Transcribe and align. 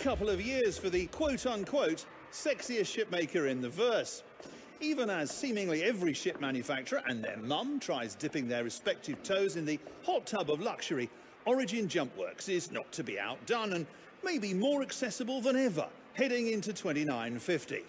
couple 0.00 0.30
of 0.30 0.40
years 0.40 0.78
for 0.78 0.88
the 0.88 1.04
quote 1.08 1.44
unquote 1.44 2.06
sexiest 2.32 2.96
shipmaker 2.96 3.50
in 3.50 3.60
the 3.60 3.68
verse. 3.68 4.22
Even 4.80 5.10
as 5.10 5.30
seemingly 5.30 5.82
every 5.82 6.14
ship 6.14 6.40
manufacturer 6.40 7.02
and 7.06 7.22
their 7.22 7.36
mum 7.36 7.78
tries 7.78 8.14
dipping 8.14 8.48
their 8.48 8.64
respective 8.64 9.22
toes 9.22 9.56
in 9.56 9.66
the 9.66 9.78
hot 10.06 10.24
tub 10.24 10.50
of 10.50 10.62
luxury, 10.62 11.10
Origin 11.44 11.86
Jumpworks 11.86 12.48
is 12.48 12.70
not 12.70 12.90
to 12.92 13.04
be 13.04 13.20
outdone 13.20 13.74
and 13.74 13.86
maybe 14.24 14.54
more 14.54 14.80
accessible 14.80 15.42
than 15.42 15.56
ever 15.56 15.86
heading 16.14 16.46
into 16.46 16.72
2950. 16.72 17.84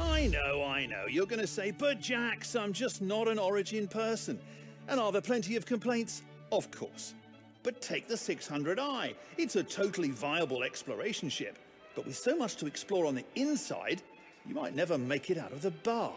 I 0.00 0.26
know, 0.26 0.64
I 0.64 0.86
know, 0.86 1.06
you're 1.08 1.26
going 1.26 1.40
to 1.40 1.46
say, 1.46 1.70
but 1.70 2.00
Jax, 2.00 2.56
I'm 2.56 2.72
just 2.72 3.00
not 3.00 3.28
an 3.28 3.38
Origin 3.38 3.86
person. 3.86 4.40
And 4.88 4.98
are 4.98 5.12
there 5.12 5.20
plenty 5.20 5.54
of 5.54 5.64
complaints? 5.64 6.22
Of 6.50 6.72
course. 6.72 7.14
But 7.62 7.80
take 7.80 8.08
the 8.08 8.14
600i. 8.14 9.14
It's 9.38 9.56
a 9.56 9.62
totally 9.62 10.10
viable 10.10 10.62
exploration 10.62 11.28
ship. 11.28 11.58
But 11.94 12.06
with 12.06 12.16
so 12.16 12.36
much 12.36 12.56
to 12.56 12.66
explore 12.66 13.06
on 13.06 13.14
the 13.14 13.24
inside, 13.36 14.02
you 14.46 14.54
might 14.54 14.74
never 14.74 14.98
make 14.98 15.30
it 15.30 15.38
out 15.38 15.52
of 15.52 15.62
the 15.62 15.70
bar. 15.70 16.14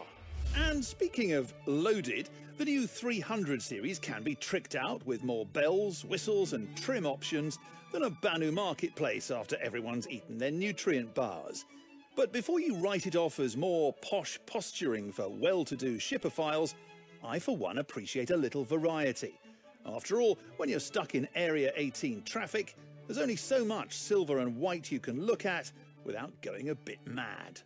And 0.56 0.84
speaking 0.84 1.32
of 1.32 1.52
loaded, 1.66 2.30
the 2.56 2.64
new 2.64 2.86
300 2.86 3.60
series 3.60 3.98
can 3.98 4.22
be 4.22 4.34
tricked 4.34 4.74
out 4.74 5.06
with 5.06 5.22
more 5.22 5.44
bells, 5.46 6.04
whistles, 6.04 6.52
and 6.52 6.74
trim 6.76 7.06
options 7.06 7.58
than 7.92 8.04
a 8.04 8.10
Banu 8.10 8.50
marketplace 8.50 9.30
after 9.30 9.56
everyone's 9.60 10.08
eaten 10.08 10.38
their 10.38 10.50
nutrient 10.50 11.14
bars. 11.14 11.64
But 12.16 12.32
before 12.32 12.60
you 12.60 12.76
write 12.76 13.06
it 13.06 13.14
off 13.14 13.38
as 13.38 13.56
more 13.56 13.92
posh 13.92 14.38
posturing 14.46 15.12
for 15.12 15.28
well 15.28 15.64
to 15.66 15.76
do 15.76 15.98
shipophiles, 15.98 16.74
I 17.22 17.38
for 17.38 17.56
one 17.56 17.78
appreciate 17.78 18.30
a 18.30 18.36
little 18.36 18.64
variety. 18.64 19.38
After 19.86 20.20
all, 20.20 20.38
when 20.56 20.68
you're 20.68 20.80
stuck 20.80 21.14
in 21.14 21.28
Area 21.34 21.72
18 21.76 22.22
traffic, 22.24 22.76
there's 23.06 23.18
only 23.18 23.36
so 23.36 23.64
much 23.64 23.94
silver 23.94 24.38
and 24.38 24.56
white 24.56 24.90
you 24.90 24.98
can 24.98 25.24
look 25.24 25.46
at 25.46 25.70
without 26.04 26.32
going 26.42 26.70
a 26.70 26.74
bit 26.74 26.98
mad. 27.06 27.60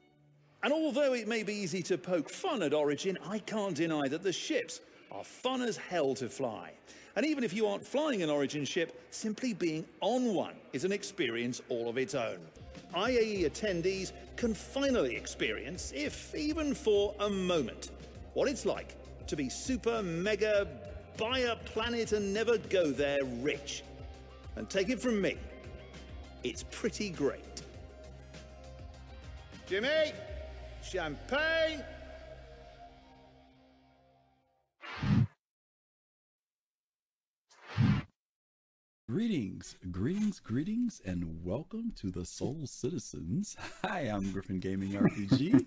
And 0.63 0.73
although 0.73 1.15
it 1.15 1.27
may 1.27 1.43
be 1.43 1.55
easy 1.55 1.83
to 1.85 1.97
poke 1.97 2.29
fun 2.29 2.63
at 2.63 2.75
Origin, 2.75 3.19
I 3.27 3.39
can't 3.39 3.75
deny 3.75 4.09
that 4.09 4.23
the 4.23 4.33
ships 4.33 4.81
are 5.11 5.25
fun 5.25 5.63
as 5.63 5.77
hell 5.77 6.15
to 6.15 6.29
fly. 6.29 6.73
And 7.17 7.25
even 7.25 7.43
if 7.43 7.55
you 7.55 7.67
aren't 7.67 7.87
flying 7.87 8.23
an 8.23 8.31
Origin 8.31 8.65
ship, 8.65 9.03
simply 9.11 9.55
being 9.55 9.87
on 10.01 10.35
one 10.35 10.55
is 10.73 10.85
an 10.85 10.93
experience 10.93 11.63
all 11.69 11.89
of 11.89 11.97
its 11.97 12.15
own. 12.15 12.39
IAE 12.95 13.51
attendees 13.51 14.13
can 14.37 14.53
finally 14.53 15.17
experience, 15.17 15.93
if 15.95 16.35
even 16.35 16.75
for 16.75 17.15
a 17.21 17.31
moment, 17.31 17.91
what 18.35 18.49
it's 18.49 18.67
like 18.67 18.97
to 19.27 19.37
be 19.37 19.49
super 19.49 20.03
mega 20.03 20.67
buy 21.21 21.41
a 21.41 21.57
planet 21.57 22.13
and 22.13 22.33
never 22.33 22.57
go 22.57 22.91
there 22.91 23.19
rich. 23.43 23.83
And 24.57 24.69
take 24.71 24.89
it 24.89 24.99
from 24.99 25.21
me, 25.21 25.37
it's 26.43 26.65
pretty 26.71 27.11
great. 27.11 27.63
Jimmy, 29.69 30.13
champagne. 30.83 31.85
Greetings, 39.11 39.77
greetings, 39.91 40.39
greetings, 40.39 41.03
and 41.05 41.45
welcome 41.45 41.93
to 41.97 42.13
the 42.13 42.25
Soul 42.25 42.61
Citizens. 42.65 43.57
Hi, 43.85 44.03
I'm 44.03 44.31
Griffin 44.31 44.61
Gaming 44.61 44.93
RPG, 44.93 45.67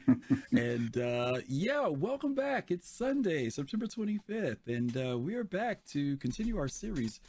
and 0.53 0.97
uh, 0.97 1.41
yeah, 1.50 1.89
welcome 1.89 2.35
back. 2.35 2.72
It's 2.72 2.88
Sunday, 2.88 3.50
September 3.50 3.85
25th, 3.85 4.66
and 4.68 4.95
uh, 4.95 5.19
we 5.19 5.35
are 5.35 5.44
back 5.44 5.84
to 5.88 6.16
continue 6.18 6.57
our 6.57 6.69
series 6.69 7.19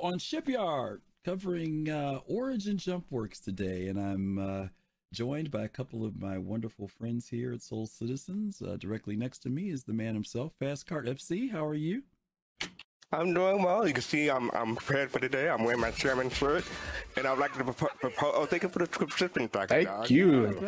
on 0.00 0.18
Shipyard, 0.18 1.02
covering 1.22 1.90
uh, 1.90 2.20
Origin 2.26 2.78
Jumpworks 2.78 3.44
today, 3.44 3.88
and 3.88 4.00
I'm 4.00 4.38
uh, 4.38 4.68
joined 5.12 5.50
by 5.50 5.64
a 5.64 5.68
couple 5.68 6.02
of 6.02 6.18
my 6.18 6.38
wonderful 6.38 6.88
friends 6.88 7.28
here 7.28 7.52
at 7.52 7.60
Soul 7.60 7.84
Citizens. 7.86 8.62
Uh, 8.62 8.78
directly 8.78 9.16
next 9.16 9.40
to 9.40 9.50
me 9.50 9.68
is 9.68 9.84
the 9.84 9.92
man 9.92 10.14
himself, 10.14 10.54
Fast 10.58 10.86
Cart 10.86 11.04
FC. 11.04 11.52
How 11.52 11.66
are 11.66 11.74
you? 11.74 12.04
I'm 13.10 13.32
doing 13.32 13.62
well. 13.62 13.88
You 13.88 13.94
can 13.94 14.02
see 14.02 14.28
I'm 14.28 14.50
I'm 14.52 14.76
prepared 14.76 15.10
for 15.10 15.18
today. 15.18 15.48
I'm 15.48 15.64
wearing 15.64 15.80
my 15.80 15.90
chairman 15.90 16.28
shirt, 16.28 16.62
and 17.16 17.26
I'd 17.26 17.38
like 17.38 17.54
to 17.56 17.64
propose. 17.64 17.88
Propo- 18.02 18.32
oh, 18.34 18.44
thank 18.44 18.64
you 18.64 18.68
for 18.68 18.80
the 18.80 18.88
subscription, 18.92 19.48
Dr. 19.50 19.66
Thank 19.68 19.88
Dog. 19.88 20.10
you. 20.10 20.58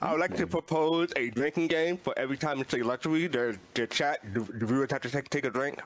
I 0.00 0.12
would 0.12 0.20
like 0.20 0.36
to 0.36 0.46
propose 0.46 1.08
a 1.16 1.30
drinking 1.30 1.66
game 1.66 1.96
for 1.96 2.16
every 2.16 2.36
time 2.36 2.60
it's 2.60 2.74
a 2.74 2.82
luxury. 2.82 3.26
The 3.26 3.58
the 3.74 3.88
chat, 3.88 4.20
the, 4.32 4.40
the 4.40 4.66
viewers 4.66 4.92
have 4.92 5.02
to 5.02 5.10
take 5.10 5.28
take 5.30 5.46
a 5.46 5.50
drink. 5.50 5.80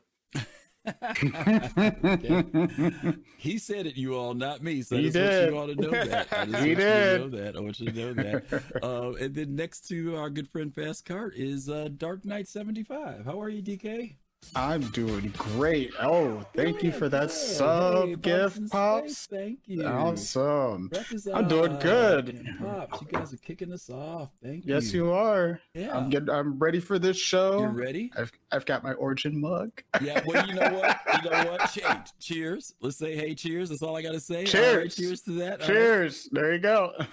He 3.39 3.59
said 3.59 3.87
it, 3.87 3.97
you 3.97 4.15
all, 4.15 4.35
not 4.35 4.63
me. 4.63 4.83
So 4.83 4.97
I 4.97 5.01
He 5.01 5.11
just 5.11 5.17
want 5.17 5.31
did. 5.31 5.51
you 5.51 5.59
all 5.59 5.67
to 5.69 5.75
know 5.75 5.91
that. 6.05 6.29
I 6.33 6.45
just 6.47 6.59
He 6.65 6.69
want 6.69 6.69
you 6.69 6.77
to 6.77 7.19
know 7.19 7.29
that. 7.31 7.57
I 7.57 7.61
want 7.61 7.81
you 7.81 7.91
to 7.91 7.93
know 7.93 8.13
that. 8.15 8.63
uh, 8.83 9.13
and 9.25 9.35
then 9.35 9.57
next 9.57 9.89
to 9.89 10.17
our 10.17 10.31
good 10.31 10.49
friend 10.49 10.75
Fast 10.75 11.05
Cart 11.05 11.35
is 11.37 11.69
uh, 11.69 11.89
Dark 11.97 12.25
Knight 12.25 12.49
75. 12.49 13.25
How 13.25 13.41
are 13.41 13.49
you, 13.49 13.63
DK? 13.63 14.17
I'm 14.55 14.81
doing 14.91 15.33
great. 15.37 15.93
Oh, 16.01 16.45
thank 16.55 16.83
you 16.83 16.91
for 16.91 17.09
that 17.09 17.29
good. 17.29 17.31
sub 17.31 18.09
Hey, 18.09 18.15
gift, 18.17 18.71
pops. 18.71 19.27
Thank 19.27 19.61
you. 19.67 19.85
Awesome. 19.85 20.91
I'm 21.33 21.49
doing 21.49 21.79
good. 21.79 22.45
Pops, 22.59 23.01
you 23.03 23.07
guys 23.09 23.33
are 23.33 23.39
kicking 23.39 23.73
us 23.73 23.91
off. 23.91 24.31
Thank 24.43 24.65
you. 24.67 24.75
Yes, 24.75 24.93
you 24.93 25.13
are. 25.13 25.61
Yeah. 25.75 25.97
I'm 25.97 26.11
getting. 26.11 26.31
I'm 26.31 26.59
ready 26.59 26.81
for 26.81 26.99
this 26.99 27.19
show. 27.19 27.61
You're 27.61 27.71
ready? 27.71 28.11
I've 28.17 28.33
I've 28.51 28.65
got 28.65 28.83
my 28.83 28.95
origin 28.95 29.39
mug. 29.41 29.71
Yeah, 30.01 30.23
well, 30.27 30.47
you 30.47 30.55
know 30.55 30.73
what? 30.75 30.99
You 31.25 31.31
know 31.31 31.51
what? 31.51 31.71
Che- 31.73 31.83
cheers. 32.21 32.75
Let's 32.81 32.97
say, 32.97 33.17
hey, 33.17 33.35
cheers. 33.35 33.71
That's 33.71 33.83
all 33.83 33.97
I 33.97 34.03
got 34.03 34.13
to 34.13 34.21
say. 34.21 34.37
All 34.37 34.43
right, 34.43 34.49
Cheers. 34.49 34.95
cheers 34.97 35.21
to 35.23 35.31
that. 35.33 35.53
All 35.55 35.59
right. 35.59 35.67
Cheers. 35.67 36.29
There 36.31 36.53
you 36.53 36.61
go. 36.61 36.93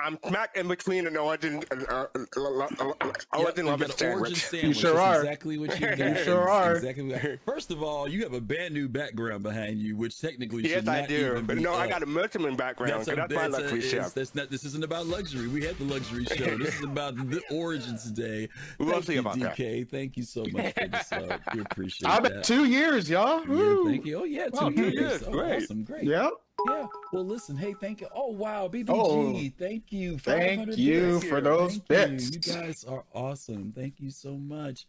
I'm 0.00 0.18
smack 0.26 0.56
in 0.56 0.66
between 0.66 1.06
an 1.06 1.16
origin 1.16 1.62
uh, 1.70 1.76
uh, 1.88 2.06
uh, 2.36 2.40
uh, 2.40 2.66
uh, 2.80 2.92
Yep, 3.00 3.22
origin 3.32 3.64
you 3.66 3.70
loving 3.70 3.88
got 3.88 4.02
an 4.02 4.08
origin 4.18 4.34
sandwich. 4.34 4.36
sandwich. 4.38 4.76
sure 4.78 4.94
That's 4.94 5.06
are. 5.06 5.20
Exactly 5.20 5.58
what 5.58 5.78
you 5.80 5.86
got. 5.86 5.98
You 5.98 6.24
sure 6.24 6.50
are. 6.50 6.76
Exactly. 6.76 7.04
What, 7.12 7.38
first 7.46 7.70
of 7.70 7.82
all, 7.82 8.08
you 8.08 8.22
have 8.24 8.32
a 8.32 8.40
brand 8.40 8.74
new 8.74 8.88
background 8.88 9.44
behind 9.44 9.78
you, 9.78 9.96
which 9.96 10.20
technically 10.20 10.64
Yes, 10.64 10.80
should 10.80 10.88
I 10.88 11.06
do. 11.06 11.14
even 11.32 11.46
But 11.46 11.56
be 11.58 11.62
no, 11.62 11.74
I 11.74 11.86
got 11.88 12.02
a 12.02 12.06
merchantman 12.06 12.56
background. 12.56 13.04
so 13.04 13.12
a- 13.12 13.16
that's 13.16 13.32
my 13.32 13.44
a- 13.44 13.48
luxury 13.50 13.78
is- 13.78 13.88
chef. 13.90 14.14
That's 14.14 14.34
not. 14.34 14.50
This 14.50 14.64
isn't 14.64 14.82
about 14.82 15.06
luxury. 15.06 15.46
We 15.46 15.64
had 15.64 15.78
the 15.78 15.84
luxury 15.84 16.24
show. 16.24 16.56
This 16.58 16.74
is 16.76 16.82
about 16.84 17.14
the 17.30 17.40
origins 17.52 18.04
today. 18.04 18.48
We'll 18.78 18.90
Thank 18.90 19.04
see 19.04 19.14
you, 19.14 19.20
about 19.20 19.38
that. 19.38 19.56
Thank 19.90 20.16
you 20.16 20.24
so 20.24 20.41
much 20.50 20.74
for 20.74 20.88
the 20.88 21.02
sub. 21.02 21.40
We 21.54 21.60
appreciate 21.60 22.08
I'm 22.10 22.22
that. 22.24 22.44
two 22.44 22.64
years, 22.66 23.08
y'all. 23.10 23.46
Yeah, 23.46 23.90
thank 23.90 24.04
you. 24.06 24.20
Oh 24.20 24.24
yeah, 24.24 24.46
two 24.48 24.50
Wow, 24.52 24.68
two 24.70 24.82
years. 24.82 24.94
years. 24.94 25.22
Oh, 25.26 25.30
Great. 25.30 25.62
awesome. 25.62 25.84
Great. 25.84 26.04
Yep. 26.04 26.30
Yeah. 26.68 26.86
Well, 27.12 27.24
listen. 27.24 27.56
Hey, 27.56 27.74
thank 27.80 28.00
you. 28.00 28.08
Oh 28.14 28.30
wow, 28.30 28.68
BBG. 28.68 28.86
Oh, 28.90 29.32
thank 29.58 29.90
you. 29.92 30.18
thank 30.18 30.76
you 30.78 31.20
for 31.20 31.40
those 31.40 31.78
Thank 31.88 32.10
you. 32.10 32.16
bits. 32.18 32.30
You 32.48 32.54
guys 32.54 32.84
are 32.84 33.04
awesome. 33.14 33.72
Thank 33.74 34.00
you 34.00 34.10
so 34.10 34.36
much. 34.36 34.86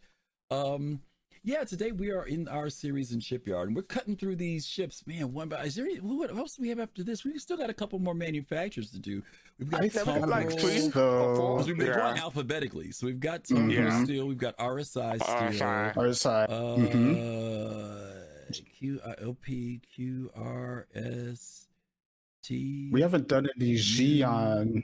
Um, 0.50 1.00
yeah, 1.46 1.62
today 1.62 1.92
we 1.92 2.10
are 2.10 2.24
in 2.24 2.48
our 2.48 2.70
series 2.70 3.12
in 3.12 3.20
Shipyard, 3.20 3.68
and 3.68 3.76
we're 3.76 3.82
cutting 3.82 4.16
through 4.16 4.36
these 4.36 4.66
ships, 4.66 5.06
man. 5.06 5.32
One 5.32 5.48
by 5.50 5.64
is 5.64 5.74
there 5.74 5.84
any, 5.84 5.96
what 5.98 6.30
else 6.34 6.56
do 6.56 6.62
we 6.62 6.70
have 6.70 6.80
after 6.80 7.04
this? 7.04 7.22
We've 7.24 7.38
still 7.40 7.58
got 7.58 7.68
a 7.68 7.74
couple 7.74 7.98
more 7.98 8.14
manufacturers 8.14 8.90
to 8.92 8.98
do. 8.98 9.22
We've 9.58 9.68
got 9.70 9.82
I 9.82 9.88
Tumbril. 9.90 10.26
like 10.28 10.50
three 10.58 10.78
so. 10.78 10.88
or 10.88 11.36
four. 11.36 11.52
Because 11.56 11.66
we've 11.68 11.76
been 11.78 11.86
Yeah. 11.88 11.96
going 11.96 12.18
alphabetically, 12.18 12.92
so 12.92 13.06
we've 13.06 13.20
got 13.20 13.44
Tumbril 13.44 13.90
Mhm. 13.90 14.04
still, 14.04 14.26
we've 14.26 14.38
got 14.38 14.56
RSI 14.58 15.16
still. 15.18 15.34
RSI. 15.34 15.92
Other 15.96 16.14
side. 16.14 16.50
Uh, 16.50 16.76
Mhm. 16.78 18.64
Q 18.78 19.00
I 19.04 19.14
O 19.22 19.34
P 19.34 19.80
Q 19.94 20.30
R 20.34 20.86
S 20.94 21.66
T. 22.42 22.88
We 22.90 23.00
haven't 23.02 23.28
done 23.28 23.48
any 23.56 23.74
Xi'an. 23.74 24.82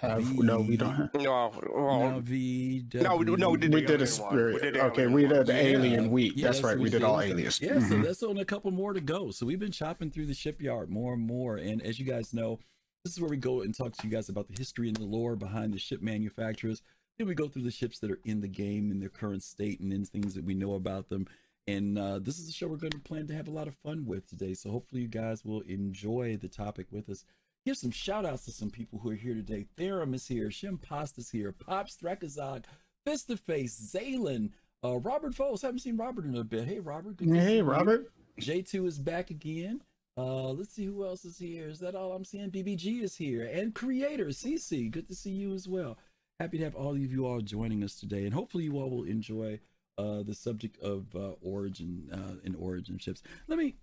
Have 0.00 0.34
no, 0.38 0.60
we 0.60 0.76
don't. 0.76 0.94
Have, 0.94 1.14
No, 1.14 1.22
Now 1.22 1.52
well, 1.74 2.20
V. 2.20 2.86
no, 2.94 3.16
we, 3.16 3.24
no, 3.36 3.50
we 3.50 3.58
did 3.58 3.74
we 3.74 3.80
did 3.82 4.02
a 4.02 4.06
spirit. 4.06 4.54
We 4.54 4.60
did 4.60 4.76
okay, 4.76 5.06
we 5.06 5.26
did 5.26 5.46
the 5.46 5.52
Yeah. 5.52 5.60
alien 5.60 6.10
week. 6.10 6.34
Yeah, 6.36 6.46
that's 6.46 6.62
right. 6.62 6.76
what 6.76 6.82
We 6.84 6.90
did 6.90 7.02
all 7.02 7.20
aliens. 7.20 7.60
Yeah, 7.60 7.78
so 7.80 7.94
Mhm. 7.96 8.04
that's 8.04 8.22
only 8.22 8.42
a 8.42 8.46
couple 8.46 8.70
more 8.70 8.92
to 8.92 9.00
go. 9.00 9.30
So 9.30 9.46
we've 9.46 9.58
been 9.58 9.72
chopping 9.72 10.10
through 10.10 10.26
the 10.26 10.34
shipyard 10.34 10.90
more 10.90 11.14
and 11.14 11.22
more. 11.26 11.56
And 11.56 11.82
as 11.82 11.98
you 11.98 12.04
guys 12.06 12.32
know, 12.34 12.58
this 13.04 13.12
is 13.14 13.20
where 13.20 13.30
we 13.30 13.36
go 13.36 13.62
and 13.62 13.74
talk 13.74 13.96
to 13.96 14.04
you 14.06 14.10
guys 14.10 14.28
about 14.28 14.48
the 14.48 14.54
history 14.58 14.88
and 14.88 14.96
the 14.96 15.04
lore 15.04 15.36
behind 15.36 15.72
the 15.72 15.78
ship 15.78 16.02
manufacturers. 16.02 16.82
Then 17.18 17.28
we 17.28 17.34
go 17.34 17.48
through 17.48 17.62
the 17.62 17.70
ships 17.70 17.98
that 18.00 18.10
are 18.10 18.20
in 18.24 18.40
the 18.40 18.48
game 18.48 18.90
in 18.90 18.98
their 19.00 19.08
current 19.08 19.42
state 19.42 19.80
and 19.80 19.90
then 19.92 20.04
things 20.04 20.34
that 20.34 20.44
we 20.44 20.54
know 20.54 20.74
about 20.74 21.08
them. 21.08 21.26
And 21.68 21.98
uh, 21.98 22.18
this 22.20 22.38
is 22.38 22.48
a 22.48 22.52
show 22.52 22.68
we're 22.68 22.76
going 22.76 22.92
to 22.92 22.98
plan 23.00 23.26
to 23.28 23.34
have 23.34 23.48
a 23.48 23.52
lot 23.52 23.66
of 23.68 23.74
fun 23.76 24.04
with 24.06 24.28
today. 24.28 24.54
So 24.54 24.70
hopefully 24.70 25.02
you 25.02 25.08
guys 25.08 25.44
will 25.44 25.62
enjoy 25.62 26.36
the 26.36 26.48
topic 26.48 26.86
with 26.92 27.08
us. 27.08 27.24
Give 27.66 27.76
some 27.76 27.90
shout 27.90 28.24
outs 28.24 28.44
to 28.44 28.52
some 28.52 28.70
people 28.70 29.00
who 29.00 29.10
are 29.10 29.14
here 29.16 29.34
today. 29.34 29.66
Therum 29.76 30.14
is 30.14 30.24
here, 30.24 30.50
Shim 30.50 30.80
Pasta's 30.80 31.28
here, 31.28 31.50
Pops 31.50 31.96
Threkazog, 31.96 32.62
Fist 33.04 33.26
to 33.26 33.36
Face, 33.36 33.92
Zaylen, 33.92 34.50
uh, 34.84 34.98
Robert 35.00 35.34
Foles. 35.34 35.62
Haven't 35.62 35.80
seen 35.80 35.96
Robert 35.96 36.26
in 36.26 36.36
a 36.36 36.44
bit. 36.44 36.64
Hey, 36.68 36.78
Robert. 36.78 37.16
good 37.16 37.26
to 37.26 37.34
Hey, 37.34 37.56
you. 37.56 37.64
Robert. 37.64 38.12
J2 38.40 38.86
is 38.86 39.00
back 39.00 39.30
again. 39.30 39.80
Uh, 40.16 40.50
let's 40.50 40.74
see 40.74 40.84
who 40.84 41.04
else 41.04 41.24
is 41.24 41.36
here. 41.38 41.68
Is 41.68 41.80
that 41.80 41.96
all 41.96 42.12
I'm 42.12 42.24
seeing? 42.24 42.52
BBG 42.52 43.02
is 43.02 43.16
here. 43.16 43.50
And 43.52 43.74
Creator, 43.74 44.26
CC. 44.26 44.88
Good 44.88 45.08
to 45.08 45.16
see 45.16 45.32
you 45.32 45.52
as 45.52 45.66
well. 45.66 45.98
Happy 46.38 46.58
to 46.58 46.64
have 46.64 46.76
all 46.76 46.92
of 46.92 46.98
you 46.98 47.26
all 47.26 47.40
joining 47.40 47.82
us 47.82 47.96
today. 47.98 48.26
And 48.26 48.32
hopefully 48.32 48.62
you 48.62 48.78
all 48.78 48.90
will 48.90 49.04
enjoy 49.04 49.58
uh, 49.98 50.22
the 50.22 50.34
subject 50.34 50.78
of 50.80 51.06
uh, 51.16 51.32
origin 51.42 52.08
uh, 52.12 52.38
and 52.44 52.54
origin 52.60 52.96
ships. 52.98 53.24
Let 53.48 53.58
me 53.58 53.74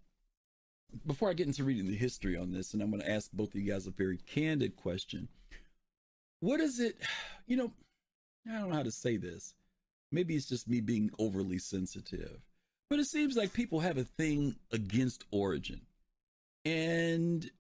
before 1.05 1.29
I 1.29 1.33
get 1.33 1.47
into 1.47 1.63
reading 1.63 1.87
the 1.87 1.95
history 1.95 2.37
on 2.37 2.51
this, 2.51 2.73
and 2.73 2.81
I'm 2.81 2.89
going 2.89 3.01
to 3.01 3.11
ask 3.11 3.31
both 3.31 3.49
of 3.49 3.61
you 3.61 3.71
guys 3.71 3.87
a 3.87 3.91
very 3.91 4.17
candid 4.17 4.75
question. 4.75 5.27
What 6.39 6.59
is 6.59 6.79
it? 6.79 6.97
You 7.45 7.57
know, 7.57 7.73
I 8.49 8.59
don't 8.59 8.69
know 8.69 8.75
how 8.77 8.83
to 8.83 8.91
say 8.91 9.17
this. 9.17 9.53
Maybe 10.13 10.33
it's 10.33 10.47
just 10.47 10.65
me 10.65 10.79
being 10.79 11.11
overly 11.19 11.57
sensitive, 11.57 12.39
but 12.89 12.99
it 12.99 13.05
seems 13.05 13.35
like 13.35 13.51
people 13.51 13.81
have 13.81 13.97
a 13.97 14.05
thing 14.05 14.55
against 14.71 15.25
Origin, 15.29 15.81
and 16.63 17.51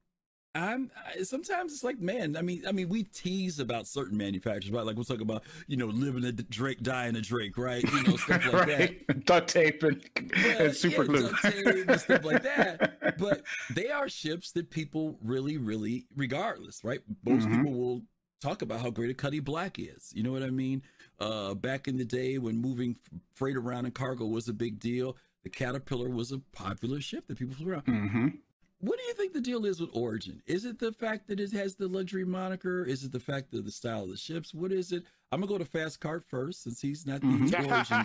I'm 0.55 0.91
I, 1.19 1.23
sometimes 1.23 1.73
it's 1.73 1.83
like, 1.83 1.99
man, 1.99 2.35
I 2.37 2.41
mean, 2.41 2.63
I 2.67 2.71
mean, 2.71 2.87
we 2.89 3.03
tease 3.03 3.59
about 3.59 3.87
certain 3.87 4.17
manufacturers, 4.17 4.71
right? 4.71 4.85
Like 4.85 4.95
we'll 4.95 5.03
talk 5.05 5.21
about, 5.21 5.43
you 5.67 5.77
know, 5.77 5.87
living 5.87 6.23
a 6.25 6.31
Drake, 6.31 6.81
dying 6.83 7.15
a 7.15 7.21
Drake, 7.21 7.57
right? 7.57 7.83
You 7.91 8.07
know, 8.07 8.17
stuff 8.17 8.45
like 8.45 8.53
right. 8.67 9.07
that. 9.07 9.25
Duct 9.25 9.47
tape 9.49 9.81
and, 9.83 10.03
but, 10.15 10.61
and 10.61 10.75
super 10.75 11.01
yeah, 11.01 11.07
glue. 11.07 11.21
duct 11.23 11.41
tape 11.41 11.89
and 11.89 11.99
stuff 11.99 12.23
like 12.23 12.43
that. 12.43 12.89
But 13.17 13.43
they 13.69 13.89
are 13.89 14.09
ships 14.09 14.51
that 14.53 14.69
people 14.71 15.17
really, 15.23 15.57
really, 15.57 16.07
regardless, 16.15 16.83
right? 16.83 16.99
Most 17.23 17.47
Mhm. 17.47 17.51
people 17.51 17.73
will 17.73 18.01
talk 18.41 18.61
about 18.63 18.81
how 18.81 18.89
great 18.89 19.11
a 19.11 19.13
Cutty 19.13 19.39
Black 19.39 19.77
is. 19.79 20.11
You 20.15 20.23
know 20.23 20.31
what 20.31 20.41
I 20.43 20.49
mean? 20.49 20.81
Uh, 21.19 21.53
back 21.53 21.87
in 21.87 21.97
the 21.97 22.05
day 22.05 22.37
when 22.39 22.59
moving 22.59 22.95
freight 23.33 23.55
around 23.55 23.85
in 23.85 23.91
cargo 23.91 24.25
was 24.25 24.49
a 24.49 24.53
big 24.53 24.79
deal, 24.79 25.15
the 25.43 25.49
Caterpillar 25.49 26.09
was 26.09 26.31
a 26.31 26.39
popular 26.53 26.99
ship 27.01 27.27
that 27.27 27.37
people 27.37 27.53
flew 27.55 27.71
around. 27.71 27.83
hmm 27.85 28.27
What 28.83 28.99
do 28.99 29.05
you 29.05 29.13
think 29.13 29.31
the 29.31 29.39
deal 29.39 29.65
is 29.65 29.79
with 29.79 29.91
Origin? 29.93 30.41
Is 30.45 30.65
it 30.65 30.77
the 30.77 30.91
fact 30.91 31.25
that 31.27 31.39
it 31.39 31.53
has 31.53 31.75
the 31.75 31.87
luxury 31.87 32.25
moniker? 32.25 32.83
Is 32.83 33.05
it 33.05 33.13
the 33.13 33.19
fact 33.19 33.53
of 33.53 33.63
the 33.63 33.71
style 33.71 34.03
of 34.03 34.09
the 34.09 34.17
ships? 34.17 34.53
What 34.53 34.73
is 34.73 34.91
it? 34.91 35.03
I'm 35.31 35.39
gonna 35.39 35.47
go 35.49 35.57
to 35.57 35.63
Fast 35.63 36.01
Cart 36.01 36.21
first 36.21 36.63
since 36.63 36.81
he's 36.81 37.05
not 37.07 37.21
the 37.21 37.27
Mhm. 37.27 37.71
Origin 37.71 38.03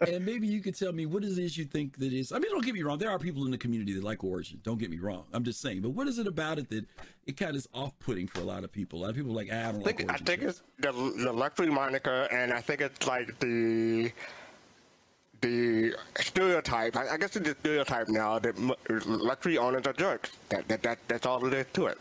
guy. 0.06 0.14
And 0.14 0.24
maybe 0.24 0.46
you 0.46 0.60
could 0.60 0.76
tell 0.78 0.92
me 0.92 1.06
what 1.06 1.24
is 1.24 1.36
it 1.36 1.56
you 1.56 1.64
think 1.64 1.98
that 1.98 2.12
is. 2.12 2.30
I 2.30 2.38
mean, 2.38 2.52
don't 2.52 2.64
get 2.64 2.74
me 2.74 2.82
wrong. 2.82 2.98
There 2.98 3.10
are 3.10 3.18
people 3.18 3.44
in 3.44 3.50
the 3.50 3.58
community 3.58 3.92
that 3.94 4.04
like 4.04 4.22
Origin. 4.22 4.60
Don't 4.62 4.78
get 4.78 4.88
me 4.88 4.98
wrong. 5.00 5.24
I'm 5.32 5.42
just 5.42 5.60
saying. 5.60 5.80
But 5.82 5.90
what 5.90 6.06
is 6.06 6.18
it 6.20 6.28
about 6.28 6.58
it 6.60 6.68
that 6.70 6.86
it 7.26 7.36
kind 7.36 7.50
of 7.50 7.56
is 7.56 7.68
off-putting 7.74 8.28
for 8.28 8.40
a 8.40 8.44
lot 8.44 8.62
of 8.62 8.70
people? 8.70 9.00
A 9.00 9.02
lot 9.02 9.10
of 9.10 9.16
people 9.16 9.32
are 9.32 9.34
like, 9.34 9.48
ah, 9.52 9.68
I 9.68 9.72
don't 9.72 9.80
I 9.82 9.84
like 9.84 9.98
think, 9.98 10.12
I 10.12 10.16
think 10.18 10.42
ships." 10.42 10.62
it's 10.78 10.86
the, 10.86 11.24
the 11.24 11.32
luxury 11.32 11.66
moniker, 11.70 12.28
and 12.30 12.52
I 12.52 12.60
think 12.60 12.80
it's 12.80 13.04
like 13.06 13.36
the 13.40 14.12
the 15.42 15.94
stereotype. 16.16 16.96
I, 16.96 17.10
I 17.10 17.16
guess 17.18 17.36
it's 17.36 17.46
the 17.46 17.54
stereotype 17.60 18.08
now 18.08 18.38
that 18.38 18.58
luxury 19.06 19.58
owners 19.58 19.86
are 19.86 19.92
jerks. 19.92 20.30
That, 20.48 20.66
that, 20.68 20.82
that 20.82 20.98
that's 21.08 21.26
all 21.26 21.40
there 21.40 21.60
is 21.60 21.66
to 21.74 21.86
it. 21.86 21.98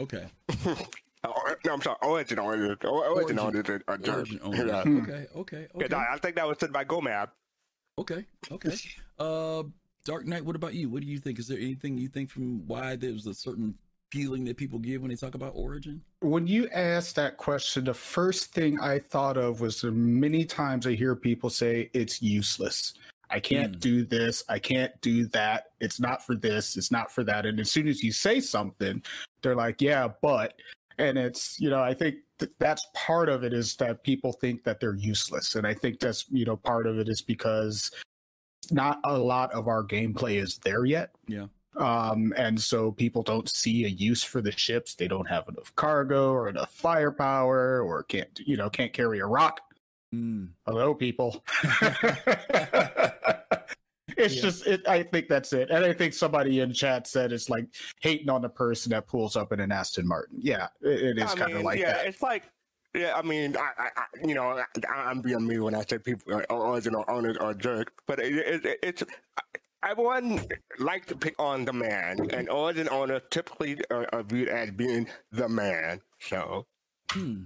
okay. 0.00 0.26
Oh, 1.24 1.54
no, 1.64 1.74
I'm 1.74 1.80
sorry. 1.80 1.96
Origin 2.02 2.40
owners, 2.40 2.76
or- 2.82 3.06
origin, 3.06 3.38
Origin- 3.38 3.38
owners 3.38 3.82
are, 3.86 3.96
jerks. 3.96 4.34
Origin. 4.44 4.66
Yeah. 4.66 4.78
Okay. 4.80 5.26
Okay. 5.36 5.68
Okay. 5.76 5.94
I 5.94 6.18
think 6.18 6.34
that 6.34 6.48
was 6.48 6.58
said 6.58 6.72
by 6.72 6.84
Gomab. 6.84 7.28
Okay. 7.96 8.24
Okay. 8.50 8.74
Uh, 9.20 9.62
Dark 10.04 10.26
Knight. 10.26 10.44
What 10.44 10.56
about 10.56 10.74
you? 10.74 10.88
What 10.88 11.00
do 11.02 11.06
you 11.06 11.18
think? 11.20 11.38
Is 11.38 11.46
there 11.46 11.58
anything 11.58 11.96
you 11.96 12.08
think 12.08 12.28
from 12.28 12.66
why 12.66 12.96
there's 12.96 13.28
a 13.28 13.34
certain 13.34 13.72
feeling 14.12 14.44
that 14.44 14.56
people 14.58 14.78
give 14.78 15.00
when 15.00 15.10
they 15.10 15.16
talk 15.16 15.34
about 15.34 15.52
Origin? 15.56 16.02
when 16.20 16.46
you 16.46 16.68
asked 16.68 17.16
that 17.16 17.36
question, 17.38 17.84
the 17.84 17.94
first 17.94 18.52
thing 18.52 18.78
I 18.80 18.98
thought 18.98 19.36
of 19.36 19.60
was 19.60 19.80
the 19.80 19.90
many 19.90 20.44
times 20.44 20.86
I 20.86 20.92
hear 20.94 21.16
people 21.16 21.50
say 21.50 21.90
it's 21.94 22.20
useless. 22.22 22.94
I 23.30 23.40
can't 23.40 23.76
Mm. 23.76 23.80
do 23.80 24.04
this. 24.04 24.44
I 24.50 24.58
can't 24.58 24.92
do 25.00 25.26
that. 25.28 25.70
It's 25.80 25.98
not 25.98 26.24
for 26.24 26.36
this. 26.36 26.76
It's 26.76 26.92
not 26.92 27.10
for 27.10 27.24
that. 27.24 27.46
And 27.46 27.58
as 27.58 27.70
soon 27.70 27.88
as 27.88 28.02
you 28.02 28.12
say 28.12 28.38
something, 28.40 29.02
they're 29.42 29.56
like, 29.56 29.80
yeah, 29.80 30.08
but. 30.20 30.54
And 30.98 31.16
it's, 31.16 31.58
you 31.58 31.70
know, 31.70 31.82
I 31.82 31.94
think 31.94 32.16
th- 32.38 32.52
that's 32.58 32.86
part 32.94 33.30
of 33.30 33.42
it 33.42 33.54
is 33.54 33.74
that 33.76 34.04
people 34.04 34.32
think 34.34 34.62
that 34.64 34.78
they're 34.78 34.94
useless. 34.94 35.54
And 35.56 35.66
I 35.66 35.72
think 35.72 35.98
that's, 35.98 36.26
you 36.30 36.44
know, 36.44 36.56
part 36.56 36.86
of 36.86 36.98
it 36.98 37.08
is 37.08 37.22
because 37.22 37.90
not 38.70 39.00
a 39.04 39.16
lot 39.18 39.50
of 39.52 39.66
our 39.66 39.82
gameplay 39.82 40.40
is 40.40 40.58
there 40.58 40.84
yet 40.84 41.10
Yeah. 41.26 41.46
Um, 41.76 42.32
and 42.36 42.60
so 42.60 42.92
people 42.92 43.22
don't 43.22 43.48
see 43.48 43.84
a 43.84 43.88
use 43.88 44.22
for 44.22 44.40
the 44.40 44.52
ships. 44.52 44.94
They 44.94 45.08
don't 45.08 45.28
have 45.28 45.48
enough 45.48 45.74
cargo 45.74 46.32
or 46.32 46.48
enough 46.48 46.72
firepower, 46.72 47.82
or 47.82 48.02
can't 48.02 48.38
you 48.44 48.56
know 48.56 48.68
can't 48.70 48.92
carry 48.92 49.20
a 49.20 49.26
rock. 49.26 49.60
Mm. 50.14 50.50
Hello, 50.66 50.94
people. 50.94 51.42
it's 54.16 54.34
Yeah. 54.34 54.42
just 54.42 54.66
it. 54.66 54.86
I 54.86 55.02
think 55.02 55.28
that's 55.28 55.52
it, 55.52 55.70
and 55.70 55.84
I 55.84 55.92
think 55.92 56.12
somebody 56.14 56.60
in 56.60 56.72
chat 56.72 57.06
said 57.06 57.32
it's 57.32 57.48
like 57.48 57.66
hating 58.00 58.28
on 58.28 58.42
the 58.42 58.48
person 58.48 58.90
that 58.90 59.06
pulls 59.06 59.36
up 59.36 59.52
in 59.52 59.60
an 59.60 59.72
Aston 59.72 60.06
Martin. 60.06 60.38
Yeah, 60.40 60.68
it, 60.82 61.18
it 61.18 61.18
is 61.18 61.34
kind 61.34 61.54
of 61.54 61.62
like 61.62 61.78
yeah, 61.78 61.92
that. 61.94 62.06
it's 62.06 62.20
like, 62.20 62.42
yeah, 62.94 63.14
I 63.16 63.22
mean, 63.22 63.56
I, 63.56 63.70
I, 63.78 63.88
I 63.96 64.26
you 64.26 64.34
know, 64.34 64.50
I, 64.50 64.64
I'm 64.92 65.22
being 65.22 65.46
me 65.46 65.58
when 65.58 65.74
I 65.74 65.82
say 65.84 65.98
people, 65.98 66.34
uh, 66.34 66.54
origin 66.54 66.94
owners 67.08 67.38
are 67.38 67.54
jerks, 67.54 67.92
but 68.06 68.18
it, 68.20 68.64
it, 68.66 68.78
it's, 68.82 69.02
everyone 69.88 70.44
likes 70.78 71.06
to 71.08 71.16
pick 71.16 71.34
on 71.38 71.64
the 71.64 71.72
man, 71.72 72.18
and 72.30 72.48
origin 72.48 72.88
owners 72.90 73.22
typically 73.30 73.78
are, 73.90 74.08
are 74.12 74.22
viewed 74.22 74.48
as 74.48 74.70
being 74.70 75.08
the 75.30 75.48
man. 75.48 76.00
So, 76.20 76.66
Hmm. 77.10 77.44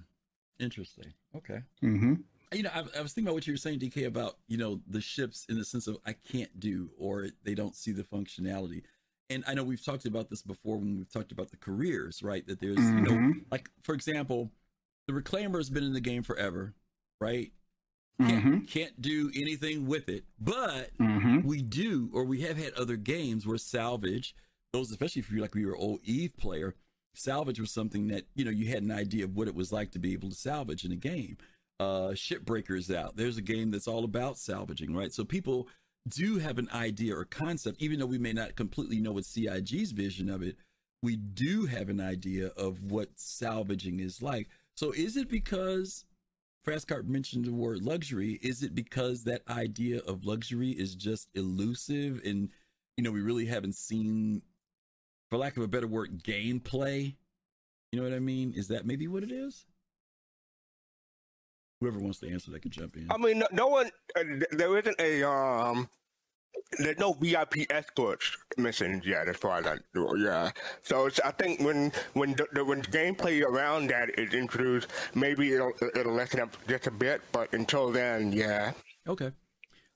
Interesting. 0.58 1.12
Okay. 1.34 1.60
hmm 1.80 2.14
You 2.52 2.62
know, 2.62 2.70
I, 2.72 2.78
I 2.98 3.02
was 3.02 3.12
thinking 3.12 3.24
about 3.28 3.34
what 3.34 3.46
you 3.46 3.52
were 3.52 3.58
saying, 3.58 3.80
DK, 3.80 4.06
about 4.06 4.36
you 4.48 4.56
know 4.56 4.80
the 4.88 5.00
ships 5.00 5.44
in 5.48 5.58
the 5.58 5.64
sense 5.64 5.86
of 5.86 5.98
I 6.06 6.12
can't 6.14 6.58
do 6.60 6.90
or 6.98 7.28
they 7.44 7.54
don't 7.54 7.74
see 7.76 7.92
the 7.92 8.04
functionality. 8.04 8.82
And 9.28 9.42
I 9.46 9.54
know 9.54 9.64
we've 9.64 9.84
talked 9.84 10.06
about 10.06 10.30
this 10.30 10.42
before 10.42 10.76
when 10.78 10.96
we've 10.96 11.12
talked 11.12 11.32
about 11.32 11.50
the 11.50 11.56
careers, 11.56 12.22
right? 12.22 12.46
That 12.46 12.60
there's 12.60 12.78
you 12.78 13.02
know, 13.02 13.18
Mhm. 13.18 13.44
like 13.50 13.68
for 13.82 13.94
example, 13.94 14.50
the 15.08 15.12
reclaimer 15.12 15.56
has 15.56 15.68
been 15.68 15.84
in 15.84 15.92
the 15.92 16.00
game 16.00 16.22
forever, 16.22 16.74
right? 17.20 17.52
Can't, 18.24 18.42
hmm 18.42 18.58
can't 18.60 19.00
do 19.00 19.30
anything 19.34 19.86
with 19.86 20.08
it, 20.08 20.24
but 20.40 20.90
hmm 20.98 21.40
we 21.40 21.62
do, 21.62 22.10
or 22.14 22.24
we 22.24 22.40
have 22.42 22.56
had 22.56 22.72
other 22.74 22.96
games 22.96 23.46
where 23.46 23.58
salvage, 23.58 24.34
those 24.72 24.90
especially 24.90 25.20
if 25.20 25.30
you're 25.30 25.42
like 25.42 25.54
we 25.54 25.66
were 25.66 25.76
old 25.76 26.00
Eve 26.02 26.36
player, 26.36 26.74
salvage 27.14 27.60
was 27.60 27.70
something 27.70 28.08
that 28.08 28.24
you 28.34 28.44
know 28.44 28.50
you 28.50 28.68
had 28.68 28.82
an 28.82 28.90
idea 28.90 29.24
of 29.24 29.36
what 29.36 29.48
it 29.48 29.54
was 29.54 29.72
like 29.72 29.90
to 29.92 29.98
be 29.98 30.12
able 30.12 30.30
to 30.30 30.34
salvage 30.34 30.84
in 30.84 30.92
a 30.92 30.96
game. 30.96 31.36
Uh, 31.78 32.12
Shipbreakers 32.14 32.94
out. 32.94 33.16
There's 33.16 33.36
a 33.36 33.42
game 33.42 33.70
that's 33.70 33.88
all 33.88 34.04
about 34.04 34.38
salvaging, 34.38 34.94
right? 34.96 35.12
So 35.12 35.24
people 35.24 35.68
do 36.08 36.38
have 36.38 36.58
an 36.58 36.70
idea 36.72 37.14
or 37.14 37.24
concept, 37.26 37.82
even 37.82 37.98
though 37.98 38.06
we 38.06 38.18
may 38.18 38.32
not 38.32 38.56
completely 38.56 39.00
know 39.00 39.12
what 39.12 39.24
CIG's 39.24 39.92
vision 39.92 40.30
of 40.30 40.42
it. 40.42 40.56
We 41.02 41.16
do 41.16 41.66
have 41.66 41.90
an 41.90 42.00
idea 42.00 42.48
of 42.56 42.82
what 42.82 43.10
salvaging 43.14 44.00
is 44.00 44.22
like. 44.22 44.48
So 44.76 44.92
is 44.92 45.16
it 45.16 45.28
because 45.28 46.04
Fast 46.66 46.88
Cart 46.88 47.06
mentioned 47.06 47.44
the 47.44 47.52
word 47.52 47.82
luxury. 47.82 48.40
Is 48.42 48.64
it 48.64 48.74
because 48.74 49.22
that 49.24 49.42
idea 49.48 50.00
of 50.00 50.24
luxury 50.24 50.70
is 50.70 50.96
just 50.96 51.28
elusive 51.34 52.20
and, 52.24 52.48
you 52.96 53.04
know, 53.04 53.12
we 53.12 53.20
really 53.22 53.46
haven't 53.46 53.76
seen, 53.76 54.42
for 55.30 55.36
lack 55.36 55.56
of 55.56 55.62
a 55.62 55.68
better 55.68 55.86
word, 55.86 56.24
gameplay? 56.24 57.14
You 57.92 58.00
know 58.00 58.02
what 58.02 58.16
I 58.16 58.18
mean? 58.18 58.52
Is 58.56 58.66
that 58.68 58.84
maybe 58.84 59.06
what 59.06 59.22
it 59.22 59.30
is? 59.30 59.64
Whoever 61.80 62.00
wants 62.00 62.18
to 62.20 62.32
answer 62.32 62.50
that 62.50 62.62
can 62.62 62.72
jump 62.72 62.96
in. 62.96 63.06
I 63.10 63.16
mean, 63.16 63.38
no, 63.38 63.46
no 63.52 63.68
one, 63.68 63.90
uh, 64.18 64.24
there 64.50 64.76
isn't 64.76 65.00
a, 65.00 65.22
um, 65.22 65.88
there's 66.78 66.98
no 66.98 67.12
VIP 67.14 67.70
escorts 67.70 68.36
missions 68.56 69.06
yet, 69.06 69.28
as 69.28 69.36
far 69.36 69.58
as 69.60 69.66
I 69.66 69.76
know. 69.94 70.14
Yeah, 70.16 70.50
so 70.82 71.06
it's, 71.06 71.20
I 71.20 71.30
think 71.32 71.60
when 71.60 71.92
when 72.14 72.32
the, 72.34 72.46
the 72.52 72.64
when 72.64 72.82
gameplay 72.82 73.42
around 73.42 73.88
that 73.90 74.18
is 74.18 74.34
introduced, 74.34 74.88
maybe 75.14 75.52
it'll 75.54 75.72
it'll 75.94 76.14
lessen 76.14 76.40
up 76.40 76.56
just 76.68 76.86
a 76.86 76.90
bit. 76.90 77.20
But 77.32 77.52
until 77.52 77.90
then, 77.90 78.32
yeah. 78.32 78.72
Okay. 79.08 79.30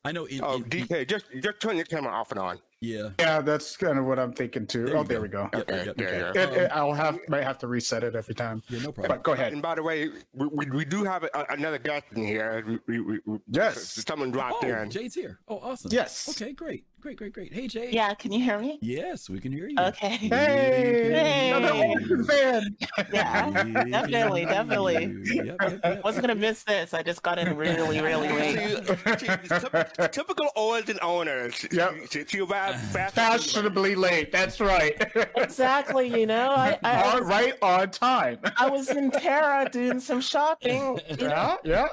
I 0.05 0.13
know 0.13 0.25
in, 0.25 0.41
Oh, 0.43 0.55
in- 0.57 0.65
DK, 0.65 1.07
just 1.07 1.27
just 1.41 1.61
turn 1.61 1.77
your 1.77 1.85
camera 1.87 2.13
off 2.13 2.31
and 2.31 2.41
on. 2.41 2.59
Yeah. 2.81 3.11
Yeah, 3.19 3.41
that's 3.43 3.77
kind 3.77 3.99
of 3.99 4.07
what 4.07 4.19
I'm 4.19 4.33
thinking 4.33 4.67
too. 4.67 4.87
There 4.87 4.97
oh, 4.97 5.03
there 5.05 5.19
go. 5.19 5.23
we 5.23 5.29
go. 5.29 5.49
Yep, 5.53 5.55
Okay, 5.71 5.85
yep, 5.87 5.95
yeah, 5.99 6.05
okay. 6.07 6.19
yeah. 6.35 6.43
It, 6.43 6.53
it, 6.65 6.73
um, 6.73 6.79
I'll 6.79 6.95
have 6.95 7.19
might 7.29 7.45
have 7.45 7.59
to 7.59 7.67
reset 7.67 8.03
it 8.05 8.17
every 8.17 8.35
time. 8.35 8.63
Yeah, 8.69 8.81
no 8.83 8.93
problem. 8.93 9.17
But 9.19 9.23
go 9.23 9.33
ahead. 9.33 9.53
And 9.53 9.61
by 9.61 9.75
the 9.75 9.83
way, 9.83 10.09
we, 10.33 10.47
we, 10.49 10.67
we 10.71 10.85
do 10.85 11.05
have 11.05 11.25
a, 11.25 11.29
another 11.51 11.79
guest 11.79 12.07
in 12.15 12.25
here. 12.25 12.65
We, 12.67 12.79
we, 12.87 13.01
we, 13.01 13.21
we- 13.27 13.39
Yes. 13.51 14.03
someone 14.07 14.31
dropped 14.31 14.65
Oh, 14.65 14.69
in. 14.69 14.91
Jade's 14.91 15.15
here. 15.15 15.39
Oh, 15.49 15.59
awesome. 15.59 15.91
Yes. 15.93 16.29
Okay, 16.31 16.53
great. 16.53 16.85
Great, 17.01 17.17
great, 17.17 17.33
great. 17.33 17.51
Hey, 17.53 17.67
Jade. 17.67 17.95
Yeah, 17.95 18.13
can 18.13 18.31
you 18.31 18.41
hear 18.45 18.59
me? 18.59 18.79
Yes, 18.83 19.31
we 19.31 19.41
can 19.41 19.53
hear 19.53 19.67
you. 19.69 19.77
Okay. 19.79 20.17
Hey, 20.17 21.51
another 21.51 21.73
Hey. 21.73 21.89
Origin 21.95 22.25
fan. 22.25 22.77
Yeah, 23.13 23.51
definitely, 23.51 24.45
definitely. 24.45 25.23
Yep, 25.25 25.47
yep, 25.61 25.81
yep. 25.83 26.05
Wasn't 26.05 26.23
gonna 26.27 26.35
miss 26.35 26.63
this. 26.65 26.93
I 26.93 27.03
just 27.03 27.23
got 27.23 27.39
in 27.39 27.57
really, 27.57 28.01
really 28.03 28.29
late. 28.29 28.87
She- 29.19 29.27
she- 29.27 29.29
typ- 29.31 30.13
typical 30.13 30.49
origin 30.57 30.99
owners. 31.01 31.67
Yep. 31.73 31.95
She, 32.11 32.25
she 32.27 32.41
arrived 32.41 32.79
fast. 32.79 33.15
Fashionably 33.15 33.95
late. 33.95 34.31
That's 34.31 34.61
right. 34.61 34.95
Exactly, 35.37 36.09
you 36.09 36.27
know. 36.27 36.51
I, 36.51 36.79
I, 36.85 37.17
on, 37.17 37.25
right 37.25 37.55
on 37.63 37.91
time. 37.91 38.39
I 38.59 38.69
was 38.69 38.91
in 38.91 39.11
Terra 39.11 39.69
doing 39.71 40.01
some 40.01 40.21
shopping. 40.21 40.99
Yeah, 41.19 41.57
yeah. 41.65 41.89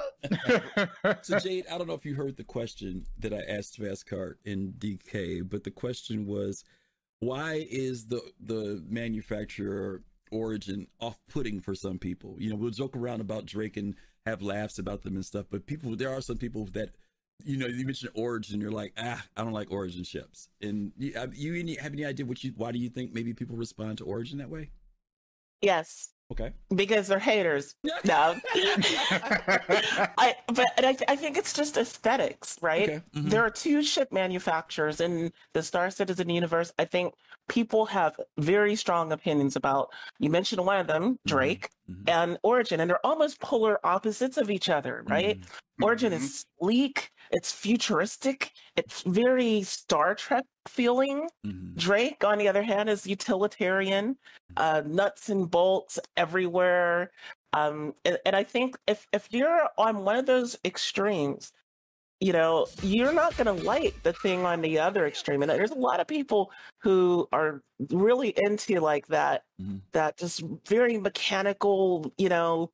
So 1.22 1.38
Jade, 1.38 1.64
I 1.72 1.78
don't 1.78 1.86
know 1.86 1.94
if 1.94 2.04
you 2.04 2.14
heard 2.14 2.36
the 2.36 2.44
question 2.44 3.06
that 3.20 3.32
I 3.32 3.40
asked 3.48 3.78
Fast 3.78 4.06
Cart 4.06 4.38
in 4.44 4.72
DK, 4.98 5.48
but 5.48 5.64
the 5.64 5.70
question 5.70 6.26
was, 6.26 6.64
why 7.20 7.66
is 7.70 8.06
the 8.06 8.20
the 8.40 8.84
manufacturer 8.88 10.02
origin 10.30 10.86
off-putting 11.00 11.60
for 11.60 11.74
some 11.74 11.98
people? 11.98 12.36
You 12.38 12.50
know, 12.50 12.56
we'll 12.56 12.70
joke 12.70 12.96
around 12.96 13.20
about 13.20 13.46
Drake 13.46 13.76
and 13.76 13.94
have 14.26 14.42
laughs 14.42 14.78
about 14.78 15.02
them 15.02 15.16
and 15.16 15.24
stuff, 15.24 15.46
but 15.50 15.66
people, 15.66 15.96
there 15.96 16.12
are 16.12 16.20
some 16.20 16.36
people 16.36 16.66
that 16.72 16.90
you 17.44 17.56
know, 17.56 17.66
you 17.66 17.84
mentioned 17.84 18.10
Origin. 18.14 18.60
You're 18.60 18.72
like, 18.72 18.92
ah, 18.98 19.24
I 19.36 19.44
don't 19.44 19.52
like 19.52 19.70
Origin 19.70 20.02
ships. 20.02 20.48
And 20.60 20.92
you, 20.98 21.12
have 21.14 21.34
you 21.34 21.54
any, 21.54 21.76
have 21.76 21.92
any 21.92 22.04
idea 22.04 22.26
what 22.26 22.42
you? 22.42 22.52
Why 22.56 22.72
do 22.72 22.78
you 22.78 22.88
think 22.88 23.14
maybe 23.14 23.32
people 23.32 23.56
respond 23.56 23.98
to 23.98 24.04
Origin 24.04 24.38
that 24.38 24.50
way? 24.50 24.70
Yes, 25.62 26.10
Okay. 26.30 26.52
because 26.74 27.08
they're 27.08 27.18
haters. 27.18 27.74
No, 28.04 28.36
I 30.18 30.34
but 30.48 30.66
I, 30.84 30.94
I 31.08 31.16
think 31.16 31.38
it's 31.38 31.52
just 31.54 31.76
aesthetics, 31.78 32.58
right? 32.60 32.82
Okay. 32.88 33.00
Mhm. 33.14 33.30
There 33.30 33.42
are 33.42 33.50
two 33.50 33.82
ship 33.82 34.12
manufacturers 34.12 35.00
in 35.00 35.32
the 35.54 35.62
Star 35.62 35.90
Citizen 35.90 36.28
universe. 36.28 36.70
I 36.78 36.84
think 36.84 37.14
people 37.48 37.86
have 37.86 38.14
very 38.36 38.76
strong 38.76 39.12
opinions 39.12 39.56
about. 39.56 39.88
You 40.18 40.28
mentioned 40.28 40.64
one 40.66 40.78
of 40.80 40.86
them, 40.86 41.18
Drake, 41.26 41.70
Mhm. 41.90 42.08
and 42.10 42.38
Origin, 42.42 42.80
and 42.80 42.90
they're 42.90 43.04
almost 43.06 43.40
polar 43.40 43.78
opposites 43.84 44.36
of 44.36 44.50
each 44.50 44.68
other, 44.68 45.04
right? 45.06 45.40
Mhm. 45.40 45.46
Origin 45.82 46.12
is 46.12 46.44
sleek, 46.60 47.10
it's 47.30 47.52
futuristic, 47.52 48.52
it's 48.76 49.00
very 49.02 49.62
Star 49.62 50.14
Trek 50.14 50.44
feeling. 50.68 51.30
Mhm. 51.46 51.76
Drake, 51.76 52.24
on 52.24 52.38
the 52.38 52.48
other 52.48 52.62
hand, 52.62 52.88
is 52.90 53.06
utilitarian, 53.06 54.18
uh, 54.56 54.82
nuts 54.86 55.28
and 55.30 55.50
bolts 55.50 55.98
everywhere. 56.16 57.12
Um, 57.52 57.94
and, 58.04 58.18
and 58.26 58.36
I 58.36 58.44
think 58.44 58.76
if 58.86 59.06
if 59.12 59.28
you're 59.32 59.68
on 59.78 60.04
one 60.04 60.16
of 60.16 60.26
those 60.26 60.58
extremes, 60.64 61.52
you 62.20 62.32
know, 62.32 62.66
you're 62.82 63.12
not 63.12 63.36
going 63.36 63.46
to 63.46 63.64
like 63.64 64.02
the 64.04 64.12
thing 64.14 64.44
on 64.46 64.60
the 64.62 64.78
other 64.80 65.06
extreme. 65.06 65.42
And 65.42 65.50
there's 65.50 65.70
a 65.72 65.74
lot 65.76 66.00
of 66.00 66.08
people 66.08 66.52
who 66.82 67.28
are 67.32 67.62
really 67.90 68.34
into 68.38 68.80
like 68.80 69.08
that, 69.08 69.44
Mhm. 69.60 69.82
that 69.92 70.18
just 70.18 70.42
very 70.68 70.98
mechanical, 70.98 72.12
you 72.18 72.28
know, 72.28 72.72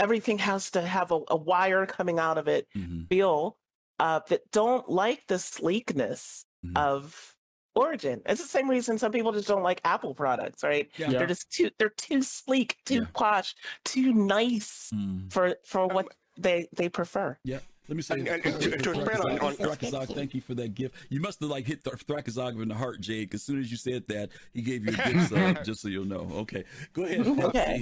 everything 0.00 0.38
has 0.38 0.70
to 0.72 0.82
have 0.82 1.12
a, 1.12 1.20
a 1.28 1.36
wire 1.36 1.86
coming 1.86 2.18
out 2.20 2.38
of 2.38 2.48
it 2.48 2.68
Mhm. 2.74 3.08
feel 3.10 3.58
uh, 4.00 4.20
that 4.28 4.50
don't 4.52 4.90
like 4.90 5.26
the 5.28 5.38
sleekness 5.40 6.45
Mhm. 6.64 6.76
of 6.76 7.34
Origin. 7.74 8.22
It's 8.24 8.40
the 8.40 8.48
same 8.48 8.70
reason 8.70 8.96
some 8.98 9.12
people 9.12 9.32
just 9.32 9.48
don't 9.48 9.62
like 9.62 9.80
Apple 9.84 10.14
products, 10.14 10.62
right? 10.62 10.90
Yeah. 10.96 11.10
Yeah. 11.10 11.18
They're 11.18 11.26
just 11.26 11.50
too 11.52 11.70
they're 11.78 11.90
too 11.90 12.22
sleek, 12.22 12.76
too 12.86 12.94
Yeah. 13.00 13.06
posh, 13.12 13.54
too 13.84 14.12
nice 14.14 14.90
Mhm. 14.94 15.30
for 15.30 15.56
for 15.64 15.86
what 15.86 16.08
they 16.38 16.68
they 16.74 16.88
prefer. 16.88 17.36
Yeah. 17.44 17.58
Let 17.88 17.96
me 17.96 18.02
say, 18.02 18.14
And- 18.14 18.26
and 18.28 18.42
to- 18.42 18.78
to 18.78 18.90
expand 18.90 19.20
on- 19.20 19.38
on- 19.38 19.54
Thrakazog, 19.56 20.12
thank 20.12 20.34
you 20.34 20.40
for 20.40 20.54
that 20.56 20.74
gift. 20.74 20.96
You 21.08 21.20
must 21.20 21.38
have 21.38 21.50
like 21.50 21.66
hit 21.66 21.84
Th- 21.84 21.94
Thrakazog 22.04 22.60
in 22.60 22.66
the 22.68 22.74
heart, 22.74 23.00
Jade, 23.00 23.28
because 23.28 23.42
as 23.42 23.44
soon 23.44 23.60
as 23.60 23.70
you 23.70 23.76
said 23.76 24.08
that, 24.08 24.30
he 24.52 24.60
gave 24.62 24.84
you 24.84 24.92
a 24.92 25.12
gift 25.12 25.28
sub, 25.28 25.64
just 25.64 25.82
so 25.82 25.88
you'll 25.88 26.04
know. 26.04 26.28
Okay, 26.32 26.64
go 26.94 27.04
ahead. 27.04 27.20
Okay. 27.44 27.80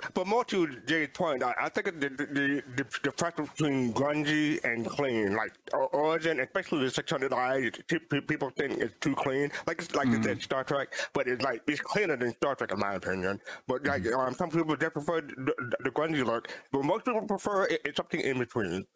Pepsi. 0.00 0.14
But 0.14 0.26
more 0.26 0.44
to 0.46 0.66
Jay's 0.86 1.08
point, 1.14 1.42
I, 1.42 1.54
I 1.60 1.68
think 1.68 1.86
the 2.00 2.08
the, 2.08 2.26
the 2.26 2.62
the 2.76 2.86
the 3.04 3.12
fact 3.12 3.36
between 3.36 3.92
grungy 3.92 4.62
and 4.64 4.86
clean, 4.86 5.34
like 5.36 5.52
O- 5.74 5.88
Origin, 5.92 6.40
especially 6.40 6.84
the 6.86 6.90
600i, 7.02 7.86
t- 7.88 7.98
p- 7.98 8.20
people 8.20 8.50
think 8.50 8.78
it's 8.78 8.94
too 9.00 9.14
clean. 9.14 9.50
Like 9.66 9.80
it's 9.82 9.94
like 9.94 10.08
you 10.08 10.22
said, 10.22 10.42
Star 10.42 10.64
Trek, 10.64 10.94
but 11.12 11.26
it's 11.28 11.42
like 11.42 11.62
it's 11.66 11.80
cleaner 11.80 12.16
than 12.16 12.32
Star 12.34 12.54
Trek 12.54 12.72
in 12.72 12.78
my 12.78 12.94
opinion. 12.94 13.40
But 13.66 13.84
like 13.86 14.06
um, 14.12 14.34
some 14.34 14.50
people 14.50 14.76
just 14.76 14.92
prefer 14.92 15.20
the, 15.20 15.34
the, 15.58 15.76
the 15.84 15.90
grungy 15.90 16.24
look, 16.24 16.48
but 16.72 16.84
most 16.84 17.04
people 17.04 17.22
prefer 17.22 17.64
it, 17.66 17.80
it's 17.84 17.96
something 17.96 18.20
in 18.20 18.38
between. 18.38 18.86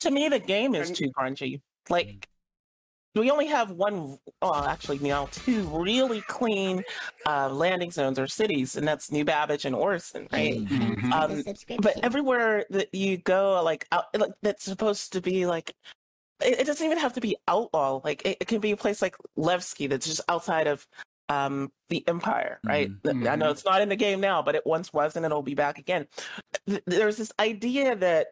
To 0.00 0.10
me, 0.10 0.28
the 0.28 0.38
game 0.38 0.74
is 0.74 0.88
And- 0.88 0.96
too 0.96 1.10
grungy. 1.18 1.60
Like 1.88 2.28
we 3.20 3.30
only 3.30 3.46
have 3.46 3.70
one, 3.70 4.18
well, 4.42 4.54
actually, 4.54 4.98
now 4.98 5.26
two 5.32 5.62
really 5.68 6.20
clean 6.22 6.82
uh, 7.26 7.48
landing 7.48 7.90
zones 7.90 8.18
or 8.18 8.26
cities, 8.26 8.76
and 8.76 8.86
that's 8.86 9.10
New 9.10 9.24
Babbage 9.24 9.64
and 9.64 9.74
Orison, 9.74 10.28
right? 10.32 10.54
Mhm. 10.54 11.12
Um, 11.12 11.78
but 11.80 12.02
everywhere 12.04 12.66
that 12.70 12.94
you 12.94 13.16
go, 13.18 13.62
like, 13.62 13.86
out, 13.92 14.04
like 14.16 14.32
that's 14.42 14.64
supposed 14.64 15.12
to 15.12 15.20
be 15.20 15.46
like, 15.46 15.74
it, 16.44 16.60
it 16.60 16.66
doesn't 16.66 16.84
even 16.84 16.98
have 16.98 17.14
to 17.14 17.20
be 17.20 17.36
outlaw. 17.48 18.00
Like, 18.04 18.24
it, 18.24 18.38
it 18.40 18.48
can 18.48 18.60
be 18.60 18.72
a 18.72 18.76
place 18.76 19.00
like 19.00 19.16
Levski 19.38 19.88
that's 19.88 20.06
just 20.06 20.20
outside 20.28 20.66
of 20.66 20.86
um, 21.28 21.72
the 21.88 22.06
Empire, 22.06 22.60
right? 22.64 22.90
Mhm. 23.02 23.28
I 23.28 23.34
know 23.36 23.50
it's 23.50 23.64
not 23.64 23.80
in 23.80 23.88
the 23.88 23.96
game 23.96 24.20
now, 24.20 24.42
but 24.42 24.54
it 24.54 24.64
once 24.64 24.92
was, 24.92 25.16
and 25.16 25.24
it'll 25.24 25.42
be 25.42 25.54
back 25.54 25.78
again. 25.78 26.06
There's 26.86 27.16
this 27.16 27.32
idea 27.40 27.96
that 27.96 28.28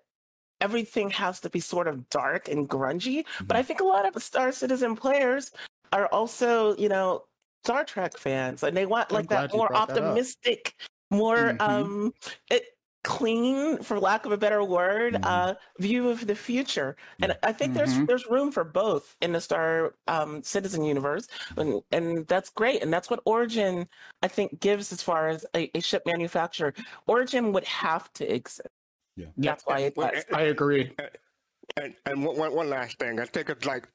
everything 0.61 1.11
has 1.11 1.41
to 1.41 1.51
be 1.51 1.61
sort 1.61 1.89
of 1.89 2.09
dark 2.11 2.49
and 2.49 2.69
grungy, 2.69 3.27
but 3.49 3.57
I 3.57 3.63
think 3.63 3.81
a 3.81 3.85
lot 3.85 4.07
of 4.07 4.23
Star 4.23 4.53
Citizen 4.53 4.97
players 4.97 5.53
are 5.93 6.07
also, 6.09 6.77
you 6.77 6.89
know, 6.89 7.25
Star 7.65 7.85
Trek 7.85 8.17
fans, 8.19 8.63
and 8.63 8.77
they 8.77 8.87
want 8.87 9.11
like 9.11 9.29
that 9.29 9.53
more 9.55 9.69
brought 9.69 9.87
that 9.87 9.99
optimistic, 9.99 10.75
more 11.11 11.55
Mhm. 11.55 11.61
um, 11.61 12.15
it, 12.51 12.79
clean, 13.05 13.83
for 13.83 14.01
lack 14.01 14.25
of 14.27 14.33
a 14.33 14.37
better 14.39 14.65
word, 14.65 15.15
Mhm. 15.15 15.23
uh, 15.23 15.55
view 15.79 16.09
of 16.09 16.27
the 16.27 16.35
future. 16.35 16.97
And 17.21 17.37
I 17.43 17.53
think 17.53 17.75
there's 17.75 18.01
Mhm. 18.01 18.07
there's 18.07 18.27
room 18.29 18.51
for 18.53 18.65
both 18.65 19.17
in 19.21 19.33
the 19.33 19.41
Star 19.41 19.95
um, 20.07 20.43
Citizen 20.43 20.85
universe, 20.85 21.27
and 21.57 21.83
and 21.93 22.27
that's 22.29 22.51
great. 22.51 22.83
And 22.83 22.93
that's 22.93 23.11
what 23.11 23.21
Origin 23.27 23.89
I 24.23 24.29
think 24.29 24.61
gives 24.61 24.93
as 24.93 25.03
far 25.03 25.29
as 25.29 25.45
a, 25.55 25.71
a 25.77 25.81
ship 25.81 26.03
manufacturer. 26.07 26.75
Origin 27.07 27.53
would 27.53 27.65
have 27.65 28.13
to 28.15 28.35
exist. 28.35 28.69
Yeah. 29.17 29.27
That's 29.37 29.65
why 29.65 29.81
it 29.81 29.97
Well, 29.97 30.11
does. 30.13 30.25
and- 30.25 30.37
I 30.37 30.43
agree. 30.43 30.95
And 31.79 31.95
and 32.05 32.23
one, 32.23 32.37
one 32.37 32.55
one 32.55 32.69
last 32.69 32.99
thing, 32.99 33.19
I 33.19 33.25
think 33.25 33.49
it's 33.49 33.65
like 33.65 33.89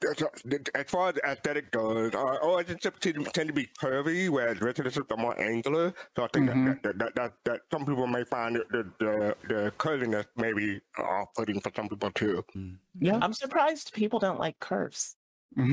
as 0.75 0.85
far 0.87 1.09
as 1.09 1.17
aesthetic 1.23 1.69
goes, 1.71 2.15
uh, 2.15 2.37
origin 2.41 2.79
ships 2.81 2.97
tend 2.99 3.23
tend 3.31 3.47
to 3.47 3.53
be 3.53 3.67
curvy, 3.79 4.27
whereas 4.27 4.59
regular 4.59 4.89
ships 4.89 5.05
are 5.11 5.17
more 5.17 5.39
angular. 5.39 5.93
So 6.15 6.23
I 6.23 6.27
think 6.33 6.49
Mhm. 6.49 6.81
that, 6.81 6.97
that, 6.97 7.15
that 7.15 7.33
that 7.45 7.61
some 7.71 7.85
people 7.85 8.07
may 8.07 8.23
find 8.23 8.55
the 8.55 8.63
the, 8.71 8.83
the, 8.99 9.37
the 9.47 9.71
curviness 9.77 10.25
maybe 10.35 10.81
off-putting 10.97 11.61
for 11.61 11.71
some 11.75 11.87
people 11.87 12.09
too. 12.11 12.43
Yeah. 12.99 13.19
I'm 13.21 13.33
surprised 13.33 13.93
people 13.93 14.17
don't 14.17 14.39
like 14.39 14.59
curves. 14.59 15.15
Good 15.59 15.65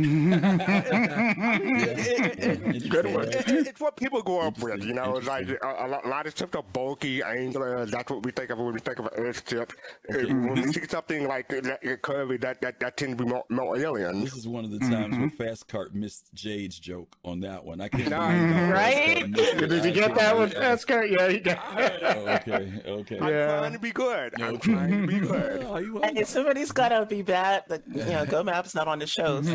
one. 3.15 3.29
It- 3.29 3.49
it- 3.49 3.67
it's 3.69 3.81
what 3.81 3.97
people 3.97 4.23
grow 4.23 4.41
up 4.41 4.59
with, 4.59 4.83
you 4.85 4.95
know. 4.95 5.17
It's 5.17 5.27
like 5.27 5.49
a, 5.49 5.59
a 5.63 5.87
lot- 6.07 6.27
of 6.27 6.37
ships 6.37 6.57
are 6.57 6.63
bulky, 6.73 7.23
angular. 7.23 7.85
That's 7.87 8.11
what 8.11 8.23
we 8.25 8.31
think 8.33 8.51
of 8.51 8.59
when 8.59 8.73
we 8.73 8.81
think 8.81 8.99
of 8.99 9.05
an 9.07 9.13
Earth 9.17 9.43
ship. 9.49 9.73
Uh, 10.13 10.19
When 10.29 10.55
we 10.55 10.73
see 10.73 10.87
something 10.89 11.29
like 11.29 11.49
that, 11.51 11.83
curvy, 12.03 12.41
that 12.41 12.61
that 12.63 12.81
that 12.81 12.97
tends 12.97 13.17
to 13.19 13.25
be 13.25 13.29
more, 13.31 13.45
more 13.51 13.77
alien. 13.79 14.23
This 14.25 14.35
is 14.35 14.49
one 14.49 14.65
of 14.65 14.71
the 14.71 14.79
times 14.79 15.17
where 15.19 15.29
Fast 15.31 15.69
Cart 15.69 15.95
missed 15.95 16.33
Jade's 16.35 16.79
joke 16.79 17.15
on 17.25 17.41
that 17.41 17.63
one. 17.65 17.81
I 17.81 17.89
can't 17.89 18.09
Nah. 18.09 18.29
believe 18.29 18.51
how 18.55 18.59
Fast 18.59 18.73
Right? 18.73 19.17
Cart 19.19 19.31
missed 19.31 19.55
it. 19.55 19.67
Did 19.69 19.85
you 19.85 19.93
get 19.93 20.15
that 20.15 20.37
one, 20.37 20.49
believe 20.49 20.63
Fast 20.63 20.87
Car? 20.89 21.05
Yeah, 21.05 21.29
you 21.29 21.41
got 21.41 21.59
Oh, 21.77 22.27
okay, 22.29 22.83
okay. 22.87 23.19
I'm 23.21 23.29
Yeah. 23.29 23.59
trying 23.59 23.73
to 23.75 23.79
be 23.79 23.91
good. 23.91 24.41
I'm 24.41 24.55
Okay. 24.57 24.73
trying 24.73 25.01
to 25.03 25.07
be 25.07 25.19
good. 25.27 25.65
Oh, 25.69 25.77
you 25.79 26.01
Hey, 26.03 26.25
somebody's 26.25 26.73
gotta 26.73 27.05
be 27.07 27.21
bad. 27.23 27.65
That 27.69 27.83
you 27.89 28.05
know, 28.05 28.25
Go 28.37 28.43
Map's 28.43 28.75
not 28.75 28.89
on 28.89 28.99
the 29.01 29.07
show. 29.07 29.43
so- 29.43 29.53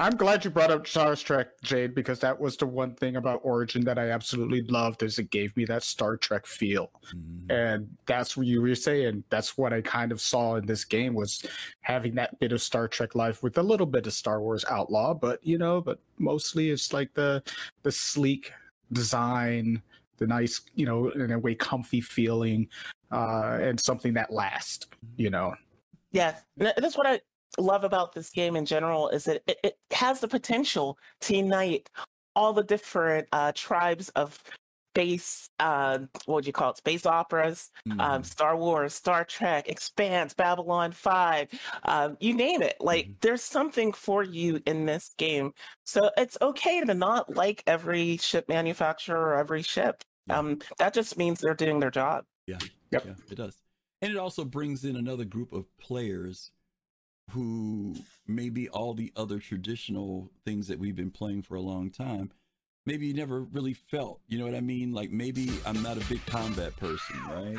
I'm 0.00 0.16
glad 0.16 0.44
you 0.44 0.50
brought 0.50 0.70
up 0.70 0.86
Star 0.86 1.16
Trek, 1.16 1.48
Jade, 1.62 1.94
because 1.94 2.20
that 2.20 2.38
was 2.38 2.56
the 2.56 2.66
one 2.66 2.94
thing 2.94 3.16
about 3.16 3.40
Origin 3.42 3.84
that 3.84 3.98
I 3.98 4.10
absolutely 4.10 4.62
loved 4.62 5.02
is 5.02 5.18
it 5.18 5.30
gave 5.30 5.56
me 5.56 5.64
that 5.66 5.82
Star 5.82 6.16
Trek 6.16 6.46
feel. 6.46 6.90
Mhm. 7.14 7.50
And 7.50 7.96
that's 8.06 8.36
what 8.36 8.46
you 8.46 8.60
were 8.62 8.74
saying. 8.74 9.24
That's 9.30 9.56
what 9.56 9.72
I 9.72 9.80
kind 9.80 10.12
of 10.12 10.20
saw 10.20 10.56
in 10.56 10.66
this 10.66 10.84
game 10.84 11.14
was 11.14 11.42
having 11.80 12.14
that 12.16 12.38
bit 12.38 12.52
of 12.52 12.60
Star 12.60 12.88
Trek 12.88 13.14
life 13.14 13.42
with 13.42 13.58
a 13.58 13.62
little 13.62 13.86
bit 13.86 14.06
of 14.06 14.12
Star 14.12 14.40
Wars 14.40 14.64
Outlaw, 14.68 15.14
but 15.14 15.44
you 15.44 15.58
know, 15.58 15.80
but 15.80 15.98
mostly 16.18 16.70
it's 16.70 16.92
like 16.92 17.14
the 17.14 17.42
the 17.82 17.92
sleek 17.92 18.52
design, 18.92 19.82
the 20.18 20.26
nice, 20.26 20.60
you 20.74 20.86
know, 20.86 21.10
in 21.10 21.30
a 21.30 21.38
way 21.38 21.54
comfy 21.54 22.00
feeling, 22.00 22.68
uh, 23.12 23.58
and 23.60 23.78
something 23.80 24.14
that 24.14 24.32
lasts, 24.32 24.86
you 25.16 25.30
know. 25.30 25.54
Yes, 26.10 26.42
Th- 26.58 26.74
that's 26.76 26.96
what 26.96 27.06
I 27.06 27.20
love 27.58 27.84
about 27.84 28.12
this 28.12 28.30
game 28.30 28.56
in 28.56 28.64
general 28.64 29.08
is 29.08 29.24
that 29.24 29.42
it, 29.46 29.58
it 29.64 29.78
has 29.92 30.20
the 30.20 30.28
potential 30.28 30.98
to 31.22 31.36
unite 31.36 31.90
all 32.36 32.52
the 32.52 32.62
different 32.62 33.28
uh, 33.32 33.52
tribes 33.54 34.08
of 34.10 34.42
space. 34.94 35.50
Uh, 35.60 35.98
what 36.26 36.36
would 36.36 36.46
you 36.46 36.52
call 36.52 36.70
it? 36.70 36.76
Space 36.76 37.06
operas, 37.06 37.70
um, 37.90 37.98
Mhm. 37.98 38.24
Star 38.26 38.56
Wars, 38.56 38.94
Star 38.94 39.24
Trek, 39.24 39.68
Expanse, 39.68 40.34
Babylon 40.34 40.92
Five, 40.92 41.48
um, 41.84 42.16
you 42.20 42.34
name 42.34 42.62
it. 42.62 42.76
Like 42.80 43.06
Mhm. 43.06 43.20
there's 43.20 43.44
something 43.44 43.92
for 43.92 44.22
you 44.22 44.60
in 44.66 44.86
this 44.86 45.14
game, 45.18 45.52
so 45.84 46.10
it's 46.16 46.38
okay 46.40 46.80
to 46.84 46.94
not 46.94 47.36
like 47.36 47.62
every 47.66 48.16
ship 48.16 48.48
manufacturer 48.48 49.20
or 49.20 49.34
every 49.38 49.62
ship. 49.62 50.02
Yeah. 50.26 50.38
Um, 50.38 50.58
that 50.78 50.94
just 50.94 51.16
means 51.16 51.40
they're 51.40 51.54
doing 51.54 51.80
their 51.80 51.90
job. 51.90 52.24
Yeah, 52.46 52.58
Yep. 52.90 53.04
yeah, 53.04 53.14
it 53.30 53.34
does. 53.36 53.56
And 54.00 54.12
it 54.12 54.18
also 54.18 54.44
brings 54.44 54.84
in 54.84 54.96
another 54.96 55.24
group 55.24 55.52
of 55.52 55.64
players 55.78 56.50
who 57.30 57.94
maybe 58.26 58.68
all 58.68 58.94
the 58.94 59.12
other 59.16 59.38
traditional 59.38 60.30
things 60.44 60.68
that 60.68 60.78
we've 60.78 60.96
been 60.96 61.10
playing 61.10 61.42
for 61.42 61.56
a 61.56 61.60
long 61.60 61.90
time, 61.90 62.30
maybe 62.86 63.06
you 63.06 63.14
never 63.14 63.42
really 63.42 63.74
felt. 63.74 64.20
You 64.28 64.38
know 64.38 64.46
what 64.46 64.54
I 64.54 64.60
mean? 64.60 64.92
Like 64.92 65.10
maybe 65.10 65.50
I'm 65.66 65.82
not 65.82 65.96
a 65.96 66.04
big 66.06 66.24
combat 66.26 66.76
person, 66.76 67.16
right? 67.28 67.58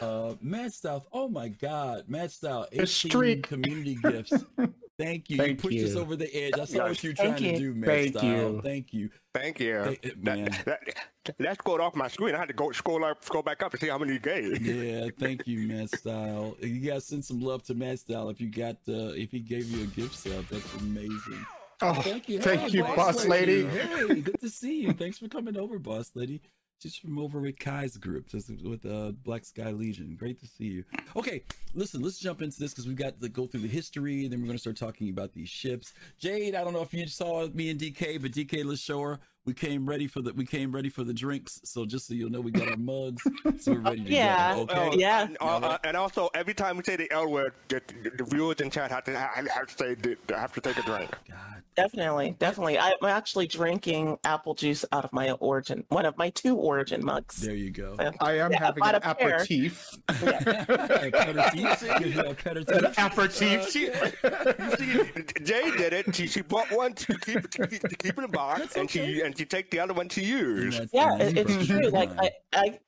Uh, 0.00 0.34
Mad 0.40 0.72
Style. 0.72 1.06
Oh 1.12 1.28
my 1.28 1.48
God, 1.48 2.04
Mad 2.08 2.30
Style. 2.30 2.66
18 2.72 2.86
streak. 2.86 3.48
community 3.48 3.96
gifts. 4.02 4.32
Thank 4.98 5.30
you. 5.30 5.36
Thank 5.38 5.50
you 5.50 5.56
pushed 5.56 5.74
you. 5.76 5.86
us 5.86 5.96
over 5.96 6.16
the 6.16 6.32
edge. 6.34 6.52
I 6.54 6.64
saw 6.64 6.86
Yes. 6.86 6.88
what 6.88 7.04
you're 7.04 7.14
Thank 7.14 7.38
trying 7.38 7.54
to 7.56 7.60
you. 7.62 7.72
do, 7.72 7.74
man. 7.80 7.88
Thank 7.88 8.16
Style. 8.18 8.24
you. 8.24 8.60
Thank 8.62 8.92
you. 8.92 9.10
Thank 9.34 9.60
you. 9.60 9.82
Hey, 10.02 10.12
man. 10.20 10.44
That, 10.66 10.80
that, 11.24 11.34
that's 11.38 11.60
going 11.62 11.80
off 11.80 11.94
my 11.94 12.08
screen. 12.08 12.34
I 12.34 12.38
had 12.38 12.48
to 12.48 12.54
go 12.54 12.70
scroll 12.72 13.04
up, 13.04 13.24
scroll 13.24 13.42
back 13.42 13.62
up 13.62 13.70
to 13.72 13.78
see 13.78 13.88
how 13.88 13.98
many 13.98 14.12
you 14.12 14.18
gave. 14.18 14.60
Yeah, 14.64 15.08
thank 15.18 15.46
you, 15.46 15.66
Matt 15.66 15.94
Style. 15.96 16.56
You 16.60 16.80
guys 16.90 17.06
send 17.06 17.24
some 17.24 17.40
love 17.40 17.62
to 17.64 17.74
Matt 17.74 18.00
Style 18.00 18.28
if 18.28 18.40
you 18.40 18.50
got 18.50 18.76
uh 18.88 19.14
if 19.16 19.30
he 19.30 19.40
gave 19.40 19.64
you 19.70 19.84
a 19.84 19.86
gift 19.86 20.14
sub. 20.14 20.46
That's 20.48 20.74
amazing. 20.74 21.46
Oh, 21.84 21.94
Thank 21.94 22.28
you. 22.28 22.38
thank 22.40 22.60
Hey, 22.60 22.68
you, 22.68 22.84
boss 22.84 23.24
lady. 23.26 23.64
Hey, 23.66 24.20
good 24.20 24.38
to 24.40 24.48
see 24.48 24.82
you. 24.82 24.92
Thanks 24.92 25.18
for 25.18 25.26
coming 25.28 25.56
over, 25.56 25.80
boss 25.80 26.12
lady. 26.14 26.40
She's 26.82 26.96
from 26.96 27.16
over 27.16 27.38
with 27.38 27.60
Kai's 27.60 27.96
group, 27.96 28.26
just 28.26 28.50
with 28.64 28.84
uh, 28.84 29.12
Black 29.22 29.44
Sky 29.44 29.70
Legion. 29.70 30.16
Great 30.18 30.40
to 30.40 30.48
see 30.48 30.64
you. 30.64 30.84
Okay, 31.14 31.44
listen, 31.74 32.02
let's 32.02 32.18
jump 32.18 32.42
into 32.42 32.58
this 32.58 32.72
because 32.72 32.88
we've 32.88 32.96
got 32.96 33.20
to 33.20 33.28
go 33.28 33.46
through 33.46 33.60
the 33.60 33.68
history, 33.68 34.24
and 34.24 34.32
then 34.32 34.40
we're 34.40 34.46
going 34.46 34.58
to 34.58 34.60
start 34.60 34.76
talking 34.76 35.08
about 35.08 35.32
these 35.32 35.48
ships. 35.48 35.92
Jade, 36.18 36.56
I 36.56 36.64
don't 36.64 36.72
know 36.72 36.82
if 36.82 36.92
you 36.92 37.06
saw 37.06 37.46
me 37.54 37.70
and 37.70 37.78
DK, 37.78 38.20
but 38.20 38.32
DK, 38.32 38.64
let's 38.64 38.80
show 38.80 39.00
her. 39.00 39.20
We 39.44 39.54
came 39.54 39.86
ready 39.86 40.06
for 40.06 40.22
the 40.22 40.32
we 40.34 40.46
came 40.46 40.70
ready 40.70 40.88
for 40.88 41.02
the 41.02 41.12
drinks. 41.12 41.60
So 41.64 41.84
just 41.84 42.06
so 42.06 42.14
you'll 42.14 42.30
know, 42.30 42.40
we 42.40 42.52
got 42.52 42.68
our 42.68 42.76
mugs, 42.76 43.24
so 43.58 43.72
we're 43.72 43.80
ready 43.80 44.04
to 44.04 44.12
Yeah. 44.14 44.54
go. 44.54 44.60
Okay. 44.62 44.74
Oh, 44.92 44.96
Yeah. 44.96 45.24
and, 45.24 45.36
uh, 45.40 45.44
uh, 45.56 45.78
and 45.82 45.96
also, 45.96 46.28
every 46.32 46.54
time 46.54 46.76
we 46.76 46.84
say 46.84 46.94
the 46.94 47.10
L 47.10 47.28
word, 47.28 47.52
the, 47.68 47.82
the, 48.04 48.10
the 48.18 48.24
viewers 48.24 48.60
in 48.60 48.70
chat 48.70 48.92
have 48.92 49.02
to 49.04 49.18
have, 49.18 49.48
have 49.48 49.66
to 49.66 49.74
say 49.76 49.94
the, 49.94 50.16
have 50.36 50.52
to 50.52 50.60
take 50.60 50.78
a 50.78 50.82
drink. 50.82 51.10
God, 51.28 51.62
Definitely, 51.74 52.36
definitely. 52.38 52.78
I'm 52.78 52.92
actually 53.02 53.46
drinking 53.48 54.18
apple 54.24 54.54
juice 54.54 54.84
out 54.92 55.04
of 55.06 55.12
my 55.12 55.30
origin, 55.32 55.84
one 55.88 56.04
of 56.06 56.16
my 56.18 56.28
two 56.30 56.54
origin 56.56 57.02
mugs. 57.04 57.36
there 57.36 57.54
you 57.56 57.70
go. 57.70 57.96
So, 57.98 58.12
I 58.20 58.32
am 58.38 58.52
Yeah, 58.52 58.58
having 58.58 58.84
an 58.84 58.94
a 58.96 59.00
pair. 59.00 59.36
aperitif. 59.36 59.98
aperitif. 60.08 61.98
Give 61.98 62.14
you 62.14 62.20
a 62.20 62.30
aperitif. 62.30 62.76
An 62.76 62.92
aperitif. 62.98 63.70
She- 63.70 63.88
Jay 65.44 65.70
did 65.76 65.92
it. 65.92 66.14
She, 66.14 66.26
she 66.26 66.42
bought 66.42 66.70
one 66.70 66.92
to 66.94 67.18
keep 67.18 67.48
to 67.50 67.66
keep, 67.66 67.80
to 67.88 67.96
keep 67.96 68.16
in 68.16 68.22
the 68.22 68.28
box, 68.28 68.76
and 68.76 68.90
she 68.90 69.22
and 69.22 69.31
she 69.36 69.44
take 69.44 69.70
the 69.70 69.78
other 69.80 69.94
one 69.94 70.08
to 70.08 70.20
use. 70.24 70.78
That's 70.78 70.92
yeah, 70.92 71.16
it, 71.18 71.38
it's 71.38 71.66
true. 71.66 71.88
Like 71.90 72.10
I, 72.18 72.30
I 72.52 72.80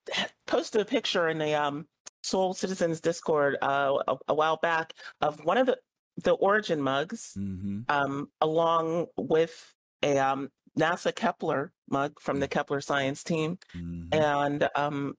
posted 0.46 0.80
a 0.80 0.84
picture 0.84 1.28
in 1.28 1.38
the 1.38 1.54
um 1.54 1.86
Soul 2.22 2.54
Citizens 2.54 3.00
Discord 3.00 3.56
uh, 3.62 3.98
a, 4.08 4.16
a 4.28 4.34
while 4.34 4.56
back 4.56 4.94
of 5.20 5.44
one 5.44 5.58
of 5.58 5.66
the 5.66 5.78
the 6.22 6.32
origin 6.32 6.80
mugs, 6.80 7.34
Mhm. 7.36 7.84
um, 7.88 8.30
along 8.40 9.06
with 9.16 9.74
a 10.02 10.18
um 10.18 10.50
NASA 10.78 11.14
Kepler 11.14 11.72
mug 11.88 12.18
from 12.20 12.40
the 12.40 12.48
Kepler 12.48 12.80
science 12.80 13.22
team, 13.24 13.58
Mhm. 13.74 14.08
and 14.12 14.68
um 14.74 15.14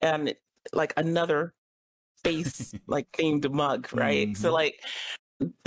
and 0.00 0.34
like 0.72 0.92
another 0.96 1.54
space 2.18 2.74
like 2.86 3.10
themed 3.12 3.50
mug, 3.52 3.88
right? 3.92 4.36
So 4.36 4.50
Mhm. 4.50 4.52
like 4.52 4.80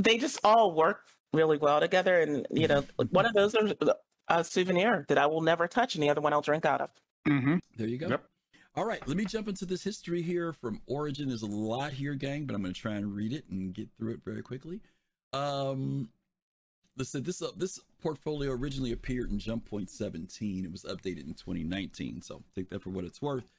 they 0.02 0.18
just 0.18 0.40
all 0.44 0.74
work 0.76 1.06
really 1.34 1.58
well 1.58 1.80
together, 1.80 2.20
and 2.20 2.48
you 2.52 2.68
know 2.68 2.84
one 3.10 3.26
of 3.26 3.34
those 3.34 3.56
are 3.56 3.70
a 4.28 4.44
souvenir 4.44 5.06
that 5.08 5.18
I 5.18 5.26
will 5.28 5.42
never 5.42 5.68
touch, 5.68 5.96
and 5.96 6.04
the 6.04 6.10
other 6.10 6.22
one 6.22 6.34
I'll 6.34 6.42
drink 6.42 6.66
out 6.66 6.82
of. 6.82 6.92
Mhm. 7.28 7.60
There 7.78 7.88
you 7.88 7.98
go. 7.98 8.08
Yep. 8.10 8.26
All 8.76 8.86
right, 8.86 9.06
let 9.06 9.18
me 9.18 9.26
jump 9.26 9.50
into 9.50 9.66
this 9.66 9.84
history 9.84 10.22
here 10.22 10.54
from 10.54 10.82
Origin. 10.88 11.28
There's 11.28 11.42
a 11.42 11.48
lot 11.48 11.92
here, 11.92 12.16
gang, 12.16 12.46
but 12.46 12.56
I'm 12.56 12.62
going 12.62 12.74
to 12.74 12.80
try 12.80 12.94
and 12.94 13.14
read 13.14 13.34
it 13.34 13.44
and 13.50 13.74
get 13.74 13.90
through 13.98 14.14
it 14.14 14.22
very 14.24 14.42
quickly. 14.42 14.80
Um, 15.34 16.10
listen, 16.96 17.22
this 17.24 17.42
uh, 17.42 17.52
this 17.58 17.80
portfolio 18.02 18.52
originally 18.52 18.94
appeared 18.94 19.30
in 19.30 19.40
Jump 19.40 19.66
Point 19.66 19.90
17. 19.90 20.64
It 20.64 20.72
was 20.72 20.84
updated 20.84 21.28
in 21.28 21.34
2019, 21.34 22.22
so 22.22 22.44
take 22.56 22.70
that 22.70 22.82
for 22.82 22.92
what 22.92 23.04
it's 23.04 23.22
worth. 23.22 23.50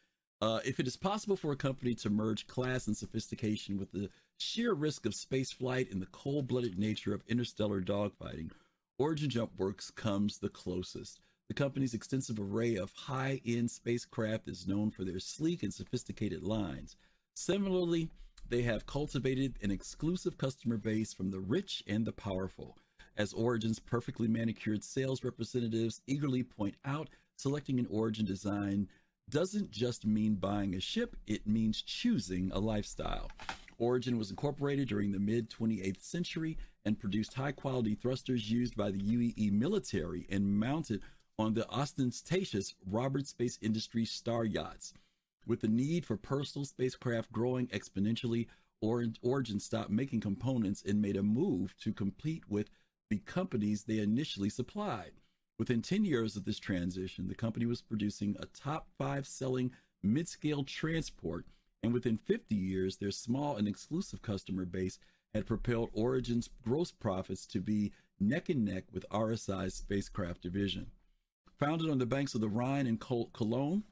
Uh, 0.40 0.60
if 0.64 0.80
it 0.80 0.86
is 0.86 0.96
possible 0.96 1.36
for 1.36 1.52
a 1.52 1.56
company 1.56 1.94
to 1.94 2.10
merge 2.10 2.46
class 2.46 2.86
and 2.86 2.96
sophistication 2.96 3.78
with 3.78 3.92
the 3.92 4.08
sheer 4.38 4.74
risk 4.74 5.06
of 5.06 5.14
space 5.14 5.50
flight 5.50 5.90
and 5.90 6.00
the 6.00 6.06
cold-blooded 6.06 6.78
nature 6.78 7.14
of 7.14 7.22
interstellar 7.28 7.80
dogfighting, 7.80 8.50
Origin 8.98 9.30
Jump 9.30 9.52
Works 9.56 9.90
comes 9.90 10.38
the 10.38 10.48
closest. 10.48 11.20
The 11.48 11.54
company's 11.54 11.94
extensive 11.94 12.38
array 12.38 12.76
of 12.76 12.92
high 12.92 13.40
end 13.44 13.70
spacecraft 13.70 14.48
is 14.48 14.66
known 14.66 14.90
for 14.90 15.04
their 15.04 15.18
sleek 15.18 15.62
and 15.62 15.72
sophisticated 15.72 16.42
lines. 16.42 16.96
Similarly, 17.34 18.08
they 18.48 18.62
have 18.62 18.86
cultivated 18.86 19.58
an 19.62 19.70
exclusive 19.70 20.36
customer 20.38 20.76
base 20.76 21.12
from 21.12 21.30
the 21.30 21.40
rich 21.40 21.82
and 21.86 22.04
the 22.04 22.12
powerful. 22.12 22.76
As 23.16 23.32
Origin's 23.32 23.78
perfectly 23.78 24.28
manicured 24.28 24.82
sales 24.82 25.24
representatives 25.24 26.00
eagerly 26.06 26.42
point 26.42 26.74
out, 26.84 27.08
selecting 27.36 27.78
an 27.78 27.86
Origin 27.90 28.24
design 28.24 28.88
doesn't 29.28 29.70
just 29.70 30.06
mean 30.06 30.34
buying 30.34 30.74
a 30.74 30.80
ship, 30.80 31.16
it 31.26 31.46
means 31.46 31.82
choosing 31.82 32.50
a 32.52 32.58
lifestyle. 32.58 33.30
Origin 33.82 34.16
was 34.16 34.30
incorporated 34.30 34.86
during 34.86 35.10
the 35.10 35.18
mid 35.18 35.50
28th 35.50 36.04
century 36.04 36.56
and 36.84 37.00
produced 37.00 37.34
high 37.34 37.50
quality 37.50 37.96
thrusters 37.96 38.48
used 38.48 38.76
by 38.76 38.92
the 38.92 39.00
UEE 39.00 39.50
military 39.50 40.24
and 40.30 40.56
mounted 40.60 41.02
on 41.36 41.52
the 41.52 41.68
ostentatious 41.68 42.76
Roberts 42.86 43.30
Space 43.30 43.58
Industries 43.60 44.12
star 44.12 44.44
yachts. 44.44 44.94
With 45.48 45.62
the 45.62 45.68
need 45.68 46.06
for 46.06 46.16
personal 46.16 46.64
spacecraft 46.64 47.32
growing 47.32 47.66
exponentially, 47.68 48.46
Origin 48.80 49.58
stopped 49.58 49.90
making 49.90 50.20
components 50.20 50.84
and 50.86 51.02
made 51.02 51.16
a 51.16 51.22
move 51.24 51.74
to 51.78 51.92
compete 51.92 52.48
with 52.48 52.70
the 53.10 53.18
companies 53.18 53.82
they 53.82 53.98
initially 53.98 54.48
supplied. 54.48 55.14
Within 55.58 55.82
10 55.82 56.04
years 56.04 56.36
of 56.36 56.44
this 56.44 56.60
transition, 56.60 57.26
the 57.26 57.34
company 57.34 57.66
was 57.66 57.82
producing 57.82 58.36
a 58.38 58.46
top 58.46 58.86
five 58.96 59.26
selling 59.26 59.72
mid 60.04 60.28
scale 60.28 60.62
transport, 60.62 61.46
and 61.82 61.92
within 61.92 62.16
50 62.16 62.54
years, 62.54 62.96
their 62.96 63.10
small 63.10 63.56
and 63.56 63.66
exclusive 63.66 64.22
customer 64.22 64.64
base 64.64 64.98
had 65.34 65.46
propelled 65.46 65.90
Origin's 65.92 66.48
gross 66.62 66.92
profits 66.92 67.46
to 67.46 67.60
be 67.60 67.92
neck 68.20 68.48
and 68.48 68.64
neck 68.64 68.84
with 68.92 69.08
RSI's 69.10 69.74
spacecraft 69.74 70.42
division. 70.42 70.86
Founded 71.58 71.90
on 71.90 71.98
the 71.98 72.06
banks 72.06 72.34
of 72.34 72.40
the 72.40 72.48
Rhine 72.48 72.86
and 72.86 73.00
Col- 73.00 73.30
Cologne, 73.32 73.84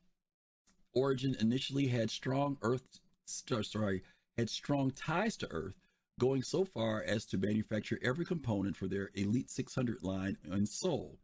Origin 0.93 1.37
initially 1.41 1.87
had 1.87 2.11
strong 2.11 2.59
Earth, 2.63 3.01
st- 3.27 3.61
uh, 3.61 3.63
sorry, 3.63 4.03
had 4.37 4.51
strong 4.51 4.91
ties 4.91 5.37
to 5.39 5.51
Earth, 5.51 5.75
going 6.19 6.43
so 6.43 6.65
far 6.65 7.03
as 7.03 7.25
to 7.27 7.39
manufacture 7.39 7.99
every 8.03 8.25
component 8.25 8.77
for 8.77 8.87
their 8.87 9.11
Elite 9.15 9.51
600 9.51 10.03
line 10.03 10.37
in 10.45 10.67
Seoul. 10.67 11.19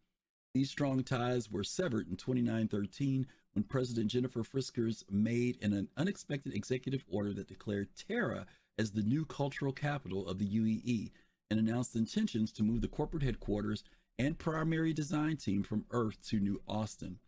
These 0.55 0.71
strong 0.71 1.03
ties 1.05 1.51
were 1.51 1.65
severed 1.65 2.09
in 2.09 2.17
2913 2.17 3.27
when 3.57 3.65
President 3.65 4.11
Jennifer 4.11 4.43
Friskers 4.43 5.03
made 5.11 5.57
an 5.63 5.89
unexpected 5.97 6.53
executive 6.55 7.03
order 7.09 7.33
that 7.33 7.49
declared 7.49 7.89
Terra 7.97 8.47
as 8.79 8.91
the 8.91 9.03
new 9.03 9.25
cultural 9.25 9.73
capital 9.73 10.29
of 10.29 10.39
the 10.39 10.47
UEE 10.47 11.11
and 11.51 11.59
announced 11.59 11.97
intentions 11.97 12.53
to 12.53 12.63
move 12.63 12.83
the 12.83 12.89
corporate 12.89 13.23
headquarters 13.23 13.83
and 14.19 14.39
primary 14.39 14.93
design 14.93 15.39
team 15.39 15.63
from 15.63 15.87
Earth 15.91 16.19
to 16.29 16.39
New 16.39 16.61
Austin. 16.69 17.19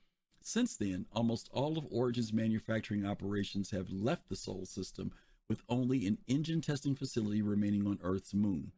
Since 0.42 0.76
then, 0.76 1.06
almost 1.12 1.48
all 1.50 1.78
of 1.78 1.86
Origin's 1.90 2.34
manufacturing 2.34 3.06
operations 3.06 3.70
have 3.70 3.88
left 3.90 4.28
the 4.28 4.36
Sol 4.36 4.66
system, 4.66 5.12
with 5.48 5.62
only 5.66 6.06
an 6.06 6.18
engine 6.26 6.60
testing 6.60 6.94
facility 6.94 7.40
remaining 7.40 7.86
on 7.86 8.00
Earth's 8.02 8.34
moon. 8.34 8.72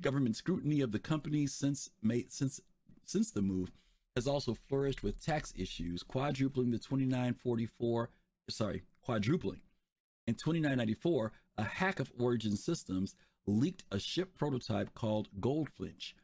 Government 0.00 0.34
scrutiny 0.34 0.80
of 0.80 0.92
the 0.92 0.98
company 0.98 1.46
since 1.46 1.90
since 2.30 2.58
since 3.04 3.30
the 3.30 3.42
move 3.42 3.70
has 4.16 4.26
also 4.26 4.54
flourished 4.54 5.04
with 5.04 5.24
tax 5.24 5.52
issues, 5.56 6.02
quadrupling 6.02 6.70
the 6.70 6.78
2944 6.78 8.10
sorry, 8.48 8.82
quadrupling. 9.02 9.60
In 10.26 10.34
2994, 10.34 11.32
a 11.58 11.62
hack 11.62 12.00
of 12.00 12.12
Origin 12.18 12.56
Systems 12.56 13.14
leaked 13.46 13.84
a 13.90 13.98
ship 13.98 14.34
prototype 14.34 14.94
called 14.94 15.28
Goldfinch. 15.40 16.14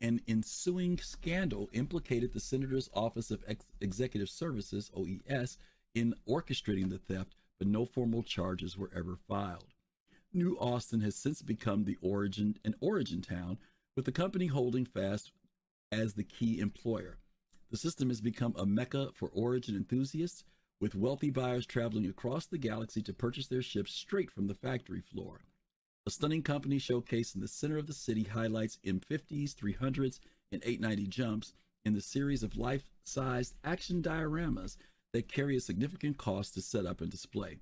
An 0.00 0.20
ensuing 0.28 0.98
scandal 0.98 1.70
implicated 1.72 2.32
the 2.32 2.40
Senator's 2.40 2.90
Office 2.92 3.30
of 3.30 3.42
Ex- 3.46 3.64
Executive 3.80 4.28
Services, 4.28 4.90
OES, 4.94 5.56
in 5.94 6.14
orchestrating 6.28 6.90
the 6.90 6.98
theft, 6.98 7.34
but 7.58 7.68
no 7.68 7.86
formal 7.86 8.22
charges 8.22 8.76
were 8.76 8.90
ever 8.94 9.16
filed. 9.16 9.72
New 10.32 10.58
Austin 10.58 11.00
has 11.00 11.14
since 11.14 11.40
become 11.40 11.84
the 11.84 11.96
origin 12.02 12.58
an 12.64 12.74
origin 12.80 13.22
town, 13.22 13.58
with 13.96 14.04
the 14.04 14.12
company 14.12 14.46
holding 14.46 14.84
fast 14.84 15.30
as 15.94 16.14
the 16.14 16.24
key 16.24 16.58
employer. 16.58 17.18
The 17.70 17.76
system 17.76 18.08
has 18.08 18.20
become 18.20 18.54
a 18.56 18.66
mecca 18.66 19.10
for 19.14 19.28
origin 19.28 19.76
enthusiasts, 19.76 20.44
with 20.80 20.94
wealthy 20.94 21.30
buyers 21.30 21.66
traveling 21.66 22.06
across 22.06 22.46
the 22.46 22.58
galaxy 22.58 23.00
to 23.02 23.12
purchase 23.12 23.46
their 23.46 23.62
ships 23.62 23.94
straight 23.94 24.30
from 24.30 24.48
the 24.48 24.54
factory 24.54 25.00
floor. 25.00 25.44
A 26.06 26.10
stunning 26.10 26.42
company 26.42 26.78
showcase 26.78 27.34
in 27.34 27.40
the 27.40 27.48
center 27.48 27.78
of 27.78 27.86
the 27.86 27.94
city 27.94 28.24
highlights 28.24 28.78
M50s, 28.84 29.54
300s, 29.54 30.18
and 30.52 30.62
890 30.64 31.06
jumps 31.06 31.54
in 31.84 31.94
the 31.94 32.00
series 32.00 32.42
of 32.42 32.56
life 32.56 32.84
sized 33.04 33.54
action 33.64 34.02
dioramas 34.02 34.76
that 35.12 35.28
carry 35.28 35.56
a 35.56 35.60
significant 35.60 36.18
cost 36.18 36.54
to 36.54 36.60
set 36.60 36.86
up 36.86 37.00
and 37.00 37.10
display. 37.10 37.58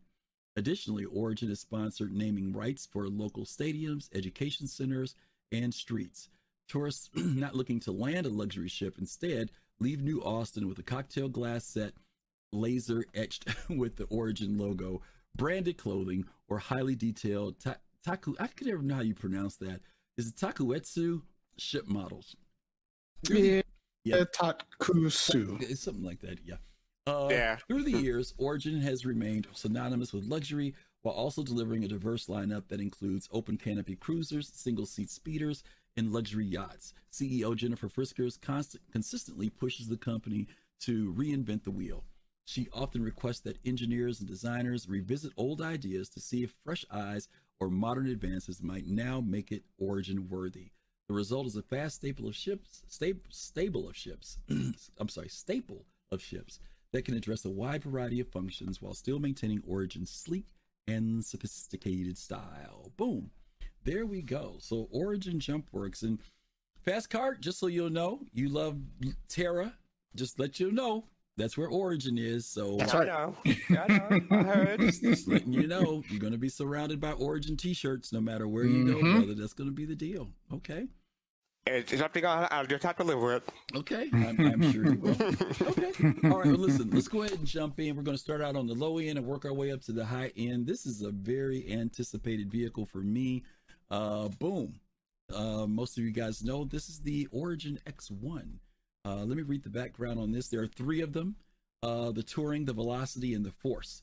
Additionally, 0.56 1.04
Origin 1.04 1.48
has 1.50 1.60
sponsored 1.60 2.12
naming 2.12 2.52
rights 2.52 2.86
for 2.86 3.08
local 3.08 3.44
stadiums, 3.44 4.08
education 4.14 4.66
centers, 4.66 5.14
and 5.52 5.72
streets. 5.72 6.28
Tourists 6.68 7.10
not 7.14 7.54
looking 7.54 7.80
to 7.80 7.92
land 7.92 8.26
a 8.26 8.30
luxury 8.30 8.68
ship 8.68 8.96
instead 8.98 9.50
leave 9.80 10.02
New 10.02 10.22
Austin 10.22 10.68
with 10.68 10.78
a 10.78 10.82
cocktail 10.82 11.28
glass 11.28 11.64
set 11.64 11.92
laser 12.52 13.04
etched 13.14 13.46
with 13.70 13.96
the 13.96 14.04
Origin 14.04 14.56
logo, 14.58 15.00
branded 15.34 15.76
clothing, 15.78 16.24
or 16.48 16.58
highly 16.58 16.94
detailed 16.94 17.58
ta- 17.58 17.76
Taku. 18.04 18.34
I 18.38 18.46
could 18.48 18.66
never 18.66 18.82
know 18.82 18.96
how 18.96 19.00
you 19.02 19.14
pronounce 19.14 19.56
that. 19.56 19.80
Is 20.18 20.28
it 20.28 20.36
Takuetsu 20.36 21.22
ship 21.58 21.88
models? 21.88 22.36
Yeah, 23.28 23.62
Yeah. 24.04 24.24
Takusu. 24.24 25.62
It's 25.62 25.82
something 25.82 26.04
like 26.04 26.20
that. 26.20 26.38
Yeah. 26.44 26.56
Uh, 27.06 27.28
Yeah. 27.30 27.56
Through 27.68 27.84
the 27.84 27.92
years, 27.92 28.34
Origin 28.38 28.80
has 28.80 29.06
remained 29.06 29.46
synonymous 29.52 30.12
with 30.12 30.24
luxury 30.24 30.74
while 31.02 31.14
also 31.14 31.42
delivering 31.42 31.84
a 31.84 31.88
diverse 31.88 32.26
lineup 32.26 32.68
that 32.68 32.80
includes 32.80 33.28
open 33.32 33.56
canopy 33.56 33.96
cruisers, 33.96 34.48
single 34.54 34.86
seat 34.86 35.10
speeders, 35.10 35.64
and 35.96 36.12
luxury 36.12 36.46
yachts. 36.46 36.94
CEO 37.12 37.54
Jennifer 37.54 37.88
Friskers 37.88 38.40
constant, 38.40 38.82
consistently 38.90 39.50
pushes 39.50 39.88
the 39.88 39.96
company 39.96 40.46
to 40.80 41.12
reinvent 41.12 41.64
the 41.64 41.70
wheel. 41.70 42.04
She 42.44 42.68
often 42.72 43.02
requests 43.02 43.40
that 43.40 43.58
engineers 43.64 44.20
and 44.20 44.28
designers 44.28 44.88
revisit 44.88 45.32
old 45.36 45.62
ideas 45.62 46.08
to 46.10 46.20
see 46.20 46.42
if 46.42 46.54
fresh 46.64 46.84
eyes 46.90 47.28
or 47.60 47.70
modern 47.70 48.08
advances 48.08 48.62
might 48.62 48.86
now 48.86 49.20
make 49.20 49.52
it 49.52 49.62
origin 49.78 50.28
worthy. 50.28 50.70
The 51.08 51.14
result 51.14 51.46
is 51.46 51.56
a 51.56 51.62
fast 51.62 51.96
staple 51.96 52.26
of 52.26 52.34
ships, 52.34 52.82
sta- 52.88 53.20
stable 53.28 53.88
of 53.88 53.96
ships. 53.96 54.38
I'm 54.98 55.08
sorry, 55.08 55.28
staple 55.28 55.84
of 56.10 56.22
ships 56.22 56.58
that 56.92 57.04
can 57.04 57.14
address 57.14 57.44
a 57.44 57.50
wide 57.50 57.84
variety 57.84 58.20
of 58.20 58.28
functions 58.28 58.80
while 58.82 58.94
still 58.94 59.18
maintaining 59.18 59.62
Origin's 59.66 60.10
sleek 60.10 60.46
and 60.86 61.24
sophisticated 61.24 62.18
style. 62.18 62.92
Boom. 62.96 63.30
There 63.84 64.06
we 64.06 64.22
go. 64.22 64.56
So 64.60 64.88
Origin 64.90 65.40
Jump 65.40 65.66
Works 65.72 66.02
and 66.02 66.18
Fast 66.84 67.10
Cart, 67.10 67.40
just 67.40 67.58
so 67.58 67.66
you'll 67.66 67.90
know, 67.90 68.20
you 68.32 68.48
love 68.48 68.78
Terra. 69.28 69.72
Just 70.14 70.38
let 70.38 70.60
you 70.60 70.70
know 70.72 71.04
that's 71.36 71.56
where 71.56 71.68
Origin 71.68 72.18
is. 72.18 72.46
So 72.46 72.76
That's 72.76 72.92
I 72.94 72.98
right. 72.98 73.06
know. 73.08 73.36
I 73.70 73.86
know. 73.88 74.20
I 74.30 74.42
heard. 74.42 74.80
just 75.00 75.26
letting 75.26 75.52
you 75.52 75.66
know, 75.66 76.02
you're 76.10 76.20
going 76.20 76.32
to 76.34 76.38
be 76.38 76.50
surrounded 76.50 77.00
by 77.00 77.12
Origin 77.12 77.56
t-shirts 77.56 78.12
no 78.12 78.20
matter 78.20 78.46
where 78.46 78.64
you 78.64 78.84
go, 78.84 78.98
Mhm. 79.00 79.16
brother. 79.16 79.34
That's 79.34 79.54
going 79.54 79.70
to 79.70 79.74
be 79.74 79.86
the 79.86 79.94
deal. 79.94 80.28
Okay. 80.52 80.86
It's 81.64 81.96
something 81.96 82.26
I'll, 82.26 82.48
I'll 82.50 82.66
just 82.66 82.82
have 82.82 82.96
to 82.96 83.04
live 83.04 83.20
with. 83.20 83.44
Okay. 83.76 84.10
I'm, 84.12 84.38
I'm 84.40 84.72
sure 84.72 84.84
you 84.92 84.98
will. 84.98 85.12
Okay. 85.12 85.92
All 86.24 86.38
right. 86.40 86.46
Well, 86.48 86.56
listen, 86.56 86.90
let's 86.90 87.06
go 87.08 87.22
ahead 87.22 87.38
and 87.38 87.46
jump 87.46 87.78
in. 87.80 87.94
We're 87.96 88.02
going 88.02 88.16
to 88.16 88.22
start 88.22 88.42
out 88.42 88.56
on 88.56 88.66
the 88.66 88.74
low 88.74 88.98
end 88.98 89.16
and 89.16 89.24
work 89.26 89.44
our 89.44 89.54
way 89.54 89.70
up 89.72 89.80
to 89.82 89.92
the 89.92 90.04
high 90.04 90.32
end. 90.36 90.66
This 90.66 90.84
is 90.86 91.02
a 91.02 91.12
very 91.12 91.72
anticipated 91.72 92.50
vehicle 92.50 92.84
for 92.84 92.98
me. 92.98 93.44
Uh, 93.92 94.28
boom. 94.28 94.80
Uh, 95.34 95.66
most 95.66 95.98
of 95.98 96.04
you 96.04 96.10
guys 96.10 96.42
know 96.42 96.64
this 96.64 96.88
is 96.88 97.00
the 97.00 97.28
Origin 97.30 97.78
X1. 97.86 98.54
Uh, 99.04 99.16
let 99.16 99.36
me 99.36 99.42
read 99.42 99.62
the 99.62 99.68
background 99.68 100.18
on 100.18 100.32
this. 100.32 100.48
There 100.48 100.62
are 100.62 100.66
three 100.66 101.02
of 101.02 101.12
them 101.12 101.36
uh, 101.82 102.10
the 102.10 102.22
Touring, 102.22 102.64
the 102.64 102.72
Velocity, 102.72 103.34
and 103.34 103.44
the 103.44 103.50
Force. 103.50 104.02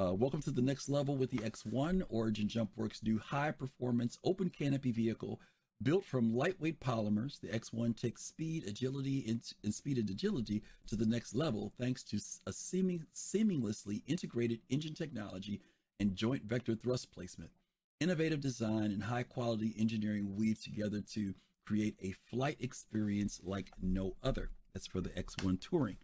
Uh, 0.00 0.12
welcome 0.12 0.42
to 0.42 0.50
the 0.50 0.60
next 0.60 0.88
level 0.88 1.14
with 1.14 1.30
the 1.30 1.38
X1 1.38 2.02
Origin 2.08 2.48
JumpWorks 2.48 3.04
new 3.04 3.20
high 3.20 3.52
performance 3.52 4.18
open 4.24 4.50
canopy 4.50 4.90
vehicle 4.90 5.40
built 5.84 6.04
from 6.04 6.34
lightweight 6.34 6.80
polymers. 6.80 7.40
The 7.40 7.48
X1 7.48 7.96
takes 7.96 8.24
speed, 8.24 8.64
agility, 8.66 9.24
and, 9.28 9.40
and 9.62 9.72
speed 9.72 9.98
and 9.98 10.10
agility 10.10 10.64
to 10.88 10.96
the 10.96 11.06
next 11.06 11.36
level 11.36 11.72
thanks 11.78 12.02
to 12.04 12.18
a 12.48 12.52
seeming, 12.52 13.06
seamlessly 13.14 14.02
integrated 14.08 14.58
engine 14.68 14.94
technology 14.94 15.60
and 16.00 16.16
joint 16.16 16.42
vector 16.42 16.74
thrust 16.74 17.12
placement. 17.12 17.52
Innovative 18.00 18.40
design 18.40 18.92
and 18.92 19.02
high 19.02 19.24
quality 19.24 19.74
engineering 19.76 20.36
weave 20.36 20.62
together 20.62 21.00
to 21.14 21.34
create 21.66 21.96
a 22.00 22.12
flight 22.30 22.56
experience 22.60 23.40
like 23.42 23.72
no 23.82 24.14
other. 24.22 24.50
That's 24.72 24.86
for 24.86 25.00
the 25.00 25.08
X1 25.10 25.60
Touring. 25.60 25.96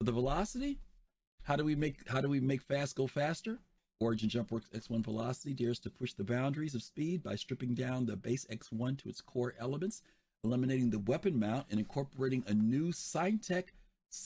For 0.00 0.04
the 0.06 0.12
Velocity, 0.12 0.80
how 1.44 1.54
do 1.54 1.64
we 1.64 1.76
make 1.76 2.08
how 2.08 2.20
do 2.20 2.28
we 2.28 2.40
make 2.40 2.62
fast 2.62 2.96
go 2.96 3.06
faster? 3.06 3.60
Origin 4.00 4.28
JumpWorks 4.28 4.70
X1 4.70 5.04
Velocity 5.04 5.54
dares 5.54 5.78
to 5.78 5.90
push 5.90 6.14
the 6.14 6.24
boundaries 6.24 6.74
of 6.74 6.82
speed 6.82 7.22
by 7.22 7.36
stripping 7.36 7.74
down 7.74 8.06
the 8.06 8.16
base 8.16 8.44
X1 8.46 8.98
to 8.98 9.08
its 9.08 9.20
core 9.20 9.54
elements, 9.60 10.02
eliminating 10.42 10.90
the 10.90 10.98
weapon 10.98 11.38
mount, 11.38 11.66
and 11.70 11.78
incorporating 11.78 12.42
a 12.48 12.54
new 12.54 12.88
Syntec, 12.88 13.68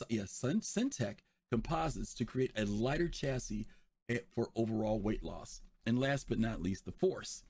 yeah, 0.08 0.24
Syn- 0.24 0.62
Syntec 0.62 1.18
composites 1.52 2.14
to 2.14 2.24
create 2.24 2.52
a 2.56 2.64
lighter 2.64 3.08
chassis 3.08 3.66
eh, 4.08 4.20
for 4.34 4.48
overall 4.56 4.98
weight 4.98 5.22
loss. 5.22 5.60
And 5.86 5.98
last 5.98 6.28
but 6.28 6.38
not 6.38 6.62
least, 6.62 6.84
the 6.84 6.92
Force. 6.92 7.44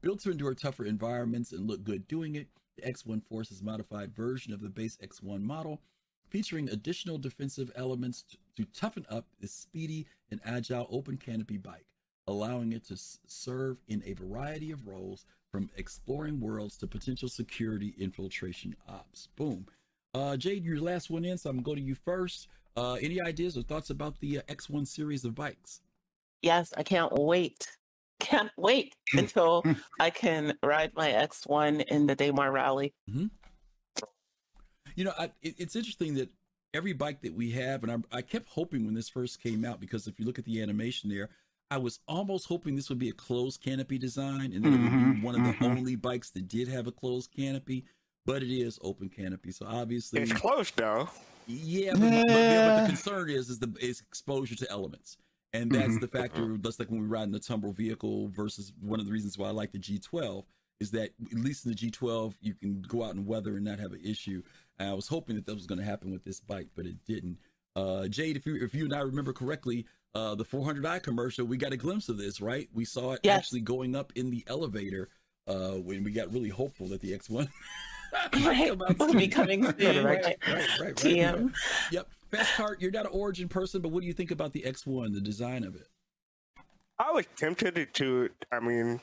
Built 0.00 0.20
to 0.20 0.30
endure 0.30 0.54
tougher 0.54 0.84
environments 0.84 1.52
and 1.52 1.66
look 1.66 1.82
good 1.82 2.06
doing 2.06 2.36
it, 2.36 2.48
the 2.76 2.82
X1 2.82 3.24
Force 3.24 3.50
is 3.50 3.62
modified 3.62 4.14
version 4.14 4.52
of 4.52 4.60
the 4.60 4.68
base 4.68 4.96
X1 5.02 5.42
model, 5.42 5.80
featuring 6.28 6.68
additional 6.68 7.18
defensive 7.18 7.72
elements 7.74 8.24
to 8.56 8.64
toughen 8.66 9.06
up 9.08 9.26
this 9.40 9.52
speedy 9.52 10.06
and 10.30 10.40
agile 10.44 10.86
open 10.90 11.16
canopy 11.16 11.56
bike, 11.56 11.86
allowing 12.26 12.72
it 12.72 12.84
to 12.86 12.96
serve 13.26 13.78
in 13.88 14.02
a 14.04 14.12
variety 14.12 14.70
of 14.70 14.86
roles 14.86 15.24
from 15.50 15.70
exploring 15.76 16.40
worlds 16.40 16.76
to 16.76 16.86
potential 16.86 17.28
security 17.28 17.94
infiltration 17.98 18.76
ops. 18.88 19.28
Boom. 19.36 19.66
Uh, 20.14 20.36
Jade, 20.36 20.64
your 20.64 20.80
last 20.80 21.10
one 21.10 21.24
in, 21.24 21.38
so 21.38 21.50
I'm 21.50 21.56
going 21.56 21.64
to 21.64 21.70
go 21.70 21.74
to 21.74 21.80
you 21.80 21.94
first. 21.94 22.48
Uh, 22.76 22.94
any 22.94 23.20
ideas 23.20 23.56
or 23.56 23.62
thoughts 23.62 23.90
about 23.90 24.20
the 24.20 24.38
uh, 24.38 24.42
X1 24.48 24.86
series 24.86 25.24
of 25.24 25.34
bikes? 25.34 25.80
Yes, 26.42 26.72
I 26.76 26.82
can't 26.82 27.12
wait. 27.12 27.66
Can't 28.18 28.50
wait 28.56 28.94
until 29.12 29.62
I 30.00 30.08
can 30.08 30.54
ride 30.64 30.92
my 30.96 31.10
X1 31.10 31.84
in 31.84 32.06
the 32.06 32.16
Daymar 32.16 32.50
Rally. 32.50 32.94
You 34.94 35.04
know, 35.04 35.12
I, 35.18 35.24
it, 35.42 35.54
it's 35.58 35.76
interesting 35.76 36.14
that 36.14 36.30
every 36.72 36.94
bike 36.94 37.20
that 37.22 37.34
we 37.34 37.50
have, 37.50 37.82
and 37.82 37.92
I, 37.92 38.18
I 38.18 38.22
kept 38.22 38.48
hoping 38.48 38.86
when 38.86 38.94
this 38.94 39.10
first 39.10 39.42
came 39.42 39.66
out, 39.66 39.80
because 39.80 40.06
if 40.06 40.18
you 40.18 40.24
look 40.24 40.38
at 40.38 40.46
the 40.46 40.62
animation 40.62 41.10
there, 41.10 41.28
I 41.70 41.76
was 41.76 42.00
almost 42.08 42.46
hoping 42.46 42.74
this 42.74 42.88
would 42.88 42.98
be 42.98 43.10
a 43.10 43.12
closed 43.12 43.62
canopy 43.62 43.98
design, 43.98 44.52
and 44.54 44.64
that 44.64 44.68
it 44.72 44.80
would 44.80 44.90
be 45.14 45.20
Mhm, 45.20 45.22
one 45.22 45.34
of 45.34 45.44
the 45.44 45.52
mhm. 45.52 45.76
only 45.76 45.94
bikes 45.96 46.30
that 46.30 46.48
did 46.48 46.68
have 46.68 46.86
a 46.86 46.92
closed 46.92 47.30
canopy. 47.36 47.84
But 48.24 48.42
it 48.42 48.50
is 48.50 48.78
open 48.82 49.10
canopy, 49.10 49.52
so 49.52 49.66
obviously, 49.66 50.22
It's 50.22 50.32
close 50.32 50.70
though. 50.70 51.08
yeah. 51.46 51.92
But, 51.92 52.00
but, 52.00 52.50
yeah, 52.50 52.64
but 52.64 52.80
the 52.80 52.86
concern 52.86 53.28
is 53.28 53.50
is 53.50 53.58
the 53.58 53.72
is 53.78 54.00
exposure 54.00 54.54
to 54.56 54.70
elements, 54.70 55.18
and 55.62 55.70
that's 55.72 55.94
Mhm. 55.94 56.00
the 56.00 56.08
factor. 56.08 56.56
That's 56.58 56.78
like 56.78 56.90
when 56.90 57.00
we 57.00 57.06
ride 57.06 57.28
in 57.28 57.34
a 57.34 57.38
Tumbril 57.38 57.74
vehicle 57.74 58.28
versus 58.28 58.72
one 58.80 59.00
of 59.00 59.06
the 59.06 59.12
reasons 59.12 59.36
why 59.38 59.48
I 59.48 59.52
like 59.52 59.72
the 59.72 59.78
G12 59.78 60.44
is 60.80 60.90
that 60.92 61.10
at 61.32 61.38
least 61.38 61.64
in 61.64 61.72
the 61.72 61.76
G12 61.76 62.34
you 62.40 62.54
can 62.54 62.82
go 62.82 63.02
out 63.02 63.14
in 63.14 63.24
weather 63.24 63.56
and 63.56 63.64
not 63.64 63.78
have 63.78 63.92
an 63.92 64.00
issue. 64.04 64.42
And 64.78 64.88
I 64.90 64.92
was 64.94 65.08
hoping 65.08 65.36
that 65.36 65.46
that 65.46 65.54
was 65.54 65.66
going 65.66 65.78
to 65.78 65.84
happen 65.84 66.10
with 66.10 66.22
this 66.24 66.38
bike, 66.40 66.68
but 66.74 66.84
it 66.86 66.96
didn't. 67.06 67.38
Uh, 67.74 68.08
Jade, 68.08 68.36
if 68.36 68.44
you 68.46 68.56
if 68.56 68.74
you 68.74 68.84
and 68.84 68.94
I 68.94 69.00
remember 69.00 69.32
correctly, 69.32 69.86
uh, 70.14 70.34
the 70.34 70.44
400i 70.44 70.98
commercial, 71.02 71.46
we 71.46 71.56
got 71.56 71.72
a 71.72 71.76
glimpse 71.76 72.08
of 72.08 72.16
this, 72.18 72.40
right? 72.40 72.68
We 72.72 72.84
saw 72.84 73.12
it 73.12 73.20
Yes. 73.22 73.38
actually 73.38 73.60
going 73.60 73.94
up 73.96 74.12
in 74.16 74.30
the 74.30 74.44
elevator 74.46 75.08
uh, 75.46 75.72
when 75.72 76.02
we 76.04 76.10
got 76.10 76.32
really 76.32 76.48
hopeful 76.48 76.88
that 76.88 77.00
the 77.00 77.12
X1 77.12 77.48
Right. 78.44 78.68
come 78.68 78.82
out 78.82 78.98
Will 78.98 79.14
be 79.14 79.28
coming 79.28 79.62
Right, 79.64 79.78
soon. 79.80 80.04
right, 80.04 80.24
right? 80.24 80.24
right, 80.24 80.38
right, 80.48 80.80
right. 80.80 80.94
TM. 80.94 81.54
Yep. 81.92 82.08
Fast 82.30 82.54
Cart, 82.54 82.80
you're 82.80 82.90
not 82.90 83.06
an 83.06 83.12
origin 83.12 83.48
person, 83.48 83.80
but 83.82 83.90
what 83.92 84.00
do 84.00 84.06
you 84.06 84.12
think 84.12 84.30
about 84.30 84.52
the 84.52 84.62
X1, 84.62 85.12
the 85.14 85.20
design 85.20 85.64
of 85.64 85.74
it? 85.74 85.88
I 86.98 87.10
was 87.12 87.26
tempted 87.36 87.92
to. 87.94 88.30
I 88.52 88.58
mean, 88.60 89.00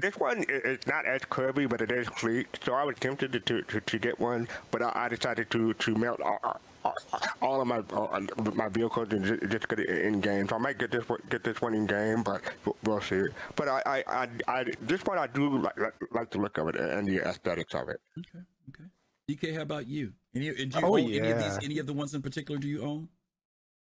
this 0.00 0.16
one 0.16 0.44
is 0.48 0.78
not 0.86 1.04
as 1.04 1.20
curvy, 1.22 1.68
but 1.68 1.80
it 1.82 1.92
is 1.92 2.06
sleek. 2.16 2.46
So 2.64 2.72
I 2.72 2.84
was 2.84 2.96
tempted 2.98 3.32
to 3.32 3.40
to, 3.62 3.80
to, 3.80 3.98
get 3.98 4.18
one, 4.18 4.48
but 4.70 4.82
I, 4.82 4.92
I 4.94 5.08
decided 5.08 5.50
to 5.50 5.74
to 5.74 5.94
melt 5.94 6.20
all, 6.22 6.60
all, 6.84 6.94
all 7.42 7.60
of 7.60 7.66
my 7.68 7.78
uh, 7.92 8.20
my 8.54 8.68
vehicles 8.68 9.08
and 9.10 9.24
ju- 9.26 9.46
just 9.48 9.68
get 9.68 9.78
it 9.80 9.90
in 9.90 10.22
game. 10.22 10.48
So 10.48 10.56
I 10.56 10.58
might 10.58 10.78
get 10.78 10.90
this 10.90 11.06
one, 11.06 11.20
get 11.28 11.44
this 11.44 11.60
one 11.60 11.74
in 11.74 11.86
game, 11.86 12.22
but 12.22 12.40
we'll- 12.64 12.76
we'll 12.84 13.00
see. 13.02 13.24
But 13.56 13.68
I 13.68 13.82
I, 13.84 14.04
I, 14.08 14.28
I 14.48 14.64
this 14.80 15.04
one 15.04 15.18
I 15.18 15.26
do 15.26 15.58
like, 15.58 15.78
like 15.78 15.94
like 16.12 16.30
the 16.30 16.38
look 16.38 16.56
of 16.56 16.68
it 16.68 16.76
and 16.76 17.06
the 17.06 17.18
aesthetics 17.18 17.74
of 17.74 17.90
it. 17.90 18.00
Okay, 18.18 18.44
okay. 18.70 18.84
DK, 19.28 19.54
how 19.54 19.60
about 19.60 19.86
you? 19.86 20.14
Any, 20.34 20.48
and 20.48 20.70
do 20.72 20.78
you 20.78 20.86
Oh, 20.86 20.92
own 20.94 21.00
any 21.00 21.18
of 21.18 21.26
yeah. 21.40 21.48
these? 21.48 21.58
Any 21.64 21.78
of 21.78 21.86
the 21.86 21.92
ones 21.92 22.14
in 22.14 22.22
particular? 22.22 22.60
Do 22.60 22.68
you 22.68 22.82
own? 22.82 23.08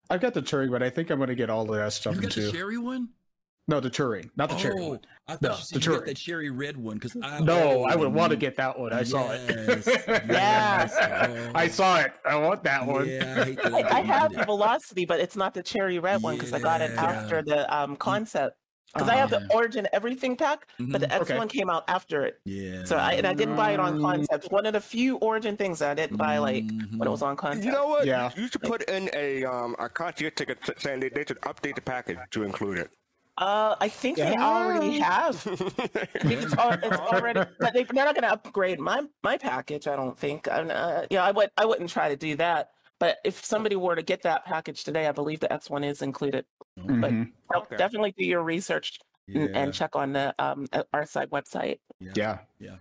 I've 0.08 0.20
got 0.20 0.34
the 0.34 0.42
Touring, 0.42 0.70
but 0.70 0.82
I 0.82 0.90
think 0.90 1.10
I'm 1.10 1.18
going 1.18 1.28
to 1.28 1.34
get 1.34 1.50
all 1.50 1.64
the 1.64 1.78
rest 1.78 2.06
of 2.06 2.14
You 2.14 2.20
them 2.20 2.28
got 2.30 2.34
the 2.36 2.42
too. 2.42 2.52
cherry 2.52 2.78
one? 2.78 3.08
No, 3.68 3.80
the 3.80 3.90
Touring, 3.90 4.30
not 4.36 4.48
the 4.48 4.54
cherry 4.54 4.76
oh, 4.80 4.88
one. 4.90 5.00
I 5.26 5.32
thought 5.32 5.42
No, 5.42 5.48
you 5.50 5.56
the 5.56 5.62
said 5.62 5.74
you 5.74 5.80
got 5.80 5.84
Touring. 5.96 6.06
that 6.06 6.16
cherry 6.16 6.50
red 6.50 6.76
one 6.76 6.94
because 6.98 7.16
I 7.20 7.40
No, 7.40 7.82
I 7.82 7.96
would 7.96 8.12
want 8.14 8.30
to 8.30 8.36
get 8.36 8.56
that 8.58 8.78
one. 8.78 8.92
I 8.92 9.02
saw 9.02 9.32
it. 9.32 9.84
yes, 10.28 10.94
I 11.54 11.64
oh. 11.64 11.68
saw 11.68 11.98
it. 11.98 12.12
I 12.24 12.36
want 12.36 12.62
that 12.62 12.86
one. 12.86 13.08
Yeah, 13.08 13.34
I 13.40 13.44
hate 13.44 13.58
I, 13.64 13.98
I 13.98 14.00
have 14.02 14.32
the. 14.32 14.44
Velocity, 14.44 15.04
but 15.04 15.18
it's 15.18 15.34
not 15.34 15.52
the 15.52 15.64
cherry 15.64 15.98
red 15.98 16.22
one 16.22 16.36
because 16.36 16.52
I 16.52 16.60
got 16.60 16.80
it 16.80 16.92
after 16.92 17.42
the 17.42 17.74
um, 17.76 17.96
concept. 17.96 18.56
Because 18.94 19.08
I 19.08 19.14
have 19.16 19.30
the 19.30 19.46
Origin 19.52 19.86
Everything 19.92 20.36
pack, 20.36 20.66
but 20.78 21.00
the 21.00 21.06
Mhm. 21.06 21.20
X1 21.20 21.36
Okay. 21.44 21.58
came 21.58 21.68
out 21.70 21.84
after 21.88 22.24
it. 22.24 22.40
Yeah. 22.44 22.84
So 22.84 22.96
I 22.96 23.12
and 23.12 23.26
I 23.26 23.34
didn't 23.34 23.56
buy 23.56 23.72
it 23.72 23.80
on 23.80 24.00
concept. 24.00 24.50
One 24.50 24.64
of 24.64 24.72
the 24.72 24.80
few 24.80 25.16
Origin 25.16 25.56
things 25.56 25.80
that 25.80 25.90
I 25.90 25.94
didn't 25.94 26.16
buy 26.16 26.38
like 26.38 26.64
when 26.96 27.06
it 27.06 27.10
was 27.10 27.22
on 27.22 27.36
concept. 27.36 27.64
You 27.66 27.72
know 27.72 27.88
what? 27.88 28.06
Yeah. 28.06 28.30
You 28.36 28.48
should 28.48 28.62
put 28.62 28.82
in 28.88 29.10
a 29.14 29.44
um 29.44 29.76
a 29.78 29.88
concierge 29.88 30.34
ticket 30.34 30.58
saying 30.78 31.00
they, 31.00 31.08
they 31.10 31.24
should 31.26 31.40
update 31.42 31.74
the 31.74 31.80
package 31.82 32.18
to 32.30 32.42
include 32.42 32.78
it. 32.78 32.90
Uh, 33.38 33.76
I 33.78 33.88
think 33.90 34.16
they 34.16 34.34
already 34.34 34.98
have. 34.98 35.36
I 35.46 35.56
think 36.24 36.42
it's, 36.42 36.54
al- 36.54 36.72
it's 36.82 36.96
already, 36.96 37.40
but 37.60 37.74
they, 37.74 37.82
they're 37.84 38.06
not 38.06 38.14
going 38.14 38.22
to 38.22 38.32
upgrade 38.32 38.80
my 38.80 39.02
my 39.22 39.36
package. 39.36 39.86
I 39.86 39.94
don't 39.94 40.18
think. 40.18 40.48
I'm, 40.50 40.70
uh, 40.70 41.02
yeah, 41.10 41.22
I 41.22 41.32
would. 41.32 41.50
I 41.58 41.66
wouldn't 41.66 41.90
try 41.90 42.08
to 42.08 42.16
do 42.16 42.34
that. 42.36 42.70
But 42.98 43.18
if 43.24 43.44
somebody 43.44 43.76
were 43.76 43.94
to 43.94 44.02
get 44.02 44.22
that 44.22 44.44
package 44.46 44.84
today, 44.84 45.06
I 45.06 45.12
believe 45.12 45.40
the 45.40 45.48
X1 45.48 45.84
is 45.84 46.02
included. 46.02 46.44
Mm-hmm. 46.78 47.00
But. 47.00 47.56
Okay. 47.58 47.76
definitely 47.76 48.12
do 48.16 48.24
your 48.24 48.42
research 48.42 48.98
and, 49.28 49.50
Yeah. 49.50 49.58
and 49.58 49.72
check 49.74 49.94
on 49.96 50.12
the 50.12 50.34
um, 50.38 50.66
uh, 50.72 50.82
RSI 50.94 51.26
website. 51.28 51.78
Yeah. 52.00 52.38
Yeah, 52.58 52.76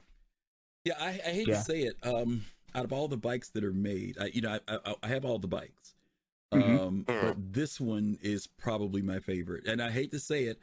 Yeah, 0.83 0.93
I, 0.99 1.07
I 1.09 1.31
hate 1.31 1.47
Yeah. 1.47 1.55
to 1.55 1.61
say 1.61 1.81
it. 1.81 1.95
Um, 2.03 2.45
out 2.73 2.83
of 2.85 2.91
all 2.93 3.07
the 3.07 3.17
bikes 3.17 3.49
that 3.51 3.63
are 3.63 3.73
made, 3.73 4.17
I, 4.19 4.25
you 4.27 4.41
know, 4.41 4.57
I, 4.67 4.77
I, 4.85 4.95
I 5.03 5.07
have 5.07 5.23
all 5.25 5.39
the 5.39 5.47
bikes. 5.47 5.95
Mhm. 6.53 6.79
Um, 6.79 7.03
but 7.07 7.35
this 7.53 7.79
one 7.81 8.17
is 8.21 8.47
probably 8.47 9.01
my 9.01 9.19
favorite, 9.19 9.67
and 9.67 9.81
I 9.81 9.89
hate 9.91 10.11
to 10.11 10.19
say 10.19 10.45
it. 10.45 10.59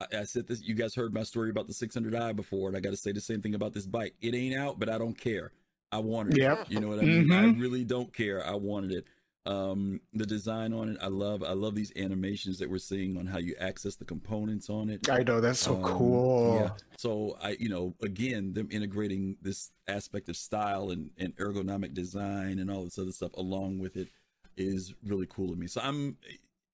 I, 0.00 0.20
I 0.20 0.24
said 0.24 0.46
this. 0.46 0.62
You 0.62 0.74
guys 0.74 0.94
heard 0.94 1.12
my 1.12 1.22
story 1.24 1.50
about 1.50 1.66
the 1.66 1.72
600i 1.74 2.34
before, 2.34 2.68
and 2.68 2.76
I 2.76 2.80
got 2.80 2.90
to 2.90 2.96
say 2.96 3.12
the 3.12 3.20
same 3.20 3.42
thing 3.42 3.54
about 3.54 3.72
this 3.74 3.86
bike. 3.86 4.14
It 4.20 4.34
ain't 4.34 4.54
out, 4.56 4.78
but 4.78 4.88
I 4.88 4.96
don't 4.96 5.18
care. 5.18 5.52
I 5.94 5.98
wanted 5.98 6.36
it. 6.36 6.40
Yep. 6.40 6.66
You 6.70 6.80
know 6.80 6.88
what 6.88 6.98
I 6.98 7.02
mean? 7.02 7.30
I 7.30 7.44
Mhm. 7.44 7.60
really 7.60 7.84
don't 7.84 8.12
care. 8.12 8.44
I 8.44 8.54
wanted 8.56 8.90
it. 8.90 9.06
Um, 9.46 10.00
the 10.12 10.26
design 10.26 10.72
on 10.72 10.88
it, 10.88 10.96
I 11.00 11.06
love. 11.08 11.42
I 11.44 11.52
love 11.52 11.74
these 11.74 11.92
animations 11.96 12.58
that 12.58 12.68
we're 12.68 12.78
seeing 12.78 13.16
on 13.16 13.26
how 13.26 13.38
you 13.38 13.54
access 13.60 13.94
the 13.94 14.04
components 14.04 14.68
on 14.70 14.90
it. 14.90 15.08
I 15.08 15.22
know 15.22 15.40
that's 15.40 15.60
so 15.60 15.76
Um, 15.76 15.82
cool. 15.82 16.54
Yeah. 16.56 16.70
So 16.96 17.36
I, 17.40 17.50
you 17.60 17.68
know, 17.68 17.94
again, 18.02 18.54
them 18.54 18.68
integrating 18.72 19.36
this 19.40 19.70
aspect 19.86 20.28
of 20.28 20.36
style 20.36 20.90
and, 20.90 21.10
and 21.18 21.36
ergonomic 21.36 21.94
design 21.94 22.58
and 22.58 22.70
all 22.70 22.84
this 22.84 22.98
other 22.98 23.12
stuff 23.12 23.32
along 23.34 23.78
with 23.78 23.96
it 23.96 24.08
is 24.56 24.94
really 25.04 25.26
cool 25.28 25.48
to 25.50 25.56
me. 25.56 25.66
So 25.68 25.80
I'm 25.82 26.16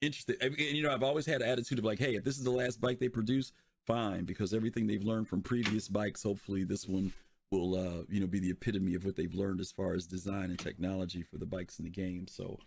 interested. 0.00 0.40
And, 0.40 0.56
you 0.58 0.82
know, 0.82 0.92
I've 0.94 1.02
always 1.02 1.26
had 1.26 1.42
an 1.42 1.48
attitude 1.48 1.78
of 1.78 1.84
like, 1.84 1.98
hey, 1.98 2.14
if 2.14 2.24
this 2.24 2.38
is 2.38 2.44
the 2.44 2.50
last 2.52 2.80
bike 2.80 3.00
they 3.00 3.08
produce, 3.08 3.52
fine, 3.86 4.24
because 4.24 4.54
everything 4.54 4.86
they've 4.86 5.02
learned 5.02 5.26
from 5.28 5.42
previous 5.42 5.88
bikes, 5.88 6.22
hopefully 6.22 6.64
this 6.64 6.86
one 6.86 7.12
will, 7.50 7.74
uh, 7.74 8.04
you 8.08 8.20
know, 8.20 8.26
be 8.26 8.38
the 8.40 8.50
epitome 8.50 8.94
of 8.94 9.04
what 9.04 9.16
they've 9.16 9.34
learned 9.34 9.60
as 9.60 9.72
far 9.72 9.94
as 9.94 10.06
design 10.06 10.50
and 10.50 10.58
technology 10.58 11.22
for 11.22 11.38
the 11.38 11.46
bikes 11.46 11.78
in 11.78 11.84
the 11.84 11.90
game. 11.90 12.26
So. 12.26 12.58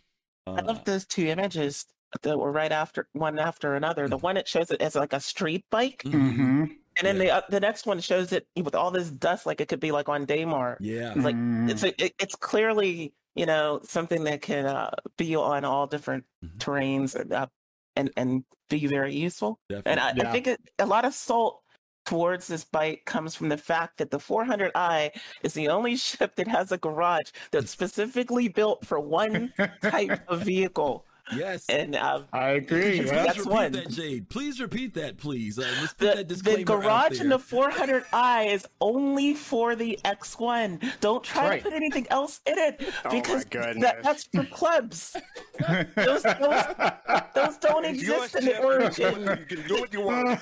Uh, 0.45 0.55
I 0.55 0.61
love 0.61 0.83
those 0.83 1.05
two 1.05 1.25
images 1.25 1.85
that 2.21 2.37
were 2.37 2.51
right 2.51 2.71
after 2.71 3.07
one 3.13 3.39
after 3.39 3.75
another. 3.75 4.07
The 4.09 4.17
one 4.17 4.35
that 4.35 4.47
shows 4.47 4.71
it 4.71 4.81
as 4.81 4.95
like 4.95 5.13
a 5.13 5.19
street 5.19 5.65
bike, 5.71 6.03
mhm. 6.03 6.35
hmm 6.35 6.63
and 6.97 7.07
then 7.07 7.17
the 7.17 7.31
uh, 7.31 7.41
the 7.49 7.59
next 7.59 7.87
one 7.87 7.99
shows 7.99 8.31
it 8.31 8.45
with 8.55 8.75
all 8.75 8.91
this 8.91 9.09
dust, 9.09 9.47
like 9.47 9.61
it 9.61 9.67
could 9.67 9.79
be 9.79 9.91
like 9.91 10.09
on 10.09 10.27
Daymar. 10.27 10.77
Yeah. 10.79 11.13
Like 11.15 11.35
Mm. 11.35 11.71
it's 11.71 11.81
a, 11.83 12.03
it, 12.03 12.13
it's 12.19 12.35
clearly 12.35 13.13
you 13.35 13.47
know 13.47 13.79
something 13.83 14.25
that 14.25 14.41
can 14.43 14.65
uh, 14.67 14.91
be 15.17 15.35
on 15.35 15.65
all 15.65 15.87
different 15.87 16.25
Mhm. 16.43 16.57
terrains 16.59 17.15
and 17.15 17.33
uh, 17.33 17.47
and 17.95 18.11
and 18.15 18.43
be 18.69 18.85
very 18.85 19.15
useful. 19.15 19.59
Definitely. 19.69 19.91
And 19.91 19.99
I, 20.27 20.29
I 20.29 20.31
think 20.31 20.47
it, 20.47 20.59
a 20.77 20.85
lot 20.85 21.05
of 21.05 21.15
salt 21.15 21.62
towards 22.05 22.47
this 22.47 22.63
bike 22.63 23.05
comes 23.05 23.35
from 23.35 23.49
the 23.49 23.57
fact 23.57 23.97
that 23.97 24.11
the 24.11 24.17
400i 24.17 25.11
is 25.43 25.53
the 25.53 25.69
only 25.69 25.95
ship 25.95 26.35
that 26.35 26.47
has 26.47 26.71
a 26.71 26.77
garage 26.77 27.31
that's 27.51 27.71
specifically 27.71 28.47
built 28.47 28.85
for 28.85 28.99
one 28.99 29.53
type 29.81 30.21
of 30.27 30.41
vehicle. 30.41 31.05
Yes. 31.35 31.65
And 31.69 31.95
uh, 31.95 32.23
I 32.33 32.49
agree. 32.51 32.99
Please 32.99 33.09
That's 33.11 33.37
repeat 33.39 33.51
one. 33.51 33.71
that, 33.73 33.89
Jade. 33.89 34.29
Please 34.29 34.59
repeat 34.59 34.93
that, 34.95 35.17
please. 35.17 35.57
Uh, 35.59 35.63
let's 35.81 35.93
put 35.93 35.97
the, 35.99 36.05
that 36.05 36.17
the 36.17 36.23
disclaimer 36.35 36.59
out 36.61 36.65
garage 36.81 37.21
in 37.21 37.29
there. 37.29 37.37
the 37.37 37.43
400i 37.43 38.53
is 38.53 38.67
only 38.81 39.33
for 39.33 39.75
the 39.75 39.99
X1. 40.05 40.83
Don't 40.99 41.23
try 41.23 41.47
Right. 41.49 41.57
to 41.59 41.63
put 41.69 41.73
anything 41.73 42.07
else 42.09 42.39
in 42.45 42.57
it 42.57 42.81
Oh 43.05 43.09
because 43.11 43.45
goodness. 43.45 43.81
that, 43.83 44.03
that's 44.03 44.23
for 44.25 44.43
clubs. 44.45 45.15
Those, 45.95 46.23
those, 46.23 46.23
those 47.35 47.57
don't 47.57 47.83
Your 47.83 47.89
exist 47.93 48.35
in 48.35 48.45
the 48.45 48.51
ship, 48.51 48.63
origin. 48.63 49.21
You 49.39 49.45
can 49.57 49.67
do 49.67 49.73
what 49.81 49.93
you 49.93 50.01
want. 50.01 50.39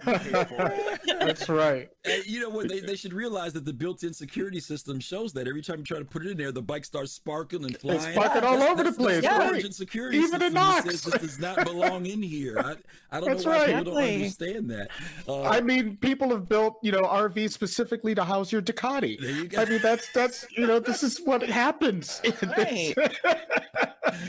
That's 1.20 1.50
right. 1.50 1.90
And 2.06 2.26
you 2.26 2.40
know 2.42 2.50
what? 2.50 2.70
They, 2.70 2.80
they 2.80 2.96
should 2.96 3.14
realize 3.14 3.54
that 3.54 3.66
the 3.66 3.74
built-in 3.74 4.14
security 4.14 4.60
system 4.60 5.00
shows 5.00 5.34
that 5.34 5.48
every 5.48 5.62
time 5.62 5.80
you 5.80 5.84
try 5.86 6.00
to 6.00 6.06
put 6.06 6.26
it 6.26 6.32
in 6.32 6.38
there, 6.38 6.52
the 6.52 6.62
bike 6.62 6.86
starts 6.86 7.12
sparkling 7.12 7.66
and 7.66 7.78
flying. 7.78 7.98
It's 8.00 8.08
sparking 8.12 8.44
all 8.44 8.58
That's- 8.58 8.72
over 8.72 8.84
the 8.84 8.92
place, 8.94 9.22
That's 9.22 9.36
the 9.36 9.40
right. 9.40 9.52
origin 9.52 9.72
security 9.72 10.18
Even 10.18 10.30
system 10.32 10.48
in 10.48 10.54
that 10.76 10.86
Knox. 10.86 11.02
says 11.02 11.14
this 11.14 11.22
does 11.22 11.40
not 11.40 11.66
belong 11.66 12.06
in 12.06 12.22
here. 12.22 12.60
I, 12.60 12.76
I 13.12 13.20
don't 13.20 13.30
That's 13.30 13.46
know 13.46 13.52
why 13.52 13.58
right. 13.58 13.68
people 13.78 13.94
don't 13.94 14.04
understand 14.04 14.70
that. 14.72 14.90
Uh, 15.28 15.44
I 15.44 15.62
mean, 15.62 15.98
people 15.98 16.30
have 16.30 16.48
built, 16.48 16.78
you 16.82 16.92
know, 16.92 17.02
RVs 17.02 17.52
specifically 17.52 18.16
to 18.16 18.24
house 18.24 18.52
your 18.52 18.62
Ducati. 18.62 19.20
there 19.20 19.32
you 19.32 19.48
go. 19.48 19.62
I 19.62 19.66
mean, 19.66 19.82
that's 19.82 20.12
that's 20.14 20.46
you 20.56 20.68
know, 20.68 20.80
this 20.80 21.04
is 21.04 21.20
what 21.26 21.44
happens. 21.44 22.22
in 22.24 22.34
this. 22.56 22.94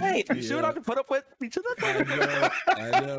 Right. 0.00 0.24
You 0.34 0.42
see 0.42 0.54
what 0.54 0.64
I 0.64 0.68
have 0.68 0.74
to 0.76 0.80
put 0.80 0.98
up 0.98 1.10
with? 1.10 1.24
Each 1.42 1.56
of 1.56 1.64
I 1.82 2.02
know. 2.02 2.50
I 2.68 3.00
know. 3.00 3.18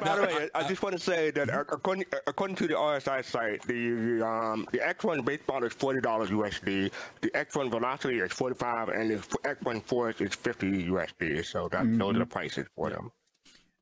By 0.00 0.16
the 0.16 0.22
way, 0.22 0.48
I, 0.54 0.66
just 0.68 0.82
want 0.82 0.96
to 0.96 1.02
say 1.02 1.30
that 1.32 1.50
uh, 1.50 1.64
according, 1.68 2.04
according 2.26 2.56
to 2.56 2.66
the 2.66 2.74
RSI 2.74 3.24
site, 3.24 3.62
the 3.66 4.24
um, 4.26 4.66
the 4.72 4.78
X1 4.78 5.24
base 5.24 5.40
model 5.48 5.68
is 5.68 5.74
forty 5.74 6.00
dollars 6.00 6.30
USD. 6.30 6.90
The 7.20 7.30
X1 7.30 7.70
Velocity 7.70 8.18
is 8.18 8.32
forty 8.32 8.54
five, 8.54 8.88
and 8.88 9.10
the 9.10 9.16
X1 9.16 9.82
Force 9.84 10.20
is 10.20 10.34
fifty 10.34 10.88
USD. 10.88 11.44
So 11.44 11.68
that 11.68 11.98
those 11.98 12.16
are 12.16 12.20
the 12.20 12.26
prices 12.26 12.51
for 12.74 12.90
them. 12.90 13.10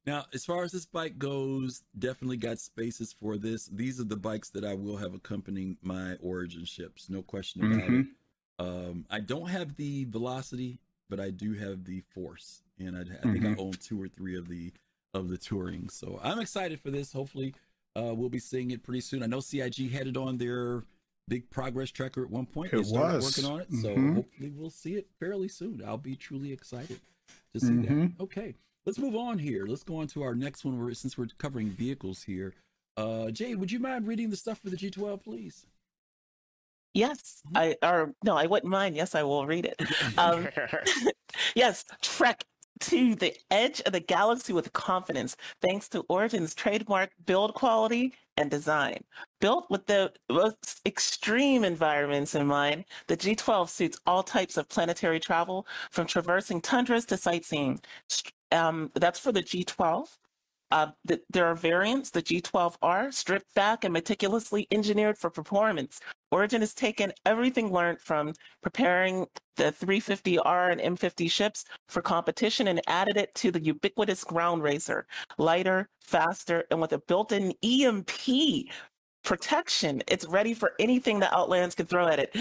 Now, 0.06 0.24
as 0.32 0.44
far 0.44 0.64
as 0.64 0.72
this 0.72 0.86
bike 0.86 1.18
goes, 1.18 1.82
definitely 1.98 2.38
got 2.38 2.58
spaces 2.58 3.12
for 3.12 3.36
this. 3.36 3.66
These 3.66 4.00
are 4.00 4.04
the 4.04 4.16
bikes 4.16 4.48
that 4.50 4.64
I 4.64 4.74
will 4.74 4.96
have 4.96 5.14
accompanying 5.14 5.76
my 5.82 6.14
Origin 6.22 6.64
ships, 6.64 7.10
no 7.10 7.22
question 7.22 7.72
about 7.72 7.90
it. 7.92 8.06
Um, 8.58 9.04
I 9.10 9.20
don't 9.20 9.48
have 9.48 9.76
the 9.76 10.04
Velocity, 10.06 10.78
but 11.10 11.20
I 11.20 11.30
do 11.30 11.52
have 11.54 11.84
the 11.84 12.00
Force, 12.14 12.62
and 12.78 12.96
I, 12.96 13.00
I 13.00 13.32
think 13.32 13.44
I 13.44 13.54
own 13.58 13.72
two 13.72 14.00
or 14.00 14.08
three 14.08 14.36
of 14.36 14.48
the 14.48 14.72
of 15.12 15.28
the 15.28 15.36
touring. 15.38 15.88
So 15.88 16.20
I'm 16.22 16.38
excited 16.38 16.80
for 16.80 16.90
this. 16.90 17.12
Hopefully, 17.12 17.54
uh, 17.96 18.14
we'll 18.14 18.28
be 18.28 18.38
seeing 18.38 18.70
it 18.70 18.82
pretty 18.82 19.00
soon. 19.00 19.22
I 19.22 19.26
know 19.26 19.40
CIG 19.40 19.90
had 19.90 20.06
it 20.06 20.16
on 20.16 20.38
their 20.38 20.84
big 21.28 21.50
progress 21.50 21.90
tracker 21.90 22.22
at 22.24 22.30
one 22.30 22.46
point. 22.46 22.72
It 22.72 22.84
they 22.84 22.92
was. 22.92 23.22
working 23.22 23.50
on 23.50 23.60
it, 23.60 23.72
so 23.72 23.94
Mhm. 23.96 24.14
hopefully 24.14 24.50
we'll 24.50 24.70
see 24.70 24.94
it 24.96 25.08
fairly 25.18 25.48
soon. 25.48 25.82
I'll 25.84 25.96
be 25.98 26.16
truly 26.16 26.52
excited 26.52 27.00
to 27.54 27.60
see 27.60 27.66
Mhm. 27.68 28.16
that. 28.16 28.22
Okay, 28.24 28.54
let's 28.86 28.98
move 28.98 29.16
on 29.16 29.38
here. 29.38 29.66
Let's 29.66 29.82
go 29.82 29.96
on 29.96 30.06
to 30.08 30.22
our 30.22 30.34
next 30.34 30.64
one. 30.64 30.78
Where 30.82 30.92
since 30.94 31.16
we're 31.18 31.28
covering 31.38 31.70
vehicles 31.70 32.22
here, 32.22 32.54
uh, 32.96 33.30
Jade, 33.30 33.56
would 33.58 33.70
you 33.72 33.78
mind 33.80 34.06
reading 34.06 34.30
the 34.30 34.36
stuff 34.36 34.58
for 34.60 34.70
the 34.70 34.76
G12, 34.76 35.22
please? 35.22 35.66
Yes, 36.94 37.42
I 37.54 37.76
or 37.82 38.12
no, 38.24 38.36
I 38.36 38.46
wouldn't 38.46 38.70
mind. 38.70 38.96
Yes, 38.96 39.14
I 39.14 39.22
will 39.22 39.46
read 39.46 39.64
it. 39.66 39.76
Um, 40.18 40.48
yes, 41.54 41.84
trek 42.02 42.44
to 42.80 43.14
the 43.14 43.36
edge 43.50 43.80
of 43.82 43.92
the 43.92 44.00
galaxy 44.00 44.52
with 44.52 44.72
confidence, 44.72 45.36
thanks 45.60 45.88
to 45.90 46.00
Origin's 46.08 46.54
trademark 46.54 47.10
build 47.26 47.54
quality 47.54 48.14
and 48.40 48.50
design. 48.50 49.04
Built 49.40 49.66
with 49.70 49.86
the 49.86 50.12
most 50.30 50.80
extreme 50.86 51.62
environments 51.62 52.34
in 52.34 52.46
mind, 52.46 52.84
the 53.06 53.16
G12 53.16 53.68
suits 53.68 54.00
all 54.06 54.22
types 54.22 54.56
of 54.56 54.68
planetary 54.68 55.20
travel, 55.20 55.66
from 55.90 56.06
traversing 56.06 56.60
tundras 56.60 57.04
to 57.06 57.16
sightseeing. 57.16 57.80
Um, 58.50 58.90
that's 58.94 59.20
for 59.20 59.30
the 59.30 59.42
G12. 59.42 60.08
Uh, 60.70 60.88
th- 61.06 61.22
there 61.30 61.46
are 61.46 61.54
variants, 61.54 62.10
the 62.10 62.22
G12R, 62.22 63.12
stripped 63.12 63.52
back 63.54 63.84
and 63.84 63.92
meticulously 63.92 64.68
engineered 64.70 65.18
for 65.18 65.30
performance. 65.30 66.00
Origin 66.30 66.60
has 66.60 66.74
taken 66.74 67.12
everything 67.26 67.72
learned 67.72 68.00
from 68.00 68.34
preparing 68.62 69.26
the 69.56 69.72
350R 69.72 70.72
and 70.72 70.96
M50 70.96 71.30
ships 71.30 71.64
for 71.88 72.00
competition 72.02 72.68
and 72.68 72.80
added 72.86 73.16
it 73.16 73.34
to 73.36 73.50
the 73.50 73.62
ubiquitous 73.62 74.22
ground 74.22 74.62
racer. 74.62 75.06
Lighter, 75.38 75.88
faster, 76.00 76.64
and 76.70 76.80
with 76.80 76.92
a 76.92 76.98
built 76.98 77.32
in 77.32 77.52
EMP 77.62 78.68
protection, 79.24 80.02
it's 80.06 80.26
ready 80.26 80.54
for 80.54 80.72
anything 80.78 81.18
the 81.18 81.34
Outlands 81.34 81.74
can 81.74 81.86
throw 81.86 82.06
at 82.06 82.20
it. 82.20 82.36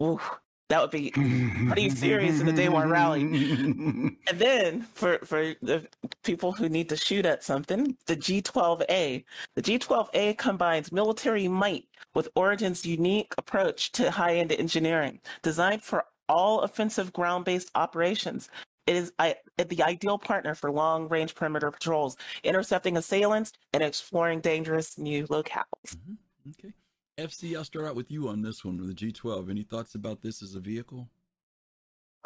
Ooh, 0.00 0.20
that 0.68 0.80
would 0.80 0.90
be 0.90 1.10
Pretty 1.10 1.90
serious 1.90 2.40
in 2.40 2.46
the 2.46 2.52
Daymar 2.52 2.90
rally. 2.90 3.22
And 4.28 4.38
then 4.38 4.82
for 4.82 5.18
for 5.18 5.54
the 5.62 5.86
people 6.24 6.52
who 6.52 6.68
need 6.68 6.88
to 6.88 6.96
shoot 6.96 7.24
at 7.24 7.44
something, 7.44 7.96
the 8.06 8.16
G12A. 8.16 9.24
The 9.54 9.62
G12A 9.62 10.38
combines 10.38 10.90
military 10.90 11.46
might 11.48 11.86
with 12.14 12.28
Origin's 12.34 12.84
unique 12.84 13.32
approach 13.38 13.92
to 13.92 14.10
high-end 14.10 14.52
engineering, 14.52 15.20
designed 15.42 15.82
for 15.82 16.04
all 16.28 16.60
offensive 16.60 17.12
ground-based 17.12 17.70
operations. 17.74 18.48
It 18.86 18.96
is 18.96 19.12
I, 19.18 19.36
the 19.56 19.82
ideal 19.82 20.18
partner 20.18 20.54
for 20.54 20.70
long-range 20.70 21.34
perimeter 21.34 21.70
patrols, 21.70 22.16
intercepting 22.42 22.96
assailants 22.96 23.52
and 23.72 23.82
exploring 23.82 24.40
dangerous 24.40 24.98
new 24.98 25.26
locales. 25.26 25.64
Mm-hmm. 25.88 26.50
Okay. 26.50 26.74
FC, 27.18 27.56
I'll 27.56 27.64
start 27.64 27.86
out 27.86 27.96
with 27.96 28.10
you 28.10 28.28
on 28.28 28.42
this 28.42 28.62
one 28.64 28.76
with 28.76 28.94
the 28.94 29.12
G12. 29.12 29.50
Any 29.50 29.62
thoughts 29.62 29.94
about 29.94 30.20
this 30.20 30.42
as 30.42 30.54
a 30.54 30.60
vehicle? 30.60 31.08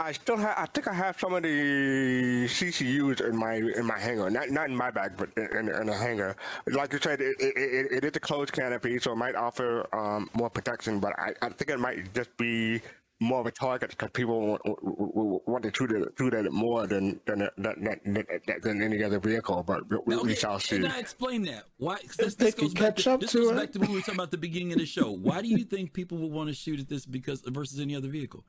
I 0.00 0.12
still 0.12 0.38
have. 0.38 0.54
I 0.56 0.66
think 0.66 0.88
I 0.88 0.94
have 0.94 1.20
some 1.20 1.34
of 1.34 1.42
the 1.42 2.46
CCUs 2.46 3.20
in 3.20 3.36
my 3.36 3.54
in 3.54 3.84
my 3.84 3.98
hangar. 3.98 4.30
Not 4.30 4.48
not 4.50 4.68
in 4.68 4.74
my 4.74 4.90
bag, 4.90 5.12
but 5.16 5.28
in, 5.36 5.68
in 5.68 5.88
a 5.88 5.94
hangar. 5.96 6.36
Like 6.66 6.94
you 6.94 6.98
said, 7.00 7.20
it, 7.20 7.36
it, 7.38 7.56
it, 7.56 7.92
it 7.92 8.04
is 8.04 8.16
a 8.16 8.20
closed 8.20 8.52
canopy, 8.52 8.98
so 8.98 9.12
it 9.12 9.16
might 9.16 9.34
offer 9.34 9.86
um, 9.94 10.30
more 10.32 10.48
protection. 10.48 11.00
But 11.00 11.12
I, 11.18 11.34
I 11.42 11.50
think 11.50 11.70
it 11.70 11.78
might 11.78 12.12
just 12.14 12.34
be 12.38 12.80
more 13.20 13.40
of 13.40 13.46
a 13.46 13.50
target 13.50 13.90
because 13.90 14.10
people 14.12 14.40
want, 14.40 14.62
want, 14.64 15.46
want 15.46 15.62
to 15.64 15.72
shoot 15.74 15.92
it, 15.92 16.08
shoot 16.16 16.32
at 16.34 16.46
it 16.46 16.52
more 16.52 16.86
than 16.86 17.20
than, 17.26 17.48
than, 17.58 17.98
than, 18.04 18.26
than 18.62 18.82
any 18.82 19.02
other 19.04 19.18
vehicle. 19.20 19.62
But 19.62 19.82
we, 20.06 20.16
we 20.16 20.34
shall 20.34 20.58
see. 20.58 20.76
And 20.76 20.88
I 20.88 20.98
explain 20.98 21.42
that. 21.42 21.64
Why? 21.76 21.98
This, 22.18 22.34
They 22.34 22.46
this 22.46 22.54
can 22.54 22.64
goes 22.64 22.74
back 22.74 22.96
catch 22.96 23.04
to, 23.04 23.10
up 23.12 23.20
this 23.20 23.32
to 23.32 23.38
goes 23.38 23.50
it. 23.50 23.56
back 23.56 23.72
to 23.72 23.78
what 23.78 23.88
we 23.90 23.96
were 23.96 24.00
talking 24.00 24.14
about 24.14 24.24
at 24.24 24.30
the 24.30 24.38
beginning 24.38 24.72
of 24.72 24.78
the 24.78 24.86
show. 24.86 25.10
Why 25.10 25.42
do 25.42 25.48
you 25.48 25.64
think 25.64 25.92
people 25.92 26.18
will 26.18 26.30
want 26.30 26.48
to 26.48 26.54
shoot 26.54 26.80
at 26.80 26.88
this 26.88 27.04
because 27.06 27.42
versus 27.46 27.78
any 27.78 27.94
other 27.94 28.08
vehicle? 28.08 28.44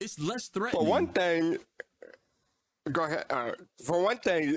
It's 0.00 0.18
less 0.18 0.48
threatening. 0.48 0.84
For 0.84 0.88
one 0.88 1.08
thing, 1.08 1.58
Go 2.92 3.04
ahead. 3.04 3.24
Uh, 3.30 3.52
for 3.84 4.02
one 4.02 4.18
thing, 4.18 4.56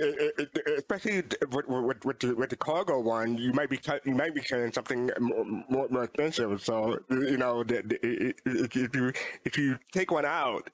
especially 0.77 1.23
with, 1.51 1.67
with, 1.67 2.05
with, 2.05 2.19
the, 2.19 2.35
with 2.35 2.49
the 2.49 2.55
cargo 2.55 2.99
one, 2.99 3.37
you 3.37 3.53
might 3.53 3.69
be 3.69 3.79
you 4.05 4.15
might 4.15 4.33
be 4.33 4.41
carrying 4.41 4.71
something 4.71 5.09
more, 5.19 5.87
more, 5.89 6.03
expensive. 6.03 6.61
So 6.61 6.99
you 7.09 7.37
know, 7.37 7.63
the, 7.63 7.81
the, 7.83 8.33
if 8.45 8.95
you 8.95 9.13
if 9.45 9.57
you 9.57 9.77
take 9.91 10.11
one 10.11 10.25
out, 10.25 10.69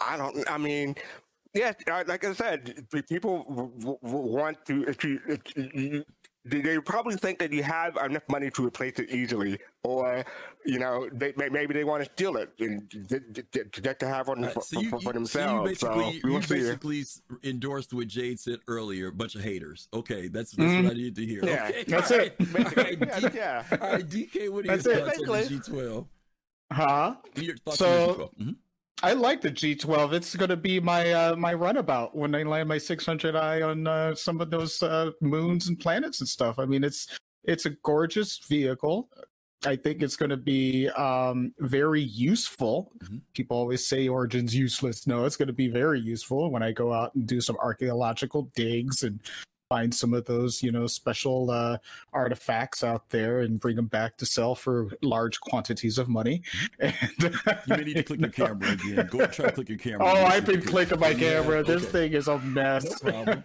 I 0.00 0.16
don't. 0.16 0.50
I 0.50 0.58
mean, 0.58 0.94
yeah, 1.54 1.72
like 2.06 2.24
I 2.24 2.32
said, 2.32 2.86
people 3.08 3.44
want 4.02 4.64
to. 4.66 4.84
If 4.84 5.04
you, 5.04 5.20
if 5.26 6.04
they 6.44 6.78
probably 6.78 7.16
think 7.16 7.38
that 7.38 7.52
you 7.52 7.62
have 7.62 7.96
enough 7.96 8.22
money 8.30 8.50
to 8.50 8.66
replace 8.66 8.98
it 8.98 9.10
easily, 9.10 9.58
or 9.84 10.24
you 10.64 10.78
know, 10.78 11.08
they, 11.12 11.34
maybe 11.36 11.74
they 11.74 11.84
want 11.84 12.02
to 12.02 12.10
steal 12.10 12.36
it 12.36 12.50
and 12.58 12.88
get 13.72 13.98
to 14.00 14.08
have 14.08 14.28
one 14.28 14.42
right, 14.42 14.52
for, 14.52 14.62
so 14.62 14.80
you, 14.80 14.88
for, 14.88 15.00
for, 15.00 15.12
themselves. 15.12 15.78
So 15.78 15.92
you 15.92 16.00
basically, 16.00 16.20
so 16.20 16.56
you 16.56 16.62
basically 16.62 17.04
endorsed 17.44 17.92
what 17.92 18.08
Jade 18.08 18.40
said 18.40 18.58
earlier: 18.68 19.08
a 19.08 19.12
bunch 19.12 19.34
of 19.34 19.42
haters. 19.42 19.88
Okay, 19.92 20.28
that's, 20.28 20.52
that's 20.52 20.70
mm-hmm. 20.70 20.84
what 20.84 20.92
I 20.92 20.96
need 20.96 21.14
to 21.16 21.26
hear. 21.26 21.44
Yeah, 21.44 21.66
okay. 21.68 21.84
that's 21.86 22.10
it. 22.10 22.36
Right. 22.52 22.98
yeah, 23.34 23.64
All 23.72 23.92
right, 23.92 24.08
DK, 24.08 24.48
what 24.48 24.64
are 24.64 24.68
your 24.68 24.78
thoughts 24.78 25.18
on 25.18 25.26
the 25.26 25.60
G12? 25.60 26.06
Huh? 26.72 27.14
Your 27.34 27.56
thoughts 27.58 27.78
so, 27.78 28.30
on 29.02 29.10
the 29.10 29.12
G12? 29.12 29.18
I 29.18 29.20
like 29.20 29.40
the 29.40 29.50
G12. 29.50 30.12
It's 30.12 30.36
going 30.36 30.50
to 30.50 30.56
be 30.56 30.80
my 30.80 31.12
uh, 31.12 31.36
my 31.36 31.52
runabout 31.52 32.16
when 32.16 32.34
I 32.34 32.42
land 32.42 32.68
my 32.68 32.76
600i 32.76 33.66
on 33.66 33.86
uh, 33.86 34.14
some 34.14 34.40
of 34.40 34.50
those 34.50 34.82
uh, 34.82 35.10
moons 35.20 35.68
and 35.68 35.78
planets 35.78 36.20
and 36.20 36.28
stuff. 36.28 36.58
I 36.58 36.64
mean, 36.64 36.84
it's 36.84 37.18
it's 37.44 37.66
a 37.66 37.70
gorgeous 37.82 38.38
vehicle. 38.38 39.08
I 39.66 39.76
think 39.76 40.02
it's 40.02 40.16
going 40.16 40.30
to 40.30 40.38
be 40.38 40.88
um, 40.90 41.52
very 41.58 42.00
useful. 42.00 42.92
Mm-hmm. 43.04 43.18
People 43.34 43.58
always 43.58 43.86
say 43.86 44.08
Origin's 44.08 44.56
useless. 44.56 45.06
No, 45.06 45.26
it's 45.26 45.36
going 45.36 45.48
to 45.48 45.52
be 45.52 45.68
very 45.68 46.00
useful 46.00 46.50
when 46.50 46.62
I 46.62 46.72
go 46.72 46.94
out 46.94 47.14
and 47.14 47.26
do 47.26 47.42
some 47.42 47.56
archaeological 47.58 48.50
digs 48.54 49.02
and 49.02 49.20
find 49.70 49.94
some 49.94 50.12
of 50.12 50.26
those, 50.26 50.62
you 50.62 50.72
know, 50.72 50.86
special 50.86 51.50
uh, 51.50 51.78
artifacts 52.12 52.82
out 52.82 53.08
there 53.08 53.40
and 53.40 53.60
bring 53.60 53.76
them 53.76 53.86
back 53.86 54.16
to 54.18 54.26
sell 54.26 54.54
for 54.54 54.88
large 55.00 55.40
quantities 55.40 55.96
of 55.96 56.08
money. 56.08 56.42
Mm-hmm. 56.82 57.48
And 57.48 57.60
you 57.66 57.76
may 57.76 57.84
need 57.84 57.94
to 57.94 58.02
click 58.02 58.20
your 58.20 58.30
camera 58.30 58.72
again. 58.72 59.06
Go 59.06 59.24
try 59.26 59.46
to 59.46 59.52
click 59.52 59.68
your 59.68 59.78
camera. 59.78 60.04
Oh, 60.04 60.24
I've 60.24 60.44
been 60.44 60.60
clicking 60.60 60.98
my 60.98 61.14
camera. 61.14 61.58
Yeah, 61.58 61.62
this 61.62 61.86
thing 61.86 62.12
is 62.12 62.26
a 62.26 62.38
mess. 62.40 63.02
No 63.02 63.12
problem. 63.12 63.44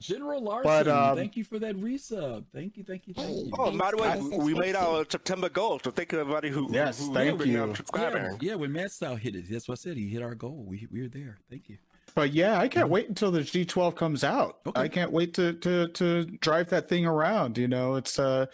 General 0.00 0.42
Larson, 0.42 0.62
but, 0.64 0.88
um, 0.88 1.16
thank 1.16 1.36
you 1.36 1.44
for 1.44 1.58
that 1.58 1.76
resub. 1.76 2.44
Thank 2.54 2.78
you, 2.78 2.84
thank 2.84 3.06
you, 3.06 3.14
thank 3.14 3.28
you. 3.28 3.50
Oh, 3.58 3.76
by 3.76 3.90
the 3.90 3.96
way, 3.98 4.38
we 4.38 4.54
made 4.54 4.74
our 4.74 5.04
September 5.08 5.50
goal, 5.50 5.80
so 5.84 5.90
thank 5.90 6.12
you 6.12 6.20
everybody 6.20 6.48
who 6.48 6.68
yes, 6.72 6.98
who 6.98 7.12
thank 7.12 7.44
you. 7.44 7.74
Yeah, 7.94 8.36
yeah, 8.40 8.54
when 8.54 8.72
Matt 8.72 8.92
Style 8.92 9.16
hit 9.16 9.34
it, 9.34 9.44
that's 9.50 9.68
what 9.68 9.78
I 9.78 9.82
said. 9.82 9.96
He 9.96 10.08
hit 10.08 10.22
our 10.22 10.34
goal. 10.34 10.64
We 10.66 10.86
we 10.90 11.02
were 11.02 11.08
there. 11.08 11.38
Thank 11.50 11.68
you. 11.68 11.78
But 12.14 12.32
yeah, 12.32 12.58
I 12.58 12.68
can't 12.68 12.84
mm-hmm. 12.84 12.94
wait 12.94 13.08
until 13.08 13.30
the 13.30 13.40
G12 13.40 13.94
comes 13.94 14.24
out. 14.24 14.58
Okay. 14.66 14.80
I 14.80 14.88
can't 14.88 15.12
wait 15.12 15.34
to 15.34 15.54
to 15.54 15.88
to 15.88 16.24
drive 16.40 16.68
that 16.70 16.88
thing 16.88 17.06
around. 17.06 17.58
You 17.58 17.68
know, 17.68 17.94
it's 17.94 18.18
uh, 18.18 18.46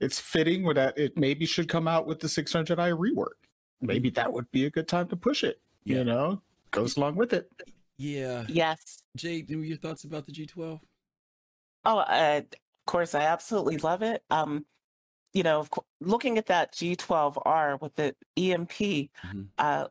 it's 0.00 0.18
fitting 0.18 0.62
with 0.64 0.76
that. 0.76 0.96
It 0.98 1.16
maybe 1.16 1.46
should 1.46 1.68
come 1.68 1.88
out 1.88 2.06
with 2.06 2.20
the 2.20 2.28
600i 2.28 2.96
rework. 2.96 3.38
Maybe 3.80 4.10
that 4.10 4.32
would 4.32 4.50
be 4.50 4.66
a 4.66 4.70
good 4.70 4.88
time 4.88 5.08
to 5.08 5.16
push 5.16 5.44
it. 5.44 5.60
Yeah. 5.84 5.98
You 5.98 6.04
know, 6.04 6.42
goes 6.70 6.96
along 6.96 7.16
with 7.16 7.32
it. 7.32 7.50
Yeah. 7.96 8.44
Yes. 8.48 9.04
Jade, 9.16 9.50
your 9.50 9.76
thoughts 9.76 10.04
about 10.04 10.26
the 10.26 10.32
G12? 10.32 10.80
Oh, 11.84 11.98
uh, 11.98 12.42
of 12.42 12.86
course, 12.86 13.14
I 13.14 13.22
absolutely 13.22 13.78
love 13.78 14.02
it. 14.02 14.22
Um, 14.30 14.64
you 15.32 15.42
know, 15.42 15.66
looking 16.00 16.38
at 16.38 16.46
that 16.46 16.74
G12R 16.74 17.80
with 17.80 17.94
the 17.96 18.14
EMP, 18.36 18.70
mm-hmm. 18.70 19.42
uh, 19.58 19.86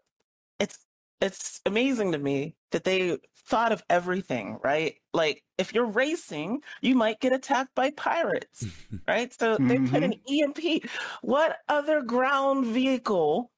it's 0.60 0.80
it's 1.22 1.62
amazing 1.66 2.12
to 2.12 2.18
me 2.18 2.56
that 2.72 2.84
they 2.84 3.18
thought 3.48 3.72
of 3.72 3.84
everything, 3.90 4.60
right? 4.64 4.96
Like 5.14 5.44
if 5.58 5.74
you're 5.74 5.86
racing, 5.86 6.62
you 6.82 6.96
might 6.96 7.20
get 7.20 7.34
attacked 7.34 7.74
by 7.76 7.92
pirates, 7.92 8.66
right? 9.08 9.34
So 9.34 9.56
mm-hmm. 9.56 9.68
they 9.68 9.80
put 9.80 10.04
an 10.04 10.16
mm-hmm. 10.30 10.74
EMP. 10.76 10.90
What 11.22 11.58
other 11.70 12.02
ground 12.02 12.66
vehicle 12.66 13.52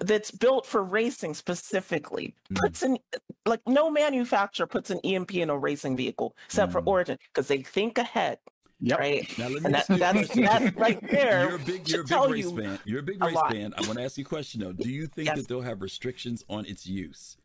that's 0.00 0.30
built 0.30 0.66
for 0.66 0.82
racing 0.82 1.34
specifically 1.34 2.34
mm. 2.50 2.56
puts 2.56 2.82
an 2.82 2.96
like 3.44 3.60
no 3.66 3.90
manufacturer 3.90 4.66
puts 4.66 4.90
an 4.90 4.98
EMP 5.00 5.34
in 5.34 5.50
a 5.50 5.58
racing 5.58 5.94
vehicle 5.94 6.34
except 6.46 6.70
mm. 6.70 6.72
for 6.72 6.80
Origin 6.80 7.18
because 7.32 7.48
they 7.48 7.62
think 7.62 7.98
ahead. 7.98 8.38
Yep. 8.82 8.98
Right. 8.98 9.38
Now, 9.38 9.48
let 9.48 9.62
me 9.62 9.66
and 9.66 9.74
that, 9.74 9.86
that's 9.88 10.28
that 10.34 10.76
right 10.76 11.00
there. 11.10 11.48
You're 11.48 11.56
a 11.56 11.58
big, 11.58 11.88
you're 11.88 12.00
a 12.00 12.04
big 12.04 12.30
race 12.30 12.50
fan. 12.50 12.78
You're 12.84 13.00
a 13.00 13.02
big 13.02 13.22
race 13.22 13.38
fan. 13.50 13.74
I 13.76 13.82
want 13.82 13.98
to 13.98 14.04
ask 14.04 14.16
you 14.16 14.24
a 14.24 14.28
question 14.28 14.60
though. 14.60 14.72
Do 14.72 14.88
you 14.88 15.06
think 15.06 15.26
yes. 15.26 15.36
that 15.36 15.48
they'll 15.48 15.60
have 15.60 15.82
restrictions 15.82 16.44
on 16.48 16.64
its 16.64 16.86
use? 16.86 17.36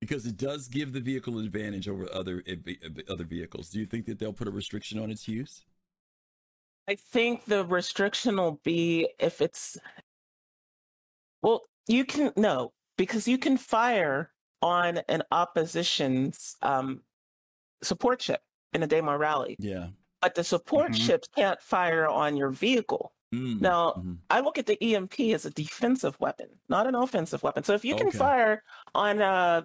Because 0.00 0.26
it 0.26 0.36
does 0.36 0.68
give 0.68 0.92
the 0.92 1.00
vehicle 1.00 1.38
an 1.38 1.46
advantage 1.46 1.88
over 1.88 2.12
other 2.12 2.42
eh, 2.46 2.56
eh, 2.66 3.02
other 3.08 3.24
vehicles. 3.24 3.70
Do 3.70 3.80
you 3.80 3.86
think 3.86 4.04
that 4.06 4.18
they'll 4.18 4.32
put 4.34 4.48
a 4.48 4.50
restriction 4.50 4.98
on 4.98 5.10
its 5.10 5.26
use? 5.26 5.64
I 6.86 6.96
think 6.96 7.46
the 7.46 7.64
restriction 7.64 8.36
will 8.36 8.60
be 8.62 9.08
if 9.18 9.40
it's 9.40 9.78
well, 11.40 11.62
you 11.86 12.04
can 12.04 12.32
no 12.36 12.72
because 12.98 13.26
you 13.26 13.38
can 13.38 13.56
fire 13.56 14.30
on 14.60 14.98
an 15.08 15.22
opposition's 15.32 16.56
um, 16.60 17.00
support 17.82 18.20
ship 18.20 18.42
in 18.74 18.82
a 18.82 18.88
Daymar 18.88 19.18
rally. 19.18 19.56
Yeah 19.58 19.86
but 20.22 20.36
the 20.36 20.44
support 20.44 20.92
mm-hmm. 20.92 21.02
ships 21.02 21.28
can't 21.34 21.60
fire 21.60 22.06
on 22.06 22.36
your 22.36 22.50
vehicle. 22.50 23.12
Mm-hmm. 23.34 23.60
Now, 23.60 23.90
mm-hmm. 23.98 24.14
I 24.30 24.40
look 24.40 24.56
at 24.56 24.66
the 24.66 24.80
EMP 24.82 25.18
as 25.20 25.44
a 25.44 25.50
defensive 25.50 26.18
weapon, 26.20 26.46
not 26.68 26.86
an 26.86 26.94
offensive 26.94 27.42
weapon. 27.42 27.64
So 27.64 27.74
if 27.74 27.84
you 27.84 27.96
can 27.96 28.08
okay. 28.08 28.18
fire 28.18 28.62
on 28.94 29.20
a, 29.20 29.64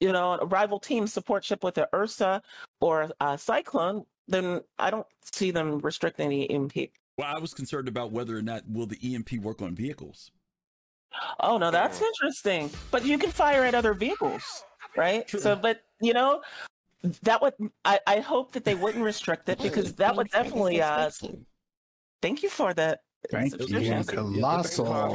you 0.00 0.12
know, 0.12 0.38
a 0.40 0.46
rival 0.46 0.80
team 0.80 1.06
support 1.06 1.44
ship 1.44 1.62
with 1.62 1.76
an 1.78 1.86
Ursa 1.94 2.42
or 2.80 3.10
a 3.20 3.36
Cyclone, 3.36 4.06
then 4.28 4.62
I 4.78 4.90
don't 4.90 5.06
see 5.32 5.50
them 5.50 5.78
restricting 5.80 6.30
the 6.30 6.50
EMP. 6.50 6.90
Well, 7.18 7.34
I 7.34 7.38
was 7.38 7.52
concerned 7.52 7.88
about 7.88 8.12
whether 8.12 8.36
or 8.36 8.42
not 8.42 8.62
will 8.68 8.86
the 8.86 8.98
EMP 9.14 9.34
work 9.42 9.60
on 9.60 9.74
vehicles. 9.74 10.30
Oh 11.40 11.58
no, 11.58 11.70
that's 11.70 12.00
interesting. 12.00 12.70
But 12.90 13.04
you 13.04 13.18
can 13.18 13.30
fire 13.30 13.64
at 13.64 13.74
other 13.74 13.94
vehicles, 13.94 14.64
right? 14.96 15.26
True. 15.26 15.40
So, 15.40 15.56
but 15.56 15.80
you 16.00 16.12
know, 16.12 16.42
that 17.22 17.40
would 17.42 17.54
I, 17.84 18.00
I 18.06 18.20
hope 18.20 18.52
that 18.52 18.64
they 18.64 18.74
wouldn't 18.74 19.04
restrict 19.04 19.48
it 19.48 19.62
because 19.62 19.94
that 19.94 20.16
would 20.16 20.30
definitely 20.30 20.82
uh 20.82 21.10
thank 22.22 22.42
you 22.42 22.48
for 22.48 22.74
that 22.74 23.00
Thank 23.30 23.58
you, 23.58 23.66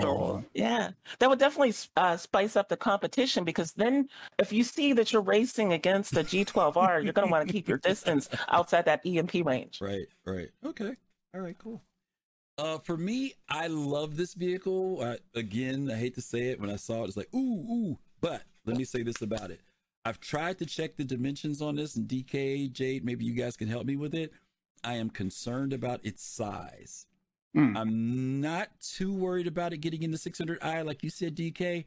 colossal. 0.01 0.45
Yeah, 0.53 0.91
that 1.19 1.29
would 1.29 1.39
definitely 1.39 1.73
uh, 1.95 2.17
spice 2.17 2.55
up 2.55 2.67
the 2.67 2.77
competition 2.77 3.43
because 3.43 3.71
then, 3.71 4.09
if 4.37 4.51
you 4.51 4.63
see 4.63 4.93
that 4.93 5.13
you're 5.13 5.21
racing 5.21 5.73
against 5.73 6.13
the 6.13 6.23
G12R, 6.23 7.03
you're 7.03 7.13
going 7.13 7.27
to 7.27 7.31
want 7.31 7.47
to 7.47 7.51
keep 7.51 7.67
your 7.67 7.77
distance 7.77 8.29
outside 8.49 8.85
that 8.85 9.01
EMP 9.05 9.45
range. 9.45 9.79
Right, 9.81 10.05
right. 10.25 10.49
Okay, 10.65 10.95
all 11.33 11.41
right, 11.41 11.57
cool. 11.57 11.81
Uh, 12.57 12.77
for 12.79 12.97
me, 12.97 13.33
I 13.49 13.67
love 13.67 14.15
this 14.15 14.33
vehicle. 14.33 15.01
I, 15.01 15.17
again, 15.37 15.89
I 15.89 15.95
hate 15.95 16.15
to 16.15 16.21
say 16.21 16.49
it. 16.49 16.59
When 16.59 16.69
I 16.69 16.75
saw 16.75 17.03
it, 17.03 17.07
it's 17.07 17.17
like 17.17 17.33
ooh, 17.33 17.37
ooh. 17.37 17.97
But 18.21 18.43
let 18.65 18.77
me 18.77 18.83
say 18.83 19.01
this 19.01 19.21
about 19.21 19.49
it: 19.49 19.61
I've 20.05 20.19
tried 20.19 20.59
to 20.59 20.65
check 20.65 20.97
the 20.97 21.03
dimensions 21.03 21.61
on 21.61 21.75
this, 21.75 21.95
and 21.95 22.07
DK, 22.07 22.71
Jade, 22.71 23.05
maybe 23.05 23.23
you 23.23 23.33
guys 23.33 23.55
can 23.55 23.67
help 23.67 23.85
me 23.85 23.95
with 23.95 24.13
it. 24.13 24.33
I 24.83 24.95
am 24.95 25.09
concerned 25.09 25.71
about 25.71 26.01
its 26.03 26.23
size. 26.23 27.07
Mm. 27.55 27.77
I'm 27.77 28.41
not 28.41 28.69
too 28.81 29.13
worried 29.13 29.47
about 29.47 29.71
it 29.71 29.77
getting 29.77 30.03
into 30.03 30.17
600i, 30.17 30.85
like 30.85 31.03
you 31.03 31.09
said, 31.09 31.35
DK. 31.35 31.85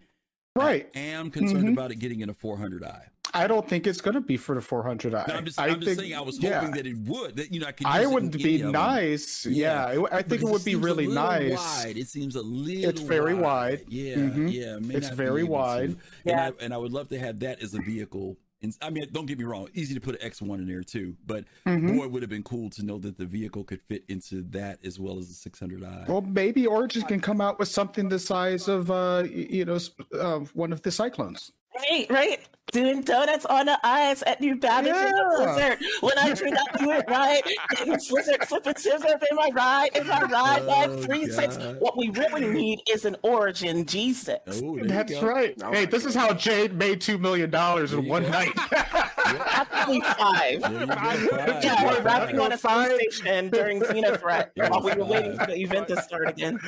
Right. 0.54 0.88
I 0.94 0.98
am 0.98 1.30
concerned 1.30 1.64
mm-hmm. 1.64 1.72
about 1.72 1.90
it 1.90 1.96
getting 1.96 2.20
in 2.20 2.30
a 2.30 2.34
400i. 2.34 3.02
I 3.36 3.46
don't 3.46 3.68
think 3.68 3.86
it's 3.86 4.00
going 4.00 4.14
to 4.14 4.20
be 4.20 4.36
for 4.36 4.54
the 4.54 4.60
400i. 4.60 5.28
No, 5.28 5.34
I'm 5.34 5.44
just, 5.44 5.60
I 5.60 5.68
I'm 5.68 5.80
just 5.80 5.98
saying 5.98 6.14
I 6.14 6.20
was 6.20 6.36
hoping 6.36 6.50
yeah. 6.50 6.70
that 6.70 6.86
it 6.86 6.98
would. 6.98 7.36
That 7.36 7.52
you 7.52 7.60
know, 7.60 7.66
I 7.66 7.72
could. 7.72 7.86
I 7.86 8.06
would 8.06 8.30
be 8.32 8.62
nice. 8.62 9.46
Yeah, 9.46 9.92
yeah. 9.92 10.02
I 10.10 10.22
think 10.22 10.42
it 10.42 10.48
would 10.48 10.64
be 10.64 10.74
really 10.74 11.06
nice. 11.06 11.84
Wide. 11.84 11.96
It 11.96 12.08
seems 12.08 12.36
a 12.36 12.42
little. 12.42 12.90
It's 12.90 13.00
very 13.00 13.34
wide. 13.34 13.42
wide. 13.42 13.84
Yeah, 13.88 14.16
mm-hmm. 14.16 14.48
yeah. 14.48 14.78
It's 14.96 15.10
very 15.10 15.44
wide. 15.44 15.90
To. 15.90 15.98
Yeah, 16.24 16.46
and 16.46 16.54
I, 16.60 16.64
and 16.64 16.74
I 16.74 16.76
would 16.76 16.92
love 16.92 17.08
to 17.10 17.18
have 17.18 17.38
that 17.40 17.62
as 17.62 17.74
a 17.74 17.80
vehicle 17.80 18.36
and 18.62 18.76
I 18.80 18.90
mean, 18.90 19.06
don't 19.12 19.26
get 19.26 19.38
me 19.38 19.44
wrong, 19.44 19.68
easy 19.74 19.94
to 19.94 20.00
put 20.00 20.20
an 20.20 20.30
X1 20.30 20.54
in 20.54 20.66
there 20.66 20.82
too, 20.82 21.14
but 21.26 21.44
mm-hmm. 21.66 21.98
boy, 21.98 22.04
it 22.04 22.10
would 22.10 22.22
have 22.22 22.30
been 22.30 22.42
cool 22.42 22.70
to 22.70 22.84
know 22.84 22.98
that 22.98 23.18
the 23.18 23.26
vehicle 23.26 23.64
could 23.64 23.82
fit 23.82 24.04
into 24.08 24.42
that 24.50 24.78
as 24.84 24.98
well 24.98 25.18
as 25.18 25.28
the 25.28 25.50
600i. 25.50 26.08
Well, 26.08 26.22
maybe 26.22 26.66
Origin 26.66 27.02
can 27.02 27.20
come 27.20 27.40
out 27.40 27.58
with 27.58 27.68
something 27.68 28.08
the 28.08 28.18
size 28.18 28.68
of, 28.68 28.90
uh, 28.90 29.24
you 29.30 29.64
know, 29.64 29.78
uh, 30.18 30.40
one 30.54 30.72
of 30.72 30.82
the 30.82 30.90
Cyclones. 30.90 31.52
Right, 31.76 32.06
right. 32.10 32.40
Doing 32.72 33.02
donuts 33.02 33.46
on 33.46 33.66
the 33.66 33.78
ice 33.84 34.24
at 34.26 34.40
New 34.40 34.56
Babbage 34.56 34.92
yeah. 34.92 35.06
in 35.06 35.12
the 35.12 35.34
blizzard. 35.36 35.78
When 36.00 36.18
I 36.18 36.32
do 36.32 36.50
not 36.50 36.78
do 36.78 36.90
it 36.90 37.04
right, 37.08 37.42
getting 37.70 37.94
slizzard, 37.94 38.44
flipping 38.44 38.74
scissors 38.76 39.22
in 39.30 39.36
my 39.36 39.50
ride, 39.54 39.96
in 39.96 40.06
my 40.06 40.22
ride, 40.22 40.62
oh, 40.62 40.66
like 40.66 41.04
three 41.04 41.26
six. 41.26 41.56
What 41.78 41.96
we 41.96 42.10
really 42.10 42.46
need 42.48 42.80
is 42.90 43.04
an 43.04 43.16
Origin 43.22 43.84
G6. 43.84 44.38
Oh, 44.64 44.84
That's 44.84 45.22
right. 45.22 45.54
hey, 45.72 45.86
this 45.86 46.04
is 46.04 46.14
how 46.14 46.34
Jade 46.34 46.74
made 46.74 47.00
two 47.00 47.18
million 47.18 47.50
dollars 47.50 47.92
in 47.92 48.08
one 48.08 48.28
night. 48.30 48.52
Actually, 48.56 50.00
five. 50.00 50.60
Yeah, 50.60 51.60
yeah 51.62 51.86
we're 51.86 52.02
rapping 52.02 52.40
on 52.40 52.52
a 52.52 52.58
five 52.58 52.92
station 52.92 53.48
during 53.48 53.80
XenoThreat 53.80 54.50
while 54.70 54.82
we 54.82 54.92
were 54.94 55.04
waiting 55.04 55.38
for 55.38 55.46
the 55.46 55.56
event 55.56 55.86
to 55.88 56.02
start 56.02 56.28
again. 56.28 56.58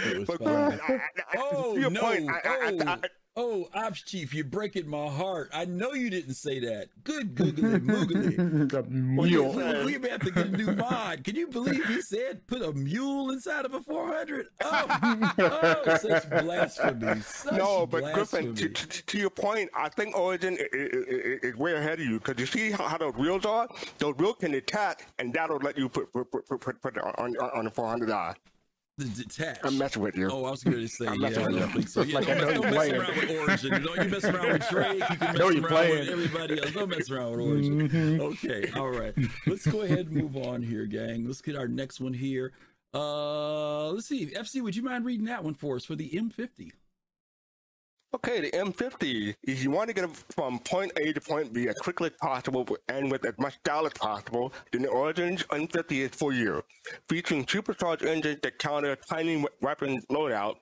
oh, 1.37 1.75
no. 1.91 2.01
Point, 2.01 2.31
I, 2.31 2.41
I, 2.45 2.93
I, 2.93 2.99
Oh, 3.41 3.69
Ops 3.73 4.03
Chief, 4.03 4.35
you're 4.35 4.45
breaking 4.45 4.89
my 4.89 5.07
heart. 5.07 5.49
I 5.55 5.65
know 5.65 5.93
you 5.93 6.11
didn't 6.11 6.35
say 6.35 6.59
that. 6.59 6.89
Good 7.05 7.37
googly 7.37 7.79
moogly. 7.79 8.37
the 8.69 8.83
Well, 8.83 9.29
mule. 9.29 9.85
We, 9.85 9.93
we 9.93 9.99
may 9.99 10.09
have 10.09 10.23
to 10.23 10.33
get 10.33 10.47
a 10.49 10.57
new 10.57 10.73
mod. 10.75 11.23
Can 11.23 11.37
you 11.37 11.47
believe 11.47 11.87
he 11.87 12.03
said 12.03 12.45
put 12.49 12.63
a 12.63 12.73
mule 12.73 13.31
inside 13.31 13.65
of 13.65 13.75
a 13.75 13.81
400? 13.81 14.49
Oh, 14.65 15.25
oh 15.39 15.97
such 15.99 16.29
blasphemy. 16.31 17.21
Such 17.21 17.53
No, 17.53 17.87
but 17.87 18.13
Griffin, 18.13 18.57
to, 18.57 18.69
to, 18.71 19.07
to 19.07 19.19
your 19.19 19.31
point, 19.31 19.71
I 19.73 19.89
think 19.89 20.17
Origin 20.19 20.59
i- 20.61 20.77
i- 20.77 20.77
i- 20.77 21.39
is 21.45 21.55
way 21.55 21.75
ahead 21.75 22.01
of 22.01 22.07
you 22.07 22.19
because 22.19 22.41
you 22.41 22.47
see 22.47 22.73
how, 22.73 22.89
how 22.89 22.99
those 22.99 23.15
wheels 23.15 23.47
are. 23.47 23.69
Those 23.99 24.17
wheels 24.17 24.37
can 24.41 24.55
attack, 24.55 25.07
and 25.21 25.33
that'll 25.33 25.59
let 25.59 25.79
you 25.79 25.89
put 25.89 26.13
put 26.13 26.29
put, 26.33 26.45
put, 26.49 26.61
put, 26.61 26.83
put 26.83 26.97
it 26.97 27.05
on 27.05 27.37
on, 27.37 27.51
on 27.51 27.65
the 27.67 27.71
400i. 27.71 28.35
The 28.99 29.05
detach. 29.05 29.59
I'm 29.65 29.79
messing 29.79 30.03
with 30.03 30.17
you. 30.17 30.29
Oh, 30.31 30.45
I 30.45 30.51
was 30.51 30.63
going 30.63 30.77
to 30.77 30.87
say, 30.89 31.07
I'm 31.07 31.15
yeah, 31.21 31.29
messing 31.29 31.45
I 31.45 31.47
with 31.47 31.59
don't 31.59 31.69
you. 31.69 31.75
think 31.75 31.89
so. 31.89 32.03
Yeah, 32.03 32.15
Like, 32.19 32.29
I 32.29 32.35
don't, 32.35 32.41
know 32.41 32.47
don't 32.47 32.55
you're 32.63 32.71
mess 32.71 32.75
playing. 32.75 32.95
around 32.97 33.17
with 33.17 33.31
Origin. 33.49 33.73
You 33.73 33.79
know, 33.81 34.03
you 34.03 34.09
mess 34.11 34.25
around 34.25 34.53
with 34.53 34.69
Drake, 34.69 34.99
you 35.11 35.17
can 35.17 35.19
mess 35.33 35.41
around 35.41 35.55
you're 35.57 35.69
with 35.99 36.09
everybody 36.09 36.61
else. 36.61 36.73
Don't 36.73 36.89
mess 36.91 37.11
around 37.11 37.31
with 37.31 37.41
Origin. 37.41 37.89
Mhm. 37.89 38.21
Okay, 38.21 38.71
all 38.79 38.91
right. 38.91 39.15
Let's 39.47 39.67
go 39.67 39.81
ahead 39.83 40.07
and 40.09 40.13
move 40.13 40.37
on 40.37 40.63
here, 40.63 40.85
gang. 40.87 41.27
Let's 41.27 41.41
get 41.41 41.57
our 41.57 41.69
next 41.69 42.01
one 42.01 42.13
here. 42.13 42.53
Uh, 42.95 43.91
let's 43.91 44.07
see. 44.07 44.27
FC, 44.27 44.63
would 44.63 44.75
you 44.77 44.83
mind 44.83 45.05
reading 45.05 45.27
that 45.27 45.43
one 45.45 45.55
for 45.55 45.77
us 45.77 45.85
for 45.85 45.95
the 45.95 46.09
M50? 46.11 46.73
Okay, 48.15 48.41
the 48.41 48.51
M50 48.53 49.35
if 49.43 49.63
you 49.63 49.71
want 49.71 49.89
to 49.89 49.95
get 49.95 50.09
from 50.35 50.59
point 50.61 50.93
A 50.97 51.13
to 51.13 51.21
point 51.21 51.53
B 51.53 51.69
as 51.69 51.77
quickly 51.77 52.07
as 52.09 52.17
possible 52.21 52.67
and 52.89 53.11
with 53.11 53.25
as 53.27 53.35
much 53.39 53.55
style 53.57 53.85
as 53.87 53.93
possible, 53.93 54.53
then 54.73 54.83
the 54.83 54.89
Origin's 54.89 55.43
M50 55.45 55.93
is 55.93 56.11
for 56.13 56.33
you. 56.33 56.65
Featuring 57.11 57.47
supercharged 57.47 58.05
engines 58.05 58.39
that 58.43 58.59
counter 58.59 58.97
tiny 58.97 59.37
we- 59.37 59.47
weapon 59.61 60.01
loadout, 60.11 60.57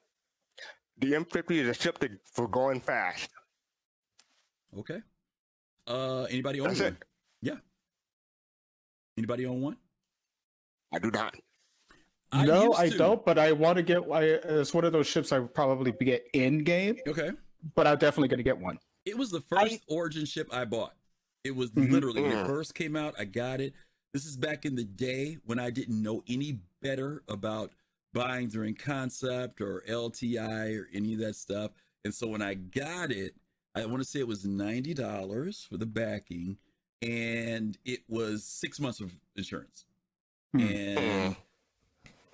the 0.99 1.13
M50 1.15 1.59
is 1.61 1.69
a 1.69 1.75
ship 1.75 1.99
that- 2.01 2.19
for 2.33 2.49
going 2.49 2.81
fast. 2.81 3.31
Okay. 4.77 5.01
Uh, 5.87 6.25
anybody 6.25 6.59
on 6.59 6.69
That's 6.69 6.81
one? 6.81 6.93
it. 6.95 7.03
Yeah. 7.43 7.59
Anybody 9.17 9.47
own 9.47 9.61
one? 9.61 9.77
I 10.93 10.99
do 10.99 11.13
not. 11.13 11.37
No, 12.45 12.73
I 12.75 12.89
don't. 12.91 13.25
But 13.25 13.39
I 13.39 13.53
want 13.53 13.77
to 13.77 13.83
get. 13.83 14.03
I, 14.11 14.23
it's 14.25 14.75
one 14.75 14.85
of 14.85 14.93
those 14.93 15.07
ships 15.07 15.33
I 15.33 15.39
would 15.39 15.55
probably 15.55 15.93
get 15.93 16.27
in 16.33 16.65
game, 16.65 16.97
Okay. 17.07 17.31
but 17.75 17.87
I'm 17.87 17.99
definitely 17.99 18.29
going 18.29 18.39
to 18.39 18.45
get 18.45 18.59
one. 18.59 18.79
It 19.05 19.17
was 19.17 19.31
the 19.31 19.41
first 19.41 19.81
Origin 19.89 20.25
ship 20.25 20.49
I 20.53 20.65
bought. 20.65 20.95
It 21.45 21.55
was 21.55 21.71
Mhm. 21.73 21.91
literally 21.93 22.23
when 22.23 22.33
it 22.33 22.45
Mm. 22.45 22.47
first 22.47 22.75
came 22.75 22.97
out. 22.97 23.15
I 23.19 23.25
got 23.25 23.61
it. 23.61 23.73
This 24.13 24.27
is 24.27 24.37
back 24.37 24.65
in 24.67 24.75
the 24.75 24.85
day 24.85 25.39
when 25.45 25.59
I 25.59 25.71
didn't 25.71 26.03
know 26.03 26.23
any 26.27 26.59
better 26.83 27.23
about 27.29 27.71
buying 28.13 28.49
during 28.49 28.75
concept 28.75 29.61
or 29.61 29.83
LTI 29.87 30.75
or 30.75 30.89
any 30.93 31.13
of 31.15 31.21
that 31.21 31.37
stuff. 31.37 31.71
And 32.05 32.15
so 32.15 32.27
when 32.29 32.41
I 32.43 32.55
got 32.55 33.13
it, 33.13 33.35
I 33.75 33.85
want 33.87 34.03
to 34.03 34.09
say 34.09 34.21
it 34.21 34.27
was 34.27 34.45
ninety 34.47 34.95
dollars 34.95 35.67
for 35.69 35.77
the 35.77 35.85
backing, 35.87 36.57
and 37.03 37.77
it 37.85 38.01
was 38.09 38.43
six 38.45 38.81
months 38.81 39.01
of 39.01 39.13
insurance. 39.37 39.85
Hmm. 40.53 40.61
And 40.61 41.37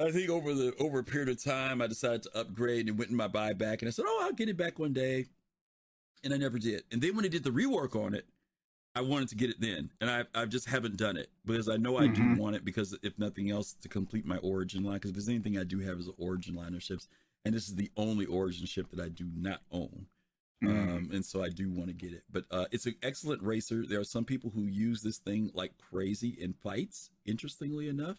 I 0.00 0.10
think 0.10 0.30
over 0.30 0.54
the 0.54 0.74
over 0.78 0.98
a 1.00 1.04
period 1.04 1.28
of 1.28 1.42
time, 1.42 1.80
I 1.82 1.86
decided 1.86 2.22
to 2.24 2.38
upgrade 2.38 2.88
and 2.88 2.98
went 2.98 3.10
in 3.10 3.16
my 3.16 3.28
buyback, 3.28 3.80
and 3.80 3.88
I 3.88 3.90
said, 3.90 4.04
"Oh, 4.06 4.20
I'll 4.24 4.32
get 4.32 4.48
it 4.48 4.56
back 4.56 4.78
one 4.78 4.92
day," 4.92 5.26
and 6.24 6.32
I 6.32 6.36
never 6.36 6.58
did. 6.58 6.84
And 6.90 7.00
then 7.00 7.14
when 7.16 7.24
I 7.24 7.28
did 7.28 7.44
the 7.44 7.50
rework 7.50 7.94
on 7.96 8.14
it, 8.14 8.26
I 8.94 9.00
wanted 9.00 9.28
to 9.30 9.36
get 9.36 9.50
it 9.50 9.60
then, 9.60 9.90
and 10.00 10.10
I 10.10 10.24
I 10.34 10.44
just 10.46 10.66
haven't 10.68 10.96
done 10.96 11.16
it 11.16 11.30
because 11.44 11.68
I 11.68 11.76
know 11.76 11.96
I 11.96 12.06
do 12.08 12.22
Mhm. 12.24 12.36
want 12.36 12.56
it 12.56 12.64
because 12.64 12.96
if 13.02 13.18
nothing 13.18 13.50
else 13.50 13.72
to 13.74 13.88
complete 13.88 14.24
my 14.26 14.38
origin 14.38 14.82
line. 14.84 14.94
Because 14.96 15.10
if 15.10 15.14
there's 15.16 15.28
anything 15.28 15.56
I 15.58 15.64
do 15.64 15.78
have 15.80 15.98
is 15.98 16.08
an 16.08 16.14
origin 16.18 16.54
line 16.54 16.74
of 16.74 16.82
ships, 16.82 17.08
and 17.44 17.54
this 17.54 17.68
is 17.68 17.74
the 17.74 17.90
only 17.96 18.26
origin 18.26 18.66
ship 18.66 18.90
that 18.90 19.00
I 19.04 19.08
do 19.08 19.28
not 19.34 19.62
own. 19.70 20.06
Mm. 20.62 20.68
Um, 20.70 21.10
and 21.12 21.24
so 21.24 21.42
I 21.42 21.48
do 21.48 21.70
want 21.70 21.88
to 21.88 21.92
get 21.94 22.12
it, 22.12 22.22
but 22.30 22.44
uh, 22.50 22.66
it's 22.70 22.86
an 22.86 22.94
excellent 23.02 23.42
racer. 23.42 23.84
There 23.84 23.98
are 23.98 24.04
some 24.04 24.24
people 24.24 24.50
who 24.50 24.62
use 24.66 25.02
this 25.02 25.18
thing 25.18 25.50
like 25.54 25.76
crazy 25.78 26.28
in 26.28 26.52
fights. 26.52 27.10
Interestingly 27.24 27.88
enough, 27.88 28.18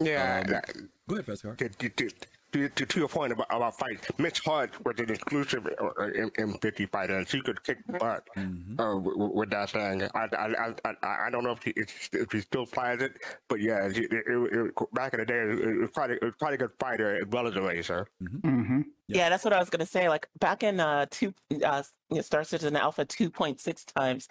Yeah, 0.00 0.40
Um, 0.40 0.46
that- 0.48 0.74
go 1.08 1.14
ahead, 1.16 1.26
Fast 1.26 1.42
Cart. 1.42 1.58
to, 1.58 1.68
to, 1.68 1.88
to, 1.88 2.08
to, 2.52 2.68
to, 2.68 2.86
to 2.86 2.98
your 3.00 3.08
point 3.08 3.32
about, 3.32 3.46
about 3.50 3.76
fights, 3.78 4.06
Mitch 4.18 4.40
Hart 4.40 4.70
was 4.84 4.98
an 5.00 5.10
exclusive 5.10 5.66
uh, 5.66 5.86
uh, 5.98 6.04
M- 6.16 6.30
M50 6.30 6.88
fighter, 6.90 7.18
and 7.18 7.28
she 7.28 7.40
could 7.40 7.62
kick 7.64 7.78
butt 7.98 8.28
Mhm. 8.36 8.78
uh, 8.80 8.96
with, 8.96 9.32
with 9.34 9.50
that 9.50 9.70
thing. 9.70 10.02
I, 10.14 10.28
I, 10.36 10.68
I, 10.68 10.74
I, 11.02 11.26
I 11.26 11.30
don't 11.30 11.42
know 11.44 11.52
if 11.52 11.62
he, 11.62 11.70
if 11.76 12.30
he 12.32 12.40
still 12.40 12.64
flies 12.66 13.02
it, 13.02 13.18
but 13.48 13.60
yeah, 13.60 13.86
it, 13.86 13.96
it, 13.96 14.12
it, 14.26 14.74
back 14.92 15.14
in 15.14 15.20
the 15.20 15.26
day, 15.26 15.40
it, 15.40 15.78
was 15.80 15.90
quite 15.92 16.10
a, 16.10 16.14
it 16.14 16.22
was 16.24 16.34
quite 16.38 16.54
a 16.54 16.56
good 16.56 16.70
fighter 16.78 17.16
as 17.20 17.26
well 17.28 17.46
as 17.48 17.56
a 17.56 17.62
racer. 17.62 18.06
hmm 18.20 18.82
Yeah. 19.08 19.16
Yeah. 19.18 19.28
that's 19.30 19.44
what 19.44 19.52
I 19.52 19.58
was 19.58 19.68
gonna 19.70 19.84
say. 19.86 20.08
Like 20.08 20.28
back 20.38 20.62
in 20.62 20.78
uh 20.80 21.06
two 21.10 21.34
uh 21.64 21.82
you 22.10 22.16
know, 22.16 22.22
Star 22.22 22.42
Citizen 22.44 22.76
Alpha 22.76 23.04
two 23.04 23.30
point 23.30 23.60
six 23.60 23.84
times, 23.84 24.28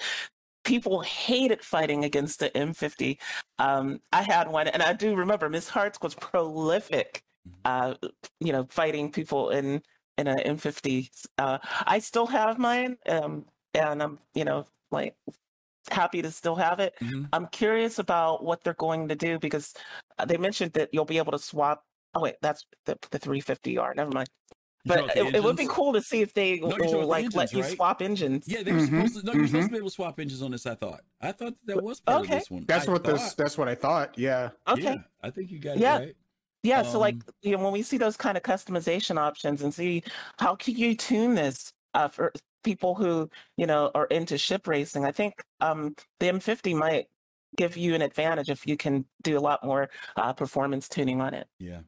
people 0.63 1.01
hated 1.01 1.61
fighting 1.63 2.05
against 2.05 2.39
the 2.39 2.49
M50. 2.51 3.19
Um, 3.59 3.99
I 4.11 4.23
had 4.23 4.47
one, 4.47 4.67
and 4.67 4.81
I 4.81 4.93
do 4.93 5.15
remember 5.15 5.49
Miss 5.49 5.69
Hartz 5.69 5.99
was 6.01 6.15
prolific. 6.15 7.23
Uh, 7.65 7.95
you 8.39 8.53
know, 8.53 8.65
fighting 8.69 9.11
people 9.11 9.49
in 9.49 9.81
in 10.17 10.27
an 10.27 10.39
M50. 10.39 11.09
Uh, 11.37 11.57
I 11.85 11.99
still 11.99 12.27
have 12.27 12.57
mine, 12.57 12.97
um, 13.07 13.45
and 13.73 14.01
I'm 14.01 14.19
you 14.33 14.45
know 14.45 14.65
like 14.91 15.15
happy 15.91 16.21
to 16.21 16.31
still 16.31 16.55
have 16.55 16.79
it. 16.79 16.93
Mhm. 17.01 17.27
I'm 17.33 17.47
curious 17.47 17.99
about 17.99 18.43
what 18.43 18.63
they're 18.63 18.73
going 18.75 19.09
to 19.09 19.15
do 19.15 19.39
because 19.39 19.73
uh, 20.17 20.25
they 20.25 20.37
mentioned 20.37 20.73
that 20.73 20.89
you'll 20.93 21.05
be 21.05 21.17
able 21.17 21.33
to 21.33 21.39
swap. 21.39 21.83
Oh 22.15 22.21
wait, 22.21 22.35
that's 22.41 22.65
the 22.85 22.97
the 23.11 23.19
350R. 23.19 23.95
Never 23.95 24.11
mind. 24.11 24.29
You 24.83 24.91
talking 24.91 25.07
But 25.07 25.17
it, 25.17 25.35
it 25.35 25.43
would 25.43 25.55
be 25.55 25.67
cool 25.67 25.93
to 25.93 26.01
see 26.01 26.21
if 26.21 26.33
they 26.33 26.59
No, 26.65 26.77
will 26.77 26.77
talking 26.77 26.93
about 26.95 27.07
the 27.07 27.07
like 27.07 27.25
let 27.33 27.49
engines, 27.49 27.53
you 27.53 27.63
right? 27.63 27.75
swap 27.75 28.01
engines. 28.01 28.47
Yeah, 28.47 28.63
they 28.63 28.73
were 28.73 28.79
Mhm, 28.79 28.79
supposed 28.79 29.15
to. 29.15 29.23
No, 29.23 29.33
you're 29.33 29.47
supposed 29.47 29.65
mhm. 29.65 29.69
to 29.69 29.71
be 29.73 29.77
able 29.77 29.89
to 29.89 29.93
swap 29.93 30.19
engines 30.19 30.41
on 30.41 30.51
this. 30.51 30.65
I 30.65 30.75
thought. 30.75 31.01
I 31.21 31.31
thought 31.31 31.55
that, 31.55 31.65
that 31.67 31.81
was 31.81 32.01
part 32.01 32.17
Okay. 32.19 32.25
of 32.25 32.31
this 32.31 32.51
one. 32.51 32.65
That's 32.65 32.87
I 32.87 32.91
what 32.91 33.03
this. 33.05 33.33
That's 33.35 33.57
what 33.57 33.69
I 33.69 33.75
thought. 33.75 34.17
Yeah. 34.17 34.51
Okay. 34.67 34.97
Yeah, 34.97 35.03
I 35.21 35.29
think 35.29 35.51
you 35.51 35.59
got 35.59 35.77
Yeah. 35.77 35.95
it 35.95 36.07
right. 36.07 36.15
Yeah, 36.63 36.83
so 36.83 36.99
like 36.99 37.17
Um, 37.17 37.25
you 37.41 37.55
know, 37.57 37.63
when 37.63 37.73
we 37.73 37.81
see 37.83 37.97
those 37.97 38.17
kind 38.17 38.37
of 38.37 38.43
customization 38.43 39.17
options 39.17 39.61
and 39.61 39.73
see 39.73 40.03
how 40.39 40.55
can 40.55 40.75
you 40.75 40.95
tune 40.95 41.35
this 41.35 41.73
uh, 41.93 42.07
for 42.07 42.33
people 42.63 42.95
who 42.95 43.29
you 43.57 43.65
know 43.67 43.91
are 43.95 44.05
into 44.07 44.37
ship 44.37 44.67
racing, 44.67 45.05
I 45.05 45.11
think 45.11 45.43
um, 45.61 45.95
the 46.19 46.27
M50 46.29 46.73
might 46.75 47.07
give 47.57 47.77
you 47.77 47.95
an 47.95 48.01
advantage 48.01 48.49
if 48.49 48.65
you 48.67 48.77
can 48.77 49.05
do 49.23 49.37
a 49.37 49.41
lot 49.41 49.63
more 49.63 49.89
uh, 50.17 50.33
performance 50.33 50.89
tuning 50.89 51.21
on 51.21 51.33
it. 51.33 51.47
Yeah. 51.59 51.83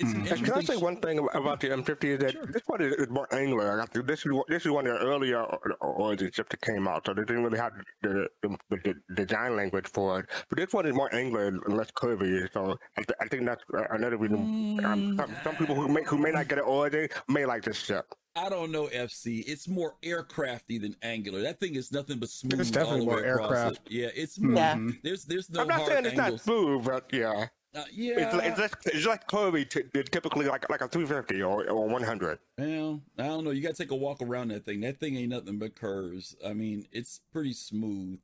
It's 0.00 0.12
an 0.12 0.24
Mhm. 0.26 0.44
Can 0.44 0.54
I 0.54 0.60
say 0.62 0.76
one 0.76 0.96
thing 1.00 1.18
about- 1.18 1.34
about 1.34 1.60
the 1.60 1.70
M50 1.72 2.10
is 2.10 2.18
that 2.20 2.30
Sure. 2.32 2.46
this 2.46 2.62
one 2.66 2.80
is, 2.80 2.92
is 2.94 3.08
more 3.08 3.26
angular. 3.34 3.80
I 3.80 3.86
think 3.86 4.06
This 4.06 4.20
is 4.24 4.32
one- 4.32 4.44
this 4.48 4.64
is 4.64 4.70
one 4.70 4.86
of 4.86 4.92
the 5.00 5.04
earlier 5.04 5.40
or- 5.42 5.76
or- 5.80 5.88
origin 6.06 6.30
ships 6.32 6.50
that 6.50 6.60
came 6.60 6.86
out, 6.86 7.04
so 7.04 7.14
they 7.14 7.22
didn't 7.22 7.42
really 7.42 7.58
have 7.58 7.72
the, 8.02 8.28
the, 8.42 8.56
the, 8.70 8.94
the 9.08 9.24
design 9.26 9.56
language 9.56 9.88
for 9.88 10.20
it. 10.20 10.26
But 10.48 10.58
this 10.58 10.72
one 10.72 10.86
is 10.86 10.94
more 10.94 11.12
angular 11.12 11.46
and 11.48 11.60
less 11.76 11.90
curvy, 11.90 12.48
so 12.52 12.78
I, 12.96 13.02
th- 13.02 13.16
I 13.20 13.26
think 13.26 13.44
that's 13.44 13.64
another 13.90 14.16
reason. 14.16 14.84
Um, 14.84 15.16
some, 15.16 15.34
some 15.42 15.56
people 15.56 15.74
who 15.74 15.88
may 15.88 16.04
who 16.04 16.16
may 16.16 16.30
not 16.30 16.46
get 16.46 16.58
an 16.58 16.64
origin 16.64 17.08
may 17.28 17.44
like 17.44 17.64
this 17.64 17.76
ship. 17.78 18.04
I 18.36 18.48
don't 18.48 18.70
know, 18.70 18.86
FC. 18.86 19.42
It's 19.48 19.66
more 19.66 19.96
aircrafty 20.04 20.80
than 20.80 20.94
angular. 21.02 21.40
That 21.42 21.58
thing 21.58 21.74
is 21.74 21.90
nothing 21.90 22.20
but 22.20 22.28
smooth. 22.28 22.60
It's 22.60 22.70
definitely 22.70 23.00
all 23.00 23.06
the 23.06 23.12
more 23.12 23.16
way 23.22 23.28
aircraft. 23.28 23.80
It. 23.86 23.92
Yeah, 23.92 24.08
it's 24.14 24.38
more. 24.38 24.54
Yeah. 24.54 24.74
Mhm. 24.76 25.02
There's 25.02 25.24
there's 25.24 25.50
no 25.50 25.62
I'm 25.62 25.66
not 25.66 25.78
hard 25.78 25.88
saying 25.92 26.04
it's 26.06 26.18
angles. 26.20 26.46
not 26.46 26.54
smooth, 26.54 26.84
but 26.84 27.04
yeah, 27.12 27.48
Uh, 27.78 27.84
it's, 27.88 27.96
yeah. 27.96 28.36
like- 28.36 28.58
it's 28.58 28.86
it's 28.86 29.06
like 29.06 29.28
curvy 29.28 29.68
t- 29.68 29.82
typically 30.10 30.46
like 30.46 30.68
like 30.70 30.80
a 30.80 30.88
350 30.88 31.42
or, 31.42 31.68
or 31.68 31.88
100. 31.88 32.38
Well, 32.58 33.00
I 33.18 33.26
don't 33.26 33.44
know. 33.44 33.50
You 33.50 33.62
got 33.62 33.74
to 33.74 33.82
take 33.82 33.90
a 33.90 33.96
walk 33.96 34.20
around 34.22 34.48
that 34.48 34.64
thing. 34.64 34.80
That 34.80 34.98
thing 34.98 35.16
ain't 35.16 35.30
nothing 35.30 35.58
but 35.58 35.76
curves. 35.76 36.36
I 36.44 36.54
mean, 36.54 36.86
it's 36.92 37.20
pretty 37.32 37.52
smooth. 37.52 38.20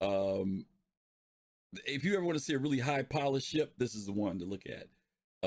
Um, 0.00 0.66
if 1.86 2.04
you 2.04 2.14
ever 2.14 2.24
want 2.24 2.38
to 2.38 2.44
see 2.44 2.54
a 2.54 2.58
really 2.58 2.78
high 2.78 3.02
polished 3.02 3.48
ship, 3.48 3.74
this 3.78 3.94
is 3.94 4.06
the 4.06 4.12
one 4.12 4.38
to 4.38 4.44
look 4.44 4.62
at. 4.66 4.86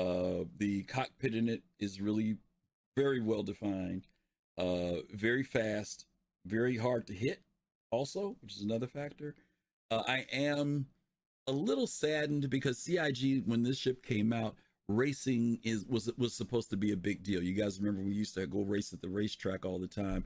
Uh, 0.02 0.44
the 0.58 0.82
cockpit 0.84 1.34
in 1.34 1.48
it 1.48 1.62
is 1.80 2.00
really 2.00 2.36
very 2.96 3.20
well 3.20 3.42
defined, 3.42 4.06
uh, 4.58 5.02
very 5.12 5.42
fast, 5.42 6.06
very 6.46 6.76
hard 6.76 7.06
to 7.06 7.12
hit, 7.12 7.42
also, 7.90 8.36
which 8.40 8.56
is 8.56 8.62
another 8.62 8.86
factor. 8.86 9.34
Uh, 9.90 10.02
I 10.06 10.26
am 10.32 10.86
a 11.48 11.52
little 11.52 11.86
saddened 11.86 12.48
because 12.50 12.78
CIG, 12.78 13.42
when 13.46 13.62
this 13.62 13.78
ship 13.78 14.04
came 14.04 14.32
out, 14.32 14.54
racing 14.88 15.58
is 15.64 15.84
was 15.86 16.10
was 16.16 16.34
supposed 16.34 16.70
to 16.70 16.76
be 16.76 16.92
a 16.92 16.96
big 16.96 17.22
deal. 17.22 17.42
You 17.42 17.54
guys 17.54 17.78
remember 17.78 18.02
we 18.02 18.14
used 18.14 18.34
to 18.34 18.46
go 18.46 18.62
race 18.62 18.92
at 18.92 19.00
the 19.00 19.08
racetrack 19.08 19.64
all 19.64 19.78
the 19.78 19.86
time, 19.86 20.24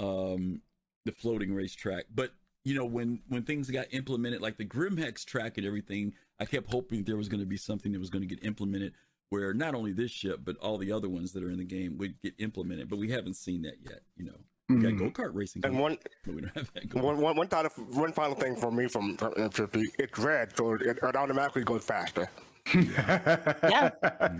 um, 0.00 0.60
the 1.04 1.12
floating 1.12 1.54
racetrack. 1.54 2.06
But 2.14 2.32
you 2.64 2.74
know 2.74 2.84
when 2.84 3.20
when 3.28 3.44
things 3.44 3.70
got 3.70 3.86
implemented, 3.92 4.42
like 4.42 4.58
the 4.58 4.64
Grimhex 4.64 5.24
track 5.24 5.56
and 5.56 5.66
everything, 5.66 6.14
I 6.40 6.44
kept 6.44 6.70
hoping 6.70 7.04
there 7.04 7.16
was 7.16 7.28
going 7.28 7.40
to 7.40 7.46
be 7.46 7.56
something 7.56 7.92
that 7.92 8.00
was 8.00 8.10
going 8.10 8.26
to 8.26 8.34
get 8.34 8.44
implemented 8.44 8.92
where 9.30 9.52
not 9.52 9.74
only 9.74 9.92
this 9.92 10.10
ship 10.10 10.40
but 10.44 10.56
all 10.58 10.78
the 10.78 10.92
other 10.92 11.08
ones 11.08 11.32
that 11.32 11.42
are 11.42 11.50
in 11.50 11.58
the 11.58 11.64
game 11.64 11.98
would 11.98 12.20
get 12.22 12.34
implemented. 12.38 12.88
But 12.88 12.98
we 12.98 13.10
haven't 13.10 13.34
seen 13.34 13.62
that 13.62 13.76
yet. 13.82 14.02
You 14.16 14.26
know, 14.26 14.38
we 14.68 14.76
got 14.76 14.92
Mhm. 14.92 14.98
go 14.98 15.10
kart 15.10 15.30
racing, 15.34 15.60
And 15.64 15.74
coming, 15.74 15.80
one 15.80 15.98
but 16.24 16.34
we 16.34 16.40
don't 16.42 16.56
have 16.56 16.72
that. 16.74 16.88
Going. 16.88 17.04
one 17.04 17.18
one 17.20 17.36
one 17.36 17.48
final 17.48 17.70
one 17.92 18.12
final 18.12 18.34
thing 18.34 18.56
for 18.56 18.70
me 18.72 18.88
from, 18.88 19.16
from 19.16 19.32
M50, 19.34 19.84
it's 19.98 20.18
red, 20.18 20.56
so 20.56 20.74
it, 20.74 20.82
it 20.82 21.02
automatically 21.02 21.64
goes 21.64 21.84
faster. 21.84 22.28
Yeah. 22.74 23.90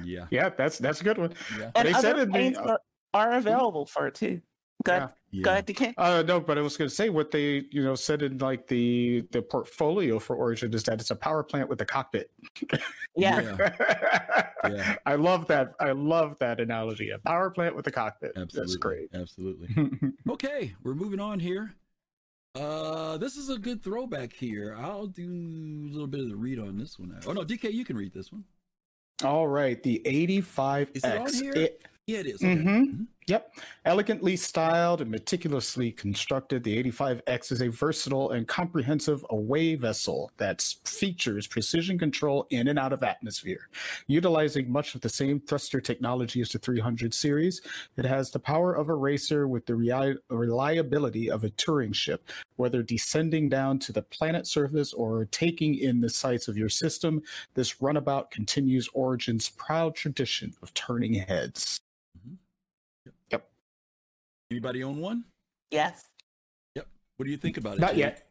Yeah, 0.04 0.26
yeah, 0.30 0.48
that's 0.48 0.78
that's 0.78 1.00
a 1.00 1.04
good 1.04 1.18
one. 1.18 1.32
yeah. 1.58 1.70
And 1.76 1.86
They 1.88 1.92
said 1.92 2.12
other 2.14 2.22
it'd 2.22 2.32
be- 2.32 2.38
paints 2.40 2.58
are, 2.58 2.80
are 3.14 3.32
available 3.34 3.86
for 3.86 4.08
it 4.08 4.14
too. 4.16 4.40
Go 4.84 4.92
ahead, 4.96 5.08
Yeah. 5.32 5.42
go 5.42 5.50
ahead, 5.50 5.66
DK. 5.66 5.94
Uh, 5.96 6.22
no, 6.26 6.38
but 6.40 6.58
I 6.58 6.60
was 6.60 6.76
going 6.76 6.88
to 6.88 6.94
say 6.94 7.08
what 7.08 7.30
they, 7.30 7.64
you 7.70 7.82
know, 7.82 7.94
said 7.94 8.22
in 8.22 8.38
like 8.38 8.66
the 8.68 9.22
the 9.32 9.42
portfolio 9.42 10.18
for 10.18 10.36
Origin 10.36 10.72
is 10.74 10.84
that 10.84 11.00
it's 11.00 11.10
a 11.10 11.16
power 11.16 11.42
plant 11.42 11.68
with 11.68 11.80
a 11.80 11.86
cockpit. 11.86 12.30
Yeah. 13.18 13.56
Yeah. 13.58 14.46
Yeah. 14.68 14.96
I 15.06 15.14
love 15.14 15.46
that. 15.46 15.72
I 15.80 15.92
love 15.92 16.36
that 16.40 16.60
analogy. 16.60 17.08
A 17.10 17.18
power 17.18 17.48
plant 17.50 17.74
with 17.74 17.86
a 17.86 17.90
cockpit. 17.90 18.32
Absolutely. 18.36 18.60
That's 18.60 18.76
great. 18.76 19.08
Absolutely. 19.14 20.12
okay, 20.30 20.74
we're 20.82 20.94
moving 20.94 21.18
on 21.20 21.40
here. 21.40 21.74
Uh, 22.54 23.16
this 23.16 23.36
is 23.36 23.48
a 23.48 23.58
good 23.58 23.82
throwback 23.82 24.32
here. 24.34 24.76
I'll 24.78 25.06
do 25.06 25.24
a 25.30 25.90
little 25.92 26.06
bit 26.06 26.20
of 26.20 26.28
the 26.28 26.36
read 26.36 26.58
on 26.58 26.76
this 26.78 26.98
one. 26.98 27.18
Oh 27.26 27.32
no, 27.32 27.42
DK, 27.42 27.72
you 27.72 27.84
can 27.86 27.96
read 27.96 28.12
this 28.12 28.30
one. 28.30 28.44
All 29.24 29.48
right, 29.48 29.82
the 29.82 30.02
85X. 30.04 30.88
Is 30.96 31.04
it 31.04 31.18
on 31.18 31.32
here? 31.32 31.52
It- 31.54 31.82
Yeah, 32.06 32.18
it 32.18 32.26
is. 32.26 32.34
Okay. 32.36 32.54
Mhm. 32.54 32.66
Mhm. 32.66 33.06
Yep. 33.28 33.54
Elegantly 33.84 34.36
styled 34.36 35.00
and 35.00 35.10
meticulously 35.10 35.90
constructed, 35.90 36.62
the 36.62 36.80
85X 36.84 37.50
is 37.50 37.60
a 37.60 37.66
versatile 37.66 38.30
and 38.30 38.46
comprehensive 38.46 39.26
away 39.30 39.74
vessel 39.74 40.30
that 40.36 40.62
features 40.84 41.48
precision 41.48 41.98
control 41.98 42.46
in 42.50 42.68
and 42.68 42.78
out 42.78 42.92
of 42.92 43.02
atmosphere. 43.02 43.68
Utilizing 44.06 44.70
much 44.70 44.94
of 44.94 45.00
the 45.00 45.08
same 45.08 45.40
thruster 45.40 45.80
technology 45.80 46.40
as 46.40 46.50
the 46.50 46.60
300 46.60 47.12
series, 47.12 47.62
it 47.96 48.04
has 48.04 48.30
the 48.30 48.38
power 48.38 48.74
of 48.74 48.90
a 48.90 48.94
racer 48.94 49.48
with 49.48 49.66
the 49.66 49.74
reliability 50.30 51.28
of 51.28 51.42
a 51.42 51.50
touring 51.50 51.92
ship. 51.92 52.28
Whether 52.54 52.84
descending 52.84 53.48
down 53.48 53.80
to 53.80 53.92
the 53.92 54.02
planet 54.02 54.46
surface 54.46 54.92
or 54.92 55.24
taking 55.32 55.74
in 55.74 56.00
the 56.00 56.10
sights 56.10 56.46
of 56.46 56.56
your 56.56 56.68
system, 56.68 57.22
this 57.54 57.82
runabout 57.82 58.30
continues 58.30 58.88
Origin's 58.94 59.48
proud 59.48 59.96
tradition 59.96 60.54
of 60.62 60.72
turning 60.74 61.14
heads. 61.14 61.80
Anybody 64.50 64.84
own 64.84 65.00
one? 65.00 65.24
Yes. 65.70 66.04
Yep. 66.74 66.86
What 67.16 67.24
do 67.24 67.30
you 67.30 67.36
think 67.36 67.56
about 67.56 67.74
it? 67.76 67.80
Not 67.80 67.92
Jay? 67.94 68.00
yet. 68.00 68.28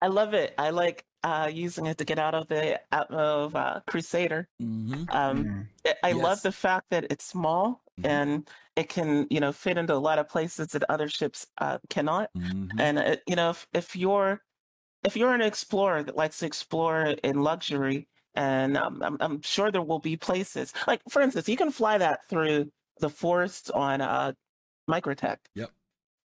I 0.00 0.06
love 0.08 0.34
it. 0.34 0.54
I 0.58 0.70
like 0.70 1.04
uh, 1.24 1.48
using 1.52 1.86
it 1.86 1.98
to 1.98 2.04
get 2.04 2.18
out 2.18 2.34
of 2.34 2.48
the 2.48 2.80
out 2.90 3.08
of 3.12 3.54
uh, 3.54 3.80
Crusader. 3.86 4.48
Mhm. 4.60 5.08
Um, 5.14 5.44
Mm. 5.44 5.66
I- 5.86 5.94
I 6.02 6.08
Yes. 6.12 6.22
love 6.22 6.42
the 6.42 6.50
fact 6.52 6.86
that 6.90 7.04
it's 7.10 7.24
small 7.24 7.82
Mhm. 8.00 8.06
and 8.08 8.50
it 8.74 8.88
can, 8.88 9.28
you 9.30 9.38
know, 9.38 9.52
fit 9.52 9.78
into 9.78 9.94
a 9.94 10.02
lot 10.02 10.18
of 10.18 10.28
places 10.28 10.68
that 10.68 10.82
other 10.88 11.08
ships 11.08 11.46
uh, 11.58 11.78
cannot. 11.90 12.30
Mhm. 12.36 12.70
And 12.80 12.98
uh, 12.98 13.16
you 13.28 13.36
know, 13.36 13.50
if 13.50 13.68
if 13.72 13.94
you're 13.96 14.42
if 15.04 15.16
you're 15.16 15.34
an 15.34 15.42
explorer 15.42 16.02
that 16.04 16.16
likes 16.16 16.38
to 16.40 16.46
explore 16.46 17.06
in 17.22 17.42
luxury, 17.42 18.08
and 18.34 18.76
um, 18.76 19.00
I'm 19.04 19.16
I'm 19.20 19.42
sure 19.42 19.70
there 19.70 19.82
will 19.82 19.98
be 20.00 20.16
places 20.16 20.72
like, 20.88 21.02
for 21.08 21.22
instance, 21.22 21.48
you 21.48 21.56
can 21.56 21.70
fly 21.70 21.98
that 21.98 22.26
through 22.28 22.72
the 22.98 23.10
forests 23.10 23.70
on 23.70 24.00
uh, 24.00 24.32
Microtech. 24.88 25.38
Yep. 25.54 25.70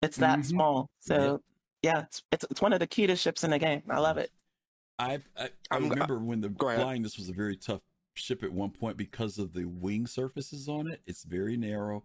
It's 0.02 0.18
that 0.18 0.40
Mhm. 0.40 0.46
small. 0.46 0.90
So 1.00 1.42
yeah, 1.84 2.02
it's, 2.04 2.24
it's 2.32 2.46
it's 2.50 2.62
one 2.62 2.74
of 2.74 2.80
the 2.80 2.88
cutest 2.88 3.22
ships 3.24 3.44
in 3.44 3.52
the 3.52 3.60
game. 3.60 3.84
I 3.90 4.00
love 4.00 4.18
it. 4.18 4.32
I 5.00 5.20
I, 5.38 5.50
I 5.72 5.78
remember 5.78 6.20
when 6.20 6.42
the 6.42 6.50
go 6.50 6.70
ahead. 6.70 6.82
flying 6.82 7.02
this 7.04 7.18
was 7.18 7.30
a 7.30 7.34
very 7.34 7.56
tough 7.56 7.82
ship 8.16 8.44
at 8.44 8.52
one 8.52 8.72
point 8.72 8.98
because 8.98 9.38
of 9.38 9.54
the 9.54 9.66
wing 9.66 10.08
surfaces 10.08 10.68
on 10.68 10.88
it. 10.88 11.02
It's 11.06 11.24
very 11.24 11.56
narrow. 11.58 12.04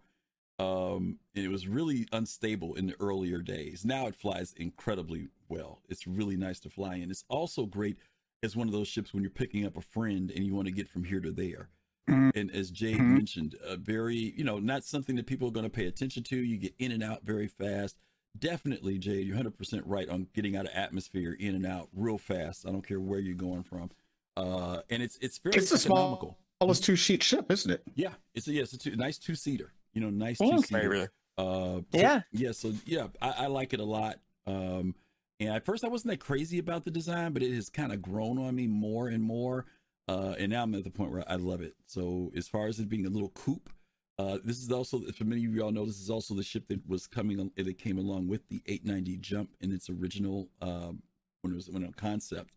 Um, 0.59 1.19
and 1.35 1.45
it 1.45 1.49
was 1.49 1.67
really 1.67 2.07
unstable 2.13 2.75
in 2.75 2.87
the 2.87 2.95
earlier 3.01 3.41
days. 3.41 3.85
Now 3.85 4.07
it 4.07 4.15
flies 4.15 4.53
incredibly 4.59 5.29
well. 5.49 5.81
It's 5.89 6.07
really 6.07 6.37
nice 6.37 6.61
to 6.61 6.71
fly 6.71 6.97
in. 6.97 7.11
It's 7.11 7.25
also 7.29 7.65
great 7.67 7.97
as 8.43 8.55
one 8.55 8.69
of 8.69 8.73
those 8.73 8.87
ships 8.87 9.13
when 9.15 9.23
you're 9.23 9.31
picking 9.31 9.65
up 9.65 9.77
a 9.77 9.81
friend 9.81 10.31
and 10.31 10.45
you 10.45 10.55
want 10.55 10.67
to 10.67 10.73
get 10.73 10.89
from 10.89 11.05
here 11.05 11.21
to 11.21 11.33
there. 11.33 11.71
Mhm. 12.09 12.33
And 12.35 12.51
as 12.51 12.71
Jade 12.71 12.97
Mhm. 12.99 13.15
mentioned, 13.15 13.55
uh, 13.57 13.77
very, 13.77 14.17
you 14.17 14.45
know, 14.45 14.59
not 14.59 14.85
something 14.85 15.17
that 15.17 15.27
people 15.27 15.49
are 15.49 15.53
going 15.53 15.65
to 15.65 15.71
pay 15.71 15.87
attention 15.87 16.23
to. 16.25 16.37
You 16.37 16.57
get 16.57 16.75
in 16.79 16.93
and 16.93 17.03
out 17.03 17.25
very 17.25 17.47
fast. 17.49 17.97
Definitely, 18.39 18.99
Jade, 18.99 19.27
you're 19.27 19.37
100% 19.37 19.87
right 19.87 20.09
on 20.09 20.27
getting 20.33 20.57
out 20.57 20.65
of 20.67 20.73
atmosphere, 20.75 21.37
in 21.39 21.55
and 21.55 21.67
out 21.67 21.89
real 21.93 22.19
fast. 22.19 22.67
I 22.67 22.71
don't 22.73 22.87
care 22.87 22.99
where 23.01 23.19
you're 23.21 23.35
going 23.37 23.63
from. 23.63 23.91
Uh, 24.37 24.81
and 24.89 25.03
it's 25.03 25.19
it's 25.19 25.37
very 25.39 25.55
It's 25.57 25.71
a 25.73 25.75
economical. 25.75 26.39
Smallest 26.61 26.85
two 26.85 26.97
sheet 26.97 27.23
ship, 27.23 27.51
isn't 27.53 27.71
it? 27.71 27.83
Yeah, 27.95 28.15
it's 28.35 28.49
a, 28.49 28.53
yeah, 28.53 28.63
it's 28.63 28.73
a 28.73 28.79
two, 28.79 28.97
nice 28.97 29.19
two 29.19 29.35
seater. 29.35 29.73
You 29.93 30.01
know, 30.01 30.09
nice 30.11 30.39
Thank 30.39 30.53
two 30.55 30.63
seater. 30.63 30.89
Maybe. 30.89 31.07
Uh, 31.37 31.81
so- 31.81 31.85
Yeah. 31.93 32.23
yeah. 32.33 32.53
So 32.53 32.73
yeah, 32.87 33.09
I, 33.21 33.31
I 33.31 33.47
like 33.49 33.75
it 33.75 33.81
a 33.81 33.85
lot. 33.85 34.21
Um, 34.47 34.95
and 35.39 35.51
at 35.51 35.65
first 35.67 35.85
I 35.85 35.89
wasn't 35.89 36.13
that 36.13 36.21
crazy 36.21 36.59
about 36.59 36.85
the 36.85 36.91
design, 36.91 37.33
but 37.35 37.43
it 37.43 37.53
has 37.55 37.69
kind 37.69 37.93
of 37.93 38.01
grown 38.01 38.39
on 38.39 38.55
me 38.55 38.67
more 38.67 39.09
and 39.09 39.23
more. 39.23 39.67
Uh, 40.09 40.35
and 40.39 40.51
now 40.51 40.63
I'm 40.63 40.75
at 40.75 40.85
the 40.85 40.91
point 40.91 41.13
where 41.13 41.25
I 41.29 41.37
love 41.37 41.61
it. 41.61 41.75
So 41.87 42.33
as 42.37 42.49
far 42.49 42.67
as 42.67 42.81
it 42.81 42.89
being 42.89 43.07
a 43.07 43.11
little 43.11 43.31
coupe, 43.31 43.71
uh, 44.19 44.39
this 44.45 44.59
is 44.59 44.71
also 44.71 45.01
for 45.13 45.25
many 45.25 45.45
of 45.45 45.55
you 45.55 45.63
all 45.63 45.73
know 45.73 45.87
this 45.87 46.01
is 46.01 46.11
also 46.11 46.35
the 46.35 46.43
ship 46.43 46.69
that 46.69 46.87
was 46.87 47.07
coming 47.07 47.51
that 47.57 47.79
came 47.79 47.99
along 47.99 48.29
with 48.29 48.47
the 48.49 48.63
890 48.67 49.17
jump 49.19 49.51
in 49.61 49.73
its 49.73 49.89
original 49.89 50.49
um, 50.61 51.03
when 51.41 51.53
it 51.53 51.57
was 51.57 51.71
when 51.71 51.83
a 51.85 51.93
concept. 51.93 52.51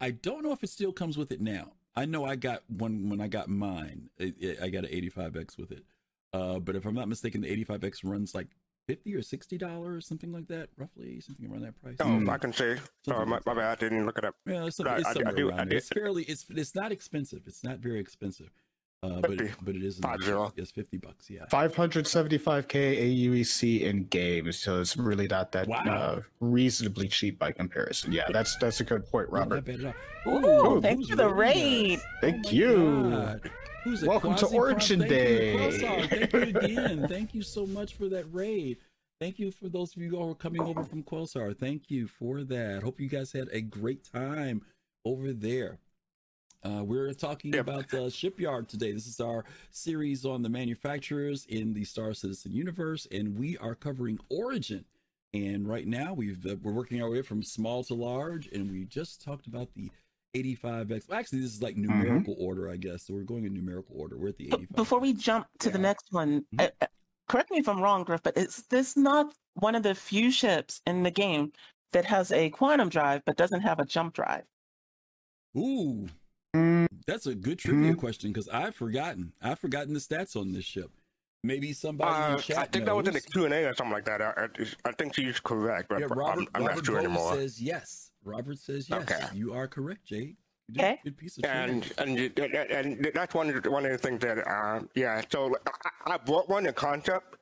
I 0.00 0.10
don't 0.10 0.42
know 0.42 0.52
if 0.52 0.62
it 0.62 0.70
still 0.70 0.92
comes 0.92 1.16
with 1.16 1.30
it 1.32 1.40
now. 1.40 1.72
I 1.94 2.04
know 2.04 2.24
I 2.24 2.36
got 2.36 2.62
one 2.68 3.08
when 3.08 3.20
I 3.20 3.28
got 3.28 3.48
mine. 3.48 4.10
It, 4.18 4.34
it- 4.38 4.62
I 4.62 4.68
got 4.68 4.84
an 4.84 4.90
85x 4.90 5.56
with 5.58 5.72
it. 5.72 5.84
Uh, 6.32 6.58
but 6.58 6.76
if 6.76 6.84
I'm 6.84 6.94
not 6.94 7.08
mistaken, 7.08 7.40
the 7.40 7.64
85x 7.64 8.00
runs 8.04 8.34
like 8.34 8.48
50 8.88 9.14
or 9.16 9.22
60 9.22 9.58
dollars, 9.58 10.06
something 10.06 10.32
like 10.32 10.46
that, 10.48 10.68
roughly, 10.76 11.20
something 11.20 11.50
around 11.50 11.62
that 11.62 11.80
price. 11.82 11.96
Oh, 12.00 12.04
Mm. 12.04 12.28
I 12.28 12.38
can 12.38 12.52
say. 12.52 12.76
Sorry, 13.04 13.26
my, 13.26 13.40
my 13.44 13.54
bad. 13.54 13.64
I 13.64 13.74
didn't 13.74 14.06
look 14.06 14.18
it 14.18 14.24
up. 14.24 14.36
Yeah, 14.46 14.64
it's, 14.66 14.76
some, 14.76 14.86
I- 14.86 14.98
it's 14.98 15.06
I- 15.06 15.10
I 15.26 15.32
do- 15.32 15.48
around 15.48 15.60
I 15.60 15.64
there. 15.64 15.78
It's 15.78 15.88
fairly, 15.88 16.22
it's 16.24 16.46
it's 16.50 16.74
not 16.74 16.92
expensive. 16.92 17.42
It's 17.46 17.64
not 17.64 17.78
very 17.78 17.98
expensive, 17.98 18.48
uh, 19.02 19.20
but 19.20 19.30
Fifty. 19.38 19.52
but 19.62 19.74
it 19.74 19.82
is. 19.82 19.98
Five 19.98 20.22
zero. 20.22 20.52
It's 20.56 20.70
50 20.70 20.98
bucks. 20.98 21.28
Yeah. 21.28 21.46
575k 21.50 22.96
AUEC 23.28 23.80
in 23.82 24.04
games, 24.04 24.56
so 24.58 24.80
it's 24.80 24.96
really 24.96 25.26
not 25.26 25.50
that 25.52 25.66
Wow. 25.66 25.82
uh, 25.84 26.20
reasonably 26.38 27.08
cheap 27.08 27.40
by 27.40 27.50
comparison. 27.50 28.12
Yeah, 28.12 28.28
that's 28.32 28.56
that's 28.58 28.78
a 28.80 28.84
good 28.84 29.04
point, 29.10 29.28
Robert. 29.30 29.64
bad 29.64 29.94
Ooh, 30.28 30.80
thank 30.80 31.08
you 31.08 31.16
the 31.16 31.28
raid. 31.28 32.00
Thank 32.20 32.46
Oh 32.46 32.50
you. 32.50 33.10
God. 33.10 33.50
Who's 33.86 34.02
it? 34.02 34.08
Welcome 34.08 34.34
to 34.34 34.46
Quasi 34.46 34.56
Origin 34.56 34.98
Prop? 34.98 35.08
Thank 35.10 35.20
you, 35.20 35.38
Day. 35.38 35.56
Quasar. 35.56 36.30
Thank 36.30 36.32
you 36.34 36.60
again. 36.60 37.08
Thank 37.08 37.34
you 37.34 37.42
so 37.42 37.66
much 37.66 37.94
for 37.94 38.08
that 38.08 38.24
raid. 38.32 38.78
Thank 39.20 39.38
you 39.38 39.52
for 39.52 39.68
those 39.68 39.94
of 39.94 40.02
you 40.02 40.10
who 40.10 40.30
are 40.30 40.34
coming 40.34 40.60
over 40.60 40.82
from 40.82 41.04
Quasar. 41.04 41.56
Thank 41.56 41.88
you 41.88 42.08
for 42.08 42.42
that. 42.42 42.82
Hope 42.82 42.98
you 42.98 43.08
guys 43.08 43.30
had 43.30 43.46
a 43.52 43.60
great 43.60 44.02
time 44.02 44.62
over 45.04 45.32
there. 45.32 45.78
Uh, 46.64 46.82
we're 46.82 47.12
talking 47.14 47.52
Yep. 47.52 47.60
about 47.60 47.94
uh, 47.94 48.10
Shipyard 48.10 48.68
today. 48.68 48.90
This 48.90 49.06
is 49.06 49.20
our 49.20 49.44
series 49.70 50.26
on 50.26 50.42
the 50.42 50.48
manufacturers 50.48 51.46
in 51.48 51.72
the 51.72 51.84
Star 51.84 52.12
Citizen 52.12 52.50
universe, 52.50 53.06
and 53.12 53.38
we 53.38 53.56
are 53.58 53.76
covering 53.76 54.18
Origin. 54.28 54.84
And 55.32 55.68
right 55.68 55.86
now, 55.86 56.12
we've 56.12 56.44
uh, 56.44 56.56
we're 56.60 56.72
working 56.72 57.00
our 57.00 57.10
way 57.10 57.22
from 57.22 57.44
small 57.44 57.84
to 57.84 57.94
large, 57.94 58.48
and 58.48 58.68
we 58.68 58.84
just 58.84 59.22
talked 59.22 59.46
about 59.46 59.68
the 59.76 59.92
85x. 60.42 61.08
Well, 61.08 61.18
actually, 61.18 61.40
this 61.40 61.54
is 61.54 61.62
like 61.62 61.76
numerical 61.76 62.36
order, 62.38 62.70
I 62.70 62.76
guess. 62.76 63.04
So 63.06 63.14
we're 63.14 63.22
going 63.22 63.44
in 63.44 63.54
numerical 63.54 63.96
order. 63.98 64.16
We're 64.18 64.28
at 64.28 64.38
the 64.38 64.46
B- 64.48 64.54
85. 64.54 64.76
Before 64.76 65.00
we 65.00 65.12
jump 65.12 65.46
to 65.60 65.70
the 65.70 65.78
next 65.78 66.06
one, 66.10 66.44
uh, 66.58 66.68
correct 67.28 67.50
me 67.50 67.58
if 67.58 67.68
I'm 67.68 67.80
wrong, 67.80 68.04
Griff, 68.04 68.22
but 68.22 68.36
is 68.36 68.64
this 68.70 68.96
not 68.96 69.32
one 69.54 69.74
of 69.74 69.82
the 69.82 69.94
few 69.94 70.30
ships 70.30 70.80
in 70.86 71.02
the 71.02 71.10
game 71.10 71.52
that 71.92 72.04
has 72.04 72.30
a 72.32 72.50
quantum 72.50 72.88
drive 72.88 73.22
but 73.24 73.36
doesn't 73.36 73.62
have 73.62 73.78
a 73.78 73.84
jump 73.84 74.14
drive? 74.14 74.44
Ooh, 75.56 76.06
Mm, 76.54 76.86
that's 77.06 77.26
a 77.26 77.34
good 77.34 77.58
trivia 77.58 77.92
Mhm. 77.92 77.98
question 77.98 78.32
because 78.32 78.48
I've 78.48 78.74
forgotten. 78.74 79.32
I've 79.42 79.58
forgotten 79.58 79.92
the 79.92 80.00
stats 80.00 80.36
on 80.40 80.52
this 80.52 80.64
ship. 80.64 80.90
Maybe 81.42 81.74
somebody 81.74 82.10
Uh, 82.32 82.36
the 82.36 82.42
chat 82.42 82.58
I 82.58 82.64
think 82.64 82.86
that 82.86 82.96
was 82.96 83.06
in 83.06 83.12
the. 83.12 83.20
Q 83.20 83.44
and 83.44 83.52
A 83.52 83.66
or 83.68 83.74
something 83.74 83.92
like 83.92 84.06
that. 84.06 84.22
I, 84.22 84.30
I, 84.30 84.48
I 84.88 84.92
think 84.92 85.14
she's 85.14 85.38
correct, 85.38 85.88
but 85.90 86.00
Yeah, 86.00 86.06
Robert, 86.08 86.40
I'm, 86.40 86.48
I'm 86.54 86.62
Robert 86.62 86.76
not 86.76 86.86
sure 86.86 86.94
Bowles 86.94 87.04
anymore. 87.06 87.34
says 87.34 87.60
yes. 87.60 88.05
Robert 88.26 88.58
says 88.58 88.88
yes. 88.90 89.02
Okay. 89.02 89.24
You 89.34 89.54
are 89.54 89.68
correct, 89.68 90.06
Jade. 90.06 90.36
Okay. 90.76 90.98
good 91.04 91.16
piece 91.16 91.38
of 91.38 91.44
and 91.44 91.92
and 91.98 92.18
and 92.18 92.54
and 92.54 93.10
that's 93.14 93.34
one 93.34 93.48
of 93.48 93.62
the, 93.62 93.70
one 93.70 93.86
of 93.86 93.92
the 93.92 93.98
things 93.98 94.20
that 94.20 94.38
uh, 94.48 94.80
yeah. 94.96 95.22
So 95.30 95.54
I, 96.06 96.14
I 96.14 96.16
brought 96.18 96.48
one 96.48 96.66
in 96.66 96.72
concept 96.74 97.36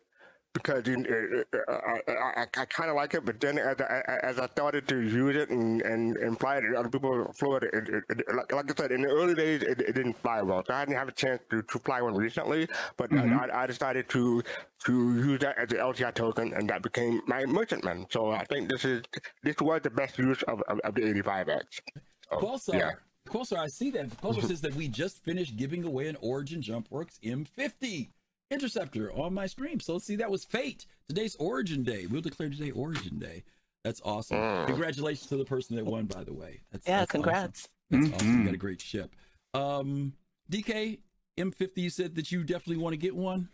because 0.55 0.87
you 0.87 1.45
uh, 1.69 1.73
I, 1.73 2.13
I, 2.13 2.47
I 2.57 2.65
kind 2.67 2.89
of 2.89 2.97
like 2.97 3.13
it, 3.15 3.25
but 3.25 3.41
then 3.41 3.59
as 3.59 3.77
I, 3.81 4.03
as 4.23 4.39
I 4.39 4.47
started 4.47 4.87
to 4.89 5.01
use 5.01 5.37
it 5.37 5.51
and, 5.51 5.83
and, 5.83 6.17
and 6.17 6.39
fly 6.39 6.57
it, 6.59 6.65
other 6.77 6.89
people 6.89 7.31
flew 7.35 7.57
it, 7.57 7.65
it, 7.65 7.89
it, 7.89 8.05
it- 8.09 8.35
like, 8.35 8.53
like 8.53 8.71
I 8.71 8.83
said, 8.83 8.93
in 8.93 9.03
the 9.03 9.09
early 9.09 9.35
days, 9.35 9.63
it, 9.63 9.79
didn't 9.79 10.15
fly 10.15 10.41
well. 10.43 10.63
So 10.67 10.73
I 10.75 10.85
didn't 10.85 10.97
have 10.97 11.09
a 11.09 11.13
chance 11.13 11.43
to, 11.51 11.63
to 11.63 11.79
fly 11.81 12.01
one 12.01 12.15
recently, 12.15 12.69
but 12.97 13.11
Mhm. 13.11 13.53
I, 13.53 13.63
I 13.65 13.67
decided 13.67 14.09
to 14.11 14.43
to 14.85 14.93
use 15.17 15.41
that 15.41 15.59
as 15.59 15.71
an 15.73 15.79
LTI 15.79 16.15
token, 16.15 16.53
and 16.55 16.69
that 16.71 16.83
became 16.83 17.21
my 17.27 17.45
merchantman. 17.47 18.07
So 18.11 18.31
I 18.31 18.45
think 18.45 18.69
this 18.71 18.85
is 18.85 19.03
this 19.43 19.57
was 19.61 19.81
the 19.83 19.91
best 19.91 20.19
use 20.19 20.43
of, 20.45 20.63
of, 20.69 20.79
of 20.81 20.95
the 20.95 21.01
85X. 21.03 21.63
So, 22.31 22.37
Quasar, 22.39 22.75
yeah. 22.79 22.91
Quasar, 23.29 23.59
I 23.59 23.67
see 23.69 23.91
that. 23.93 24.09
Quasar 24.21 24.47
says 24.47 24.61
that 24.61 24.75
we 24.75 24.89
just 24.89 25.25
finished 25.25 25.57
giving 25.57 25.85
away 25.85 26.09
an 26.09 26.17
Origin 26.21 26.61
JumpWorks 26.61 27.19
M50 27.25 28.11
Interceptor 28.55 29.13
on 29.13 29.35
my 29.35 29.47
stream. 29.47 29.81
So 29.81 29.95
let's 29.95 30.05
see, 30.07 30.17
that 30.17 30.31
was 30.31 30.45
fate. 30.45 30.87
Today's 31.09 31.35
Origin 31.37 31.83
Day. 31.83 32.07
We'll 32.07 32.21
declare 32.23 32.49
today 32.49 32.71
Origin 32.71 33.19
Day. 33.19 33.43
That's 33.83 34.01
awesome. 34.05 34.39
Mm. 34.39 34.67
Congratulations 34.69 35.27
to 35.29 35.37
the 35.37 35.45
person 35.45 35.77
that 35.77 35.85
won, 35.85 36.07
by 36.07 36.25
the 36.25 36.33
way. 36.33 36.61
That's, 36.73 36.87
Yeah, 36.87 37.01
that's 37.01 37.11
awesome. 37.11 37.23
congrats. 37.23 37.69
That's 37.91 38.13
awesome. 38.15 38.39
You 38.39 38.45
got 38.47 38.55
a 38.55 38.59
great 38.59 38.81
ship. 38.81 39.15
Um, 39.53 40.15
DK 40.51 40.99
M50, 41.37 41.71
you 41.77 41.91
said 41.91 42.15
that 42.15 42.33
you 42.33 42.45
definitely 42.45 42.83
want 42.83 42.93
to 42.95 42.97
get 42.97 43.15
one. 43.15 43.49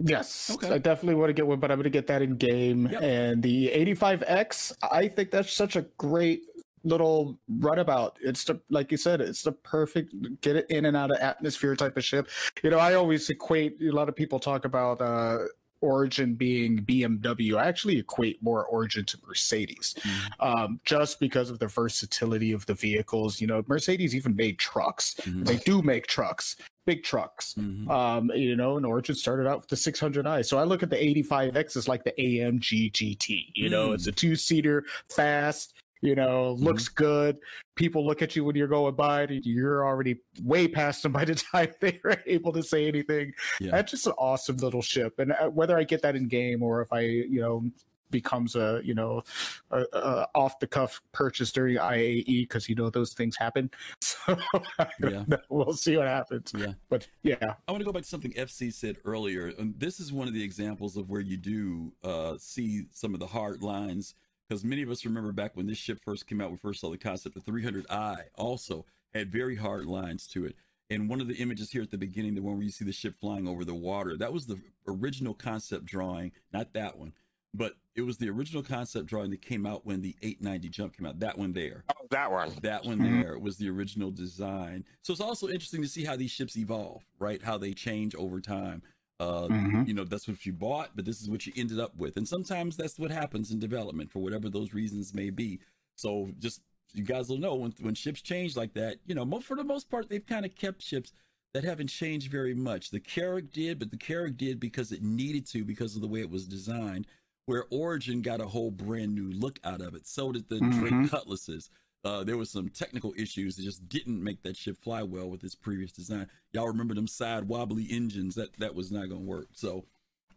Yes, 0.00 0.50
Okay. 0.54 0.72
I 0.72 0.78
definitely 0.78 1.16
want 1.16 1.30
to 1.30 1.32
get 1.32 1.46
one, 1.46 1.58
but 1.58 1.72
I'm 1.72 1.78
going 1.78 1.84
to 1.84 1.90
get 1.90 2.06
that 2.06 2.22
in 2.22 2.36
game. 2.36 2.86
Yep. 2.86 3.02
And 3.02 3.42
the 3.42 3.68
85X, 3.68 4.72
I 4.92 5.08
think 5.08 5.32
that's 5.32 5.52
such 5.52 5.74
a 5.74 5.82
great 5.96 6.42
little 6.88 7.38
runabout. 7.48 8.16
It's 8.20 8.44
the 8.44 8.60
like 8.70 8.90
you 8.90 8.96
said, 8.96 9.20
it's 9.20 9.42
the 9.42 9.52
perfect 9.52 10.14
get 10.40 10.56
it 10.56 10.66
in 10.70 10.86
and 10.86 10.96
out 10.96 11.10
of 11.10 11.18
atmosphere 11.18 11.76
type 11.76 11.96
of 11.96 12.04
ship. 12.04 12.28
You 12.62 12.70
know, 12.70 12.78
I 12.78 12.94
always 12.94 13.28
equate. 13.30 13.76
A 13.82 13.90
lot 13.90 14.08
of 14.08 14.16
people 14.16 14.38
talk 14.40 14.64
about 14.64 15.00
uh, 15.00 15.38
Origin 15.80 16.34
being 16.34 16.78
BMW. 16.84 17.56
I 17.56 17.66
actually 17.68 17.98
equate 17.98 18.42
more 18.42 18.64
Origin 18.66 19.04
to 19.04 19.18
Mercedes, 19.26 19.94
Mhm. 20.00 20.30
um, 20.40 20.80
just 20.84 21.20
because 21.20 21.50
of 21.50 21.60
the 21.60 21.68
versatility 21.68 22.50
of 22.52 22.66
the 22.66 22.74
vehicles. 22.74 23.40
You 23.40 23.46
know, 23.46 23.62
Mercedes 23.68 24.16
even 24.16 24.34
made 24.34 24.58
trucks. 24.58 25.14
Mhm. 25.20 25.44
They 25.46 25.56
do 25.58 25.80
make 25.82 26.08
trucks, 26.08 26.56
big 26.86 27.04
trucks 27.04 27.54
Mhm. 27.58 27.86
um 27.90 28.30
you 28.34 28.56
know 28.56 28.78
and 28.78 28.86
origin 28.86 29.14
started 29.14 29.46
out 29.46 29.58
with 29.60 29.68
the 29.68 29.76
600i 29.76 30.40
so 30.42 30.56
i 30.56 30.64
look 30.64 30.82
at 30.82 30.88
the 30.88 30.96
85x 30.96 31.76
as 31.76 31.86
like 31.86 32.02
the 32.02 32.14
amg 32.18 32.90
gt 32.92 33.48
you 33.54 33.68
know 33.68 33.90
Mm. 33.90 33.94
it's 33.96 34.06
a 34.06 34.12
two-seater 34.12 34.86
fast 35.14 35.74
you 36.00 36.14
know 36.14 36.52
looks 36.52 36.88
good 36.88 37.38
people 37.74 38.06
look 38.06 38.22
at 38.22 38.34
you 38.36 38.44
when 38.44 38.54
you're 38.56 38.68
going 38.68 38.94
by 38.94 39.22
and 39.22 39.44
you're 39.44 39.84
already 39.86 40.20
way 40.42 40.68
past 40.68 41.02
them 41.02 41.12
by 41.12 41.24
the 41.24 41.34
time 41.52 41.68
they're 41.80 42.22
able 42.26 42.52
to 42.52 42.62
say 42.62 42.86
anything 42.86 43.32
Yeah. 43.60 43.72
that's 43.72 43.90
just 43.92 44.06
an 44.06 44.12
awesome 44.18 44.56
little 44.58 44.82
ship 44.82 45.18
and 45.18 45.32
uh, 45.32 45.48
whether 45.48 45.76
i 45.78 45.84
get 45.84 46.02
that 46.02 46.16
in 46.16 46.28
game 46.28 46.62
or 46.62 46.80
if 46.82 46.92
i 46.92 47.00
you 47.00 47.40
know 47.40 47.64
becomes 48.10 48.56
a 48.56 48.80
you 48.82 48.94
know 48.94 49.22
a, 49.70 49.82
a 49.92 50.26
off 50.34 50.58
the 50.60 50.66
cuff 50.66 50.98
purchase 51.12 51.52
during 51.52 51.76
iae 51.76 52.24
because 52.24 52.66
you 52.66 52.74
know 52.74 52.88
those 52.88 53.12
things 53.12 53.36
happen 53.36 53.70
so 54.00 54.34
Yeah. 55.02 55.24
know. 55.26 55.36
we'll 55.50 55.74
see 55.74 55.94
what 55.98 56.06
happens 56.06 56.50
Yeah. 56.56 56.72
but 56.88 57.06
yeah 57.22 57.36
I 57.66 57.70
want 57.70 57.80
to 57.82 57.84
go 57.84 57.92
back 57.92 58.04
to 58.04 58.08
something 58.08 58.32
FC 58.32 58.72
said 58.72 58.96
earlier. 59.04 59.52
And 59.58 59.78
this 59.78 60.00
is 60.00 60.10
one 60.10 60.26
of 60.26 60.32
the 60.32 60.42
examples 60.42 60.96
of 60.96 61.10
where 61.10 61.20
you 61.20 61.36
do 61.36 61.92
uh, 62.02 62.36
see 62.38 62.84
some 62.92 63.12
of 63.12 63.20
the 63.20 63.26
hard 63.26 63.62
lines. 63.62 64.14
Because 64.48 64.64
many 64.64 64.82
of 64.82 64.90
us 64.90 65.04
remember 65.04 65.32
back 65.32 65.56
when 65.56 65.66
this 65.66 65.76
ship 65.78 66.00
first 66.02 66.26
came 66.26 66.40
out, 66.40 66.50
we 66.50 66.56
first 66.56 66.80
saw 66.80 66.90
the 66.90 66.96
concept. 66.98 67.34
The 67.34 67.40
300i 67.52 68.16
also 68.34 68.86
had 69.12 69.30
very 69.30 69.56
hard 69.56 69.84
lines 69.86 70.26
to 70.28 70.46
it. 70.46 70.56
And 70.90 71.08
one 71.08 71.20
of 71.20 71.28
the 71.28 71.34
images 71.34 71.70
here 71.70 71.82
at 71.82 71.90
the 71.90 71.98
beginning, 71.98 72.34
the 72.34 72.40
one 72.40 72.54
where 72.56 72.64
you 72.64 72.70
see 72.70 72.84
the 72.86 72.92
ship 72.92 73.14
flying 73.20 73.46
over 73.46 73.64
the 73.64 73.74
water, 73.74 74.16
that 74.16 74.32
was 74.32 74.46
the 74.46 74.58
original 74.86 75.34
concept 75.34 75.84
drawing, 75.84 76.32
not 76.54 76.72
that 76.72 76.96
one, 76.96 77.12
but 77.52 77.74
it 77.94 78.00
was 78.02 78.16
the 78.16 78.30
original 78.30 78.62
concept 78.62 79.06
drawing 79.06 79.30
that 79.30 79.42
came 79.42 79.66
out 79.66 79.84
when 79.84 80.00
the 80.00 80.16
890 80.22 80.68
jump 80.70 80.96
came 80.96 81.04
out. 81.04 81.20
That 81.20 81.36
one 81.36 81.52
there. 81.52 81.84
Oh, 81.90 82.06
that 82.10 82.30
one. 82.30 82.52
That 82.62 82.86
one 82.86 82.98
Mhm. 83.00 83.20
there 83.20 83.38
was 83.38 83.58
the 83.58 83.68
original 83.68 84.10
design. 84.10 84.82
So 85.02 85.12
it's 85.12 85.20
also 85.20 85.48
interesting 85.48 85.82
to 85.82 85.88
see 85.88 86.04
how 86.04 86.16
these 86.16 86.30
ships 86.30 86.56
evolve, 86.56 87.04
right? 87.18 87.42
How 87.42 87.58
they 87.58 87.74
change 87.74 88.14
over 88.14 88.40
time. 88.40 88.82
Uh, 89.20 89.48
Mhm. 89.48 89.88
You 89.88 89.94
know, 89.94 90.04
that's 90.04 90.28
what 90.28 90.46
you 90.46 90.52
bought, 90.52 90.94
but 90.94 91.04
this 91.04 91.20
is 91.20 91.28
what 91.28 91.44
you 91.46 91.52
ended 91.56 91.80
up 91.80 91.96
with. 91.96 92.16
And 92.16 92.26
sometimes 92.28 92.76
that's 92.76 92.98
what 92.98 93.10
happens 93.10 93.50
in 93.50 93.58
development 93.58 94.12
for 94.12 94.20
whatever 94.20 94.48
those 94.48 94.72
reasons 94.72 95.12
may 95.12 95.30
be. 95.30 95.58
So 95.96 96.30
just 96.38 96.62
you 96.94 97.02
guys 97.04 97.28
will 97.28 97.38
know 97.38 97.54
when 97.56 97.72
when 97.80 97.94
ships 97.94 98.22
change 98.22 98.56
like 98.56 98.74
that, 98.74 98.98
you 99.06 99.14
know, 99.14 99.40
for 99.40 99.56
the 99.56 99.64
most 99.64 99.90
part, 99.90 100.08
they've 100.08 100.24
kind 100.24 100.46
of 100.46 100.54
kept 100.54 100.82
ships 100.82 101.12
that 101.52 101.64
haven't 101.64 101.88
changed 101.88 102.30
very 102.30 102.54
much. 102.54 102.90
The 102.90 103.00
Carrack 103.00 103.50
did, 103.50 103.78
but 103.80 103.90
the 103.90 103.96
Carrack 103.96 104.36
did 104.36 104.60
because 104.60 104.92
it 104.92 105.02
needed 105.02 105.46
to 105.48 105.64
because 105.64 105.96
of 105.96 106.02
the 106.02 106.08
way 106.08 106.20
it 106.20 106.30
was 106.30 106.46
designed. 106.46 107.06
Where 107.46 107.64
Origin 107.70 108.20
got 108.22 108.40
a 108.42 108.46
whole 108.46 108.70
brand 108.70 109.14
new 109.14 109.30
look 109.32 109.58
out 109.64 109.80
of 109.80 109.94
it. 109.94 110.06
So 110.06 110.30
did 110.32 110.48
the 110.48 110.60
Drake 110.60 110.92
Mhm. 110.92 111.08
Cutlasses. 111.08 111.70
Uh, 112.04 112.22
there 112.24 112.36
was 112.36 112.50
some 112.50 112.68
technical 112.68 113.12
issues 113.16 113.56
that 113.56 113.62
just 113.64 113.88
didn't 113.88 114.22
make 114.22 114.42
that 114.42 114.56
ship 114.56 114.76
fly 114.82 115.02
well 115.02 115.28
with 115.28 115.42
its 115.42 115.54
previous 115.54 115.90
design. 115.92 116.28
Y'all 116.52 116.68
remember 116.68 116.94
them 116.94 117.08
side 117.08 117.44
wobbly 117.48 117.86
engines? 117.90 118.34
That 118.36 118.56
that 118.58 118.74
was 118.74 118.92
not 118.92 119.08
going 119.08 119.22
to 119.22 119.26
work. 119.26 119.48
So, 119.52 119.84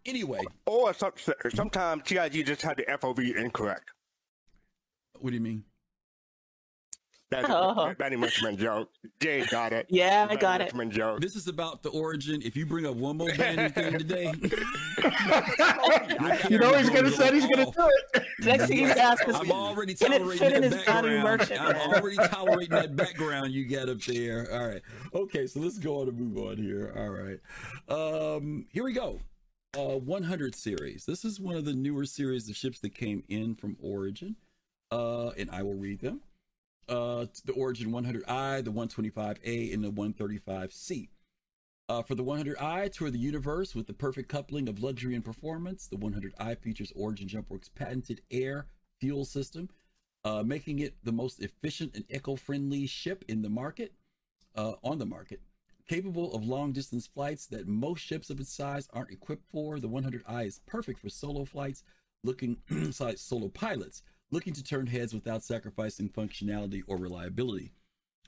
anyway, 0.05 0.41
Or 0.65 0.93
some, 0.93 1.11
sometimes 1.53 2.03
CIG 2.07 2.45
just 2.45 2.61
had 2.63 2.77
the 2.77 2.83
FOV 2.83 3.35
incorrect. 3.35 3.91
what 5.19 5.29
do 5.29 5.35
you 5.35 5.41
mean? 5.41 5.63
That's 7.31 7.47
Oh. 7.49 7.93
Benny 7.97 8.17
Richmond 8.17 8.59
joke. 8.59 8.89
Jay 9.21 9.45
got 9.45 9.71
it. 9.73 9.85
Yeah, 9.89 10.23
I 10.23 10.27
Benny 10.27 10.41
got 10.41 10.61
it. 10.61 10.65
Richmond 10.65 10.91
joke. 10.91 11.21
This 11.21 11.35
is 11.35 11.47
about 11.47 11.81
the 11.81 11.89
origin. 11.89 12.41
If 12.43 12.55
you 12.57 12.65
bring 12.65 12.85
up 12.85 12.95
one 12.95 13.17
more 13.17 13.33
band 13.35 13.73
thing 13.73 13.97
today, 13.97 14.33
you 16.49 16.59
know 16.59 16.73
he's 16.73 16.89
gonna 16.89 17.09
say 17.09 17.33
he's 17.33 17.47
gonna 17.47 17.65
do 17.65 17.89
it. 18.13 18.23
Next 18.41 18.67
thing 18.67 18.79
you 18.79 18.87
ask 18.87 19.27
is, 19.27 19.35
I'm 19.35 19.51
already 19.51 19.93
tolerating 19.93 20.61
that 20.69 20.85
background. 20.85 21.23
Merchant, 21.23 21.61
I'm 21.61 21.75
already 21.91 22.17
tolerating 22.17 22.75
that 22.75 22.95
background 22.95 23.53
you 23.53 23.65
got 23.65 23.87
up 23.89 24.01
there. 24.01 24.47
All 24.51 24.67
right. 24.67 24.81
Okay, 25.13 25.47
so 25.47 25.61
let's 25.61 25.79
go 25.79 26.01
on 26.01 26.09
and 26.09 26.19
move 26.19 26.37
on 26.45 26.57
here. 26.57 26.93
All 26.97 27.09
right. 27.09 27.39
Um, 28.35 28.65
here 28.71 28.83
we 28.83 28.93
go. 28.93 29.19
Uh, 29.77 29.97
100 29.99 30.53
series. 30.53 31.05
This 31.05 31.23
is 31.23 31.39
one 31.39 31.55
of 31.55 31.63
the 31.63 31.73
newer 31.73 32.03
series 32.05 32.49
of 32.49 32.57
ships 32.57 32.79
that 32.81 32.93
came 32.93 33.23
in 33.29 33.55
from 33.55 33.77
Origin. 33.81 34.35
Uh, 34.91 35.29
and 35.37 35.49
I 35.49 35.63
will 35.63 35.75
read 35.75 36.01
them. 36.01 36.19
Uh, 36.91 37.25
the 37.45 37.53
Origin 37.53 37.89
100i, 37.89 38.65
the 38.65 38.71
125a, 38.71 39.73
and 39.73 39.81
the 39.81 39.89
135c. 39.89 41.07
Uh, 41.87 42.01
for 42.01 42.15
the 42.15 42.23
100i, 42.23 42.91
tour 42.91 43.09
the 43.09 43.17
universe 43.17 43.73
with 43.73 43.87
the 43.87 43.93
perfect 43.93 44.27
coupling 44.27 44.67
of 44.67 44.83
luxury 44.83 45.15
and 45.15 45.23
performance. 45.23 45.87
The 45.87 45.95
100i 45.95 46.57
features 46.59 46.91
Origin 46.93 47.29
JumpWorks' 47.29 47.69
patented 47.73 48.19
air 48.29 48.65
fuel 48.99 49.23
system, 49.23 49.69
uh, 50.25 50.43
making 50.43 50.79
it 50.79 50.95
the 51.01 51.13
most 51.13 51.39
efficient 51.41 51.95
and 51.95 52.03
eco-friendly 52.09 52.87
ship 52.87 53.23
in 53.29 53.41
the 53.41 53.49
market, 53.49 53.93
uh, 54.55 54.73
on 54.83 54.99
the 54.99 55.05
market. 55.05 55.39
Capable 55.87 56.33
of 56.33 56.43
long-distance 56.43 57.07
flights 57.07 57.45
that 57.47 57.69
most 57.69 58.01
ships 58.01 58.29
of 58.29 58.41
its 58.41 58.53
size 58.53 58.89
aren't 58.91 59.11
equipped 59.11 59.49
for, 59.49 59.79
the 59.79 59.87
100i 59.87 60.45
is 60.45 60.59
perfect 60.65 60.99
for 60.99 61.07
solo 61.07 61.45
flights, 61.45 61.83
looking 62.25 62.57
sorry, 62.91 63.15
solo 63.15 63.47
pilots 63.47 64.03
looking 64.31 64.53
to 64.53 64.63
turn 64.63 64.87
heads 64.87 65.13
without 65.13 65.43
sacrificing 65.43 66.09
functionality 66.09 66.81
or 66.87 66.97
reliability. 66.97 67.73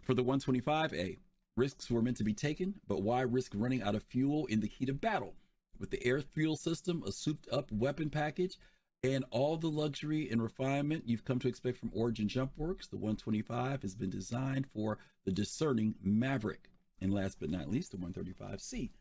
For 0.04 0.14
the 0.14 0.24
125A, 0.24 1.18
risks 1.56 1.90
were 1.90 2.02
meant 2.02 2.18
to 2.18 2.24
be 2.24 2.34
taken, 2.34 2.76
but 2.88 3.02
why 3.02 3.22
risk 3.22 3.54
running 3.56 3.82
out 3.82 3.96
of 3.96 4.04
fuel 4.04 4.46
in 4.48 4.60
the 4.60 4.68
heat 4.68 4.90
of 4.90 5.02
battle? 5.02 5.36
With 5.80 5.92
the 5.92 6.06
air 6.06 6.22
fuel 6.22 6.58
system, 6.58 7.04
a 7.06 7.12
souped 7.12 7.48
up 7.52 7.72
weapon 7.72 8.10
package, 8.10 8.58
and 9.04 9.26
all 9.32 9.58
the 9.58 9.70
luxury 9.70 10.30
and 10.30 10.42
refinement 10.42 11.08
you've 11.08 11.26
come 11.26 11.40
to 11.40 11.48
expect 11.48 11.78
from 11.78 11.92
Origin 11.94 12.28
JumpWorks, 12.28 12.90
the 12.90 12.98
125 12.98 13.82
has 13.82 13.96
been 13.96 14.10
designed 14.10 14.68
for 14.68 14.98
the 15.26 15.32
discerning 15.32 15.96
Maverick. 16.02 16.70
And 17.02 17.14
last 17.14 17.40
but 17.40 17.50
not 17.50 17.70
least, 17.70 17.92
the 17.92 17.98
135C. 17.98 18.92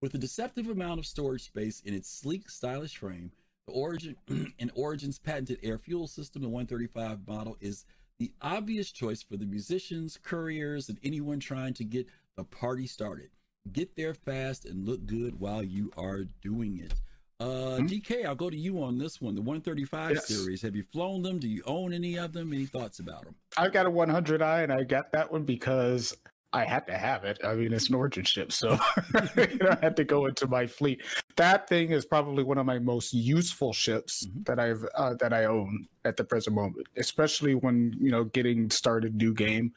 With 0.00 0.14
a 0.14 0.18
deceptive 0.18 0.68
amount 0.68 0.98
of 0.98 1.06
storage 1.06 1.44
space 1.44 1.80
in 1.82 1.94
its 1.94 2.10
sleek, 2.10 2.50
stylish 2.50 2.96
frame, 2.96 3.30
the 3.66 3.72
Origin 3.72 4.16
and 4.58 4.70
Origin's 4.74 5.18
patented 5.18 5.58
air 5.62 5.78
fuel 5.78 6.06
system, 6.06 6.42
the 6.42 6.48
135 6.48 7.26
model, 7.26 7.56
is 7.60 7.84
the 8.18 8.32
obvious 8.42 8.90
choice 8.92 9.22
for 9.22 9.36
the 9.36 9.46
musicians, 9.46 10.18
couriers, 10.22 10.88
and 10.88 10.98
anyone 11.02 11.40
trying 11.40 11.74
to 11.74 11.84
get 11.84 12.06
the 12.36 12.44
party 12.44 12.86
started. 12.86 13.30
Get 13.72 13.94
there 13.96 14.14
fast 14.14 14.64
and 14.64 14.86
look 14.86 15.06
good 15.06 15.38
while 15.38 15.62
you 15.62 15.92
are 15.96 16.24
doing 16.40 16.78
it. 16.78 16.94
Uh, 17.40 17.78
Hmm? 17.78 17.86
DK, 17.86 18.24
I'll 18.24 18.34
go 18.36 18.50
to 18.50 18.56
you 18.56 18.82
on 18.82 18.98
this 18.98 19.20
one. 19.20 19.34
The 19.34 19.40
135 19.42 20.12
Yes. 20.12 20.26
series. 20.28 20.62
Have 20.62 20.76
you 20.76 20.84
flown 20.92 21.22
them? 21.22 21.38
Do 21.38 21.48
you 21.48 21.62
own 21.66 21.92
any 21.92 22.16
of 22.16 22.32
them? 22.32 22.52
Any 22.52 22.66
thoughts 22.66 23.00
about 23.00 23.24
them? 23.24 23.34
I've 23.56 23.72
got 23.72 23.86
a 23.86 23.90
100i, 23.90 24.62
and 24.62 24.72
I 24.72 24.84
got 24.84 25.10
that 25.12 25.32
one 25.32 25.44
because 25.44 26.16
I 26.52 26.64
had 26.64 26.86
to 26.88 26.96
have 26.98 27.24
it. 27.24 27.38
I 27.44 27.54
mean, 27.54 27.72
it's 27.72 27.88
an 27.88 27.94
origin 27.94 28.24
ship, 28.24 28.52
so 28.52 28.72
you 29.36 29.58
know, 29.58 29.70
I 29.70 29.78
had 29.80 29.96
to 29.96 30.04
go 30.04 30.26
into 30.26 30.46
my 30.46 30.66
fleet. 30.66 31.02
That 31.36 31.66
thing 31.68 31.92
is 31.92 32.04
probably 32.04 32.44
one 32.44 32.58
of 32.58 32.66
my 32.66 32.78
most 32.78 33.14
useful 33.14 33.72
ships 33.72 34.26
Mhm. 34.26 34.44
that 34.46 34.58
I've 34.58 34.84
uh, 34.94 35.14
that 35.20 35.32
I 35.32 35.46
own 35.46 35.88
at 36.04 36.16
the 36.16 36.24
present 36.24 36.54
moment, 36.54 36.86
especially 36.96 37.54
when 37.54 37.94
you 37.98 38.10
know 38.10 38.24
getting 38.24 38.68
started 38.70 39.14
new 39.14 39.32
game, 39.32 39.72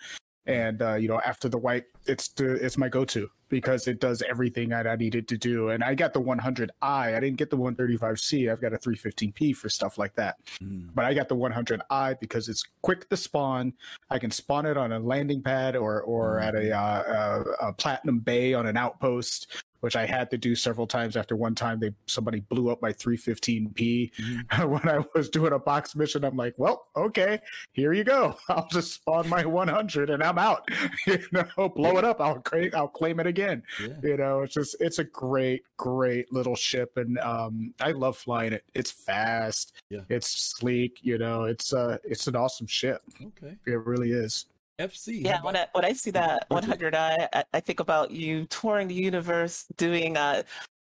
and 0.46 0.82
uh, 0.82 0.96
you 0.96 1.08
know 1.08 1.20
after 1.26 1.50
the 1.50 1.58
white, 1.58 1.86
it's 2.06 2.30
the 2.30 2.54
it's 2.54 2.78
my 2.78 2.90
go-to 2.90 3.30
because 3.50 3.88
it 3.88 4.00
does 4.00 4.24
everything 4.28 4.70
that 4.70 4.88
I 4.88 4.96
needed 4.96 5.28
to 5.28 5.38
do. 5.38 5.70
And 5.70 5.84
I 5.84 5.94
got 5.94 6.14
the 6.14 6.20
100i. 6.20 6.70
I 6.82 7.12
didn't 7.20 7.36
get 7.38 7.52
the 7.52 7.58
135c. 7.58 8.52
I've 8.52 8.60
got 8.60 8.74
a 8.74 8.78
315p 8.78 9.56
for 9.56 9.70
stuff 9.70 10.00
like 10.00 10.16
that 10.16 10.36
Mm, 10.62 10.90
but 10.94 11.06
I 11.06 11.14
got 11.14 11.28
the 11.28 11.36
100i 11.36 12.20
because 12.20 12.50
it's 12.50 12.64
quick 12.82 13.10
to 13.10 13.18
spawn. 13.18 13.74
I 14.10 14.20
can 14.20 14.32
spawn 14.32 14.66
it 14.66 14.78
on 14.78 14.92
a 14.92 15.00
landing 15.00 15.42
pad 15.42 15.76
or 15.76 16.02
or 16.02 16.40
at 16.40 16.56
a, 16.56 16.72
uh, 16.72 17.44
a, 17.62 17.68
a 17.68 17.74
platinum 17.74 18.20
bay 18.20 18.54
on 18.54 18.66
an 18.66 18.78
outpost, 18.78 19.65
which 19.82 19.96
I 19.96 20.06
had 20.06 20.30
to 20.32 20.38
do 20.38 20.56
several 20.56 20.88
times. 20.88 21.16
After 21.18 21.36
one 21.36 21.56
time, 21.56 21.80
they 21.80 21.92
somebody 22.08 22.40
blew 22.42 22.70
up 22.70 22.82
my 22.82 22.92
315p 22.94 24.12
mhm. 24.14 24.70
when 24.70 24.88
I 24.90 25.04
was 25.14 25.30
doing 25.30 25.54
a 25.54 25.60
box 25.60 25.96
mission. 25.96 26.24
I'm 26.24 26.36
like, 26.36 26.56
well, 26.58 26.88
okay, 26.96 27.40
here 27.74 27.94
you 27.94 28.04
go. 28.04 28.36
I'll 28.50 28.68
just 28.72 28.94
spawn 28.94 29.28
my 29.30 29.46
100 29.46 30.10
and 30.10 30.24
I'm 30.24 30.38
out. 30.38 30.68
you 31.08 31.20
know, 31.32 31.70
blow 31.70 31.98
it 31.98 32.04
up. 32.06 32.22
I'll 32.22 32.40
claim 32.40 32.72
I'll 32.74 32.88
claim 32.88 33.20
it 33.20 33.28
again 33.28 33.64
Yeah. 33.82 33.88
you 34.04 34.18
know 34.18 34.42
it's 34.42 34.54
just 34.54 34.76
it's 34.80 35.00
a 35.00 35.04
great 35.04 35.64
great 35.78 36.32
little 36.32 36.56
ship 36.56 36.98
and 36.98 37.18
um 37.20 37.74
i 37.82 37.92
love 37.92 38.18
flying 38.18 38.54
it 38.54 38.64
it's 38.74 38.92
fast 38.92 39.74
Yeah. 39.90 40.02
it's 40.10 40.28
sleek 40.28 41.00
you 41.02 41.18
know 41.18 41.44
it's 41.44 41.74
uh 41.74 41.98
it's 42.04 42.28
an 42.28 42.36
awesome 42.36 42.68
ship 42.68 43.02
Okay. 43.22 43.56
it 43.66 43.86
really 43.86 44.12
is 44.12 44.46
FC. 44.80 45.24
Yeah, 45.26 45.42
when 45.42 45.56
I 45.56 45.68
when 45.72 45.86
I 45.86 45.94
see 45.94 46.12
that 46.12 46.46
100, 46.50 46.96
I 46.96 47.28
I- 47.34 47.44
I 47.54 47.60
think 47.60 47.80
about 47.80 48.12
you 48.12 48.46
touring 48.48 48.88
the 48.88 48.96
universe, 48.96 49.66
doing 49.78 50.18
uh 50.18 50.44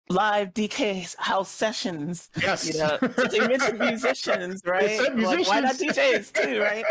live 0.08 0.54
DK 0.54 1.16
house 1.18 1.50
sessions. 1.50 2.30
Yes. 2.40 2.64
You 2.72 2.78
know, 2.78 2.96
they 2.98 3.40
mentioned 3.40 3.80
musicians, 3.80 4.62
right? 4.66 4.88
said 5.00 5.18
Like, 5.18 5.48
why 5.48 5.60
not 5.60 5.80
musicians. 5.80 6.30
DJs 6.30 6.42
too, 6.44 6.60
right? 6.62 6.84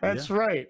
That's 0.00 0.30
right. 0.30 0.66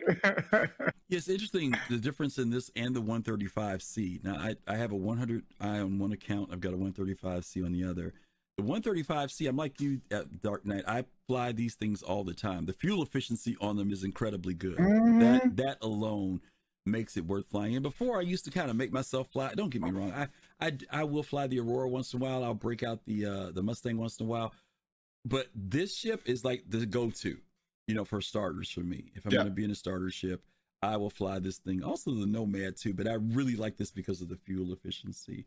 Yeah, 1.08 1.18
it's 1.18 1.28
interesting 1.28 1.72
the 1.88 1.98
difference 1.98 2.38
in 2.38 2.50
this 2.50 2.68
and 2.74 2.94
the 2.96 3.00
135C. 3.02 4.24
Now, 4.24 4.34
I, 4.38 4.56
I 4.66 4.76
have 4.76 4.90
a 4.92 4.96
100i 4.96 5.42
on 5.60 5.98
one 6.00 6.10
account, 6.12 6.50
I've 6.52 6.60
got 6.60 6.74
a 6.74 6.76
135C 6.76 7.64
on 7.64 7.72
the 7.72 7.84
other. 7.84 8.12
The 8.60 8.66
135C, 8.66 9.48
I'm 9.48 9.56
like 9.56 9.80
you 9.80 10.00
at 10.10 10.40
Dark 10.42 10.66
Knight. 10.66 10.84
I 10.86 11.04
fly 11.26 11.52
these 11.52 11.74
things 11.76 12.02
all 12.02 12.24
the 12.24 12.34
time. 12.34 12.66
The 12.66 12.72
fuel 12.74 13.02
efficiency 13.02 13.56
on 13.60 13.76
them 13.76 13.90
is 13.90 14.04
incredibly 14.04 14.52
good. 14.54 14.78
That 15.18 15.56
that 15.56 15.78
alone 15.80 16.40
makes 16.84 17.16
it 17.16 17.24
worth 17.26 17.46
flying. 17.46 17.74
And 17.74 17.82
before 17.82 18.18
I 18.18 18.22
used 18.22 18.44
to 18.46 18.50
kind 18.50 18.68
of 18.70 18.76
make 18.76 18.92
myself 18.92 19.28
fly. 19.32 19.54
Don't 19.54 19.70
get 19.70 19.82
me 19.82 19.90
wrong. 19.90 20.12
I 20.12 20.28
I 20.60 20.72
I 20.90 21.04
will 21.04 21.22
fly 21.22 21.46
the 21.46 21.60
Aurora 21.60 21.88
once 21.88 22.12
in 22.12 22.20
a 22.20 22.22
while. 22.24 22.44
I'll 22.44 22.54
break 22.54 22.82
out 22.82 23.00
the 23.06 23.24
uh 23.26 23.50
the 23.52 23.62
Mustang 23.62 23.96
once 23.96 24.18
in 24.20 24.26
a 24.26 24.28
while. 24.28 24.52
But 25.24 25.48
this 25.54 25.96
ship 25.96 26.22
is 26.26 26.44
like 26.44 26.64
the 26.68 26.84
go-to, 26.86 27.38
you 27.86 27.94
know, 27.94 28.04
for 28.04 28.20
starters 28.20 28.70
for 28.70 28.80
me. 28.80 29.12
If 29.14 29.24
I'm 29.26 29.32
Yeah. 29.32 29.38
going 29.40 29.48
to 29.50 29.54
be 29.54 29.64
in 29.64 29.70
a 29.70 29.74
starter 29.74 30.10
ship, 30.10 30.42
I 30.82 30.96
will 30.96 31.10
fly 31.10 31.38
this 31.38 31.58
thing. 31.58 31.82
Also 31.82 32.10
the 32.12 32.26
Nomad 32.26 32.76
too, 32.76 32.94
but 32.94 33.06
I 33.06 33.14
really 33.14 33.56
like 33.56 33.76
this 33.76 33.90
because 33.90 34.20
of 34.22 34.28
the 34.28 34.36
fuel 34.36 34.72
efficiency. 34.72 35.44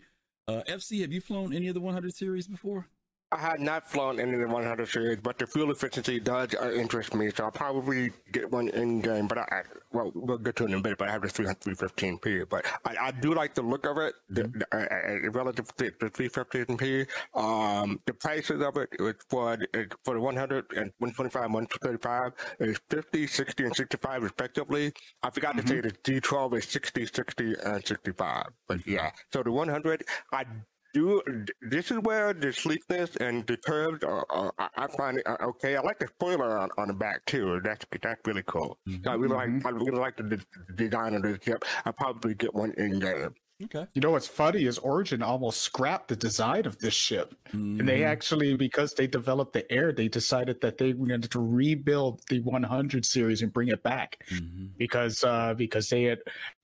Uh, 0.47 0.61
FC, 0.67 1.01
have 1.01 1.11
you 1.13 1.21
flown 1.21 1.53
any 1.53 1.67
of 1.67 1.73
the 1.73 1.81
100 1.81 2.13
series 2.13 2.47
before? 2.47 2.87
I 3.33 3.37
had 3.37 3.59
not 3.59 3.89
flown 3.89 4.19
any 4.19 4.33
of 4.33 4.41
the 4.41 4.47
100 4.47 4.87
series, 4.87 5.17
but 5.19 5.39
the 5.39 5.47
fuel 5.47 5.71
efficiency 5.71 6.19
does 6.19 6.53
uh, 6.53 6.71
interest 6.71 7.15
me, 7.15 7.31
so 7.31 7.45
I'll 7.45 7.51
probably 7.51 8.11
get 8.31 8.51
one 8.51 8.69
in 8.69 9.01
game. 9.01 9.27
But 9.27 9.39
I, 9.39 9.41
I 9.51 9.61
well, 9.91 10.11
we'll 10.13 10.37
get 10.37 10.55
to 10.57 10.65
it 10.65 10.67
in 10.67 10.75
a 10.75 10.81
bit. 10.81 10.99
But 10.99 11.09
I 11.09 11.13
have 11.13 11.23
the 11.23 11.29
315p. 11.29 12.47
But 12.47 12.65
I, 12.85 13.07
I 13.07 13.11
do 13.11 13.33
like 13.33 13.55
the 13.55 13.63
look 13.63 13.87
of 13.87 13.97
it, 13.97 14.13
the, 14.29 14.43
the, 14.43 14.65
uh, 14.71 15.27
uh, 15.27 15.31
relative 15.31 15.65
to 15.77 15.91
the 15.99 16.09
315p. 16.11 17.07
Um, 17.33 17.99
the 18.05 18.13
prices 18.13 18.61
of 18.61 18.77
it 18.77 18.89
is 18.99 19.15
for 19.29 19.57
the- 19.57 19.87
for 20.05 20.13
the 20.13 20.19
100 20.21 20.65
and 20.75 20.91
125, 20.99 21.51
135 21.51 22.33
is 22.59 22.79
50, 22.91 23.25
60, 23.25 23.63
and 23.65 23.75
65 23.75 24.21
respectively. 24.23 24.93
I 25.23 25.31
forgot 25.31 25.57
to 25.57 25.67
say 25.67 25.81
the 25.81 25.91
G12 25.91 26.57
is 26.59 26.65
60, 26.67 27.07
60, 27.07 27.55
and 27.65 27.83
65. 27.85 28.45
But 28.67 28.85
yeah, 28.85 29.11
so 29.31 29.41
the 29.41 29.51
100, 29.51 30.03
I 30.31 30.45
do 30.93 31.21
this 31.61 31.91
is 31.91 31.99
where 31.99 32.33
the 32.33 32.51
sleekness 32.53 33.15
and 33.17 33.45
the 33.47 33.57
curves 33.57 34.03
are, 34.03 34.25
are 34.29 34.53
I- 34.59 34.69
I 34.77 34.87
find 34.87 35.17
it 35.17 35.27
uh, 35.27 35.37
okay. 35.41 35.75
I 35.75 35.81
like 35.81 35.99
the 35.99 36.07
spoiler 36.07 36.57
on, 36.57 36.69
on 36.77 36.87
the 36.87 36.93
back 36.93 37.25
too. 37.25 37.59
That's 37.63 37.85
that's 38.01 38.21
really 38.25 38.43
cool. 38.45 38.77
So 39.03 39.11
I 39.11 39.15
really 39.15 39.35
like 39.35 39.65
I 39.65 39.69
really 39.69 39.91
like 39.91 40.17
the, 40.17 40.23
the 40.23 40.73
design 40.75 41.13
of 41.15 41.23
the 41.23 41.39
ship. 41.43 41.65
I 41.85 41.91
probably 41.91 42.35
get 42.35 42.53
one 42.53 42.71
in 42.77 42.99
game. 42.99 43.33
Okay. 43.65 43.85
You 43.93 44.01
know 44.01 44.11
what's 44.11 44.27
funny 44.27 44.65
is 44.65 44.77
Origin 44.79 45.21
almost 45.23 45.61
scrapped 45.61 46.09
the 46.09 46.15
design 46.17 46.65
of 46.65 46.77
this 46.79 46.93
ship. 46.93 47.35
And 47.53 47.77
Mm-hmm. 47.79 47.85
they 47.85 48.03
actually, 48.03 48.55
because 48.57 48.93
they 48.95 49.05
developed 49.07 49.53
the 49.53 49.71
air, 49.71 49.93
they 49.93 50.07
decided 50.09 50.59
that 50.61 50.79
they 50.79 50.93
wanted 50.93 51.29
to 51.31 51.39
rebuild 51.39 52.21
the 52.29 52.41
100 52.41 53.05
series 53.05 53.41
and 53.41 53.53
bring 53.53 53.69
it 53.69 53.81
back 53.83 54.23
Mhm. 54.31 54.71
because 54.77 55.23
uh, 55.23 55.53
because 55.53 55.87
they 55.89 56.03
had 56.03 56.19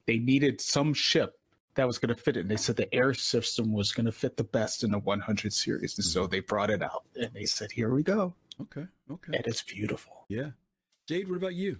they 0.08 0.18
needed 0.18 0.60
some 0.60 0.94
ship 0.94 1.39
that 1.76 1.88
was 1.88 1.98
going 1.98 2.14
to 2.14 2.22
fit 2.22 2.38
it. 2.38 2.42
And 2.42 2.52
they 2.52 2.58
said 2.58 2.76
the 2.76 2.94
air 2.94 3.14
system 3.14 3.72
was 3.72 3.92
going 3.92 4.06
to 4.06 4.12
fit 4.12 4.38
the 4.38 4.44
best 4.44 4.84
in 4.84 4.92
the 4.92 5.00
100 5.00 5.54
series, 5.54 5.98
and 5.98 6.06
so 6.06 6.28
they 6.28 6.40
brought 6.40 6.70
it 6.70 6.82
out. 6.82 7.04
And 7.16 7.32
they 7.34 7.46
said, 7.46 7.72
"Here 7.72 7.94
we 7.94 8.04
go," 8.04 8.34
Okay. 8.62 8.86
Okay. 9.10 9.38
and 9.38 9.48
it's 9.48 9.64
beautiful. 9.64 10.26
Yeah. 10.28 10.52
Jade, 11.08 11.30
what 11.30 11.38
about 11.38 11.56
you? 11.56 11.78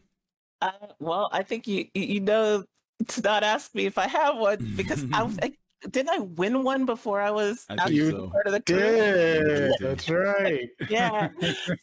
Uh, 0.62 0.72
well, 1.00 1.30
I 1.32 1.44
think 1.44 1.68
you 1.68 1.88
you 1.94 2.04
you 2.04 2.20
know 2.20 2.64
to 3.08 3.22
not 3.22 3.44
ask 3.44 3.74
me 3.76 3.86
if 3.86 3.98
I 3.98 4.08
have 4.08 4.38
one 4.38 4.74
because 4.76 5.06
I, 5.14 5.24
I 5.42 5.52
didn't 5.90 6.10
I 6.10 6.20
win 6.20 6.64
one 6.64 6.86
before 6.86 7.22
I 7.22 7.32
was 7.32 7.66
I 7.70 7.78
think 7.78 8.02
so. 8.02 8.30
part 8.32 8.48
of 8.48 8.54
the 8.54 8.62
crew? 8.62 9.10
Did 9.56 9.72
that's 9.80 10.10
right? 10.10 10.70
Yeah. 10.88 11.30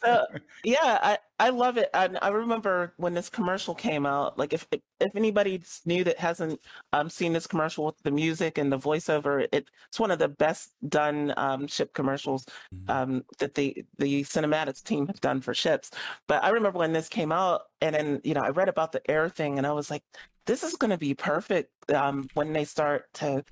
So 0.05 0.27
yeah, 0.63 0.99
I 1.03 1.19
I 1.39 1.51
love 1.51 1.77
it. 1.77 1.89
I 1.95 2.09
I 2.23 2.29
remember 2.29 2.93
when 2.97 3.15
this 3.15 3.29
commercial 3.31 3.75
came 3.75 4.05
out. 4.05 4.37
Like 4.39 4.53
if 4.53 4.67
if 5.01 5.15
anybody's 5.15 5.81
new 5.85 6.03
that 6.05 6.19
hasn't 6.19 6.61
um 6.93 7.09
seen 7.09 7.33
this 7.33 7.47
commercial 7.47 7.87
with 7.87 7.95
the 8.03 8.11
music 8.11 8.59
and 8.59 8.73
the 8.73 8.79
voiceover, 8.79 9.47
it, 9.53 9.71
it's 9.89 10.01
one 10.01 10.11
of 10.11 10.19
the 10.19 10.29
best 10.29 10.73
done 10.89 11.33
um 11.37 11.67
ship 11.67 11.93
commercials 11.95 12.47
Mhm. 12.75 12.91
um 12.91 13.25
that 13.39 13.55
the 13.55 13.85
the 13.99 14.23
cinematics 14.25 14.83
team 14.83 15.07
have 15.07 15.21
done 15.21 15.41
for 15.41 15.55
ships. 15.55 15.91
But 16.27 16.43
I 16.45 16.51
remember 16.51 16.79
when 16.79 16.93
this 16.93 17.09
came 17.09 17.33
out, 17.33 17.63
and 17.81 17.95
then 17.95 18.21
you 18.25 18.35
know 18.35 18.43
I 18.43 18.49
read 18.51 18.69
about 18.69 18.93
the 18.93 19.09
air 19.11 19.29
thing, 19.29 19.59
and 19.59 19.67
I 19.67 19.73
was 19.73 19.91
like, 19.91 20.03
this 20.47 20.63
is 20.63 20.75
going 20.77 20.91
to 20.91 20.99
be 20.99 21.15
perfect 21.15 21.71
um 21.93 22.29
when 22.35 22.53
they 22.53 22.65
start 22.65 23.07
to 23.15 23.45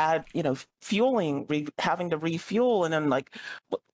add 0.00 0.24
you 0.32 0.42
know 0.42 0.56
fueling 0.80 1.46
re- 1.48 1.68
having 1.78 2.08
to 2.10 2.16
refuel 2.16 2.84
and 2.84 2.92
then 2.94 3.08
like 3.10 3.28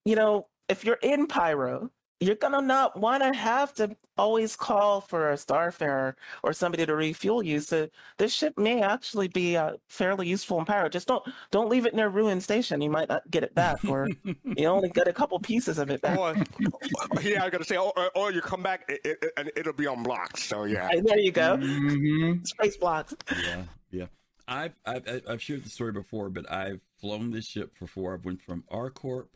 you 0.05 0.15
know 0.15 0.47
if 0.69 0.85
you're 0.85 1.03
in 1.03 1.27
pyro 1.27 1.91
you're 2.21 2.35
gonna 2.45 2.63
not 2.63 2.99
want 2.99 3.23
to 3.23 3.31
have 3.35 3.75
to 3.75 3.95
always 4.17 4.57
call 4.57 5.03
for 5.03 5.33
a 5.33 5.35
starfarer 5.35 6.15
or 6.43 6.51
somebody 6.53 6.87
to 6.87 6.95
refuel 6.95 7.43
you 7.43 7.61
so 7.61 7.87
this 8.17 8.33
ship 8.33 8.55
may 8.57 8.81
actually 8.81 9.29
be 9.29 9.55
uh, 9.57 9.73
fairly 9.91 10.27
useful 10.27 10.59
in 10.59 10.65
pyro 10.65 10.89
just 10.89 11.07
don't 11.09 11.25
don't 11.51 11.69
leave 11.69 11.85
it 11.85 11.95
near 11.95 12.07
a 12.07 12.09
ruined 12.21 12.43
station 12.43 12.81
you 12.81 12.89
might 12.89 13.09
not 13.11 13.23
get 13.31 13.43
it 13.45 13.55
back 13.55 13.79
or 13.87 14.09
you 14.57 14.67
only 14.67 14.89
get 14.89 15.07
a 15.09 15.13
couple 15.13 15.39
pieces 15.41 15.77
of 15.79 15.91
it 15.91 16.01
back 16.01 16.19
Or 16.19 16.35
yeah, 17.21 17.45
I 17.45 17.51
gotta 17.51 17.65
say, 17.65 17.77
or, 17.77 17.93
or- 17.99 18.11
or 18.17 18.33
you 18.33 18.41
come 18.41 18.63
back 18.63 18.81
it, 18.89 19.01
it, 19.05 19.19
and 19.37 19.51
it'll 19.57 19.75
be 19.85 19.87
on 19.87 20.03
blocks. 20.03 20.45
So 20.45 20.65
yeah. 20.65 20.89
Hey, 20.89 21.01
there 21.01 21.19
you 21.19 21.33
go 21.33 21.59
Mhm. 21.59 22.47
space 22.47 22.77
blocks 22.79 23.13
yeah, 23.45 23.63
yeah. 23.91 24.07
I've, 24.49 24.75
I've 24.85 25.07
I've- 25.29 25.43
shared 25.43 25.65
the 25.65 25.71
story 25.71 25.93
before, 25.93 26.31
but 26.31 26.51
I've 26.51 26.81
flown 27.01 27.31
this 27.31 27.47
ship 27.47 27.79
before. 27.79 28.15
I've 28.15 28.25
went 28.25 28.41
from 28.41 28.65
ArcCorp 28.71 29.29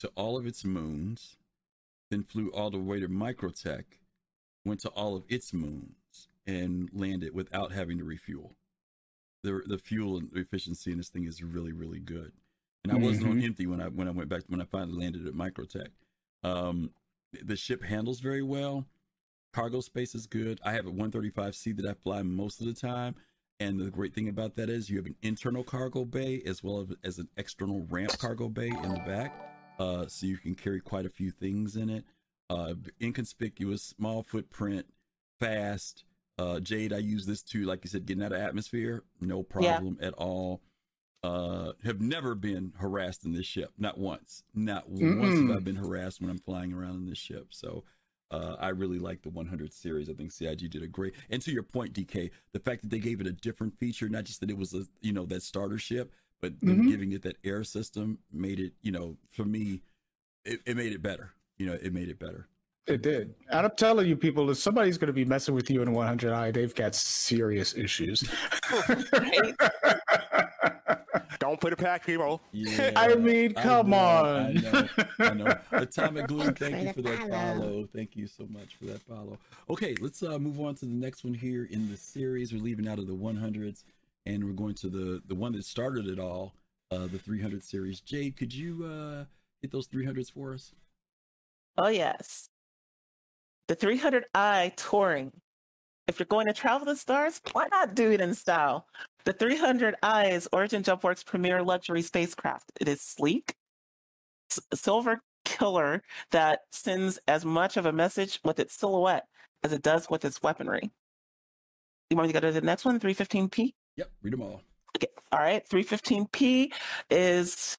to 0.00 0.08
all 0.16 0.36
of 0.36 0.46
its 0.46 0.64
moons, 0.64 1.36
then 2.10 2.22
flew 2.22 2.50
all 2.50 2.70
the 2.70 2.78
way 2.78 3.00
to 3.00 3.08
Microtech, 3.08 3.84
went 4.64 4.80
to 4.80 4.88
all 4.90 5.16
of 5.16 5.24
its 5.28 5.52
moons, 5.52 6.28
and 6.46 6.88
landed 6.92 7.34
without 7.34 7.72
having 7.72 7.98
to 7.98 8.04
refuel. 8.04 8.56
The 9.42 9.62
the 9.66 9.78
fuel 9.78 10.16
and 10.18 10.30
efficiency 10.36 10.92
in 10.92 10.98
this 10.98 11.08
thing 11.10 11.24
is 11.26 11.42
really 11.42 11.72
really 11.72 12.00
good, 12.00 12.32
and 12.84 12.92
I 12.92 12.96
wasn't 12.96 13.28
on 13.28 13.42
empty 13.42 13.66
when 13.66 13.80
I 13.80 13.88
when 13.88 14.08
I 14.08 14.12
went 14.12 14.28
back 14.28 14.42
when 14.48 14.60
I 14.60 14.64
finally 14.64 14.98
landed 14.98 15.26
at 15.26 15.34
Microtech. 15.34 15.88
Um, 16.42 16.90
the 17.42 17.56
ship 17.56 17.82
handles 17.82 18.20
very 18.20 18.42
well. 18.42 18.86
Cargo 19.52 19.80
space 19.80 20.14
is 20.14 20.26
good. 20.26 20.60
I 20.64 20.72
have 20.72 20.86
a 20.86 20.90
135C 20.90 21.76
that 21.76 21.86
I 21.86 21.94
fly 21.94 22.22
most 22.22 22.60
of 22.60 22.66
the 22.66 22.72
time. 22.72 23.14
And 23.60 23.78
the 23.78 23.90
great 23.90 24.14
thing 24.14 24.28
about 24.28 24.56
that 24.56 24.68
is 24.68 24.90
you 24.90 24.96
have 24.96 25.06
an 25.06 25.16
internal 25.22 25.62
cargo 25.62 26.04
bay 26.04 26.42
as 26.44 26.62
well 26.62 26.88
as, 27.04 27.18
an 27.18 27.28
external 27.36 27.86
ramp 27.88 28.18
cargo 28.18 28.48
bay 28.48 28.68
in 28.68 28.88
the 28.92 29.02
back. 29.06 29.32
Uh, 29.78 30.06
so 30.06 30.26
you 30.26 30.38
can 30.38 30.54
carry 30.54 30.80
quite 30.80 31.06
a 31.06 31.10
few 31.10 31.30
things 31.30 31.76
in 31.76 31.88
it. 31.88 32.04
Uh, 32.50 32.74
inconspicuous, 33.00 33.82
small 33.82 34.22
footprint, 34.22 34.86
fast. 35.40 36.04
Uh, 36.38 36.58
Jade, 36.60 36.92
I 36.92 36.98
use 36.98 37.26
this 37.26 37.42
too, 37.42 37.64
like 37.64 37.84
you 37.84 37.90
said, 37.90 38.06
getting 38.06 38.24
out 38.24 38.32
of 38.32 38.40
atmosphere, 38.40 39.04
no 39.20 39.42
problem 39.42 39.98
at 40.00 40.14
all. 40.14 40.60
Uh, 41.22 41.72
have 41.84 42.00
never 42.02 42.34
been 42.34 42.72
harassed 42.76 43.24
in 43.24 43.32
this 43.32 43.46
ship, 43.46 43.72
not 43.78 43.96
once. 43.96 44.42
Not 44.52 44.90
once 44.90 45.02
Mm-mm. 45.02 45.48
have 45.48 45.56
I 45.56 45.60
been 45.60 45.76
harassed 45.76 46.20
when 46.20 46.28
I'm 46.28 46.38
flying 46.38 46.72
around 46.72 46.96
in 46.96 47.06
this 47.06 47.18
ship. 47.18 47.46
So 47.50 47.84
uh, 48.30 48.56
I 48.58 48.68
really 48.70 48.98
like 48.98 49.22
the 49.22 49.30
100 49.30 49.72
series. 49.72 50.08
I 50.10 50.14
think 50.14 50.32
CIG 50.32 50.70
did 50.70 50.82
a 50.82 50.86
great. 50.86 51.14
And 51.30 51.40
to 51.42 51.52
your 51.52 51.62
point, 51.62 51.92
DK, 51.92 52.30
the 52.52 52.58
fact 52.60 52.82
that 52.82 52.90
they 52.90 52.98
gave 52.98 53.20
it 53.20 53.26
a 53.26 53.32
different 53.32 53.78
feature, 53.78 54.08
not 54.08 54.24
just 54.24 54.40
that 54.40 54.50
it 54.50 54.56
was 54.58 54.74
a 54.74 54.84
you 55.00 55.12
know 55.12 55.26
that 55.26 55.42
starter 55.42 55.78
ship, 55.78 56.12
but 56.40 56.58
them 56.60 56.82
Mhm. 56.82 56.88
giving 56.88 57.12
it 57.12 57.22
that 57.22 57.36
air 57.44 57.64
system 57.64 58.18
made 58.32 58.58
it 58.60 58.72
you 58.82 58.92
know 58.92 59.16
for 59.28 59.44
me, 59.44 59.82
it, 60.44 60.60
it 60.66 60.76
made 60.76 60.92
it 60.92 61.02
better. 61.02 61.34
You 61.58 61.66
know, 61.66 61.74
it 61.74 61.92
made 61.92 62.08
it 62.08 62.18
better. 62.18 62.48
It 62.86 63.00
did. 63.00 63.34
And 63.48 63.64
I'm 63.64 63.74
telling 63.76 64.06
you, 64.06 64.14
people, 64.14 64.50
if 64.50 64.58
somebody's 64.58 64.98
going 64.98 65.06
to 65.06 65.14
be 65.14 65.24
messing 65.24 65.54
with 65.54 65.70
you 65.70 65.80
in 65.80 65.88
100i, 65.88 66.52
they've 66.52 66.74
got 66.74 66.94
serious 66.94 67.74
issues. 67.74 68.28
Right? 69.12 69.54
Don't 71.44 71.60
put 71.60 71.74
it 71.74 71.76
past 71.76 72.04
people. 72.04 72.40
Yeah, 72.52 72.92
I 72.96 73.14
mean, 73.16 73.52
come 73.52 73.90
know, 73.90 73.98
on. 73.98 74.36
I 74.38 74.52
know. 74.52 74.88
I 75.18 75.34
know. 75.34 75.54
Atomic 75.72 76.26
Glue, 76.28 76.44
Thanks 76.52 76.60
thank 76.60 76.86
you 76.86 76.92
for 76.94 77.02
that 77.02 77.18
follow. 77.28 77.60
follow. 77.60 77.88
Thank 77.94 78.16
you 78.16 78.26
so 78.26 78.46
much 78.48 78.76
for 78.78 78.86
that 78.86 79.02
follow. 79.02 79.36
Okay, 79.68 79.94
let's 80.00 80.22
uh, 80.22 80.38
move 80.38 80.58
on 80.58 80.74
to 80.76 80.86
the 80.86 80.94
next 80.94 81.22
one 81.22 81.34
here 81.34 81.68
in 81.70 81.90
the 81.90 81.98
series. 81.98 82.54
We're 82.54 82.62
leaving 82.62 82.88
out 82.88 82.98
of 82.98 83.06
the 83.06 83.12
100s 83.12 83.84
and 84.24 84.42
we're 84.42 84.52
going 84.52 84.72
to 84.76 84.88
the 84.88 85.22
the 85.26 85.34
one 85.34 85.52
that 85.52 85.66
started 85.66 86.06
it 86.08 86.18
all, 86.18 86.54
uh, 86.90 87.08
the 87.08 87.18
300 87.18 87.62
series. 87.62 88.00
Jade, 88.00 88.38
could 88.38 88.54
you 88.54 88.86
uh, 88.86 89.24
hit 89.60 89.70
those 89.70 89.86
300s 89.86 90.32
for 90.32 90.54
us? 90.54 90.72
Oh, 91.76 91.88
yes. 91.88 92.46
The 93.68 93.76
300i 93.76 94.72
touring. 94.76 95.30
If 96.06 96.18
you're 96.18 96.26
going 96.26 96.46
to 96.46 96.52
travel 96.52 96.86
the 96.86 96.96
stars, 96.96 97.40
why 97.52 97.66
not 97.70 97.94
do 97.94 98.12
it 98.12 98.20
in 98.20 98.34
style? 98.34 98.86
The 99.24 99.32
300i 99.32 100.30
is 100.30 100.48
Origin 100.52 100.82
JumpWorks' 100.82 101.24
premier 101.24 101.62
luxury 101.62 102.02
spacecraft. 102.02 102.72
It 102.80 102.88
is 102.88 103.00
sleek, 103.00 103.54
silver 104.74 105.20
killer 105.44 106.02
that 106.30 106.60
sends 106.70 107.18
as 107.26 107.44
much 107.44 107.76
of 107.76 107.86
a 107.86 107.92
message 107.92 108.38
with 108.44 108.58
its 108.58 108.74
silhouette 108.74 109.26
as 109.62 109.72
it 109.72 109.82
does 109.82 110.10
with 110.10 110.24
its 110.24 110.42
weaponry. 110.42 110.90
You 112.10 112.16
want 112.16 112.28
me 112.28 112.32
to 112.34 112.40
go 112.40 112.46
to 112.46 112.52
the 112.52 112.60
next 112.60 112.84
one, 112.84 113.00
315p? 113.00 113.72
Yep, 113.96 114.10
read 114.22 114.32
them 114.34 114.42
all. 114.42 114.60
Okay, 114.96 115.08
all 115.32 115.40
right, 115.40 115.66
315P 115.68 116.72
is 117.10 117.76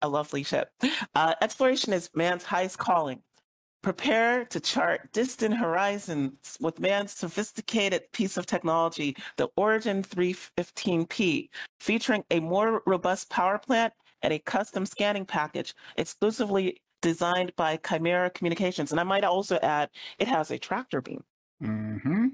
a 0.00 0.08
lovely 0.08 0.42
ship. 0.44 0.70
Uh, 1.14 1.34
exploration 1.42 1.92
is 1.92 2.08
man's 2.14 2.44
highest 2.44 2.78
calling. 2.78 3.20
Prepare 3.82 4.44
to 4.46 4.60
chart 4.60 5.10
distant 5.12 5.56
horizons 5.56 6.58
with 6.60 6.78
man's 6.80 7.12
sophisticated 7.12 8.02
piece 8.12 8.36
of 8.36 8.44
technology, 8.44 9.16
the 9.38 9.48
Origin 9.56 10.02
315P, 10.02 11.48
featuring 11.78 12.22
a 12.30 12.40
more 12.40 12.82
robust 12.86 13.30
power 13.30 13.58
plant 13.58 13.94
and 14.22 14.34
a 14.34 14.38
custom 14.38 14.84
scanning 14.84 15.24
package 15.24 15.74
exclusively 15.96 16.82
designed 17.00 17.52
by 17.56 17.78
Chimera 17.78 18.28
Communications. 18.28 18.90
And 18.90 19.00
I 19.00 19.04
might 19.04 19.24
also 19.24 19.58
add, 19.62 19.88
it 20.18 20.28
has 20.28 20.50
a 20.50 20.58
tractor 20.58 21.00
beam. 21.00 21.24
Mm-hmm. 21.62 22.26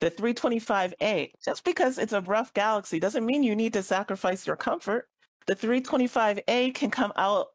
The 0.00 0.10
325A, 0.10 1.32
just 1.44 1.64
because 1.64 1.98
it's 1.98 2.12
a 2.12 2.20
rough 2.20 2.52
galaxy 2.54 3.00
doesn't 3.00 3.26
mean 3.26 3.42
you 3.42 3.56
need 3.56 3.72
to 3.72 3.82
sacrifice 3.82 4.46
your 4.46 4.56
comfort. 4.56 5.08
The 5.46 5.56
325A 5.56 6.74
can 6.74 6.90
come 6.90 7.12
out 7.16 7.48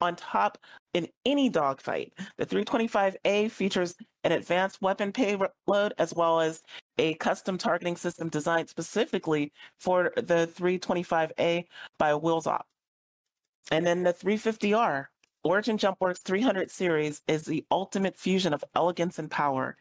on 0.00 0.16
top 0.16 0.58
in 0.94 1.08
any 1.24 1.48
dogfight. 1.48 2.12
The 2.36 2.46
325A 2.46 3.50
features 3.50 3.94
an 4.24 4.32
advanced 4.32 4.80
weapon 4.82 5.12
payload 5.12 5.94
as 5.98 6.14
well 6.14 6.40
as 6.40 6.62
a 6.98 7.14
custom 7.14 7.58
targeting 7.58 7.96
system 7.96 8.28
designed 8.28 8.68
specifically 8.68 9.52
for 9.78 10.12
the 10.16 10.50
325A 10.56 11.64
by 11.98 12.12
WillsOp. 12.12 12.62
And 13.70 13.86
then 13.86 14.02
the 14.02 14.14
350R, 14.14 15.06
Origin 15.44 15.78
JumpWorks 15.78 16.22
300 16.22 16.70
series 16.70 17.22
is 17.28 17.44
the 17.44 17.64
ultimate 17.70 18.16
fusion 18.16 18.52
of 18.52 18.64
elegance 18.74 19.18
and 19.18 19.30
power. 19.30 19.76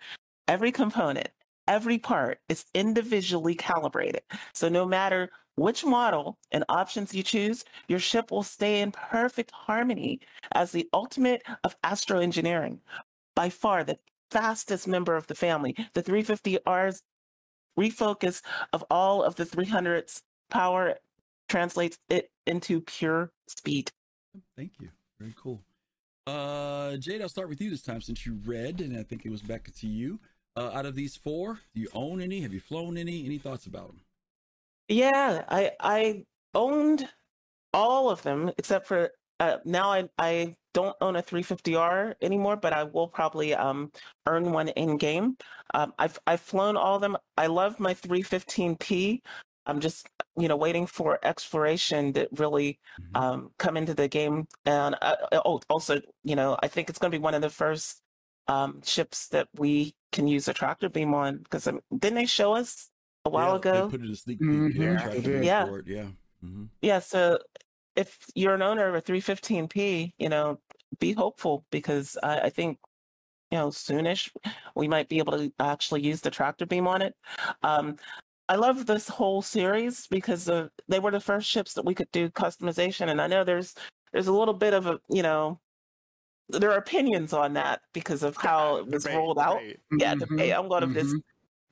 Every 0.47 0.71
component, 0.71 1.29
every 1.67 1.97
part 1.97 2.39
is 2.47 2.65
individually 2.73 3.55
calibrated. 3.55 4.21
So 4.53 4.69
no 4.69 4.85
matter 4.85 5.29
which 5.57 5.83
model 5.83 6.37
and 6.51 6.63
options 6.69 7.13
you 7.13 7.23
choose, 7.23 7.65
your 7.87 7.99
ship 7.99 8.31
will 8.31 8.43
stay 8.43 8.79
in 8.79 8.91
perfect 8.91 9.51
harmony 9.51 10.19
as 10.53 10.71
the 10.71 10.87
ultimate 10.93 11.41
of 11.63 11.75
astro 11.83 12.19
engineering. 12.19 12.79
By 13.35 13.49
far 13.49 13.83
the 13.83 13.97
fastest 14.31 14.87
member 14.87 15.15
of 15.15 15.27
the 15.27 15.35
family, 15.35 15.75
the 15.93 16.03
350R's 16.03 17.01
refocus 17.77 18.41
of 18.71 18.83
all 18.89 19.23
of 19.23 19.35
the 19.35 19.45
300's 19.45 20.21
power 20.49 20.95
translates 21.49 21.97
it 22.09 22.29
into 22.45 22.81
pure 22.81 23.31
speed. 23.47 23.91
Thank 24.55 24.73
you. 24.79 24.89
Very 25.19 25.33
cool. 25.41 25.63
Uh, 26.27 26.97
Jade, 26.97 27.21
I'll 27.21 27.29
start 27.29 27.49
with 27.49 27.61
you 27.61 27.69
this 27.71 27.81
time 27.81 28.01
since 28.01 28.25
you 28.25 28.37
read, 28.45 28.81
and 28.81 28.95
I 28.97 29.03
think 29.03 29.25
it 29.25 29.31
was 29.31 29.41
back 29.41 29.71
to 29.73 29.87
you. 29.87 30.19
Uh, 30.55 30.71
out 30.73 30.85
of 30.85 30.93
these 30.93 31.15
four, 31.15 31.59
do 31.73 31.81
you 31.81 31.87
own 31.93 32.21
any? 32.21 32.41
Have 32.41 32.53
you 32.53 32.59
flown 32.59 32.97
any? 32.97 33.25
Any 33.25 33.37
thoughts 33.37 33.65
about 33.65 33.87
them? 33.87 34.01
Yeah, 34.87 35.43
I 35.49 35.71
I 35.79 36.25
owned 36.53 37.07
all 37.73 38.09
of 38.09 38.23
them 38.23 38.51
except 38.57 38.87
for 38.87 39.11
uh, 39.39 39.57
now 39.65 39.91
I 39.91 40.09
I 40.17 40.55
don't 40.73 40.95
own 41.01 41.15
a 41.17 41.23
350R 41.23 42.15
anymore, 42.21 42.57
but 42.57 42.73
I 42.73 42.83
will 42.85 43.07
probably 43.07 43.53
um 43.55 43.91
earn 44.27 44.51
one 44.51 44.69
in 44.69 44.97
game. 44.97 45.37
Um, 45.73 45.93
I've 45.99 46.19
I've 46.27 46.41
flown 46.41 46.77
all 46.77 46.95
of 46.97 47.01
them. 47.01 47.17
I 47.37 47.47
love 47.47 47.79
my 47.79 47.93
315P. 47.95 49.21
I'm 49.67 49.79
just 49.81 50.09
you 50.37 50.47
know 50.47 50.57
waiting 50.57 50.87
for 50.87 51.19
exploration 51.23 52.13
to 52.13 52.29
really 52.33 52.79
Mhm. 52.99 53.21
um, 53.21 53.51
come 53.59 53.77
into 53.77 53.93
the 53.95 54.07
game, 54.07 54.47
and 54.65 54.95
uh, 55.01 55.15
oh, 55.33 55.61
also 55.69 56.01
you 56.23 56.35
know 56.35 56.57
I 56.63 56.67
think 56.69 56.89
it's 56.89 56.99
going 56.99 57.11
to 57.11 57.17
be 57.17 57.23
one 57.23 57.35
of 57.35 57.41
the 57.41 57.49
first 57.49 58.01
um, 58.47 58.81
ships 58.83 59.27
that 59.29 59.49
we 59.55 59.95
can 60.13 60.27
use 60.27 60.47
a 60.47 60.53
tractor 60.53 60.89
beam 60.89 61.13
on 61.13 61.39
because 61.39 61.67
um, 61.67 61.81
didn't 61.97 62.15
they 62.17 62.25
show 62.25 62.53
us 62.53 62.89
a 63.27 63.29
while 63.29 63.51
Yeah, 63.51 63.57
ago? 63.57 63.81
They 63.89 63.97
put 63.97 64.05
it 64.05 64.11
a 64.11 64.15
sneak 64.15 64.39
peek. 64.39 64.47
Mhm, 64.49 64.75
Yeah, 64.75 65.21
to 65.21 65.43
Yeah. 65.43 65.65
for 65.65 65.79
it, 65.79 65.87
yeah. 65.87 66.07
hmm 66.41 66.65
Yeah, 66.81 66.99
so 66.99 67.39
if 67.95 68.25
you're 68.35 68.55
an 68.55 68.61
owner 68.61 68.87
of 68.87 68.95
a 68.95 69.01
315p, 69.01 70.13
you 70.17 70.29
know, 70.29 70.59
be 70.99 71.13
hopeful 71.13 71.65
because 71.71 72.17
I, 72.23 72.41
I 72.41 72.49
think, 72.49 72.79
you 73.51 73.57
know, 73.57 73.67
soonish 73.69 74.31
we 74.75 74.87
might 74.87 75.09
be 75.09 75.17
able 75.19 75.33
to 75.37 75.51
actually 75.59 76.01
use 76.01 76.21
the 76.21 76.31
tractor 76.31 76.65
beam 76.65 76.87
on 76.87 77.01
it. 77.01 77.15
Um, 77.63 77.97
I 78.49 78.55
love 78.55 78.85
this 78.85 79.07
whole 79.09 79.41
series 79.41 80.07
because 80.07 80.47
of, 80.47 80.69
they 80.87 80.99
were 80.99 81.11
the 81.11 81.19
first 81.19 81.49
ships 81.49 81.73
that 81.73 81.83
we 81.85 81.93
could 81.93 82.09
do 82.11 82.29
customization, 82.29 83.09
and 83.09 83.19
I 83.21 83.27
know 83.27 83.43
there's 83.43 83.73
there's 84.13 84.27
a 84.27 84.33
little 84.33 84.53
bit 84.53 84.73
of 84.73 84.87
a 84.87 84.99
you 85.09 85.21
know 85.21 85.59
there 86.49 86.71
are 86.71 86.77
opinions 86.77 87.33
on 87.33 87.53
that 87.53 87.81
because 87.93 88.23
of 88.23 88.37
how 88.37 88.77
it 88.77 88.87
was 88.87 89.03
Debate, 89.03 89.17
rolled 89.17 89.37
out. 89.39 89.59
debate. 89.59 89.79
Yeah, 89.99 90.15
Mhm, 90.15 90.19
debate. 90.19 90.53
I'm 90.53 90.69
going 90.69 90.87
to 90.87 90.93
just 90.93 91.15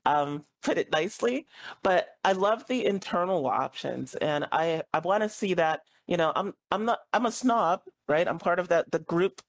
um, 0.06 0.44
put 0.64 0.78
it 0.78 0.92
nicely. 0.92 1.48
But 1.84 2.10
I 2.24 2.34
love 2.34 2.66
the 2.68 2.86
internal 2.86 3.46
options, 3.48 4.16
and 4.16 4.48
I 4.52 4.84
I 4.94 5.00
want 5.00 5.24
to 5.24 5.30
see 5.30 5.54
that. 5.56 5.82
You 6.08 6.18
know, 6.18 6.32
I'm 6.36 6.54
I'm 6.72 6.86
not 6.86 7.00
I'm 7.14 7.26
a 7.26 7.32
snob, 7.32 7.82
right? 8.08 8.28
I'm 8.28 8.40
part 8.40 8.60
of 8.60 8.68
that 8.70 8.92
the 8.92 9.00
group. 9.00 9.42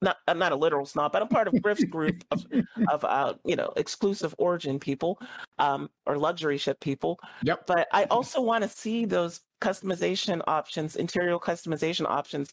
Not 0.00 0.18
I'm 0.26 0.38
not 0.38 0.52
a 0.52 0.56
literal 0.56 0.86
snob, 0.86 1.12
but 1.12 1.20
I'm 1.20 1.28
part 1.28 1.48
of 1.48 1.60
Griff's 1.60 1.84
group 1.84 2.24
of 2.30 2.46
of 2.88 3.04
uh, 3.04 3.34
you 3.44 3.56
know 3.56 3.72
exclusive 3.76 4.34
origin 4.38 4.78
people, 4.78 5.20
um, 5.58 5.90
or 6.06 6.16
luxury 6.16 6.56
ship 6.56 6.80
people. 6.80 7.18
Yep. 7.42 7.66
But 7.66 7.88
I 7.92 8.04
also 8.04 8.40
want 8.40 8.62
to 8.62 8.70
see 8.70 9.04
those 9.04 9.40
customization 9.60 10.42
options, 10.46 10.96
interior 10.96 11.38
customization 11.38 12.06
options 12.06 12.52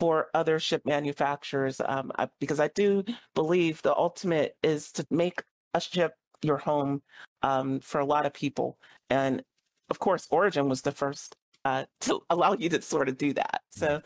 for 0.00 0.28
other 0.34 0.58
ship 0.58 0.82
manufacturers, 0.86 1.80
um, 1.84 2.10
I, 2.18 2.28
because 2.40 2.58
I 2.58 2.68
do 2.68 3.04
believe 3.34 3.82
the 3.82 3.94
ultimate 3.94 4.56
is 4.62 4.90
to 4.92 5.06
make 5.10 5.42
a 5.74 5.80
ship 5.80 6.14
your 6.42 6.58
home 6.58 7.02
um, 7.42 7.80
for 7.80 8.00
a 8.00 8.04
lot 8.04 8.26
of 8.26 8.32
people. 8.32 8.78
And 9.08 9.42
of 9.90 9.98
course, 9.98 10.26
Origin 10.30 10.68
was 10.68 10.82
the 10.82 10.92
first 10.92 11.36
uh, 11.64 11.84
to 12.02 12.22
allow 12.30 12.54
you 12.54 12.68
to 12.70 12.82
sort 12.82 13.08
of 13.08 13.18
do 13.18 13.32
that. 13.34 13.62
So, 13.70 14.02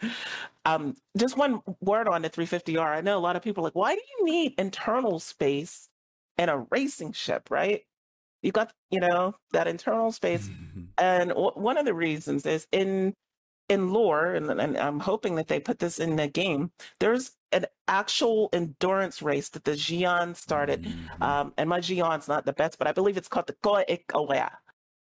um, 0.65 0.97
just 1.17 1.37
one 1.37 1.61
word 1.81 2.09
on 2.09 2.23
the 2.23 2.31
350R. 2.31 2.87
I 2.87 3.01
know 3.01 3.19
a 3.19 3.21
lot 3.21 3.37
of 3.37 3.43
people 3.43 3.63
are 3.63 3.69
like, 3.69 3.75
why 3.75 3.95
do 3.95 4.01
you 4.19 4.25
need 4.25 4.55
internal 4.59 5.19
space 5.19 5.89
in 6.39 6.49
a 6.49 6.67
racing 6.71 7.13
ship, 7.13 7.51
right? 7.51 7.83
You 8.43 8.53
got, 8.53 8.73
you 8.91 9.01
know, 9.01 9.35
that 9.53 9.67
internal 9.67 10.13
space. 10.13 10.49
Mm-hmm. 10.49 10.83
And 10.99 11.31
w- 11.31 11.53
one 11.53 11.79
of 11.79 11.87
the 11.87 11.95
reasons 11.95 12.45
is 12.45 12.67
in 12.73 13.15
in 13.69 13.93
lore, 13.93 14.35
and, 14.35 14.51
and 14.51 14.77
I'm 14.79 15.01
hoping 15.01 15.37
that 15.37 15.49
they 15.49 15.61
put 15.61 15.79
this 15.79 15.99
in 15.99 16.17
the 16.17 16.29
game. 16.29 16.73
There's 17.01 17.37
an 17.53 17.67
actual 17.89 18.49
endurance 18.53 19.23
race 19.23 19.49
that 19.51 19.65
the 19.65 19.73
Xi'an 19.73 20.37
started 20.37 20.81
Mhm. 20.85 21.09
um, 21.21 21.55
and 21.57 21.69
my 21.69 21.81
Gion's 21.81 22.29
not 22.29 22.45
the 22.47 22.53
best, 22.53 22.79
but 22.79 22.87
I 22.89 22.93
believe 22.93 23.17
it's 23.17 23.29
called 23.29 23.47
the 23.47 23.57
Goik 23.63 24.07
Awea. 24.09 24.51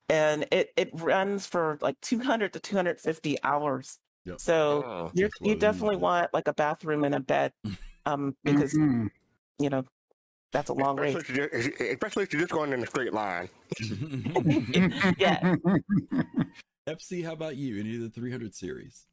And 0.10 0.48
it, 0.52 0.72
it 0.78 0.90
runs 0.94 1.48
for 1.48 1.78
like 1.82 2.00
200 2.02 2.54
to 2.54 2.60
250 2.60 3.38
hours. 3.44 4.00
Yep. 4.26 4.38
So 4.38 4.86
Oh, 4.86 5.12
you 5.14 5.30
that's 5.30 5.40
you 5.44 5.56
definitely 5.56 5.98
want 5.98 6.34
like 6.34 6.48
a 6.48 6.54
bathroom 6.54 7.04
and 7.04 7.16
a 7.16 7.20
bed 7.20 7.54
um, 8.06 8.38
because, 8.46 8.80
Mhm. 8.80 9.10
you 9.60 9.70
know, 9.70 9.86
that's 10.54 10.70
a 10.70 10.74
long 10.74 10.98
race. 10.98 11.16
Especially 11.16 11.44
if 11.44 11.54
you 11.54 11.62
just- 11.72 11.82
especially 11.82 12.24
if 12.24 12.34
you're 12.34 12.42
just 12.42 12.52
going 12.54 12.74
in 12.74 12.82
a 12.84 12.88
straight 12.88 13.14
line. 13.14 13.50
Yeah. 15.18 15.56
FC, 16.88 17.24
how 17.26 17.34
about 17.34 17.58
you? 17.58 17.80
Any 17.80 17.96
of 17.96 18.02
the 18.02 18.10
300 18.10 18.56
series? 18.56 19.06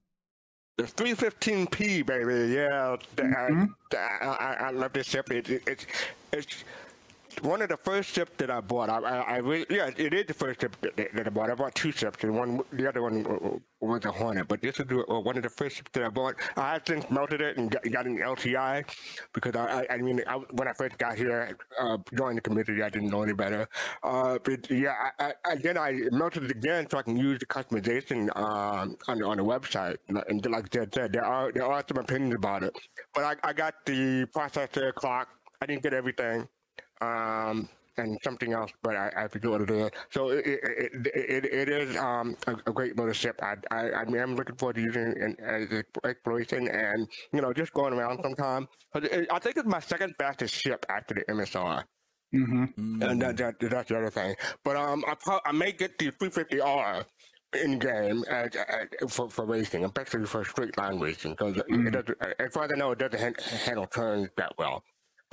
The 0.78 0.84
315p, 0.84 2.06
baby. 2.06 2.52
Yeah, 2.52 2.96
the- 3.16 3.22
Mhm. 3.22 3.68
I, 3.92 3.96
I, 3.96 4.28
I, 4.28 4.54
I 4.66 4.70
love 4.70 4.92
this 4.92 5.08
ship. 5.08 5.30
It, 5.32 5.48
it, 5.50 5.62
it's 5.66 5.86
it's 6.32 6.64
one 7.42 7.62
of 7.62 7.68
the 7.68 7.76
first 7.76 8.10
ships 8.10 8.32
that 8.38 8.50
I 8.50 8.60
bought. 8.60 8.90
I, 8.90 8.98
I, 8.98 9.18
I 9.20 9.36
really, 9.38 9.66
yeah, 9.70 9.90
it 9.96 10.14
is 10.14 10.26
the 10.26 10.34
first 10.34 10.60
ship 10.60 10.76
that, 10.82 10.96
that 10.96 11.26
I 11.26 11.30
bought. 11.30 11.50
I 11.50 11.54
bought 11.54 11.74
two 11.74 11.92
ships, 11.92 12.22
and 12.24 12.36
one, 12.36 12.60
the 12.72 12.88
other 12.88 13.02
one 13.02 13.26
uh, 13.26 13.58
was 13.80 14.04
a 14.04 14.10
Hornet. 14.10 14.48
But 14.48 14.62
this 14.62 14.80
is 14.80 14.86
uh, 14.90 15.20
one 15.20 15.36
of 15.36 15.42
the 15.42 15.48
first 15.48 15.76
ships 15.76 15.90
that 15.92 16.04
I 16.04 16.08
bought. 16.08 16.36
I 16.56 16.80
since 16.86 17.08
melted 17.10 17.40
it 17.40 17.56
and 17.56 17.70
got, 17.70 17.82
got 17.90 18.06
an 18.06 18.18
LTI 18.18 18.84
because 19.32 19.54
I, 19.56 19.82
I, 19.82 19.94
I 19.94 19.96
mean, 19.98 20.22
I, 20.26 20.36
when 20.52 20.68
I 20.68 20.72
first 20.72 20.98
got 20.98 21.16
here, 21.16 21.56
uh, 21.80 21.98
joined 22.16 22.38
the 22.38 22.42
community, 22.42 22.82
I 22.82 22.90
didn't 22.90 23.10
know 23.10 23.22
any 23.22 23.32
better. 23.32 23.68
Uh, 24.02 24.38
but 24.42 24.70
yeah, 24.70 24.94
I, 25.18 25.32
I, 25.44 25.54
then 25.56 25.78
I 25.78 25.92
melted 26.10 26.44
it 26.44 26.50
again 26.50 26.88
so 26.90 26.98
I 26.98 27.02
can 27.02 27.16
use 27.16 27.38
the 27.38 27.46
customization 27.46 28.34
um, 28.36 28.96
on 29.08 29.22
on 29.22 29.36
the 29.38 29.44
website. 29.44 29.96
And 30.08 30.44
like 30.46 30.70
Jed 30.70 30.94
said, 30.94 31.12
there 31.12 31.24
are 31.24 31.52
there 31.52 31.66
are 31.66 31.84
some 31.86 31.98
opinions 31.98 32.34
about 32.34 32.62
it. 32.62 32.74
But 33.14 33.24
I, 33.24 33.48
I 33.48 33.52
got 33.52 33.74
the 33.86 34.26
processor 34.26 34.94
clock. 34.94 35.28
I 35.62 35.66
didn't 35.66 35.82
get 35.82 35.94
everything 35.94 36.46
um, 37.04 37.68
and 37.96 38.18
something 38.24 38.52
else, 38.52 38.72
but 38.82 38.96
I, 38.96 39.12
I 39.16 39.28
forget 39.28 39.50
what 39.52 39.60
it 39.62 39.70
is. 39.70 39.90
So 40.10 40.30
it 40.30 40.44
it, 40.46 41.06
it, 41.14 41.44
it 41.44 41.68
is 41.68 41.96
um, 41.96 42.36
a, 42.48 42.52
a 42.66 42.72
great 42.72 42.96
little 42.96 43.12
ship. 43.12 43.38
I, 43.42 43.54
I 43.70 43.92
I 44.00 44.04
mean 44.04 44.20
I'm 44.20 44.34
looking 44.34 44.56
forward 44.56 44.76
to 44.76 44.82
using 44.82 45.14
it 45.16 45.38
as 45.40 45.84
exploration 46.04 46.66
and 46.68 47.06
you 47.32 47.40
know 47.40 47.52
just 47.52 47.72
going 47.72 47.92
around 47.94 48.20
sometime. 48.22 48.68
It, 48.96 49.28
I 49.30 49.38
think 49.38 49.56
it's 49.56 49.66
my 49.68 49.80
second 49.80 50.14
fastest 50.18 50.54
ship 50.54 50.84
after 50.88 51.14
the 51.14 51.22
MSR, 51.32 51.84
Mhm. 52.34 52.72
and 52.76 53.22
that, 53.22 53.36
that, 53.36 53.54
that's 53.60 53.88
the 53.90 53.96
other 53.98 54.10
thing. 54.10 54.34
But 54.64 54.74
um, 54.76 55.04
I 55.06 55.14
pro- 55.14 55.40
I 55.44 55.52
may 55.52 55.70
get 55.70 55.96
the 55.98 56.10
350R 56.10 57.04
in 57.62 57.78
game 57.78 58.24
as, 58.28 58.50
as, 58.56 59.12
for 59.14 59.30
for 59.30 59.44
racing, 59.46 59.84
especially 59.84 60.26
for 60.26 60.44
straight 60.44 60.76
line 60.76 60.98
racing, 60.98 61.32
because 61.34 61.54
Mhm. 61.70 61.92
doesn't. 61.92 62.18
As 62.40 62.52
far 62.52 62.64
as 62.64 62.72
I 62.72 62.76
know, 62.76 62.90
it 62.90 62.98
doesn't 62.98 63.20
han- 63.20 63.36
handle 63.66 63.86
turns 63.86 64.30
that 64.36 64.52
well. 64.58 64.82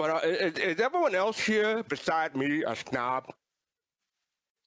But 0.02 0.10
uh, 0.10 0.28
is, 0.28 0.58
is 0.58 0.80
everyone 0.80 1.14
else 1.14 1.39
here 1.39 1.84
beside 1.84 2.36
me 2.36 2.64
a 2.64 2.76
snob? 2.76 3.32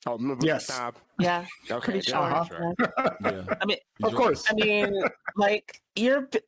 Oh, 0.07 0.13
remember 0.13 0.47
Yes. 0.47 0.69
that 0.69 0.77
time? 0.79 0.93
Yeah, 1.19 1.45
Okay, 1.69 1.85
pretty 1.93 2.09
yeah, 2.09 2.47
sure. 2.47 2.69
that's 2.71 2.89
right. 3.19 3.45
Yeah. 3.49 3.57
I 3.61 3.65
mean, 3.65 3.79
Of 4.05 4.15
course. 4.15 4.45
I 4.49 4.55
mean, 4.55 5.03
like 5.35 5.81
you're. 5.97 6.21
b- 6.29 6.39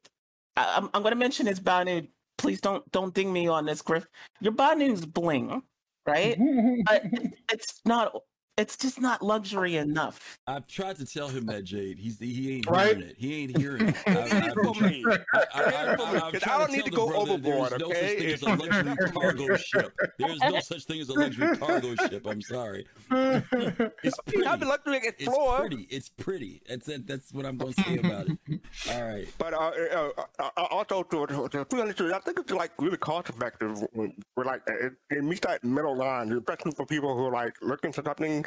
I- 0.56 0.74
I'm, 0.76 0.84
I'm 0.94 1.02
going 1.02 1.10
to 1.10 1.18
mention 1.18 1.46
his 1.46 1.58
Banu. 1.58 2.06
Please 2.38 2.60
don't 2.60 2.88
don't 2.92 3.12
ding 3.12 3.32
me 3.32 3.48
on 3.48 3.64
this, 3.66 3.82
Griff. 3.82 4.06
Your 4.40 4.52
Banu's 4.52 5.04
bling, 5.04 5.62
right? 6.06 6.38
But 6.86 7.06
it's 7.52 7.80
not. 7.84 8.14
It's 8.58 8.78
just 8.78 8.98
not 8.98 9.20
luxury 9.20 9.76
enough. 9.76 10.38
I've 10.46 10.66
tried 10.66 10.96
to 10.96 11.04
tell 11.04 11.28
him 11.28 11.44
that 11.46 11.64
Jade. 11.64 11.98
He's 11.98 12.18
he 12.18 12.54
ain't 12.56 12.70
Right? 12.70 12.96
hearing 12.96 13.02
it. 13.10 13.16
He 13.18 13.42
ain't 13.42 13.58
hearing 13.58 13.88
it. 13.88 13.96
I, 14.06 14.10
I've 14.22 14.54
been 14.54 14.64
For 14.64 14.74
trying- 14.74 14.92
me. 14.92 15.04
I, 15.34 15.44
I, 15.54 15.62
I, 15.62 15.92
I, 15.92 16.26
I 16.28 16.58
don't 16.58 16.72
need 16.72 16.86
to 16.86 16.90
go 16.90 17.12
overboard, 17.14 17.72
There's 17.72 17.80
no 17.82 17.92
such 17.92 17.98
thing 18.16 18.32
as 18.32 18.42
a 18.42 18.48
luxury 18.48 18.96
cargo 19.12 19.56
ship. 19.56 19.92
There's 20.18 20.40
no 20.40 20.60
such 20.60 20.84
thing 20.84 21.00
as 21.02 21.08
a 21.10 21.12
luxury 21.12 21.56
cargo 21.58 21.94
ship. 21.96 22.26
I'm 22.26 22.40
sorry. 22.40 22.86
It's 23.10 24.16
pretty. 24.26 24.46
I've 24.46 24.58
been 24.58 24.68
lucky 24.68 24.90
to 24.90 24.96
It's 25.06 25.22
explore. 25.24 25.58
pretty. 25.60 25.86
It's 25.90 26.08
pretty. 26.08 26.62
That's 26.66 26.88
it. 26.88 27.06
That's 27.06 27.34
what 27.34 27.44
I'm 27.44 27.58
going 27.58 27.74
to 27.74 27.82
say 27.82 27.98
about 27.98 28.28
it. 28.28 28.38
All 28.90 29.02
right. 29.04 29.28
But 29.36 29.52
uh, 29.52 29.58
uh, 29.58 30.08
uh, 30.38 30.48
uh, 30.56 30.62
also 30.70 31.02
to, 31.02 31.26
to, 31.26 31.48
to 31.50 31.60
I 31.60 32.18
think 32.20 32.38
it's 32.38 32.50
like 32.52 32.70
really 32.80 32.96
cost 32.96 33.28
effective. 33.28 33.86
We're 33.94 34.44
like 34.44 34.62
it, 34.66 34.94
it 35.10 35.22
meets 35.24 35.40
that 35.40 35.62
middle 35.62 35.94
line, 35.94 36.32
especially 36.32 36.72
for 36.72 36.86
people 36.86 37.14
who 37.14 37.26
are 37.26 37.32
like 37.32 37.54
looking 37.60 37.92
for 37.92 38.02
something 38.02 38.44
who- 38.44 38.45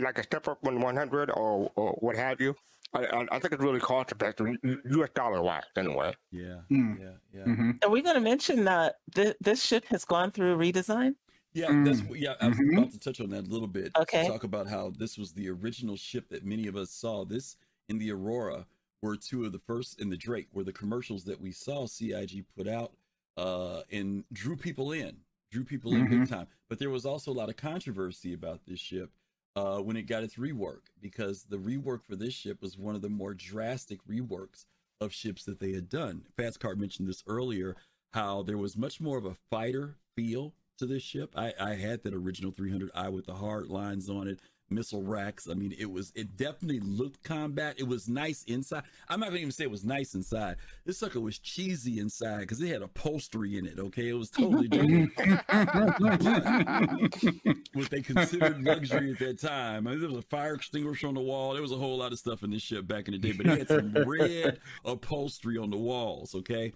like 0.00 0.18
a 0.18 0.22
step 0.22 0.48
up 0.48 0.58
on 0.66 0.80
100 0.80 1.30
or, 1.30 1.70
or 1.76 1.92
what 2.00 2.16
have 2.16 2.40
you. 2.40 2.54
I, 2.92 3.04
I, 3.04 3.26
I 3.32 3.38
think 3.38 3.52
it's 3.52 3.62
really 3.62 3.78
cost 3.78 4.10
effective, 4.10 4.48
U.S. 4.64 5.10
dollar 5.14 5.42
wise, 5.42 5.62
anyway. 5.76 6.12
Yeah. 6.32 6.60
Mm. 6.72 6.98
Yeah. 7.00 7.10
Yeah. 7.32 7.44
Mhm. 7.44 7.84
Are 7.84 7.90
we 7.90 8.02
going 8.02 8.16
to 8.16 8.20
mention 8.20 8.64
that 8.64 8.96
th- 9.14 9.36
this 9.40 9.62
ship 9.62 9.84
has 9.86 10.04
gone 10.04 10.32
through 10.32 10.56
redesign? 10.56 11.14
Yeah, 11.52 11.68
Mm. 11.68 11.84
that's 11.84 12.02
yeah. 12.18 12.34
I 12.40 12.48
was 12.48 12.56
Mhm. 12.58 12.78
about 12.78 12.90
to 12.92 12.98
touch 12.98 13.20
on 13.20 13.30
that 13.30 13.46
a 13.46 13.50
little 13.50 13.68
bit. 13.68 13.92
Okay. 13.96 14.26
Talk 14.26 14.42
about 14.44 14.66
how 14.68 14.90
this 14.90 15.16
was 15.18 15.32
the 15.32 15.48
original 15.50 15.96
ship 15.96 16.28
that 16.30 16.44
many 16.44 16.66
of 16.66 16.74
us 16.76 16.90
saw. 16.90 17.24
This 17.24 17.56
in 17.88 17.98
the 17.98 18.10
Aurora 18.10 18.66
were 19.02 19.16
two 19.16 19.44
of 19.44 19.52
the 19.52 19.58
first, 19.60 20.00
in 20.00 20.10
the 20.10 20.16
Drake 20.16 20.48
were 20.52 20.64
the 20.64 20.72
commercials 20.72 21.24
that 21.24 21.40
we 21.40 21.52
saw 21.52 21.86
CIG 21.86 22.44
put 22.56 22.66
out, 22.68 22.92
uh, 23.36 23.82
and 23.92 24.24
drew 24.32 24.56
people 24.56 24.92
in, 24.92 25.16
drew 25.52 25.64
people 25.64 25.94
in 25.94 26.08
big 26.08 26.28
time. 26.28 26.46
But 26.68 26.78
there 26.80 26.90
was 26.90 27.06
also 27.06 27.30
a 27.30 27.34
lot 27.34 27.48
of 27.48 27.56
controversy 27.56 28.32
about 28.34 28.64
this 28.66 28.78
ship 28.80 29.10
uh, 29.56 29.78
when 29.78 29.96
it 29.96 30.02
got 30.02 30.22
its 30.22 30.36
rework 30.36 30.82
because 31.00 31.44
the 31.44 31.56
rework 31.56 32.04
for 32.04 32.16
this 32.16 32.34
ship 32.34 32.58
was 32.60 32.78
one 32.78 32.94
of 32.94 33.02
the 33.02 33.08
more 33.08 33.34
drastic 33.34 33.98
reworks 34.06 34.64
of 35.00 35.12
ships 35.12 35.44
that 35.44 35.60
they 35.60 35.72
had 35.72 35.88
done. 35.88 36.22
Fast 36.36 36.60
Cart 36.60 36.78
mentioned 36.78 37.08
this 37.08 37.24
earlier, 37.26 37.76
how 38.12 38.42
there 38.42 38.58
was 38.58 38.76
much 38.76 39.00
more 39.00 39.18
of 39.18 39.24
a 39.24 39.36
fighter 39.50 39.96
feel 40.14 40.54
to 40.78 40.86
this 40.86 41.02
ship. 41.02 41.32
I, 41.36 41.52
I 41.60 41.74
had 41.74 42.02
that 42.02 42.14
original 42.14 42.52
300i 42.52 43.12
with 43.12 43.26
the 43.26 43.34
hard 43.34 43.68
lines 43.68 44.08
on 44.08 44.28
it, 44.28 44.40
missile 44.70 45.02
racks. 45.02 45.48
I 45.50 45.54
mean, 45.54 45.74
it 45.78 45.90
was 45.90 46.12
it 46.14 46.36
definitely 46.36 46.80
looked 46.80 47.22
combat. 47.22 47.76
It 47.78 47.88
was 47.88 48.08
nice 48.08 48.42
inside. 48.44 48.82
I'm 49.08 49.20
not 49.20 49.30
gonna 49.30 49.40
even 49.40 49.52
say 49.52 49.64
it 49.64 49.70
was 49.70 49.84
nice 49.84 50.14
inside. 50.14 50.56
This 50.84 50.98
sucker 50.98 51.20
was 51.20 51.38
cheesy 51.38 51.98
inside 51.98 52.40
because 52.40 52.60
it 52.60 52.68
had 52.68 52.82
upholstery 52.82 53.56
in 53.58 53.66
it. 53.66 53.78
Okay, 53.78 54.08
it 54.08 54.14
was 54.14 54.30
totally 54.30 54.68
different. 54.68 55.10
what 57.74 57.90
they 57.90 58.02
considered 58.02 58.62
luxury 58.62 59.12
at 59.12 59.18
that 59.18 59.40
time. 59.40 59.86
I 59.86 59.92
mean, 59.92 60.00
there 60.00 60.08
was 60.08 60.18
a 60.18 60.22
fire 60.22 60.54
extinguisher 60.54 61.08
on 61.08 61.14
the 61.14 61.20
wall. 61.20 61.52
There 61.52 61.62
was 61.62 61.72
a 61.72 61.76
whole 61.76 61.98
lot 61.98 62.12
of 62.12 62.18
stuff 62.18 62.42
in 62.42 62.50
this 62.50 62.62
ship 62.62 62.86
back 62.86 63.08
in 63.08 63.12
the 63.12 63.18
day, 63.18 63.32
but 63.32 63.46
it 63.46 63.58
had 63.58 63.68
some 63.68 63.92
red 64.06 64.58
upholstery 64.84 65.58
on 65.58 65.70
the 65.70 65.76
walls. 65.76 66.34
Okay, 66.34 66.72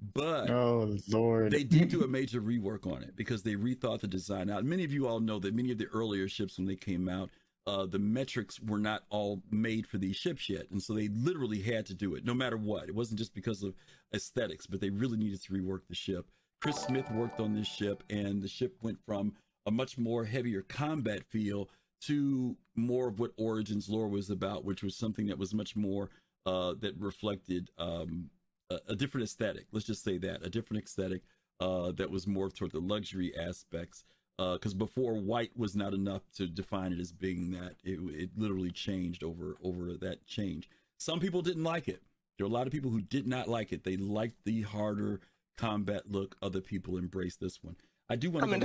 but 0.00 0.50
oh 0.50 0.96
Lord. 1.08 1.52
they 1.52 1.64
did 1.64 1.88
do 1.88 2.04
a 2.04 2.08
major 2.08 2.40
rework 2.40 2.86
on 2.86 3.02
it 3.02 3.16
because 3.16 3.42
they 3.42 3.54
rethought 3.54 4.00
the 4.00 4.06
design 4.06 4.50
out. 4.50 4.64
Many 4.64 4.84
of 4.84 4.92
you 4.92 5.08
all 5.08 5.20
know 5.20 5.38
that 5.40 5.54
many 5.54 5.72
of 5.72 5.78
the 5.78 5.86
earlier 5.86 6.28
ships 6.28 6.58
when 6.58 6.66
they 6.66 6.76
came 6.76 7.08
out, 7.08 7.30
uh, 7.66 7.86
the 7.86 7.98
metrics 7.98 8.60
were 8.60 8.78
not 8.78 9.02
all 9.10 9.42
made 9.50 9.86
for 9.86 9.98
these 9.98 10.16
ships 10.16 10.48
yet, 10.48 10.70
and 10.70 10.82
so 10.82 10.94
they 10.94 11.08
literally 11.08 11.60
had 11.60 11.84
to 11.86 11.94
do 11.94 12.14
it 12.14 12.24
no 12.24 12.34
matter 12.34 12.56
what. 12.56 12.88
It 12.88 12.94
wasn't 12.94 13.18
just 13.18 13.34
because 13.34 13.62
of 13.62 13.74
aesthetics, 14.14 14.66
but 14.66 14.80
they 14.80 14.90
really 14.90 15.18
needed 15.18 15.42
to 15.42 15.52
rework 15.52 15.80
the 15.88 15.94
ship. 15.94 16.30
Chris 16.60 16.76
Smith 16.76 17.10
worked 17.12 17.40
on 17.40 17.54
this 17.54 17.68
ship, 17.68 18.02
and 18.10 18.40
the 18.42 18.48
ship 18.48 18.76
went 18.82 18.98
from 19.04 19.34
a 19.66 19.70
much 19.70 19.98
more 19.98 20.24
heavier 20.24 20.62
combat 20.62 21.24
feel 21.24 21.68
to 22.00 22.56
more 22.76 23.08
of 23.08 23.18
what 23.18 23.32
Origins 23.36 23.88
lore 23.88 24.08
was 24.08 24.30
about, 24.30 24.64
which 24.64 24.82
was 24.82 24.96
something 24.96 25.26
that 25.26 25.38
was 25.38 25.52
much 25.52 25.76
more 25.76 26.10
uh, 26.46 26.74
that 26.80 26.96
reflected 26.98 27.70
um, 27.78 28.30
a, 28.70 28.78
a 28.88 28.96
different 28.96 29.24
aesthetic. 29.24 29.66
Let's 29.72 29.86
just 29.86 30.04
say 30.04 30.18
that 30.18 30.44
a 30.44 30.50
different 30.50 30.84
aesthetic 30.84 31.22
uh, 31.60 31.92
that 31.92 32.10
was 32.10 32.26
more 32.26 32.50
toward 32.50 32.72
the 32.72 32.80
luxury 32.80 33.36
aspects. 33.36 34.04
Because 34.38 34.72
before 34.72 35.14
white 35.14 35.50
was 35.56 35.74
not 35.74 35.94
enough 35.94 36.22
to 36.36 36.46
define 36.46 36.92
it 36.92 37.00
as 37.00 37.10
being 37.10 37.50
that, 37.50 37.74
it, 37.82 37.98
it 38.14 38.30
literally 38.36 38.70
changed 38.70 39.24
over 39.24 39.56
over 39.64 39.94
that 39.94 40.24
change. 40.28 40.70
Some 40.96 41.18
people 41.18 41.42
didn't 41.42 41.64
like 41.64 41.88
it. 41.88 42.02
There 42.36 42.44
are 42.44 42.48
a 42.48 42.52
lot 42.52 42.68
of 42.68 42.72
people 42.72 42.92
who 42.92 43.00
did 43.00 43.26
not 43.26 43.48
like 43.48 43.72
it. 43.72 43.82
They 43.82 43.96
liked 43.96 44.44
the 44.44 44.62
harder 44.62 45.20
combat 45.56 46.04
look. 46.08 46.36
Other 46.40 46.60
people 46.60 46.98
embraced 46.98 47.40
this 47.40 47.64
one. 47.64 47.74
I 48.08 48.14
do 48.14 48.30
want 48.30 48.44
I 48.44 48.46
to. 48.46 48.52
mean, 48.52 48.60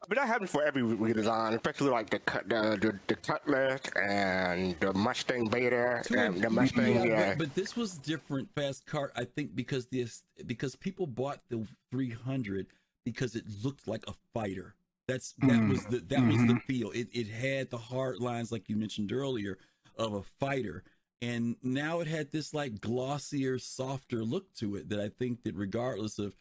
that's. 0.00 0.08
But 0.08 0.18
that 0.18 0.26
happens 0.26 0.50
for 0.50 0.62
every 0.64 0.82
redesign, 0.82 1.54
especially 1.54 1.90
like 1.90 2.10
the 2.10 2.18
cut, 2.20 2.48
the, 2.48 2.78
the, 2.80 2.98
the 3.06 3.16
Cutlass 3.16 3.80
and 4.00 4.78
the 4.80 4.92
Mustang 4.92 5.48
Beta 5.48 6.02
and 6.16 6.40
the 6.42 6.50
Mustang. 6.50 6.94
yeah, 6.94 7.04
Yeah, 7.04 7.28
But, 7.30 7.38
but 7.38 7.54
this 7.54 7.76
was 7.76 7.96
different 7.98 8.48
Fast 8.54 8.86
Cart 8.86 9.12
i 9.16 9.24
think 9.24 9.54
because 9.54 9.86
this 9.86 10.22
because 10.46 10.76
people 10.76 11.06
bought 11.06 11.40
the 11.48 11.66
300 11.90 12.66
because 13.04 13.34
it 13.36 13.44
looked 13.64 13.86
like 13.88 14.04
a 14.08 14.12
fighter 14.34 14.74
that's 15.08 15.34
that 15.38 15.60
Mm. 15.60 15.68
was 15.70 15.86
the 15.86 15.98
that 16.08 16.26
was 16.26 16.44
the 16.46 16.56
feel 16.66 16.90
it, 16.90 17.08
it 17.12 17.28
had 17.28 17.70
the 17.70 17.78
hard 17.78 18.18
lines 18.20 18.50
like 18.52 18.68
you 18.68 18.76
mentioned 18.76 19.12
earlier 19.12 19.58
of 19.96 20.14
a 20.14 20.22
fighter 20.22 20.82
and 21.22 21.56
now 21.62 22.00
it 22.00 22.06
had 22.08 22.30
this 22.32 22.52
like 22.52 22.80
glossier 22.80 23.58
softer 23.58 24.24
look 24.24 24.52
to 24.54 24.76
it 24.76 24.88
that 24.88 25.00
i 25.00 25.08
think 25.08 25.42
that 25.44 25.54
regardless 25.54 26.18
of 26.18 26.34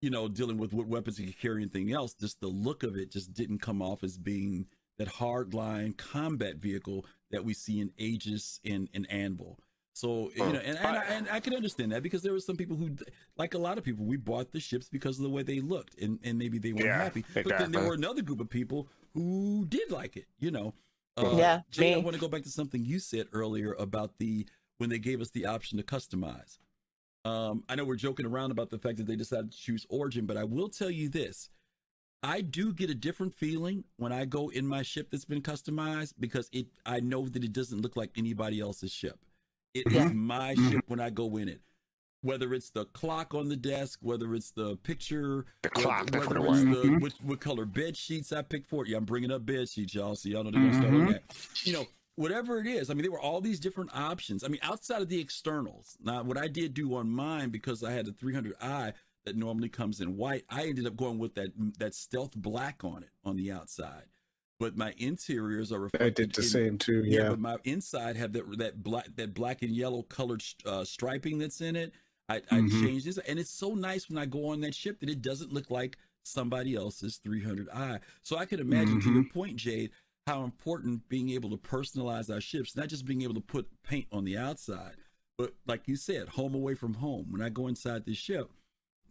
you 0.00 0.10
know 0.10 0.28
dealing 0.28 0.58
with 0.58 0.72
what 0.72 0.86
weapons 0.86 1.18
you 1.18 1.26
could 1.26 1.38
carry 1.38 1.62
anything 1.62 1.92
else 1.92 2.14
just 2.14 2.40
the 2.40 2.46
look 2.46 2.82
of 2.82 2.96
it 2.96 3.10
just 3.10 3.32
didn't 3.34 3.58
come 3.58 3.82
off 3.82 4.02
as 4.02 4.16
being 4.16 4.66
that 5.00 5.08
hard 5.08 5.54
line 5.54 5.94
combat 5.94 6.56
vehicle 6.56 7.06
that 7.30 7.42
we 7.42 7.54
see 7.54 7.80
in 7.80 7.90
Aegis 7.96 8.60
and, 8.66 8.86
and 8.92 9.10
Anvil. 9.10 9.58
So 9.94 10.30
you 10.36 10.44
know, 10.44 10.58
and 10.58 10.78
and 10.78 10.96
I, 10.96 11.02
and 11.04 11.28
I 11.30 11.40
can 11.40 11.54
understand 11.54 11.92
that 11.92 12.02
because 12.02 12.22
there 12.22 12.32
were 12.32 12.40
some 12.40 12.56
people 12.56 12.76
who, 12.76 12.90
like 13.36 13.54
a 13.54 13.58
lot 13.58 13.78
of 13.78 13.84
people, 13.84 14.04
we 14.04 14.16
bought 14.16 14.52
the 14.52 14.60
ships 14.60 14.88
because 14.88 15.18
of 15.18 15.24
the 15.24 15.30
way 15.30 15.42
they 15.42 15.60
looked, 15.60 15.98
and, 16.00 16.18
and 16.22 16.38
maybe 16.38 16.58
they 16.58 16.72
weren't 16.72 16.86
Yeah, 16.86 17.02
happy. 17.02 17.24
But 17.34 17.58
then 17.58 17.72
there 17.72 17.84
were 17.84 17.94
another 17.94 18.22
group 18.22 18.40
of 18.40 18.48
people 18.50 18.88
who 19.14 19.66
did 19.68 19.90
like 19.90 20.16
it. 20.16 20.26
You 20.38 20.50
know, 20.50 20.74
uh, 21.16 21.34
Yeah, 21.36 21.60
Jay, 21.70 21.94
I 21.94 21.98
want 21.98 22.14
to 22.14 22.20
go 22.20 22.28
back 22.28 22.42
to 22.42 22.50
something 22.50 22.84
you 22.84 22.98
said 22.98 23.26
earlier 23.32 23.74
about 23.78 24.18
the 24.18 24.46
when 24.78 24.90
they 24.90 24.98
gave 24.98 25.20
us 25.20 25.30
the 25.30 25.46
option 25.46 25.76
to 25.78 25.84
customize. 25.84 26.58
Um, 27.24 27.64
I 27.68 27.74
know 27.74 27.84
we're 27.84 27.96
joking 27.96 28.26
around 28.26 28.50
about 28.50 28.70
the 28.70 28.78
fact 28.78 28.96
that 28.98 29.06
they 29.06 29.16
decided 29.16 29.52
to 29.52 29.58
choose 29.58 29.86
Origin, 29.90 30.26
but 30.26 30.36
I 30.36 30.44
will 30.44 30.68
tell 30.68 30.90
you 30.90 31.08
this: 31.08 31.50
I 32.22 32.40
do 32.40 32.72
get 32.72 32.90
a 32.90 32.94
different 32.94 33.34
feeling 33.34 33.84
when 33.96 34.12
I 34.12 34.24
go 34.24 34.48
in 34.48 34.66
my 34.66 34.82
ship 34.82 35.10
that's 35.10 35.24
been 35.26 35.42
customized 35.42 36.14
because 36.18 36.48
it 36.52 36.66
I 36.86 37.00
know 37.00 37.28
that 37.28 37.44
it 37.44 37.52
doesn't 37.52 37.82
look 37.82 37.96
like 37.96 38.10
anybody 38.16 38.60
else's 38.60 38.92
ship. 38.92 39.18
It 39.74 39.86
is 39.90 39.94
Yeah. 39.94 40.10
my 40.12 40.54
Mhm. 40.54 40.70
ship 40.70 40.84
when 40.88 41.00
I 41.00 41.10
go 41.10 41.36
in 41.36 41.48
it. 41.48 41.60
Whether 42.22 42.52
it's 42.52 42.70
the 42.70 42.84
clock 42.86 43.34
on 43.34 43.48
the 43.48 43.56
desk, 43.56 43.98
whether 44.02 44.34
it's 44.34 44.50
the 44.50 44.76
picture, 44.78 45.46
The 45.62 45.70
clock, 45.70 46.10
whether 46.12 46.38
what 46.40 46.48
it's 46.48 46.64
it 46.64 46.70
was. 46.70 46.78
the 46.78 46.88
Mhm. 46.88 47.00
what, 47.00 47.12
what 47.22 47.40
color 47.40 47.64
bed 47.64 47.96
sheets 47.96 48.32
I 48.32 48.42
pick 48.42 48.66
for 48.66 48.84
it. 48.84 48.90
Yeah, 48.90 48.98
I'm 48.98 49.04
bringing 49.06 49.30
up 49.30 49.46
bed 49.46 49.68
sheets, 49.68 49.94
y'all. 49.94 50.16
So 50.16 50.28
y'all 50.28 50.44
know 50.44 50.50
they're 50.50 50.60
gonna 50.60 50.74
start 50.74 50.94
on 50.94 51.02
Mhm. 51.02 51.12
that. 51.12 51.22
You 51.64 51.72
know, 51.72 51.88
whatever 52.16 52.58
it 52.60 52.66
is. 52.66 52.90
I 52.90 52.94
mean, 52.94 53.02
there 53.02 53.10
were 53.12 53.20
all 53.20 53.40
these 53.40 53.60
different 53.60 53.90
options. 53.94 54.44
I 54.44 54.48
mean, 54.48 54.60
outside 54.62 55.02
of 55.02 55.08
the 55.08 55.20
externals. 55.20 55.96
Now, 56.02 56.22
what 56.22 56.36
I 56.38 56.48
did 56.48 56.74
do 56.74 56.94
on 56.96 57.10
mine 57.10 57.50
because 57.50 57.82
I 57.82 57.92
had 57.92 58.06
the 58.06 58.12
300i 58.12 58.92
that 59.26 59.36
normally 59.36 59.68
comes 59.68 60.00
in 60.00 60.16
white, 60.16 60.44
I 60.48 60.66
ended 60.66 60.86
up 60.86 60.96
going 60.96 61.18
with 61.18 61.34
that 61.34 61.50
that 61.78 61.94
stealth 61.94 62.34
black 62.36 62.82
on 62.84 63.02
it 63.02 63.10
on 63.24 63.36
the 63.36 63.52
outside. 63.52 64.04
But 64.58 64.76
my 64.76 64.94
interiors 64.98 65.72
are 65.72 65.88
I 65.98 66.10
did 66.10 66.32
the 66.34 66.42
in- 66.42 66.48
same 66.48 66.78
too. 66.78 67.02
yeah, 67.04 67.22
Yeah. 67.22 67.28
but 67.30 67.38
my 67.38 67.56
inside 67.64 68.16
have 68.16 68.32
that 68.34 68.58
that 68.58 68.82
black 68.82 69.08
that 69.16 69.34
black 69.34 69.62
and 69.62 69.70
yellow 69.74 70.02
colored 70.02 70.42
uh, 70.66 70.84
striping 70.84 71.38
that's 71.38 71.60
in 71.60 71.76
it. 71.76 71.92
I, 72.28 72.36
I 72.50 72.60
Mhm. 72.60 72.80
changed 72.82 73.06
this, 73.06 73.18
and 73.18 73.38
it's 73.38 73.50
so 73.50 73.74
nice 73.74 74.08
when 74.08 74.16
I 74.16 74.24
go 74.26 74.46
on 74.46 74.60
that 74.60 74.74
ship 74.74 75.00
that 75.00 75.10
it 75.10 75.20
doesn't 75.20 75.52
look 75.52 75.70
like 75.70 75.96
somebody 76.22 76.76
else's 76.76 77.18
300i. 77.18 77.98
So 78.22 78.36
I 78.36 78.44
can 78.46 78.60
imagine, 78.60 79.00
to 79.00 79.10
your 79.12 79.24
point, 79.24 79.56
Jade, 79.56 79.90
how 80.26 80.44
important 80.44 81.08
being 81.08 81.30
able 81.30 81.50
to 81.50 81.56
personalize 81.56 82.32
our 82.32 82.40
ships, 82.40 82.76
not 82.76 82.88
just 82.88 83.04
being 83.04 83.22
able 83.22 83.34
to 83.34 83.40
put 83.40 83.66
paint 83.82 84.06
on 84.12 84.24
the 84.24 84.36
outside, 84.36 84.94
but 85.38 85.54
like 85.66 85.88
you 85.88 85.96
said, 85.96 86.28
home 86.28 86.54
away 86.54 86.74
from 86.74 86.94
home. 86.94 87.26
When 87.30 87.42
I 87.42 87.48
go 87.48 87.66
inside 87.68 88.04
this 88.04 88.18
ship, 88.18 88.50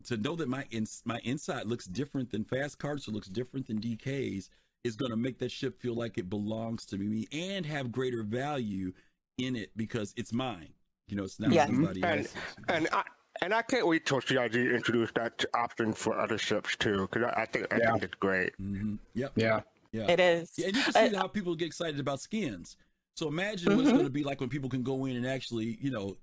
to 0.06 0.16
know 0.16 0.36
that 0.38 0.48
my 0.48 0.66
ins 0.72 1.02
my 1.04 1.20
inside 1.24 1.66
looks 1.66 1.86
different 1.86 2.32
than 2.32 2.46
Fast 2.46 2.80
Cart's 2.80 3.08
or 3.08 3.12
looks 3.12 3.28
different 3.28 3.68
than 3.68 3.82
DKs 3.82 4.50
is 4.86 4.96
going 4.96 5.12
to 5.12 5.18
make 5.18 5.40
that 5.40 5.52
ship 5.52 5.78
feel 5.82 5.94
like 5.94 6.18
it 6.18 6.30
belongs 6.30 6.86
to 6.86 6.98
me 6.98 7.28
and 7.34 7.66
have 7.66 7.92
greater 7.92 8.24
value 8.24 8.94
in 9.38 9.58
it 9.58 9.72
because 9.76 10.14
it's 10.16 10.32
mine. 10.32 10.70
You 11.10 11.18
know, 11.18 11.24
it's 11.24 11.38
not 11.40 11.52
Yeah. 11.52 11.66
somebody 11.66 12.02
And- 12.02 12.20
else's. 12.22 12.36
and 12.70 12.88
I 12.94 13.04
and 13.42 13.54
I 13.54 13.62
can't 13.62 13.88
wait 13.88 14.06
till 14.06 14.22
CIG 14.22 14.56
introduce 14.56 15.12
that 15.14 15.44
option 15.54 15.92
for 15.94 16.18
other 16.18 16.38
ships 16.38 16.76
too, 16.78 17.08
because 17.12 17.24
I, 17.36 17.42
I 17.42 17.46
think 17.46 17.74
I 17.74 17.78
Yeah. 17.80 17.92
think 17.92 18.04
it's 18.04 18.16
great. 18.16 18.56
hmm 18.56 18.96
Yep. 19.16 19.34
Yeah. 19.36 19.62
Yeah. 19.92 20.10
It 20.12 20.20
is. 20.20 20.52
Yeah, 20.58 20.68
and 20.68 20.76
you 20.76 20.84
can 20.84 20.96
uh, 20.96 21.10
see 21.10 21.16
how 21.16 21.28
people 21.28 21.56
get 21.56 21.66
excited 21.68 22.00
about 22.00 22.20
skins. 22.22 22.78
So 23.16 23.28
imagine 23.28 23.76
what 23.76 23.82
it's 23.82 23.90
Mhm. 23.90 23.94
going 23.94 24.04
to 24.06 24.10
be 24.12 24.24
like 24.24 24.40
when 24.40 24.50
people 24.50 24.70
can 24.70 24.84
go 24.84 25.06
in 25.06 25.16
and 25.16 25.26
actually, 25.28 25.78
you 25.82 25.92
know, 25.92 26.16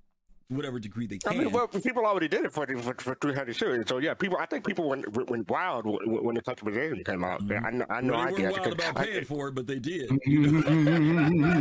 whatever 0.49 0.79
degree 0.79 1.09
they 1.09 1.19
I 1.27 1.35
can. 1.35 1.39
mean, 1.45 1.51
well, 1.53 1.67
people 1.67 2.07
already 2.07 2.29
did 2.29 2.45
it 2.45 2.53
for 2.53 2.65
for, 2.79 2.95
for 2.99 3.15
300 3.21 3.57
series. 3.57 3.89
So 3.89 3.99
yeah, 3.99 4.15
people. 4.15 4.39
I 4.39 4.47
think 4.47 4.65
people 4.65 4.89
went 4.89 5.29
went 5.29 5.51
wild 5.51 5.85
when, 5.85 6.23
when 6.25 6.35
the 6.37 6.43
customization 6.43 7.05
came 7.05 7.25
out. 7.25 7.43
Mm-hmm. 7.45 7.67
I 7.67 7.71
know. 7.71 7.87
I 7.91 8.01
know. 8.01 8.13
Well, 8.13 8.21
I 8.23 8.31
they 8.33 8.43
weren't 8.45 8.55
guess. 8.55 8.61
wild 8.63 8.73
about 8.75 8.99
I- 8.99 9.05
paying 9.05 9.25
for 9.25 9.49
it, 9.49 9.55
but 9.57 9.67
they 9.67 9.81
did. 9.81 10.09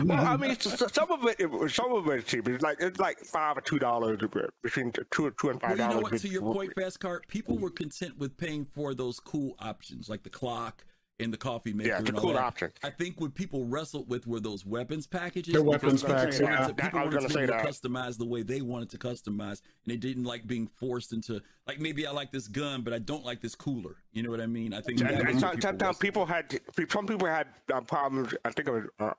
well, 0.07 0.25
I 0.25 0.37
mean, 0.37 0.51
s- 0.51 0.81
s- 0.81 0.93
some 0.93 1.11
of 1.11 1.25
it, 1.25 1.35
it 1.39 1.49
was- 1.49 1.73
some 1.73 1.91
of 1.91 2.07
it 2.07 2.17
is 2.19 2.23
cheap. 2.25 2.47
It's 2.47 2.63
like 2.63 2.77
it's 2.79 2.99
like 2.99 3.19
five 3.19 3.57
or 3.57 3.61
two 3.61 3.79
dollars 3.79 4.19
uh, 4.21 4.27
between 4.63 4.91
two, 4.91 5.03
two 5.11 5.49
and 5.49 5.59
Well, 5.59 5.59
five 5.59 5.71
you 5.71 5.77
know 5.77 5.89
dollars. 5.93 6.11
what? 6.11 6.21
To 6.21 6.27
your 6.29 6.41
point, 6.43 6.73
Fast 6.75 6.99
Cart, 6.99 7.27
people 7.27 7.57
were 7.57 7.71
content 7.71 8.17
with 8.17 8.37
paying 8.37 8.65
for 8.65 8.93
those 8.93 9.19
cool 9.19 9.55
options 9.59 10.07
like 10.07 10.23
the 10.23 10.29
clock 10.29 10.85
and 11.19 11.31
the 11.31 11.37
coffee 11.37 11.73
maker. 11.73 11.89
Yeah, 11.89 12.01
the 12.01 12.07
and 12.09 12.15
all 12.17 12.21
cool 12.23 12.33
that. 12.33 12.41
option. 12.43 12.71
I 12.83 12.89
think 12.89 13.19
what 13.21 13.33
people 13.33 13.63
wrestled 13.65 14.09
with 14.09 14.27
were 14.27 14.39
those 14.39 14.65
weapons 14.65 15.07
packages. 15.07 15.53
The 15.53 15.61
weapons 15.63 16.01
people 16.01 16.15
packs, 16.15 16.39
wanted 16.41 16.53
yeah. 16.59 16.67
to- 16.67 16.73
That- 16.73 16.83
people 16.83 16.99
I 16.99 17.03
was 17.05 17.13
wanted 17.15 17.27
to 17.29 17.33
gonna 17.33 17.47
say 17.47 17.53
to 17.53 17.63
that. 17.63 17.65
customize 17.65 18.17
the 18.17 18.25
way 18.25 18.41
they 18.43 18.61
wanted 18.61 18.89
to 18.91 18.97
customize, 18.97 19.61
and 19.61 19.87
they 19.87 19.97
didn't 19.97 20.25
like 20.25 20.45
being 20.45 20.67
forced 20.67 21.13
into 21.13 21.41
like 21.67 21.79
maybe 21.79 22.05
I 22.05 22.11
like 22.11 22.31
this 22.31 22.47
gun, 22.47 22.81
but 22.81 22.93
I 22.93 22.99
don't 22.99 23.23
like 23.25 23.41
this 23.41 23.55
cooler. 23.55 23.95
You 24.15 24.23
know 24.23 24.29
what 24.29 24.39
I 24.39 24.45
mean? 24.47 24.73
I 24.73 24.79
think 24.79 25.01
And, 25.01 25.09
that 25.09 25.19
and 25.19 25.33
was 25.33 25.39
some- 25.41 25.59
sometimes 25.59 25.97
people 25.97 26.25
had 26.25 26.57
some 26.89 27.05
people 27.05 27.27
had 27.27 27.47
uh, 27.73 27.81
problems. 27.81 28.33
I 28.45 28.49
think 28.51 28.69
it 28.69 28.71
was 28.71 28.85
uh, 29.01 29.11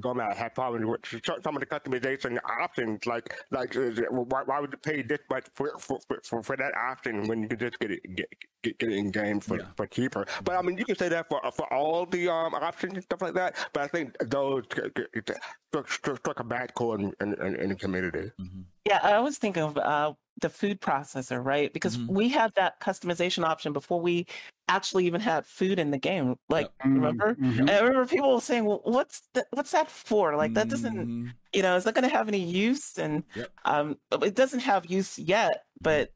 Gomez 0.00 0.38
had 0.38 0.54
problems 0.54 0.86
with 0.86 1.22
some 1.44 1.54
of 1.54 1.60
the 1.60 1.66
customization 1.66 2.38
options. 2.58 3.04
Like 3.04 3.34
like 3.50 3.76
uh, 3.76 3.90
why, 4.10 4.42
why 4.46 4.58
would 4.58 4.72
you 4.72 4.78
pay 4.78 5.02
this 5.02 5.18
much 5.30 5.44
for 5.54 5.72
for, 5.78 5.98
for, 6.24 6.42
for 6.42 6.56
that 6.56 6.74
option 6.74 7.28
when 7.28 7.42
you 7.42 7.48
could 7.48 7.60
just 7.60 7.78
get 7.78 7.90
it 7.90 8.00
get, 8.16 8.26
get, 8.62 8.78
get 8.78 8.88
it 8.90 8.96
in 8.96 9.10
game 9.10 9.38
for, 9.38 9.58
Yeah. 9.58 9.66
for 9.76 9.86
cheaper? 9.86 10.24
But 10.44 10.56
I 10.56 10.62
mean, 10.62 10.78
you 10.78 10.86
can 10.86 10.96
say 10.96 11.10
that 11.10 11.28
for 11.28 11.42
for 11.52 11.70
all 11.70 12.06
the 12.06 12.28
um, 12.32 12.54
options 12.54 12.94
and 12.94 13.02
stuff 13.02 13.20
like 13.20 13.34
that. 13.34 13.54
But 13.74 13.82
I 13.82 13.88
think 13.88 14.16
those 14.30 14.64
struck, 14.64 15.90
struck, 15.90 16.16
struck 16.16 16.40
a 16.40 16.44
bad 16.44 16.72
chord 16.72 17.02
in, 17.02 17.12
in, 17.20 17.34
in, 17.34 17.54
in 17.56 17.68
the 17.68 17.74
community. 17.74 18.30
Mhm. 18.40 18.64
Yeah, 18.86 19.00
I 19.02 19.12
always 19.14 19.36
think 19.36 19.58
of 19.58 19.76
uh, 19.76 20.14
the 20.40 20.50
food 20.50 20.80
processor, 20.80 21.44
right? 21.44 21.72
Because 21.72 21.98
Mhm. 21.98 22.08
we 22.08 22.28
had 22.28 22.52
that 22.54 22.80
customization 22.80 23.44
option 23.44 23.72
before 23.72 24.00
we 24.00 24.26
actually 24.68 25.06
even 25.06 25.20
had 25.20 25.46
food 25.46 25.78
in 25.78 25.90
the 25.90 25.98
game. 25.98 26.36
Like, 26.48 26.70
Mhm, 26.84 26.92
remember? 26.94 27.38
mhm. 27.38 27.68
I 27.68 27.80
remember 27.80 28.06
people 28.06 28.40
saying, 28.40 28.64
"Well, 28.66 28.80
what's 28.84 29.22
th- 29.34 29.46
what's 29.52 29.70
that 29.72 29.88
for? 29.90 30.36
Like, 30.36 30.54
that 30.54 30.68
doesn't, 30.68 31.10
Mhm. 31.10 31.38
you 31.52 31.62
know, 31.62 31.76
is 31.76 31.84
that 31.84 31.94
going 31.94 32.08
to 32.08 32.14
have 32.16 32.28
any 32.28 32.40
use?" 32.40 32.98
And 32.98 33.24
Yep. 33.34 33.52
um, 33.64 33.98
it 34.12 34.34
doesn't 34.34 34.60
have 34.60 34.86
use 34.86 35.18
yet, 35.18 35.64
but 35.82 36.10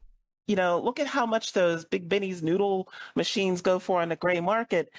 you 0.47 0.55
know, 0.55 0.79
look 0.81 0.99
at 0.99 1.07
how 1.07 1.25
much 1.25 1.53
those 1.53 1.85
Big 1.85 2.09
Benny's 2.09 2.43
noodle 2.43 2.89
machines 3.15 3.61
go 3.61 3.79
for 3.79 4.01
on 4.01 4.09
the 4.09 4.15
gray 4.17 4.39
market. 4.41 4.89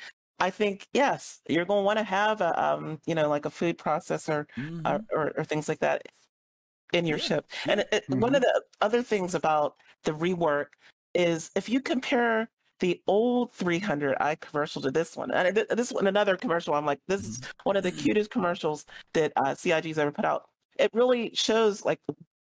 I 0.40 0.50
think 0.50 0.88
yes, 0.94 1.40
you're 1.48 1.64
going 1.66 1.82
to 1.82 1.86
want 1.86 1.98
to 1.98 2.04
have 2.04 2.40
a, 2.40 2.62
um, 2.62 3.00
you 3.06 3.14
know, 3.14 3.28
like 3.28 3.44
a 3.44 3.50
food 3.50 3.78
processor 3.78 4.46
Mhm. 4.56 4.84
or, 4.84 5.00
or, 5.12 5.32
or 5.38 5.44
things 5.44 5.68
like 5.68 5.78
that 5.80 6.06
in 6.94 7.06
your 7.06 7.18
Yeah, 7.18 7.24
ship. 7.24 7.46
And 7.66 7.80
it, 7.80 7.88
it- 7.92 8.04
one 8.08 8.34
of 8.34 8.40
the 8.42 8.62
other 8.80 9.02
things 9.02 9.34
about 9.34 9.76
the 10.04 10.12
rework 10.12 10.66
is 11.14 11.50
if 11.54 11.68
you 11.68 11.80
compare 11.80 12.48
the 12.80 13.00
old 13.06 13.52
300i 13.52 14.38
commercial 14.40 14.82
to 14.82 14.90
this 14.90 15.16
one, 15.16 15.30
and 15.30 15.56
this 15.56 15.92
one, 15.92 16.06
another 16.06 16.36
commercial, 16.36 16.74
I'm 16.74 16.84
like, 16.86 17.00
this 17.06 17.26
is 17.26 17.40
one 17.62 17.76
of 17.76 17.82
the 17.82 17.92
cutest 17.92 18.30
commercials 18.30 18.84
that 19.12 19.32
uh, 19.36 19.54
CIG's 19.54 19.98
ever 19.98 20.10
put 20.10 20.24
out. 20.24 20.48
It 20.78 20.90
really 20.92 21.30
shows 21.34 21.84
like 21.84 22.00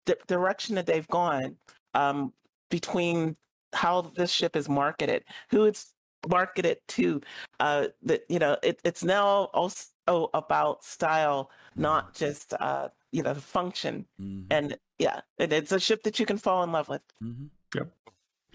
the 0.07 0.17
direction 0.27 0.75
that 0.75 0.87
they've 0.87 1.07
gone 1.09 1.57
um, 1.95 2.33
between 2.69 3.37
how 3.73 4.01
this 4.03 4.31
ship 4.33 4.57
is 4.57 4.69
marketed, 4.69 5.25
who 5.51 5.65
it's 5.65 5.95
marketed 6.29 6.79
to. 6.89 7.21
Uh, 7.61 7.87
that 8.03 8.23
you 8.29 8.41
know, 8.41 8.57
it, 8.63 8.81
it's 8.85 9.05
now 9.05 9.45
also 9.55 10.31
about 10.35 10.85
style, 10.85 11.51
not 11.77 12.13
just 12.15 12.55
uh, 12.55 12.89
you 13.13 13.23
know 13.23 13.35
the 13.35 13.41
function. 13.41 14.07
Mhm. 14.21 14.47
And 14.51 14.79
yeah, 14.99 15.21
it, 15.39 15.53
it's 15.53 15.73
a 15.73 15.81
ship 15.81 16.03
that 16.03 16.19
you 16.19 16.27
can 16.27 16.37
fall 16.39 16.63
in 16.65 16.73
love 16.73 16.89
with. 16.89 17.03
Mhm. 17.23 17.49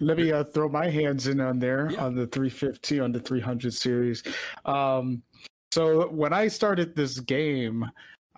Let 0.00 0.16
me 0.16 0.32
uh, 0.32 0.42
throw 0.42 0.68
my 0.68 0.88
hands 0.90 1.28
in 1.28 1.40
on 1.40 1.60
there 1.60 1.88
Yeah. 1.90 2.04
on 2.04 2.16
the 2.16 2.26
350 2.26 2.98
on 2.98 3.12
the 3.12 3.20
300 3.20 3.72
series. 3.72 4.24
Um, 4.64 5.22
so 5.70 6.08
when 6.08 6.32
I 6.32 6.48
started 6.48 6.96
this 6.96 7.20
game 7.20 7.88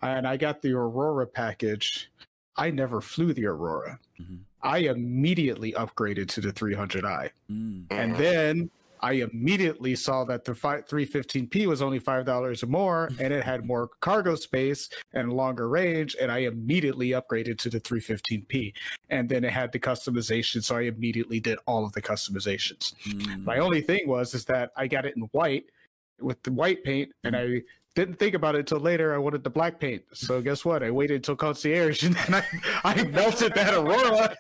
and 0.03 0.29
I 0.29 0.37
got 0.37 0.61
the 0.61 0.73
Aurora 0.75 1.27
package, 1.27 2.11
I 2.57 2.71
never 2.71 3.01
flew 3.01 3.33
the 3.33 3.47
Aurora. 3.47 3.99
Mhm. 4.21 4.41
I 4.63 4.79
immediately 4.81 5.73
upgraded 5.73 6.29
to 6.31 6.41
the 6.43 6.53
300i, 6.53 7.31
Mm. 7.51 7.87
and 7.91 8.17
then 8.17 8.71
I 9.01 9.13
immediately 9.13 9.95
saw 9.95 10.25
that 10.25 10.45
the 10.45 10.53
315p 10.53 11.67
was 11.67 11.83
only 11.83 11.99
five 11.99 12.25
dollars 12.25 12.63
or 12.63 12.67
more, 12.67 13.11
and 13.21 13.33
it 13.33 13.45
had 13.45 13.65
more 13.65 13.91
cargo 14.01 14.35
space 14.35 14.89
and 15.13 15.33
longer 15.33 15.69
range, 15.69 16.17
and 16.21 16.31
I 16.31 16.39
immediately 16.39 17.11
upgraded 17.11 17.59
to 17.59 17.71
the 17.71 17.81
315p. 17.81 18.73
And 19.11 19.29
then 19.29 19.45
it 19.45 19.53
had 19.53 19.73
the 19.73 19.79
customization, 19.79 20.63
so 20.63 20.77
I 20.77 20.83
immediately 20.83 21.41
did 21.41 21.59
all 21.67 21.85
of 21.85 21.93
the 21.93 22.03
customizations. 22.03 22.95
Mm. 23.05 23.45
My 23.45 23.59
only 23.59 23.81
thing 23.81 24.07
was 24.07 24.35
is 24.35 24.45
that 24.47 24.71
I 24.77 24.87
got 24.87 25.07
it 25.07 25.17
in 25.17 25.23
white 25.33 25.67
with 26.21 26.43
the 26.43 26.53
white 26.53 26.83
paint, 26.83 27.13
and 27.25 27.37
I 27.37 27.63
didn't 27.97 28.17
think 28.17 28.35
about 28.35 28.55
it 28.55 28.61
until 28.61 28.79
later. 28.79 29.15
I 29.15 29.19
wanted 29.19 29.43
the 29.43 29.51
black 29.51 29.81
paint, 29.81 30.05
so 30.13 30.41
guess 30.43 30.65
what? 30.65 30.83
I 30.83 30.91
waited 30.91 31.17
until 31.17 31.35
concierge, 31.35 32.03
and 32.05 32.15
then 32.15 32.35
I, 32.35 32.45
I 32.85 33.03
melted 33.05 33.55
that 33.55 33.75
Aurora 33.75 34.37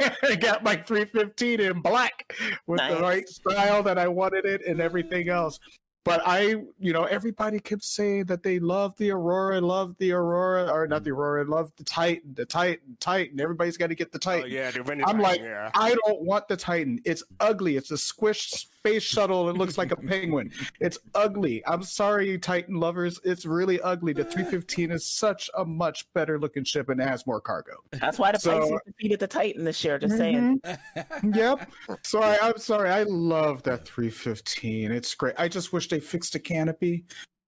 and 0.22 0.40
got 0.40 0.62
my 0.62 0.76
315 0.76 1.60
in 1.60 1.80
black 1.82 2.32
with 2.66 2.80
the 2.88 3.00
right 3.02 3.28
style 3.28 3.82
that 3.82 3.98
I 3.98 4.08
wanted 4.08 4.46
it 4.46 4.62
and 4.64 4.80
everything 4.80 5.28
else. 5.28 5.58
But 6.04 6.20
I, 6.26 6.56
you 6.78 6.92
know, 6.92 7.04
everybody 7.04 7.58
kept 7.58 7.82
saying 7.82 8.24
that 8.26 8.42
they 8.42 8.58
love 8.58 8.94
the 8.98 9.10
Aurora, 9.10 9.58
love 9.62 9.96
the 9.98 10.12
Aurora, 10.12 10.70
or 10.70 10.86
not 10.86 11.02
the 11.02 11.10
Aurora, 11.12 11.44
love 11.44 11.72
the 11.76 11.84
Titan, 11.84 12.34
the 12.34 12.44
Titan, 12.44 12.96
Titan. 13.00 13.40
Everybody's 13.40 13.78
got 13.78 13.86
to 13.86 13.94
get 13.94 14.12
the 14.12 14.18
Titan. 14.18 14.40
Oh, 14.40 14.42
Titan. 14.42 14.54
yeah, 14.56 14.70
the 14.70 14.80
I'm 14.80 14.86
Renaissance, 14.86 15.22
like, 15.22 15.40
yeah. 15.40 15.70
I 15.74 15.94
don't 16.04 16.20
want 16.20 16.46
the 16.48 16.58
Titan. 16.58 17.00
It's 17.06 17.22
ugly. 17.40 17.76
It's 17.76 17.90
a 17.90 17.94
squished 17.94 18.50
space 18.50 19.02
shuttle. 19.02 19.48
It 19.48 19.56
looks 19.56 19.78
like 19.78 19.92
a 19.92 19.96
penguin. 19.96 20.52
It's 20.78 20.98
ugly. 21.14 21.62
I'm 21.66 21.82
sorry, 21.82 22.36
Titan 22.38 22.74
lovers. 22.74 23.18
It's 23.24 23.46
really 23.46 23.80
ugly. 23.80 24.12
The 24.12 24.24
315 24.24 24.90
is 24.90 25.06
such 25.06 25.48
a 25.56 25.64
much 25.64 26.12
better 26.12 26.38
looking 26.38 26.64
ship 26.64 26.90
and 26.90 27.00
has 27.00 27.26
more 27.26 27.40
cargo. 27.40 27.76
That's 27.92 28.18
why 28.18 28.32
the 28.32 28.38
So- 28.38 28.60
Pisces 28.60 28.80
defeated 28.86 29.20
the 29.20 29.26
Titan 29.26 29.64
this 29.64 29.82
year. 29.82 29.98
Just 29.98 30.18
saying. 30.18 30.60
Mhm. 30.60 31.34
Yep. 31.34 31.70
So 32.02 32.20
I, 32.20 32.38
I'm 32.42 32.58
sorry. 32.58 32.90
I 32.90 33.04
love 33.04 33.62
that 33.62 33.86
315. 33.86 34.92
It's 34.92 35.14
great. 35.14 35.34
I 35.38 35.48
just 35.48 35.72
wish 35.72 35.88
they 35.94 36.00
fixed 36.00 36.32
the 36.32 36.40
canopy. 36.40 37.04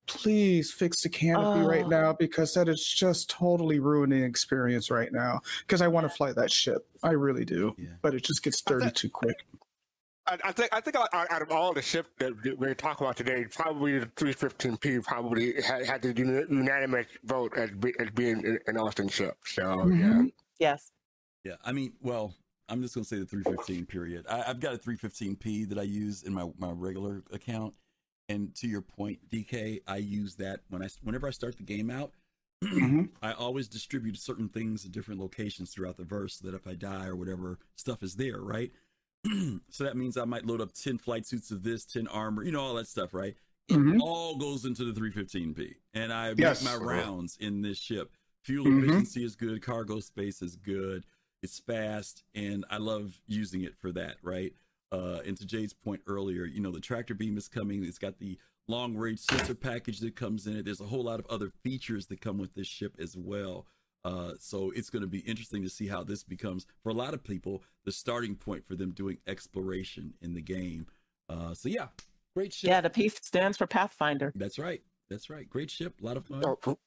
Please 0.06 0.72
fix 0.72 1.02
the 1.02 1.08
canopy 1.08 1.66
right 1.66 1.84
Oh. 1.84 1.88
now 1.88 2.12
because 2.12 2.54
that 2.54 2.68
is 2.68 2.84
just 2.86 3.28
totally 3.28 3.80
ruining 3.80 4.22
experience 4.22 4.88
right 4.88 5.12
now. 5.12 5.40
Because 5.62 5.82
I 5.82 5.88
want 5.88 6.04
to 6.08 6.16
fly 6.16 6.32
that 6.32 6.52
ship. 6.52 6.86
I 7.02 7.10
really 7.10 7.44
do. 7.44 7.74
Yeah. 7.76 7.88
But 8.02 8.14
it 8.14 8.22
just 8.22 8.44
gets 8.44 8.62
dirty 8.62 8.90
too 8.92 9.10
quick. 9.10 9.34
I, 10.28 10.38
I 10.44 10.52
think 10.52 10.68
I 10.72 10.80
think 10.80 10.94
out, 10.94 11.08
out 11.12 11.42
of 11.42 11.50
all 11.50 11.72
the 11.72 11.82
ships 11.82 12.08
that 12.18 12.32
we're 12.56 12.74
talking 12.74 13.04
about 13.04 13.16
today, 13.16 13.46
probably 13.50 13.98
the 13.98 14.06
315P 14.06 15.02
probably 15.04 15.60
had, 15.60 15.84
had 15.86 16.02
the 16.02 16.12
unanimous 16.16 17.06
vote 17.24 17.52
as, 17.56 17.70
be, 17.72 17.92
as 17.98 18.08
being 18.10 18.44
an, 18.46 18.58
an 18.68 18.76
Austin 18.78 19.08
ship. 19.08 19.36
So 19.44 19.62
Mhm. 19.62 20.30
Yes. 20.60 20.92
Yeah, 21.44 21.56
I 21.64 21.72
mean, 21.72 21.92
well, 22.00 22.34
I'm 22.68 22.80
just 22.82 22.94
gonna 22.94 23.04
say 23.04 23.18
the 23.18 23.26
315 23.26 23.86
period. 23.86 24.24
I, 24.28 24.44
I've 24.48 24.58
got 24.60 24.74
a 24.74 24.78
315p 24.78 25.68
that 25.68 25.78
I 25.78 25.82
use 25.82 26.22
in 26.22 26.32
my 26.32 26.48
my 26.58 26.70
regular 26.70 27.22
account, 27.32 27.74
and 28.28 28.54
to 28.56 28.68
your 28.68 28.82
point, 28.82 29.18
DK, 29.30 29.80
I 29.86 29.96
use 29.98 30.34
that 30.36 30.60
when 30.68 30.82
I 30.82 30.88
whenever 31.02 31.26
I 31.26 31.30
start 31.30 31.56
the 31.56 31.62
game 31.62 31.90
out. 31.90 32.12
Mhm. 32.62 33.08
I 33.22 33.32
always 33.32 33.68
distribute 33.68 34.16
certain 34.18 34.48
things 34.48 34.84
at 34.84 34.92
different 34.92 35.20
locations 35.20 35.70
throughout 35.70 35.96
the 35.96 36.04
verse, 36.04 36.36
so 36.38 36.46
that 36.50 36.56
if 36.56 36.66
I 36.66 36.74
die 36.74 37.06
or 37.06 37.16
whatever 37.16 37.58
stuff 37.76 38.02
is 38.02 38.16
there, 38.16 38.40
right? 38.40 38.72
so 39.70 39.84
that 39.84 39.96
means 39.96 40.16
I 40.16 40.24
might 40.24 40.46
load 40.46 40.60
up 40.60 40.72
10 40.72 40.98
flight 40.98 41.26
suits 41.26 41.50
of 41.50 41.62
this, 41.62 41.84
10 41.84 42.06
armor, 42.08 42.42
you 42.44 42.52
know, 42.52 42.60
all 42.60 42.74
that 42.74 42.88
stuff, 42.88 43.12
right? 43.14 43.36
It 43.68 43.76
Mhm. 43.76 43.98
all 44.00 44.36
goes 44.36 44.64
into 44.64 44.84
the 44.84 44.98
315p, 44.98 45.74
and 45.94 46.12
I 46.12 46.34
Yes. 46.36 46.62
make 46.62 46.72
my 46.72 46.76
rounds 46.84 47.36
in 47.40 47.62
this 47.62 47.78
ship. 47.78 48.12
Fuel 48.42 48.66
Mhm. 48.66 48.78
efficiency 48.78 49.24
is 49.24 49.34
good, 49.36 49.60
cargo 49.62 49.98
space 50.00 50.40
is 50.40 50.56
good, 50.56 51.04
it's 51.42 51.58
fast, 51.58 52.22
and 52.34 52.64
I 52.70 52.78
love 52.78 53.20
using 53.26 53.62
it 53.62 53.76
for 53.76 53.90
that, 53.92 54.16
right? 54.22 54.54
Uh, 54.92 55.18
and 55.26 55.36
to 55.36 55.44
Jade's 55.44 55.74
point 55.74 56.00
earlier, 56.06 56.44
you 56.44 56.60
know, 56.60 56.70
the 56.70 56.80
tractor 56.80 57.14
beam 57.14 57.36
is 57.36 57.48
coming. 57.48 57.84
It's 57.84 57.98
got 57.98 58.18
the 58.18 58.38
long 58.68 58.96
range 58.96 59.20
sensor 59.20 59.54
package 59.54 60.00
that 60.00 60.16
comes 60.16 60.46
in 60.46 60.56
it. 60.56 60.64
There's 60.64 60.80
a 60.80 60.84
whole 60.84 61.04
lot 61.04 61.20
of 61.20 61.26
other 61.26 61.50
features 61.62 62.06
that 62.06 62.20
come 62.20 62.38
with 62.38 62.54
this 62.54 62.66
ship 62.66 62.94
as 62.98 63.16
well. 63.16 63.66
Uh, 64.04 64.32
so 64.38 64.70
it's 64.76 64.88
going 64.88 65.02
to 65.02 65.08
be 65.08 65.18
interesting 65.20 65.62
to 65.64 65.68
see 65.68 65.88
how 65.88 66.04
this 66.04 66.22
becomes 66.22 66.66
for 66.82 66.90
a 66.90 66.94
lot 66.94 67.12
of 67.12 67.24
people 67.24 67.64
the 67.84 67.90
starting 67.90 68.36
point 68.36 68.64
for 68.64 68.76
them 68.76 68.92
doing 68.92 69.18
exploration 69.26 70.14
in 70.22 70.32
the 70.32 70.40
game. 70.40 70.86
Uh, 71.28 71.52
so 71.52 71.68
yeah, 71.68 71.88
great 72.36 72.52
ship. 72.52 72.68
Yeah, 72.68 72.80
the 72.80 72.90
P 72.90 73.08
stands 73.08 73.58
for 73.58 73.66
Pathfinder. 73.66 74.32
That's 74.36 74.60
right. 74.60 74.80
That's 75.10 75.28
right. 75.28 75.48
Great 75.48 75.70
ship. 75.70 75.94
A 76.00 76.04
lot 76.04 76.16
of 76.16 76.26
fun. 76.26 76.44
Oh, 76.44 76.78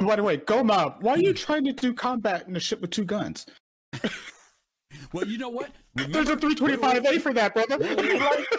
By 0.00 0.16
the 0.16 0.22
way, 0.22 0.36
Go 0.36 0.62
Mob, 0.62 0.98
why 1.00 1.14
are 1.14 1.18
you 1.18 1.32
trying 1.32 1.64
to 1.64 1.72
do 1.72 1.92
combat 1.92 2.46
in 2.46 2.54
a 2.54 2.60
ship 2.60 2.80
with 2.80 2.90
two 2.90 3.04
guns? 3.04 3.46
Well, 5.12 5.26
you 5.26 5.38
know 5.38 5.48
what? 5.48 5.70
There's 5.94 6.28
a 6.28 6.36
325A 6.36 7.20
for 7.20 7.32
that, 7.34 7.54
brother. 7.54 7.78
Well, 7.78 7.98
if 7.98 8.04
you 8.04 8.12
remember, 8.14 8.44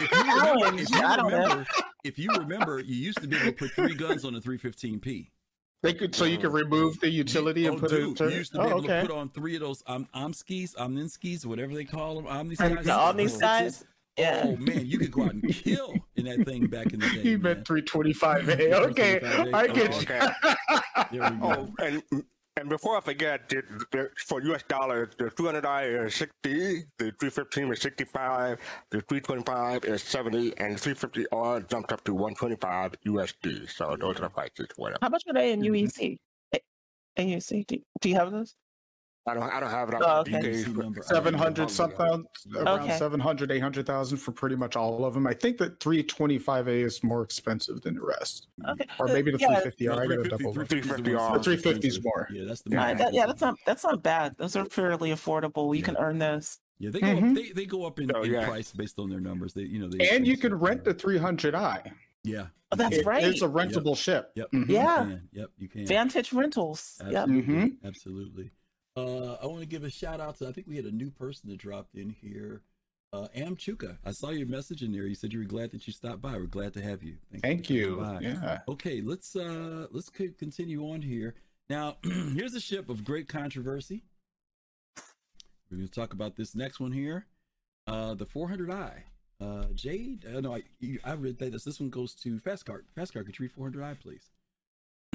if 0.82 0.90
you 0.90 1.02
I 1.02 1.16
don't 1.16 1.30
know. 1.30 1.38
remember, 1.38 1.66
if 2.04 2.18
you 2.18 2.30
remember, 2.32 2.80
you 2.80 2.94
used 2.96 3.20
to 3.20 3.28
be 3.28 3.36
able 3.36 3.46
to 3.46 3.52
put 3.52 3.70
three 3.72 3.94
guns 3.94 4.24
on 4.24 4.34
a 4.34 4.40
315p. 4.40 5.28
They 5.82 5.94
could, 5.94 6.14
so 6.14 6.26
you 6.26 6.36
could 6.36 6.52
remove 6.52 7.00
the 7.00 7.08
utility 7.08 7.66
and 7.66 7.76
oh, 7.76 7.80
put 7.80 7.90
dude, 7.90 8.20
it. 8.20 8.30
you 8.32 8.36
used 8.38 8.52
to 8.52 8.58
be 8.58 8.64
oh, 8.64 8.68
able 8.68 8.78
okay. 8.80 9.00
to 9.00 9.06
put 9.08 9.16
on 9.16 9.30
three 9.30 9.54
of 9.54 9.62
those 9.62 9.82
um, 9.86 10.06
Omskis, 10.14 10.74
Omninskis, 10.76 11.46
whatever 11.46 11.72
they 11.74 11.84
call 11.84 12.16
them, 12.16 12.26
Omni 12.26 12.56
And 12.60 12.72
skies. 12.74 12.84
the 12.84 12.92
Omni 12.92 13.28
skies. 13.28 13.84
Yeah. 14.18 14.42
Oh 14.44 14.56
man, 14.56 14.84
you 14.84 14.98
could 14.98 15.10
go 15.12 15.22
out 15.22 15.32
and 15.32 15.48
kill 15.64 15.94
in 16.16 16.26
that 16.26 16.44
thing 16.44 16.66
back 16.66 16.92
in 16.92 17.00
the 17.00 17.08
day. 17.08 17.20
He 17.22 17.30
man. 17.36 17.42
meant 17.42 17.64
325A. 17.64 18.72
Okay, 18.90 19.20
325A. 19.20 19.54
I 19.54 19.66
Oh, 19.66 19.72
get 19.72 19.94
you. 19.94 20.00
Okay. 20.02 20.20
There 21.12 21.30
we 21.30 21.36
go. 21.38 21.72
Oh, 21.80 21.84
and 21.84 22.02
and 22.56 22.68
before 22.68 22.96
I 22.96 23.00
forget, 23.00 23.48
the, 23.48 23.62
the, 23.92 24.10
for 24.26 24.42
U.S. 24.42 24.62
dollars, 24.68 25.10
the 25.18 25.30
200 25.30 26.06
is 26.06 26.14
60, 26.14 26.84
the 26.98 27.12
315 27.18 27.72
is 27.72 27.80
65, 27.80 28.58
the 28.90 29.00
325 29.02 29.84
is 29.84 30.02
70, 30.02 30.48
and 30.58 30.78
350 30.78 31.26
all 31.26 31.60
jumped 31.60 31.92
up 31.92 32.02
to 32.04 32.12
125 32.14 32.94
USD. 33.06 33.70
So 33.70 33.96
those 33.98 34.16
are 34.18 34.22
the 34.22 34.30
prices. 34.30 34.66
Whatever. 34.76 34.98
How 35.00 35.08
much 35.08 35.22
are 35.28 35.34
they 35.34 35.52
in 35.52 35.60
Mhm. 35.60 35.66
UEC? 35.70 36.18
A- 36.54 36.60
aUEC? 37.18 37.66
Do, 37.66 37.78
do 38.00 38.08
you 38.08 38.14
have 38.16 38.32
those? 38.32 38.54
I 39.26 39.34
don't. 39.34 39.42
I 39.42 39.60
don't 39.60 39.70
have 39.70 39.88
it 39.90 39.94
on 39.96 40.02
Oh, 40.02 40.06
my 40.06 40.38
okay. 40.38 40.40
DKs, 40.50 40.64
UC 40.64 40.74
but- 40.74 40.82
number. 40.82 41.02
700 41.02 41.70
something, 41.70 42.24
around 42.56 42.80
Okay. 42.80 42.96
700, 42.96 43.50
800,000 43.50 44.16
for 44.18 44.32
pretty 44.32 44.56
much 44.56 44.76
all 44.76 45.04
of 45.04 45.12
them. 45.14 45.26
I 45.26 45.34
think 45.34 45.58
that 45.58 45.78
325A 45.78 46.84
is 46.84 47.04
more 47.04 47.22
expensive 47.22 47.82
than 47.82 47.94
the 47.96 48.04
rest. 48.04 48.48
Okay. 48.66 48.86
Or 48.98 49.06
maybe 49.08 49.30
the 49.30 49.38
yeah, 49.38 49.60
350R. 49.60 49.92
I 49.92 50.06
gotta 50.06 50.28
double 50.28 50.54
350 50.54 51.02
The 51.02 51.18
are- 51.18 51.36
The 51.38 51.44
350 51.44 51.88
is 51.88 52.02
more. 52.02 52.28
Yeah, 52.32 52.44
that's 52.46 52.62
the 52.62 52.70
main 52.70 52.96
that- 52.96 53.12
yeah, 53.12 53.26
that's 53.26 53.42
not 53.42 53.56
that's 53.66 53.84
not 53.84 54.02
bad. 54.02 54.36
Those 54.38 54.56
are 54.56 54.64
fairly 54.64 55.10
affordable. 55.10 55.76
You 55.76 55.82
can 55.82 55.96
earn 55.98 56.18
those. 56.18 56.58
Yeah, 56.78 56.88
they 56.90 57.00
go 57.00 57.08
up, 57.08 57.18
Mhm. 57.18 57.34
they, 57.34 57.50
they 57.52 57.66
go 57.66 57.84
up 57.84 58.00
in, 58.00 58.10
Oh, 58.14 58.22
in 58.22 58.32
yeah. 58.32 58.46
price 58.46 58.72
based 58.72 58.98
on 58.98 59.10
their 59.10 59.20
numbers. 59.20 59.52
They 59.52 59.62
you 59.64 59.80
know 59.80 59.88
they 59.90 60.08
And 60.08 60.26
you 60.26 60.38
can 60.38 60.54
rent 60.54 60.82
the 60.84 60.94
300i. 60.94 61.92
Yeah. 62.24 62.46
Oh, 62.72 62.76
that's 62.76 62.96
It 62.96 63.04
right. 63.06 63.22
It's 63.22 63.42
a 63.42 63.48
rentable 63.48 63.96
ship. 63.96 64.30
Yep. 64.34 64.50
Mhm. 64.52 64.68
Yeah. 64.68 65.06
You. 65.08 65.20
Yep, 65.32 65.48
you 65.58 65.68
can. 65.68 65.86
Vantage 65.86 66.32
Rentals. 66.32 67.00
Yep. 67.04 67.14
Absolutely. 67.16 67.54
Mhm. 67.54 67.76
Absolutely. 67.84 68.50
Uh, 68.96 69.34
I 69.34 69.46
want 69.46 69.60
to 69.60 69.66
give 69.66 69.84
a 69.84 69.90
shout 69.90 70.20
out 70.20 70.38
to. 70.38 70.48
I 70.48 70.52
think 70.52 70.66
we 70.66 70.76
had 70.76 70.84
a 70.84 70.90
new 70.90 71.10
person 71.10 71.50
that 71.50 71.58
dropped 71.58 71.94
in 71.94 72.10
here. 72.10 72.62
Uh, 73.12 73.26
Am 73.34 73.56
Chuka. 73.56 73.98
I 74.04 74.12
saw 74.12 74.30
your 74.30 74.46
message 74.46 74.82
in 74.82 74.92
there. 74.92 75.06
You 75.06 75.14
said 75.16 75.32
you 75.32 75.40
were 75.40 75.44
glad 75.44 75.72
that 75.72 75.86
you 75.86 75.92
stopped 75.92 76.22
by. 76.22 76.32
We're 76.34 76.46
glad 76.46 76.74
to 76.74 76.82
have 76.82 77.02
you. 77.02 77.16
Thank 77.42 77.66
for 77.66 77.72
you. 77.72 77.96
by. 77.96 78.20
Yeah. 78.20 78.58
Okay, 78.68 79.00
let's 79.00 79.34
uh 79.34 79.86
let's 79.90 80.08
continue 80.10 80.82
on 80.84 81.02
here. 81.02 81.34
Now, 81.68 81.96
here's 82.04 82.54
a 82.54 82.60
ship 82.60 82.88
of 82.88 83.04
great 83.04 83.28
controversy. 83.28 84.04
We're 85.70 85.78
going 85.78 85.88
to 85.88 85.94
talk 85.94 86.12
about 86.12 86.36
this 86.36 86.54
next 86.54 86.78
one 86.80 86.92
here. 86.92 87.26
Uh 87.86 88.14
the 88.14 88.26
400i. 88.26 88.92
Uh 89.40 89.64
Jade, 89.74 90.26
uh, 90.26 90.40
no, 90.40 90.54
I 90.54 90.62
you, 90.78 91.00
I 91.02 91.14
read 91.14 91.38
that 91.38 91.50
this 91.52 91.64
this 91.64 91.80
one 91.80 91.90
goes 91.90 92.14
to 92.16 92.38
Fast 92.38 92.64
Cart. 92.66 92.86
Fastcart, 92.96 93.26
could 93.26 93.38
you 93.38 93.48
read 93.56 93.74
400i, 93.74 93.98
please? 93.98 94.30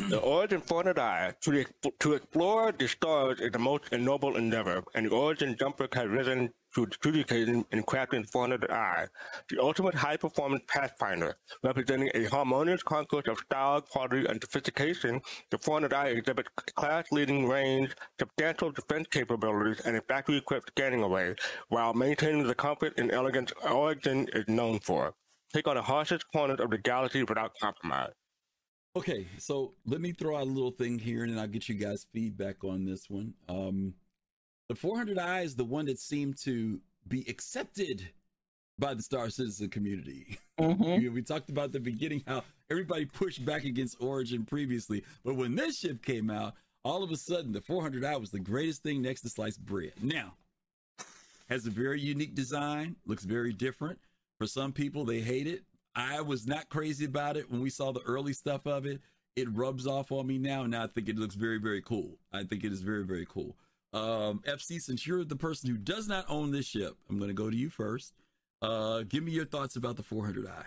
The 0.09 0.19
Origin 0.19 0.61
400i 0.61 1.39
to, 1.39 1.65
to 1.99 2.13
explore 2.13 2.71
the 2.73 2.87
stars 2.87 3.39
is 3.39 3.51
the 3.51 3.59
most 3.59 3.91
noble 3.91 4.35
endeavor, 4.35 4.83
and 4.93 5.05
the 5.07 5.15
Origin 5.15 5.55
jumper 5.57 5.87
has 5.93 6.07
risen 6.07 6.53
to, 6.75 6.83
occasion 7.21 7.65
in 7.71 7.81
crafting 7.81 8.23
the 8.23 8.31
400i, 8.31 9.07
the 9.49 9.59
ultimate 9.59 9.95
high-performance 9.95 10.63
pathfinder, 10.67 11.35
representing 11.63 12.11
a 12.13 12.25
harmonious 12.25 12.83
concourse 12.83 13.25
of 13.27 13.39
style, 13.39 13.81
quality, 13.81 14.25
and 14.27 14.39
sophistication. 14.43 15.21
The 15.49 15.57
400i 15.57 16.17
exhibits 16.17 16.49
class-leading 16.75 17.47
range, 17.47 17.95
substantial 18.19 18.71
defense 18.71 19.07
capabilities, 19.09 19.79
and 19.85 19.95
a 19.97 20.01
factory-equipped 20.01 20.71
scanning 20.71 21.03
array, 21.03 21.35
while 21.69 21.93
maintaining 21.93 22.45
the 22.45 22.53
comfort 22.53 22.93
and 22.97 23.11
elegance 23.11 23.53
Origin 23.63 24.27
is 24.33 24.47
known 24.47 24.79
for. 24.79 25.15
Take 25.53 25.67
on 25.67 25.77
the 25.77 25.81
harshest 25.81 26.25
corners 26.31 26.59
of 26.59 26.69
the 26.69 26.77
galaxy 26.77 27.23
without 27.23 27.53
compromise. 27.59 28.11
Okay, 28.95 29.27
so 29.37 29.73
let 29.85 29.99
me 29.99 30.13
throw 30.13 30.37
out 30.37 30.43
a 30.43 30.49
little 30.49 30.71
thing 30.71 30.97
here 30.97 31.23
and 31.23 31.31
then 31.33 31.39
I'll 31.39 31.47
get 31.47 31.67
you 31.67 31.75
guys 31.75 32.07
feedback 32.13 32.63
on 32.63 32.85
this 32.85 33.09
one. 33.09 33.33
Um 33.49 33.93
the 34.69 34.75
400i 34.75 35.43
is 35.43 35.55
the 35.55 35.65
one 35.65 35.85
that 35.85 35.99
seemed 35.99 36.37
to 36.39 36.79
be 37.07 37.23
accepted 37.29 38.07
by 38.79 38.93
the 38.93 39.03
Star 39.03 39.29
Citizen 39.29 39.69
community. 39.69 40.37
Mhm. 40.59 41.01
You 41.01 41.09
know, 41.09 41.13
we 41.13 41.21
talked 41.21 41.49
about 41.49 41.71
the 41.71 41.79
beginning 41.79 42.23
how 42.25 42.43
everybody 42.71 43.05
pushed 43.05 43.43
back 43.45 43.65
against 43.65 43.97
Origin 44.01 44.45
previously, 44.45 45.03
but 45.23 45.35
when 45.35 45.55
this 45.55 45.77
ship 45.79 46.03
came 46.03 46.29
out, 46.29 46.55
all 46.83 47.03
of 47.03 47.11
a 47.11 47.17
sudden 47.17 47.51
the 47.51 47.61
400i 47.61 48.19
was 48.19 48.31
the 48.31 48.39
greatest 48.39 48.81
thing 48.81 49.01
next 49.01 49.21
to 49.21 49.29
sliced 49.29 49.63
bread. 49.65 49.91
Now, 50.01 50.33
has 51.49 51.65
a 51.67 51.69
very 51.69 51.99
unique 52.01 52.33
design, 52.33 52.95
looks 53.05 53.23
very 53.23 53.53
different. 53.53 53.99
For 54.39 54.47
some 54.47 54.71
people, 54.73 55.05
they 55.05 55.19
hate 55.19 55.47
it. 55.47 55.63
I 55.95 56.21
was 56.21 56.45
not 56.45 56.69
crazy 56.69 57.05
about 57.05 57.37
it 57.37 57.49
when 57.49 57.61
we 57.61 57.69
saw 57.69 57.91
the 57.91 58.01
early 58.01 58.33
stuff 58.33 58.67
of 58.67 58.85
it. 58.85 59.01
It 59.35 59.47
rubs 59.53 59.87
off 59.87 60.11
on 60.11 60.27
me 60.27 60.37
now. 60.37 60.65
Now 60.65 60.83
I 60.83 60.87
think 60.87 61.09
it 61.09 61.17
looks 61.17 61.35
very, 61.35 61.57
very 61.57 61.81
cool. 61.81 62.17
I 62.33 62.43
think 62.43 62.63
it 62.63 62.71
is 62.71 62.81
very, 62.81 63.03
very 63.03 63.25
cool. 63.27 63.55
Um, 63.93 64.41
FC, 64.47 64.81
since 64.81 65.07
you're 65.07 65.23
the 65.23 65.35
person 65.35 65.69
who 65.69 65.77
does 65.77 66.07
not 66.07 66.25
own 66.27 66.51
this 66.51 66.65
ship, 66.65 66.95
I'm 67.09 67.17
going 67.17 67.29
to 67.29 67.33
go 67.33 67.49
to 67.49 67.55
you 67.55 67.69
first. 67.69 68.13
Uh, 68.61 69.03
give 69.03 69.23
me 69.23 69.31
your 69.31 69.45
thoughts 69.45 69.77
about 69.77 69.95
the 69.95 70.03
400i. 70.03 70.65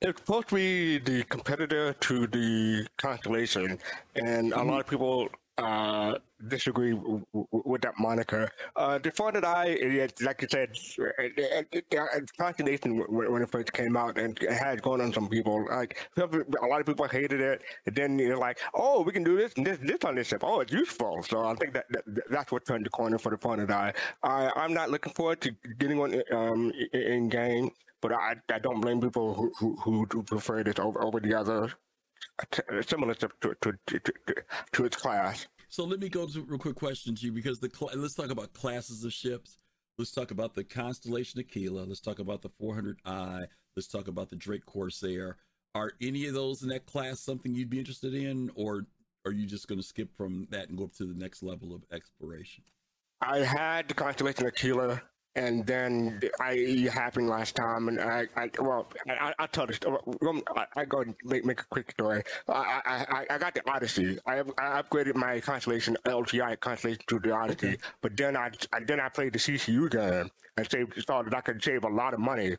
It's 0.00 0.20
supposed 0.20 0.48
to 0.48 0.54
be 0.56 0.98
the 0.98 1.22
competitor 1.24 1.92
to 1.92 2.26
the 2.26 2.86
Constellation, 2.96 3.78
and 4.16 4.52
a 4.52 4.62
lot 4.62 4.80
of 4.80 4.86
people 4.88 5.28
uh, 5.62 6.18
disagree 6.48 6.92
w- 6.92 7.24
w- 7.32 7.62
with 7.64 7.82
that 7.82 7.98
moniker. 7.98 8.50
Uh, 8.76 8.98
the 8.98 9.10
400i, 9.10 9.66
it, 9.68 10.20
like 10.22 10.42
you 10.42 10.48
said, 10.50 10.70
it, 11.18 11.66
it, 11.72 11.84
it, 11.90 12.30
Constellation 12.38 12.98
when 13.08 13.42
it 13.42 13.50
first 13.50 13.72
came 13.72 13.96
out, 13.96 14.18
and 14.18 14.38
it 14.42 14.52
had 14.52 14.82
gone 14.82 15.00
on 15.00 15.12
some 15.12 15.28
people. 15.28 15.64
Like 15.68 16.08
a 16.16 16.66
lot 16.66 16.80
of 16.80 16.86
people 16.86 17.06
hated 17.06 17.40
it, 17.40 17.62
and 17.86 17.94
then 17.94 18.18
you're 18.18 18.36
like, 18.36 18.60
"Oh, 18.74 19.02
we 19.02 19.12
can 19.12 19.24
do 19.24 19.36
this 19.36 19.52
and 19.56 19.66
this, 19.66 19.78
this 19.78 19.98
on 20.04 20.14
this 20.16 20.28
ship. 20.28 20.42
Oh, 20.44 20.60
it's 20.60 20.72
useful." 20.72 21.22
So 21.22 21.44
I 21.44 21.54
think 21.54 21.74
that, 21.74 21.86
that 21.90 22.04
that's 22.30 22.52
what 22.52 22.64
turned 22.66 22.86
the 22.86 22.90
corner 22.90 23.18
for 23.18 23.30
the 23.30 23.36
400i. 23.38 23.94
I, 24.22 24.50
I'm 24.56 24.74
not 24.74 24.90
looking 24.90 25.12
forward 25.12 25.40
to 25.42 25.52
getting 25.78 25.98
one 25.98 26.22
um, 26.32 26.72
in, 26.92 27.28
game. 27.28 27.70
But 28.00 28.12
I, 28.14 28.34
I 28.52 28.58
don't 28.58 28.80
blame 28.80 29.00
people 29.00 29.32
who, 29.32 29.76
who, 29.80 30.06
who 30.10 30.22
prefer 30.24 30.64
this 30.64 30.80
over, 30.80 31.00
over 31.04 31.20
the 31.20 31.34
other 31.38 31.72
similar 32.86 33.14
to, 33.14 33.28
to, 33.40 33.54
to, 33.60 33.72
to, 33.86 34.12
to 34.72 34.84
its 34.84 34.96
class. 34.96 35.46
So 35.68 35.84
let 35.84 36.00
me 36.00 36.08
go 36.08 36.26
to 36.26 36.40
a 36.40 36.42
real 36.42 36.58
quick 36.58 36.76
question 36.76 37.14
to 37.14 37.26
you 37.26 37.32
because 37.32 37.58
the 37.58 37.70
cl- 37.74 37.90
let's 37.96 38.14
talk 38.14 38.30
about 38.30 38.52
classes 38.52 39.04
of 39.04 39.12
ships. 39.12 39.58
Let's 39.98 40.10
talk 40.10 40.30
about 40.30 40.54
the 40.54 40.64
Constellation 40.64 41.40
Aquila. 41.40 41.84
Let's 41.84 42.00
talk 42.00 42.18
about 42.18 42.42
the 42.42 42.50
400i. 42.50 43.46
Let's 43.76 43.88
talk 43.88 44.08
about 44.08 44.30
the 44.30 44.36
Drake 44.36 44.66
Corsair. 44.66 45.36
Are 45.74 45.92
any 46.00 46.26
of 46.26 46.34
those 46.34 46.62
in 46.62 46.68
that 46.68 46.86
class 46.86 47.20
something 47.20 47.54
you'd 47.54 47.70
be 47.70 47.78
interested 47.78 48.14
in, 48.14 48.50
or 48.54 48.86
are 49.24 49.32
you 49.32 49.46
just 49.46 49.68
going 49.68 49.78
to 49.80 49.86
skip 49.86 50.14
from 50.16 50.46
that 50.50 50.68
and 50.68 50.76
go 50.76 50.84
up 50.84 50.92
to 50.94 51.04
the 51.04 51.18
next 51.18 51.42
level 51.42 51.74
of 51.74 51.82
exploration? 51.90 52.64
I 53.22 53.38
had 53.38 53.88
the 53.88 53.94
Constellation 53.94 54.46
Aquila, 54.46 55.00
and 55.34 55.66
then 55.66 56.18
the 56.20 56.30
IAE 56.40 56.88
happened 56.90 57.28
last 57.28 57.56
time, 57.56 57.88
and 57.88 58.00
I, 58.00 58.26
I 58.36 58.50
well, 58.58 58.86
I, 59.08 59.12
I- 59.28 59.34
I'll 59.38 59.48
tell 59.48 59.66
this. 59.66 59.78
um, 59.86 60.42
I, 60.54 60.66
I 60.76 60.84
go 60.84 61.00
and 61.00 61.14
make, 61.24 61.44
make 61.44 61.60
a 61.60 61.64
quick 61.64 61.90
story. 61.92 62.22
I, 62.48 62.80
I, 62.84 63.06
I- 63.18 63.26
I 63.34 63.38
got 63.38 63.54
the 63.54 63.62
Odyssey. 63.70 64.18
I, 64.26 64.40
I 64.40 64.82
upgraded 64.82 65.14
my 65.16 65.40
Constellation 65.40 65.96
LTI 66.04 66.60
Constellation 66.60 67.02
to 67.06 67.18
the 67.18 67.32
Odyssey, 67.32 67.78
but 68.02 68.16
then 68.16 68.36
I, 68.36 68.50
I 68.72 68.80
then 68.86 69.00
I 69.00 69.08
played 69.08 69.32
the 69.32 69.38
CCU 69.38 69.90
game 69.90 70.30
and 70.56 70.70
saved 70.70 70.94
thought 71.06 71.24
that 71.24 71.34
I 71.34 71.40
could 71.40 71.62
save 71.62 71.84
a 71.84 71.88
lot 71.88 72.12
of 72.14 72.20
money, 72.20 72.56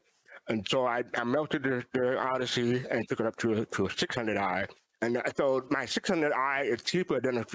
and 0.50 0.68
so 0.68 0.88
I, 0.88 1.04
I 1.16 1.24
melted 1.24 1.64
the, 1.64 1.86
the 1.94 2.18
Odyssey 2.18 2.84
and 2.90 3.08
took 3.08 3.20
it 3.20 3.26
up 3.28 3.36
to 3.38 3.66
to 3.66 3.86
a 3.86 3.90
600i. 3.90 4.68
And 5.02 5.22
so 5.36 5.62
my 5.70 5.84
600i 5.86 6.64
is 6.66 6.82
cheaper 6.82 7.20
than 7.20 7.38
a, 7.40 7.46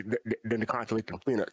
than 0.44 0.60
the 0.60 0.66
Constellation 0.66 1.18
Phoenix. 1.24 1.50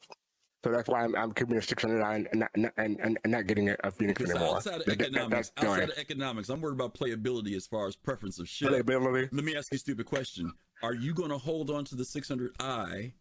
So 0.66 0.72
that's 0.72 0.90
why 0.90 1.04
I'm, 1.04 1.16
I'm 1.16 1.32
keeping 1.32 1.58
a 1.58 1.60
600i 1.60 2.26
and 2.32 2.40
not, 2.40 2.50
and, 2.56 2.72
and, 3.00 3.20
and 3.24 3.32
not 3.32 3.46
getting 3.46 3.70
a, 3.70 3.76
a 3.84 3.92
Phoenix 3.92 4.18
Because 4.18 4.34
anymore. 4.34 4.56
outside 4.56 4.80
of 4.82 4.86
That- 4.88 4.98
that- 4.98 5.10
economics, 5.10 5.52
that's 5.56 5.68
outside 5.68 5.90
of 5.92 5.98
economics, 6.00 6.50
I'm 6.50 6.60
worried 6.60 6.74
about 6.74 6.96
playability 6.96 7.56
as 7.56 7.68
far 7.68 7.88
as 7.88 7.96
preference 7.96 8.40
of 8.40 8.50
ship. 8.50 8.72
Playability. 8.72 9.30
Let 9.32 9.44
me 9.46 9.56
ask 9.56 9.72
you 9.72 9.76
a 9.76 9.78
stupid 9.78 10.08
question. 10.08 10.52
Are 10.82 10.96
you 10.96 11.14
going 11.14 11.30
to 11.30 11.38
hold 11.38 11.70
on 11.70 11.86
to 11.86 11.96
the 11.96 12.02
600i 12.04 13.12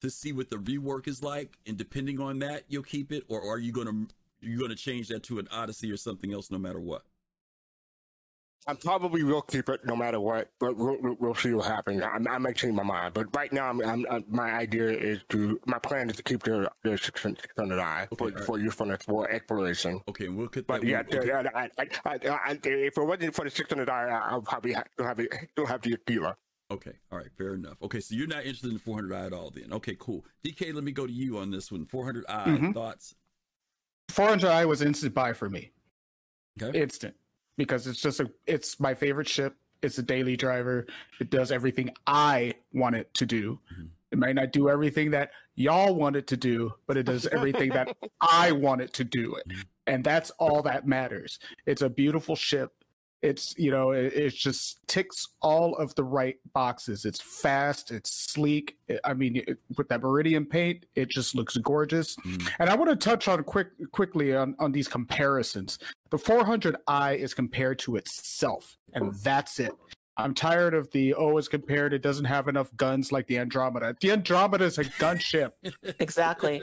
to 0.00 0.08
see 0.10 0.32
what 0.32 0.48
the 0.48 0.56
rework 0.56 1.08
is 1.08 1.22
like, 1.22 1.58
and 1.66 1.76
depending 1.76 2.20
on 2.22 2.38
that, 2.38 2.64
you'll 2.68 2.82
keep 2.82 3.12
it, 3.12 3.22
or 3.28 3.42
are 3.46 3.58
you 3.58 3.70
going 3.70 3.86
to 3.86 4.08
you 4.40 4.56
going 4.56 4.70
to 4.70 4.76
change 4.76 5.08
that 5.08 5.22
to 5.24 5.38
an 5.40 5.48
Odyssey 5.52 5.92
or 5.92 5.98
something 5.98 6.32
else, 6.32 6.50
no 6.50 6.56
matter 6.56 6.80
what? 6.80 7.02
I 8.66 8.74
probably 8.74 9.22
will 9.22 9.40
keep 9.40 9.68
it 9.70 9.80
no 9.86 9.96
matter 9.96 10.20
what, 10.20 10.50
but 10.60 10.76
we'll, 10.76 10.98
we'll- 11.00 11.16
we'll 11.20 11.34
see 11.34 11.52
what 11.54 11.66
happens. 11.66 12.02
I, 12.02 12.18
I 12.28 12.38
might 12.38 12.56
change 12.56 12.74
my 12.74 12.82
mind, 12.82 13.14
but 13.14 13.34
right 13.34 13.50
now, 13.52 13.68
I'm, 13.68 13.80
I'm, 13.82 14.04
i 14.10 14.22
my 14.28 14.50
idea 14.52 14.90
is 14.90 15.20
to 15.30 15.58
my 15.66 15.78
plan 15.78 16.10
is 16.10 16.16
to 16.16 16.22
keep 16.22 16.42
the 16.42 16.70
the 16.82 16.90
600i 16.90 18.08
for, 18.08 18.14
Okay, 18.14 18.24
all 18.24 18.30
right. 18.30 18.44
for 18.44 18.58
usefulness 18.58 19.02
for 19.04 19.30
exploration. 19.30 20.00
Okay, 20.08 20.28
we'll 20.28 20.48
cut 20.48 20.66
But 20.66 20.82
that. 20.82 20.86
yeah, 20.86 21.00
okay. 21.00 21.18
the- 21.20 21.56
I, 21.56 21.70
I, 21.78 21.86
I, 22.04 22.18
I, 22.26 22.58
if 22.62 22.98
it 22.98 23.02
wasn't 23.02 23.34
for 23.34 23.44
the 23.44 23.50
600i, 23.50 23.88
I'll 23.88 24.42
probably 24.42 24.72
have, 24.74 24.84
still 24.92 25.06
have 25.06 25.18
it, 25.20 25.32
still 25.52 25.66
have 25.66 25.80
the 25.80 25.94
Aquila. 25.94 26.36
Okay, 26.70 26.92
all 27.10 27.16
right, 27.18 27.28
fair 27.38 27.54
enough. 27.54 27.78
Okay, 27.82 28.00
so 28.00 28.14
you're 28.14 28.26
not 28.26 28.40
interested 28.44 28.70
in 28.70 28.78
400i 28.78 29.26
at 29.26 29.32
all, 29.32 29.50
then? 29.50 29.72
Okay, 29.72 29.96
cool. 29.98 30.26
DK, 30.44 30.74
let 30.74 30.84
me 30.84 30.92
go 30.92 31.06
to 31.06 31.12
you 31.12 31.38
on 31.38 31.50
this 31.50 31.72
one. 31.72 31.86
400i 31.86 32.24
Mhm. 32.26 32.74
thoughts. 32.74 33.14
400i 34.10 34.66
was 34.66 34.82
instant 34.82 35.14
buy 35.14 35.32
for 35.32 35.48
me 35.48 35.70
Okay. 36.60 36.78
instant 36.78 37.14
because 37.58 37.86
it's 37.86 38.00
just 38.00 38.20
a 38.20 38.30
it's 38.46 38.80
my 38.80 38.94
favorite 38.94 39.28
ship. 39.28 39.54
It's 39.82 39.98
a 39.98 40.02
daily 40.02 40.36
driver. 40.36 40.86
It 41.20 41.28
does 41.30 41.52
everything 41.52 41.90
i 42.06 42.54
want 42.72 42.96
it 42.96 43.12
to 43.14 43.26
do. 43.26 43.60
Mhm. 43.72 43.88
it 44.10 44.16
might 44.18 44.34
not 44.34 44.52
do 44.52 44.70
everything 44.70 45.10
that 45.10 45.30
y'all 45.54 45.94
want 45.94 46.16
it 46.16 46.26
to 46.28 46.36
do 46.36 46.72
but 46.86 46.96
it 46.96 47.02
does 47.02 47.26
everything 47.26 47.68
that 47.70 47.94
i 48.22 48.50
want 48.52 48.80
it 48.80 48.92
to 48.94 49.04
do 49.04 49.34
it. 49.34 49.46
Mhm. 49.48 49.64
and 49.86 50.02
that's 50.04 50.30
all 50.38 50.62
that 50.62 50.86
matters. 50.86 51.38
It's 51.66 51.82
a 51.82 51.90
beautiful 51.90 52.34
ship 52.36 52.72
it's 53.22 53.54
you 53.58 53.70
know 53.70 53.90
it, 53.90 54.12
it 54.12 54.32
just 54.34 54.78
ticks 54.86 55.26
all 55.42 55.74
of 55.76 55.92
the 55.96 56.04
right 56.04 56.36
boxes 56.52 57.04
it's 57.04 57.20
fast 57.20 57.90
it's 57.90 58.10
sleek 58.30 58.76
It- 58.86 59.00
i 59.04 59.12
mean 59.12 59.36
it, 59.36 59.58
with 59.76 59.88
that 59.88 60.02
meridian 60.02 60.46
paint 60.46 60.86
it 60.94 61.08
just 61.08 61.34
looks 61.34 61.56
gorgeous 61.56 62.16
Mm. 62.24 62.48
and 62.60 62.70
I 62.70 62.74
want 62.76 62.90
to 62.90 62.96
touch 62.96 63.26
on 63.28 63.42
quick 63.44 63.68
quickly 63.92 64.34
on, 64.34 64.54
on 64.58 64.72
these 64.72 64.88
comparisons. 64.88 65.78
The 66.10 66.16
400i 66.16 67.16
is 67.16 67.34
compared 67.34 67.78
to 67.80 67.96
itself, 67.96 68.76
and 68.94 69.12
that's 69.22 69.60
it. 69.60 69.72
I'm 70.18 70.34
tired 70.34 70.74
of 70.74 70.90
the 70.90 71.14
oh, 71.14 71.38
it's 71.38 71.46
compared. 71.48 71.92
It 71.94 72.02
doesn't 72.02 72.24
have 72.24 72.48
enough 72.48 72.74
guns 72.76 73.12
like 73.12 73.28
the 73.28 73.38
Andromeda. 73.38 73.96
The 74.00 74.10
Andromeda 74.10 74.64
is 74.64 74.78
a 74.78 74.84
gunship. 74.84 75.52
Exactly. 76.00 76.62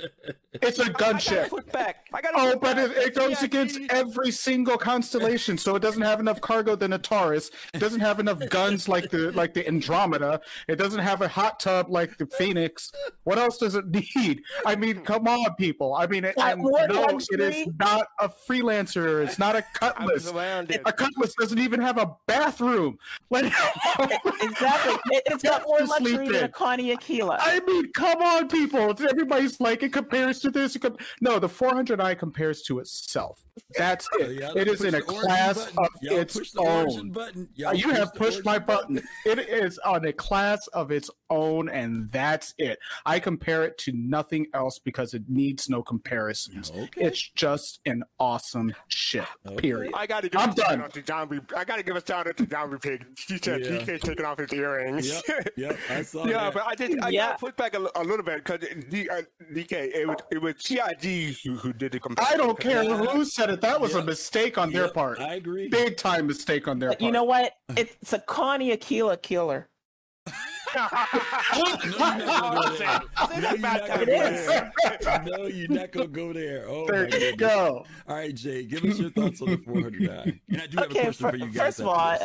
It's 0.53 0.80
a 0.80 0.84
I 0.84 0.90
got 0.90 1.02
a 1.02 1.15
gunship. 1.15 1.48
foot 1.49 1.72
back. 1.72 2.07
I 2.14 2.22
Oh, 2.36 2.52
foot 2.52 2.61
but 2.61 2.77
it, 2.77 2.91
it 2.91 3.15
goes 3.15 3.32
Yeah, 3.40 3.45
against 3.45 3.76
see? 3.76 3.88
every 3.90 4.32
single 4.32 4.77
constellation, 4.77 5.57
so 5.57 5.76
it 5.76 5.82
doesn't 5.82 6.02
have 6.02 6.19
enough 6.19 6.40
cargo 6.41 6.76
than 6.76 6.94
a 6.94 6.98
Taurus. 6.98 7.49
It 7.73 7.80
doesn't 7.80 7.99
have 8.02 8.19
enough 8.19 8.40
guns 8.49 8.88
like 8.90 9.10
the 9.10 9.32
like 9.32 9.53
the 9.53 9.65
Andromeda. 9.68 10.41
It 10.68 10.76
doesn't 10.77 10.99
have 10.99 11.22
a 11.22 11.27
hot 11.27 11.60
tub 11.60 11.90
like 11.90 12.18
the 12.18 12.26
Phoenix. 12.27 12.91
What 13.23 13.38
else 13.38 13.57
does 13.57 13.76
it 13.76 13.86
need? 13.88 14.41
I 14.65 14.76
mean, 14.76 15.02
come 15.02 15.27
on, 15.27 15.56
people. 15.56 15.94
I 15.95 16.07
mean, 16.07 16.26
it, 16.26 16.36
That 16.38 16.53
and 16.57 16.64
no, 16.64 17.19
it 17.30 17.40
is 17.40 17.68
not 17.80 18.07
a 18.19 18.30
freelancer. 18.30 19.23
It's 19.23 19.40
not 19.40 19.56
a 19.56 19.60
was 19.82 19.94
cutlass. 20.27 20.32
around 20.32 20.72
it. 20.72 20.82
A 20.86 20.94
cutlass 20.94 21.34
doesn't 21.40 21.60
even 21.60 21.80
have 21.82 21.98
a 21.98 22.15
bathroom. 22.27 22.98
Like, 24.00 24.20
exactly. 24.42 24.94
It, 25.12 25.24
it's 25.28 25.44
got 25.44 25.64
more 25.68 25.80
To 25.80 25.88
sleep 25.88 26.00
luxury 26.18 26.26
than 26.28 26.36
a 26.36 26.46
in. 26.46 26.52
Connie 26.52 26.92
Aquila. 26.92 27.38
I 27.40 27.60
mean, 27.62 27.92
come 27.94 28.22
on, 28.22 28.48
people. 28.48 28.96
Everybody's 29.10 29.60
like, 29.60 29.84
it 29.84 29.94
compares 29.94 30.40
to 30.40 30.52
this. 30.52 30.76
It 30.76 30.80
com-. 30.80 30.98
No, 31.22 31.40
the 31.40 31.50
400i 31.50 32.18
compares 32.18 32.62
to 32.64 32.80
itself. 32.80 33.40
That's 33.78 34.08
it. 34.20 34.42
y'all 34.42 34.58
it 34.58 34.68
is 34.68 34.84
in 34.84 34.96
a 34.96 35.02
class 35.02 35.56
button. 35.72 35.78
of 35.80 35.88
Y'all 36.02 36.18
its 36.20 36.38
push 36.38 36.52
the 36.52 36.60
own. 36.62 37.12
button. 37.12 37.44
Uh, 37.44 37.46
Y'all 37.56 37.74
You 37.74 37.90
have 37.92 38.14
pushed 38.14 38.44
my 38.44 38.54
origin 38.56 38.66
button. 38.66 39.02
It 39.26 39.40
is 39.40 39.78
on 39.80 40.06
a 40.06 40.12
class 40.14 40.68
of 40.68 40.92
its 40.92 41.10
own, 41.30 41.70
and 41.70 42.10
that's 42.12 42.54
it. 42.58 42.80
I 43.06 43.20
compare 43.20 43.64
it 43.64 43.78
to 43.80 43.94
nothing 43.94 44.48
else 44.54 44.80
because 44.80 45.14
it 45.14 45.24
needs 45.30 45.70
no 45.70 45.82
comparisons. 45.84 46.72
Okay. 46.72 47.06
It's 47.06 47.30
just 47.36 47.80
an 47.86 48.04
awesome 48.20 48.74
ship. 48.90 49.26
Okay. 49.48 49.56
Period. 49.56 49.94
I 49.96 50.06
gotta 50.06 50.28
give 50.30 50.42
I'm 50.42 50.50
a 50.50 50.56
shout 50.56 50.70
done. 50.70 50.82
out 50.82 50.94
to 50.94 51.06
Zombie. 51.06 51.40
I 51.56 51.64
gotta 51.64 51.84
give 51.84 51.96
a 51.96 52.06
shout 52.06 52.28
out 52.28 52.36
to 52.38 52.48
Zombie 52.50 52.78
Pig. 52.78 53.06
She 53.36 53.41
said 53.44 53.62
Yeah. 53.66 53.72
DK 53.72 53.99
taking 54.02 54.26
off 54.26 54.40
his 54.40 54.53
earrings. 54.53 55.22
Yep, 55.28 55.49
yep, 55.57 55.78
I 55.90 56.02
saw 56.03 56.26
yeah, 56.28 56.45
that. 56.45 56.53
but 56.53 56.66
I 56.66 56.76
just 56.76 56.94
I 57.03 57.10
Yeah. 57.10 57.28
gotta 57.28 57.40
put 57.40 57.56
back 57.57 57.76
a, 57.76 57.80
a 57.95 58.03
little 58.03 58.24
bit 58.24 58.44
because 58.44 58.60
D, 58.90 59.10
uh, 59.10 59.22
DK 59.53 59.72
it 59.94 60.07
was 60.07 60.18
it 60.32 60.41
was 60.41 60.56
CIG 60.60 61.38
who, 61.44 61.56
who 61.56 61.74
did 61.74 61.91
the 61.91 61.99
comparison. 61.99 62.34
I 62.34 62.38
don't 62.38 62.60
care 62.60 62.84
who 62.84 63.26
said 63.26 63.49
it. 63.49 63.62
That 63.62 63.80
was 63.80 63.95
a 63.95 64.03
mistake 64.03 64.57
on 64.57 64.72
their 64.72 64.90
part. 64.90 65.20
I 65.20 65.36
agree. 65.36 65.68
Big 65.68 65.98
time 65.98 66.28
mistake 66.28 66.68
on 66.68 66.80
their 66.80 66.90
But 66.90 66.99
part. 66.99 67.06
you 67.06 67.12
know 67.12 67.24
what? 67.24 67.53
It's 67.76 68.14
a 68.14 68.20
Connie 68.20 68.72
Aquila 68.72 69.18
killer. 69.18 69.70
No, 70.76 70.88
you're 71.86 71.99
not 71.99 72.20
gonna 72.20 72.68
go 72.68 72.76
there. 72.76 73.12
Say 73.18 73.32
No, 73.32 73.40
that 73.40 73.53
you're 73.53 73.60
not 73.60 73.88
gonna 73.88 73.98
go 73.98 74.03
there. 74.03 74.72
No, 75.38 75.45
you're 75.48 75.70
not 75.70 75.91
gonna 75.91 76.07
go 76.07 76.34
there. 76.34 76.66
Oh 76.68 76.86
there 76.88 77.07
my 77.10 77.18
you 77.18 77.36
go. 77.38 77.86
All 78.10 78.16
right, 78.16 78.34
Jay, 78.36 78.66
give 78.66 78.84
us 78.84 78.99
your 78.99 79.10
thoughts 79.12 79.41
on 79.41 79.52
the 79.52 79.57
400i. 79.57 80.40
And 80.49 80.62
I 80.62 80.68
do 80.68 80.78
have 80.78 80.88
a 80.88 80.91
Okay, 80.91 81.02
question 81.03 81.14
fir- 81.14 81.30
for 81.32 81.38
you 81.38 81.45
guys. 81.45 81.56
first 81.56 81.80
of 81.80 81.88
all, 81.88 81.95
uh, 81.98 82.18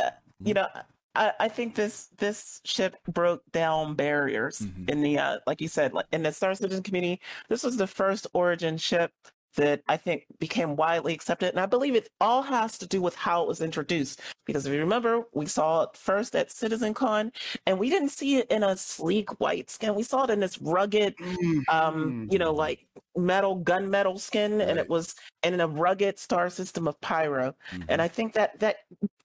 you 0.45 0.55
know, 0.55 0.66
I, 1.15 1.32
I 1.41 1.49
think 1.49 1.74
this 1.74 2.09
this 2.19 2.61
ship 2.65 2.97
broke 3.09 3.43
down 3.53 3.95
barriers 3.95 4.61
Mhm. 4.61 4.91
in 4.91 5.03
the 5.03 5.19
uh, 5.19 5.39
like 5.47 5.61
you 5.61 5.69
said, 5.69 5.93
like 5.93 6.07
in 6.12 6.23
the 6.23 6.32
Star 6.32 6.55
Citizen 6.55 6.82
community. 6.82 7.20
This 7.49 7.62
was 7.62 7.77
the 7.77 7.87
first 7.87 8.27
Origin 8.32 8.77
ship 8.78 9.12
that 9.57 9.82
I 9.89 9.97
think 9.97 10.27
became 10.39 10.77
widely 10.77 11.12
accepted, 11.12 11.49
and 11.49 11.59
I 11.59 11.66
believe 11.66 11.97
it 11.97 12.09
all 12.20 12.41
has 12.43 12.78
to 12.78 12.87
do 12.87 13.03
with 13.03 13.16
how 13.16 13.43
it 13.43 13.49
was 13.49 13.61
introduced. 13.61 14.20
Because 14.47 14.65
if 14.65 14.73
you 14.73 14.78
remember, 14.78 15.24
we 15.35 15.47
saw 15.47 15.82
it 15.82 15.97
first 15.97 16.37
at 16.37 16.51
CitizenCon, 16.51 17.32
and 17.66 17.77
we 17.77 17.91
didn't 17.91 18.11
see 18.11 18.37
it 18.37 18.49
in 18.49 18.62
a 18.62 18.77
sleek 18.77 19.41
white 19.41 19.69
skin. 19.69 19.97
We 19.97 20.05
saw 20.05 20.23
it 20.24 20.31
in 20.31 20.39
this 20.39 20.59
rugged, 20.62 21.16
um, 21.69 22.28
you 22.31 22.39
know, 22.39 22.53
like 22.53 22.87
metal 23.16 23.59
gunmetal 23.61 24.20
skin, 24.20 24.61
and 24.61 24.78
it 24.78 24.89
was 24.89 25.16
in 25.43 25.61
a 25.61 25.66
rugged 25.66 26.20
star 26.20 26.49
system 26.49 26.87
of 26.87 27.01
pyro. 27.01 27.57
Mhm. 27.73 27.87
And 27.89 28.01
I 28.01 28.07
think 28.07 28.35
that 28.35 28.57
that 28.61 28.77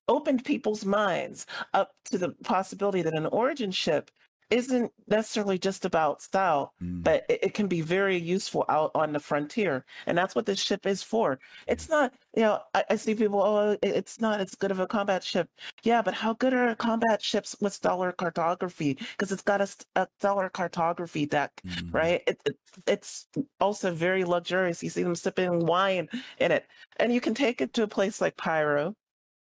opened 0.08 0.44
people's 0.46 0.86
minds 0.86 1.46
up 1.74 1.92
to 2.06 2.18
the 2.18 2.30
possibility 2.44 3.02
that 3.02 3.14
an 3.14 3.26
origin 3.28 3.72
ship 3.72 4.12
isn't 4.52 4.92
necessarily 5.08 5.58
just 5.58 5.86
about 5.86 6.22
style, 6.22 6.72
Mhm. 6.80 7.04
but 7.04 7.26
it, 7.30 7.46
it 7.46 7.54
can 7.56 7.68
be 7.68 7.82
very 7.82 8.16
useful 8.16 8.64
out 8.70 8.92
on 8.94 9.12
the 9.12 9.20
frontier. 9.20 9.84
And 10.06 10.16
that's 10.16 10.36
what 10.36 10.46
this 10.46 10.60
ship 10.60 10.86
is 10.86 11.02
for. 11.02 11.40
It's 11.68 11.90
not, 11.90 12.14
you 12.36 12.44
know, 12.44 12.62
I, 12.76 12.84
I 12.92 12.96
see 12.96 13.16
people, 13.16 13.42
oh, 13.42 13.76
it's 13.82 14.22
not 14.22 14.40
as 14.40 14.54
good 14.54 14.70
of 14.70 14.80
a 14.80 14.86
combat 14.86 15.24
ship. 15.24 15.50
Yeah, 15.82 16.04
but 16.04 16.14
how 16.14 16.34
good 16.34 16.54
are 16.54 16.76
combat 16.76 17.24
ships 17.24 17.56
with 17.60 17.74
stellar 17.74 18.12
cartography? 18.12 18.94
Because 19.18 19.32
it's 19.32 19.42
got 19.42 19.62
a, 19.62 19.68
a 19.96 20.08
stellar 20.20 20.50
cartography 20.50 21.26
deck 21.26 21.60
Mhm. 21.66 21.92
right? 21.92 22.22
It, 22.28 22.40
it, 22.46 22.58
it's 22.86 23.28
also 23.60 23.92
very 23.92 24.26
luxurious. 24.26 24.84
You 24.84 24.92
see 24.92 25.02
them 25.02 25.16
sipping 25.16 25.66
wine 25.66 26.08
in 26.38 26.52
it, 26.52 26.68
and 26.98 27.12
you 27.12 27.20
can 27.20 27.34
take 27.34 27.62
it 27.62 27.74
to 27.74 27.84
a 27.84 27.88
place 27.88 28.22
like 28.22 28.38
Pyro. 28.38 28.96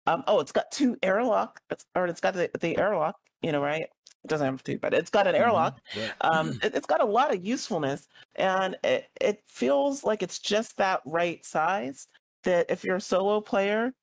Um, 0.08 0.24
oh, 0.28 0.40
it's 0.40 0.52
got 0.52 0.72
two 0.72 0.98
airlock, 1.02 1.62
or 1.96 2.08
it's 2.08 2.20
got 2.22 2.34
the, 2.34 2.50
the 2.60 2.78
airlock, 2.78 3.16
you 3.42 3.52
know, 3.52 3.62
right? 3.62 3.84
It 4.24 4.28
doesn't 4.28 4.46
have 4.46 4.64
two, 4.64 4.78
but 4.80 4.94
it's 4.94 5.10
got 5.10 5.28
an 5.28 5.36
airlock. 5.36 5.80
Mhm. 5.96 6.02
Right. 6.02 6.14
Um, 6.22 6.54
it, 6.64 6.76
it's 6.76 6.86
got 6.86 7.02
a 7.02 7.06
lot 7.06 7.34
of 7.34 7.46
usefulness, 7.46 8.08
and 8.36 8.76
it, 8.84 9.08
it 9.22 9.44
feels 9.48 10.04
like 10.04 10.24
it's 10.24 10.40
just 10.40 10.78
that 10.78 11.02
right 11.06 11.44
size. 11.46 12.08
That 12.44 12.66
if 12.70 12.84
you're 12.84 12.98
a 12.98 13.02
solo 13.02 13.40
player, 13.40 13.94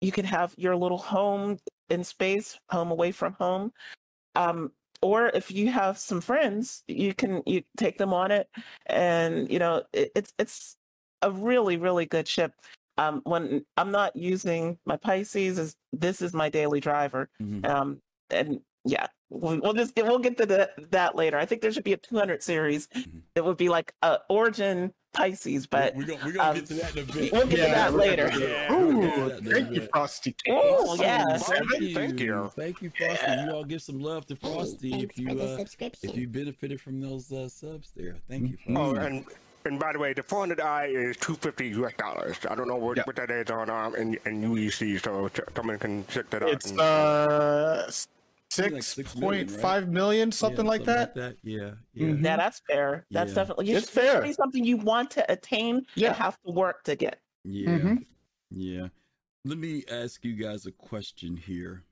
you 0.00 0.12
can 0.12 0.24
have 0.24 0.54
your 0.56 0.76
little 0.76 0.98
home 0.98 1.58
in 1.90 2.04
space, 2.04 2.58
home 2.70 2.90
away 2.92 3.10
from 3.10 3.32
home. 3.34 3.72
Um, 4.36 4.72
or 5.02 5.28
if 5.28 5.50
you 5.50 5.70
have 5.70 5.98
some 5.98 6.20
friends, 6.20 6.82
you 6.88 7.14
can 7.14 7.42
you 7.46 7.62
take 7.76 7.98
them 7.98 8.12
on 8.12 8.30
it, 8.30 8.48
and 8.86 9.50
you 9.50 9.58
know 9.58 9.82
it, 9.92 10.10
it's 10.14 10.32
it's 10.38 10.76
a 11.22 11.30
really 11.30 11.76
really 11.76 12.06
good 12.06 12.28
ship. 12.28 12.52
Um, 12.98 13.20
when 13.24 13.64
I'm 13.76 13.90
not 13.90 14.14
using 14.16 14.76
my 14.84 14.96
Pisces, 14.96 15.58
is 15.58 15.76
this 15.92 16.20
is 16.20 16.34
my 16.34 16.48
daily 16.48 16.80
driver. 16.80 17.28
Mhm. 17.40 17.64
Um, 17.66 18.02
and 18.30 18.60
yeah, 18.84 19.06
we'll, 19.30 19.60
we'll 19.60 19.72
just 19.72 19.94
we'll 19.96 20.18
get 20.18 20.36
to 20.38 20.46
the, 20.46 20.70
that 20.90 21.14
later. 21.16 21.38
I 21.38 21.46
think 21.46 21.62
there 21.62 21.72
should 21.72 21.84
be 21.84 21.92
a 21.92 21.96
200 21.96 22.42
series. 22.42 22.88
Mhm. 22.88 23.22
It 23.36 23.44
would 23.44 23.56
be 23.56 23.68
like 23.68 23.92
uh, 24.02 24.18
Origin 24.28 24.92
Pisces, 25.14 25.66
but 25.66 25.94
we're 25.94 26.04
gonna, 26.06 26.20
we're 26.24 26.32
gonna 26.32 26.50
um, 26.50 26.54
get 26.56 26.66
to 26.66 26.74
that 26.74 26.96
in 26.96 27.02
a 27.08 27.12
bit. 27.12 27.32
we'll 27.32 27.46
get 27.46 27.56
to 27.56 27.62
that 27.72 27.94
later. 27.94 28.28
gonna- 28.28 28.44
Yeah. 28.44 28.72
Ooh, 28.74 29.28
that 29.30 29.44
thank 29.44 29.70
you. 29.74 29.88
Frosty. 29.92 30.34
Oh 30.48 30.96
yeah, 31.00 31.24
Thank 31.38 31.70
Thank 31.70 31.80
you. 31.80 31.86
you. 31.88 31.94
Thank 31.94 32.20
you. 32.20 32.50
Thank 32.56 32.82
you, 32.82 32.90
Frosty. 32.90 33.42
You 33.44 33.50
all 33.52 33.64
give 33.64 33.80
some 33.82 34.00
love 34.00 34.26
to 34.26 34.36
Frosty 34.36 34.90
Thanks 34.90 35.04
if 35.14 35.18
you 35.18 35.36
for 35.38 35.42
uh, 35.84 35.88
if 36.02 36.16
you 36.16 36.28
benefited 36.28 36.80
from 36.80 37.00
those 37.00 37.30
uh, 37.32 37.48
subs 37.48 37.92
there. 37.96 38.16
Thank 38.28 38.50
you. 38.50 38.58
Oh, 38.76 38.94
Frosty. 38.94 39.16
and 39.16 39.24
and 39.68 39.78
by 39.78 39.92
the 39.92 39.98
way, 39.98 40.12
the 40.12 40.22
400i 40.22 40.88
is 41.10 41.16
250 41.18 41.68
US 41.82 41.92
dollars. 41.98 42.36
I 42.50 42.54
don't 42.54 42.66
know 42.68 42.76
what, 42.76 42.96
Yeah. 42.96 43.04
what 43.04 43.16
that 43.16 43.30
is 43.30 43.50
on 43.50 43.70
um 43.70 43.94
in, 43.94 44.14
in 44.26 44.42
UEC, 44.42 44.98
so 45.02 45.28
ch- 45.28 45.40
someone 45.54 45.78
can 45.78 46.06
check 46.08 46.28
that 46.30 46.42
out. 46.42 46.48
It's 46.50 46.70
and- 46.70 46.80
uh 46.80 47.90
Something 48.50 48.74
like 48.74 48.82
six 48.82 49.10
six 49.10 49.14
point 49.14 49.48
million, 49.50 49.60
five 49.60 49.88
million, 49.90 50.32
something 50.32 50.64
Yeah, 50.64 50.70
like 50.70 50.84
that. 50.86 51.12
Yeah, 51.14 51.32
yeah. 51.92 52.06
Mhm. 52.06 52.24
yeah, 52.24 52.36
that's 52.38 52.60
fair. 52.66 53.04
That's 53.10 53.28
Yeah. 53.30 53.34
definitely 53.34 53.70
It's 53.72 53.90
should- 53.90 53.98
it 53.98 54.06
should 54.06 54.12
fair. 54.14 54.22
be 54.22 54.32
something 54.32 54.64
you 54.64 54.78
want 54.78 55.10
to 55.12 55.30
attain. 55.30 55.86
Yeah. 55.94 56.08
and 56.08 56.16
have 56.16 56.38
to 56.46 56.50
work 56.52 56.82
to 56.84 56.96
get. 56.96 57.20
Yeah. 57.44 57.68
Mhm. 57.78 58.06
Yeah. 58.50 58.88
Let 59.44 59.58
me 59.58 59.84
ask 59.90 60.24
you 60.24 60.32
guys 60.34 60.64
a 60.64 60.72
question 60.72 61.36
here. 61.36 61.84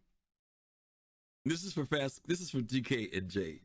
This 1.45 1.63
is 1.63 1.75
for 1.75 1.85
fast 1.85 2.27
this 2.27 2.41
is 2.41 2.51
for 2.51 2.61
DK 2.63 3.11
and 3.17 3.29
Jade. 3.29 3.61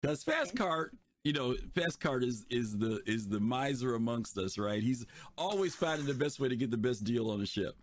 Because 0.00 0.22
Fast 0.22 0.54
Cart, 0.54 0.94
you 1.26 1.32
know, 1.32 1.56
Fast 1.74 1.98
Cart 1.98 2.22
is 2.22 2.46
is 2.50 2.78
the 2.78 3.02
is 3.04 3.28
the 3.28 3.40
miser 3.40 3.96
amongst 3.96 4.38
us, 4.38 4.58
right? 4.58 4.80
He's 4.80 5.04
always 5.36 5.74
finding 5.74 6.06
the 6.06 6.14
best 6.14 6.38
way 6.38 6.48
to 6.48 6.54
get 6.54 6.70
the 6.70 6.76
best 6.76 7.02
deal 7.02 7.32
on 7.32 7.40
a 7.40 7.46
ship. 7.46 7.74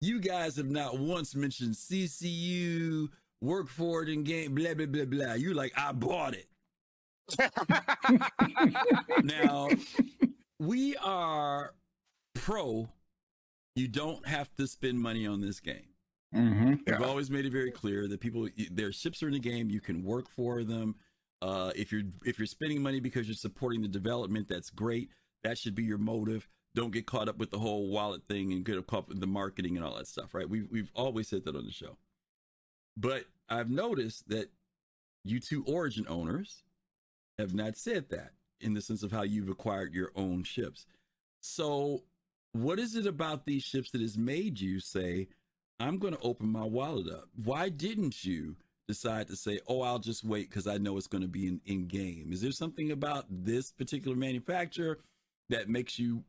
You 0.00 0.20
guys 0.20 0.54
have 0.58 0.70
not 0.70 0.96
once 0.96 1.34
mentioned 1.34 1.74
CCU, 1.74 3.08
work 3.40 3.68
for 3.68 4.04
it 4.04 4.08
in 4.08 4.22
game, 4.22 4.54
blah 4.54 4.74
blah 4.74 4.86
blah 4.86 5.06
blah. 5.06 5.32
You 5.32 5.54
like, 5.54 5.72
I 5.76 5.90
bought 5.90 6.34
it. 6.34 6.46
now 9.24 9.68
we 10.60 10.96
are 10.98 11.74
pro 12.34 12.88
you 13.74 13.86
don't 13.88 14.26
have 14.26 14.54
to 14.54 14.66
spend 14.66 14.98
money 14.98 15.26
on 15.26 15.40
this 15.40 15.60
game 15.60 15.84
Mm-hmm. 16.34 16.74
we've 16.86 17.02
always 17.02 17.30
made 17.30 17.46
it 17.46 17.52
very 17.52 17.70
clear 17.70 18.06
that 18.06 18.20
people 18.20 18.48
their 18.70 18.92
ships 18.92 19.22
are 19.22 19.28
in 19.28 19.32
the 19.32 19.38
game 19.38 19.70
you 19.70 19.80
can 19.80 20.02
work 20.02 20.28
for 20.28 20.62
them 20.62 20.94
uh 21.42 21.72
if 21.76 21.92
you're 21.92 22.02
if 22.24 22.38
you're 22.38 22.46
spending 22.46 22.82
money 22.82 23.00
because 23.00 23.26
you're 23.26 23.34
supporting 23.34 23.82
the 23.82 23.88
development 23.88 24.48
that's 24.48 24.70
great 24.70 25.10
that 25.44 25.56
should 25.56 25.74
be 25.74 25.84
your 25.84 25.98
motive 25.98 26.48
don't 26.74 26.92
get 26.92 27.06
caught 27.06 27.28
up 27.28 27.38
with 27.38 27.50
the 27.50 27.58
whole 27.58 27.88
wallet 27.88 28.22
thing 28.28 28.52
and 28.52 28.64
get 28.64 28.86
caught 28.86 28.98
up 29.00 29.08
with 29.08 29.20
the 29.20 29.26
marketing 29.26 29.76
and 29.76 29.84
all 29.84 29.96
that 29.96 30.06
stuff, 30.06 30.34
right? 30.34 30.48
We've 30.48 30.68
we've 30.70 30.90
always 30.94 31.28
said 31.28 31.44
that 31.44 31.56
on 31.56 31.64
the 31.64 31.72
show. 31.72 31.96
But 32.96 33.24
I've 33.48 33.70
noticed 33.70 34.28
that 34.28 34.50
you 35.24 35.40
two 35.40 35.64
origin 35.66 36.06
owners 36.08 36.62
have 37.38 37.54
not 37.54 37.76
said 37.76 38.10
that 38.10 38.30
in 38.60 38.74
the 38.74 38.80
sense 38.80 39.02
of 39.02 39.12
how 39.12 39.22
you've 39.22 39.48
acquired 39.48 39.94
your 39.94 40.10
own 40.14 40.42
ships. 40.42 40.86
So 41.40 42.04
what 42.52 42.78
is 42.78 42.96
it 42.96 43.06
about 43.06 43.44
these 43.44 43.62
ships 43.62 43.90
that 43.90 44.00
has 44.00 44.18
made 44.18 44.60
you 44.60 44.80
say, 44.80 45.28
I'm 45.78 45.98
going 45.98 46.14
to 46.14 46.20
open 46.20 46.48
my 46.48 46.64
wallet 46.64 47.08
up? 47.08 47.28
Why 47.44 47.68
didn't 47.68 48.24
you 48.24 48.56
decide 48.88 49.28
to 49.28 49.36
say, 49.36 49.60
oh, 49.68 49.82
I'll 49.82 49.98
just 49.98 50.24
wait 50.24 50.48
because 50.48 50.66
I 50.66 50.78
know 50.78 50.96
it's 50.96 51.06
going 51.06 51.22
to 51.22 51.28
be 51.28 51.46
in, 51.46 51.60
in 51.66 51.86
game? 51.86 52.30
Is 52.32 52.40
there 52.40 52.50
something 52.50 52.90
about 52.90 53.26
this 53.30 53.70
particular 53.70 54.16
manufacturer 54.16 54.98
that 55.50 55.68
makes 55.68 55.98
you 55.98 56.24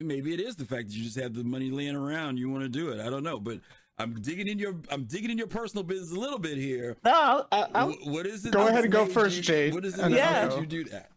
maybe 0.00 0.32
it 0.32 0.40
is 0.40 0.56
the 0.56 0.64
fact 0.64 0.88
that 0.88 0.94
you 0.94 1.02
just 1.02 1.18
have 1.18 1.34
the 1.34 1.44
money 1.44 1.70
laying 1.70 1.96
around 1.96 2.36
you 2.36 2.48
want 2.48 2.62
to 2.62 2.68
do 2.68 2.90
it 2.90 3.00
i 3.00 3.10
don't 3.10 3.22
know 3.22 3.38
but 3.38 3.58
i'm 3.98 4.14
digging 4.20 4.48
in 4.48 4.58
your 4.58 4.76
i'm 4.90 5.04
digging 5.04 5.30
in 5.30 5.38
your 5.38 5.46
personal 5.46 5.82
business 5.82 6.12
a 6.12 6.20
little 6.20 6.38
bit 6.38 6.56
here 6.56 6.96
no 7.04 7.44
I'll, 7.50 7.70
I'll, 7.74 7.90
what 8.04 8.26
is 8.26 8.44
it 8.44 8.52
go 8.52 8.68
ahead 8.68 8.84
and 8.84 8.92
go 8.92 9.06
first 9.06 9.38
you, 9.38 9.42
jade 9.42 9.74
what 9.74 9.84
is 9.84 9.98
it 9.98 10.10
yeah. 10.10 10.46
that 10.46 10.60
you 10.60 10.66
do 10.66 10.84
that 10.84 11.10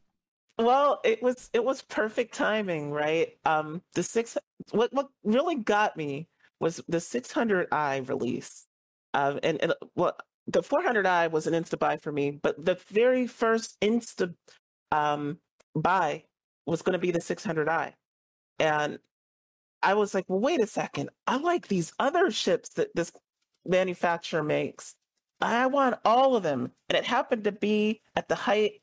well 0.58 1.00
it 1.04 1.22
was 1.22 1.50
it 1.54 1.64
was 1.64 1.84
perfect 1.84 2.34
timing 2.34 2.92
right 2.92 3.38
um 3.46 3.82
the 3.94 4.04
six 4.04 4.38
what 4.72 4.92
what 4.94 5.10
really 5.24 5.56
got 5.56 5.96
me 5.96 6.28
was 6.60 6.82
the 6.88 6.98
600i 6.98 8.08
release 8.10 8.68
um 9.14 9.40
and, 9.44 9.62
and 9.62 9.74
well 9.96 10.18
the 10.48 10.62
400i 10.62 11.30
was 11.30 11.48
an 11.48 11.54
insta 11.54 11.78
buy 11.78 11.98
for 11.98 12.12
me 12.12 12.32
but 12.32 12.64
the 12.64 12.78
very 12.90 13.28
first 13.28 13.78
insta 13.82 14.34
um 14.92 15.38
buy 15.76 16.24
was 16.66 16.82
going 16.82 16.94
to 16.94 17.00
be 17.00 17.12
the 17.12 17.20
600i 17.20 17.94
and 18.60 19.00
I 19.84 19.96
was 19.96 20.14
like, 20.14 20.26
well, 20.28 20.40
wait 20.40 20.62
a 20.62 20.68
second. 20.68 21.10
I 21.28 21.38
like 21.38 21.68
these 21.68 21.94
other 22.00 22.32
ships 22.32 22.70
that 22.74 22.96
this 22.96 23.12
manufacturer 23.66 24.44
makes. 24.44 24.96
I 25.42 25.66
want 25.68 25.96
all 26.06 26.36
of 26.36 26.44
them. 26.44 26.72
And 26.90 26.98
it 26.98 27.06
happened 27.06 27.46
to 27.46 27.52
be 27.52 28.02
at 28.16 28.28
the 28.28 28.36
height 28.36 28.74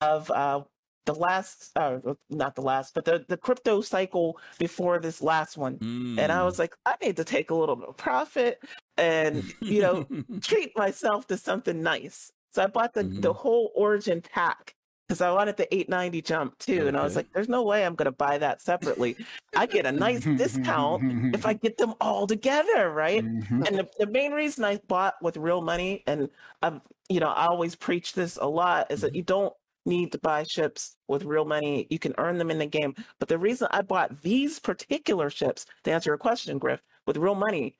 of 0.00 0.30
uh, 0.30 0.62
the 1.08 1.14
last, 1.14 1.70
uh, 1.74 1.98
not 2.28 2.54
the 2.54 2.60
last, 2.60 2.92
but 2.94 3.06
the, 3.06 3.24
the 3.28 3.36
crypto 3.36 3.80
cycle 3.80 4.38
before 4.58 4.98
this 4.98 5.22
last 5.22 5.56
one. 5.56 5.78
Mm. 5.78 6.18
And 6.18 6.30
I 6.30 6.44
was 6.44 6.58
like, 6.58 6.76
I 6.84 6.96
need 7.02 7.16
to 7.16 7.24
take 7.24 7.50
a 7.50 7.54
little 7.54 7.76
bit 7.76 7.88
of 7.88 7.96
profit 7.96 8.62
and, 8.98 9.42
you 9.62 9.80
know, 9.80 10.06
treat 10.42 10.76
myself 10.76 11.26
to 11.28 11.38
something 11.38 11.82
nice. 11.82 12.30
So 12.52 12.62
I 12.62 12.66
bought 12.66 12.92
the, 12.92 13.04
mm-hmm. 13.04 13.20
the 13.22 13.32
whole 13.32 13.72
origin 13.74 14.20
pack 14.20 14.74
because 15.08 15.22
I 15.22 15.32
wanted 15.32 15.56
the 15.56 15.74
890 15.74 16.20
jump 16.20 16.58
too. 16.58 16.80
Okay. 16.80 16.88
And 16.88 16.96
I 16.96 17.02
was 17.02 17.16
like, 17.16 17.32
there's 17.32 17.48
no 17.48 17.62
way 17.62 17.86
I'm 17.86 17.94
going 17.94 18.04
to 18.04 18.12
buy 18.12 18.36
that 18.36 18.60
separately. 18.60 19.16
I 19.56 19.64
get 19.64 19.86
a 19.86 19.92
nice 19.92 20.24
discount 20.24 21.34
if 21.34 21.46
I 21.46 21.52
get 21.54 21.78
them 21.78 21.94
all 22.02 22.26
together, 22.26 22.90
right? 22.90 23.24
Mm-hmm. 23.24 23.62
And 23.62 23.78
the, 23.78 23.88
the, 23.98 24.06
main 24.06 24.32
reason 24.32 24.64
I 24.64 24.76
bought 24.88 25.14
with 25.22 25.38
real 25.38 25.62
money, 25.62 26.04
and 26.06 26.28
I'm, 26.62 26.82
you 27.08 27.20
know, 27.20 27.28
I 27.28 27.46
always 27.46 27.74
preach 27.74 28.12
this 28.12 28.36
a 28.36 28.46
lot, 28.46 28.90
is 28.90 29.00
that 29.00 29.14
you 29.14 29.22
don't 29.22 29.54
need 29.88 30.12
to 30.12 30.18
buy 30.18 30.44
ships 30.44 30.96
with 31.08 31.24
real 31.24 31.44
money. 31.44 31.86
You 31.90 31.98
can 31.98 32.14
earn 32.18 32.38
them 32.38 32.50
in 32.50 32.58
the 32.58 32.66
game. 32.66 32.94
But 33.18 33.28
the 33.28 33.38
reason 33.38 33.68
I 33.70 33.82
bought 33.82 34.22
these 34.22 34.60
particular 34.60 35.30
ships, 35.30 35.66
to 35.84 35.90
answer 35.90 36.10
your 36.10 36.18
question, 36.18 36.58
Griff, 36.58 36.82
with 37.06 37.16
real 37.16 37.34
money, 37.34 37.78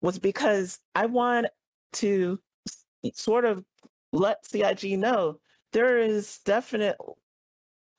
was 0.00 0.18
because 0.18 0.78
I 0.94 1.06
want 1.06 1.46
to 1.94 2.38
sort 3.14 3.44
of 3.44 3.64
let 4.12 4.46
CIG 4.46 4.98
know 4.98 5.38
there 5.72 5.98
is 5.98 6.38
definite 6.44 6.96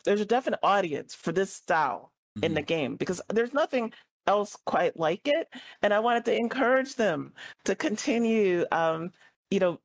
there's 0.04 0.22
a 0.22 0.26
definite 0.26 0.60
audience 0.64 1.14
for 1.14 1.32
this 1.32 1.54
style 1.54 2.12
mm-hmm. 2.38 2.46
in 2.46 2.54
the 2.54 2.62
game 2.62 2.96
because 2.96 3.22
there's 3.30 3.54
nothing 3.54 3.94
else 4.28 4.56
quite 4.66 4.98
like 5.00 5.22
it 5.26 5.48
and 5.82 5.94
i 5.94 6.00
wanted 6.00 6.24
to 6.26 6.36
encourage 6.36 6.96
them 6.96 7.34
to 7.66 7.76
continue 7.76 8.66
um 8.72 9.12
you 9.50 9.60
know 9.60 9.80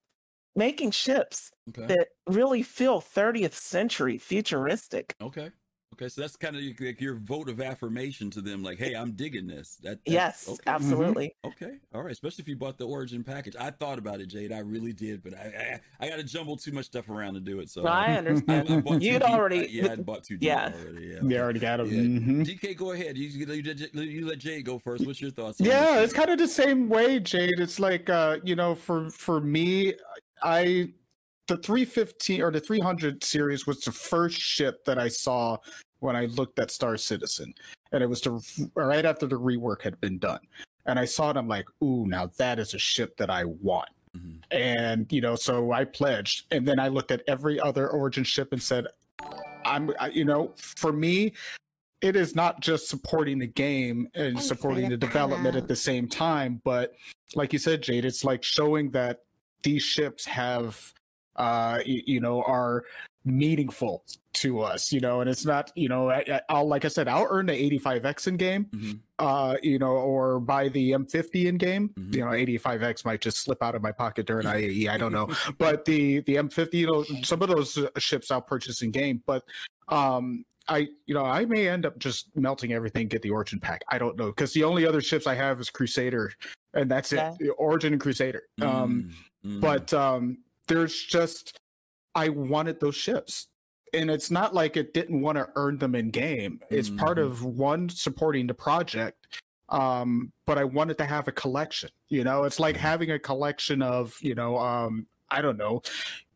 making 0.56 0.90
ships 0.90 1.52
okay. 1.68 1.86
that 1.86 2.08
really 2.26 2.62
feel 2.62 3.00
30th 3.00 3.54
century 3.54 4.18
futuristic 4.18 5.14
okay 5.20 5.50
Okay, 5.96 6.10
so 6.10 6.20
that's 6.20 6.36
kind 6.36 6.54
of 6.56 6.62
like 6.78 7.00
your 7.00 7.14
vote 7.14 7.48
of 7.48 7.58
affirmation 7.58 8.28
to 8.32 8.42
them, 8.42 8.62
like, 8.62 8.76
"Hey, 8.76 8.92
I'm 8.92 9.12
digging 9.12 9.46
this." 9.46 9.78
That 9.82 9.98
yes, 10.04 10.46
okay. 10.46 10.58
absolutely. 10.66 11.34
Mm-hmm. 11.42 11.64
Okay, 11.64 11.76
all 11.94 12.02
right. 12.02 12.12
Especially 12.12 12.42
if 12.42 12.48
you 12.48 12.56
bought 12.56 12.76
the 12.76 12.86
origin 12.86 13.24
package. 13.24 13.56
I 13.58 13.70
thought 13.70 13.98
about 13.98 14.20
it, 14.20 14.26
Jade. 14.26 14.52
I 14.52 14.58
really 14.58 14.92
did, 14.92 15.22
but 15.22 15.32
I 15.32 15.80
I, 16.00 16.04
I 16.04 16.10
got 16.10 16.16
to 16.16 16.22
jumble 16.22 16.58
too 16.58 16.72
much 16.72 16.84
stuff 16.84 17.08
around 17.08 17.32
to 17.34 17.40
do 17.40 17.60
it. 17.60 17.70
So 17.70 17.82
no, 17.82 17.88
I 17.90 18.14
understand. 18.14 18.68
I, 18.68 18.92
I 18.92 18.96
You'd 19.00 19.22
already 19.22 19.60
I, 19.60 19.68
yeah, 19.70 19.92
I 19.92 19.96
bought 19.96 20.24
two. 20.24 20.36
Yeah, 20.38 20.70
already. 20.74 21.06
Yeah, 21.06 21.18
they 21.22 21.38
already 21.38 21.60
got 21.60 21.78
them. 21.78 21.86
Yeah. 21.86 22.00
Mm-hmm. 22.02 22.42
DK, 22.42 22.76
go 22.76 22.92
ahead. 22.92 23.16
You, 23.16 23.28
you, 23.28 23.46
you, 23.46 24.02
you, 24.02 24.26
let 24.26 24.38
Jade 24.38 24.66
go 24.66 24.78
first. 24.78 25.06
What's 25.06 25.22
your 25.22 25.30
thoughts? 25.30 25.58
yeah, 25.60 26.00
it's 26.00 26.12
kind 26.12 26.28
of 26.28 26.36
the 26.36 26.48
same 26.48 26.90
way, 26.90 27.20
Jade. 27.20 27.58
It's 27.58 27.80
like 27.80 28.10
uh, 28.10 28.36
you 28.44 28.54
know, 28.54 28.74
for 28.74 29.08
for 29.08 29.40
me, 29.40 29.94
I 30.42 30.92
the 31.48 31.56
315 31.56 32.42
or 32.42 32.50
the 32.50 32.60
300 32.60 33.22
series 33.22 33.66
was 33.66 33.80
the 33.80 33.92
first 33.92 34.38
ship 34.38 34.84
that 34.84 34.98
I 34.98 35.08
saw 35.08 35.58
when 36.00 36.16
I 36.16 36.26
looked 36.26 36.58
at 36.58 36.70
Star 36.70 36.96
Citizen, 36.96 37.54
and 37.92 38.02
it 38.02 38.08
was 38.08 38.20
the, 38.20 38.70
right 38.74 39.04
after 39.04 39.26
the 39.26 39.38
rework 39.38 39.82
had 39.82 40.00
been 40.00 40.18
done, 40.18 40.40
and 40.86 40.98
I 40.98 41.04
saw 41.04 41.30
it. 41.30 41.36
I'm 41.36 41.48
like, 41.48 41.66
ooh, 41.82 42.06
now 42.06 42.30
that 42.38 42.58
is 42.58 42.74
a 42.74 42.78
ship 42.78 43.16
that 43.16 43.30
I 43.30 43.44
want. 43.44 43.88
Mm-hmm. 44.16 44.36
And 44.50 45.12
you 45.12 45.20
know, 45.20 45.36
so 45.36 45.72
I 45.72 45.84
pledged, 45.84 46.46
and 46.50 46.66
then 46.66 46.78
I 46.78 46.88
looked 46.88 47.10
at 47.10 47.22
every 47.28 47.60
other 47.60 47.88
Origin 47.88 48.24
ship 48.24 48.52
and 48.52 48.62
said, 48.62 48.86
I'm, 49.64 49.92
you 50.12 50.24
know, 50.24 50.52
for 50.56 50.92
me, 50.92 51.32
it 52.02 52.14
is 52.14 52.34
not 52.34 52.60
just 52.60 52.88
supporting 52.88 53.38
the 53.38 53.46
game 53.46 54.08
and 54.14 54.40
supporting 54.40 54.88
the 54.90 54.96
development 54.96 55.56
at 55.56 55.66
the 55.66 55.76
same 55.76 56.08
time, 56.08 56.60
but 56.64 56.94
like 57.34 57.52
you 57.52 57.58
said, 57.58 57.82
Jade, 57.82 58.04
it's 58.04 58.24
like 58.24 58.42
showing 58.42 58.90
that 58.90 59.20
these 59.66 59.82
ships 59.82 60.24
have, 60.24 60.94
uh, 61.34 61.80
you, 61.84 62.02
you 62.06 62.20
know, 62.20 62.40
are 62.44 62.84
meaningful 63.24 64.04
to 64.32 64.60
us, 64.60 64.92
you 64.92 65.00
know, 65.00 65.20
and 65.20 65.28
it's 65.28 65.44
not, 65.44 65.72
you 65.74 65.88
know, 65.88 66.08
I, 66.08 66.40
will 66.48 66.68
like 66.68 66.84
I 66.84 66.88
said, 66.88 67.08
I'll 67.08 67.26
earn 67.28 67.46
the 67.46 67.52
85x 67.52 68.28
in 68.28 68.36
game, 68.36 68.66
mm-hmm. 68.66 68.92
uh, 69.18 69.56
you 69.64 69.80
know, 69.80 69.90
or 69.90 70.38
buy 70.38 70.68
the 70.68 70.92
M50 70.92 71.46
in 71.46 71.56
game. 71.58 71.90
Mm-hmm. 71.98 72.14
You 72.14 72.20
know, 72.20 72.30
85x 72.30 73.04
might 73.04 73.20
just 73.20 73.38
slip 73.38 73.60
out 73.60 73.74
of 73.74 73.82
my 73.82 73.90
pocket 73.90 74.26
during 74.26 74.46
IAE. 74.46 74.88
I 74.88 74.96
don't 74.96 75.12
know, 75.12 75.28
but 75.58 75.84
the 75.84 76.20
the 76.20 76.36
M50, 76.36 76.72
you 76.74 76.86
know, 76.86 77.04
some 77.24 77.42
of 77.42 77.48
those 77.48 77.76
ships 77.98 78.30
I'll 78.30 78.40
purchase 78.40 78.82
in 78.82 78.92
game, 78.92 79.20
but 79.26 79.42
um, 79.88 80.44
I, 80.68 80.88
you 81.06 81.14
know, 81.14 81.24
I 81.24 81.44
may 81.44 81.68
end 81.68 81.86
up 81.86 81.98
just 81.98 82.34
melting 82.34 82.72
everything, 82.72 83.08
get 83.08 83.22
the 83.22 83.30
Origin 83.30 83.60
pack. 83.60 83.82
I 83.90 83.98
don't 83.98 84.16
know 84.16 84.26
because 84.26 84.52
the 84.52 84.64
only 84.64 84.86
other 84.86 85.00
ships 85.00 85.26
I 85.26 85.34
have 85.34 85.60
is 85.60 85.70
Crusader, 85.70 86.32
and 86.74 86.90
that's 86.90 87.12
yeah. 87.12 87.34
it, 87.38 87.50
Origin 87.58 87.92
and 87.92 88.02
Crusader. 88.02 88.42
Um, 88.60 89.10
mm-hmm. 89.44 89.60
but 89.60 89.92
um, 89.94 90.38
there's 90.66 91.00
just 91.02 91.58
I 92.16 92.30
wanted 92.30 92.80
those 92.80 92.96
ships. 92.96 93.48
And 93.94 94.10
it's 94.10 94.30
not 94.30 94.52
like 94.52 94.76
it 94.76 94.92
didn't 94.92 95.20
want 95.20 95.38
to 95.38 95.48
earn 95.54 95.78
them 95.78 95.94
in 95.94 96.10
game. 96.10 96.60
It's 96.70 96.88
mm-hmm. 96.88 96.98
part 96.98 97.18
of 97.18 97.44
one 97.44 97.88
supporting 97.88 98.46
the 98.46 98.52
project. 98.52 99.40
Um, 99.68 100.32
but 100.44 100.58
I 100.58 100.64
wanted 100.64 100.98
to 100.98 101.04
have 101.04 101.28
a 101.28 101.32
collection. 101.32 101.90
You 102.08 102.24
know, 102.24 102.44
it's 102.44 102.58
like 102.58 102.74
mm-hmm. 102.74 102.82
having 102.82 103.10
a 103.12 103.18
collection 103.18 103.82
of, 103.82 104.14
you 104.20 104.34
know, 104.34 104.58
um, 104.58 105.06
I 105.30 105.40
don't 105.40 105.56
know, 105.56 105.82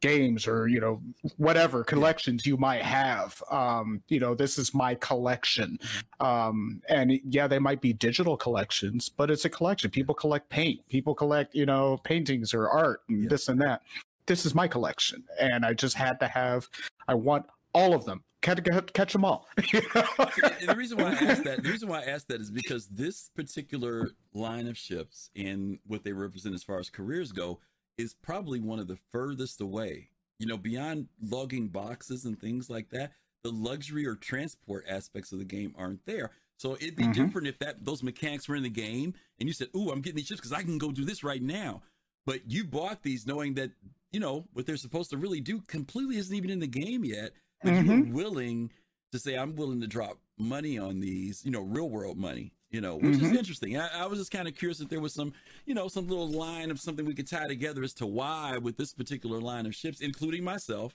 games 0.01 0.47
or 0.47 0.66
you 0.68 0.81
know 0.81 1.01
whatever 1.36 1.85
collections 1.85 2.47
you 2.47 2.56
might 2.56 2.82
have 2.82 3.43
um 3.51 4.02
you 4.09 4.18
know 4.18 4.35
this 4.35 4.59
is 4.59 4.72
my 4.72 4.94
collection 4.94 5.78
um 6.20 6.81
and 6.89 7.20
yeah 7.24 7.47
they 7.47 7.59
might 7.59 7.81
be 7.81 7.93
digital 7.93 8.36
collections 8.36 9.09
but 9.09 9.31
it's 9.31 9.44
a 9.44 9.51
collection 9.51 9.90
people 9.90 10.14
collect 10.14 10.48
paint 10.48 10.81
people 10.89 11.14
collect 11.14 11.55
you 11.55 11.66
know 11.66 11.98
paintings 12.05 12.55
or 12.55 12.68
art 12.68 13.02
and 13.09 13.24
yeah. 13.24 13.28
this 13.28 13.48
and 13.48 13.60
that 13.60 13.82
this 14.31 14.47
is 14.47 14.55
my 14.55 14.68
collection, 14.68 15.24
and 15.40 15.66
I 15.66 15.74
just 15.74 15.97
had 15.97 16.20
to 16.20 16.28
have. 16.28 16.68
I 17.09 17.14
want 17.14 17.47
all 17.74 17.94
of 17.94 18.05
them. 18.05 18.22
Catch, 18.43 18.60
catch 18.94 19.12
them 19.12 19.24
all. 19.24 19.48
the 19.56 20.74
reason 20.77 20.98
why 20.98 21.10
I 21.10 21.24
asked 21.24 21.44
that, 21.44 21.62
the 21.64 21.68
reason 21.68 21.89
why 21.89 22.02
I 22.02 22.05
asked 22.05 22.28
that 22.28 22.40
is 22.40 22.51
because 22.51 22.86
this 22.86 23.28
particular 23.35 24.12
line 24.32 24.68
of 24.68 24.78
ships 24.78 25.31
and 25.35 25.81
what 25.86 26.05
they 26.05 26.12
represent 26.12 26.55
as 26.55 26.62
far 26.62 26.78
as 26.78 26.89
careers 26.89 27.32
go 27.32 27.59
is 28.01 28.14
probably 28.14 28.60
one 28.60 28.78
of 28.78 28.89
the 28.89 28.98
furthest 29.12 29.60
away. 29.60 30.09
You 30.39 30.47
know, 30.47 30.56
beyond 30.56 31.09
logging 31.22 31.68
boxes 31.68 32.24
and 32.24 32.40
things 32.40 32.70
like 32.70 32.90
that, 32.90 33.12
the 33.44 33.51
luxury 33.51 34.06
or 34.06 34.14
transport 34.14 34.85
aspects 34.89 35.32
of 35.32 35.39
the 35.39 35.44
game 35.44 35.74
aren't 35.77 36.05
there. 36.06 36.31
So 36.56 36.74
it'd 36.74 36.97
be 36.97 37.05
mm-hmm. 37.05 37.12
different 37.12 37.48
if 37.48 37.59
that 37.60 37.85
those 37.85 38.02
mechanics 38.02 38.48
were 38.48 38.56
in 38.56 38.62
the 38.62 38.70
game 38.70 39.14
and 39.39 39.48
you 39.48 39.52
said, 39.52 39.68
"Ooh, 39.77 39.90
I'm 39.90 40.01
getting 40.01 40.16
these 40.16 40.27
ships 40.27 40.40
because 40.40 40.52
I 40.52 40.62
can 40.62 40.78
go 40.78 40.93
do 40.93 41.05
this 41.05 41.24
right 41.24 41.43
now." 41.43 41.82
But 42.27 42.51
you 42.51 42.64
bought 42.64 43.02
these 43.02 43.27
knowing 43.27 43.55
that 43.55 43.70
you 44.12 44.20
know, 44.20 44.47
what 44.52 44.66
they're 44.66 44.77
supposed 44.77 45.10
to 45.10 45.16
really 45.16 45.40
do 45.40 45.60
completely 45.62 46.16
isn't 46.16 46.35
even 46.35 46.51
in 46.51 46.60
the 46.60 46.66
game 46.66 47.05
yet. 47.05 47.32
But 47.62 47.74
mm-hmm. 47.74 47.89
you're 47.89 48.14
willing 48.14 48.70
to 49.12 49.18
say, 49.18 49.36
I'm 49.36 49.55
willing 49.55 49.81
to 49.81 49.86
drop 49.86 50.18
money 50.39 50.78
on 50.78 51.01
these, 51.01 51.44
you 51.44 51.51
know, 51.51 51.60
real 51.60 51.89
world 51.89 52.16
money, 52.16 52.52
you 52.71 52.81
know, 52.81 52.97
which 52.97 53.17
mm-hmm. 53.17 53.27
is 53.27 53.39
interesting. 53.39 53.77
I, 53.77 53.89
I 54.03 54.07
was 54.07 54.19
just 54.19 54.31
kind 54.31 54.47
of 54.47 54.55
curious 54.55 54.81
if 54.81 54.89
there 54.89 55.01
was 55.01 55.13
some, 55.13 55.33
you 55.67 55.75
know, 55.75 55.89
some 55.89 56.07
little 56.07 56.29
line 56.29 56.71
of 56.71 56.81
something 56.81 57.05
we 57.05 57.15
could 57.15 57.29
tie 57.29 57.49
together 57.49 57.83
as 57.83 57.95
to 57.95 58.07
why 58.07 58.59
with 58.59 58.77
this 58.77 58.93
particular 58.93 59.41
line 59.41 59.67
of 59.67 59.75
ships, 59.75 60.01
including 60.01 60.45
myself, 60.45 60.95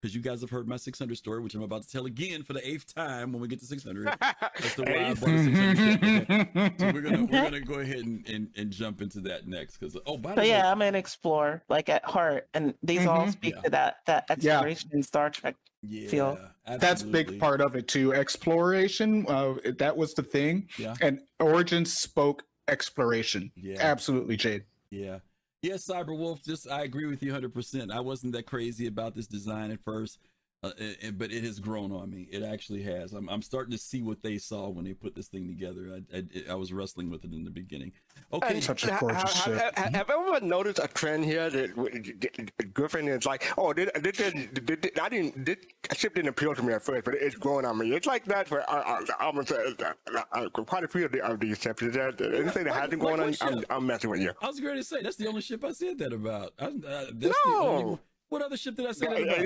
because 0.00 0.14
you 0.14 0.20
guys 0.20 0.40
have 0.40 0.50
heard 0.50 0.68
my 0.68 0.76
600 0.76 1.16
story, 1.16 1.40
which 1.40 1.54
I'm 1.54 1.62
about 1.62 1.82
to 1.82 1.88
tell 1.88 2.06
again 2.06 2.42
for 2.42 2.52
the 2.52 2.66
eighth 2.68 2.94
time 2.94 3.32
when 3.32 3.40
we 3.40 3.48
get 3.48 3.60
to 3.60 3.66
600. 3.66 4.04
That's 4.20 4.74
the 4.74 4.82
why 4.82 5.06
I 5.06 5.14
bought 5.14 5.28
a 5.28 5.44
600. 5.44 6.30
Okay. 6.30 6.72
So 6.78 6.92
we're 6.92 7.00
gonna 7.00 7.24
we're 7.24 7.42
gonna 7.42 7.60
go 7.60 7.74
ahead 7.74 7.98
and, 7.98 8.26
and, 8.28 8.48
and 8.56 8.70
jump 8.70 9.00
into 9.02 9.20
that 9.20 9.46
next 9.46 9.78
because 9.78 9.96
oh 10.06 10.16
by 10.18 10.30
the 10.30 10.36
So 10.36 10.40
way, 10.42 10.48
yeah, 10.50 10.70
I'm 10.70 10.82
an 10.82 10.94
explorer, 10.94 11.62
like 11.68 11.88
at 11.88 12.04
heart, 12.04 12.48
and 12.54 12.74
these 12.82 13.06
all 13.06 13.26
Mhm. 13.26 13.32
speak 13.32 13.54
Yeah. 13.54 13.60
to 13.62 13.70
that 13.70 13.96
that 14.06 14.30
exploration 14.30 14.90
in 14.92 15.02
Star 15.02 15.30
Trek. 15.30 15.56
yeah, 15.82 16.08
feel. 16.08 16.38
That's 16.66 17.02
big 17.02 17.38
part 17.38 17.60
of 17.60 17.76
it 17.76 17.88
too. 17.88 18.12
Exploration, 18.12 19.24
uh, 19.28 19.54
that 19.78 19.96
was 19.96 20.14
the 20.14 20.22
thing. 20.22 20.68
Yeah. 20.78 20.94
And 21.00 21.20
Origins 21.40 21.92
spoke 21.96 22.42
exploration. 22.68 23.52
Yeah. 23.56 23.76
Absolutely, 23.80 24.36
Jade. 24.36 24.64
Yeah. 24.90 25.18
Yeah, 25.62 25.74
Cyberwolf, 25.74 26.44
just 26.44 26.70
I 26.70 26.82
agree 26.84 27.06
with 27.06 27.22
you 27.22 27.32
100%. 27.32 27.90
I 27.90 28.00
wasn't 28.00 28.32
that 28.34 28.46
crazy 28.46 28.86
about 28.86 29.14
this 29.14 29.26
design 29.26 29.70
at 29.70 29.82
first, 29.82 30.18
uh, 30.62 30.70
it- 30.78 30.98
it- 31.02 31.18
but 31.18 31.30
it 31.30 31.44
has 31.44 31.60
grown 31.60 31.92
on 31.92 32.10
me. 32.10 32.28
It 32.32 32.42
actually 32.42 32.82
has. 32.82 33.12
I'm, 33.12 33.28
I'm 33.28 33.42
starting 33.42 33.70
to 33.72 33.78
see 33.78 34.02
what 34.02 34.22
they 34.22 34.38
saw 34.38 34.68
when 34.68 34.84
they 34.84 34.94
put 34.94 35.14
this 35.14 35.28
thing 35.28 35.46
together. 35.46 36.00
I, 36.12 36.16
I, 36.18 36.52
I 36.52 36.54
was 36.54 36.72
wrestling 36.72 37.10
with 37.10 37.24
it 37.24 37.32
in 37.32 37.44
the 37.44 37.50
beginning. 37.50 37.92
Okay. 38.32 38.54
And 38.54 38.64
Such 38.64 38.84
a 38.84 38.96
gorgeous 38.98 39.22
ha- 39.22 39.28
ship. 39.44 39.54
ha- 39.60 39.70
ha- 39.76 39.90
Have 39.92 40.08
you 40.08 40.34
ever 40.34 40.44
noticed 40.44 40.80
a 40.82 40.88
trend 40.88 41.24
here 41.24 41.50
that 41.50 41.76
w- 41.76 42.02
d- 42.02 42.12
d- 42.14 42.48
Griffin 42.72 43.06
is 43.06 43.26
like, 43.26 43.52
oh, 43.58 43.72
did, 43.72 43.90
did, 44.02 44.16
did, 44.16 44.64
did, 44.66 44.80
did- 44.80 44.98
I 44.98 45.08
didn't, 45.08 45.44
did, 45.44 45.58
ship 45.94 46.14
didn't 46.14 46.30
appeal 46.30 46.54
to 46.54 46.62
me 46.62 46.72
at 46.72 46.82
first, 46.82 47.04
but 47.04 47.14
it's 47.14 47.36
growing 47.36 47.64
on 47.66 47.78
me. 47.78 47.92
It's 47.94 48.06
like 48.06 48.24
that 48.24 48.48
for 48.48 48.62
uh, 48.68 48.74
uh, 48.74 49.00
I'm 49.20 49.34
gonna 49.34 49.46
say, 49.46 49.74
uh, 50.14 50.22
uh, 50.32 50.48
quite 50.48 50.82
a 50.84 50.88
few 50.88 51.04
of, 51.04 51.12
the, 51.12 51.20
of 51.24 51.38
these 51.38 51.58
ships. 51.60 51.82
Is 51.82 51.94
that 51.94 52.20
anything 52.20 52.64
that 52.64 52.74
hasn't 52.74 52.92
like 52.92 53.00
going 53.00 53.20
on? 53.20 53.28
what 53.30 53.42
I'm. 53.42 53.64
I'm 53.70 53.86
messing 53.86 54.10
with 54.10 54.20
you. 54.20 54.32
I 54.42 54.46
was 54.48 54.58
going 54.58 54.76
to 54.76 54.82
say, 54.84 55.02
that's 55.02 55.16
the 55.16 55.28
only 55.28 55.42
ship 55.42 55.62
I 55.64 55.72
said 55.72 55.98
that 55.98 56.12
about. 56.12 56.54
I, 56.58 56.64
uh, 56.64 56.70
that's 57.12 57.18
the 57.20 57.34
only 57.58 57.84
No. 57.84 58.00
what 58.30 58.42
other 58.42 58.56
ship 58.56 58.74
did 58.76 58.86
I 58.86 58.92
say 58.92 59.06
that 59.06 59.16
about? 59.22 59.36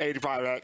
85X, 0.00 0.20
85X. 0.20 0.62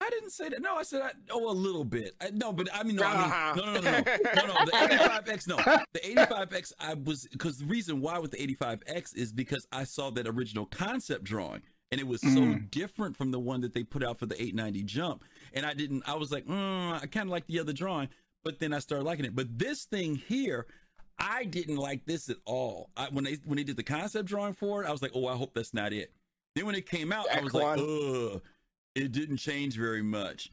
I 0.00 0.10
didn't 0.10 0.30
say 0.30 0.48
that. 0.48 0.60
No, 0.60 0.74
I 0.76 0.82
said 0.82 1.00
I, 1.02 1.10
oh 1.30 1.48
a 1.48 1.52
little 1.52 1.84
bit. 1.84 2.14
I, 2.20 2.30
no, 2.30 2.52
but 2.52 2.68
I 2.74 2.82
mean 2.82 2.96
no, 2.96 3.04
I 3.04 3.12
Uh-huh. 3.12 3.54
mean, 3.54 3.64
no, 3.74 3.80
no, 3.80 3.80
no, 3.80 3.90
no, 3.90 4.02
no, 4.34 4.46
no. 4.46 4.64
The 4.64 4.72
85x, 4.72 5.46
no, 5.48 5.56
the 5.92 6.00
85x. 6.00 6.72
I 6.80 6.94
was 6.94 7.28
because 7.30 7.58
the 7.58 7.66
reason 7.66 8.00
why 8.00 8.18
with 8.18 8.32
the 8.32 8.38
85x 8.38 9.14
is 9.16 9.32
because 9.32 9.66
I 9.70 9.84
saw 9.84 10.10
that 10.10 10.26
original 10.26 10.66
concept 10.66 11.22
drawing, 11.24 11.62
and 11.92 12.00
it 12.00 12.06
was 12.06 12.20
so 12.20 12.26
Mm. 12.40 12.68
different 12.72 13.16
from 13.16 13.30
the 13.30 13.38
one 13.38 13.60
that 13.60 13.74
they 13.74 13.84
put 13.84 14.02
out 14.02 14.18
for 14.18 14.26
the 14.26 14.34
890 14.34 14.82
jump, 14.82 15.24
and 15.54 15.64
I 15.64 15.72
didn't. 15.72 16.02
I 16.08 16.14
was 16.14 16.32
like, 16.32 16.46
mm, 16.46 16.92
I 17.00 17.06
kind 17.06 17.28
of 17.28 17.30
like 17.30 17.46
the 17.46 17.60
other 17.60 17.72
drawing, 17.72 18.08
but 18.42 18.58
then 18.58 18.72
I 18.74 18.80
started 18.80 19.04
liking 19.04 19.24
it. 19.24 19.36
But 19.36 19.56
this 19.58 19.84
thing 19.84 20.16
here. 20.16 20.66
I 21.18 21.44
didn't 21.44 21.76
like 21.76 22.04
this 22.06 22.30
at 22.30 22.38
all. 22.46 22.90
I, 22.96 23.06
when 23.10 23.22
they 23.22 23.34
when 23.44 23.56
they 23.56 23.62
did 23.62 23.76
the 23.76 23.82
concept 23.84 24.26
drawing 24.26 24.54
for 24.54 24.82
it, 24.82 24.88
I 24.88 24.90
was 24.90 25.02
like, 25.02 25.12
"Oh, 25.14 25.28
I 25.28 25.36
hope 25.36 25.52
that's 25.54 25.72
not 25.74 25.92
it." 25.92 26.10
Then 26.56 26.66
when 26.66 26.74
it 26.74 26.88
came 26.88 27.12
out, 27.12 27.26
I 27.30 27.40
was 27.40 27.52
like, 27.54 27.78
"Ugh." 27.78 28.42
It 28.94 29.12
didn't 29.12 29.38
change 29.38 29.76
very 29.76 30.02
much. 30.02 30.50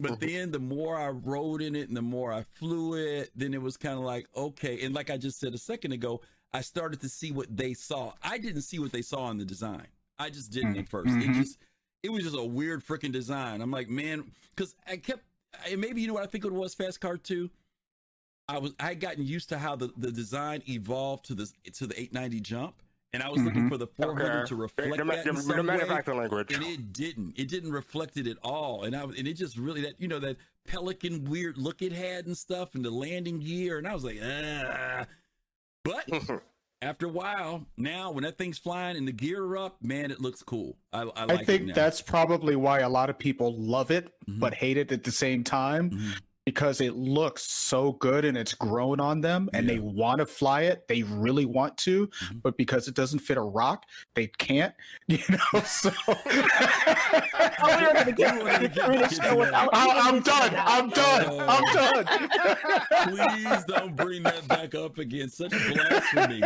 But 0.00 0.20
then 0.20 0.50
the 0.52 0.58
more 0.60 0.96
I 0.96 1.08
rode 1.08 1.60
in 1.60 1.74
it 1.74 1.88
and 1.88 1.96
the 1.96 2.02
more 2.02 2.32
I 2.32 2.42
flew 2.54 2.94
it, 2.94 3.30
then 3.34 3.52
it 3.54 3.60
was 3.60 3.76
kind 3.76 3.94
of 3.98 4.04
like, 4.04 4.26
okay. 4.36 4.84
And 4.84 4.94
like 4.94 5.10
I 5.10 5.16
just 5.16 5.40
said 5.40 5.54
a 5.54 5.58
second 5.58 5.92
ago, 5.92 6.20
I 6.52 6.60
started 6.60 7.00
to 7.00 7.08
see 7.08 7.32
what 7.32 7.54
they 7.54 7.74
saw. 7.74 8.12
I 8.22 8.38
didn't 8.38 8.62
see 8.62 8.78
what 8.78 8.92
they 8.92 9.02
saw 9.02 9.30
in 9.30 9.38
the 9.38 9.44
design. 9.44 9.86
I 10.18 10.30
just 10.30 10.52
didn't 10.52 10.76
at 10.76 10.88
1st 10.88 11.22
It 11.22 11.28
Mhm. 11.30 11.34
just, 11.34 11.58
it 12.02 12.10
was 12.10 12.22
just 12.22 12.36
a 12.36 12.44
weird 12.44 12.84
freaking 12.84 13.12
design. 13.12 13.60
I'm 13.60 13.70
like, 13.70 13.88
man, 13.88 14.30
because 14.54 14.76
I 14.86 14.96
kept, 14.98 15.24
and 15.68 15.80
maybe 15.80 16.00
you 16.00 16.06
know 16.06 16.14
what 16.14 16.22
I 16.22 16.26
think 16.26 16.44
it 16.44 16.52
was, 16.52 16.74
Fast 16.74 17.00
Cart 17.00 17.24
2? 17.24 17.50
I 18.48 18.58
was, 18.58 18.72
I 18.80 18.86
had 18.88 19.00
gotten 19.00 19.26
used 19.26 19.48
to 19.50 19.58
how 19.58 19.76
the, 19.76 19.90
the 19.96 20.10
design 20.12 20.62
evolved 20.68 21.26
to 21.26 21.34
this, 21.34 21.52
to 21.74 21.86
the 21.86 22.00
890 22.00 22.40
jump. 22.40 22.82
And 23.14 23.22
I 23.22 23.30
was 23.30 23.40
looking 23.42 23.62
Mhm. 23.64 23.68
for 23.70 23.78
the 23.78 23.86
400 23.86 24.46
to 24.48 24.56
reflect 24.56 24.96
the, 24.96 25.04
ma- 25.04 25.14
that 25.14 25.24
the, 25.24 25.30
in 25.30 25.34
the 25.36 25.40
some 25.42 25.56
way 25.56 25.62
manufacturing 25.62 26.18
language. 26.18 26.52
and 26.52 26.62
it 26.62 26.92
didn't. 26.92 27.38
It 27.38 27.48
didn't 27.48 27.72
reflect 27.72 28.18
it 28.18 28.26
at 28.26 28.36
all. 28.42 28.84
And 28.84 28.94
I 28.94 29.04
was- 29.04 29.18
and 29.18 29.26
it 29.26 29.32
just 29.34 29.56
really 29.56 29.80
that 29.82 29.98
you 29.98 30.08
know 30.08 30.18
that 30.18 30.36
pelican 30.66 31.24
weird 31.24 31.56
look 31.56 31.80
it 31.80 31.92
had 31.92 32.26
and 32.26 32.36
stuff, 32.36 32.74
and 32.74 32.84
the 32.84 32.90
landing 32.90 33.38
gear, 33.40 33.78
and 33.78 33.88
I 33.88 33.94
was 33.94 34.04
like, 34.04 34.18
ah. 34.22 35.06
But 35.84 36.04
after 36.82 37.06
a 37.06 37.08
while, 37.08 37.66
now 37.78 38.10
when 38.10 38.24
that 38.24 38.36
thing's 38.36 38.58
flying 38.58 38.96
and 38.98 39.08
the 39.08 39.12
gear 39.12 39.42
are 39.42 39.56
up, 39.56 39.82
man, 39.82 40.10
it 40.10 40.20
looks 40.20 40.42
cool. 40.42 40.76
I, 40.92 41.02
I 41.04 41.10
I 41.16 41.24
like 41.24 41.40
it 41.40 41.46
think 41.46 41.66
now. 41.68 41.74
that's 41.74 42.02
probably 42.02 42.56
why 42.56 42.80
a 42.80 42.88
lot 42.90 43.08
of 43.08 43.18
people 43.18 43.56
love 43.56 43.90
it, 43.90 44.12
Mhm. 44.28 44.38
but 44.38 44.52
hate 44.52 44.76
it 44.76 44.92
at 44.92 45.04
the 45.04 45.12
same 45.12 45.44
time. 45.44 45.90
Mhm. 45.92 46.20
Because 46.48 46.80
it 46.80 46.96
looks 46.96 47.42
so 47.42 47.92
good 47.92 48.24
and 48.24 48.34
it's 48.34 48.54
grown 48.54 49.00
on 49.00 49.20
them, 49.20 49.50
and 49.52 49.68
they 49.68 49.80
want 49.80 50.20
to 50.20 50.24
fly 50.26 50.62
it. 50.62 50.88
They 50.88 51.02
really 51.02 51.44
want 51.44 51.76
to, 51.78 52.06
Mhm. 52.06 52.40
but 52.42 52.56
because 52.56 52.88
it 52.88 52.94
doesn't 52.94 53.18
fit 53.18 53.36
a 53.36 53.42
rock, 53.42 53.84
they 54.14 54.28
can't. 54.28 54.74
You 55.08 55.18
know, 55.28 55.60
so 55.66 55.90
Oh, 56.06 57.76
we 57.78 57.86
were 57.86 57.92
gonna 57.92 58.12
get 58.12 58.34
We 58.34 58.42
were 58.42 58.50
gonna 58.50 58.68
get 58.68 58.74
through 58.84 58.98
the 58.98 59.06
to 59.08 59.14
show 59.14 59.22
that. 59.22 59.38
without 59.38 59.68
I- 59.72 59.84
even 59.84 59.96
I'm 60.06 60.20
done. 60.22 60.54
I'm 60.56 60.88
done. 60.90 61.48
I'm 61.48 61.64
done. 61.74 62.06
Please 63.08 63.64
don't 63.66 63.96
bring 63.96 64.22
that 64.22 64.46
back 64.48 64.74
up 64.74 64.98
again. 64.98 65.28
Such 65.28 65.50
blasphemy. 65.50 66.42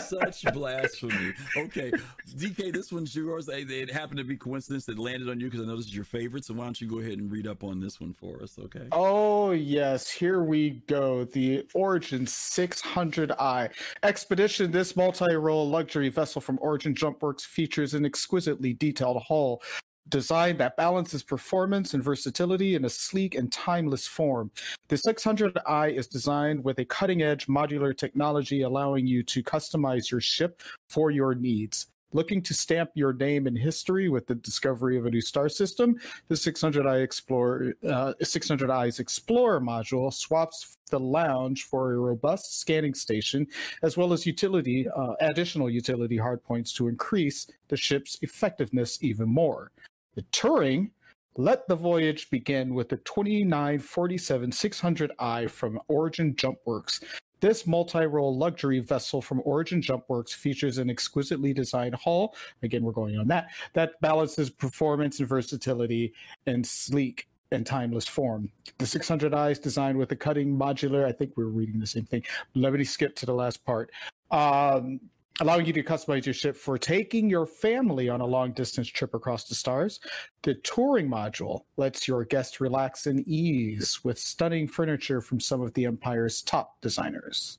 Such 0.00 0.42
blasphemy. 0.54 1.32
Okay, 1.56 1.92
DK, 2.36 2.72
this 2.72 2.92
one's 2.92 3.14
yours. 3.14 3.48
It 3.48 3.70
it 3.70 3.90
happened 3.90 4.18
to 4.18 4.24
be 4.24 4.36
coincidence 4.36 4.84
that 4.86 4.98
landed 4.98 5.28
on 5.28 5.40
you 5.40 5.50
because 5.50 5.64
I 5.64 5.68
know 5.68 5.76
this 5.76 5.86
is 5.86 5.94
your 5.94 6.04
favorite. 6.04 6.44
So 6.44 6.54
why 6.54 6.64
don't 6.64 6.80
you 6.80 6.88
go 6.88 6.98
ahead 7.00 7.18
and 7.18 7.30
read 7.30 7.46
up 7.46 7.64
on 7.64 7.80
this 7.80 8.00
one 8.00 8.12
for 8.14 8.42
us? 8.42 8.56
Okay. 8.58 8.86
Oh, 8.92 9.33
Oh, 9.36 9.50
yes, 9.50 10.08
here 10.08 10.44
we 10.44 10.84
go. 10.86 11.24
The 11.24 11.66
Origin 11.74 12.24
600i 12.24 13.68
Expedition. 14.04 14.70
This 14.70 14.94
multi 14.94 15.34
role 15.34 15.68
luxury 15.68 16.08
vessel 16.08 16.40
from 16.40 16.56
Origin 16.62 16.94
Jumpworks 16.94 17.40
features 17.40 17.94
an 17.94 18.06
exquisitely 18.06 18.74
detailed 18.74 19.20
hull 19.20 19.60
design 20.08 20.56
that 20.58 20.76
balances 20.76 21.24
performance 21.24 21.94
and 21.94 22.04
versatility 22.04 22.76
in 22.76 22.84
a 22.84 22.88
sleek 22.88 23.34
and 23.34 23.50
timeless 23.50 24.06
form. 24.06 24.52
The 24.86 24.94
600i 24.94 25.92
is 25.92 26.06
designed 26.06 26.62
with 26.62 26.78
a 26.78 26.84
cutting 26.84 27.22
edge 27.22 27.48
modular 27.48 27.96
technology 27.96 28.62
allowing 28.62 29.04
you 29.04 29.24
to 29.24 29.42
customize 29.42 30.12
your 30.12 30.20
ship 30.20 30.62
for 30.88 31.10
your 31.10 31.34
needs. 31.34 31.88
Looking 32.14 32.42
to 32.42 32.54
stamp 32.54 32.90
your 32.94 33.12
name 33.12 33.48
in 33.48 33.56
history 33.56 34.08
with 34.08 34.28
the 34.28 34.36
discovery 34.36 34.96
of 34.96 35.04
a 35.04 35.10
new 35.10 35.20
star 35.20 35.48
system, 35.48 35.96
the 36.28 36.36
600i 36.36 37.02
Explorer, 37.02 37.74
uh, 37.82 38.14
600i's 38.22 39.00
Explorer 39.00 39.60
module 39.60 40.14
swaps 40.14 40.76
the 40.90 41.00
lounge 41.00 41.64
for 41.64 41.92
a 41.92 41.98
robust 41.98 42.60
scanning 42.60 42.94
station, 42.94 43.48
as 43.82 43.96
well 43.96 44.12
as 44.12 44.26
utility, 44.26 44.86
uh, 44.88 45.14
additional 45.20 45.68
utility 45.68 46.16
hardpoints 46.16 46.72
to 46.76 46.86
increase 46.86 47.48
the 47.66 47.76
ship's 47.76 48.16
effectiveness 48.22 49.02
even 49.02 49.28
more. 49.28 49.72
The 50.14 50.22
Touring 50.30 50.92
let 51.36 51.66
the 51.66 51.74
voyage 51.74 52.30
begin 52.30 52.74
with 52.74 52.90
the 52.90 52.98
2947 52.98 54.50
600i 54.50 55.50
from 55.50 55.80
Origin 55.88 56.32
Jumpworks. 56.34 57.02
This 57.44 57.66
multi-role 57.66 58.34
luxury 58.34 58.80
vessel 58.80 59.20
from 59.20 59.42
Origin 59.44 59.82
Jumpworks 59.82 60.32
features 60.32 60.78
an 60.78 60.88
exquisitely 60.88 61.52
designed 61.52 61.94
hull. 61.94 62.34
Again, 62.62 62.82
we're 62.82 62.92
going 62.92 63.18
on 63.18 63.28
that. 63.28 63.48
That 63.74 64.00
balances 64.00 64.48
performance 64.48 65.20
and 65.20 65.28
versatility 65.28 66.14
and 66.46 66.66
sleek 66.66 67.28
and 67.52 67.66
timeless 67.66 68.08
form. 68.08 68.50
The 68.78 68.86
600i 68.86 69.50
is 69.50 69.58
designed 69.58 69.98
with 69.98 70.10
a 70.12 70.16
cutting 70.16 70.56
modular. 70.56 71.04
I 71.04 71.12
think 71.12 71.36
we're 71.36 71.44
reading 71.44 71.78
the 71.78 71.86
same 71.86 72.06
thing. 72.06 72.22
Let 72.54 72.72
me 72.72 72.82
skip 72.82 73.14
to 73.16 73.26
the 73.26 73.34
last 73.34 73.62
part. 73.62 73.90
Um, 74.30 74.98
allowing 75.40 75.66
you 75.66 75.72
to 75.72 75.82
customize 75.82 76.24
your 76.24 76.34
ship 76.34 76.56
for 76.56 76.78
taking 76.78 77.28
your 77.28 77.46
family 77.46 78.08
on 78.08 78.20
a 78.20 78.26
long 78.26 78.52
distance 78.52 78.88
trip 78.88 79.14
across 79.14 79.44
the 79.44 79.54
stars. 79.54 80.00
The 80.42 80.54
touring 80.56 81.08
module 81.08 81.62
lets 81.76 82.06
your 82.06 82.24
guests 82.24 82.60
relax 82.60 83.06
and 83.06 83.26
ease 83.26 84.04
with 84.04 84.18
stunning 84.18 84.68
furniture 84.68 85.20
from 85.20 85.40
some 85.40 85.60
of 85.60 85.74
the 85.74 85.86
Empire's 85.86 86.40
top 86.42 86.80
designers. 86.80 87.58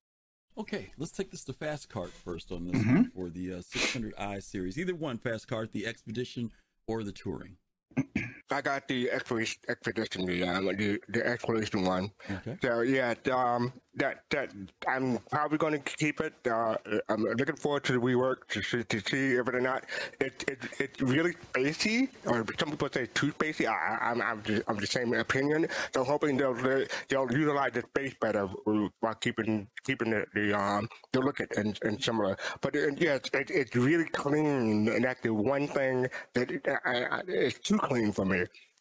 Okay, 0.57 0.91
let's 0.97 1.11
take 1.11 1.31
this 1.31 1.43
to 1.45 1.53
Fast 1.53 1.89
Cart 1.89 2.11
first 2.23 2.52
on 2.53 2.65
this 2.65 2.81
Mhm. 2.81 2.95
one 2.95 3.11
for 3.14 3.30
the 3.30 3.56
uh, 3.56 3.61
600i 3.61 4.39
series. 4.41 4.77
Either 4.77 4.95
one, 4.95 5.18
Fast 5.18 5.49
Cart, 5.49 5.73
the 5.73 5.85
Expedition 5.85 6.49
or 6.88 7.03
the 7.03 7.11
Touring. 7.11 7.57
I 8.51 8.61
got 8.61 8.88
the 8.88 9.09
expedition, 9.09 9.59
expedition 9.67 10.26
the, 10.26 10.43
um, 10.43 10.65
the 10.65 10.99
the 11.09 11.26
exploration 11.26 11.84
one. 11.84 12.11
Okay. 12.30 12.57
So 12.61 12.81
yeah, 12.81 13.15
um, 13.34 13.73
that 13.95 14.23
that 14.30 14.51
I'm 14.88 15.17
probably 15.31 15.57
going 15.57 15.73
to 15.73 15.80
keep 15.80 16.22
it. 16.22 16.34
Uh, 16.45 16.76
I'm 17.09 17.23
looking 17.23 17.55
forward 17.55 17.84
to 17.85 17.93
the 17.93 17.99
rework 17.99 18.47
to 18.49 18.61
see, 18.61 18.84
to 18.84 18.99
see 18.99 19.34
if 19.34 19.47
it 19.47 19.55
or 19.55 19.61
not 19.61 19.85
it 20.19 20.43
it 20.47 20.59
it's 20.80 21.01
really 21.01 21.34
spacey, 21.53 22.09
or 22.27 22.45
some 22.59 22.69
people 22.69 22.89
say 22.93 23.07
too 23.07 23.31
spacey. 23.31 23.67
I, 23.67 23.97
I'm 24.11 24.22
I'm 24.22 24.43
just, 24.43 24.61
I'm 24.67 24.77
the 24.77 24.88
same 24.88 25.13
opinion. 25.13 25.67
So 25.93 26.01
I'm 26.01 26.05
hoping 26.05 26.38
they'll 26.38 26.85
they'll 27.09 27.31
utilize 27.31 27.72
the 27.73 27.81
space 27.81 28.13
better 28.22 28.45
while 28.45 29.15
keeping 29.15 29.67
keeping 29.84 30.11
the, 30.11 30.26
the 30.35 30.53
um 30.53 30.88
the 31.13 31.19
look 31.19 31.39
at 31.39 31.55
and, 31.57 31.80
and 31.84 32.03
similar. 32.03 32.38
But 32.61 32.76
it, 32.76 33.01
yeah, 33.01 33.15
it's, 33.15 33.30
it, 33.34 33.49
it's 33.49 33.76
really 33.76 34.05
clean, 34.05 34.88
and 34.89 35.03
that's 35.03 35.22
the 35.22 35.34
one 35.34 35.67
thing 35.67 36.07
that 36.34 36.51
I, 36.85 37.05
I, 37.05 37.22
it's 37.27 37.57
too 37.57 37.80
clean 37.80 38.11
for 38.11 38.26
me. 38.26 38.34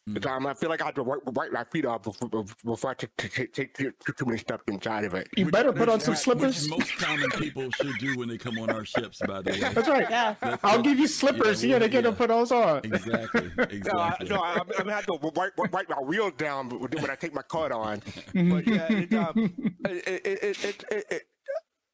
Mm. 0.09 0.23
So 0.23 0.29
um, 0.31 0.47
I 0.47 0.53
feel 0.53 0.69
like 0.69 0.83
I 0.83 0.87
have 0.87 0.95
to 0.97 1.03
wipe, 1.03 1.25
wipe 1.25 1.51
my 1.51 1.65
feet 1.65 1.87
off 1.87 2.03
before, 2.03 2.45
before 2.63 2.91
I 2.91 2.95
take, 2.95 3.17
take, 3.17 3.55
take, 3.55 3.75
take 3.75 4.17
too 4.17 4.27
many 4.27 4.37
steps 4.37 4.63
inside 4.69 5.05
of 5.05 5.15
it. 5.15 5.29
You 5.35 5.51
better 5.51 5.73
put 5.73 5.89
on 5.89 5.99
some 5.99 6.13
Which 6.13 6.21
slippers. 6.21 6.69
most 6.69 6.95
common 6.99 7.31
people 7.31 7.71
should 7.71 7.97
do 7.99 8.19
when 8.19 8.29
they 8.29 8.37
come 8.37 8.59
on 8.59 8.69
our 8.69 8.85
ships, 8.85 9.21
by 9.27 9.41
the 9.41 9.53
way. 9.53 9.61
That's 9.61 9.89
right. 9.89 10.07
Yeah. 10.11 10.35
That's- 10.41 10.59
I'll 10.63 10.83
give 10.83 10.99
you 10.99 11.07
slippers. 11.07 11.65
Yeah, 11.65 11.69
you 11.69 11.81
gotta 11.81 11.85
well, 11.95 12.03
get 12.03 12.11
to 12.11 12.17
put 12.17 12.29
those 12.29 12.53
on. 12.53 12.81
Exactly. 12.85 13.51
No, 13.57 13.63
I, 13.65 13.67
Exactly. 13.71 14.29
no, 14.29 14.37
I, 14.41 14.53
I'm 14.61 14.69
gonna 14.77 14.93
have 14.93 15.07
to 15.07 15.15
wipe, 15.15 15.57
wipe, 15.57 15.73
wipe 15.73 15.89
my 15.89 16.01
wheels 16.01 16.33
down 16.37 16.69
when 16.69 17.11
I 17.11 17.15
take 17.15 17.33
my 17.35 17.43
card 17.43 17.73
on. 17.73 18.01
Mm-hmm. 18.01 18.51
But 18.51 18.67
yeah, 18.67 18.93
it, 18.93 19.15
um, 19.15 19.55
it, 19.87 20.09
it, 20.09 20.27
it, 20.27 20.65
it, 20.65 20.85
it, 20.91 21.07
it, 21.11 21.23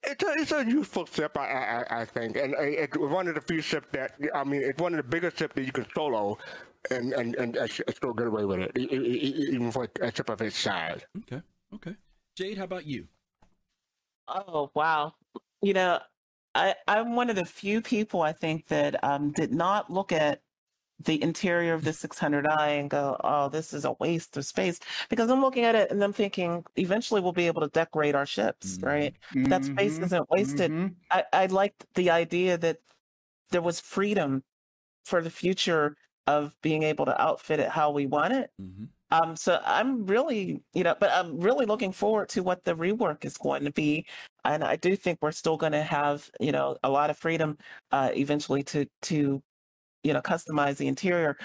it's 0.02 0.22
a 0.24 0.32
it's 0.32 0.52
a 0.52 0.64
useful 0.64 1.06
ship, 1.06 1.36
I 1.36 1.84
I, 1.88 2.00
I 2.00 2.04
think, 2.04 2.36
and 2.36 2.54
it's 2.58 2.96
one 2.96 3.28
of 3.28 3.34
the 3.34 3.40
few 3.42 3.60
sips 3.60 3.88
that 3.92 4.12
I 4.34 4.44
mean, 4.44 4.62
it's 4.62 4.80
one 4.80 4.94
of 4.94 4.96
the 4.96 5.08
biggest 5.08 5.38
ships 5.38 5.54
that 5.54 5.64
you 5.64 5.72
can 5.72 5.86
solo, 5.94 6.38
and 6.90 7.12
and 7.12 7.34
and 7.36 7.56
uh, 7.56 7.66
still 7.66 8.12
get 8.12 8.26
away 8.26 8.44
with 8.44 8.60
it, 8.60 8.78
even 8.78 9.70
for 9.70 9.88
a 10.00 10.14
sip 10.14 10.28
of 10.30 10.40
its 10.40 10.58
size. 10.58 11.00
Okay. 11.18 11.42
Okay. 11.74 11.94
Jade, 12.36 12.58
how 12.58 12.64
about 12.64 12.86
you? 12.86 13.06
Oh 14.28 14.70
wow. 14.74 15.14
You 15.62 15.74
know, 15.74 16.00
I 16.54 16.74
I'm 16.88 17.16
one 17.16 17.30
of 17.30 17.36
the 17.36 17.44
few 17.44 17.80
people 17.82 18.22
I 18.22 18.32
think 18.32 18.66
that 18.68 19.02
um 19.04 19.32
did 19.32 19.52
not 19.52 19.90
look 19.90 20.12
at 20.12 20.40
the 21.04 21.22
interior 21.22 21.72
of 21.74 21.82
the 21.84 21.92
600i 21.92 22.78
and 22.78 22.90
go, 22.90 23.16
"Oh, 23.24 23.48
this 23.48 23.72
is 23.72 23.84
a 23.84 23.92
waste 24.00 24.36
of 24.36 24.44
space." 24.46 24.78
Because 25.08 25.30
I'm 25.30 25.40
looking 25.40 25.64
at 25.64 25.74
it 25.74 25.90
and 25.90 26.02
I'm 26.04 26.12
thinking, 26.12 26.64
eventually 26.76 27.20
we'll 27.20 27.32
be 27.32 27.46
able 27.46 27.62
to 27.62 27.68
decorate 27.68 28.14
our 28.14 28.26
ships, 28.26 28.78
Mhm. 28.78 28.86
right? 28.86 29.14
That 29.48 29.64
space 29.64 29.98
Mhm, 29.98 30.04
isn't 30.06 30.30
wasted. 30.30 30.70
mhm. 30.72 30.94
I 31.10 31.24
I 31.32 31.46
liked 31.46 31.86
the 31.94 32.10
idea 32.10 32.58
that 32.58 32.78
there 33.50 33.62
was 33.62 33.80
freedom 33.80 34.44
for 35.04 35.22
the 35.22 35.30
future 35.30 35.96
of 36.26 36.54
being 36.62 36.82
able 36.82 37.04
to 37.06 37.20
outfit 37.20 37.60
it 37.60 37.68
how 37.70 37.90
we 37.90 38.06
want 38.06 38.32
it. 38.32 38.50
Mm-hmm. 38.60 38.84
Um, 39.12 39.34
so 39.36 39.60
I'm 39.64 40.06
really, 40.06 40.62
you 40.72 40.84
know, 40.84 40.94
but 41.00 41.10
I'm 41.10 41.40
really 41.40 41.66
looking 41.66 41.92
forward 41.92 42.28
to 42.30 42.42
what 42.44 42.62
the 42.64 42.74
rework 42.76 43.24
is 43.24 43.36
going 43.36 43.64
to 43.64 43.72
be, 43.72 44.06
and 44.44 44.62
I 44.62 44.76
do 44.76 44.94
think 44.96 45.18
we're 45.20 45.32
still 45.32 45.56
going 45.56 45.72
to 45.72 45.82
have, 45.82 46.30
you 46.40 46.52
know, 46.52 46.76
a 46.84 46.90
lot 46.90 47.10
of 47.10 47.18
freedom 47.18 47.58
uh, 47.90 48.10
eventually 48.14 48.62
to 48.64 48.86
to, 49.02 49.42
you 50.04 50.12
know, 50.12 50.22
customize 50.22 50.76
the 50.78 50.88
interior. 50.88 51.36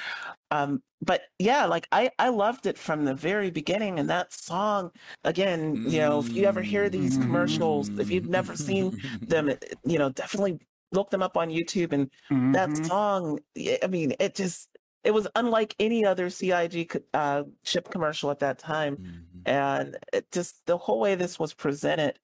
Um, 0.51 0.81
but 1.01 1.23
yeah, 1.39 1.65
like 1.65 1.87
I 1.91 2.11
I 2.19 2.29
loved 2.29 2.65
it 2.67 2.77
from 2.77 3.05
the 3.05 3.15
very 3.15 3.51
beginning, 3.51 3.99
and 3.99 4.09
that 4.09 4.33
song 4.33 4.91
again, 5.23 5.83
you 5.87 5.99
know, 5.99 6.19
if 6.19 6.29
you 6.35 6.45
ever 6.45 6.61
hear 6.61 6.89
these 6.89 7.17
commercials, 7.17 7.89
if 7.97 8.09
you've 8.11 8.29
never 8.29 8.55
seen 8.55 8.97
them, 9.27 9.49
it- 9.49 9.63
it- 9.63 9.79
you 9.85 9.97
know, 9.99 10.09
definitely 10.09 10.59
look 10.91 11.09
them 11.09 11.21
up 11.21 11.37
on 11.37 11.49
YouTube 11.49 11.91
and 11.93 12.09
that 12.53 12.71
Mhm. 12.71 12.85
song. 12.87 13.39
I 13.83 13.87
mean 13.87 14.13
it 14.19 14.35
just 14.35 14.69
it 15.03 15.13
was 15.13 15.27
unlike 15.35 15.75
any 15.79 16.03
other 16.05 16.29
cig 16.29 17.01
uh, 17.13 17.43
ship 17.63 17.89
commercial 17.91 18.31
at 18.31 18.39
that 18.39 18.57
time 18.59 18.97
Mm-hmm. 18.97 19.41
and 19.45 19.97
it 20.13 20.31
just 20.31 20.65
the 20.65 20.77
whole 20.77 20.99
way 20.99 21.13
this 21.15 21.37
was 21.37 21.53
presented 21.53 22.17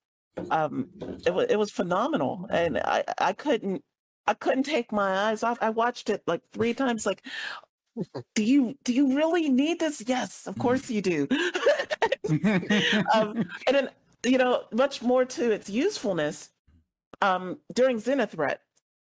um 0.50 0.90
it 1.26 1.34
was 1.34 1.46
it 1.50 1.58
was 1.60 1.70
phenomenal 1.72 2.48
and 2.50 2.80
i 2.80 3.04
i 3.20 3.34
couldn't 3.34 3.84
i 4.26 4.34
couldn't 4.34 4.64
take 4.64 4.92
my 4.92 5.30
eyes 5.30 5.44
off 5.44 5.60
i 5.62 5.70
watched 5.70 6.10
it 6.10 6.24
like 6.26 6.42
three 6.52 6.74
times 6.74 7.06
like 7.06 7.24
do 8.34 8.44
you 8.44 8.76
do 8.84 8.94
you 8.94 9.16
really 9.16 9.50
need 9.50 9.80
this 9.80 10.02
yes 10.08 10.48
of 10.48 10.58
course 10.58 10.90
you 10.90 11.02
do 11.02 11.28
um, 13.14 13.46
and 13.68 13.76
then 13.76 13.90
you 14.24 14.38
know 14.38 14.64
much 14.72 15.02
more 15.02 15.26
to 15.26 15.52
its 15.52 15.70
usefulness 15.70 16.50
um 17.22 17.57
during 17.73 17.98
XenoThreat 17.98 18.57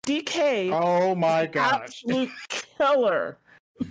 dk 0.06 0.72
oh 0.74 1.16
my 1.16 1.42
an 1.44 1.52
gosh. 1.52 1.82
absolute 1.84 2.30
killer. 2.50 3.38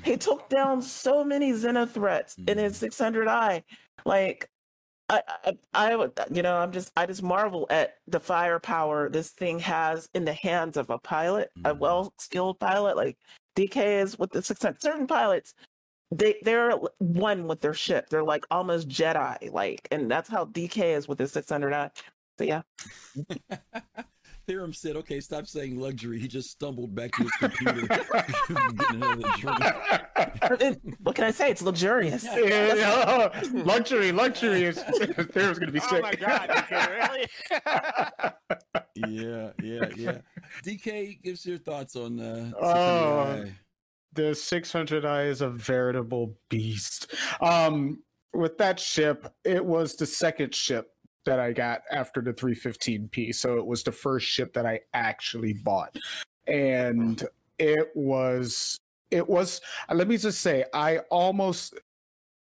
He 0.05 0.17
took 0.17 0.49
down 0.51 0.83
so 0.83 1.25
many 1.25 1.53
Xenothreats 1.53 2.35
in 2.47 2.59
his 2.59 2.81
600i. 2.81 3.63
Like, 4.05 4.51
I, 5.09 5.23
I, 5.45 5.53
I 5.73 5.97
would, 5.97 6.13
you 6.31 6.43
know, 6.43 6.57
I'm 6.57 6.73
just, 6.73 6.93
I 6.95 7.07
just 7.07 7.23
marvel 7.23 7.67
at 7.71 7.95
the 8.07 8.21
firepower 8.21 9.09
this 9.09 9.31
thing 9.31 9.59
has 9.61 10.11
in 10.15 10.27
the 10.27 10.35
hands 10.35 10.77
of 10.77 10.91
a 10.91 10.99
pilot, 10.99 11.51
a 11.65 11.75
Mhm. 11.75 11.79
well-skilled 11.79 12.59
pilot. 12.59 12.97
Like 12.97 13.17
DK 13.57 14.03
is 14.03 14.19
with 14.19 14.31
the 14.31 14.43
600. 14.43 14.83
Certain 14.83 15.07
pilots, 15.07 15.55
they 16.11 16.37
they're 16.43 16.73
one 16.99 17.47
with 17.47 17.61
their 17.63 17.75
ship. 17.75 18.11
They're 18.11 18.23
like 18.25 18.45
almost 18.51 18.89
Jedi, 18.89 19.51
like, 19.53 19.89
and 19.91 20.11
that's 20.11 20.29
how 20.29 20.45
DK 20.47 20.97
is 20.97 21.09
with 21.09 21.19
his 21.19 21.33
600i. 21.33 21.91
So 22.39 22.45
yeah, 22.45 22.63
Theorem 24.49 24.73
said, 24.73 24.97
okay, 24.97 25.21
stop 25.21 25.47
saying 25.47 25.79
luxury. 25.79 26.19
He 26.19 26.27
just 26.27 26.51
stumbled 26.51 26.95
back 26.95 27.13
to 27.13 27.23
his 27.25 27.31
computer. 27.33 27.87
getting 27.87 29.03
another 29.03 29.29
drink. 29.37 29.61
And 30.63 30.97
what 31.03 31.15
can 31.15 31.25
I 31.27 31.31
say? 31.31 31.51
It's 31.51 31.61
luxurious. 31.61 32.25
Yeah, 32.25 33.31
luxury, 33.53 34.11
luxury 34.11 34.65
is 34.65 34.83
there's 35.35 35.59
gonna 35.59 35.71
be 35.71 35.81
sick. 35.81 35.93
Oh 35.93 36.01
my 36.01 36.15
god, 36.15 36.49
DK, 36.49 36.99
really? 36.99 37.29
Yeah, 39.07 39.51
yeah, 39.63 39.89
yeah. 39.97 40.19
DK 40.65 41.23
gives 41.23 41.45
your 41.47 41.59
thoughts 41.59 41.95
on 41.95 42.19
uh, 42.19 42.51
Oh. 42.61 43.45
600i. 43.45 43.53
the 44.15 44.23
600i 44.23 45.29
is 45.29 45.41
a 45.43 45.51
veritable 45.51 46.35
beast. 46.49 47.15
Um, 47.41 48.03
with 48.33 48.59
that 48.59 48.81
ship, 48.81 49.33
it 49.45 49.65
was 49.65 49.95
the 49.95 50.07
second 50.07 50.53
ship 50.55 50.91
that 51.29 51.39
I 51.39 51.53
got 51.53 51.83
after 51.91 52.23
the 52.23 52.33
315p. 52.33 53.35
So 53.35 53.59
it 53.59 53.67
was 53.67 53.83
the 53.83 53.93
first 53.93 54.27
ship 54.27 54.55
that 54.55 54.65
I 54.65 54.81
actually 54.95 55.53
bought. 55.53 55.95
And 56.47 57.23
it 57.59 57.91
was, 57.95 58.79
it 59.11 59.29
was, 59.29 59.61
uh, 59.91 59.95
let 59.95 60.09
me 60.09 60.17
just 60.17 60.41
say, 60.41 60.65
I 60.73 60.99
almost 61.11 61.79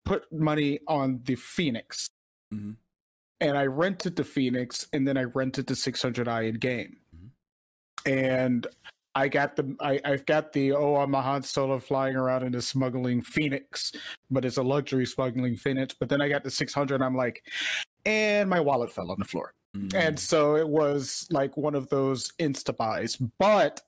put 0.06 0.32
money 0.32 0.80
on 0.88 1.20
the 1.26 1.34
Phoenix. 1.34 2.08
Mhm. 2.50 2.76
And 3.42 3.58
I 3.58 3.66
rented 3.66 4.16
the 4.16 4.24
Phoenix 4.24 4.88
and 4.94 5.06
then 5.06 5.18
I 5.18 5.24
rented 5.24 5.66
the 5.66 5.76
600i 5.76 6.48
in 6.48 6.54
game. 6.54 6.96
Mhm. 7.14 7.30
And 8.06 8.66
I 9.14 9.28
got 9.28 9.56
the 9.56 9.74
I, 9.80 10.00
I've 10.04 10.24
got 10.26 10.52
the 10.52 10.72
oh 10.72 10.96
I'm 10.96 11.14
a 11.14 11.20
Han 11.22 11.42
Solo 11.42 11.78
flying 11.78 12.14
around 12.16 12.44
in 12.44 12.54
a 12.54 12.62
smuggling 12.62 13.20
Phoenix, 13.22 13.92
but 14.30 14.44
it's 14.44 14.58
a 14.58 14.62
luxury 14.62 15.06
smuggling 15.06 15.56
Phoenix. 15.56 15.94
But 15.98 16.08
then 16.08 16.20
I 16.20 16.28
got 16.28 16.44
the 16.44 16.50
600. 16.50 17.02
I'm 17.02 17.16
like, 17.16 17.42
and 18.06 18.48
my 18.48 18.60
wallet 18.60 18.92
fell 18.92 19.10
on 19.10 19.18
the 19.18 19.24
floor, 19.24 19.54
Mhm. 19.76 19.94
and 19.94 20.18
so 20.18 20.56
it 20.56 20.68
was 20.68 21.26
like 21.30 21.56
one 21.56 21.74
of 21.74 21.88
those 21.88 22.32
insta 22.38 22.76
buys. 22.76 23.16
But 23.38 23.80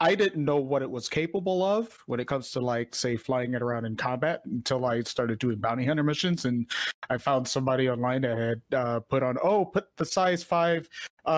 I 0.00 0.14
didn't 0.14 0.44
know 0.44 0.58
what 0.58 0.82
it 0.82 0.90
was 0.90 1.08
capable 1.08 1.62
of 1.62 2.02
when 2.06 2.20
it 2.20 2.28
comes 2.28 2.52
to 2.52 2.60
like 2.60 2.94
say 2.94 3.16
flying 3.16 3.54
it 3.54 3.62
around 3.62 3.84
in 3.84 3.96
combat 3.96 4.42
until 4.44 4.86
I 4.86 5.00
started 5.00 5.40
doing 5.40 5.58
bounty 5.58 5.84
hunter 5.84 6.04
missions 6.04 6.44
and 6.44 6.70
I 7.10 7.18
found 7.18 7.48
somebody 7.48 7.88
online 7.90 8.22
that 8.22 8.38
had 8.38 8.78
uh, 8.78 9.00
put 9.00 9.24
on 9.24 9.38
oh 9.42 9.64
put 9.64 9.88
the 9.96 10.04
size 10.04 10.44
five 10.44 10.88
uh, 11.26 11.28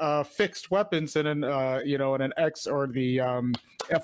uh, 0.00 0.22
fixed 0.24 0.70
weapons 0.72 1.14
and 1.14 1.28
an 1.28 1.44
uh, 1.44 1.80
you 1.84 1.96
know 1.96 2.14
and 2.14 2.22
an 2.24 2.32
X 2.36 2.66
or 2.66 2.88
the 2.88 3.20
um, 3.20 3.54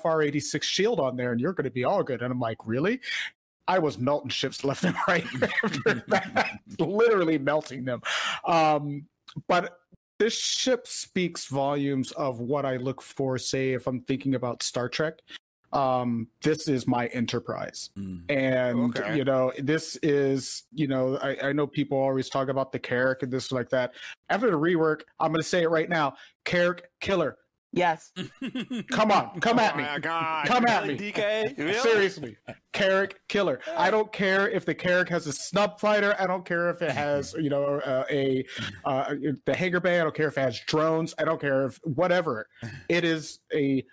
FR 0.01 0.21
eighty 0.21 0.39
six 0.39 0.65
shield 0.65 1.01
on 1.01 1.17
there 1.17 1.33
and 1.33 1.41
you're 1.41 1.53
going 1.53 1.65
to 1.65 1.71
be 1.71 1.83
all 1.83 2.01
good 2.01 2.21
and 2.21 2.31
I'm 2.31 2.39
like 2.39 2.57
really 2.65 3.01
I 3.67 3.79
was 3.79 3.97
melting 3.97 4.29
ships 4.29 4.63
left 4.63 4.85
and 4.85 4.95
right 5.07 5.25
after 5.63 6.03
that, 6.07 6.59
literally 6.79 7.37
melting 7.37 7.83
them. 7.83 8.01
Um, 8.45 9.07
but 9.47 9.79
this 10.19 10.37
ship 10.37 10.87
speaks 10.87 11.47
volumes 11.47 12.11
of 12.13 12.39
what 12.39 12.65
I 12.65 12.77
look 12.77 13.01
for. 13.01 13.37
Say, 13.37 13.73
if 13.73 13.87
I'm 13.87 14.01
thinking 14.01 14.35
about 14.35 14.63
Star 14.63 14.87
Trek, 14.89 15.19
um, 15.73 16.27
this 16.41 16.67
is 16.69 16.87
my 16.87 17.07
Enterprise, 17.07 17.89
Mhm. 17.97 18.23
and 18.29 18.97
Okay. 18.97 19.17
you 19.17 19.25
know, 19.25 19.51
this 19.57 19.97
is 20.03 20.63
you 20.71 20.87
know, 20.87 21.17
I, 21.17 21.49
I 21.49 21.53
know 21.53 21.67
people 21.67 21.97
always 21.97 22.29
talk 22.29 22.47
about 22.47 22.71
the 22.71 22.79
Carrack 22.79 23.23
and 23.23 23.31
this 23.31 23.51
like 23.51 23.69
that. 23.69 23.93
After 24.29 24.49
the 24.49 24.57
rework, 24.57 25.01
I'm 25.19 25.31
going 25.31 25.41
to 25.41 25.47
say 25.47 25.63
it 25.63 25.69
right 25.69 25.89
now: 25.89 26.15
Carrack 26.45 26.89
killer. 27.01 27.37
Yes. 27.75 28.13
Come 28.91 29.11
on, 29.11 29.39
come 29.41 29.59
at 29.59 29.73
oh 29.73 29.77
me. 29.77 29.83
my 29.83 29.99
god. 29.99 30.47
Come 30.47 30.65
at 30.65 30.87
me. 30.87 30.97
DK? 30.97 31.57
Really? 31.57 31.73
Seriously, 31.73 32.37
Carrack 32.71 33.19
killer. 33.27 33.59
I 33.77 33.91
don't 33.91 34.11
care 34.13 34.49
if 34.49 34.65
the 34.65 34.73
Carrack 34.73 35.09
has 35.09 35.27
a 35.27 35.33
snub 35.33 35.79
fighter. 35.79 36.15
I 36.17 36.25
don't 36.25 36.45
care 36.45 36.69
if 36.69 36.81
it 36.81 36.91
has, 36.91 37.33
you 37.33 37.49
know, 37.49 37.81
uh, 37.85 38.05
a 38.09 38.45
uh, 38.85 39.15
the 39.45 39.53
hanger 39.53 39.81
bay. 39.81 39.99
I 39.99 40.03
don't 40.03 40.15
care 40.15 40.29
if 40.29 40.37
it 40.37 40.41
has 40.41 40.59
drones. 40.61 41.13
I 41.19 41.25
don't 41.25 41.39
care 41.39 41.65
if 41.65 41.77
whatever. 41.83 42.47
It 42.87 43.03
is 43.03 43.39
a 43.53 43.83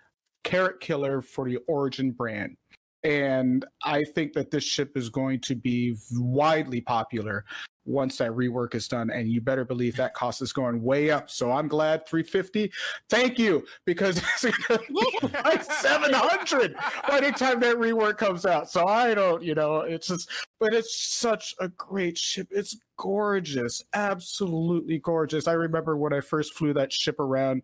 Carrack 0.45 0.81
killer 0.81 1.21
for 1.21 1.49
the 1.49 1.59
Origin 1.67 2.13
brand, 2.13 2.57
and 3.05 3.65
I 3.85 4.05
think 4.05 4.33
that 4.35 4.51
this 4.51 4.65
ship 4.65 4.97
is 4.97 5.09
going 5.09 5.41
to 5.41 5.55
be 5.55 5.97
widely 6.13 6.81
popular 6.81 7.45
once 7.85 8.17
that 8.19 8.31
rework 8.31 8.75
is 8.75 8.87
done. 8.87 9.11
And 9.11 9.29
you 9.29 9.41
better 9.41 9.65
believe 9.65 9.97
that 9.97 10.15
cost 10.15 10.41
is 10.41 10.53
going 10.53 10.83
way 10.83 11.11
up. 11.11 11.29
So 11.29 11.51
I'm 11.51 11.69
glad 11.69 12.07
350. 12.07 12.71
Thank 13.11 13.39
you 13.39 13.65
because 13.85 14.19
it's 14.43 14.57
gonna 14.69 14.81
be 14.89 15.29
like 15.45 15.65
700 15.65 16.77
by 17.09 17.21
the 17.21 17.33
time 17.33 17.61
that 17.61 17.77
rework 17.77 18.19
comes 18.19 18.47
out. 18.47 18.71
So 18.71 18.87
I 18.87 19.15
don't, 19.15 19.43
you 19.43 19.55
know, 19.55 19.81
it's 19.81 20.07
just, 20.07 20.31
but 20.61 20.73
it's 20.73 20.97
such 20.97 21.55
a 21.59 21.69
great 21.69 22.17
ship. 22.17 22.49
It's 22.51 22.79
gorgeous, 22.99 23.83
absolutely 23.95 24.99
gorgeous. 24.99 25.49
I 25.49 25.53
remember 25.55 25.97
when 25.97 26.13
I 26.13 26.21
first 26.21 26.55
flew 26.55 26.73
that 26.75 26.93
ship 26.93 27.19
around 27.19 27.63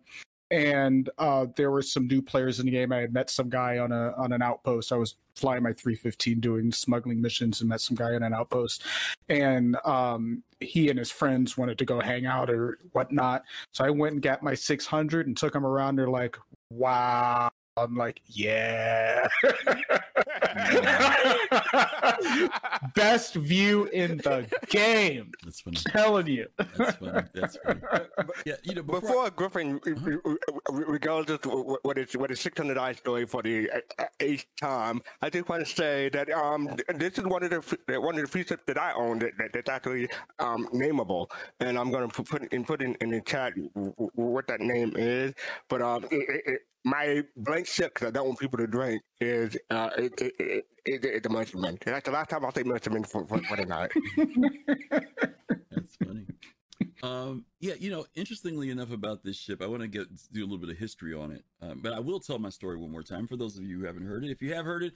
and 0.51 1.09
uh, 1.17 1.45
there 1.55 1.71
were 1.71 1.81
some 1.81 2.07
new 2.07 2.21
players 2.21 2.59
in 2.59 2.65
the 2.65 2.71
game. 2.71 2.91
I 2.91 2.97
had 2.97 3.13
met 3.13 3.29
some 3.29 3.49
guy 3.49 3.77
on 3.77 3.91
a 3.91 4.13
on 4.17 4.31
an 4.31 4.41
outpost. 4.41 4.91
I 4.91 4.97
was 4.97 5.15
flying 5.35 5.63
my 5.63 5.73
315 5.73 6.39
doing 6.39 6.71
smuggling 6.71 7.21
missions 7.21 7.61
and 7.61 7.69
met 7.69 7.81
some 7.81 7.95
guy 7.95 8.15
on 8.15 8.23
an 8.23 8.33
outpost, 8.33 8.83
and 9.27 9.77
um, 9.85 10.43
he 10.59 10.89
and 10.89 10.97
his 10.97 11.11
friends 11.11 11.57
wanted 11.57 11.77
to 11.77 11.85
go 11.85 11.99
hang 11.99 12.25
out 12.25 12.49
or 12.49 12.79
whatnot. 12.93 13.43
So 13.73 13.85
I 13.85 13.89
went 13.89 14.13
and 14.13 14.21
got 14.21 14.43
my 14.43 14.55
600 14.55 15.27
and 15.27 15.37
took 15.37 15.53
them 15.53 15.65
around. 15.65 15.95
They're 15.97 16.09
like, 16.09 16.37
"Wow." 16.69 17.49
I'm 17.77 17.95
like, 17.95 18.21
yeah. 18.27 19.25
Best 22.95 23.35
view 23.35 23.85
in 23.85 24.17
the 24.17 24.45
game. 24.67 25.31
That's 25.43 25.61
funny. 25.61 25.77
I'm 25.87 25.91
telling 25.91 26.27
you. 26.27 26.47
That's 26.57 26.95
funny. 26.97 27.23
That's 27.33 27.57
funny. 27.57 27.81
Yeah, 28.45 28.55
you 28.63 28.75
know, 28.75 28.83
before, 28.83 29.01
Before 29.01 29.29
Griffin 29.31 29.79
regardless 30.69 31.39
of 31.45 31.77
what 31.83 31.97
is 31.97 32.13
what 32.15 32.31
is 32.31 32.39
six 32.39 32.57
hundred 32.57 32.77
I 32.77 32.93
story 32.93 33.25
for 33.25 33.41
the 33.41 33.69
uh, 33.71 34.05
eighth 34.19 34.45
time, 34.59 35.01
I 35.21 35.29
just 35.29 35.49
want 35.49 35.65
to 35.65 35.73
say 35.73 36.09
that 36.09 36.29
um 36.31 36.69
this 36.95 37.17
is 37.17 37.25
one 37.25 37.43
of 37.43 37.49
the 37.49 37.57
f- 37.57 38.01
one 38.01 38.15
of 38.15 38.21
the 38.21 38.27
free 38.27 38.45
ships 38.45 38.63
that 38.67 38.77
I 38.77 38.93
own 38.93 39.19
that, 39.19 39.37
that 39.37 39.53
that's 39.53 39.69
actually 39.69 40.09
um 40.39 40.67
nameable, 40.73 41.27
and 41.59 41.77
I'm 41.77 41.91
gonna 41.91 42.07
put 42.07 42.27
put 42.27 42.53
in 42.53 42.63
put 42.63 42.81
in, 42.81 42.95
in 43.01 43.09
the 43.09 43.21
chat 43.21 43.53
w- 43.55 43.91
w- 43.93 44.11
what 44.13 44.47
that 44.47 44.61
name 44.61 44.93
is. 44.95 45.33
But 45.69 45.81
um 45.81 46.03
it, 46.05 46.29
it, 46.29 46.41
it, 46.45 46.59
my 46.85 47.21
blank 47.35 47.67
ship 47.67 47.93
because 47.93 48.07
I 48.07 48.11
don't 48.11 48.27
want 48.27 48.39
people 48.39 48.57
to 48.59 48.67
drink 48.67 49.01
is 49.19 49.57
uh 49.69 49.89
it, 49.97 50.18
it, 50.21 50.33
it, 50.39 50.67
it, 50.85 51.05
it's 51.05 51.27
a 51.27 51.29
Merchantman. 51.29 51.77
That's 51.85 52.05
the 52.05 52.11
last 52.11 52.29
time 52.29 52.45
I'll 52.45 52.53
say 52.53 52.63
Merchantman 52.63 53.03
for, 53.03 53.25
for, 53.25 53.39
for 53.43 53.57
the 53.57 53.65
night. 53.65 53.91
That's 55.71 55.95
funny. 56.03 56.25
Um, 57.01 57.45
yeah, 57.59 57.75
you 57.79 57.91
know, 57.91 58.05
interestingly 58.15 58.69
enough 58.69 58.91
about 58.91 59.23
this 59.23 59.37
ship, 59.37 59.61
I 59.61 59.67
want 59.67 59.81
to 59.81 59.87
get 59.87 60.07
do 60.31 60.41
a 60.41 60.45
little 60.45 60.57
bit 60.57 60.69
of 60.69 60.77
history 60.77 61.13
on 61.13 61.31
it. 61.31 61.43
Um, 61.61 61.79
but 61.81 61.93
I 61.93 61.99
will 61.99 62.19
tell 62.19 62.39
my 62.39 62.49
story 62.49 62.77
one 62.77 62.91
more 62.91 63.03
time 63.03 63.27
for 63.27 63.37
those 63.37 63.57
of 63.57 63.63
you 63.63 63.79
who 63.79 63.85
haven't 63.85 64.05
heard 64.05 64.23
it. 64.25 64.31
If 64.31 64.41
you 64.41 64.53
have 64.53 64.65
heard 64.65 64.83
it, 64.83 64.93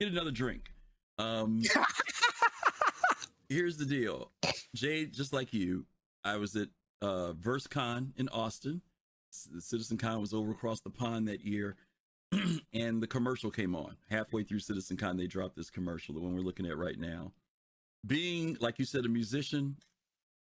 get 0.00 0.10
another 0.10 0.30
drink. 0.30 0.70
Um, 1.18 1.62
here's 3.48 3.76
the 3.76 3.86
deal, 3.86 4.30
Jay. 4.74 5.06
Just 5.06 5.32
like 5.32 5.52
you, 5.52 5.84
I 6.24 6.36
was 6.36 6.56
at 6.56 6.68
uh, 7.02 7.32
VerseCon 7.40 8.12
in 8.16 8.28
Austin. 8.30 8.80
C- 9.30 9.60
Citizen 9.60 9.98
Con 9.98 10.20
was 10.20 10.32
over 10.32 10.50
across 10.50 10.80
the 10.80 10.90
pond 10.90 11.28
that 11.28 11.42
year, 11.44 11.76
and 12.72 13.02
the 13.02 13.06
commercial 13.06 13.50
came 13.50 13.74
on. 13.74 13.96
Halfway 14.10 14.42
through 14.42 14.60
Citizen 14.60 14.96
Con, 14.96 15.16
they 15.16 15.26
dropped 15.26 15.56
this 15.56 15.70
commercial, 15.70 16.14
the 16.14 16.20
one 16.20 16.34
we're 16.34 16.40
looking 16.40 16.66
at 16.66 16.78
right 16.78 16.98
now. 16.98 17.32
Being, 18.06 18.56
like 18.60 18.78
you 18.78 18.84
said, 18.84 19.04
a 19.04 19.08
musician, 19.08 19.76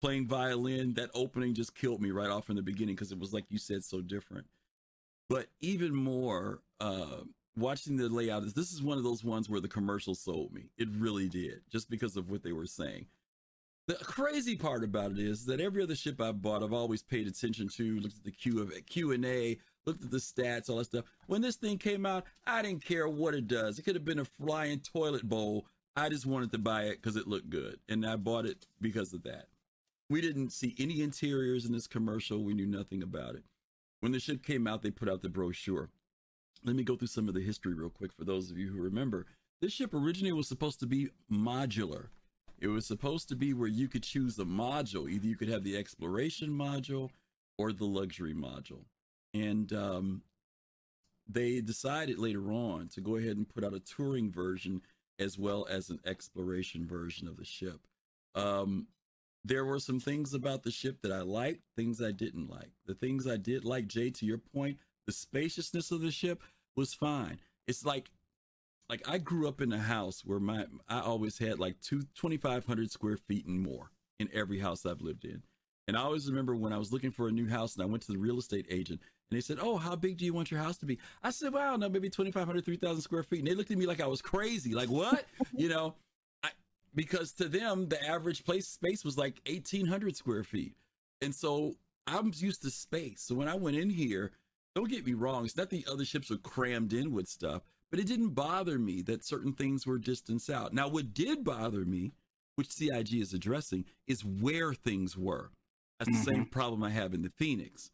playing 0.02 0.28
violin, 0.28 0.94
that 0.96 1.10
opening 1.14 1.54
just 1.54 1.76
killed 1.76 2.02
me 2.02 2.12
right 2.12 2.30
off 2.30 2.50
in 2.50 2.56
the 2.56 2.62
beginning 2.62 2.96
because 2.96 3.12
it 3.12 3.20
was 3.20 3.34
like 3.34 3.46
you 3.50 3.58
said, 3.58 3.84
so 3.84 4.02
different. 4.02 4.48
But 5.30 5.48
even 5.62 5.96
more, 5.96 6.62
uh, 6.80 7.22
watching 7.58 7.98
the 7.98 8.10
layout 8.10 8.44
is 8.44 8.54
this 8.54 8.72
is 8.72 8.82
one 8.82 8.98
of 8.98 9.04
those 9.04 9.24
ones 9.24 9.50
where 9.50 9.62
the 9.62 9.68
commercial 9.68 10.16
sold 10.16 10.54
me. 10.54 10.70
It 10.78 10.90
really 10.98 11.28
did, 11.30 11.62
just 11.72 11.90
because 11.90 12.18
of 12.18 12.30
what 12.30 12.44
they 12.44 12.52
were 12.52 12.66
saying. 12.66 13.06
The 13.88 13.96
crazy 13.96 14.56
part 14.56 14.84
about 14.84 15.12
it 15.12 15.20
is 15.20 15.46
that 15.46 15.62
every 15.62 15.84
other 15.84 15.96
ship 15.96 16.20
I've 16.20 16.42
bought, 16.42 16.64
I've 16.64 16.74
always 16.74 17.04
paid 17.04 17.28
attention 17.28 17.70
to, 17.70 18.00
looked 18.00 18.18
at 18.18 18.24
the 18.24 18.32
Q 18.32 18.60
of 18.62 18.74
Q 18.88 19.12
and 19.12 19.24
A, 19.24 19.60
looked 19.86 20.04
at 20.04 20.10
the 20.10 20.18
stats, 20.18 20.70
all 20.70 20.78
that 20.78 20.86
stuff. 20.86 21.06
When 21.28 21.42
this 21.42 21.56
thing 21.56 21.78
came 21.78 22.04
out, 22.04 22.24
I 22.48 22.64
didn't 22.64 22.84
care 22.84 23.08
what 23.08 23.36
it 23.36 23.48
does. 23.48 23.78
It 23.78 23.84
could 23.84 23.94
have 23.94 24.04
been 24.04 24.20
a 24.20 24.26
flying 24.26 24.80
toilet 24.80 25.30
bowl. 25.30 25.68
I 25.96 26.10
just 26.10 26.26
wanted 26.26 26.52
to 26.54 26.58
buy 26.58 26.84
it 26.84 27.00
because 27.02 27.16
it 27.16 27.28
looked 27.28 27.52
good, 27.52 27.78
and 27.88 28.06
I 28.06 28.16
bought 28.16 28.48
it 28.48 28.66
because 28.82 29.14
of 29.14 29.22
that. 29.24 29.50
We 30.10 30.20
didn't 30.20 30.52
see 30.52 30.76
any 30.80 31.02
interiors 31.02 31.66
in 31.66 31.72
this 31.72 31.88
commercial. 31.88 32.44
We 32.44 32.56
knew 32.56 32.68
nothing 32.68 33.04
about 33.04 33.36
it. 33.36 33.44
When 34.00 34.12
the 34.12 34.20
ship 34.20 34.44
came 34.44 34.66
out, 34.66 34.82
they 34.82 34.92
put 34.92 35.10
out 35.10 35.22
the 35.22 35.30
brochure. 35.30 35.90
Let 36.64 36.76
me 36.76 36.84
go 36.84 36.96
through 36.96 37.10
some 37.10 37.28
of 37.28 37.36
the 37.36 37.42
history 37.42 37.76
real 37.76 37.90
quick 37.90 38.12
for 38.12 38.24
those 38.24 38.50
of 38.50 38.58
you 38.58 38.72
who 38.72 38.82
remember. 38.82 39.28
This 39.62 39.74
ship 39.74 39.94
originally 39.94 40.34
was 40.34 40.48
supposed 40.48 40.80
to 40.80 40.88
be 40.88 41.10
modular. 41.32 42.08
It 42.60 42.68
was 42.68 42.86
supposed 42.86 43.30
to 43.30 43.36
be 43.36 43.54
where 43.54 43.68
you 43.68 43.88
could 43.88 44.04
choose 44.04 44.36
the 44.36 44.46
module. 44.46 45.10
Either 45.10 45.28
you 45.28 45.36
could 45.36 45.50
have 45.50 45.64
the 45.64 45.78
exploration 45.78 46.50
module 46.50 47.10
or 47.58 47.72
the 47.72 47.86
luxury 47.86 48.34
module. 48.34 48.86
And 49.34 49.72
um, 49.74 50.22
they 51.28 51.62
decided 51.62 52.20
later 52.20 52.52
on 52.52 52.88
to 52.90 53.02
go 53.02 53.18
ahead 53.18 53.38
and 53.38 53.48
put 53.48 53.64
out 53.64 53.74
a 53.74 53.80
touring 53.80 54.32
version 54.32 54.82
as 55.20 55.38
well 55.38 55.66
as 55.70 55.90
an 55.90 56.00
exploration 56.06 56.86
version 56.86 57.28
of 57.28 57.38
the 57.38 57.46
ship. 57.46 57.88
Um, 58.36 58.88
there 59.44 59.66
were 59.66 59.80
some 59.80 60.00
things 60.00 60.34
about 60.34 60.64
the 60.64 60.72
ship 60.72 61.02
that 61.02 61.12
I 61.12 61.22
liked, 61.22 61.62
things 61.76 62.02
I 62.02 62.12
didn't 62.12 62.50
like. 62.50 62.72
The 62.86 62.96
things 62.96 63.28
I 63.28 63.38
did 63.38 63.64
like, 63.64 63.88
Jay, 63.88 64.10
to 64.10 64.26
your 64.26 64.40
point, 64.40 64.78
the 65.06 65.14
spaciousness 65.14 65.92
of 65.92 66.02
the 66.02 66.12
ship 66.12 66.42
was 66.76 66.94
fine. 66.94 67.40
It's 67.68 67.86
like 67.86 68.10
like 68.90 69.08
I 69.08 69.18
grew 69.18 69.48
up 69.48 69.62
in 69.62 69.72
a 69.74 69.80
house 69.80 70.24
where 70.26 70.40
my 70.40 70.66
I 70.88 71.02
always 71.02 71.38
had 71.38 71.60
like 71.60 71.80
two 71.82 72.04
2500 72.16 72.92
square 72.92 73.18
feet 73.18 73.46
and 73.46 73.60
more 73.60 73.92
in 74.20 74.30
every 74.34 74.60
house 74.60 74.86
I've 74.86 75.02
lived 75.02 75.26
in. 75.26 75.44
And 75.88 75.96
I 75.96 76.02
always 76.02 76.30
remember 76.30 76.56
when 76.56 76.74
I 76.74 76.78
was 76.78 76.92
looking 76.92 77.12
for 77.12 77.28
a 77.28 77.32
new 77.32 77.48
house 77.48 77.76
and 77.76 77.84
I 77.84 77.86
went 77.88 78.04
to 78.04 78.12
the 78.12 78.18
real 78.18 78.40
estate 78.40 78.66
agent 78.70 79.02
and 79.30 79.38
they 79.38 79.42
said, 79.42 79.58
"Oh, 79.62 79.78
how 79.78 79.96
big 79.96 80.18
do 80.18 80.26
you 80.26 80.34
want 80.34 80.52
your 80.52 80.60
house 80.60 80.78
to 80.78 80.86
be?" 80.86 81.00
I 81.24 81.32
said, 81.32 81.54
"Well, 81.54 81.68
I 81.68 81.72
don't 81.72 81.80
know, 81.80 81.90
maybe 81.90 82.10
2500 82.10 82.64
3000 82.66 83.02
square 83.02 83.24
feet." 83.24 83.40
And 83.40 83.48
they 83.48 83.56
looked 83.56 83.72
at 83.72 83.78
me 83.78 83.86
like 83.86 84.02
I 84.02 84.08
was 84.08 84.22
crazy. 84.22 84.74
Like, 84.74 84.90
"What?" 84.90 85.26
you 85.56 85.70
know, 85.70 85.96
I 86.44 86.50
because 86.94 87.32
to 87.34 87.48
them 87.48 87.90
the 87.90 88.04
average 88.08 88.44
place 88.44 88.68
space 88.68 89.04
was 89.04 89.18
like 89.18 89.42
1800 89.48 90.16
square 90.16 90.44
feet. 90.44 90.76
And 91.22 91.34
so 91.34 91.76
I'm 92.08 92.32
used 92.36 92.62
to 92.64 92.70
space. 92.70 93.22
So 93.22 93.36
when 93.36 93.48
I 93.48 93.56
went 93.56 93.78
in 93.78 93.90
here, 93.90 94.32
don't 94.76 94.90
get 94.90 95.06
me 95.06 95.14
wrong, 95.14 95.46
it's 95.46 95.58
not 95.58 95.70
the 95.70 95.86
other 95.90 96.06
ships 96.06 96.30
were 96.30 96.38
crammed 96.38 96.94
in 96.94 97.12
with 97.12 97.28
stuff, 97.28 97.64
but 97.92 98.00
it 98.00 98.08
didn't 98.08 98.30
bother 98.30 98.78
me 98.78 99.02
that 99.04 99.26
certain 99.26 99.54
things 99.54 99.86
were 99.86 99.98
distanced 99.98 100.50
out. 100.50 100.74
Now, 100.74 100.88
what 100.88 101.14
did 101.14 101.44
bother 101.44 101.86
me, 101.86 102.14
which 102.56 102.72
CIG 102.72 103.16
is 103.16 103.34
addressing, 103.34 103.86
is 104.08 104.26
where 104.26 104.74
things 104.74 105.18
were. 105.18 105.52
That's 106.00 106.12
the 106.12 106.32
same 106.32 106.42
mm-hmm. 106.42 106.50
problem 106.50 106.84
I 106.84 106.90
have 106.90 107.14
in 107.14 107.22
the 107.22 107.32
Phoenix. 107.38 107.90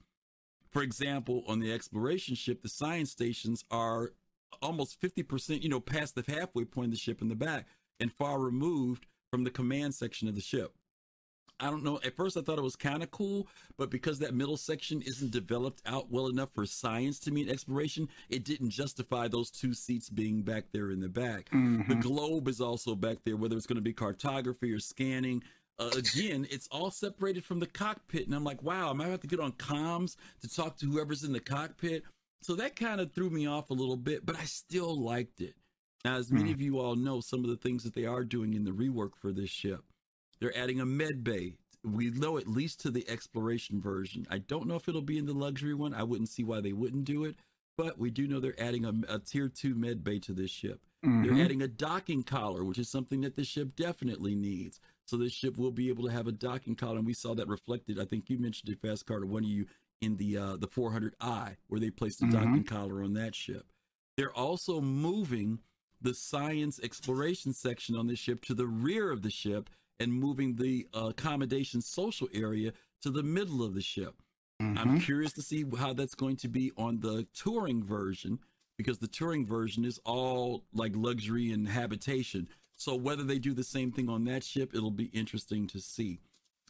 For 0.72 0.82
example, 0.82 1.44
on 1.48 1.60
the 1.60 1.72
exploration 1.72 2.36
ship, 2.36 2.62
the 2.62 2.70
science 2.70 3.12
stations 3.12 3.64
are 3.70 4.14
almost 4.62 5.00
50%, 5.02 5.62
you 5.62 5.70
know, 5.70 5.80
past 5.80 6.16
the 6.16 6.24
halfway 6.28 6.66
point 6.66 6.88
of 6.88 6.92
the 6.92 6.98
ship 6.98 7.22
in 7.22 7.28
the 7.28 7.36
back 7.36 7.68
and 8.00 8.12
far 8.12 8.40
removed 8.40 9.06
from 9.30 9.44
the 9.44 9.50
command 9.50 9.94
section 9.94 10.28
of 10.28 10.36
the 10.36 10.42
ship. 10.42 10.76
I 11.62 11.70
don't 11.70 11.84
know. 11.84 12.00
At 12.04 12.16
first, 12.16 12.36
I 12.36 12.42
thought 12.42 12.58
it 12.58 12.64
was 12.64 12.76
kind 12.76 13.04
of 13.04 13.12
cool, 13.12 13.48
but 13.78 13.90
because 13.92 14.18
that 14.20 14.34
middle 14.34 14.58
section 14.58 15.02
isn't 15.04 15.32
developed 15.32 15.82
out 15.86 16.10
well 16.12 16.28
enough 16.28 16.50
for 16.54 16.66
science 16.66 17.20
to 17.20 17.32
mean 17.32 17.48
exploration, 17.50 18.10
it 18.30 18.44
didn't 18.44 18.72
justify 18.72 19.28
those 19.28 19.52
two 19.52 19.74
seats 19.74 20.10
being 20.10 20.42
back 20.42 20.66
there 20.74 20.90
in 20.90 21.00
the 21.00 21.08
back. 21.08 21.50
The 21.88 21.96
globe 21.96 22.48
is 22.48 22.60
also 22.60 22.96
back 22.96 23.18
there, 23.26 23.38
whether 23.38 23.56
it's 23.56 23.68
going 23.68 23.76
to 23.76 23.82
be 23.82 23.94
cartography 23.94 24.72
or 24.74 24.80
scanning. 24.80 25.44
Uh, 25.80 25.92
again, 25.98 26.48
it's 26.52 26.68
all 26.72 26.92
separated 26.92 27.46
from 27.46 27.60
the 27.60 27.68
cockpit, 27.68 28.26
and 28.26 28.36
I'm 28.36 28.44
like, 28.44 28.62
wow, 28.64 28.90
am 28.90 29.00
I 29.00 29.06
gonna 29.06 29.12
have 29.12 29.22
to 29.22 29.28
get 29.28 29.40
on 29.40 29.52
comms 29.54 30.16
to 30.42 30.50
talk 30.50 30.78
to 30.78 30.86
whoever's 30.86 31.24
in 31.24 31.32
the 31.32 31.40
cockpit? 31.40 32.04
So 32.42 32.56
that 32.56 32.76
kind 32.76 33.00
of 33.00 33.12
threw 33.14 33.30
me 33.30 33.48
off 33.48 33.70
a 33.70 33.74
little 33.74 33.98
bit, 33.98 34.26
but 34.26 34.36
I 34.36 34.46
still 34.46 35.00
liked 35.00 35.42
it. 35.42 35.56
Now, 36.04 36.18
as 36.18 36.32
many 36.32 36.52
of 36.52 36.60
you 36.62 36.80
all 36.80 36.96
know, 36.96 37.22
some 37.22 37.44
of 37.44 37.50
the 37.50 37.56
things 37.58 37.84
that 37.84 37.94
they 37.94 38.06
are 38.06 38.24
doing 38.24 38.56
in 38.56 38.64
the 38.64 38.72
rework 38.72 39.12
for 39.16 39.32
this 39.32 39.50
ship. 39.52 39.84
They're 40.42 40.58
adding 40.58 40.82
a 40.82 40.86
med 40.86 41.24
bay. 41.24 41.54
We 41.84 42.10
know 42.10 42.38
at 42.38 42.48
least 42.48 42.82
to 42.82 42.92
the 42.92 43.08
exploration 43.10 43.80
version. 43.80 44.28
I 44.30 44.40
don't 44.40 44.68
know 44.68 44.76
if 44.76 44.90
it'll 44.90 45.02
be 45.02 45.18
in 45.18 45.26
the 45.26 45.34
luxury 45.34 45.74
one. 45.74 45.94
I 45.94 46.04
wouldn't 46.04 46.30
see 46.30 46.44
why 46.44 46.60
they 46.62 46.74
wouldn't 46.74 47.06
do 47.06 47.24
it, 47.24 47.36
but 47.78 47.98
we 47.98 48.12
do 48.12 48.28
know 48.28 48.40
they're 48.40 48.60
adding 48.62 48.86
a, 48.86 48.94
a 49.08 49.20
tier 49.20 49.48
two 49.48 49.76
med 49.76 50.04
bay 50.04 50.20
to 50.20 50.34
this 50.34 50.52
ship. 50.52 50.82
They're 51.24 51.44
adding 51.44 51.64
a 51.64 51.68
docking 51.68 52.22
collar, 52.22 52.64
which 52.64 52.78
is 52.78 52.90
something 52.90 53.22
that 53.22 53.36
the 53.36 53.44
ship 53.44 53.76
definitely 53.76 54.36
needs. 54.36 54.80
So 55.06 55.18
this 55.18 55.34
ship 55.34 55.58
will 55.58 55.72
be 55.72 55.90
able 55.90 56.04
to 56.06 56.12
have 56.12 56.28
a 56.28 56.32
docking 56.32 56.76
collar, 56.76 56.98
and 56.98 57.08
we 57.08 57.14
saw 57.14 57.34
that 57.34 57.48
reflected. 57.48 58.00
I 58.00 58.06
think 58.06 58.30
you 58.30 58.38
mentioned 58.38 58.72
it, 58.72 58.82
Fast 58.88 59.08
Carter, 59.08 59.26
one 59.26 59.44
of 59.44 59.50
you 59.50 59.66
in 60.02 60.18
the 60.18 60.38
uh, 60.38 60.58
the 60.58 60.68
400i, 60.68 61.56
where 61.68 61.80
they 61.80 61.90
placed 61.90 62.22
a 62.22 62.28
docking 62.28 62.64
collar 62.64 63.04
on 63.04 63.14
that 63.14 63.34
ship. 63.34 63.66
They're 64.16 64.36
also 64.36 64.80
moving 64.80 65.60
the 66.02 66.14
science 66.14 66.80
exploration 66.84 67.54
section 67.54 67.96
on 67.96 68.08
the 68.08 68.16
ship 68.16 68.46
to 68.46 68.54
the 68.54 68.68
rear 68.68 69.12
of 69.12 69.22
the 69.22 69.30
ship 69.32 69.70
and 70.00 70.12
moving 70.12 70.56
the 70.56 70.88
uh, 70.96 71.08
accommodation 71.10 71.82
social 71.82 72.28
area 72.34 72.72
to 73.02 73.10
the 73.10 73.24
middle 73.24 73.64
of 73.64 73.74
the 73.74 73.82
ship. 73.82 74.16
I'm 74.78 75.00
curious 75.00 75.34
to 75.34 75.42
see 75.42 75.66
how 75.78 75.94
that's 75.94 76.14
going 76.14 76.38
to 76.38 76.48
be 76.48 76.72
on 76.78 77.00
the 77.00 77.26
touring 77.34 77.84
version 77.84 78.40
because 78.78 79.00
the 79.00 79.08
touring 79.08 79.46
version 79.46 79.86
is 79.86 80.00
all 80.06 80.64
like 80.74 80.92
luxury 80.96 81.52
and 81.52 81.68
habitation. 81.68 82.48
So 82.76 82.96
whether 82.96 83.24
they 83.24 83.40
do 83.40 83.54
the 83.54 83.64
same 83.64 83.92
thing 83.92 84.10
on 84.10 84.24
that 84.26 84.44
ship, 84.44 84.72
it'll 84.74 84.92
be 84.92 85.06
interesting 85.14 85.68
to 85.68 85.80
see. 85.80 86.20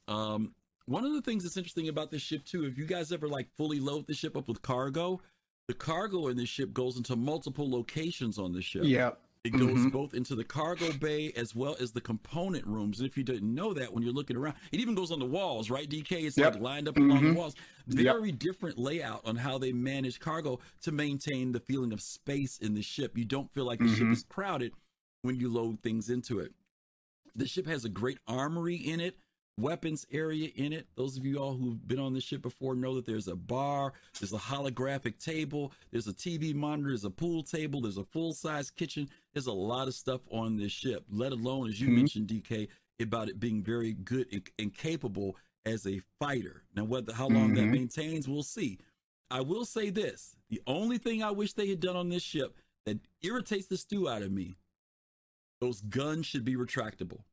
Um, 0.07 0.53
one 0.85 1.05
of 1.05 1.13
the 1.13 1.21
things 1.21 1.43
that's 1.43 1.57
interesting 1.57 1.89
about 1.89 2.11
this 2.11 2.21
ship 2.21 2.43
too, 2.45 2.65
if 2.65 2.77
you 2.77 2.85
guys 2.85 3.11
ever 3.11 3.27
like 3.27 3.47
fully 3.55 3.79
load 3.79 4.07
the 4.07 4.13
ship 4.13 4.35
up 4.35 4.47
with 4.47 4.61
cargo, 4.61 5.21
the 5.67 5.73
cargo 5.73 6.27
in 6.27 6.37
this 6.37 6.49
ship 6.49 6.73
goes 6.73 6.97
into 6.97 7.15
multiple 7.15 7.69
locations 7.69 8.37
on 8.37 8.51
the 8.51 8.61
ship. 8.61 8.83
Yep. 8.83 9.19
It 9.43 9.51
goes 9.51 9.71
Mhm. 9.79 9.91
both 9.91 10.13
into 10.13 10.35
the 10.35 10.43
cargo 10.43 10.93
bay 10.93 11.31
as 11.31 11.55
well 11.55 11.75
as 11.79 11.91
the 11.93 12.01
component 12.01 12.63
rooms. 12.67 12.99
And 12.99 13.09
if 13.09 13.17
you 13.17 13.23
didn't 13.23 13.51
know 13.53 13.73
that, 13.73 13.91
when 13.91 14.03
you're 14.03 14.13
looking 14.13 14.37
around, 14.37 14.55
it 14.71 14.79
even 14.79 14.93
goes 14.93 15.09
on 15.11 15.17
the 15.17 15.25
walls, 15.25 15.71
right? 15.71 15.89
DK, 15.89 16.27
it's 16.27 16.37
Yep. 16.37 16.53
like 16.53 16.61
lined 16.61 16.87
up 16.87 16.97
along 16.97 17.23
the 17.23 17.29
Mhm. 17.31 17.35
walls. 17.35 17.55
Yep. 17.87 18.03
Very 18.03 18.31
different 18.31 18.77
layout 18.77 19.25
on 19.25 19.37
how 19.37 19.57
they 19.57 19.73
manage 19.73 20.19
cargo 20.19 20.59
to 20.81 20.91
maintain 20.91 21.53
the 21.53 21.59
feeling 21.59 21.91
of 21.91 22.01
space 22.01 22.59
in 22.59 22.75
the 22.75 22.83
ship. 22.83 23.17
You 23.17 23.25
don't 23.25 23.51
feel 23.51 23.65
like 23.65 23.79
the 23.79 23.87
ship 23.87 24.07
Mhm. 24.07 24.11
is 24.13 24.23
crowded 24.23 24.73
when 25.23 25.39
you 25.39 25.49
load 25.49 25.81
things 25.81 26.07
into 26.07 26.39
it. 26.39 26.53
The 27.33 27.47
ship 27.47 27.65
has 27.65 27.83
a 27.83 27.89
great 27.89 28.19
armory 28.27 28.75
in 28.75 28.99
it, 28.99 29.17
weapons 29.61 30.05
area 30.11 30.49
in 30.55 30.73
it. 30.73 30.87
Those 30.95 31.17
of 31.17 31.25
you 31.25 31.37
all 31.37 31.53
who've 31.55 31.87
been 31.87 31.99
on 31.99 32.13
this 32.13 32.23
ship 32.23 32.41
before 32.41 32.75
know 32.75 32.95
that 32.95 33.05
there's 33.05 33.27
a 33.27 33.35
bar, 33.35 33.93
there's 34.19 34.33
a 34.33 34.37
holographic 34.37 35.17
table, 35.23 35.71
there's 35.91 36.07
a 36.07 36.13
TV 36.13 36.53
monitor, 36.53 36.89
there's 36.89 37.05
a 37.05 37.09
pool 37.09 37.43
table, 37.43 37.81
there's 37.81 37.97
a 37.97 38.03
full 38.03 38.33
size 38.33 38.69
kitchen. 38.71 39.09
There's 39.33 39.47
a 39.47 39.51
lot 39.53 39.87
of 39.87 39.93
stuff 39.93 40.21
on 40.31 40.57
this 40.57 40.71
ship, 40.71 41.05
let 41.09 41.31
alone, 41.31 41.69
as 41.69 41.79
you 41.79 41.87
Mhm. 41.89 41.95
mentioned, 41.95 42.27
DK, 42.27 42.67
about 42.99 43.29
it 43.29 43.39
being 43.39 43.63
very 43.63 43.93
good 43.93 44.27
and, 44.31 44.49
and 44.59 44.73
capable 44.73 45.35
as 45.65 45.85
a 45.87 46.01
fighter. 46.19 46.63
Now, 46.75 46.83
whether 46.83 47.13
how 47.13 47.27
long 47.27 47.53
that 47.53 47.65
Mhm. 47.67 47.71
maintains, 47.71 48.27
we'll 48.27 48.43
see. 48.43 48.77
I 49.29 49.41
will 49.41 49.65
say 49.65 49.89
this 49.89 50.35
the 50.49 50.61
only 50.67 50.97
thing 50.97 51.23
I 51.23 51.31
wish 51.31 51.53
they 51.53 51.69
had 51.69 51.79
done 51.79 51.95
on 51.95 52.09
this 52.09 52.23
ship 52.23 52.57
that 52.85 52.99
irritates 53.21 53.67
the 53.67 53.77
stew 53.77 54.09
out 54.09 54.21
of 54.23 54.31
me 54.31 54.55
those 55.59 55.81
guns 55.81 56.25
should 56.25 56.43
be 56.43 56.55
retractable. 56.55 57.23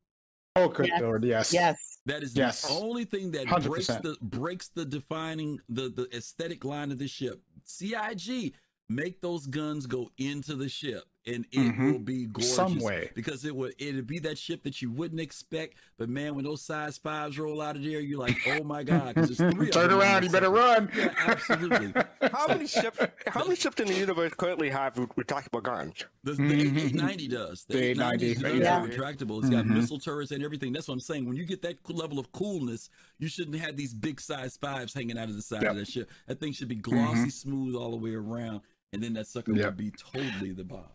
Oh, 0.55 0.67
good 0.67 0.87
Yes. 0.87 1.01
lord, 1.01 1.23
yes. 1.23 1.53
Yes. 1.53 1.99
That 2.05 2.23
is 2.23 2.35
Yes. 2.35 2.63
the 2.63 2.69
only 2.73 3.05
thing 3.05 3.31
that 3.31 3.45
100%. 3.47 3.67
breaks 3.67 3.87
the 3.87 4.17
breaks 4.21 4.69
the 4.69 4.85
defining 4.85 5.59
the 5.69 5.89
the 5.89 6.07
aesthetic 6.15 6.63
line 6.65 6.91
of 6.91 6.97
the 6.97 7.07
ship. 7.07 7.41
CIG 7.65 8.55
make 8.89 9.21
those 9.21 9.45
guns 9.45 9.85
go 9.85 10.09
into 10.17 10.55
the 10.55 10.67
ship 10.69 11.03
and 11.35 11.45
it 11.51 11.59
Mhm. 11.59 11.91
will 11.93 11.99
be 11.99 12.25
gorgeous 12.25 12.55
Some 12.55 12.79
way. 12.79 13.11
because 13.15 13.45
it 13.45 13.55
would 13.55 13.73
it'd 13.77 14.07
be 14.07 14.19
that 14.19 14.37
ship 14.37 14.63
that 14.63 14.81
you 14.81 14.91
wouldn't 14.91 15.21
expect 15.21 15.77
but 15.97 16.09
man 16.09 16.35
when 16.35 16.43
those 16.45 16.61
size 16.61 16.97
fives 16.97 17.37
roll 17.37 17.61
out 17.61 17.75
of 17.75 17.83
there 17.83 17.99
you're 17.99 18.19
like 18.19 18.37
oh 18.47 18.63
my 18.63 18.83
God. 18.83 19.15
there's 19.15 19.37
three 19.37 19.69
Turn 19.71 19.91
around, 19.91 20.23
you 20.23 20.29
better 20.29 20.49
run. 20.49 20.89
Yeah, 20.95 21.13
absolutely. 21.17 21.93
How 22.31 22.47
many 22.47 22.67
ships? 22.67 22.99
How 23.27 23.43
many 23.43 23.55
ships 23.55 23.79
in 23.79 23.87
the 23.87 23.93
universe 23.93 24.33
currently 24.35 24.69
have 24.69 24.95
retractable 24.95 25.61
guns? 25.63 26.05
The, 26.23 26.33
the 26.33 26.43
Mhm. 26.43 26.77
890 26.77 27.27
does. 27.27 27.65
The, 27.65 27.73
The 27.73 27.83
890 27.91 28.31
890, 28.31 28.59
yeah. 28.63 28.79
have 28.81 28.89
retractable. 28.89 29.39
It's 29.39 29.49
got 29.49 29.65
Mhm. 29.65 29.75
missile 29.75 29.99
turrets 29.99 30.31
and 30.31 30.43
everything. 30.43 30.73
That's 30.73 30.87
what 30.87 30.95
I'm 30.95 30.99
saying. 30.99 31.25
When 31.27 31.35
you 31.37 31.45
get 31.45 31.61
that 31.61 31.77
level 31.89 32.19
of 32.19 32.31
coolness, 32.31 32.89
you 33.19 33.27
shouldn't 33.27 33.57
have 33.57 33.77
these 33.77 33.93
big 33.93 34.19
size 34.19 34.57
fives 34.57 34.93
hanging 34.93 35.17
out 35.17 35.29
of 35.29 35.35
the 35.35 35.41
side 35.41 35.61
Yep. 35.63 35.71
of 35.71 35.77
that 35.77 35.87
ship. 35.87 36.09
That 36.27 36.39
thing 36.39 36.51
should 36.53 36.67
be 36.67 36.75
glossy, 36.75 37.29
smooth 37.29 37.75
all 37.75 37.91
the 37.91 37.97
way 37.97 38.13
around, 38.15 38.61
and 38.93 39.01
then 39.01 39.13
that 39.13 39.27
sucker 39.27 39.53
Yep. 39.53 39.65
would 39.65 39.77
be 39.77 39.91
totally 39.91 40.51
the 40.51 40.63
bomb. 40.63 40.85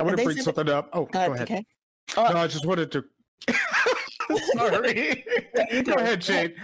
I 0.00 0.02
want 0.02 0.16
to 0.18 0.24
bring 0.24 0.36
something 0.38 0.68
up. 0.68 0.88
Oh, 0.92 1.04
Go 1.04 1.18
ahead. 1.18 1.28
go 1.28 1.34
ahead. 1.34 1.50
Okay. 1.50 1.64
No, 2.16 2.40
I 2.40 2.46
just 2.46 2.66
wanted 2.66 2.90
to. 2.92 3.04
Sorry. 4.56 5.24
go 5.84 5.94
ahead, 5.94 6.20
Jade. 6.20 6.54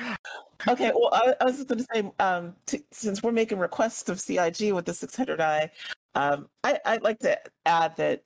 Okay, 0.66 0.92
well, 0.94 1.10
I, 1.12 1.34
I 1.40 1.44
was 1.44 1.62
going 1.64 1.78
to 1.78 1.86
say, 1.92 2.10
um, 2.18 2.54
since 2.90 3.22
we're 3.22 3.32
making 3.32 3.58
requests 3.58 4.08
of 4.08 4.20
CIG 4.20 4.72
with 4.72 4.86
the 4.86 4.92
600i, 4.92 5.68
um, 6.14 6.48
I, 6.64 6.78
I'd 6.84 7.02
like 7.02 7.18
to 7.20 7.38
add 7.66 7.96
that, 7.96 8.22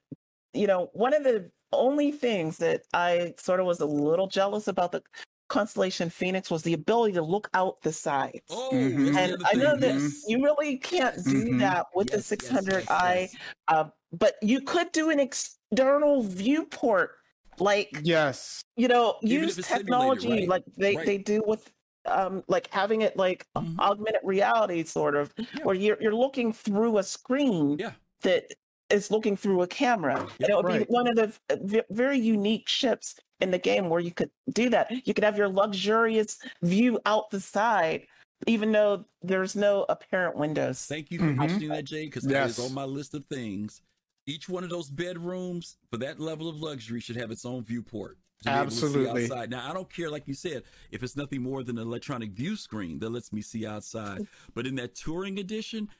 you 0.54 0.66
know, 0.66 0.90
one 0.92 1.12
of 1.12 1.24
the 1.24 1.50
only 1.72 2.12
things 2.12 2.58
that 2.58 2.82
I 2.94 3.34
sort 3.38 3.60
of 3.60 3.66
was 3.66 3.80
a 3.80 3.86
little 3.86 4.26
jealous 4.26 4.68
about 4.68 4.92
the 4.92 5.02
Constellation 5.50 6.08
Phoenix 6.08 6.50
was 6.50 6.62
the 6.62 6.72
ability 6.72 7.12
to 7.14 7.22
look 7.22 7.50
out 7.54 7.82
the 7.82 7.92
sides. 7.92 8.40
Oh, 8.48 8.70
Mhm. 8.72 9.14
and 9.16 9.42
I 9.44 9.52
know 9.54 9.72
thing, 9.72 9.80
that 9.80 9.94
yes. 10.00 10.24
you 10.28 10.42
really 10.42 10.78
can't 10.78 11.16
do 11.24 11.44
Mhm. 11.44 11.58
that 11.58 11.86
with 11.94 12.08
Yes, 12.12 12.28
the 12.28 12.36
yes, 12.40 12.52
600i, 12.52 13.14
yes, 13.20 13.32
yes. 13.34 13.36
uh, 13.68 13.84
but 14.12 14.36
you 14.42 14.60
could 14.62 14.90
do 14.92 15.10
an 15.10 15.20
external 15.20 16.22
viewport, 16.22 17.16
like 17.58 17.90
Yes. 18.02 18.62
you 18.76 18.88
know 18.88 19.16
Even 19.22 19.42
use 19.42 19.52
if 19.52 19.58
it's 19.58 19.68
simulated, 19.68 19.86
technology 19.86 20.30
right? 20.30 20.48
like 20.48 20.64
they, 20.76 20.96
Right. 20.96 21.06
they 21.06 21.18
do 21.18 21.42
with 21.46 21.70
um 22.06 22.42
like 22.48 22.66
having 22.68 23.02
it 23.02 23.14
like 23.18 23.46
Mhm. 23.58 23.78
augmented 23.78 24.22
reality 24.24 24.82
sort 24.84 25.14
of 25.14 25.34
Yeah. 25.36 25.46
where 25.64 25.74
you're 25.74 25.98
you're 26.00 26.14
looking 26.14 26.50
through 26.52 26.96
a 26.96 27.02
screen 27.02 27.76
Yeah. 27.78 27.92
that 28.22 28.54
is 28.88 29.10
looking 29.10 29.36
through 29.36 29.60
a 29.62 29.66
camera 29.66 30.26
and 30.40 30.48
it 30.48 30.56
would 30.56 30.64
Right. 30.64 30.88
be 30.88 30.92
one 30.94 31.06
of 31.06 31.16
the 31.16 31.32
uh, 31.50 31.56
v- 31.60 31.82
very 31.90 32.18
unique 32.18 32.68
ships 32.68 33.16
in 33.40 33.50
the 33.50 33.58
game 33.58 33.88
where 33.88 34.00
you 34.00 34.10
could 34.12 34.30
do 34.52 34.68
that 34.70 34.90
you 35.06 35.14
could 35.14 35.24
have 35.24 35.36
your 35.36 35.48
luxurious 35.48 36.38
view 36.62 36.98
out 37.06 37.30
the 37.30 37.40
side 37.40 38.06
even 38.46 38.72
though 38.72 39.04
there's 39.22 39.54
no 39.54 39.84
apparent 39.88 40.36
windows 40.36 40.86
Thank 40.86 41.10
you 41.10 41.18
for 41.18 41.24
Mhm. 41.26 41.36
mentioning 41.36 41.68
that, 41.70 41.84
Jay, 41.84 42.06
because 42.06 42.24
that 42.24 42.48
is 42.48 42.58
on 42.58 42.72
my 42.72 42.84
list 42.84 43.12
of 43.14 43.24
things. 43.26 43.82
Each 44.26 44.48
one 44.48 44.64
of 44.64 44.70
those 44.70 44.88
bedrooms 44.90 45.76
for 45.90 45.98
that 45.98 46.18
level 46.20 46.48
of 46.48 46.56
luxury 46.60 47.00
should 47.00 47.16
have 47.16 47.30
its 47.30 47.44
own 47.44 47.62
viewport. 47.64 48.16
to 48.42 48.44
be 48.48 48.56
able 48.56 48.64
to 48.64 48.70
see 48.70 48.84
Absolutely. 48.86 49.22
outside. 49.24 49.50
Now, 49.50 49.68
I 49.70 49.74
don't 49.74 49.92
care, 49.92 50.08
like 50.10 50.26
you 50.26 50.32
said, 50.32 50.62
if 50.90 51.02
it's 51.02 51.14
nothing 51.14 51.42
more 51.42 51.62
than 51.62 51.76
an 51.76 51.86
electronic 51.86 52.30
view 52.30 52.56
screen 52.56 52.98
that 53.00 53.10
lets 53.10 53.34
me 53.34 53.42
see 53.42 53.66
outside. 53.66 54.26
But 54.54 54.66
in 54.66 54.74
that 54.76 54.94
touring 54.94 55.40
edition, 55.40 55.86
the, 55.86 55.90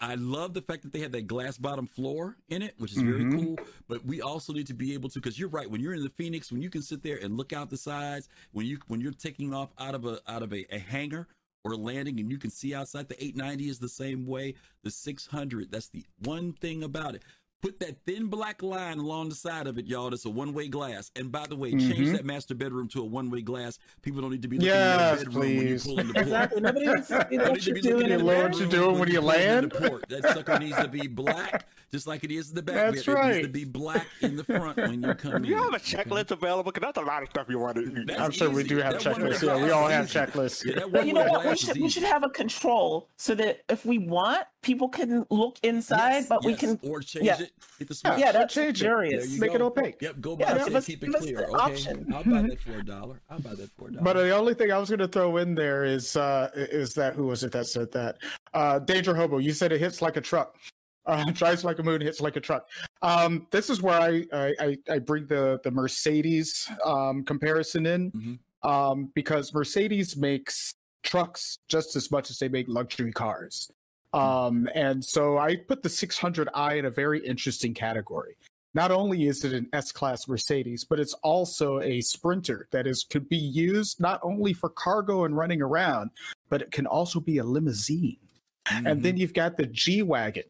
I 0.00 0.16
love 0.16 0.54
the 0.54 0.62
fact 0.62 0.82
that 0.82 0.92
they 0.92 1.00
have 1.00 1.12
that 1.12 1.26
glass 1.26 1.56
bottom 1.56 1.86
floor 1.86 2.36
in 2.48 2.62
it, 2.62 2.74
which 2.78 2.92
is 2.92 2.98
very 3.02 3.24
Mhm. 3.24 3.34
cool. 3.34 3.58
But 3.86 4.04
we 4.04 4.20
also 4.20 4.52
need 4.52 4.66
to 4.66 4.74
be 4.74 4.92
able 4.92 5.08
to, 5.10 5.18
because 5.18 5.38
you're 5.38 5.48
right, 5.48 5.70
when 5.70 5.80
you're 5.80 5.94
in 5.94 6.02
the 6.02 6.10
Phoenix, 6.10 6.52
when 6.52 6.60
you 6.60 6.68
can 6.70 6.82
sit 6.82 7.02
there 7.02 7.16
and 7.22 7.36
look 7.36 7.52
out 7.52 7.70
the 7.70 7.76
sides, 7.76 8.28
when 8.52 8.66
you 8.66 8.78
when 8.88 9.00
you're 9.00 9.12
taking 9.12 9.54
off 9.54 9.70
out 9.78 9.94
of 9.94 10.04
a 10.04 10.20
out 10.30 10.42
of 10.42 10.52
a, 10.52 10.66
a 10.74 10.78
hangar 10.78 11.26
or 11.64 11.74
landing 11.76 12.20
and 12.20 12.30
you 12.30 12.38
can 12.38 12.50
see 12.50 12.74
outside, 12.74 13.08
the 13.08 13.22
890 13.22 13.68
is 13.68 13.78
the 13.78 13.88
same 13.88 14.26
way. 14.26 14.54
The 14.82 14.90
600, 14.90 15.70
that's 15.70 15.88
the 15.88 16.04
one 16.18 16.52
thing 16.52 16.82
about 16.82 17.14
it. 17.14 17.22
Put 17.60 17.80
that 17.80 17.96
thin 18.06 18.26
black 18.26 18.62
line 18.62 18.98
along 18.98 19.30
the 19.30 19.34
side 19.34 19.66
of 19.66 19.78
it, 19.78 19.86
y'all. 19.86 20.10
That's 20.10 20.24
a 20.26 20.30
one-way 20.30 20.68
glass. 20.68 21.10
And 21.16 21.32
by 21.32 21.44
the 21.48 21.56
way, 21.56 21.72
change 21.72 21.96
Mhm. 21.98 22.12
that 22.12 22.24
master 22.24 22.54
bedroom 22.54 22.86
to 22.90 23.00
a 23.00 23.04
one-way 23.04 23.40
glass. 23.42 23.80
People 24.00 24.20
don't 24.20 24.30
need 24.30 24.42
to 24.42 24.48
be 24.48 24.58
looking 24.58 24.68
Yes, 24.68 25.22
in 25.22 25.32
your 25.32 25.32
bedroom 25.32 25.34
when 25.34 25.50
you 25.50 25.62
please. 25.72 25.84
pull 25.84 25.98
in 25.98 26.06
the 26.06 26.14
port. 26.14 26.24
exactly 26.26 26.60
nobody 26.60 26.86
needs 26.86 27.08
to 27.08 27.26
see 27.28 27.36
Don't 27.36 27.50
what 27.50 27.66
you're 27.66 27.76
doing 27.80 28.06
in 28.06 28.12
in 28.12 28.18
the 28.18 28.18
the 28.18 28.24
What 28.42 28.58
you're 28.60 28.68
doing 28.68 28.98
when 29.00 29.10
you 29.10 29.20
pull 29.20 29.30
into 29.30 29.44
land. 29.44 29.72
the 29.72 29.88
port. 29.88 30.04
That 30.08 30.22
sucker 30.34 30.58
needs 30.60 30.76
to 30.76 30.86
be 30.86 31.08
black, 31.08 31.66
just 31.90 32.06
like 32.06 32.22
it 32.22 32.30
is 32.30 32.50
in 32.50 32.54
the 32.54 32.62
back. 32.62 32.94
That's 32.94 33.04
bed. 33.04 33.16
It 33.18 33.34
needs 33.34 33.46
to 33.48 33.52
be 33.52 33.64
black 33.64 34.06
in 34.20 34.36
the 34.36 34.44
front 34.44 34.76
when 34.76 35.02
you 35.02 35.14
come 35.14 35.34
in. 35.36 35.42
Do 35.42 35.48
you 35.48 35.56
have 35.56 35.72
a 35.72 35.76
okay? 35.76 35.96
checklist 36.04 36.30
available? 36.30 36.70
Because 36.70 36.86
that's 36.86 36.98
a 36.98 37.08
lot 37.08 37.24
of 37.24 37.28
stuff 37.30 37.46
you 37.48 37.58
want 37.58 37.74
to. 37.74 38.04
That's 38.06 38.20
I'm 38.20 38.30
sure 38.30 38.50
we 38.50 38.62
do 38.62 38.76
have 38.76 39.02
That 39.02 39.16
checklists. 39.16 39.42
Yeah, 39.44 39.60
we 39.64 39.70
all 39.72 39.88
have 39.88 40.06
checklists. 40.06 40.64
Yeah, 40.64 40.84
But 40.92 41.08
you 41.08 41.12
know 41.12 41.24
what? 41.24 41.44
We 41.44 41.56
should 41.56 41.76
we 41.80 41.88
should 41.88 42.04
have 42.04 42.22
a 42.22 42.30
control 42.30 43.08
so 43.16 43.34
that 43.34 43.62
if 43.68 43.84
we 43.84 43.98
want, 43.98 44.44
people 44.62 44.88
can 44.88 45.24
look 45.30 45.58
inside, 45.62 46.10
Yes, 46.10 46.28
but 46.28 46.44
we 46.44 46.54
can. 46.54 46.78
or 46.82 47.00
change 47.00 47.24
yeah. 47.26 47.40
it. 47.40 47.52
Hit 47.78 47.88
the 47.88 47.94
switch. 47.94 48.18
Yeah, 48.18 48.32
that's 48.32 48.52
change 48.54 48.80
it. 48.80 48.84
There 48.84 48.96
luxurious. 48.98 49.38
Make 49.38 49.54
it 49.54 49.60
opaque. 49.60 50.02
Yep, 50.02 50.20
go 50.20 50.36
Yeah, 50.38 50.52
buy 50.52 50.58
give 50.58 50.66
it. 50.68 50.74
us- 50.76 50.86
Keep 50.86 51.04
it 51.04 51.12
clear. 51.14 51.38
Okay, 51.44 51.52
option. 51.54 52.12
I'll 52.14 52.24
buy 52.24 52.42
that 52.42 52.60
for 52.60 52.72
a 52.72 52.84
dollar. 52.84 53.20
I'll 53.30 53.40
buy 53.40 53.54
that 53.54 53.70
for 53.76 53.88
a 53.88 53.92
dollar. 53.92 54.04
But 54.04 54.16
uh, 54.16 54.22
the 54.22 54.36
only 54.36 54.54
thing 54.54 54.72
I 54.72 54.78
was 54.78 54.88
going 54.88 54.98
to 55.00 55.08
throw 55.08 55.36
in 55.38 55.54
there 55.54 55.84
is 55.84 56.16
uh 56.16 56.50
is 56.54 56.94
that 56.94 57.14
who 57.14 57.26
was 57.26 57.44
it 57.44 57.52
that 57.52 57.66
said 57.66 57.92
that? 57.92 58.18
Uh 58.54 58.78
Danger 58.80 59.14
Hobo, 59.14 59.38
you 59.38 59.52
said 59.52 59.72
it 59.72 59.80
hits 59.80 60.02
like 60.02 60.16
a 60.16 60.20
truck. 60.20 60.56
Uh, 61.06 61.24
drives 61.30 61.64
like 61.64 61.78
a 61.78 61.82
moon, 61.82 62.02
hits 62.02 62.20
like 62.20 62.36
a 62.36 62.40
truck. 62.40 62.68
Um, 63.00 63.46
this 63.50 63.70
is 63.70 63.80
where 63.80 63.98
I 63.98 64.26
I, 64.30 64.54
I, 64.60 64.78
I 64.90 64.98
bring 64.98 65.24
the 65.26 65.58
the 65.64 65.70
Mercedes 65.70 66.68
um, 66.84 67.24
comparison 67.24 67.86
in, 67.86 68.10
Mhm. 68.12 68.38
um, 68.70 69.10
because 69.14 69.54
Mercedes 69.54 70.18
makes 70.18 70.74
trucks 71.02 71.60
just 71.66 71.96
as 71.96 72.10
much 72.10 72.28
as 72.28 72.38
they 72.38 72.48
make 72.50 72.66
luxury 72.68 73.10
cars. 73.10 73.70
Um, 74.12 74.68
and 74.74 75.04
so 75.04 75.38
I 75.38 75.56
put 75.56 75.82
the 75.82 75.88
600i 75.88 76.78
in 76.78 76.84
a 76.86 76.90
very 76.90 77.24
interesting 77.24 77.74
category. 77.74 78.36
Not 78.74 78.90
only 78.90 79.26
is 79.26 79.44
it 79.44 79.52
an 79.52 79.68
S-class 79.72 80.28
Mercedes, 80.28 80.84
but 80.84 81.00
it's 81.00 81.14
also 81.22 81.80
a 81.80 82.00
sprinter 82.00 82.68
that 82.70 82.86
is 82.86 83.04
could 83.08 83.28
be 83.28 83.36
used 83.36 84.00
not 84.00 84.20
only 84.22 84.52
for 84.52 84.68
cargo 84.68 85.24
and 85.24 85.36
running 85.36 85.62
around, 85.62 86.10
but 86.48 86.62
it 86.62 86.70
can 86.70 86.86
also 86.86 87.18
be 87.18 87.38
a 87.38 87.44
limousine. 87.44 88.18
Mm-hmm. 88.66 88.86
And 88.86 89.02
then 89.02 89.16
you've 89.16 89.34
got 89.34 89.56
the 89.56 89.66
G 89.66 90.02
wagon, 90.02 90.44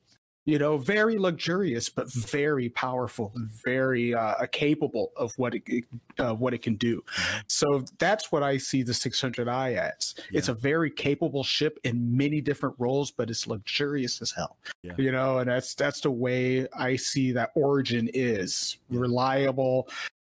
you 0.48 0.58
know, 0.58 0.78
very 0.78 1.18
luxurious 1.18 1.90
but 1.90 2.10
very 2.10 2.70
powerful, 2.70 3.32
and 3.34 3.50
very 3.50 4.14
uh, 4.14 4.46
capable 4.50 5.12
of 5.14 5.30
what 5.36 5.54
it 5.54 5.84
uh, 6.18 6.32
what 6.32 6.54
it 6.54 6.62
can 6.62 6.76
do. 6.76 7.04
So 7.48 7.84
that's 7.98 8.32
what 8.32 8.42
I 8.42 8.56
see 8.56 8.82
the 8.82 8.92
600i 8.92 9.76
as. 9.76 10.14
It's 10.32 10.48
a 10.48 10.54
very 10.54 10.90
capable 10.90 11.44
ship 11.44 11.78
in 11.84 12.16
many 12.16 12.40
different 12.40 12.76
roles, 12.78 13.10
but 13.10 13.28
it's 13.28 13.46
luxurious 13.46 14.22
as 14.22 14.30
hell. 14.30 14.56
Yeah. 14.82 14.94
You 14.96 15.12
know, 15.12 15.36
and 15.36 15.50
that's 15.50 15.74
that's 15.74 16.00
the 16.00 16.10
way 16.10 16.66
I 16.72 16.96
see 16.96 17.30
that 17.32 17.50
Origin 17.54 18.08
is 18.14 18.78
reliable, 18.88 19.90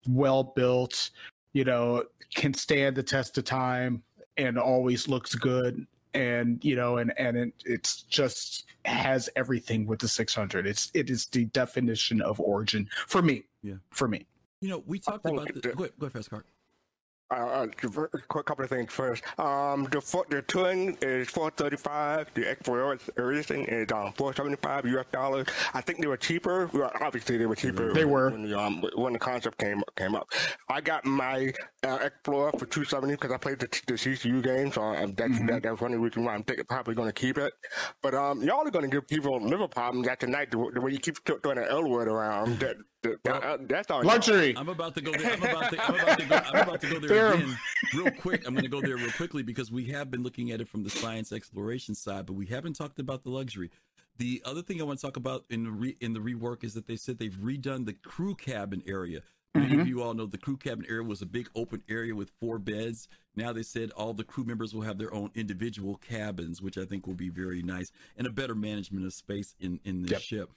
well 0.09 0.45
built. 0.45 1.11
You 1.55 1.65
know, 1.65 2.05
can 2.36 2.55
stand 2.55 2.95
the 2.95 3.03
test 3.03 3.36
of 3.36 3.47
time 3.47 4.05
and 4.36 4.61
always 4.61 5.09
looks 5.09 5.35
good 5.35 5.89
and 6.15 6.65
you 6.65 6.77
know 6.77 6.99
and 6.99 7.12
and 7.19 7.36
it, 7.36 7.53
it's 7.65 8.03
just 8.03 8.65
has 8.85 9.28
everything 9.36 9.86
with 9.86 9.99
the 9.99 10.09
600 10.09 10.66
it's 10.66 10.91
it 10.95 11.11
is 11.11 11.27
the 11.27 11.47
definition 11.47 12.20
of 12.23 12.39
origin 12.41 12.89
for 13.07 13.23
me 13.23 13.45
Yeah. 13.62 13.74
for 13.91 14.09
me 14.09 14.27
you 14.65 14.70
know, 14.70 14.82
we 14.86 14.99
talked 14.99 15.27
oh, 15.27 15.35
about 15.35 15.49
the, 15.53 15.61
that- 15.61 15.77
go 15.77 15.85
ahead, 15.85 15.93
go 15.99 16.07
ahead, 16.07 16.15
Fast 16.15 16.31
Cart. 16.31 16.47
Uh, 17.35 17.66
a 18.15 18.19
quick 18.28 18.47
couple 18.47 18.65
of 18.65 18.70
things 18.70 18.93
first. 18.93 19.23
Um, 19.39 19.85
the 19.90 20.01
for, 20.01 20.24
the 20.28 20.43
is 21.02 21.28
four 21.28 21.51
thirty 21.51 21.77
five. 21.77 22.32
The 22.35 22.48
exploration 22.48 23.65
is 23.66 23.90
um 23.93 24.12
four 24.12 24.35
seventy 24.35 24.56
five 24.56 24.86
U.S. 24.86 25.06
dollars. 25.12 25.47
I 25.73 25.81
think 25.81 26.01
they 26.01 26.06
were 26.06 26.16
cheaper. 26.16 26.69
Well, 26.73 26.90
obviously, 27.01 27.36
they 27.36 27.47
were 27.47 27.56
cheaper. 27.56 27.93
They 27.93 28.05
were. 28.05 28.31
when 28.31 28.48
the, 28.48 28.59
um 28.59 28.82
when 28.97 29.12
the 29.12 29.19
concept 29.19 29.59
came 29.59 29.82
came 29.97 30.15
up. 30.15 30.31
I 30.69 30.81
got 30.81 31.05
my 31.05 31.52
uh, 31.85 31.98
Explorer 32.02 32.52
for 32.59 32.66
two 32.66 32.85
seventy 32.85 33.15
because 33.15 33.32
I 33.32 33.36
played 33.36 33.59
the, 33.59 33.66
the 33.86 33.94
CCU 33.94 34.43
game, 34.43 34.73
so 34.73 34.82
um, 34.82 35.15
that's 35.15 35.32
Mhm. 35.32 35.48
that, 35.48 35.62
that's 35.62 35.81
one 35.81 35.93
of 35.93 35.98
the 35.98 36.05
reasons 36.05 36.27
why 36.27 36.35
I'm 36.35 36.43
think, 36.44 36.66
probably 36.69 36.94
going 36.94 37.09
to 37.09 37.12
keep 37.12 37.39
it. 37.39 37.52
But 38.02 38.15
um, 38.15 38.43
y'all 38.43 38.66
are 38.66 38.70
going 38.70 38.89
to 38.89 38.90
give 38.94 39.06
people 39.09 39.40
liver 39.40 39.69
problems 39.69 40.06
after 40.09 40.27
night 40.27 40.51
the, 40.51 40.70
the 40.73 40.81
way 40.81 40.93
you 40.93 40.98
keep 40.98 41.16
throwing 41.24 41.59
an 41.59 41.65
L 41.69 41.89
word 41.89 42.09
around. 42.09 42.61
That, 42.61 42.77
that, 43.24 43.43
uh, 43.44 43.59
that's 43.62 43.90
all. 43.90 44.02
Luxury. 44.02 44.55
I'm 44.56 44.68
about 44.68 44.94
to 44.97 45.01
go 45.01 45.12
there. 45.12 45.32
I'm 45.32 45.43
about 45.43 45.72
to, 45.72 45.85
I'm 45.85 45.94
about 45.94 46.18
to 46.18 46.24
go. 46.26 46.36
I'm 46.36 46.62
about 46.68 46.81
to 46.81 46.86
go 46.90 46.98
there 47.06 47.09
Fair. 47.09 47.32
again, 47.35 47.59
real 47.94 48.10
quick. 48.10 48.47
I'm 48.47 48.55
going 48.55 48.64
to 48.64 48.70
go 48.70 48.81
there 48.81 48.97
real 48.97 49.10
quickly 49.12 49.43
because 49.43 49.70
we 49.70 49.85
have 49.86 50.10
been 50.10 50.22
looking 50.22 50.51
at 50.51 50.60
it 50.60 50.68
from 50.68 50.82
the 50.85 50.90
science 50.90 51.32
exploration 51.32 51.94
side, 51.94 52.26
but 52.26 52.32
we 52.35 52.47
haven't 52.47 52.74
talked 52.74 52.98
about 52.98 53.22
the 53.24 53.31
luxury. 53.31 53.70
The 54.18 54.43
other 54.44 54.62
thing 54.62 54.81
I 54.81 54.85
want 54.85 55.01
to 55.01 55.06
talk 55.06 55.16
about 55.16 55.44
in 55.51 55.64
the 55.64 55.70
re, 55.70 55.97
in 56.01 56.12
the 56.12 56.20
rework 56.20 56.62
is 56.64 56.74
that 56.74 56.86
they 56.86 56.97
said 56.97 57.18
they've 57.18 57.32
redone 57.32 57.85
the 57.86 57.94
crew 57.94 58.35
cabin 58.35 58.82
area. 58.86 59.20
Many 59.56 59.81
of 59.81 59.86
you 59.86 60.02
all 60.02 60.14
know 60.14 60.26
the 60.26 60.36
crew 60.36 60.56
cabin 60.56 60.85
area 60.89 61.05
was 61.05 61.22
a 61.22 61.26
big 61.26 61.48
open 61.55 61.81
area 61.89 62.12
with 62.12 62.32
four 62.40 62.59
beds. 62.59 63.06
Now 63.36 63.52
they 63.52 63.62
said 63.62 63.93
all 63.93 64.12
the 64.12 64.24
crew 64.24 64.43
members 64.43 64.74
will 64.74 64.82
have 64.82 64.98
their 64.98 65.14
own 65.14 65.31
individual 65.36 65.94
cabins, 65.97 66.60
which 66.60 66.76
I 66.76 66.85
think 66.85 67.06
will 67.06 67.14
be 67.14 67.28
very 67.28 67.62
nice 67.62 67.93
and 68.16 68.26
a 68.26 68.31
better 68.31 68.56
management 68.56 69.06
of 69.06 69.12
space 69.14 69.55
in 69.60 69.78
in 69.85 70.02
the 70.02 70.10
Yep. 70.10 70.20
ship. 70.22 70.51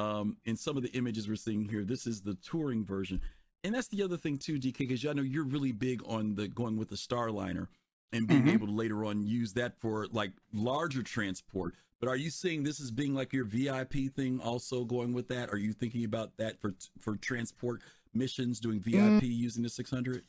Um, 0.00 0.36
in 0.46 0.56
some 0.56 0.76
of 0.76 0.82
the 0.82 0.90
images 0.92 1.28
we're 1.28 1.36
seeing 1.36 1.68
here, 1.68 1.84
this 1.84 2.06
is 2.06 2.22
the 2.22 2.34
touring 2.36 2.84
version, 2.84 3.20
and 3.64 3.74
that's 3.74 3.88
the 3.88 4.02
other 4.02 4.16
thing 4.16 4.38
too, 4.38 4.58
DK, 4.58 4.78
because 4.78 5.04
I 5.04 5.12
know 5.12 5.22
you're 5.22 5.44
really 5.44 5.72
big 5.72 6.02
on 6.06 6.34
the 6.34 6.48
going 6.48 6.76
with 6.78 6.88
the 6.88 6.96
Starliner 6.96 7.68
and 8.12 8.26
being 8.26 8.44
Mhm. 8.46 8.52
able 8.52 8.66
to 8.66 8.72
later 8.72 9.04
on 9.04 9.22
use 9.26 9.52
that 9.54 9.78
for 9.78 10.06
like 10.08 10.32
larger 10.52 11.02
transport. 11.02 11.74
But 12.00 12.08
are 12.08 12.16
you 12.16 12.30
seeing 12.30 12.62
this 12.62 12.80
as 12.80 12.90
being 12.90 13.14
like 13.14 13.32
your 13.34 13.44
VIP 13.44 14.08
thing, 14.08 14.40
also 14.40 14.84
going 14.86 15.12
with 15.12 15.28
that? 15.28 15.50
Are 15.52 15.58
you 15.58 15.72
thinking 15.74 16.04
about 16.04 16.36
that 16.38 16.58
for 16.60 16.74
for 16.98 17.16
transport 17.16 17.82
missions, 18.14 18.58
doing 18.58 18.80
VIP 18.80 19.22
using 19.26 19.62
the 19.62 19.68
600? 19.68 20.24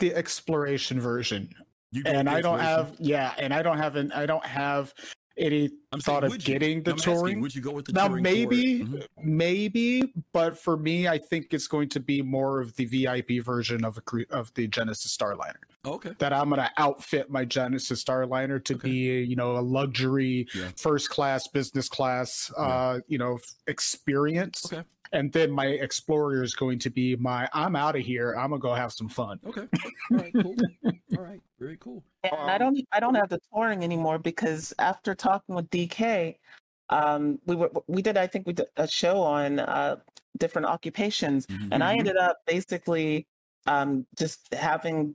The 0.00 0.12
exploration 0.14 1.00
version, 1.00 1.54
You 1.92 2.02
and 2.04 2.28
I 2.28 2.40
don't 2.40 2.58
have 2.58 2.96
yeah, 2.98 3.34
and 3.38 3.54
I 3.54 3.62
don't 3.62 3.78
have 3.78 3.94
an 3.94 4.10
I 4.10 4.26
don't 4.26 4.44
have 4.44 4.92
any 5.38 5.70
I'm 5.92 6.00
thought 6.00 6.24
of 6.24 6.30
would 6.30 6.46
you? 6.46 6.54
getting 6.54 6.82
the 6.82 6.92
I'm 6.92 6.98
asking, 6.98 7.14
touring. 7.14 7.40
would 7.40 7.54
you 7.54 7.60
go 7.62 7.70
with 7.72 7.86
the 7.86 7.92
now 7.92 8.08
touring 8.08 8.24
for 8.24 8.28
it? 8.30 8.48
maybe 8.48 8.80
Mhm. 8.84 9.06
maybe 9.22 10.14
but 10.32 10.58
for 10.58 10.76
me 10.76 11.08
i 11.08 11.18
think 11.18 11.52
it's 11.52 11.66
going 11.66 11.88
to 11.90 12.00
be 12.00 12.22
more 12.22 12.60
of 12.60 12.74
the 12.76 12.84
vip 12.86 13.30
version 13.44 13.84
of 13.84 13.98
a 13.98 14.02
of 14.34 14.52
the 14.54 14.66
genesis 14.68 15.16
starliner 15.16 15.56
Okay. 15.84 16.12
that 16.18 16.32
i'm 16.32 16.48
going 16.48 16.60
to 16.60 16.70
outfit 16.78 17.30
my 17.30 17.44
genesis 17.44 18.02
starliner 18.02 18.62
to 18.64 18.74
Okay. 18.74 18.88
be 18.88 19.22
you 19.24 19.36
know 19.36 19.56
a 19.56 19.60
luxury 19.60 20.46
Yeah. 20.54 20.70
first 20.76 21.10
class 21.10 21.46
business 21.48 21.88
class 21.88 22.50
uh 22.56 23.00
you 23.08 23.18
know 23.18 23.38
experience 23.66 24.64
Okay. 24.72 24.82
And 25.12 25.32
then 25.32 25.50
my 25.50 25.66
explorer 25.66 26.42
is 26.42 26.54
going 26.54 26.78
to 26.78 26.90
be 26.90 27.16
my 27.16 27.48
i'm 27.52 27.76
out 27.76 27.96
of 27.96 28.02
here 28.02 28.34
i'm 28.34 28.50
gonna 28.50 28.60
go 28.60 28.74
have 28.74 28.92
some 28.92 29.08
fun 29.08 29.38
Okay. 29.46 29.66
All 30.12 30.18
right. 30.18 30.34
Cool. 30.42 30.54
All 31.16 31.22
right. 31.22 31.40
Very 31.58 31.76
cool. 31.78 32.04
And 32.22 32.50
I 32.50 32.54
Um, 32.54 32.58
don't 32.58 32.88
I 32.92 33.00
don't 33.00 33.14
have 33.14 33.28
the 33.28 33.38
touring 33.52 33.82
anymore 33.84 34.18
because 34.18 34.72
after 34.78 35.14
talking 35.14 35.54
with 35.54 35.68
DK, 35.70 36.38
um, 36.88 37.38
we 37.46 37.56
were 37.56 37.70
we 37.88 38.02
did 38.02 38.16
I 38.16 38.26
think 38.26 38.46
we 38.46 38.52
did 38.52 38.66
a 38.76 38.86
show 38.88 39.20
on 39.20 39.58
uh, 39.60 39.96
different 40.38 40.66
occupations, 40.66 41.46
Mhm. 41.46 41.68
and 41.72 41.82
I 41.84 41.94
Mhm. 41.94 41.98
ended 42.00 42.16
up 42.16 42.38
basically 42.46 43.26
um, 43.66 44.06
just 44.16 44.52
having 44.54 45.14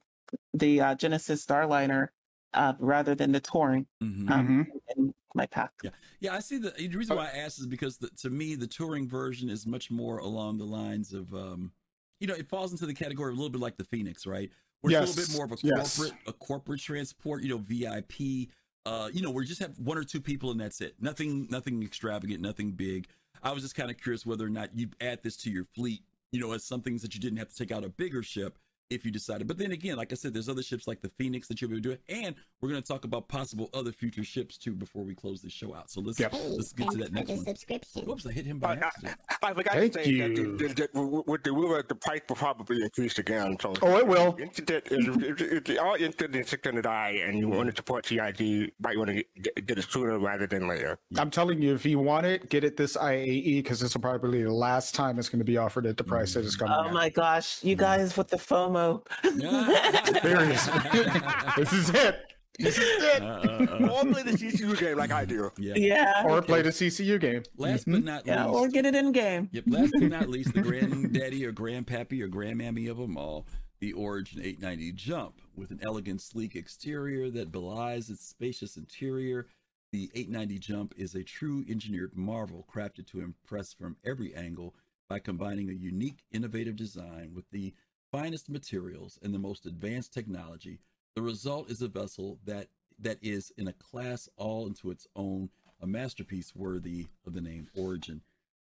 the 0.53 0.81
uh, 0.81 0.95
Genesis 0.95 1.45
Starliner 1.45 2.09
uh, 2.53 2.73
rather 2.79 3.15
than 3.15 3.31
the 3.31 3.39
touring 3.41 3.87
Mhm. 4.03 4.31
um, 4.31 4.65
Mhm. 4.97 5.13
In 5.33 5.39
my 5.39 5.45
pack. 5.45 5.71
Yeah, 5.83 5.89
yeah. 6.19 6.35
I 6.35 6.39
see 6.39 6.57
the, 6.57 6.71
the 6.71 6.95
reason 6.95 7.15
why 7.15 7.25
I 7.25 7.37
asked 7.37 7.59
is 7.59 7.67
because 7.67 7.97
the, 7.97 8.09
to 8.21 8.29
me 8.29 8.55
the 8.55 8.67
touring 8.67 9.07
version 9.07 9.49
is 9.49 9.65
much 9.65 9.91
more 9.91 10.19
along 10.19 10.57
the 10.57 10.65
lines 10.65 11.13
of 11.13 11.33
um, 11.33 11.71
you 12.19 12.27
know, 12.27 12.35
it 12.35 12.47
falls 12.47 12.71
into 12.71 12.85
the 12.85 12.93
category 12.93 13.31
a 13.31 13.35
little 13.35 13.49
bit 13.49 13.61
like 13.61 13.77
the 13.77 13.83
Phoenix, 13.83 14.25
right? 14.25 14.49
Where 14.81 15.01
it's 15.01 15.15
a 15.15 15.19
little 15.19 15.27
bit 15.27 15.35
more 15.35 15.45
of 15.45 15.51
a 15.51 15.57
yes. 15.63 15.97
corporate 15.97 16.19
a 16.27 16.33
corporate 16.33 16.81
transport, 16.81 17.43
you 17.43 17.49
know, 17.49 17.57
VIP. 17.57 18.49
Uh, 18.83 19.09
you 19.13 19.21
know, 19.21 19.29
where 19.29 19.43
you 19.43 19.47
just 19.47 19.61
have 19.61 19.77
one 19.77 19.95
or 19.95 20.03
two 20.03 20.19
people 20.19 20.49
and 20.49 20.59
that's 20.59 20.81
it. 20.81 20.95
Nothing 20.99 21.47
nothing 21.51 21.83
extravagant, 21.83 22.41
nothing 22.41 22.71
big. 22.71 23.07
I 23.43 23.51
was 23.51 23.63
just 23.63 23.75
kind 23.75 23.91
of 23.91 23.97
curious 23.97 24.25
whether 24.25 24.45
or 24.45 24.49
not 24.49 24.69
you'd 24.73 24.95
add 25.01 25.21
this 25.23 25.37
to 25.37 25.51
your 25.51 25.65
fleet, 25.75 26.01
you 26.31 26.39
know, 26.39 26.51
as 26.53 26.63
some 26.63 26.81
things 26.81 27.01
that 27.03 27.13
you 27.13 27.21
didn't 27.21 27.37
have 27.37 27.49
to 27.49 27.55
take 27.55 27.71
out 27.71 27.83
a 27.83 27.89
bigger 27.89 28.23
ship 28.23 28.57
if 28.91 29.05
you 29.05 29.11
decided. 29.11 29.47
But 29.47 29.57
then 29.57 29.71
again, 29.71 29.95
like 29.97 30.11
I 30.11 30.15
said, 30.15 30.33
there's 30.33 30.49
other 30.49 30.61
ships 30.61 30.87
like 30.87 31.01
the 31.01 31.09
Phoenix 31.09 31.47
that 31.47 31.61
you'll 31.61 31.71
be 31.71 31.79
doing, 31.79 31.97
and 32.09 32.35
we're 32.59 32.69
going 32.69 32.81
to 32.81 32.87
talk 32.87 33.05
about 33.05 33.27
possible 33.29 33.69
other 33.73 33.91
future 33.91 34.23
ships 34.23 34.57
too 34.57 34.73
before 34.73 35.03
we 35.03 35.15
close 35.15 35.41
this 35.41 35.53
show 35.53 35.73
out. 35.73 35.89
So 35.89 36.01
let's 36.01 36.19
Yep. 36.19 36.33
let's 36.33 36.73
get 36.73 36.89
to 36.91 36.97
that 36.97 37.13
next 37.13 37.29
one. 37.29 37.45
subscription. 37.45 38.05
Whoops, 38.05 38.25
I 38.25 38.31
hit 38.31 38.45
him 38.45 38.59
by 38.59 38.73
Uh, 38.75 38.79
accident. 38.85 39.17
I 39.41 39.53
forgot 39.53 39.73
Thank 39.73 39.93
to 39.93 40.03
say 40.03 40.19
that, 40.19 40.29
you. 40.31 40.57
the, 40.57 40.67
the, 40.67 40.89
the, 40.93 41.23
with 41.25 41.43
the 41.43 41.83
the 41.87 41.95
price 41.95 42.21
will 42.27 42.35
probably 42.35 42.81
increase 42.83 43.17
again. 43.17 43.57
So 43.61 43.73
Oh, 43.81 43.97
it 43.97 44.05
will. 44.05 44.35
If, 44.37 45.67
you're 45.69 45.83
all 45.85 45.95
interested 45.95 46.35
in 46.35 46.43
600i 46.43 47.27
and 47.27 47.37
you 47.39 47.47
want 47.47 47.69
to 47.69 47.75
support 47.75 48.05
CIG, 48.05 48.39
you 48.41 48.71
might 48.81 48.97
want 48.97 49.09
to 49.09 49.23
get, 49.41 49.65
get 49.67 49.77
it 49.77 49.85
sooner 49.89 50.19
rather 50.19 50.47
than 50.47 50.67
later. 50.67 50.99
i'm 51.17 51.29
telling 51.31 51.61
you 51.61 51.73
if 51.73 51.85
you 51.85 51.99
want 51.99 52.25
it 52.25 52.49
get 52.49 52.63
it 52.63 52.75
this 52.77 52.95
iae 52.97 53.57
because 53.57 53.79
this 53.79 53.93
will 53.93 54.01
probably 54.01 54.39
be 54.39 54.43
the 54.43 54.51
last 54.53 54.93
time 54.95 55.17
it's 55.19 55.29
going 55.29 55.39
to 55.39 55.45
be 55.45 55.57
offered 55.57 55.85
at 55.85 55.97
the 55.97 56.03
price 56.03 56.33
that 56.33 56.43
it's 56.45 56.55
coming 56.55 56.75
Oh 56.77 56.87
at. 56.87 56.93
my 56.93 57.09
gosh, 57.09 57.63
you 57.63 57.75
guys 57.75 58.15
with 58.17 58.27
the 58.27 58.37
FOMO. 58.37 58.80
Seriously. 59.23 60.79
this 61.57 61.73
is 61.73 61.89
it 61.89 62.15
this 62.59 62.77
is 62.77 63.03
it 63.03 63.21
Uh, 63.21 63.25
uh, 63.25 63.67
uh, 63.85 63.89
Or 63.89 64.05
play 64.11 64.23
the 64.23 64.31
CCU 64.31 64.77
game 64.77 64.97
like 64.97 65.11
I 65.11 65.25
do. 65.25 65.51
yeah. 65.57 65.73
yeah. 65.75 66.23
or 66.25 66.41
play 66.41 66.61
the 66.61 66.69
ccu 66.69 67.19
game 67.19 67.43
Last 67.57 67.85
but 67.89 68.03
not 68.03 68.25
yeah, 68.25 68.45
least, 68.45 68.59
or 68.59 68.67
get 68.67 68.85
it 68.85 68.93
in 68.95 69.11
game. 69.11 69.49
Yep. 69.51 69.63
Last 69.67 69.93
but 69.99 70.09
not 70.09 70.29
least, 70.29 70.53
the 70.53 70.61
granddaddy 70.69 71.45
or 71.45 71.53
grandpappy 71.53 72.21
or 72.21 72.27
grandmammy 72.27 72.89
of 72.91 72.97
them 72.97 73.17
all, 73.17 73.47
the 73.79 73.93
Origin 73.93 74.41
890 74.41 74.91
Jump, 74.93 75.35
with 75.55 75.71
an 75.71 75.79
elegant, 75.81 76.21
sleek 76.21 76.55
exterior 76.55 77.29
that 77.31 77.51
belies 77.51 78.09
its 78.09 78.25
spacious 78.27 78.77
interior. 78.77 79.47
The 79.91 80.09
890 80.13 80.59
Jump 80.59 80.93
is 80.97 81.15
a 81.15 81.23
true 81.23 81.65
engineered 81.69 82.15
marvel, 82.15 82.65
crafted 82.73 83.07
to 83.07 83.21
impress 83.21 83.73
from 83.73 83.97
every 84.05 84.33
angle 84.35 84.75
by 85.09 85.19
combining 85.19 85.69
a 85.69 85.73
unique, 85.73 86.23
innovative 86.31 86.75
design 86.75 87.31
with 87.33 87.45
the 87.51 87.73
finest 88.11 88.49
materials 88.49 89.17
and 89.21 89.33
the 89.33 89.39
most 89.39 89.65
advanced 89.65 90.13
technology. 90.13 90.79
The 91.15 91.21
result 91.21 91.69
is 91.69 91.81
a 91.81 91.87
vessel 91.87 92.39
that 92.45 92.67
that 92.99 93.17
is 93.21 93.51
in 93.57 93.67
a 93.67 93.73
class 93.73 94.29
all 94.37 94.67
into 94.67 94.91
its 94.91 95.07
own, 95.15 95.49
a 95.81 95.87
masterpiece 95.87 96.55
worthy 96.55 97.07
of 97.25 97.33
the 97.33 97.41
name 97.41 97.67
Origin. 97.75 98.21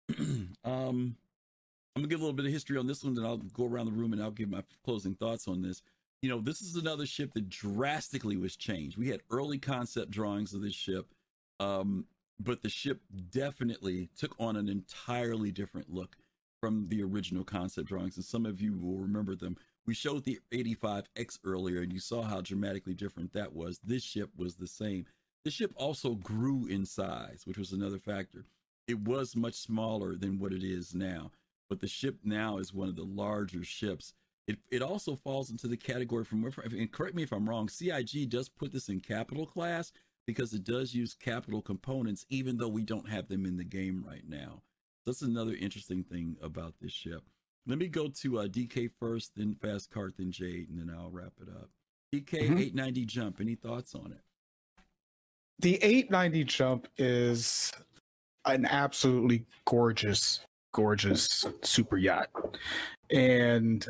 um, 0.64 1.16
I'm 1.94 2.02
gonna 2.02 2.08
give 2.08 2.20
a 2.20 2.24
little 2.24 2.36
bit 2.36 2.46
of 2.46 2.52
history 2.52 2.78
on 2.78 2.86
this 2.86 3.04
one, 3.04 3.14
then 3.14 3.26
I'll 3.26 3.36
go 3.36 3.66
around 3.66 3.86
the 3.86 3.92
room 3.92 4.12
and 4.12 4.22
I'll 4.22 4.30
give 4.30 4.48
my 4.48 4.62
closing 4.84 5.14
thoughts 5.14 5.46
on 5.46 5.60
this. 5.60 5.82
You 6.22 6.30
know, 6.30 6.40
this 6.40 6.62
is 6.62 6.76
another 6.76 7.04
ship 7.04 7.32
that 7.34 7.48
drastically 7.48 8.36
was 8.36 8.56
changed. 8.56 8.96
We 8.96 9.08
had 9.08 9.20
early 9.30 9.58
concept 9.58 10.10
drawings 10.10 10.54
of 10.54 10.62
this 10.62 10.74
ship, 10.74 11.12
um, 11.60 12.06
but 12.38 12.62
the 12.62 12.70
ship 12.70 13.00
definitely 13.30 14.08
took 14.16 14.34
on 14.38 14.56
an 14.56 14.68
entirely 14.68 15.50
different 15.50 15.92
look 15.92 16.16
from 16.62 16.86
the 16.90 17.02
original 17.02 17.42
concept 17.42 17.88
drawings, 17.88 18.14
and 18.14 18.24
some 18.24 18.46
of 18.46 18.60
you 18.60 18.78
will 18.78 18.98
remember 18.98 19.34
them. 19.34 19.56
We 19.84 19.94
showed 19.94 20.22
the 20.22 20.38
85X 20.52 21.40
earlier, 21.44 21.80
and 21.80 21.92
you 21.92 21.98
saw 21.98 22.22
how 22.22 22.40
dramatically 22.40 22.94
different 22.94 23.32
that 23.32 23.52
was. 23.52 23.80
This 23.82 24.04
ship 24.04 24.30
was 24.36 24.54
the 24.54 24.68
same. 24.68 25.06
The 25.44 25.50
ship 25.50 25.72
also 25.74 26.14
grew 26.14 26.66
in 26.66 26.86
size, 26.86 27.42
which 27.46 27.58
was 27.58 27.72
another 27.72 27.98
factor. 27.98 28.44
It 28.86 29.00
was 29.00 29.34
much 29.34 29.54
smaller 29.54 30.14
than 30.14 30.38
what 30.38 30.52
it 30.52 30.62
is 30.62 30.94
now, 30.94 31.32
but 31.68 31.80
the 31.80 31.88
ship 31.88 32.18
now 32.22 32.58
is 32.58 32.72
one 32.72 32.88
of 32.88 32.94
the 32.94 33.02
larger 33.02 33.64
ships. 33.64 34.14
It, 34.46 34.60
it 34.70 34.82
also 34.82 35.16
falls 35.16 35.50
into 35.50 35.66
the 35.66 35.76
category 35.76 36.24
from 36.24 36.44
and 36.44 36.92
correct 36.92 37.16
me 37.16 37.24
if 37.24 37.32
I'm 37.32 37.50
wrong, 37.50 37.68
CIG 37.68 38.30
does 38.30 38.48
put 38.48 38.70
this 38.70 38.88
in 38.88 39.00
capital 39.00 39.46
class 39.46 39.90
because 40.28 40.52
it 40.52 40.62
does 40.62 40.94
use 40.94 41.12
capital 41.12 41.60
components, 41.60 42.24
even 42.28 42.58
though 42.58 42.68
we 42.68 42.84
don't 42.84 43.08
have 43.08 43.26
them 43.26 43.46
in 43.46 43.56
the 43.56 43.64
game 43.64 44.04
right 44.06 44.28
now. 44.28 44.62
That's 45.06 45.22
another 45.22 45.54
interesting 45.54 46.04
thing 46.04 46.36
about 46.42 46.74
this 46.80 46.92
ship. 46.92 47.22
Let 47.66 47.78
me 47.78 47.88
go 47.88 48.08
to 48.08 48.40
uh, 48.40 48.46
DK 48.46 48.90
first, 48.98 49.32
then 49.36 49.54
Fast 49.60 49.90
Cart, 49.90 50.14
then 50.18 50.30
Jade, 50.32 50.68
and 50.70 50.78
then 50.78 50.94
I'll 50.96 51.10
wrap 51.10 51.32
it 51.40 51.48
up. 51.48 51.68
DK 52.12 52.48
Mhm. 52.48 52.58
890 52.60 53.06
jump. 53.06 53.40
Any 53.40 53.54
thoughts 53.54 53.94
on 53.94 54.12
it? 54.12 54.20
the 55.58 55.76
890 55.76 56.42
jump 56.44 56.88
is 56.96 57.72
an 58.46 58.64
absolutely 58.66 59.44
gorgeous 59.64 60.40
gorgeous 60.72 61.44
super 61.62 61.96
yacht 61.98 62.28
and 63.12 63.86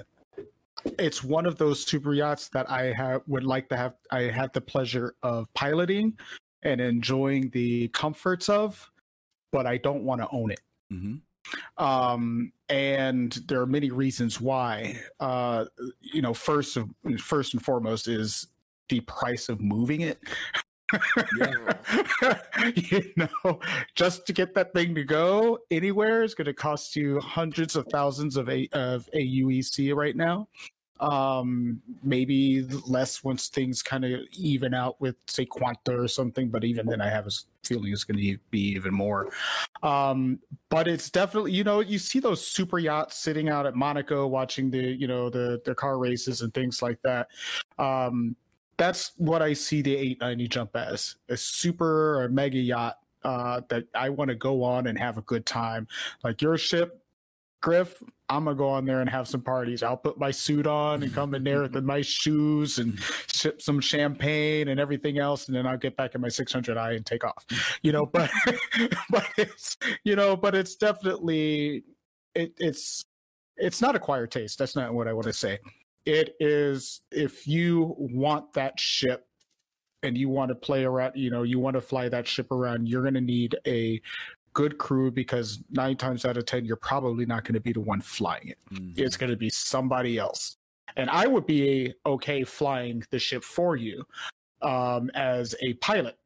it's 0.99 1.23
one 1.25 1.47
of 1.47 1.57
those 1.57 1.83
super 1.83 2.13
yachts 2.13 2.49
that 2.51 2.69
i 2.71 2.93
have 2.93 3.23
would 3.27 3.45
like 3.45 3.69
to 3.71 3.77
have 3.77 3.95
i 4.11 4.23
had 4.23 4.53
the 4.53 4.61
pleasure 4.61 5.15
of 5.23 5.47
piloting 5.55 6.19
and 6.63 6.79
enjoying 6.81 7.49
the 7.51 7.89
comforts 7.89 8.51
of 8.51 8.91
but 9.53 9.65
i 9.67 9.79
don't 9.79 10.03
want 10.05 10.21
to 10.21 10.29
own 10.31 10.51
it 10.51 10.61
Mm-hmm. 10.93 11.85
Um, 11.85 12.53
and 12.69 13.33
there 13.47 13.61
are 13.61 13.67
many 13.67 13.91
reasons 13.91 14.41
why. 14.41 15.01
Uh, 15.21 15.67
you 16.01 16.23
know, 16.23 16.35
first 16.35 16.77
of 16.77 16.89
first 17.19 17.55
and 17.55 17.63
foremost 17.63 18.09
is 18.09 18.47
the 18.89 19.01
price 19.01 19.49
of 19.49 19.61
moving 19.61 20.03
it. 20.03 20.21
you 22.75 23.03
know, 23.17 23.61
just 23.95 24.27
to 24.27 24.33
get 24.33 24.55
that 24.55 24.73
thing 24.75 24.95
to 24.95 25.05
go 25.05 25.59
anywhere 25.71 26.23
is 26.23 26.35
going 26.35 26.47
to 26.47 26.55
cost 26.55 26.95
you 26.95 27.19
hundreds 27.21 27.77
of 27.77 27.87
thousands 27.87 28.37
of 28.37 28.49
a 28.49 28.69
of 28.73 29.09
AUEC 29.15 29.95
right 29.95 30.17
now. 30.17 30.49
Um, 31.01 31.83
maybe 32.03 32.63
less 32.87 33.25
once 33.25 33.49
things 33.49 33.83
kind 33.83 34.05
of 34.05 34.21
even 34.33 34.73
out 34.73 35.01
with 35.01 35.17
say 35.27 35.45
Quanta 35.45 35.99
or 35.99 36.07
something, 36.07 36.49
but 36.49 36.63
even 36.65 36.87
then, 36.87 37.01
I 37.01 37.11
have 37.11 37.27
a 37.27 37.31
feeling 37.65 37.93
it's 37.93 38.05
going 38.05 38.19
to 38.19 38.39
be 38.51 38.61
even 38.61 38.95
more. 38.95 39.33
Um, 39.83 40.39
but 40.69 40.87
it's 40.87 41.11
definitely 41.11 41.53
you 41.53 41.65
know 41.65 41.81
you 41.81 41.99
see 41.99 42.21
those 42.21 42.47
super 42.47 42.79
yachts 42.79 43.17
sitting 43.17 43.49
out 43.49 43.67
at 43.67 43.75
Monaco 43.75 44.27
watching 44.27 44.71
the 44.71 44.79
you 44.79 45.09
know 45.09 45.29
the 45.29 45.61
the 45.65 45.75
car 45.75 45.99
races 45.99 46.43
and 46.43 46.55
things 46.55 46.83
like 46.83 47.01
that. 47.03 47.29
Um, 47.79 48.37
that's 48.77 49.13
what 49.17 49.43
I 49.43 49.53
see 49.53 49.83
the 49.83 49.95
890 49.95 50.49
jump 50.49 50.77
as 50.77 51.17
a 51.29 51.37
super 51.37 52.21
or 52.21 52.29
mega 52.29 52.59
yacht 52.59 52.99
uh, 53.25 53.61
that 53.69 53.85
I 53.95 54.09
want 54.09 54.29
to 54.31 54.35
go 54.35 54.63
on 54.63 54.87
and 54.87 54.99
have 54.99 55.19
a 55.19 55.23
good 55.23 55.47
time. 55.47 55.87
Like 56.25 56.43
your 56.43 56.59
ship, 56.59 57.02
Griff, 57.63 58.03
I'm 58.29 58.45
gonna 58.45 58.57
go 58.57 58.69
on 58.69 58.85
there 58.85 59.01
and 59.01 59.09
have 59.09 59.27
some 59.27 59.41
parties. 59.41 59.83
I'll 59.83 59.97
put 59.97 60.19
my 60.19 60.31
suit 60.31 60.67
on 60.67 61.03
and 61.03 61.15
come 61.15 61.35
in 61.35 61.45
there 61.45 61.63
with 61.63 61.75
my 61.85 62.01
mm-hmm. 62.01 62.03
shoes 62.03 62.79
and 62.79 62.99
sip 63.33 63.63
some 63.63 63.81
champagne 63.81 64.69
and 64.69 64.79
everything 64.79 65.19
else, 65.19 65.47
and 65.47 65.57
then 65.57 65.67
I'll 65.67 65.79
get 65.79 65.97
back 65.97 66.15
in 66.15 66.21
my 66.21 66.29
600i 66.29 66.97
and 66.97 67.07
take 67.07 67.25
off. 67.25 67.47
You 67.83 67.93
know, 67.93 68.05
but 68.05 68.31
but 69.11 69.27
it's 69.39 69.79
you 70.05 70.17
know, 70.17 70.37
but 70.37 70.55
it's 70.55 70.77
definitely 70.77 71.85
it, 72.35 72.53
it's 72.59 73.07
it's 73.57 73.81
not 73.81 73.97
acquired 73.97 74.31
taste. 74.31 74.59
That's 74.59 74.77
not 74.77 74.93
what 74.93 75.09
I 75.09 75.15
want 75.15 75.27
to 75.27 75.33
say 75.33 75.59
it 76.05 76.35
is 76.41 77.01
if 77.11 77.47
you 77.47 77.95
want 77.99 78.53
that 78.55 78.79
ship 78.79 79.27
and 80.03 80.19
you 80.19 80.29
want 80.29 80.49
to 80.49 80.55
play 80.55 80.85
around, 80.85 81.13
you 81.15 81.31
know, 81.31 81.45
you 81.45 81.59
want 81.59 81.75
to 81.75 81.81
fly 81.81 82.09
that 82.09 82.27
ship 82.27 82.51
around, 82.51 82.89
you're 82.89 83.03
going 83.03 83.15
to 83.15 83.21
need 83.21 83.57
a 83.67 84.01
good 84.53 84.79
crew 84.79 85.11
because 85.11 85.61
nine 85.71 85.97
times 85.97 86.25
out 86.25 86.37
of 86.37 86.47
10, 86.47 86.65
you're 86.65 86.77
probably 86.77 87.27
not 87.27 87.45
going 87.45 87.55
to 87.55 87.61
be 87.61 87.73
the 87.73 87.81
one 87.81 88.01
flying 88.01 88.49
it. 88.49 88.59
Mm-hmm. 88.73 89.03
It's 89.03 89.17
going 89.17 89.31
to 89.31 89.37
be 89.37 89.51
somebody 89.51 90.19
else. 90.19 90.57
And 90.97 91.09
I 91.11 91.27
would 91.27 91.47
be 91.47 91.95
okay 92.05 92.45
flying 92.45 93.03
the 93.11 93.19
ship 93.19 93.43
for 93.43 93.77
you 93.77 94.05
um, 94.61 95.11
as 95.15 95.55
a 95.63 95.75
pilot, 95.75 96.19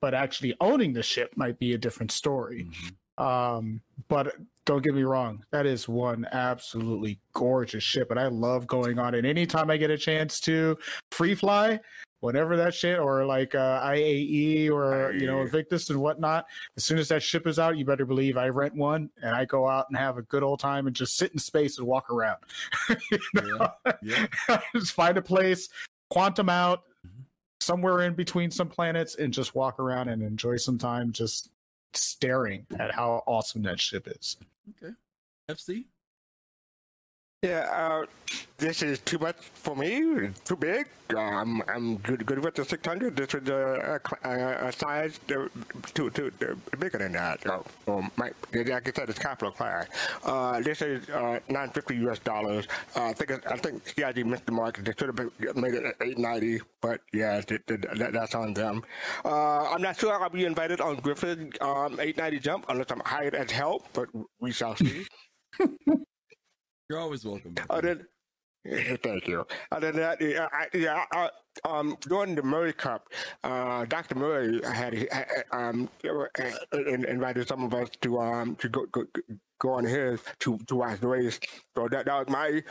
but 0.00 0.14
actually 0.14 0.54
owning 0.60 0.92
the 0.92 1.02
ship 1.02 1.32
might 1.36 1.58
be 1.58 1.74
a 1.74 1.78
different 1.78 2.10
story. 2.10 2.64
Mm-hmm. 2.64 2.88
Um, 3.16 3.80
but 4.08 4.34
don't 4.64 4.82
get 4.82 4.94
me 4.94 5.02
wrong, 5.02 5.44
that 5.52 5.66
is 5.66 5.88
one 5.88 6.26
absolutely 6.32 7.20
gorgeous 7.32 7.84
ship, 7.84 8.10
and 8.10 8.18
I 8.18 8.26
love 8.26 8.66
going 8.66 8.98
on 8.98 9.14
it. 9.14 9.24
Anytime 9.24 9.70
I 9.70 9.76
get 9.76 9.90
a 9.90 9.98
chance 9.98 10.40
to 10.40 10.78
free 11.12 11.34
fly, 11.34 11.78
whatever 12.24 12.56
that 12.56 12.72
shit, 12.72 12.98
or 12.98 13.26
like 13.26 13.54
uh, 13.54 13.82
IAE 13.82 14.70
or 14.70 15.12
you 15.12 15.26
know 15.26 15.42
Invictus 15.42 15.90
and 15.90 16.00
whatnot, 16.00 16.46
as 16.78 16.82
soon 16.82 16.96
as 16.96 17.06
that 17.08 17.22
ship 17.22 17.46
is 17.46 17.58
out, 17.58 17.76
you 17.76 17.84
better 17.84 18.06
believe 18.06 18.38
I 18.38 18.48
rent 18.48 18.74
one 18.74 19.10
and 19.22 19.36
I 19.36 19.44
go 19.44 19.68
out 19.68 19.90
and 19.90 19.98
have 19.98 20.16
a 20.16 20.22
good 20.22 20.42
old 20.42 20.58
time 20.58 20.86
and 20.86 20.96
just 20.96 21.18
sit 21.18 21.32
in 21.32 21.38
space 21.38 21.76
and 21.76 21.86
walk 21.86 22.08
around. 22.08 22.38
yeah. 23.12 23.68
Yeah. 24.02 24.26
just 24.74 24.92
find 24.92 25.18
a 25.18 25.22
place, 25.22 25.68
quantum 26.08 26.48
out, 26.48 26.84
mm-hmm. 27.06 27.24
somewhere 27.60 28.00
in 28.00 28.14
between 28.14 28.50
some 28.50 28.68
planets, 28.68 29.16
and 29.16 29.30
just 29.30 29.54
walk 29.54 29.78
around 29.78 30.08
and 30.08 30.22
enjoy 30.22 30.56
some 30.56 30.78
time 30.78 31.12
just 31.12 31.50
staring 31.92 32.66
at 32.78 32.90
how 32.90 33.22
awesome 33.26 33.62
that 33.64 33.78
ship 33.78 34.08
is. 34.08 34.38
Okay. 34.82 34.94
FC? 35.50 35.84
Yeah, 37.44 37.68
uh, 37.70 38.06
this 38.56 38.80
is 38.82 39.00
too 39.00 39.18
much 39.18 39.36
for 39.36 39.76
me. 39.76 40.30
Too 40.46 40.56
big. 40.56 40.86
I'm 41.14 41.96
good, 41.98 42.24
good 42.24 42.42
with 42.42 42.54
the 42.54 42.64
600. 42.64 43.14
This 43.14 43.34
is 43.34 43.46
a, 43.50 44.00
a, 44.24 44.68
a 44.68 44.72
size 44.72 45.20
to, 45.28 45.50
to, 45.92 46.08
to, 46.08 46.30
to, 46.30 46.56
bigger 46.78 46.96
than 46.96 47.12
that. 47.12 47.46
Uh, 47.46 47.60
um, 47.86 48.10
my, 48.16 48.30
like 48.54 48.88
I 48.88 48.92
said, 48.96 49.10
it's 49.10 49.18
capital 49.18 49.52
class. 49.52 49.88
Uh, 50.24 50.62
this 50.62 50.80
is 50.80 51.06
uh, 51.10 51.38
950 51.50 51.96
US 52.08 52.18
dollars. 52.20 52.66
Uh, 52.96 53.08
I 53.08 53.12
think 53.12 53.32
I 53.46 53.58
think 53.58 53.86
CIG 53.86 54.24
missed 54.24 54.46
the 54.46 54.52
mark. 54.52 54.82
They 54.82 54.94
should 54.98 55.08
have 55.14 55.54
made 55.54 55.74
it 55.74 55.84
890, 56.00 56.62
but 56.80 57.02
yeah, 57.12 57.42
that, 57.42 58.10
that's 58.14 58.34
on 58.34 58.54
them. 58.54 58.82
Uh, 59.22 59.68
I'm 59.68 59.82
not 59.82 60.00
sure 60.00 60.18
I'll 60.18 60.30
be 60.30 60.46
invited 60.46 60.80
on 60.80 60.96
Griffin 60.96 61.52
um, 61.60 62.00
890 62.00 62.38
jump 62.38 62.64
unless 62.70 62.90
I'm 62.90 63.02
hired 63.04 63.34
as 63.34 63.50
help, 63.50 63.86
but 63.92 64.08
we 64.40 64.50
shall 64.50 64.76
see. 64.76 65.04
You're 66.88 67.00
always 67.00 67.24
welcome. 67.24 67.54
Other, 67.70 68.08
thank 69.02 69.26
you. 69.26 69.46
Other 69.72 69.92
than 69.92 70.00
that, 70.00 70.20
yeah, 70.20 70.48
I, 70.52 70.66
yeah 70.74 71.04
I, 71.12 71.30
um, 71.64 71.96
during 72.02 72.34
the 72.34 72.42
Murray 72.42 72.72
Cup, 72.72 73.08
uh, 73.42 73.84
Dr. 73.86 74.14
Murray 74.16 74.60
had, 74.64 75.08
um, 75.52 75.88
invited 76.72 77.48
some 77.48 77.64
of 77.64 77.72
us 77.74 77.88
to 78.02 78.18
um 78.18 78.56
to 78.56 78.68
go 78.68 78.86
go, 78.86 79.04
go 79.60 79.70
on 79.72 79.84
his 79.84 80.20
to 80.40 80.58
to 80.66 80.76
watch 80.76 81.00
the 81.00 81.08
race. 81.08 81.40
So 81.74 81.88
that 81.88 82.06
that 82.06 82.18
was 82.18 82.28
my 82.28 82.62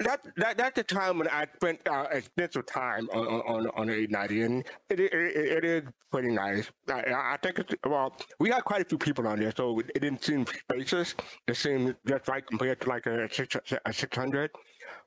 that, 0.00 0.26
that 0.36 0.58
that's 0.58 0.76
the 0.76 0.82
time 0.82 1.18
when 1.18 1.28
I 1.28 1.46
spent 1.54 1.80
uh, 1.88 2.06
extensive 2.10 2.66
time 2.66 3.08
on 3.12 3.26
on 3.26 3.66
on 3.68 3.90
890, 3.90 4.42
and 4.42 4.64
it 4.90 5.00
it, 5.00 5.12
it 5.12 5.64
is 5.64 5.82
pretty 6.12 6.30
nice. 6.30 6.70
I, 6.88 7.02
I 7.14 7.38
think 7.42 7.60
it's 7.60 7.74
well, 7.86 8.14
we 8.38 8.50
got 8.50 8.64
quite 8.64 8.82
a 8.82 8.84
few 8.84 8.98
people 8.98 9.26
on 9.26 9.38
there, 9.38 9.52
so 9.56 9.78
it 9.78 10.00
didn't 10.00 10.22
seem 10.22 10.44
spacious. 10.46 11.14
It 11.46 11.56
seemed 11.56 11.96
just 12.06 12.28
right 12.28 12.46
compared 12.46 12.80
to 12.82 12.88
like 12.88 13.06
a 13.06 13.32
six 13.32 13.56
a 13.84 13.92
600. 13.92 14.50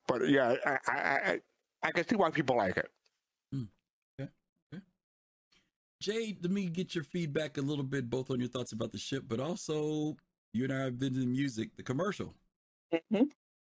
But 0.07 0.28
yeah, 0.28 0.56
I 0.66 0.78
I 0.88 1.40
I, 1.84 1.91
can 1.91 2.07
see 2.07 2.16
why 2.16 2.32
people 2.32 2.57
like 2.57 2.78
it. 2.78 2.90
Mm. 3.53 3.68
Okay. 4.20 4.30
okay. 4.74 4.84
Jade, 6.02 6.40
let 6.41 6.52
me 6.52 6.66
get 6.66 6.95
your 6.95 7.03
feedback 7.03 7.57
a 7.57 7.61
little 7.61 7.84
bit, 7.84 8.10
both 8.10 8.32
on 8.32 8.40
your 8.40 8.49
thoughts 8.49 8.72
about 8.72 8.91
the 8.91 8.98
ship, 8.98 9.26
but 9.28 9.40
also 9.40 10.18
you 10.53 10.64
and 10.64 10.74
I 10.74 10.84
have 10.86 10.98
been 10.98 11.14
to 11.14 11.20
the 11.20 11.28
music, 11.28 11.76
the 11.78 11.84
commercial. 11.84 12.34
Mm-hmm. 12.91 13.26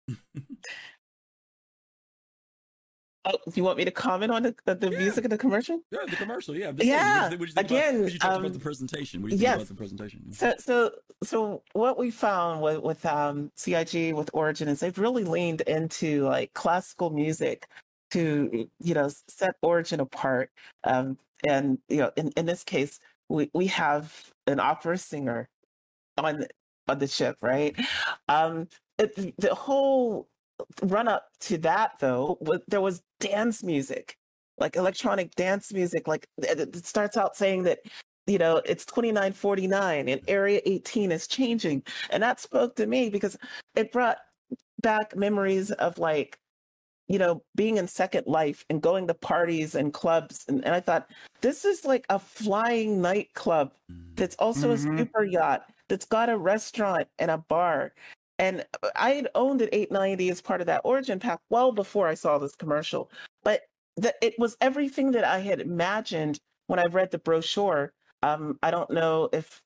Oh, 3.25 3.37
do 3.45 3.51
you 3.53 3.63
want 3.63 3.77
me 3.77 3.83
to 3.83 3.91
comment 3.91 4.31
on 4.31 4.43
the, 4.43 4.55
the, 4.65 4.75
the 4.75 4.91
yeah. 4.91 4.97
music 4.97 5.25
of 5.25 5.29
the 5.29 5.37
commercial? 5.37 5.81
Yeah, 5.91 5.99
the 6.09 6.15
commercial. 6.15 6.55
Yeah. 6.55 6.71
Yeah. 6.77 7.29
Saying, 7.29 7.49
Again, 7.57 7.95
about, 7.95 8.13
you 8.13 8.19
talked 8.19 8.33
um, 8.33 8.45
about 8.45 8.53
the 8.53 8.59
presentation. 8.59 9.21
What 9.21 9.31
do 9.31 9.35
you 9.35 9.41
yes. 9.41 9.57
think 9.57 9.61
about 9.61 9.67
the 9.67 9.75
presentation? 9.75 10.31
So, 10.31 10.53
so, 10.57 10.91
so 11.23 11.63
what 11.73 11.97
we 11.97 12.11
found 12.11 12.61
with, 12.61 12.81
with 12.81 13.05
um, 13.05 13.51
CIG 13.55 14.13
with 14.13 14.29
Origin 14.33 14.69
is 14.69 14.79
they've 14.79 14.97
really 14.97 15.25
leaned 15.25 15.61
into 15.61 16.23
like 16.23 16.53
classical 16.53 17.09
music 17.09 17.67
to 18.11 18.69
you 18.79 18.93
know 18.93 19.09
set 19.27 19.55
Origin 19.61 19.99
apart. 19.99 20.49
Um, 20.85 21.17
and 21.47 21.77
you 21.89 21.97
know, 21.97 22.11
in, 22.15 22.31
in 22.37 22.45
this 22.45 22.63
case, 22.63 22.99
we 23.27 23.49
we 23.53 23.67
have 23.67 24.31
an 24.47 24.61
opera 24.61 24.97
singer 24.97 25.49
on 26.17 26.45
on 26.87 26.99
the 26.99 27.07
ship, 27.07 27.37
right? 27.41 27.75
Um, 28.27 28.67
it, 28.97 29.37
the 29.37 29.53
whole 29.55 30.27
run 30.83 31.07
up 31.07 31.27
to 31.39 31.57
that 31.57 31.93
though 31.99 32.37
there 32.67 32.81
was 32.81 33.01
dance 33.19 33.63
music 33.63 34.17
like 34.59 34.75
electronic 34.75 35.33
dance 35.35 35.71
music 35.71 36.07
like 36.07 36.27
it 36.37 36.85
starts 36.85 37.17
out 37.17 37.35
saying 37.35 37.63
that 37.63 37.79
you 38.27 38.37
know 38.37 38.61
it's 38.65 38.85
2949 38.85 40.07
and 40.07 40.21
area 40.27 40.61
18 40.65 41.11
is 41.11 41.27
changing. 41.27 41.83
And 42.11 42.21
that 42.23 42.39
spoke 42.39 42.75
to 42.75 42.85
me 42.85 43.09
because 43.09 43.37
it 43.75 43.91
brought 43.91 44.17
back 44.81 45.15
memories 45.15 45.71
of 45.71 45.97
like 45.97 46.37
you 47.07 47.17
know 47.17 47.41
being 47.55 47.77
in 47.77 47.87
second 47.87 48.27
life 48.27 48.65
and 48.69 48.81
going 48.81 49.07
to 49.07 49.13
parties 49.13 49.75
and 49.75 49.93
clubs. 49.93 50.45
And, 50.47 50.63
and 50.63 50.75
i 50.75 50.79
thought 50.79 51.09
this 51.41 51.65
is 51.65 51.85
like 51.85 52.05
a 52.09 52.19
flying 52.19 53.01
nightclub 53.01 53.73
that's 54.15 54.35
also 54.35 54.73
mm-hmm. 54.73 54.95
a 54.95 54.99
super 54.99 55.23
yacht 55.23 55.63
that's 55.87 56.05
got 56.05 56.29
a 56.29 56.37
restaurant 56.37 57.07
and 57.17 57.31
a 57.31 57.37
bar 57.37 57.93
and 58.39 58.65
I 58.95 59.11
had 59.11 59.27
owned 59.35 59.61
an 59.61 59.69
890 59.71 60.29
as 60.29 60.41
part 60.41 60.61
of 60.61 60.67
that 60.67 60.81
origin 60.85 61.19
pack 61.19 61.39
well 61.49 61.73
before 61.73 62.07
I 62.07 62.13
saw 62.13 62.37
this 62.37 62.55
commercial. 62.55 63.11
But 63.43 63.63
the, 63.97 64.15
it 64.21 64.39
was 64.39 64.55
everything 64.61 65.11
that 65.11 65.25
I 65.25 65.39
had 65.39 65.59
imagined 65.59 66.39
when 66.67 66.79
I 66.79 66.85
read 66.85 67.11
the 67.11 67.19
brochure. 67.19 67.91
Um, 68.23 68.57
I 68.63 68.71
don't 68.71 68.89
know 68.89 69.29
if 69.33 69.61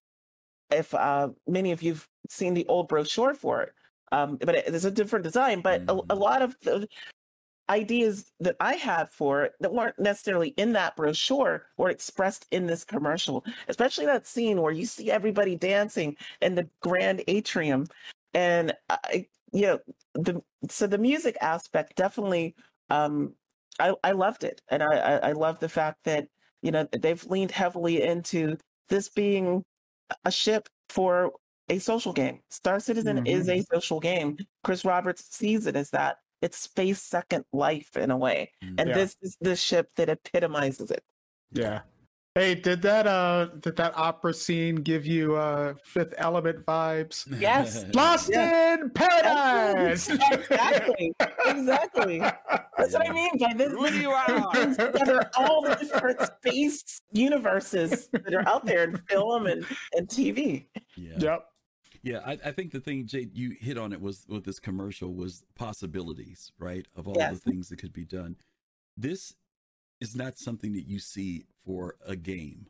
if 0.72 0.94
uh, 0.96 1.30
many 1.48 1.72
of 1.72 1.84
you've 1.84 2.08
seen 2.30 2.56
the 2.56 2.66
old 2.66 2.88
brochure 2.88 3.36
for 3.36 3.62
it, 3.62 3.74
um, 4.12 4.38
but 4.38 4.56
it, 4.56 4.66
it's 4.68 4.86
a 4.86 4.92
different 4.92 5.24
design. 5.24 5.62
But 5.62 5.86
mm-hmm. 5.86 6.12
a, 6.12 6.14
a, 6.14 6.16
lot 6.16 6.42
of 6.42 6.58
the 6.62 6.88
ideas 7.70 8.32
that 8.40 8.56
I 8.60 8.74
had 8.74 9.10
for 9.10 9.44
it 9.44 9.54
that 9.60 9.74
weren't 9.74 10.00
necessarily 10.00 10.50
in 10.50 10.74
that 10.74 10.96
brochure 10.96 11.68
were 11.78 11.90
expressed 11.90 12.48
in 12.52 12.66
this 12.66 12.84
commercial, 12.84 13.46
especially 13.68 14.06
that 14.08 14.26
scene 14.26 14.62
where 14.62 14.72
you 14.72 14.86
see 14.86 15.12
everybody 15.12 15.56
dancing 15.56 16.18
in 16.42 16.56
the 16.56 16.68
grand 16.82 17.24
atrium 17.28 17.88
and 18.34 18.74
I, 18.90 19.28
you 19.52 19.62
know, 19.64 19.80
the 20.16 20.42
so 20.70 20.88
the 20.88 20.98
music 20.98 21.38
aspect 21.42 21.96
definitely, 21.96 22.56
um, 22.90 23.36
I 23.80 23.94
I 24.04 24.12
loved 24.12 24.44
it, 24.44 24.62
and 24.70 24.84
I 24.84 24.96
I, 24.98 25.30
I 25.30 25.32
love 25.34 25.60
the 25.60 25.70
fact 25.70 26.04
that 26.06 26.28
you 26.62 26.72
know 26.72 26.88
they've 26.92 27.24
leaned 27.26 27.52
heavily 27.52 28.02
into 28.04 28.58
this 28.90 29.10
being 29.10 29.64
a 30.26 30.32
ship 30.32 30.70
for 30.90 31.34
a 31.70 31.80
social 31.80 32.14
game. 32.14 32.42
Star 32.50 32.80
Citizen 32.80 33.18
Mhm. 33.20 33.28
is 33.28 33.50
a 33.50 33.62
social 33.74 34.00
game. 34.00 34.38
Chris 34.64 34.84
Roberts 34.86 35.26
sees 35.36 35.66
it 35.68 35.76
as 35.76 35.90
that. 35.92 36.18
It's 36.42 36.58
space 36.58 37.02
second 37.02 37.46
life 37.54 37.96
in 37.98 38.12
a 38.12 38.18
way. 38.18 38.52
And 38.62 38.90
Yeah. 38.90 38.94
this 38.94 39.16
is 39.22 39.38
the 39.42 39.56
ship 39.56 39.90
that 39.96 40.10
epitomizes 40.10 40.92
it. 40.92 41.04
Yeah. 41.52 41.82
Hey, 42.36 42.56
did 42.56 42.82
that 42.82 43.06
uh 43.06 43.46
did 43.60 43.76
that 43.76 43.96
opera 43.96 44.34
scene 44.34 44.78
give 44.78 45.06
you 45.06 45.36
uh 45.36 45.76
Fifth 45.84 46.16
Element 46.18 46.66
vibes? 46.66 47.26
Yes. 47.40 47.86
Lost 47.94 48.32
Yeah. 48.34 48.74
in 48.74 48.90
Paradise. 48.90 50.10
exactly. 50.10 51.14
Exactly. 51.46 52.20
That's 52.20 52.94
what 52.94 53.08
I 53.08 53.14
mean 53.14 53.38
by 53.38 53.54
this. 53.54 53.72
Really 53.74 53.92
this 54.00 54.08
wow. 54.08 54.50
brings 54.52 54.78
together 54.78 55.30
all 55.38 55.62
the 55.62 55.76
different 55.76 56.20
space 56.22 57.02
universes 57.12 58.08
that 58.08 58.34
are 58.34 58.48
out 58.50 58.66
there 58.66 58.84
in 58.86 58.98
film 59.08 59.46
and, 59.46 59.64
and 59.94 60.08
TV. 60.08 60.66
yeah. 60.98 61.14
Yep. 61.20 61.46
Yeah, 62.06 62.20
I, 62.26 62.38
I 62.44 62.52
think 62.52 62.72
the 62.74 62.82
thing, 62.82 63.06
Jade, 63.08 63.30
you 63.34 63.56
hit 63.62 63.78
on 63.78 63.94
it 63.94 64.02
was 64.02 64.26
with 64.28 64.44
this 64.44 64.60
commercial 64.60 65.14
was 65.14 65.46
possibilities, 65.56 66.52
right? 66.60 66.86
Of 66.98 67.08
all 67.08 67.16
Yes. 67.18 67.40
the 67.40 67.52
things 67.52 67.70
that 67.70 67.78
could 67.78 67.94
be 67.94 68.04
done. 68.04 68.36
This 68.98 69.34
is 70.04 70.16
not 70.18 70.38
something 70.38 70.74
that 70.74 70.86
you 70.86 71.00
see 71.00 71.46
for 71.66 71.96
a 72.06 72.16
game, 72.16 72.68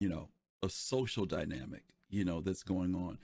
you 0.00 0.08
know, 0.08 0.30
a 0.62 0.68
social 0.70 1.26
dynamic, 1.26 1.82
you 2.08 2.24
know, 2.24 2.40
that's 2.40 2.62
going 2.62 2.94
on. 2.94 3.18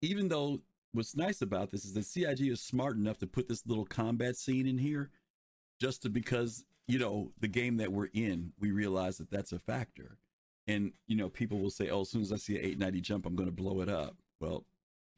Even 0.00 0.28
though 0.28 0.60
what's 0.92 1.14
nice 1.14 1.42
about 1.42 1.70
this 1.70 1.84
is 1.84 1.92
that 1.92 2.06
CIG 2.06 2.40
is 2.48 2.60
smart 2.62 2.96
enough 2.96 3.18
to 3.18 3.26
put 3.26 3.48
this 3.48 3.66
little 3.66 3.84
combat 3.84 4.34
scene 4.34 4.66
in 4.66 4.78
here 4.78 5.10
just 5.78 6.02
to 6.02 6.08
because, 6.08 6.64
you 6.88 6.98
know, 6.98 7.30
the 7.38 7.48
game 7.48 7.76
that 7.76 7.92
we're 7.92 8.08
in, 8.14 8.52
we 8.58 8.70
realize 8.70 9.18
that 9.18 9.30
that's 9.30 9.52
a 9.52 9.58
factor. 9.58 10.16
And, 10.66 10.92
you 11.06 11.16
know, 11.16 11.28
people 11.28 11.58
will 11.58 11.70
say, 11.70 11.90
oh, 11.90 12.00
as 12.00 12.10
soon 12.10 12.22
as 12.22 12.32
I 12.32 12.36
see 12.36 12.54
an 12.54 12.60
890 12.64 13.00
jump, 13.02 13.26
I'm 13.26 13.36
going 13.36 13.48
to 13.48 13.54
blow 13.54 13.82
it 13.82 13.88
up. 13.90 14.16
Well, 14.40 14.64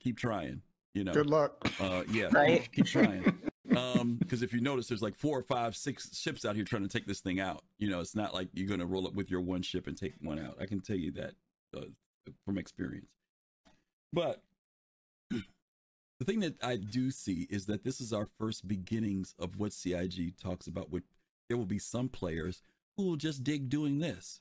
keep 0.00 0.18
trying, 0.18 0.62
you 0.94 1.04
know. 1.04 1.12
Good 1.12 1.30
luck. 1.30 1.56
Uh, 1.80 2.02
yeah, 2.10 2.28
Right. 2.32 2.68
keep 2.72 2.86
trying. 2.86 3.38
Um, 3.82 4.14
because 4.14 4.42
if 4.42 4.52
you 4.52 4.60
notice, 4.60 4.88
there's 4.88 5.02
like 5.02 5.16
four 5.16 5.38
or 5.38 5.42
five, 5.42 5.76
six 5.76 6.16
ships 6.18 6.44
out 6.44 6.56
here 6.56 6.64
trying 6.64 6.82
to 6.82 6.88
take 6.88 7.06
this 7.06 7.20
thing 7.20 7.40
out. 7.40 7.62
You 7.78 7.90
know, 7.90 8.00
it's 8.00 8.14
not 8.14 8.34
like 8.34 8.48
you're 8.52 8.68
going 8.68 8.80
to 8.80 8.86
roll 8.86 9.06
up 9.06 9.14
with 9.14 9.30
your 9.30 9.40
one 9.40 9.62
ship 9.62 9.86
and 9.86 9.96
take 9.96 10.14
one 10.20 10.38
out. 10.38 10.56
I 10.60 10.66
can 10.66 10.80
tell 10.80 10.96
you 10.96 11.10
that 11.12 11.34
uh, 11.76 11.86
from 12.44 12.58
experience. 12.58 13.10
But 14.12 14.42
the 15.30 16.24
thing 16.24 16.40
that 16.40 16.62
I 16.62 16.76
do 16.76 17.10
see 17.10 17.46
is 17.50 17.66
that 17.66 17.84
this 17.84 18.00
is 18.00 18.12
our 18.12 18.28
first 18.38 18.68
beginnings 18.68 19.34
of 19.38 19.58
what 19.58 19.72
CIG 19.72 20.36
talks 20.36 20.66
about. 20.66 20.90
With 20.90 21.04
there 21.48 21.56
will 21.56 21.66
be 21.66 21.78
some 21.78 22.08
players 22.08 22.62
who 22.96 23.04
will 23.04 23.16
just 23.16 23.44
dig 23.44 23.68
doing 23.68 23.98
this. 23.98 24.40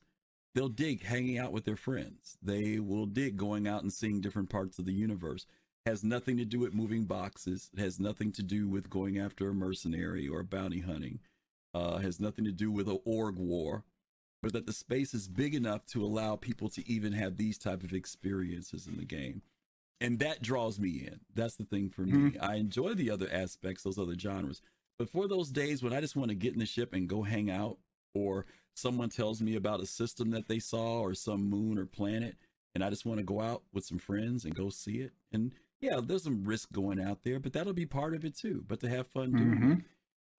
They'll 0.53 0.69
dig 0.69 1.03
hanging 1.03 1.37
out 1.37 1.53
with 1.53 1.63
their 1.63 1.77
friends. 1.77 2.37
They 2.41 2.79
will 2.79 3.05
dig 3.05 3.37
going 3.37 3.67
out 3.67 3.83
and 3.83 3.93
seeing 3.93 4.19
different 4.19 4.49
parts 4.49 4.79
of 4.79 4.85
the 4.85 4.93
universe 4.93 5.45
has 5.85 6.03
nothing 6.03 6.37
to 6.37 6.45
do 6.45 6.59
with 6.59 6.73
moving 6.73 7.05
boxes. 7.05 7.69
It 7.73 7.79
has 7.79 7.99
nothing 7.99 8.31
to 8.33 8.43
do 8.43 8.67
with 8.67 8.89
going 8.89 9.17
after 9.17 9.49
a 9.49 9.53
mercenary 9.53 10.27
or 10.27 10.43
bounty 10.43 10.81
hunting. 10.81 11.19
Uh, 11.73 11.97
has 11.97 12.19
nothing 12.19 12.45
to 12.45 12.51
do 12.51 12.69
with 12.69 12.87
an 12.89 12.99
org 13.05 13.37
war, 13.37 13.83
but 14.43 14.51
that 14.53 14.65
the 14.67 14.73
space 14.73 15.13
is 15.13 15.27
big 15.29 15.55
enough 15.55 15.85
to 15.87 16.03
allow 16.03 16.35
people 16.35 16.67
to 16.69 16.87
even 16.89 17.13
have 17.13 17.37
these 17.37 17.57
type 17.57 17.81
of 17.83 17.93
experiences 17.93 18.87
in 18.87 18.97
the 18.97 19.05
game, 19.05 19.41
and 20.01 20.19
that 20.19 20.41
draws 20.41 20.79
me 20.79 21.07
in. 21.07 21.21
That's 21.33 21.55
the 21.55 21.63
thing 21.63 21.89
for 21.89 22.01
me. 22.01 22.37
I 22.39 22.55
enjoy 22.55 22.93
the 22.93 23.09
other 23.09 23.29
aspects, 23.31 23.83
those 23.83 23.97
other 23.97 24.17
genres, 24.19 24.61
but 24.99 25.09
for 25.09 25.29
those 25.29 25.49
days 25.49 25.81
when 25.81 25.93
I 25.93 26.01
just 26.01 26.17
want 26.17 26.27
to 26.27 26.35
get 26.35 26.53
in 26.53 26.59
the 26.59 26.65
ship 26.65 26.93
and 26.93 27.07
go 27.07 27.21
hang 27.23 27.49
out, 27.49 27.77
or 28.13 28.45
someone 28.75 29.09
tells 29.09 29.41
me 29.41 29.55
about 29.55 29.79
a 29.79 29.85
system 29.85 30.31
that 30.31 30.49
they 30.49 30.59
saw 30.59 30.99
or 30.99 31.13
some 31.13 31.49
moon 31.49 31.77
or 31.77 31.85
planet, 31.85 32.35
and 32.75 32.83
I 32.83 32.89
just 32.89 33.05
want 33.05 33.19
to 33.19 33.25
go 33.25 33.39
out 33.39 33.63
with 33.71 33.85
some 33.85 33.97
friends 33.97 34.43
and 34.43 34.53
go 34.53 34.69
see 34.69 34.97
it, 34.97 35.13
and 35.31 35.53
yeah, 35.81 35.99
there's 36.01 36.23
some 36.23 36.43
risk 36.43 36.71
going 36.71 36.99
out 37.01 37.23
there, 37.23 37.39
but 37.39 37.53
that'll 37.53 37.73
be 37.73 37.85
part 37.85 38.13
of 38.13 38.23
it 38.23 38.35
too. 38.37 38.63
But 38.67 38.79
to 38.81 38.89
have 38.89 39.07
fun 39.07 39.35
doing 39.35 39.59
Mhm. 39.59 39.79
it. 39.79 39.85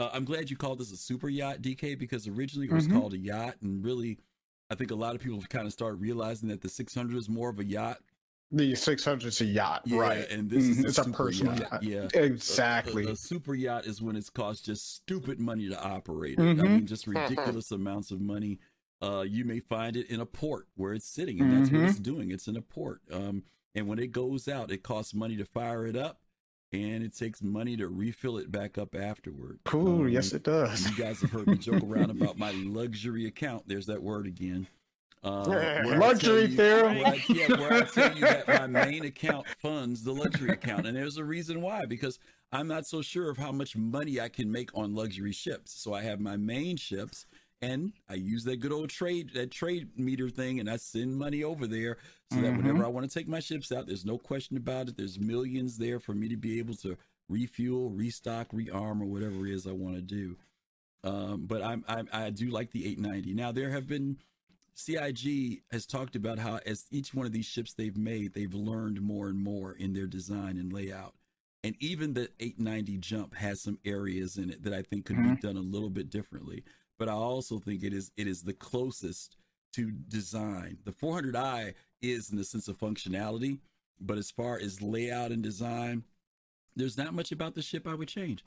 Uh, 0.01 0.10
I'm 0.12 0.24
glad 0.24 0.51
you 0.51 0.56
called 0.56 0.78
this 0.78 0.90
a 0.93 0.97
super 0.97 1.28
yacht, 1.28 1.60
DK, 1.62 1.94
because 1.98 2.27
originally 2.27 2.69
it 2.69 2.73
was 2.73 2.86
Mhm. 2.86 2.93
called 2.93 3.14
a 3.14 3.19
yacht, 3.19 3.56
and 3.62 3.85
really, 3.85 4.19
I 4.70 4.74
think 4.74 4.90
a 4.90 4.94
lot 4.97 5.14
of 5.14 5.20
people 5.20 5.39
have 5.40 5.48
kind 5.48 5.66
of 5.66 5.73
started 5.73 5.97
realizing 6.01 6.48
that 6.48 6.60
the 6.62 6.69
600 6.69 7.16
is 7.16 7.28
more 7.28 7.51
of 7.51 7.59
a 7.59 7.64
yacht. 7.64 7.98
The 8.51 8.74
600 8.74 9.28
is 9.28 9.40
a 9.40 9.44
yacht, 9.47 9.82
Yeah, 9.86 9.97
right? 9.98 10.31
And 10.31 10.48
this 10.51 10.64
is 10.69 10.78
Mhm, 10.78 10.85
a 10.85 10.89
it's 10.89 10.98
a 10.98 11.05
super 11.05 11.16
personal 11.24 11.55
yacht. 11.59 11.73
yacht. 11.73 11.82
Yeah. 11.82 12.09
Exactly. 12.14 13.05
A, 13.05 13.09
a- 13.09 13.12
a 13.12 13.16
super 13.16 13.55
yacht 13.55 13.86
is 13.86 14.02
when 14.02 14.14
it's 14.16 14.31
cost 14.31 14.64
just 14.64 14.94
stupid 14.94 15.39
money 15.40 15.69
to 15.69 15.82
operate. 15.82 16.39
it. 16.39 16.43
I 16.59 16.62
Mhm. 16.62 16.77
mean, 16.77 16.86
just 16.86 17.06
ridiculous 17.06 17.70
amounts 17.70 18.10
of 18.10 18.20
money. 18.20 18.59
Uh, 19.01 19.23
you 19.27 19.44
may 19.44 19.59
find 19.60 19.97
it 19.97 20.09
in 20.10 20.20
a 20.20 20.27
port 20.27 20.69
where 20.77 20.93
it's 20.94 21.06
sitting, 21.06 21.40
and 21.40 21.51
that's 21.52 21.70
what 21.70 21.82
it's 21.82 21.98
doing. 21.98 22.31
It's 22.31 22.47
in 22.47 22.56
a 22.56 22.62
port. 22.62 23.02
Um, 23.10 23.43
and 23.74 23.86
when 23.86 23.99
it 23.99 24.12
goes 24.12 24.49
out, 24.49 24.70
it 24.70 24.82
costs 24.82 25.15
money 25.15 25.36
to 25.36 25.44
fire 25.44 25.86
it 25.86 25.97
up, 25.97 26.20
and 26.73 27.03
it 27.03 27.16
takes 27.16 27.43
money 27.43 27.77
to 27.77 27.89
refill 27.89 28.39
it 28.39 28.51
back 28.51 28.78
up 28.78 28.94
afterward. 28.94 29.59
cool. 29.65 30.03
Um, 30.03 30.09
yes, 30.09 30.32
it 30.32 30.43
does. 30.43 30.89
you 30.90 30.97
guys 30.97 31.20
have 31.20 31.31
heard 31.31 31.47
me 31.47 31.57
joke 31.57 31.82
around 31.86 32.11
about 32.11 32.39
my 32.39 32.51
luxury 32.53 33.27
account. 33.27 33.65
There's 33.66 33.86
that 33.86 34.03
word 34.03 34.27
again. 34.27 34.66
Uh, 35.24 35.44
Luxury 35.85 36.47
you- 36.47 36.57
theorem. 36.57 36.97
where 36.99 37.07
I, 37.07 37.24
yeah, 37.28 37.47
where 37.57 37.73
I 37.74 37.81
tell 37.82 38.12
you 38.12 38.23
that 38.23 38.49
my 38.49 38.66
main 38.66 39.05
account 39.05 39.47
funds 39.61 40.03
the 40.03 40.12
luxury 40.12 40.51
account, 40.51 40.85
and 40.85 40.97
there's 40.97 41.16
a 41.16 41.24
reason 41.24 41.61
why. 41.62 41.85
Because 41.86 42.19
I'm 42.51 42.66
not 42.66 42.86
so 42.86 43.03
sure 43.03 43.31
of 43.31 43.36
how 43.36 43.53
much 43.53 43.77
money 43.77 44.20
I 44.20 44.28
can 44.28 44.51
make 44.51 44.77
on 44.77 44.97
luxury 44.97 45.31
ships. 45.32 45.73
So 45.81 45.94
I 45.94 46.03
have 46.03 46.19
my 46.19 46.36
main 46.36 46.77
ships, 46.77 47.27
and 47.62 47.93
I 48.10 48.14
use 48.14 48.44
that 48.44 48.60
good 48.60 48.72
old 48.72 48.90
trade 48.90 49.30
that 49.34 49.52
trade 49.52 49.97
meter 49.97 50.28
thing, 50.28 50.60
and 50.60 50.68
I 50.68 50.76
send 50.76 51.16
money 51.16 51.44
over 51.44 51.66
there 51.66 51.97
so 52.32 52.40
that 52.40 52.56
whenever 52.56 52.84
I 52.84 52.89
want 52.89 53.09
to 53.09 53.18
take 53.18 53.28
my 53.28 53.40
ships 53.40 53.70
out, 53.70 53.86
there's 53.86 54.05
no 54.05 54.18
question 54.18 54.56
about 54.56 54.89
it. 54.89 54.97
There's 54.97 55.18
millions 55.18 55.78
there 55.78 56.01
for 56.01 56.12
me 56.12 56.28
to 56.28 56.36
be 56.36 56.59
able 56.59 56.74
to 56.76 56.97
refuel, 57.28 57.90
restock, 57.90 58.51
rearm, 58.51 59.01
or 59.01 59.06
whatever 59.06 59.47
it 59.47 59.55
is 59.55 59.66
I 59.66 59.72
want 59.72 59.94
to 59.94 60.02
do. 60.02 60.36
Um, 61.05 61.47
but 61.47 61.62
I'm, 61.62 61.84
I'm 61.89 62.09
I 62.12 62.30
do 62.30 62.51
like 62.51 62.72
the 62.72 62.84
890. 62.86 63.34
Now 63.34 63.52
there 63.52 63.70
have 63.70 63.86
been 63.86 64.18
CIG 64.74 65.62
has 65.70 65.86
talked 65.86 66.16
about 66.16 66.39
how 66.39 66.59
as 66.66 66.86
each 66.90 67.14
one 67.14 67.26
of 67.26 67.32
these 67.32 67.47
ships 67.47 67.74
they've 67.74 67.97
made, 67.97 68.34
they've 68.34 68.55
learned 68.55 69.01
more 69.01 69.28
and 69.28 69.39
more 69.39 69.72
in 69.72 69.93
their 69.93 70.06
design 70.06 70.56
and 70.59 70.72
layout. 70.72 71.14
And 71.64 71.76
even 71.78 72.14
the 72.14 72.28
890 72.40 72.98
jump 72.98 73.34
has 73.36 73.60
some 73.60 73.78
areas 73.84 74.36
in 74.36 74.51
it 74.51 74.64
that 74.64 74.72
I 74.72 74.82
think 74.82 75.05
could 75.05 75.22
be 75.22 75.36
done 75.36 75.56
a 75.56 75.60
little 75.60 75.90
bit 75.90 76.10
differently. 76.10 76.64
But 77.02 77.08
I 77.08 77.14
also 77.14 77.58
think 77.58 77.82
it 77.82 77.92
is 77.92 78.12
it 78.16 78.28
is 78.28 78.44
the 78.44 78.52
closest 78.52 79.36
to 79.72 79.90
design. 79.90 80.78
The 80.84 80.92
400i 80.92 81.74
is 82.00 82.30
in 82.30 82.36
the 82.36 82.44
sense 82.44 82.68
of 82.68 82.78
functionality, 82.78 83.58
but 84.00 84.18
as 84.18 84.30
far 84.30 84.56
as 84.56 84.80
layout 84.80 85.32
and 85.32 85.42
design, 85.42 86.04
there's 86.76 86.96
not 86.96 87.12
much 87.12 87.32
about 87.32 87.56
the 87.56 87.60
ship 87.60 87.88
I 87.88 87.94
would 87.94 88.06
change. 88.06 88.44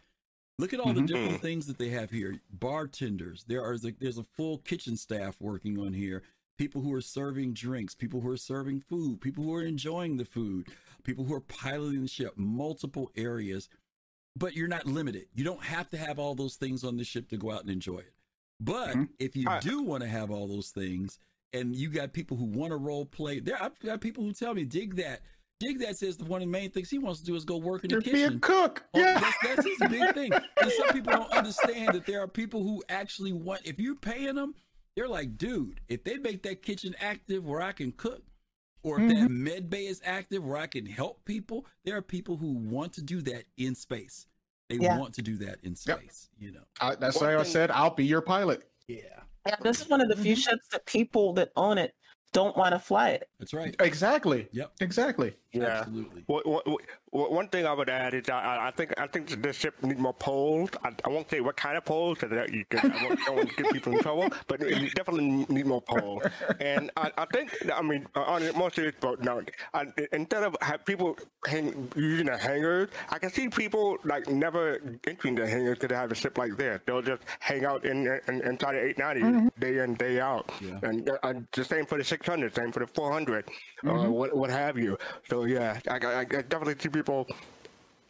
Look 0.57 0.73
at 0.73 0.80
all 0.80 0.94
the 0.94 1.02
Mhm. 1.02 1.07
different 1.07 1.41
things 1.41 1.68
that 1.68 1.77
they 1.77 1.90
have 1.90 2.11
here. 2.11 2.40
Bartenders. 2.49 3.44
There 3.44 3.61
are 3.61 3.77
there's 3.77 4.18
a 4.18 4.23
full 4.23 4.60
kitchen 4.60 4.95
staff 4.95 5.36
working 5.41 5.77
on 5.77 5.91
here. 5.91 6.23
People 6.57 6.82
who 6.82 6.94
are 6.94 7.02
serving 7.02 7.56
drinks, 7.56 7.94
people 7.94 8.22
who 8.22 8.30
are 8.30 8.38
serving 8.38 8.80
food, 8.80 9.19
people 9.19 9.44
who 9.44 9.53
are 9.53 9.65
enjoying 9.65 10.15
the 10.15 10.23
food, 10.23 10.69
people 11.03 11.26
who 11.26 11.34
are 11.34 11.41
piloting 11.41 12.03
the 12.03 12.07
ship, 12.07 12.38
multiple 12.38 13.11
areas. 13.18 13.68
But 14.34 14.56
you're 14.56 14.69
not 14.69 14.88
limited. 14.88 15.27
You 15.34 15.44
don't 15.44 15.64
have 15.64 15.90
to 15.90 15.98
have 15.98 16.19
all 16.19 16.36
those 16.36 16.56
things 16.56 16.86
on 16.86 16.95
the 16.95 17.03
ship 17.03 17.27
to 17.32 17.38
go 17.38 17.52
out 17.52 17.64
and 17.64 17.69
enjoy 17.69 17.98
it. 17.98 18.15
But 18.60 18.95
Mhm. 18.95 19.10
if 19.19 19.36
you 19.36 19.48
do 19.61 19.82
want 19.82 20.02
to 20.03 20.10
have 20.10 20.32
all 20.32 20.48
those 20.48 20.69
things, 20.72 21.19
and 21.53 21.76
you 21.76 21.90
got 21.90 22.14
people 22.14 22.38
who 22.38 22.45
want 22.45 22.72
to 22.72 22.77
role 22.77 23.06
play, 23.06 23.40
there 23.40 23.61
I've 23.61 23.77
got 23.80 24.02
people 24.02 24.23
who 24.23 24.34
tell 24.34 24.53
me, 24.53 24.65
dig 24.65 24.95
that. 24.95 25.22
Dig 25.61 25.80
that 25.80 25.98
says 25.98 26.18
the 26.18 26.26
one 26.26 26.41
of 26.41 26.48
the 26.48 26.52
main 26.52 26.69
things 26.69 26.90
he 26.90 26.98
wants 26.99 27.22
to 27.22 27.26
do 27.26 27.34
is 27.36 27.45
go 27.45 27.57
work 27.57 27.86
in 27.86 27.90
the 27.90 27.95
Just 28.02 28.14
be 28.14 28.23
a 28.23 28.27
kitchen. 28.27 28.40
cook. 28.41 28.84
Oh, 28.94 28.99
yeah. 28.99 29.19
that's, 29.19 29.38
that's 29.41 29.65
his 29.65 29.90
big 29.90 30.14
thing. 30.14 30.32
And 30.61 30.72
some 30.72 30.90
people 30.90 31.14
don't 31.14 31.32
understand 31.32 31.94
that 31.95 32.06
there 32.06 32.19
are 32.22 32.27
people 32.27 32.61
who 32.64 32.84
actually 32.90 33.32
want, 33.32 33.61
if 33.65 33.80
you're 33.80 33.95
paying 33.95 34.36
them, 34.36 34.53
they're 34.95 35.07
like, 35.07 35.38
dude, 35.38 35.80
if 35.88 36.03
they 36.03 36.18
make 36.18 36.44
that 36.44 36.61
kitchen 36.61 36.94
active 36.99 37.45
where 37.45 37.61
I 37.61 37.72
can 37.72 37.94
cook, 37.94 38.23
or 38.84 38.99
if 39.02 39.07
that 39.10 39.30
med 39.32 39.69
bay 39.69 39.88
is 39.88 40.02
active 40.03 40.44
where 40.44 40.57
I 40.57 40.68
can 40.68 40.86
help 40.86 41.23
people, 41.26 41.65
there 41.86 41.95
are 41.98 42.02
people 42.02 42.36
who 42.38 42.52
want 42.53 42.91
to 42.94 43.02
do 43.02 43.22
that 43.23 43.45
in 43.57 43.76
space. 43.76 44.27
They 44.70 44.78
Yeah. 44.78 44.98
want 44.98 45.14
to 45.16 45.22
do 45.22 45.38
that 45.38 45.60
in 45.64 45.76
Yep. 45.86 46.00
space, 46.00 46.30
you 46.40 46.52
know. 46.52 46.64
I, 46.82 46.96
that's 46.96 47.20
why 47.20 47.36
I 47.36 47.44
said 47.44 47.72
I'll 47.72 47.94
be 47.94 48.06
your 48.06 48.22
pilot. 48.22 48.68
Yeah. 48.88 49.00
Yeah, 49.48 49.56
this 49.62 49.82
is 49.82 49.90
one 49.90 50.02
of 50.02 50.10
the 50.10 50.16
few 50.16 50.34
mm-hmm. 50.34 50.42
ships 50.42 50.68
that 50.70 50.86
people 50.86 51.34
that 51.34 51.52
own 51.56 51.78
it 51.78 51.94
don't 52.32 52.58
want 52.58 52.74
to 52.74 52.80
fly 52.80 53.10
it. 53.12 53.30
That's 53.40 53.54
right. 53.54 53.76
Exactly. 53.80 54.48
Yep. 54.52 54.72
Exactly. 54.82 55.36
Yeah. 55.54 55.66
Absolutely. 55.66 56.24
What, 56.26 56.46
what, 56.46 56.68
what- 56.68 56.82
w- 56.82 56.86
one 57.16 57.48
thing 57.48 57.66
I 57.66 57.74
would 57.74 57.90
add 57.90 58.14
is 58.14 58.30
I, 58.30 58.68
I 58.68 58.72
think 58.72 58.94
I 59.00 59.08
think 59.08 59.30
that 59.30 59.42
this 59.42 59.56
ship 59.56 59.76
needs 59.82 60.00
more 60.00 60.14
poles. 60.14 60.70
I, 60.84 60.92
I 61.06 61.10
won't 61.10 61.30
say 61.30 61.40
what 61.40 61.56
kind 61.56 61.78
of 61.78 61.86
poles 61.86 62.18
because 62.20 62.36
that 62.36 62.54
you 62.54 62.66
can, 62.70 62.92
I 62.92 63.04
won't, 63.04 63.20
don't 63.26 63.36
want 63.38 63.50
to 63.50 63.64
get 63.64 63.74
people 63.74 63.94
in 63.94 64.00
trouble, 64.00 64.30
but 64.48 64.62
it 64.62 64.94
definitely 64.96 65.46
need 65.48 65.66
more 65.66 65.82
poles. 65.82 66.24
And 66.60 66.92
I, 66.98 67.12
I 67.18 67.26
think 67.26 67.56
I 67.74 67.82
mean 67.82 68.06
on 68.16 68.44
a 68.44 68.54
more 68.54 68.70
serious 68.70 68.96
note, 69.22 69.52
I, 69.74 69.86
instead 70.12 70.44
of 70.44 70.58
have 70.62 70.86
people 70.86 71.18
hang, 71.48 71.90
using 71.96 72.26
the 72.26 72.38
hangars, 72.38 72.90
I 73.10 73.18
can 73.18 73.32
see 73.32 73.48
people 73.48 73.98
like 74.04 74.28
never 74.28 74.82
entering 75.08 75.36
the 75.36 75.48
hangars 75.48 75.78
because 75.78 75.90
they 75.90 75.96
have 75.96 76.12
a 76.12 76.16
ship 76.16 76.38
like 76.38 76.58
this. 76.58 76.82
They'll 76.86 77.02
just 77.02 77.24
hang 77.40 77.66
out 77.66 77.86
in, 77.86 78.08
in 78.28 78.42
inside 78.42 78.74
the 78.74 78.86
890 78.88 79.22
mm-hmm. 79.22 79.62
day 79.62 79.84
in 79.84 79.94
day 79.94 80.20
out, 80.20 80.52
yeah. 80.60 80.80
and 80.84 81.10
uh, 81.10 81.34
the 81.54 81.64
same 81.64 81.86
for 81.86 81.98
the 81.98 82.04
600, 82.04 82.56
same 82.56 82.72
for 82.72 82.80
the 82.80 82.88
400, 82.88 83.46
mm-hmm. 83.46 83.90
or 83.90 84.10
what 84.10 84.36
what 84.36 84.50
have 84.50 84.78
you. 84.78 84.98
So 85.30 85.46
yeah, 85.46 85.80
I, 85.88 85.98
I, 85.98 86.20
I 86.20 86.26
definitely 86.26 86.76
see 86.80 86.90
people 86.90 87.05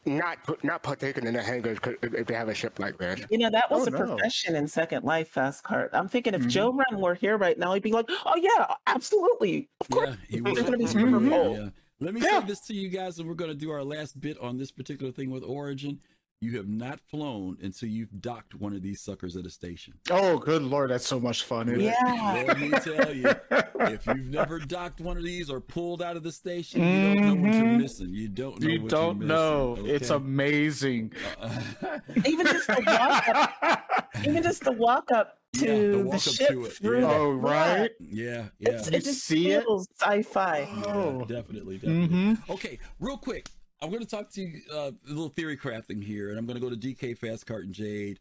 not 0.05 0.63
not 0.63 0.83
partaking 0.83 1.25
in 1.25 1.33
the 1.33 1.41
hangars 1.41 1.79
if 2.01 2.27
they 2.27 2.33
have 2.33 2.49
a 2.49 2.53
ship 2.53 2.79
like 2.79 2.97
that. 2.99 3.29
You 3.31 3.37
know, 3.39 3.49
that 3.49 3.69
was 3.71 3.83
oh, 3.83 3.87
a 3.87 3.89
no. 3.91 3.97
profession 3.97 4.55
in 4.55 4.67
Second 4.67 5.03
Life 5.03 5.29
Fast 5.29 5.63
Cart. 5.63 5.89
I'm 5.93 6.07
thinking 6.07 6.33
if 6.33 6.41
mm-hmm. 6.41 6.49
Joe 6.49 6.73
Run 6.73 7.01
were 7.01 7.15
here 7.15 7.37
right 7.37 7.57
now, 7.57 7.73
he'd 7.73 7.83
be 7.83 7.91
like, 7.91 8.05
"Oh 8.25 8.35
yeah, 8.37 8.75
absolutely, 8.87 9.69
of 9.81 9.89
course." 9.89 10.17
Yeah, 10.29 10.41
There's 10.43 10.59
going 10.59 10.71
to 10.73 10.77
be 10.77 10.87
Super 10.87 11.19
mm-hmm. 11.19 11.61
Yeah. 11.61 11.69
Let 12.01 12.13
me 12.13 12.21
yeah. 12.21 12.41
say 12.41 12.47
this 12.47 12.61
to 12.61 12.73
you 12.73 12.89
guys, 12.89 13.19
and 13.19 13.27
we're 13.27 13.35
going 13.35 13.51
to 13.51 13.55
do 13.57 13.71
our 13.71 13.83
last 13.83 14.19
bit 14.19 14.37
on 14.39 14.57
this 14.57 14.71
particular 14.71 15.11
thing 15.11 15.29
with 15.31 15.43
Origin. 15.43 15.99
You 16.45 16.57
have 16.57 16.67
not 16.67 16.99
flown 16.99 17.57
until 17.63 17.89
you've 17.89 18.21
docked 18.21 18.53
one 18.53 18.73
of 18.73 18.83
these 18.83 19.01
suckers 19.01 19.35
at 19.35 19.47
a 19.47 19.49
station. 19.49 19.95
Oh, 20.11 20.37
good 20.37 20.61
lord, 20.61 20.91
that's 20.91 21.07
so 21.07 21.19
much 21.19 21.43
fun! 21.43 21.79
yeah. 21.79 22.43
Let 22.47 22.59
me 22.59 22.69
tell 22.69 23.11
you, 23.11 23.33
if 23.79 24.05
you've 24.05 24.27
never 24.27 24.59
docked 24.59 25.01
one 25.01 25.17
of 25.17 25.23
these 25.23 25.49
or 25.49 25.59
pulled 25.59 26.03
out 26.03 26.15
of 26.15 26.21
the 26.21 26.31
station, 26.31 26.83
you 26.83 27.15
don't 27.15 27.15
know 27.15 27.33
what 27.33 27.53
you're 27.55 27.63
mm-hmm. 27.63 27.81
missing. 27.81 28.09
You 28.09 28.27
don't 28.27 28.61
know. 28.61 28.67
You 28.67 28.87
don't 28.87 29.19
know. 29.21 29.75
Okay? 29.79 29.89
It's 29.89 30.11
amazing. 30.11 31.13
Uh, 31.41 31.61
even 32.27 32.45
just 32.45 32.67
the 32.67 32.83
walk 32.85 33.27
up, 33.27 34.07
even 34.23 34.43
just 34.43 34.63
the 34.63 34.71
walk 34.71 35.11
up 35.11 35.39
to 35.53 35.65
yeah, 35.65 35.97
the, 35.97 36.09
the 36.11 36.19
ship 36.19 36.65
through. 36.73 37.01
Yeah. 37.01 37.11
Oh, 37.11 37.31
right. 37.31 37.89
Yeah, 37.99 38.49
yeah. 38.59 38.69
It's, 38.69 38.87
it 38.89 39.03
just 39.03 39.23
see 39.23 39.45
feels 39.45 39.87
it? 39.87 39.99
sci-fi. 39.99 40.67
Oh, 40.85 41.25
yeah, 41.27 41.37
definitely, 41.37 41.77
definitely. 41.79 42.07
Mm-hmm. 42.07 42.51
Okay, 42.51 42.77
real 42.99 43.17
quick. 43.17 43.49
I'm 43.81 43.89
going 43.89 44.01
to 44.01 44.07
talk 44.07 44.29
to 44.31 44.41
you 44.41 44.61
uh, 44.73 44.91
a 44.91 45.09
little 45.09 45.29
theory 45.29 45.57
crafting 45.57 46.03
here, 46.03 46.29
and 46.29 46.37
I'm 46.37 46.45
going 46.45 46.59
to 46.59 46.61
go 46.61 46.73
to 46.73 46.75
DK 46.75 47.17
Fast 47.17 47.45
Cart 47.45 47.65
and 47.65 47.73
Jade. 47.73 48.19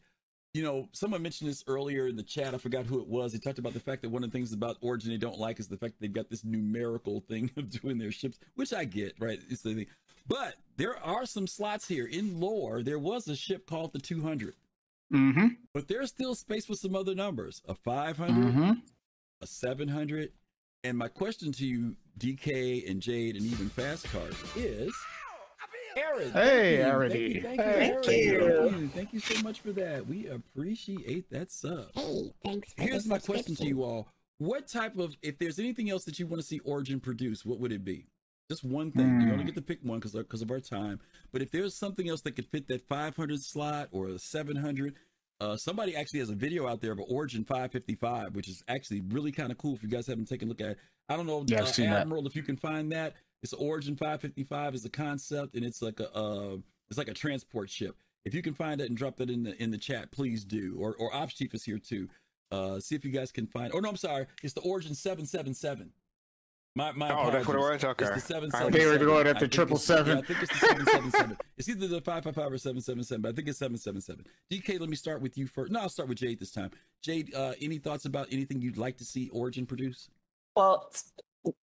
You 0.53 0.63
know, 0.63 0.87
someone 0.93 1.21
mentioned 1.21 1.49
this 1.49 1.63
earlier 1.67 2.07
in 2.07 2.15
the 2.15 2.23
chat. 2.23 2.53
I 2.53 2.57
forgot 2.57 2.85
who 2.85 3.01
it 3.01 3.07
was. 3.07 3.33
He 3.33 3.39
talked 3.39 3.59
about 3.59 3.73
the 3.73 3.79
fact 3.79 4.01
that 4.03 4.09
one 4.09 4.23
of 4.23 4.31
the 4.31 4.37
things 4.37 4.53
about 4.53 4.77
Origin 4.81 5.11
they 5.11 5.17
don't 5.17 5.37
like 5.37 5.59
is 5.59 5.67
the 5.67 5.77
fact 5.77 5.93
that 5.93 6.01
they've 6.01 6.13
got 6.13 6.29
this 6.29 6.45
numerical 6.45 7.21
thing 7.21 7.51
of 7.57 7.69
doing 7.69 7.97
their 7.97 8.11
ships, 8.11 8.39
which 8.55 8.73
I 8.73 8.85
get, 8.85 9.13
right? 9.19 9.39
It's 9.49 9.61
the 9.61 9.73
thing. 9.73 9.87
But 10.27 10.55
there 10.77 10.97
are 11.03 11.25
some 11.25 11.47
slots 11.47 11.87
here 11.87 12.05
in 12.05 12.39
lore. 12.39 12.83
There 12.83 12.99
was 12.99 13.27
a 13.27 13.35
ship 13.35 13.67
called 13.67 13.93
the 13.93 13.99
200. 13.99 14.55
Mm-hmm. 15.13 15.47
But 15.73 15.87
there's 15.87 16.09
still 16.09 16.35
space 16.35 16.65
for 16.65 16.75
some 16.75 16.95
other 16.95 17.15
numbers 17.15 17.61
a 17.67 17.75
500, 17.75 18.33
mm-hmm. 18.33 18.71
a 19.41 19.47
700. 19.47 20.31
And 20.83 20.97
my 20.97 21.07
question 21.07 21.51
to 21.53 21.65
you, 21.65 21.95
DK 22.19 22.89
and 22.89 23.01
Jade 23.01 23.35
and 23.35 23.45
even 23.45 23.69
Fast 23.69 24.05
Cart, 24.11 24.35
is 24.55 24.93
Aaron. 25.95 26.31
Hey, 26.31 26.77
Aaron. 26.77 27.11
Thank 27.11 27.23
you. 27.23 27.41
Thank, 27.41 27.57
you, 27.59 28.01
thank, 28.03 28.81
you. 28.81 28.87
thank 28.89 29.13
you 29.13 29.19
so 29.19 29.41
much 29.43 29.61
for 29.61 29.71
that. 29.73 30.05
We 30.05 30.27
appreciate 30.27 31.29
that 31.31 31.51
sub. 31.51 31.87
Hey, 31.93 32.33
thanks. 32.43 32.73
Here's 32.77 33.07
my 33.07 33.19
question 33.19 33.55
to 33.55 33.65
you 33.65 33.83
all. 33.83 34.07
What 34.37 34.67
type 34.67 34.97
of, 34.97 35.15
if 35.21 35.39
there's 35.39 35.59
anything 35.59 35.89
else 35.89 36.03
that 36.05 36.19
you 36.19 36.27
want 36.27 36.41
to 36.41 36.47
see 36.47 36.59
Origin 36.59 36.99
produce, 36.99 37.45
what 37.45 37.59
would 37.59 37.71
it 37.71 37.85
be? 37.85 38.07
Just 38.49 38.63
one 38.63 38.91
thing. 38.91 39.05
Mm. 39.05 39.21
You 39.21 39.31
only 39.31 39.43
hmm. 39.43 39.45
get 39.47 39.55
to 39.55 39.61
pick 39.61 39.79
one 39.81 39.99
because 39.99 40.11
because 40.11 40.41
of 40.41 40.51
our 40.51 40.59
time. 40.59 40.99
But 41.31 41.41
if 41.41 41.49
there's 41.49 41.75
something 41.75 42.09
else 42.09 42.21
that 42.21 42.35
could 42.35 42.45
fit 42.45 42.67
that 42.67 42.87
500 42.87 43.41
slot 43.41 43.87
or 43.91 44.09
a 44.09 44.19
700, 44.19 44.93
uh, 45.41 45.57
somebody 45.57 45.95
actually 45.95 46.19
has 46.19 46.29
a 46.29 46.35
video 46.35 46.67
out 46.67 46.81
there 46.81 46.91
of 46.91 46.99
an 46.99 47.05
Origin 47.09 47.43
555, 47.43 48.35
which 48.35 48.47
is 48.47 48.63
actually 48.67 49.01
really 49.09 49.31
kind 49.31 49.51
of 49.51 49.57
cool. 49.57 49.73
If 49.73 49.83
you 49.83 49.89
guys 49.89 50.05
haven't 50.05 50.27
taken 50.27 50.47
a 50.47 50.49
look 50.49 50.61
at 50.61 50.71
it, 50.71 50.77
I 51.09 51.15
don't 51.15 51.27
know, 51.27 51.43
yeah, 51.47 51.63
uh, 51.63 51.81
Admiral, 51.81 52.23
that. 52.23 52.29
if 52.29 52.35
you 52.35 52.43
can 52.43 52.57
find 52.57 52.91
that. 52.91 53.13
It's 53.45 53.53
Origin 53.53 53.95
555 53.95 54.73
is 54.73 54.81
the 54.81 54.89
concept, 54.89 55.53
and 55.53 55.63
it's 55.63 55.79
like 55.79 55.99
a 55.99 56.11
uh, 56.17 56.57
it's 56.89 56.97
like 56.97 57.09
a 57.09 57.13
transport 57.13 57.69
ship. 57.69 57.95
If 58.23 58.33
you 58.33 58.41
can 58.41 58.55
find 58.55 58.81
it 58.81 58.89
and 58.89 58.97
drop 58.97 59.17
that 59.17 59.29
in 59.29 59.43
the 59.43 59.61
in 59.61 59.69
the 59.69 59.77
chat, 59.77 60.11
please 60.11 60.43
do. 60.43 60.75
Or 60.79 60.95
or 60.95 61.13
Ops 61.13 61.35
Chief 61.35 61.53
is 61.53 61.63
here 61.63 61.77
too. 61.77 62.09
Uh, 62.51 62.79
see 62.79 62.95
if 62.95 63.05
you 63.05 63.11
guys 63.11 63.31
can 63.31 63.45
find. 63.45 63.71
Oh 63.75 63.79
no, 63.79 63.89
I'm 63.89 63.97
sorry. 63.97 64.25
It's 64.41 64.55
the 64.55 64.61
Origin 64.61 64.95
777. 64.95 65.91
My, 66.73 66.91
my 66.93 67.11
oh, 67.11 67.29
that's 67.29 67.45
what 67.45 67.55
it 67.55 67.59
was. 67.59 67.83
Okay. 67.83 68.05
It's 68.05 68.15
the 68.15 68.19
seven 68.19 68.49
seven. 68.49 68.73
we're 68.73 68.97
going 68.97 69.27
at 69.27 69.39
the 69.39 69.47
triple 69.47 69.77
seven. 69.77 70.17
Yeah, 70.17 70.23
I 70.23 70.25
think 70.25 70.41
it's 70.41 70.59
the 70.59 70.65
seven 70.65 70.85
seven 70.87 71.11
seven. 71.11 71.37
It's 71.57 71.69
either 71.69 71.87
the 71.87 72.01
five 72.01 72.23
five 72.23 72.33
five 72.33 72.51
or 72.51 72.57
seven 72.57 72.81
seven 72.81 73.03
seven. 73.03 73.21
But 73.21 73.29
I 73.29 73.35
think 73.35 73.47
it's 73.47 73.59
seven 73.59 73.77
seven 73.77 74.01
seven. 74.01 74.25
DK, 74.51 74.79
let 74.79 74.89
me 74.89 74.95
start 74.95 75.21
with 75.21 75.37
you 75.37 75.45
first. 75.45 75.71
No, 75.71 75.81
I'll 75.81 75.89
start 75.89 76.09
with 76.09 76.17
Jade 76.17 76.39
this 76.39 76.51
time. 76.51 76.71
Jade, 77.03 77.31
uh, 77.35 77.53
any 77.61 77.77
thoughts 77.77 78.05
about 78.05 78.27
anything 78.31 78.59
you'd 78.59 78.77
like 78.77 78.97
to 78.97 79.05
see 79.05 79.29
Origin 79.29 79.67
produce? 79.67 80.09
Well, 80.55 80.89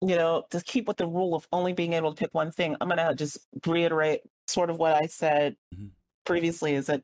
you 0.02 0.16
know, 0.16 0.44
to 0.52 0.62
keep 0.62 0.88
with 0.88 0.98
the 0.98 1.08
rule 1.08 1.36
of 1.36 1.48
only 1.52 1.74
being 1.74 1.94
able 1.94 2.14
to 2.14 2.20
pick 2.20 2.34
one 2.34 2.52
thing, 2.52 2.76
I'm 2.80 2.88
going 2.88 2.98
to 2.98 3.16
just 3.16 3.38
reiterate 3.66 4.22
sort 4.48 4.70
of 4.70 4.78
what 4.78 4.94
I 4.94 5.08
said 5.08 5.56
mm-hmm. 5.74 5.88
previously 6.26 6.74
is 6.74 6.88
that 6.88 7.04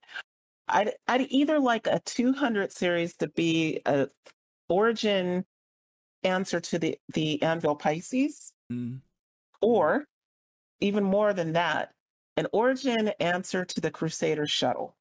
I'd, 0.67 0.91
I'd 1.07 1.27
either 1.29 1.59
like 1.59 1.87
a 1.87 2.01
200 2.05 2.71
series 2.71 3.15
to 3.17 3.27
be 3.29 3.81
a 3.85 4.07
origin 4.67 5.45
answer 6.23 6.59
to 6.59 6.79
the, 6.79 6.97
the 7.13 7.41
Anvil 7.41 7.75
Pisces, 7.75 8.53
mm-hmm. 8.71 8.97
or 9.61 10.05
even 10.79 11.03
more 11.03 11.33
than 11.33 11.53
that, 11.53 11.91
an 12.37 12.47
origin 12.53 13.11
answer 13.19 13.65
to 13.65 13.81
the 13.81 13.91
Crusader 13.91 14.47
shuttle. 14.47 14.95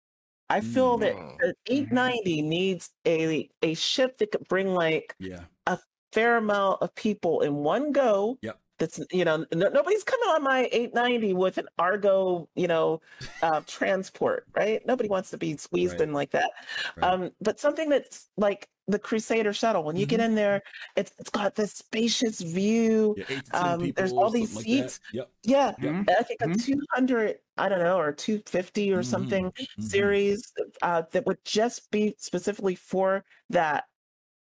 I 0.51 0.61
feel 0.61 0.99
mm-hmm. 0.99 1.37
that 1.41 1.55
the 1.67 1.73
890 1.73 2.43
needs 2.43 2.91
a 3.07 3.51
a 3.63 3.75
ship 3.75 4.17
that 4.19 4.33
could 4.33 4.49
bring 4.49 4.75
like 4.75 5.15
yeah. 5.19 5.41
a 5.67 5.79
fair 6.13 6.37
amount 6.37 6.83
of 6.83 6.95
people 6.95 7.41
in 7.41 7.55
one 7.55 7.93
go. 7.93 8.39
Yep. 8.43 8.59
That's 8.79 9.01
you 9.11 9.25
know 9.25 9.45
no, 9.53 9.69
nobody's 9.71 10.05
coming 10.05 10.29
on 10.29 10.45
my 10.45 10.69
890 10.71 11.35
with 11.35 11.59
an 11.59 11.67
Argo 11.81 12.49
you 12.55 12.69
know 12.69 13.01
uh, 13.43 13.61
transport 13.67 14.47
right. 14.55 14.81
Nobody 14.87 15.09
wants 15.09 15.31
to 15.31 15.37
be 15.37 15.57
squeezed 15.57 15.95
right. 15.95 16.03
in 16.03 16.13
like 16.13 16.31
that. 16.31 16.51
Right. 16.97 17.13
Um, 17.13 17.31
but 17.41 17.59
something 17.59 17.89
that's 17.89 18.29
like 18.37 18.69
the 18.89 18.99
Crusader 18.99 19.53
shuttle. 19.53 19.85
When 19.85 19.97
you 19.97 20.07
mm-hmm. 20.07 20.17
get 20.17 20.21
in 20.21 20.35
there, 20.35 20.63
it's 20.97 21.13
it's 21.19 21.31
got 21.31 21.55
this 21.55 21.73
spacious 21.73 22.41
view. 22.41 23.15
Yeah, 23.17 23.41
um, 23.53 23.93
there's 23.95 24.13
all 24.13 24.31
these 24.31 24.51
seats. 24.51 25.01
Like 25.13 25.15
yep. 25.15 25.31
Yeah, 25.45 25.73
mm-hmm. 25.81 26.03
I 26.09 26.23
think 26.23 26.41
a 26.41 26.47
mm-hmm. 26.47 26.73
200, 26.95 27.37
I 27.59 27.69
don't 27.69 27.81
know, 27.81 27.99
or 27.99 28.13
250 28.13 28.93
or 28.93 28.97
mm-hmm. 28.97 29.03
something 29.03 29.47
mm-hmm. 29.53 29.83
series 29.83 30.53
uh, 30.83 31.03
that 31.13 31.27
would 31.27 31.45
just 31.45 31.91
be 31.91 32.15
specifically 32.19 32.75
for 32.75 33.25
that 33.51 33.85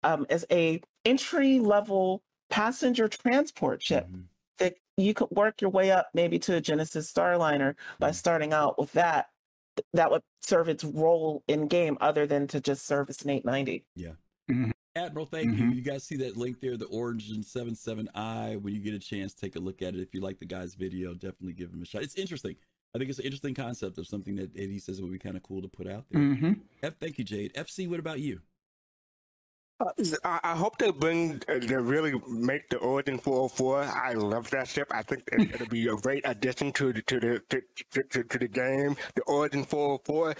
um, 0.03 0.25
as 0.29 0.45
a 0.51 0.81
entry 1.05 1.59
level 1.59 2.21
passenger 2.49 3.07
transport 3.07 3.81
ship 3.81 4.07
mm-hmm. 4.07 4.21
that 4.59 4.75
you 4.97 5.13
could 5.13 5.29
work 5.31 5.61
your 5.61 5.69
way 5.69 5.91
up 5.91 6.09
maybe 6.13 6.39
to 6.39 6.55
a 6.55 6.61
Genesis 6.61 7.11
Starliner 7.11 7.75
by 7.99 8.07
mm-hmm. 8.07 8.13
starting 8.13 8.53
out 8.53 8.79
with 8.79 8.91
that. 8.93 9.27
That 9.93 10.09
would 10.09 10.21
serve 10.41 10.69
its 10.69 10.85
role 10.85 11.43
in 11.47 11.67
game 11.67 11.97
other 11.99 12.25
than 12.25 12.47
to 12.47 12.61
just 12.61 12.85
service 12.85 13.21
an 13.23 13.29
890. 13.29 13.85
Yeah. 13.95 14.11
Mm-hmm. 14.49 14.71
Admiral, 14.95 15.25
thank 15.25 15.49
mm-hmm. 15.49 15.71
you. 15.71 15.75
You 15.75 15.81
guys 15.81 16.05
see 16.05 16.15
that 16.17 16.37
link 16.37 16.61
there, 16.61 16.77
the 16.77 16.85
Origin 16.85 17.41
77i. 17.41 18.61
When 18.61 18.73
you 18.73 18.79
get 18.79 18.93
a 18.93 18.99
chance, 18.99 19.33
take 19.33 19.57
a 19.57 19.59
look 19.59 19.81
at 19.81 19.95
it. 19.95 19.99
If 19.99 20.13
you 20.13 20.21
like 20.21 20.39
the 20.39 20.45
guy's 20.45 20.75
video, 20.75 21.13
definitely 21.13 21.51
give 21.51 21.73
him 21.73 21.81
a 21.81 21.85
shot. 21.85 22.03
It's 22.03 22.15
interesting. 22.15 22.55
I 22.95 22.97
think 22.97 23.09
it's 23.09 23.19
an 23.19 23.25
interesting 23.25 23.53
concept 23.53 23.97
of 23.97 24.07
something 24.07 24.37
that 24.37 24.55
Eddie 24.55 24.79
says 24.79 25.01
would 25.01 25.11
be 25.11 25.19
kind 25.19 25.35
of 25.35 25.43
cool 25.43 25.61
to 25.61 25.67
put 25.67 25.87
out 25.87 26.05
there. 26.09 26.21
Mm-hmm. 26.21 26.53
F, 26.81 26.93
thank 27.01 27.17
you, 27.17 27.25
Jade. 27.25 27.53
FC, 27.55 27.89
what 27.89 27.99
about 27.99 28.21
you? 28.21 28.39
Uh, 29.77 29.91
I 30.23 30.55
hope 30.55 30.77
they 30.77 30.89
bring, 30.89 31.41
uh, 31.49 31.59
they 31.59 31.75
really 31.75 32.13
make 32.29 32.69
the 32.69 32.77
Origin 32.77 33.17
404. 33.17 33.81
I 33.81 34.13
love 34.13 34.49
that 34.51 34.69
ship. 34.69 34.87
I 34.91 35.03
think 35.03 35.23
it, 35.33 35.59
will 35.59 35.67
be 35.67 35.87
a 35.89 35.95
great 35.97 36.21
addition 36.25 36.71
to 36.73 36.93
the 36.93 37.01
to 37.01 37.19
the 37.19 37.41
to, 37.49 38.03
to, 38.03 38.23
to, 38.23 38.37
the 38.37 38.47
game. 38.47 38.95
The 39.15 39.21
Origin 39.23 39.65
404, 39.65 40.35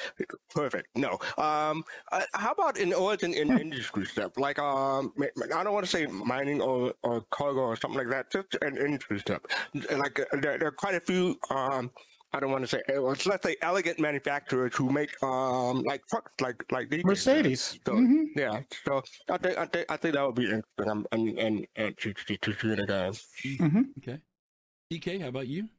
perfect. 0.53 0.87
No, 0.95 1.19
um, 1.37 1.83
uh, 2.13 2.21
how 2.33 2.51
about 2.51 2.79
an 2.79 2.93
Origin 2.93 3.33
in 3.33 3.59
industry 3.59 4.05
step? 4.05 4.37
Like, 4.37 4.57
um, 4.57 5.11
I 5.19 5.63
don't 5.63 5.73
want 5.73 5.85
to 5.85 5.91
say 5.91 6.05
mining 6.05 6.61
or, 6.61 6.93
or 7.03 7.19
cargo 7.29 7.59
or 7.59 7.75
something 7.75 7.97
like 7.97 8.09
that. 8.09 8.31
Just 8.31 8.55
an 8.61 8.77
industry 8.77 9.19
step. 9.19 9.45
Like, 9.73 10.15
there, 10.31 10.57
there 10.57 10.67
are 10.69 10.71
quite 10.71 10.95
a 10.95 11.01
few 11.01 11.37
um 11.49 11.91
I 12.35 12.39
don't 12.41 12.51
want 12.51 12.63
to 12.63 12.67
say 12.67 12.81
let's 12.97 13.25
let's 13.25 13.45
say 13.45 13.55
elegant 13.61 13.97
manufacturers 13.97 14.75
who 14.75 14.89
make 14.89 15.11
um 15.23 15.83
like 15.83 16.05
trucks 16.07 16.33
like 16.41 16.61
like 16.69 16.89
these 16.89 17.05
Mercedes. 17.05 17.79
So, 17.85 17.93
mm-hmm. 17.93 18.23
Yeah, 18.35 18.59
so 18.85 19.01
I 19.29 19.37
think 19.37 19.57
I 19.57 19.65
think 19.65 19.85
I 19.89 19.95
think 19.95 20.15
that 20.15 20.25
would 20.25 20.35
be 20.35 20.43
interesting 20.43 21.05
and 21.13 21.39
and, 21.39 21.67
and 21.77 21.97
to 21.97 22.13
to 22.13 22.37
to 22.37 22.53
see 22.53 22.67
it 22.73 22.79
again. 22.79 23.13
Mm-hmm. 23.13 23.81
Okay, 23.99 24.19
DK, 24.91 25.21
how 25.21 25.29
about 25.29 25.47
you? 25.47 25.69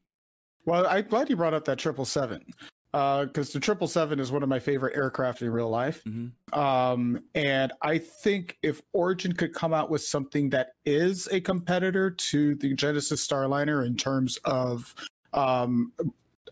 Well, 0.64 0.86
I'm 0.86 1.06
glad 1.06 1.28
you 1.28 1.36
brought 1.36 1.52
up 1.52 1.66
that 1.66 1.78
triple 1.78 2.06
seven 2.06 2.42
because 2.90 3.50
uh, 3.50 3.52
the 3.52 3.60
triple 3.60 3.86
seven 3.86 4.18
is 4.18 4.32
one 4.32 4.42
of 4.42 4.48
my 4.48 4.58
favorite 4.58 4.96
aircraft 4.96 5.42
in 5.42 5.50
real 5.50 5.68
life. 5.68 6.02
Mm-hmm. 6.04 6.58
Um, 6.58 7.22
and 7.34 7.70
I 7.82 7.98
think 7.98 8.56
if 8.62 8.80
Origin 8.94 9.34
could 9.34 9.52
come 9.52 9.74
out 9.74 9.90
with 9.90 10.02
something 10.02 10.48
that 10.50 10.70
is 10.86 11.28
a 11.30 11.40
competitor 11.42 12.10
to 12.10 12.54
the 12.54 12.72
Genesis 12.72 13.26
Starliner 13.26 13.86
in 13.86 13.96
terms 13.96 14.38
of 14.44 14.94
um, 15.34 15.92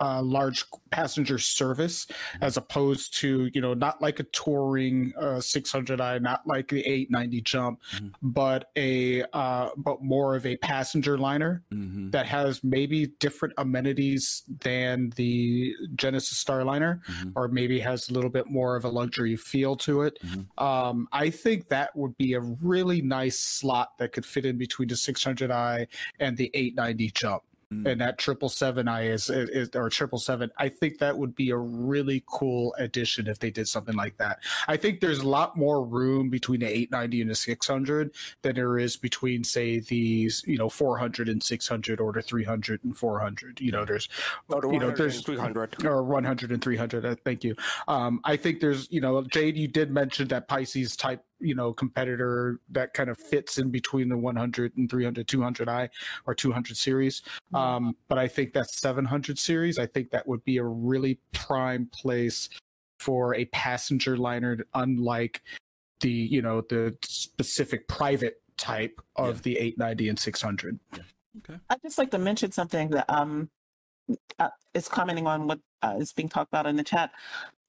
uh, 0.00 0.22
large 0.22 0.64
passenger 0.90 1.38
service 1.38 2.06
as 2.40 2.56
opposed 2.56 3.14
to 3.20 3.50
you 3.54 3.60
know 3.60 3.74
not 3.74 4.00
like 4.02 4.20
a 4.20 4.24
touring 4.24 5.12
uh, 5.18 5.36
600i 5.40 6.20
not 6.20 6.46
like 6.46 6.68
the 6.68 6.80
890 6.86 7.40
jump 7.42 7.80
Mhm. 7.94 8.12
but 8.22 8.70
a 8.76 9.22
uh, 9.32 9.70
but 9.76 10.02
more 10.02 10.36
of 10.36 10.46
a 10.46 10.56
passenger 10.56 11.18
liner 11.18 11.62
Mhm. 11.72 12.10
that 12.12 12.26
has 12.26 12.62
maybe 12.64 13.06
different 13.18 13.54
amenities 13.58 14.42
than 14.60 15.10
the 15.16 15.74
genesis 15.96 16.42
starliner 16.42 17.04
Mhm. 17.04 17.32
or 17.36 17.48
maybe 17.48 17.80
has 17.80 18.08
a 18.08 18.12
little 18.12 18.30
bit 18.30 18.46
more 18.48 18.76
of 18.76 18.84
a 18.84 18.88
luxury 18.88 19.36
feel 19.36 19.76
to 19.76 20.02
it 20.02 20.18
Mhm. 20.22 20.46
um, 20.62 21.08
i 21.12 21.30
think 21.30 21.68
that 21.68 21.94
would 21.96 22.16
be 22.16 22.34
a 22.34 22.40
really 22.40 23.02
nice 23.02 23.38
slot 23.38 23.98
that 23.98 24.12
could 24.12 24.24
fit 24.26 24.44
in 24.44 24.56
between 24.58 24.88
the 24.88 24.96
600i 24.96 25.86
and 26.20 26.36
the 26.36 26.50
890 26.54 27.10
jump 27.10 27.42
Mm. 27.74 27.92
and 27.92 28.00
that 28.00 28.18
triple 28.18 28.48
seven 28.48 28.88
I 28.88 29.08
is, 29.08 29.30
is 29.30 29.70
or 29.74 29.88
triple 29.88 30.18
seven. 30.18 30.50
I 30.58 30.68
think 30.68 30.98
that 30.98 31.16
would 31.16 31.34
be 31.34 31.50
a 31.50 31.56
really 31.56 32.22
cool 32.26 32.74
addition 32.78 33.26
if 33.26 33.38
they 33.38 33.50
did 33.50 33.68
something 33.68 33.94
like 33.94 34.16
that. 34.18 34.40
I 34.68 34.76
think 34.76 35.00
there's 35.00 35.20
a 35.20 35.28
lot 35.28 35.56
more 35.56 35.84
room 35.84 36.30
between 36.30 36.60
the 36.60 36.66
890 36.66 37.20
and 37.22 37.30
the 37.30 37.34
600 37.34 38.14
than 38.42 38.54
there 38.54 38.78
is 38.78 38.96
between 38.96 39.44
say 39.44 39.80
these 39.80 40.42
you 40.46 40.58
know 40.58 40.68
400 40.68 41.28
and 41.28 41.42
600 41.42 42.00
or 42.00 42.12
the 42.12 42.22
300 42.22 42.84
and 42.84 42.96
400. 42.96 43.60
You 43.60 43.72
know, 43.72 43.84
there's 43.84 44.08
you 44.50 44.78
know 44.78 44.90
there's 44.90 45.20
300. 45.22 45.84
or 45.84 46.02
100 46.02 46.52
and 46.52 46.62
300 46.62 47.04
uh, 47.04 47.14
thank 47.24 47.44
you 47.44 47.54
um 47.88 48.20
i 48.24 48.36
think 48.36 48.60
there's 48.60 48.90
you 48.90 49.00
know 49.00 49.22
jade 49.22 49.56
you 49.56 49.68
did 49.68 49.90
mention 49.90 50.28
that 50.28 50.48
pisces 50.48 50.96
type 50.96 51.24
you 51.40 51.54
know 51.54 51.72
competitor 51.72 52.60
that 52.70 52.94
kind 52.94 53.10
of 53.10 53.18
fits 53.18 53.58
in 53.58 53.70
between 53.70 54.08
the 54.08 54.16
100 54.16 54.76
and 54.76 54.88
300 54.88 55.26
200i 55.26 55.88
or 56.26 56.34
200 56.34 56.76
series 56.76 57.22
um 57.54 57.96
but 58.08 58.18
i 58.18 58.28
think 58.28 58.52
that 58.52 58.70
700 58.70 59.38
series 59.38 59.78
i 59.78 59.86
think 59.86 60.10
that 60.10 60.26
would 60.26 60.44
be 60.44 60.58
a 60.58 60.64
really 60.64 61.18
prime 61.32 61.86
place 61.92 62.48
for 63.00 63.34
a 63.34 63.44
passenger 63.46 64.16
liner 64.16 64.64
unlike 64.74 65.42
the 66.00 66.10
you 66.10 66.40
know 66.42 66.60
the 66.62 66.96
specific 67.02 67.86
private 67.88 68.40
type 68.56 69.00
of 69.16 69.36
Yeah. 69.36 69.40
the 69.42 69.58
890 69.58 70.08
and 70.10 70.18
600 70.18 70.78
Okay. 71.38 71.58
I'd 71.68 71.82
just 71.82 71.98
like 71.98 72.12
to 72.12 72.18
mention 72.18 72.52
something 72.52 72.90
that 72.90 73.06
um 73.08 73.50
uh, 74.38 74.50
is 74.74 74.86
commenting 74.88 75.26
on 75.26 75.46
what 75.46 75.58
uh, 75.82 75.96
is 75.98 76.12
being 76.12 76.28
talked 76.28 76.50
about 76.52 76.66
in 76.66 76.76
the 76.76 76.84
chat. 76.84 77.10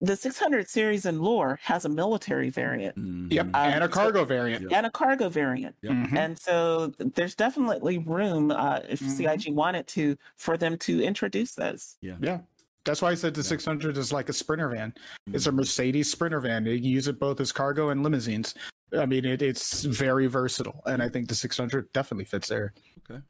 The 0.02 0.16
600 0.16 0.68
series 0.70 1.06
in 1.06 1.22
lore 1.22 1.58
has 1.64 1.86
a 1.86 1.90
military 1.90 2.50
variant 2.50 2.98
Mhm. 2.98 3.32
yep 3.32 3.46
Um, 3.48 3.56
and 3.56 3.84
a 3.84 3.88
so- 3.88 3.94
cargo 3.94 4.26
variant 4.26 4.72
and 4.72 4.86
a 4.86 4.92
cargo 4.92 5.30
variant. 5.30 5.76
Yep. 5.82 5.92
Mhm. 5.94 6.18
And 6.18 6.40
so 6.40 6.88
there's 7.00 7.34
definitely 7.34 7.98
room, 8.00 8.52
uh, 8.52 8.82
if 8.90 9.00
Mhm. 9.00 9.10
CIG 9.10 9.54
wanted 9.54 9.88
to, 9.88 10.18
for 10.36 10.58
them 10.58 10.78
to 10.80 11.02
introduce 11.02 11.56
those. 11.56 11.96
Yeah. 12.02 12.18
Yeah. 12.22 12.42
That's 12.84 13.02
why 13.02 13.12
I 13.12 13.16
said 13.16 13.34
the 13.34 13.40
Yeah. 13.42 13.46
600 13.48 13.98
is 13.98 14.12
like 14.12 14.28
a 14.30 14.34
sprinter 14.34 14.70
van. 14.70 14.94
It's 15.34 15.48
a 15.48 15.52
Mhm. 15.52 15.56
Mercedes 15.56 16.12
sprinter 16.12 16.40
van. 16.42 16.66
You 16.66 16.74
use 16.74 17.08
it 17.08 17.18
both 17.18 17.40
as 17.40 17.52
cargo 17.52 17.90
and 17.90 18.04
limousines. 18.04 18.54
I 18.94 19.06
mean, 19.08 19.26
it, 19.26 19.42
it's 19.42 19.84
very 19.84 20.28
versatile, 20.28 20.82
and 20.86 21.02
I 21.02 21.10
think 21.10 21.28
the 21.30 21.36
600 21.36 21.92
definitely 21.94 22.26
fits 22.26 22.48
there. 22.50 22.74
Okay. 23.10 23.22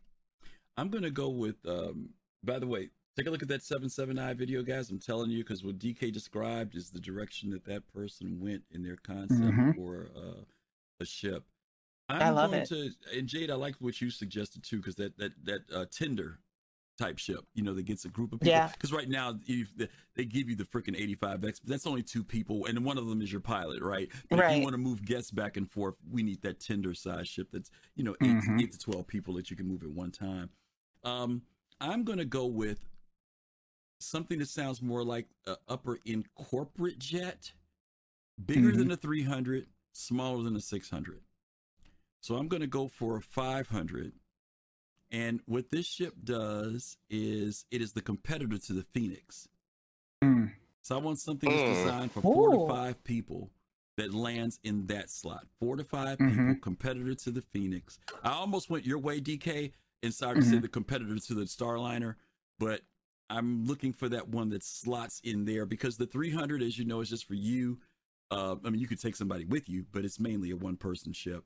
I'm 0.78 0.90
gonna 0.90 1.10
go 1.12 1.30
with. 1.30 1.56
Um, 1.66 2.10
by 2.44 2.60
the 2.60 2.68
way, 2.68 2.90
take 3.16 3.28
a 3.28 3.30
look 3.30 3.42
at 3.42 3.48
that 3.48 3.64
seven 3.64 3.90
seven 3.90 4.20
i 4.20 4.34
video, 4.34 4.62
guys. 4.64 4.90
I'm 4.90 5.00
telling 5.00 5.32
you 5.32 5.44
because 5.44 5.64
what 5.64 5.80
DK 5.80 6.12
described 6.12 6.76
is 6.76 6.90
the 6.90 7.00
direction 7.00 7.50
that 7.52 7.66
that 7.66 7.88
person 7.94 8.40
went 8.40 8.64
in 8.72 8.84
their 8.84 8.98
concept 8.98 9.42
Mhm. 9.58 9.76
for 9.76 10.10
uh, 10.16 10.44
a 11.00 11.06
ship. 11.06 11.44
I'm 12.10 12.22
I 12.22 12.30
love 12.30 12.52
going 12.52 12.64
it. 12.64 12.68
to 12.70 12.92
and 13.18 13.28
Jade, 13.28 13.50
I 13.50 13.56
like 13.56 13.76
what 13.80 14.00
you 14.02 14.10
suggested 14.10 14.64
too, 14.64 14.78
because 14.78 14.96
that 14.96 15.18
that 15.18 15.32
that 15.46 15.62
uh, 15.74 15.86
tender 15.92 16.40
type 16.98 17.18
ship, 17.18 17.46
you 17.54 17.62
know, 17.62 17.74
that 17.74 17.84
gets 17.84 18.06
a 18.06 18.10
group 18.10 18.32
of 18.32 18.40
people. 18.40 18.54
Yeah. 18.54 18.70
Because 18.72 18.94
right 18.94 19.10
now, 19.10 19.38
they 20.16 20.24
give 20.24 20.50
you 20.50 20.56
the 20.56 20.64
freaking 20.64 20.96
85x, 20.98 21.42
but 21.42 21.60
that's 21.66 21.86
only 21.86 22.02
two 22.02 22.24
people, 22.24 22.68
and 22.68 22.86
one 22.86 22.98
of 22.98 23.06
them 23.08 23.22
is 23.22 23.30
your 23.30 23.42
pilot, 23.42 23.82
right? 23.84 24.08
But 24.30 24.40
if 24.40 24.56
you 24.58 24.64
want 24.64 24.76
to 24.76 24.78
move 24.78 25.04
guests 25.04 25.30
back 25.30 25.58
and 25.58 25.70
forth, 25.70 25.96
we 26.10 26.24
need 26.24 26.42
that 26.44 26.62
tender 26.62 26.94
size 26.94 27.28
ship 27.28 27.50
that's 27.52 27.70
you 27.96 28.04
know 28.04 28.16
8 28.22 28.38
Mhm. 28.38 28.62
eight 28.62 28.72
to 28.72 28.78
twelve 28.78 29.08
people 29.08 29.34
that 29.34 29.50
you 29.50 29.58
can 29.58 29.68
move 29.68 29.84
at 29.84 29.90
one 29.90 30.12
time. 30.12 30.50
Um, 31.04 31.42
I'm 31.82 32.04
gonna 32.04 32.24
go 32.26 32.46
with 32.46 32.86
something 34.06 34.40
that 34.40 34.48
sounds 34.50 34.82
more 34.82 35.04
like 35.04 35.28
a 35.48 35.58
upper 35.68 36.00
end 36.06 36.28
corporate 36.36 37.00
jet, 37.00 37.52
bigger 38.46 38.72
than 38.72 38.88
the 38.88 38.98
300, 38.98 39.68
smaller 39.94 40.44
than 40.44 40.54
the 40.54 40.62
600. 40.62 41.22
So 42.22 42.36
I'm 42.36 42.48
gonna 42.48 42.68
go 42.68 42.88
for 42.88 43.18
a 43.18 43.22
500. 43.22 44.14
And 45.12 45.40
what 45.46 45.70
this 45.70 45.86
ship 45.86 46.16
does 46.24 46.98
is 47.10 47.66
it 47.72 47.82
is 47.82 47.94
the 47.94 48.02
competitor 48.02 48.58
to 48.58 48.74
the 48.74 48.84
Phoenix. 48.94 49.48
Mm. 50.24 50.52
So 50.82 50.96
I 50.96 51.00
want 51.00 51.20
something 51.20 51.50
that's 51.50 51.64
Mm. 51.64 51.68
designed 51.68 52.12
for 52.12 52.22
four 52.22 52.50
Ooh. 52.50 52.60
to 52.60 52.68
five 52.68 53.04
people 53.04 53.52
that 53.98 54.14
lands 54.14 54.60
in 54.64 54.88
that 54.88 55.10
slot. 55.10 55.48
Four 55.60 55.78
to 55.78 55.84
5 55.84 56.18
people, 56.18 56.34
Mhm. 56.36 56.62
competitor 56.62 57.16
to 57.16 57.32
the 57.32 57.42
Phoenix. 57.42 57.98
I 58.24 58.32
almost 58.32 58.70
went 58.70 58.86
your 58.86 59.00
way, 59.00 59.22
DK, 59.22 59.72
and 60.04 60.14
sorry 60.14 60.36
to 60.36 60.42
say 60.44 60.58
the 60.60 60.68
competitor 60.68 61.18
to 61.18 61.34
the 61.34 61.44
Starliner, 61.46 62.16
but 62.60 62.84
I'm 63.30 63.66
looking 63.66 63.94
for 63.94 64.08
that 64.10 64.28
one 64.28 64.50
that 64.50 64.64
slots 64.64 65.20
in 65.24 65.46
there 65.46 65.66
because 65.66 65.98
the 65.98 66.06
300, 66.06 66.62
as 66.62 66.78
you 66.78 66.86
know, 66.86 67.02
is 67.02 67.10
just 67.10 67.26
for 67.26 67.34
you. 67.34 67.80
Uh, 68.32 68.56
I 68.66 68.70
mean, 68.70 68.80
you 68.82 68.88
could 68.88 69.02
take 69.02 69.16
somebody 69.16 69.46
with 69.46 69.70
you, 69.70 69.86
but 69.92 70.04
it's 70.06 70.20
mainly 70.20 70.52
a 70.52 70.56
one-person 70.56 71.14
ship. 71.14 71.44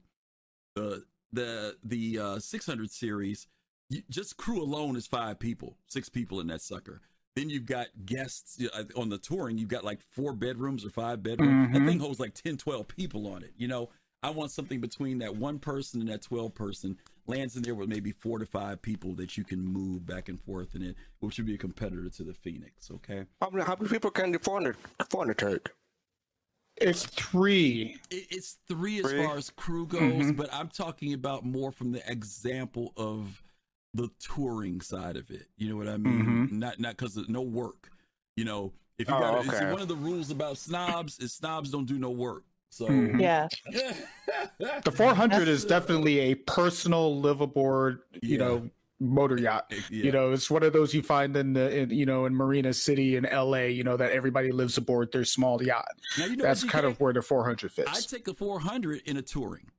The 0.75 1.03
the 1.31 1.77
the 1.83 2.19
uh, 2.19 2.39
600 2.39 2.89
series, 2.89 3.47
you, 3.89 4.01
just 4.09 4.37
crew 4.37 4.61
alone 4.61 4.95
is 4.95 5.05
five 5.07 5.39
people, 5.39 5.77
six 5.87 6.09
people 6.09 6.39
in 6.39 6.47
that 6.47 6.61
sucker. 6.61 7.01
Then 7.35 7.49
you've 7.49 7.65
got 7.65 7.87
guests 8.05 8.57
you 8.59 8.69
on 8.95 9.09
the 9.09 9.17
touring. 9.17 9.57
You've 9.57 9.69
got 9.69 9.83
like 9.83 9.99
four 10.11 10.33
bedrooms 10.33 10.83
or 10.85 10.89
five 10.89 11.21
bedrooms. 11.21 11.55
That 11.71 11.83
Mhm. 11.83 11.85
thing 11.85 11.99
holds 11.99 12.19
like 12.19 12.33
10, 12.33 12.57
12 12.57 12.87
people 12.87 13.27
on 13.27 13.43
it. 13.43 13.53
You 13.57 13.67
know, 13.67 13.89
I 14.23 14.31
want 14.31 14.51
something 14.51 14.81
between 14.81 15.19
that 15.19 15.35
one 15.35 15.59
person 15.59 16.01
and 16.01 16.09
that 16.09 16.21
12 16.21 16.53
person 16.53 16.97
lands 17.29 17.55
in 17.55 17.61
there 17.61 17.75
with 17.75 17.87
maybe 17.87 18.11
four 18.11 18.39
to 18.39 18.45
five 18.45 18.81
people 18.81 19.13
that 19.15 19.37
you 19.37 19.43
can 19.43 19.63
move 19.63 20.05
back 20.05 20.27
and 20.29 20.41
forth 20.41 20.75
in 20.75 20.81
it, 20.81 20.95
which 21.19 21.37
would 21.37 21.45
be 21.45 21.53
a 21.53 21.57
competitor 21.57 22.09
to 22.09 22.23
the 22.23 22.33
Phoenix. 22.33 22.89
Okay. 22.91 23.25
How 23.39 23.49
many, 23.49 23.63
how 23.63 23.75
many 23.75 23.89
people 23.89 24.09
can 24.11 24.31
the 24.31 24.39
400, 24.39 24.75
400 25.09 25.37
take? 25.37 25.69
It's 26.77 27.05
three. 27.05 27.97
It, 28.09 28.27
it's 28.31 28.57
three 28.67 28.99
as 28.99 29.09
Three? 29.11 29.23
far 29.23 29.37
as 29.37 29.49
crew 29.51 29.85
goes, 29.85 30.01
Mhm. 30.31 30.35
but 30.37 30.53
I'm 30.53 30.69
talking 30.69 31.13
about 31.13 31.45
more 31.45 31.71
from 31.71 31.91
the 31.91 32.09
example 32.09 32.93
of 32.97 33.43
the 33.93 34.09
touring 34.19 34.81
side 34.81 35.17
of 35.17 35.29
it. 35.29 35.47
You 35.57 35.69
know 35.69 35.75
what 35.75 35.87
I 35.89 35.97
mean? 35.97 36.47
Mhm. 36.47 36.51
Not 36.51 36.79
not 36.79 36.95
because 36.97 37.17
of 37.17 37.27
no 37.29 37.41
work. 37.41 37.91
You 38.37 38.45
know, 38.45 38.73
if 38.97 39.09
you 39.09 39.13
Oh, 39.15 39.19
got 39.19 39.45
it's 39.45 39.53
okay. 39.53 39.71
one 39.71 39.81
of 39.81 39.87
the 39.89 39.95
rules 39.95 40.31
about 40.31 40.57
snobs 40.57 41.19
is 41.19 41.33
snobs 41.33 41.69
don't 41.71 41.85
do 41.85 41.97
no 41.99 42.11
work. 42.11 42.45
So 42.69 42.87
Mhm. 42.87 43.19
Yeah. 43.21 43.47
The 44.83 44.91
400 44.91 45.47
is 45.47 45.65
definitely 45.65 46.19
a 46.19 46.35
personal 46.35 47.19
liveaboard, 47.21 47.99
you 48.21 48.33
Yeah. 48.33 48.37
know, 48.37 48.69
motor 48.99 49.39
yacht. 49.39 49.65
Yeah. 49.89 50.03
You 50.05 50.11
know, 50.11 50.31
it's 50.31 50.51
one 50.51 50.61
of 50.63 50.73
those 50.73 50.93
you 50.93 51.01
find 51.01 51.35
in 51.35 51.53
the, 51.53 51.75
in, 51.79 51.89
you 51.89 52.05
know, 52.05 52.25
in 52.25 52.35
Marina 52.35 52.73
City 52.73 53.15
in 53.15 53.23
LA, 53.23 53.63
you 53.67 53.83
know, 53.83 53.97
that 53.97 54.11
everybody 54.11 54.51
lives 54.51 54.77
aboard 54.77 55.11
their 55.11 55.25
small 55.25 55.61
yacht. 55.63 55.87
Now, 56.17 56.25
you 56.25 56.35
know 56.35 56.43
That's 56.43 56.63
kind 56.63 56.85
DK? 56.85 56.89
of 56.91 56.99
where 56.99 57.13
the 57.13 57.21
400 57.21 57.71
fits. 57.71 57.89
I'd 57.91 58.07
take 58.09 58.25
the 58.25 58.33
400 58.33 59.01
in 59.05 59.17
a 59.17 59.21
touring. 59.21 59.71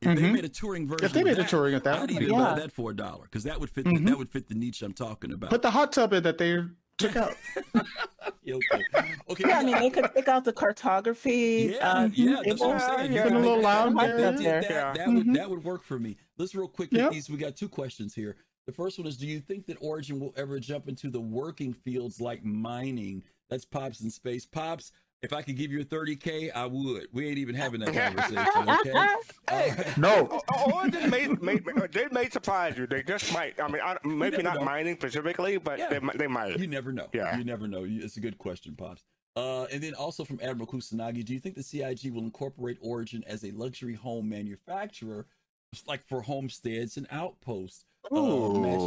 If 0.00 0.16
they 0.16 0.22
Mhm. 0.24 0.32
made 0.32 0.44
a 0.44 0.48
touring 0.48 0.88
version, 0.88 1.04
If 1.04 1.12
they 1.12 1.20
of 1.20 1.26
made 1.26 1.38
a 1.38 1.44
touring 1.44 1.74
of 1.74 1.84
that, 1.84 2.00
I'd 2.00 2.10
even 2.10 2.30
Yeah. 2.30 2.38
buy 2.54 2.54
that 2.60 2.72
for 2.72 2.90
a 2.90 2.96
dollar 2.96 3.24
because 3.24 3.44
that 3.44 3.60
would 3.60 3.70
fit. 3.70 3.84
Mhm. 3.86 4.06
That 4.06 4.18
would 4.18 4.30
fit 4.30 4.48
the 4.48 4.54
niche 4.56 4.82
I'm 4.82 4.94
talking 4.94 5.32
about. 5.32 5.50
Put 5.50 5.62
the 5.62 5.70
hot 5.70 5.92
tub 5.92 6.12
in 6.12 6.22
that 6.24 6.38
they 6.38 6.64
took 6.98 7.16
out. 7.16 7.34
Okay. 8.44 8.84
okay. 9.30 9.44
Yeah, 9.48 9.58
I 9.60 9.64
mean, 9.64 9.78
they 9.78 9.88
could 9.88 10.12
pick 10.14 10.26
out 10.26 10.44
the 10.44 10.52
cartography. 10.52 11.74
Yeah, 11.76 11.88
um, 11.90 12.12
yeah, 12.14 12.40
that's 12.44 12.60
what 12.60 12.74
I'm 12.74 12.80
saying. 12.98 13.12
Yeah, 13.12 13.18
You 13.20 13.22
yeah. 13.22 13.22
can 13.28 13.32
a 13.36 13.38
make 13.38 13.42
little 13.48 13.56
that- 13.62 13.62
lounge 13.62 13.96
that- 13.96 14.10
area. 14.10 14.32
that- 14.32 14.70
Yeah. 14.70 14.92
that 14.94 15.08
would 15.08 15.34
that 15.34 15.50
would 15.50 15.64
work 15.64 15.84
for 15.84 15.98
me. 16.00 16.16
Let's 16.38 16.54
real 16.54 16.66
quick 16.68 16.90
hit 16.90 16.98
Yep. 17.00 17.12
these. 17.12 17.30
We 17.30 17.36
got 17.36 17.56
two 17.56 17.68
questions 17.68 18.14
here. 18.14 18.36
The 18.66 18.72
first 18.72 18.98
one 18.98 19.06
is: 19.06 19.16
Do 19.16 19.26
you 19.28 19.40
think 19.40 19.66
that 19.66 19.76
Origin 19.80 20.18
will 20.18 20.34
ever 20.36 20.58
jump 20.58 20.88
into 20.88 21.08
the 21.08 21.20
working 21.20 21.72
fields 21.72 22.20
like 22.20 22.44
mining? 22.44 23.22
That's 23.48 23.64
Pops 23.64 24.00
in 24.00 24.10
space. 24.10 24.44
Pops, 24.44 24.90
if 25.22 25.32
I 25.32 25.42
could 25.42 25.56
give 25.56 25.70
you 25.70 25.80
a 25.80 25.84
30k, 25.84 26.50
I 26.54 26.66
would. 26.66 27.06
We 27.12 27.28
ain't 27.28 27.38
even 27.38 27.54
having 27.54 27.80
that 27.80 27.94
conversation. 27.94 28.38
Okay. 28.68 28.90
All 28.90 29.58
right. 29.58 29.96
No. 29.98 30.26
Or, 30.66 30.72
or 30.74 30.88
they 30.90 31.06
may, 31.06 31.28
may, 31.40 31.58
they 31.92 32.06
may 32.10 32.28
surprise 32.28 32.76
you. 32.76 32.86
They 32.86 33.02
just 33.02 33.32
might. 33.32 33.60
I 33.60 33.68
mean, 33.68 33.80
I, 33.82 33.96
maybe 34.04 34.42
not 34.42 34.56
know. 34.56 34.64
mining 34.64 34.96
specifically, 34.96 35.58
but 35.58 35.78
Yeah. 35.78 35.88
they, 35.88 35.98
might- 36.00 36.18
they 36.18 36.26
might. 36.26 36.58
You 36.58 36.66
never 36.66 36.92
know. 36.92 37.06
Yeah. 37.12 37.36
You 37.36 37.44
never 37.44 37.68
know. 37.68 37.84
It's 37.88 38.16
a 38.16 38.20
good 38.20 38.36
question, 38.38 38.74
Pops. 38.74 39.04
Uh, 39.36 39.64
and 39.72 39.82
then 39.82 39.94
also 39.94 40.24
from 40.24 40.38
Admiral 40.42 40.66
Kusanagi, 40.66 41.24
do 41.24 41.32
you 41.32 41.40
think 41.40 41.54
the 41.54 41.62
CIG 41.62 42.12
will 42.12 42.22
incorporate 42.24 42.76
Origin 42.82 43.24
as 43.26 43.44
a 43.44 43.50
luxury 43.52 43.94
home 43.94 44.28
manufacturer, 44.28 45.24
like 45.86 46.06
for 46.06 46.20
homesteads 46.20 46.96
and 46.98 47.06
outposts? 47.10 47.84
Uh, 48.12 48.16
Ooh. 48.18 48.52
to 48.54 48.60
match 48.60 48.80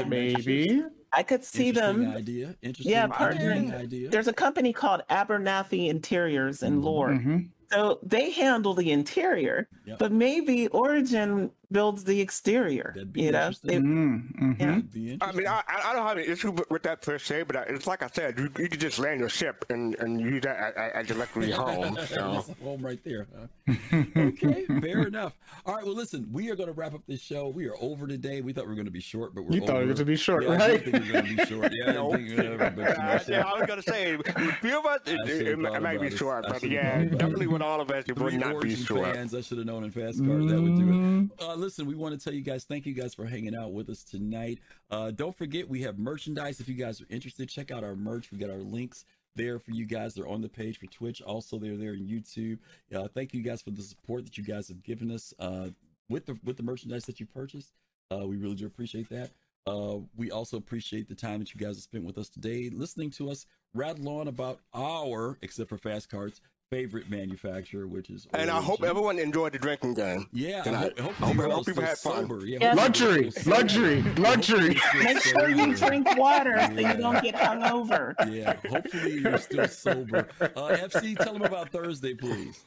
your? 0.00 0.08
Maybe. 0.08 0.82
I 1.14 1.22
could 1.22 1.44
see 1.44 1.68
Interesting 1.68 2.04
them. 2.04 2.16
idea. 2.16 2.56
Interesting. 2.62 2.92
Yeah, 2.92 3.06
partnering. 3.06 3.74
idea. 3.74 4.08
There's 4.08 4.28
a 4.28 4.32
company 4.32 4.72
called 4.72 5.02
Abernathy 5.10 5.88
Interiors 5.88 6.62
in. 6.62 6.80
Lore. 6.82 7.10
Mhm. 7.10 7.50
So 7.70 7.98
they 8.02 8.30
handle 8.30 8.74
the 8.74 8.90
interior, 8.92 9.68
Yep. 9.86 9.98
but 9.98 10.12
maybe 10.12 10.68
Origin 10.68 11.50
builds 11.72 12.04
the 12.04 12.20
exterior. 12.20 12.92
That'd 12.94 13.12
be 13.12 13.22
You 13.22 13.32
know. 13.32 13.48
It- 13.48 13.82
Mm, 13.82 14.36
mhm. 14.40 14.60
Yeah. 14.60 14.80
Be 14.92 15.18
I 15.20 15.32
mean. 15.32 15.46
I, 15.46 15.62
I 15.66 15.90
I 15.90 15.92
don't 15.94 16.06
have 16.06 16.16
an 16.18 16.24
issue 16.24 16.50
with, 16.52 16.70
with 16.70 16.82
that 16.84 17.02
per 17.02 17.18
se, 17.18 17.42
but 17.44 17.56
I, 17.56 17.62
it's 17.62 17.86
like 17.86 18.02
I 18.02 18.08
said, 18.12 18.38
you, 18.38 18.44
you 18.58 18.68
could 18.68 18.80
just 18.80 18.98
land 18.98 19.18
your 19.20 19.28
ship 19.28 19.64
and, 19.70 19.94
and 19.98 20.20
use 20.20 20.42
that 20.42 20.74
as, 20.76 20.92
as 20.94 21.08
your 21.08 21.18
luxury 21.18 21.50
home. 21.50 21.98
So. 22.06 22.44
Home 22.62 22.84
right 22.84 22.98
there. 23.04 23.26
Huh? 23.34 23.74
okay, 24.16 24.64
fair 24.80 25.06
enough. 25.06 25.32
All 25.66 25.74
right, 25.74 25.84
well, 25.84 25.94
listen, 25.94 26.28
we 26.32 26.50
are 26.50 26.56
going 26.56 26.68
to 26.68 26.72
wrap 26.74 26.94
up 26.94 27.02
this 27.06 27.20
show. 27.20 27.48
We 27.48 27.66
are 27.68 27.74
over 27.80 28.06
today. 28.06 28.40
We 28.40 28.52
thought 28.52 28.64
we 28.64 28.70
were 28.70 28.74
going 28.76 28.86
to 28.86 28.90
be 28.92 29.00
short, 29.00 29.34
but 29.34 29.44
we're 29.44 29.54
You 29.56 29.60
thought 29.60 29.76
it 29.76 29.80
over. 29.80 29.86
was 29.88 29.98
to 30.00 30.04
be 30.04 30.16
short, 30.16 30.44
yeah, 30.44 30.56
right? 30.56 30.84
didn't 30.84 30.92
think 30.92 31.04
we 31.04 31.12
were 31.12 31.12
going 31.22 31.36
to 31.36 31.36
be 31.36 31.44
short. 31.46 31.72
Yeah, 31.82 31.90
I 31.90 32.16
think 32.16 32.28
we 32.28 32.36
were 32.36 32.56
gonna- 32.58 32.70
but, 32.70 32.88
you 32.98 33.02
know, 33.04 33.18
so- 33.18 33.32
yeah, 33.32 33.42
I 33.46 33.58
was 33.58 33.66
gonna 33.66 33.82
say, 33.82 34.14
a 34.14 34.52
few 34.54 34.78
of 34.78 34.86
us, 34.86 35.00
it, 35.06 35.18
I 35.26 35.30
it, 35.30 35.46
it, 35.48 35.82
might 35.82 36.00
be 36.00 36.10
short, 36.10 36.44
but 36.48 36.62
yeah, 36.62 37.04
definitely 37.04 37.46
it. 37.46 37.50
with 37.52 37.62
all 37.62 37.80
of 37.80 37.90
us, 37.90 38.04
it 38.08 38.18
would 38.18 38.34
not 38.34 38.60
be 38.60 38.74
short. 38.76 39.14
fans, 39.14 39.34
I 39.34 39.40
should 39.40 39.58
have 39.58 39.66
known 39.66 39.84
in 39.84 39.90
Fast 39.90 40.18
Cart 40.24 40.46
that 40.48 40.60
would 40.60 40.76
do 40.76 41.28
it. 41.40 41.44
Uh, 41.44 41.54
listen, 41.62 41.86
we 41.86 41.94
want 41.94 42.12
to 42.12 42.22
tell 42.22 42.34
you 42.34 42.42
guys, 42.42 42.64
thank 42.64 42.86
you 42.86 42.92
guys 42.92 43.14
for 43.14 43.24
hanging 43.24 43.54
out 43.54 43.72
with 43.72 43.88
us 43.88 44.02
tonight. 44.02 44.58
Uh, 44.90 45.12
don't 45.12 45.36
forget, 45.36 45.68
we 45.68 45.80
have 45.80 45.96
merchandise. 45.96 46.58
If 46.58 46.68
you 46.68 46.74
guys 46.74 47.00
are 47.00 47.06
interested, 47.08 47.48
check 47.48 47.70
out 47.70 47.84
our 47.84 47.94
merch. 47.94 48.32
We 48.32 48.38
got 48.38 48.50
our 48.50 48.56
links 48.56 49.04
there 49.36 49.60
for 49.60 49.70
you 49.70 49.86
guys. 49.86 50.14
They're 50.14 50.26
on 50.26 50.40
the 50.40 50.48
page 50.48 50.80
for 50.80 50.86
Twitch. 50.86 51.22
Also, 51.22 51.60
they're 51.60 51.76
there 51.76 51.94
in 51.94 52.08
YouTube. 52.08 52.58
Uh, 52.92 53.06
thank 53.14 53.32
you 53.32 53.42
guys 53.42 53.62
for 53.62 53.70
the 53.70 53.80
support 53.80 54.24
that 54.24 54.36
you 54.36 54.42
guys 54.42 54.66
have 54.66 54.82
given 54.82 55.12
us 55.12 55.32
uh, 55.38 55.68
with 56.08 56.26
the 56.26 56.36
with 56.42 56.56
the 56.56 56.64
merchandise 56.64 57.04
that 57.04 57.20
you 57.20 57.26
purchased. 57.26 57.72
Uh, 58.10 58.26
we 58.26 58.36
really 58.36 58.56
do 58.56 58.66
appreciate 58.66 59.08
that. 59.10 59.30
Uh, 59.64 59.98
we 60.16 60.32
also 60.32 60.56
appreciate 60.56 61.08
the 61.08 61.14
time 61.14 61.38
that 61.38 61.54
you 61.54 61.60
guys 61.60 61.76
have 61.76 61.84
spent 61.84 62.02
with 62.02 62.18
us 62.18 62.28
today, 62.28 62.68
listening 62.72 63.10
to 63.10 63.30
us 63.30 63.46
rattle 63.72 64.08
on 64.08 64.26
about 64.26 64.58
our, 64.74 65.38
except 65.42 65.68
for 65.68 65.78
Fast 65.78 66.10
Cart's, 66.10 66.40
favorite 66.72 67.10
manufacturer, 67.10 67.86
which 67.86 68.08
is. 68.08 68.26
And 68.32 68.50
I 68.50 68.58
hope 68.62 68.82
everyone 68.82 69.18
enjoyed 69.18 69.52
the 69.52 69.58
drinking 69.58 69.92
game. 69.92 70.26
Yeah, 70.32 70.62
I 70.64 70.70
hope, 70.70 70.92
I 70.98 71.02
hope- 71.02 71.34
you're 71.36 71.46
I 71.46 71.50
all 71.50 71.56
hope 71.56 71.66
people 71.66 71.82
still 71.82 71.86
had 71.86 71.98
fun. 71.98 72.22
sober. 72.22 72.46
Yeah, 72.46 72.58
Yeah. 72.62 72.72
Luxury, 72.72 73.30
luxury, 73.44 74.02
luxury. 74.16 74.80
Make 75.02 75.20
sure 75.20 75.50
you 75.50 75.76
drink 75.76 76.16
water 76.16 76.58
so 76.66 76.72
you 76.72 76.94
don't 76.94 77.22
get 77.22 77.34
hungover. 77.34 78.14
Yeah, 78.32 78.56
hopefully 78.70 79.18
you're 79.20 79.36
still 79.36 79.68
sober. 79.68 80.26
Uh, 80.40 80.76
FC, 80.88 81.14
tell 81.16 81.34
them 81.34 81.42
about 81.42 81.68
Thursday, 81.68 82.14
please. 82.14 82.64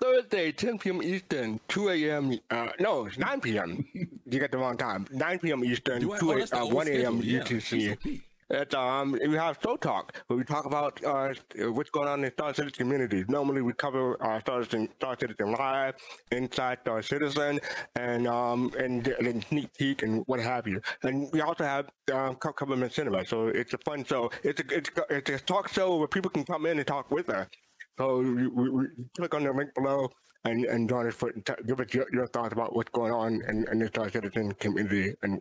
Thursday, 0.00 0.50
10 0.50 0.78
p.m. 0.78 1.00
Eastern, 1.02 1.60
2 1.68 1.88
a.m. 1.90 2.36
Uh, 2.50 2.68
no, 2.80 3.06
it's 3.06 3.16
9 3.16 3.40
p.m. 3.40 3.86
you 4.26 4.40
got 4.40 4.50
the 4.50 4.58
wrong 4.58 4.76
time. 4.76 5.06
9 5.12 5.38
p.m. 5.38 5.64
Eastern, 5.64 6.00
Do 6.00 6.12
I, 6.14 6.18
2 6.18 6.32
oh, 6.32 6.38
a, 6.38 6.62
uh, 6.62 6.66
1 6.66 6.88
a.m. 6.88 7.22
schedule. 7.22 7.24
Yeah, 7.24 7.40
UTC. 7.44 8.22
It's, 8.50 8.74
um, 8.74 9.12
we 9.12 9.36
have 9.36 9.58
Show 9.62 9.76
Talk, 9.76 10.14
where 10.26 10.36
we 10.36 10.44
talk 10.44 10.66
about 10.66 11.02
uh, 11.04 11.32
what's 11.70 11.90
going 11.90 12.08
on 12.08 12.24
in 12.24 12.30
Star 12.32 12.52
Citizen 12.52 12.76
community. 12.76 13.24
Normally, 13.28 13.62
we 13.62 13.72
cover 13.72 14.22
uh, 14.22 14.38
Star 14.40 14.62
Citizen, 14.62 14.88
Star 14.96 15.16
Citizen 15.18 15.52
Live, 15.52 15.94
Inside 16.30 16.78
Star 16.82 17.02
Citizen, 17.02 17.58
and 17.96 18.28
um, 18.28 18.70
and, 18.78 19.06
and 19.08 19.44
sneak 19.44 19.72
peek 19.78 20.02
and 20.02 20.22
what 20.26 20.40
have 20.40 20.66
you. 20.66 20.80
And 21.02 21.30
we 21.32 21.40
also 21.40 21.64
have 21.64 21.88
um, 22.12 22.36
government 22.56 22.92
cinema, 22.92 23.24
so 23.24 23.48
it's 23.48 23.72
a 23.72 23.78
fun 23.78 24.04
show. 24.04 24.30
It's 24.42 24.60
a 24.60 24.76
it's, 24.76 24.90
it's 25.08 25.30
a 25.30 25.38
talk 25.38 25.68
show 25.68 25.96
where 25.96 26.08
people 26.08 26.30
can 26.30 26.44
come 26.44 26.66
in 26.66 26.78
and 26.78 26.86
talk 26.86 27.10
with 27.10 27.30
us. 27.30 27.48
So 27.96 28.18
we, 28.18 28.46
we, 28.48 28.70
we 28.70 28.86
click 29.16 29.34
on 29.34 29.44
the 29.44 29.52
link 29.52 29.72
below 29.74 30.10
and, 30.44 30.64
and 30.66 30.88
join 30.88 31.06
us 31.06 31.14
for 31.14 31.32
give 31.66 31.80
us 31.80 31.94
your, 31.94 32.06
your 32.12 32.26
thoughts 32.26 32.52
about 32.52 32.74
what's 32.76 32.90
going 32.90 33.12
on 33.12 33.40
in, 33.48 33.64
in 33.70 33.78
the 33.78 33.86
Star 33.86 34.10
Citizen 34.10 34.52
community 34.52 35.14
and 35.22 35.40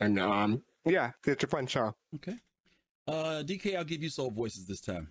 and 0.00 0.18
um 0.18 0.62
yeah, 0.84 1.10
it's 1.26 1.44
a 1.44 1.46
fun 1.46 1.66
show. 1.66 1.94
Okay. 2.16 2.36
Uh, 3.06 3.42
DK, 3.44 3.76
I'll 3.76 3.84
give 3.84 4.02
you 4.02 4.08
soul 4.08 4.30
voices 4.30 4.66
this 4.66 4.80
time. 4.80 5.08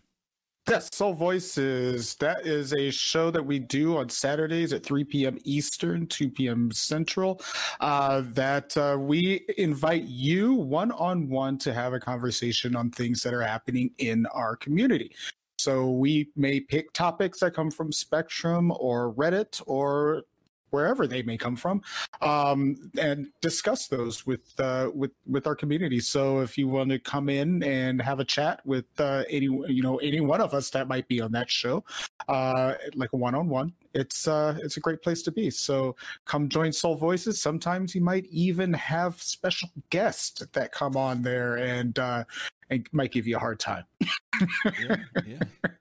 Yes, 0.69 0.87
Soul 0.93 1.13
Voices. 1.13 2.15
That 2.15 2.45
is 2.45 2.73
a 2.73 2.89
show 2.89 3.29
that 3.31 3.45
we 3.45 3.59
do 3.59 3.97
on 3.97 4.07
Saturdays 4.07 4.71
at 4.71 4.81
3 4.81 5.03
p.m. 5.03 5.37
Eastern, 5.43 6.07
2 6.07 6.29
p.m. 6.29 6.71
Central. 6.71 7.41
Uh, 7.81 8.23
that 8.27 8.75
uh, 8.77 8.95
we 8.97 9.45
invite 9.57 10.03
you 10.03 10.53
one 10.53 10.93
on 10.93 11.27
one 11.27 11.57
to 11.57 11.73
have 11.73 11.91
a 11.91 11.99
conversation 11.99 12.77
on 12.77 12.91
things 12.91 13.21
that 13.23 13.33
are 13.33 13.41
happening 13.41 13.91
in 13.97 14.25
our 14.27 14.55
community. 14.55 15.13
So 15.57 15.91
we 15.91 16.29
may 16.37 16.61
pick 16.61 16.93
topics 16.93 17.41
that 17.41 17.53
come 17.53 17.69
from 17.69 17.91
Spectrum 17.91 18.71
or 18.79 19.13
Reddit 19.13 19.61
or 19.67 20.23
wherever 20.73 21.05
they 21.05 21.21
may 21.21 21.37
come 21.37 21.55
from, 21.55 21.81
um, 22.21 22.75
and 22.99 23.27
discuss 23.41 23.87
those 23.87 24.25
with 24.25 24.41
uh, 24.59 24.89
with 24.93 25.11
with 25.27 25.45
our 25.45 25.55
community. 25.55 25.99
So 25.99 26.39
if 26.39 26.57
you 26.57 26.67
want 26.67 26.89
to 26.89 26.99
come 26.99 27.29
in 27.29 27.61
and 27.63 28.01
have 28.01 28.19
a 28.19 28.25
chat 28.25 28.59
with 28.65 28.85
uh, 28.99 29.23
any 29.29 29.45
you 29.45 29.83
know 29.83 29.97
any 29.97 30.19
one 30.19 30.41
of 30.41 30.53
us 30.53 30.71
that 30.71 30.87
might 30.87 31.07
be 31.07 31.21
on 31.21 31.31
that 31.33 31.49
show, 31.49 31.83
uh, 32.27 32.73
like 32.95 33.13
a 33.13 33.17
one 33.17 33.35
on 33.35 33.47
one, 33.47 33.71
it's 33.93 34.27
uh, 34.27 34.57
it's 34.63 34.77
a 34.77 34.79
great 34.79 35.01
place 35.01 35.21
to 35.23 35.31
be. 35.31 35.51
So 35.51 35.95
come 36.25 36.49
join 36.49 36.73
Soul 36.73 36.95
Voices. 36.95 37.39
Sometimes 37.39 37.93
you 37.93 38.01
might 38.01 38.25
even 38.31 38.73
have 38.73 39.21
special 39.21 39.69
guests 39.91 40.43
that 40.53 40.71
come 40.71 40.97
on 40.97 41.21
there 41.21 41.57
and 41.57 41.97
uh, 41.99 42.23
and 42.69 42.87
might 42.91 43.11
give 43.11 43.27
you 43.27 43.35
a 43.35 43.39
hard 43.39 43.59
time. 43.59 43.83
Yeah, 44.79 44.95
yeah. 45.25 45.39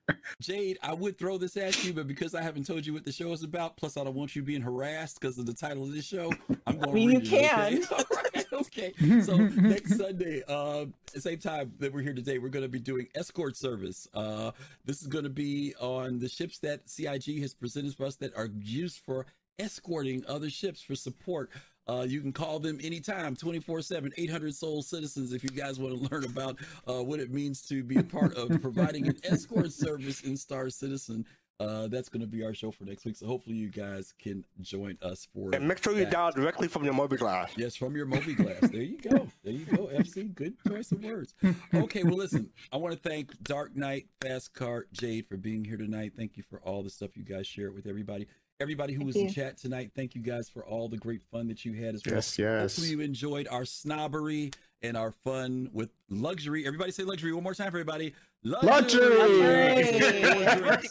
Jade, 0.41 0.79
I 0.83 0.93
would 0.93 1.19
throw 1.19 1.39
this 1.39 1.57
at 1.57 1.85
you, 1.85 1.93
but 1.93 2.07
because 2.07 2.35
I 2.35 2.43
haven't 2.43 2.67
told 2.67 2.87
you 2.87 2.93
what 2.93 3.05
the 3.05 3.13
show 3.13 3.33
is 3.33 3.43
about, 3.43 3.77
plus 3.77 3.97
I 3.97 4.05
don't 4.05 4.15
want 4.15 4.35
you 4.37 4.43
being 4.43 4.61
harassed 4.61 5.21
because 5.21 5.39
of 5.39 5.47
the 5.47 5.55
title 5.55 5.85
of 5.85 5.93
this 5.93 6.05
show, 6.05 6.33
I'm 6.67 6.79
going 6.79 6.89
to 6.89 6.93
mean, 6.93 7.11
you 7.11 7.19
read 7.19 7.33
it, 7.33 7.33
okay? 7.33 7.79
can. 7.79 7.85
All 7.93 8.05
right, 8.35 8.53
okay. 8.53 8.93
So 9.23 9.37
next 9.37 9.97
Sunday, 9.99 10.43
uh, 10.49 10.87
same 11.17 11.39
time 11.39 11.73
that 11.79 11.93
we're 11.93 12.03
here 12.03 12.15
today, 12.15 12.39
we're 12.39 12.49
going 12.49 12.65
to 12.65 12.69
be 12.69 12.81
doing 12.81 13.07
escort 13.15 13.57
service. 13.57 14.09
Uh, 14.15 14.53
this 14.85 15.01
is 15.01 15.07
going 15.07 15.25
to 15.25 15.31
be 15.31 15.75
on 15.81 16.19
the 16.19 16.29
ships 16.29 16.59
that 16.61 16.89
CIG 16.89 17.41
has 17.41 17.55
presented 17.55 17.95
for 17.95 18.07
us 18.07 18.17
that 18.17 18.37
are 18.37 18.49
used 18.61 18.99
for 19.05 19.27
escorting 19.59 20.25
other 20.27 20.51
ships 20.51 20.83
for 20.83 20.95
support. 20.95 21.51
Uh, 21.89 22.05
you 22.09 22.21
can 22.21 22.33
call 22.33 22.59
them 22.59 22.79
anytime, 22.83 23.35
24 23.35 23.83
7, 23.83 24.13
800 24.17 24.55
Soul 24.55 24.83
Citizens, 24.83 25.33
if 25.33 25.43
you 25.43 25.51
guys 25.51 25.79
want 25.81 25.97
to 26.01 26.15
learn 26.15 26.25
about 26.25 26.57
uh, 26.89 27.03
what 27.03 27.19
it 27.21 27.31
means 27.33 27.63
to 27.63 27.83
be 27.83 27.99
a 27.99 28.03
part 28.05 28.35
of 28.37 28.61
providing 28.63 29.09
an 29.09 29.17
escort 29.25 29.73
service 29.73 30.23
in 30.23 30.37
Star 30.37 30.71
Citizen. 30.71 31.27
Uh, 31.61 31.87
that's 31.87 32.09
going 32.09 32.21
to 32.21 32.27
be 32.27 32.43
our 32.45 32.53
show 32.55 32.73
for 32.73 32.85
next 32.85 33.05
week. 33.05 33.15
So 33.15 33.25
hopefully 33.27 33.55
you 33.55 33.69
guys 33.69 34.13
can 34.21 34.45
join 34.63 34.97
us 35.01 35.29
for 35.33 35.55
And 35.55 35.69
make 35.69 35.81
sure 35.81 35.93
you 35.93 36.01
that. 36.01 36.11
dial 36.11 36.33
directly 36.33 36.67
from 36.67 36.83
your 36.83 36.95
mobile 36.95 37.19
glass. 37.19 37.53
Yes, 37.57 37.77
from 37.77 37.95
your 37.95 38.07
mobiGlas. 38.07 38.73
There 38.73 38.83
you 38.83 38.99
go. 38.99 39.29
There 39.45 39.53
you 39.53 39.65
go, 39.67 39.87
FC. 39.87 40.35
Good 40.35 40.55
choice 40.67 40.91
of 40.91 41.05
words. 41.05 41.35
Okay, 41.73 42.03
well, 42.03 42.17
listen, 42.17 42.51
I 42.73 42.79
want 42.79 43.01
to 43.01 43.09
thank 43.09 43.41
Dark 43.45 43.77
Knight, 43.77 44.07
Fast 44.21 44.55
Cart, 44.55 44.93
Jade 44.93 45.27
for 45.29 45.37
being 45.37 45.65
here 45.65 45.77
tonight. 45.77 46.13
Thank 46.17 46.37
you 46.37 46.43
for 46.43 46.59
all 46.63 46.83
the 46.83 46.91
stuff 46.91 47.17
you 47.17 47.23
guys 47.23 47.47
shared 47.47 47.75
with 47.75 47.87
everybody. 47.87 48.27
Everybody 48.63 48.93
who 48.93 49.01
Thank 49.01 49.07
was 49.09 49.17
in 49.17 49.29
chat 49.29 49.59
tonight, 49.59 49.91
thank 49.97 50.15
you 50.15 50.23
guys 50.23 50.49
for 50.49 50.65
all 50.65 50.89
the 50.89 50.97
great 50.97 51.21
fun 51.33 51.49
that 51.49 51.65
you 51.65 51.73
had 51.73 51.97
as 51.97 52.03
well. 52.07 52.15
Yes, 52.15 52.39
yes. 52.39 52.77
Hopefully 52.77 52.91
you 52.91 53.01
enjoyed 53.01 53.49
our 53.51 53.65
snobbery 53.65 54.53
and 54.83 54.97
our 54.97 55.11
fun 55.11 55.69
with 55.73 55.91
luxury. 56.11 56.65
Everybody 56.65 56.93
say 56.93 57.03
luxury 57.03 57.33
one 57.33 57.43
more 57.43 57.55
time 57.55 57.73
for 57.73 57.79
everybody. 57.79 58.15
Luxury! 58.45 59.17
Four 60.23 60.55
drinks. 60.57 60.89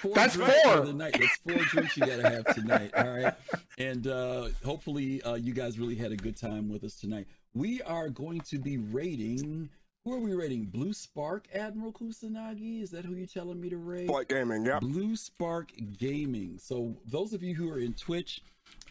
Four 0.00 0.14
That's 0.14 0.36
four. 0.36 0.48
for 0.48 0.80
the 0.86 0.92
night. 0.92 1.16
That's 1.18 1.36
four 1.38 1.64
drinks 1.64 1.96
you 1.96 2.06
gotta 2.06 2.28
have 2.28 2.54
tonight. 2.54 2.90
All 2.94 3.08
right. 3.08 3.34
And 3.78 4.06
uh 4.06 4.48
hopefully 4.64 5.22
uh 5.22 5.34
you 5.34 5.52
guys 5.52 5.78
really 5.78 5.96
had 5.96 6.12
a 6.12 6.16
good 6.16 6.36
time 6.36 6.70
with 6.70 6.84
us 6.84 6.96
tonight. 6.96 7.26
We 7.54 7.82
are 7.82 8.08
going 8.08 8.40
to 8.42 8.58
be 8.58 8.78
rating 8.78 9.68
who 10.04 10.12
are 10.12 10.20
we 10.20 10.34
rating? 10.34 10.66
Blue 10.66 10.92
Spark 10.92 11.46
Admiral 11.54 11.92
Kusanagi? 11.92 12.82
Is 12.82 12.90
that 12.90 13.06
who 13.06 13.14
you're 13.14 13.26
telling 13.26 13.58
me 13.58 13.70
to 13.70 13.78
rate? 13.78 14.06
Point 14.06 14.28
gaming, 14.28 14.66
yep. 14.66 14.80
Blue 14.80 15.16
Spark 15.16 15.72
Gaming. 15.98 16.58
So 16.58 16.94
those 17.06 17.32
of 17.32 17.42
you 17.42 17.54
who 17.54 17.70
are 17.70 17.78
in 17.78 17.94
Twitch, 17.94 18.42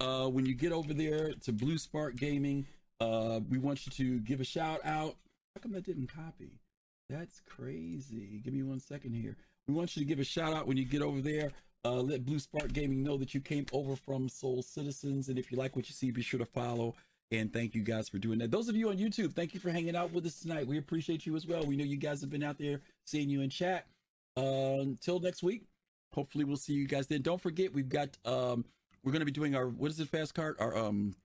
uh, 0.01 0.27
when 0.27 0.45
you 0.45 0.55
get 0.55 0.71
over 0.71 0.91
there 0.91 1.33
to 1.33 1.51
Blue 1.51 1.77
Spark 1.77 2.15
Gaming, 2.15 2.65
uh, 2.99 3.41
we 3.47 3.59
want 3.59 3.85
you 3.85 3.91
to 3.91 4.19
give 4.21 4.41
a 4.41 4.43
shout 4.43 4.79
out. 4.83 5.15
How 5.55 5.61
come 5.61 5.73
that 5.73 5.85
didn't 5.85 6.07
copy? 6.07 6.59
That's 7.09 7.41
crazy. 7.47 8.41
Give 8.43 8.53
me 8.53 8.63
one 8.63 8.79
second 8.79 9.13
here. 9.13 9.37
We 9.67 9.75
want 9.75 9.95
you 9.95 10.01
to 10.01 10.07
give 10.07 10.19
a 10.19 10.23
shout 10.23 10.53
out 10.53 10.67
when 10.67 10.77
you 10.77 10.85
get 10.85 11.03
over 11.03 11.21
there. 11.21 11.51
Uh, 11.85 11.95
let 11.95 12.25
Blue 12.25 12.39
Spark 12.39 12.73
Gaming 12.73 13.03
know 13.03 13.17
that 13.17 13.35
you 13.35 13.41
came 13.41 13.67
over 13.71 13.95
from 13.95 14.29
Soul 14.29 14.63
Citizens, 14.63 15.29
and 15.29 15.37
if 15.37 15.51
you 15.51 15.59
like 15.59 15.75
what 15.75 15.87
you 15.89 15.93
see, 15.93 16.09
be 16.09 16.23
sure 16.23 16.39
to 16.39 16.45
follow. 16.45 16.95
And 17.31 17.51
thank 17.51 17.73
you 17.73 17.81
guys 17.81 18.09
for 18.09 18.19
doing 18.19 18.37
that. 18.39 18.51
Those 18.51 18.69
of 18.69 18.75
you 18.75 18.89
on 18.89 18.97
YouTube, 18.97 19.33
thank 19.33 19.53
you 19.55 19.59
for 19.59 19.71
hanging 19.71 19.95
out 19.95 20.11
with 20.11 20.25
us 20.25 20.39
tonight. 20.39 20.67
We 20.67 20.77
appreciate 20.77 21.25
you 21.25 21.35
as 21.35 21.47
well. 21.47 21.65
We 21.65 21.75
know 21.75 21.83
you 21.83 21.97
guys 21.97 22.21
have 22.21 22.29
been 22.29 22.43
out 22.43 22.59
there 22.59 22.81
seeing 23.05 23.29
you 23.29 23.41
in 23.41 23.49
chat. 23.49 23.87
Uh, 24.37 24.77
until 24.81 25.19
next 25.19 25.41
week, 25.41 25.63
hopefully 26.13 26.43
we'll 26.43 26.57
see 26.57 26.73
you 26.73 26.87
guys 26.87 27.07
then. 27.07 27.21
Don't 27.21 27.41
forget, 27.41 27.73
we've 27.73 27.89
got 27.89 28.17
um, 28.25 28.65
we're 29.03 29.11
going 29.11 29.21
to 29.21 29.25
be 29.25 29.31
doing 29.31 29.55
our 29.55 29.67
what 29.67 29.89
is 29.89 29.99
it, 29.99 30.09
Fast 30.09 30.33
Cart? 30.35 30.57
Our 30.59 30.77
um, 30.77 31.15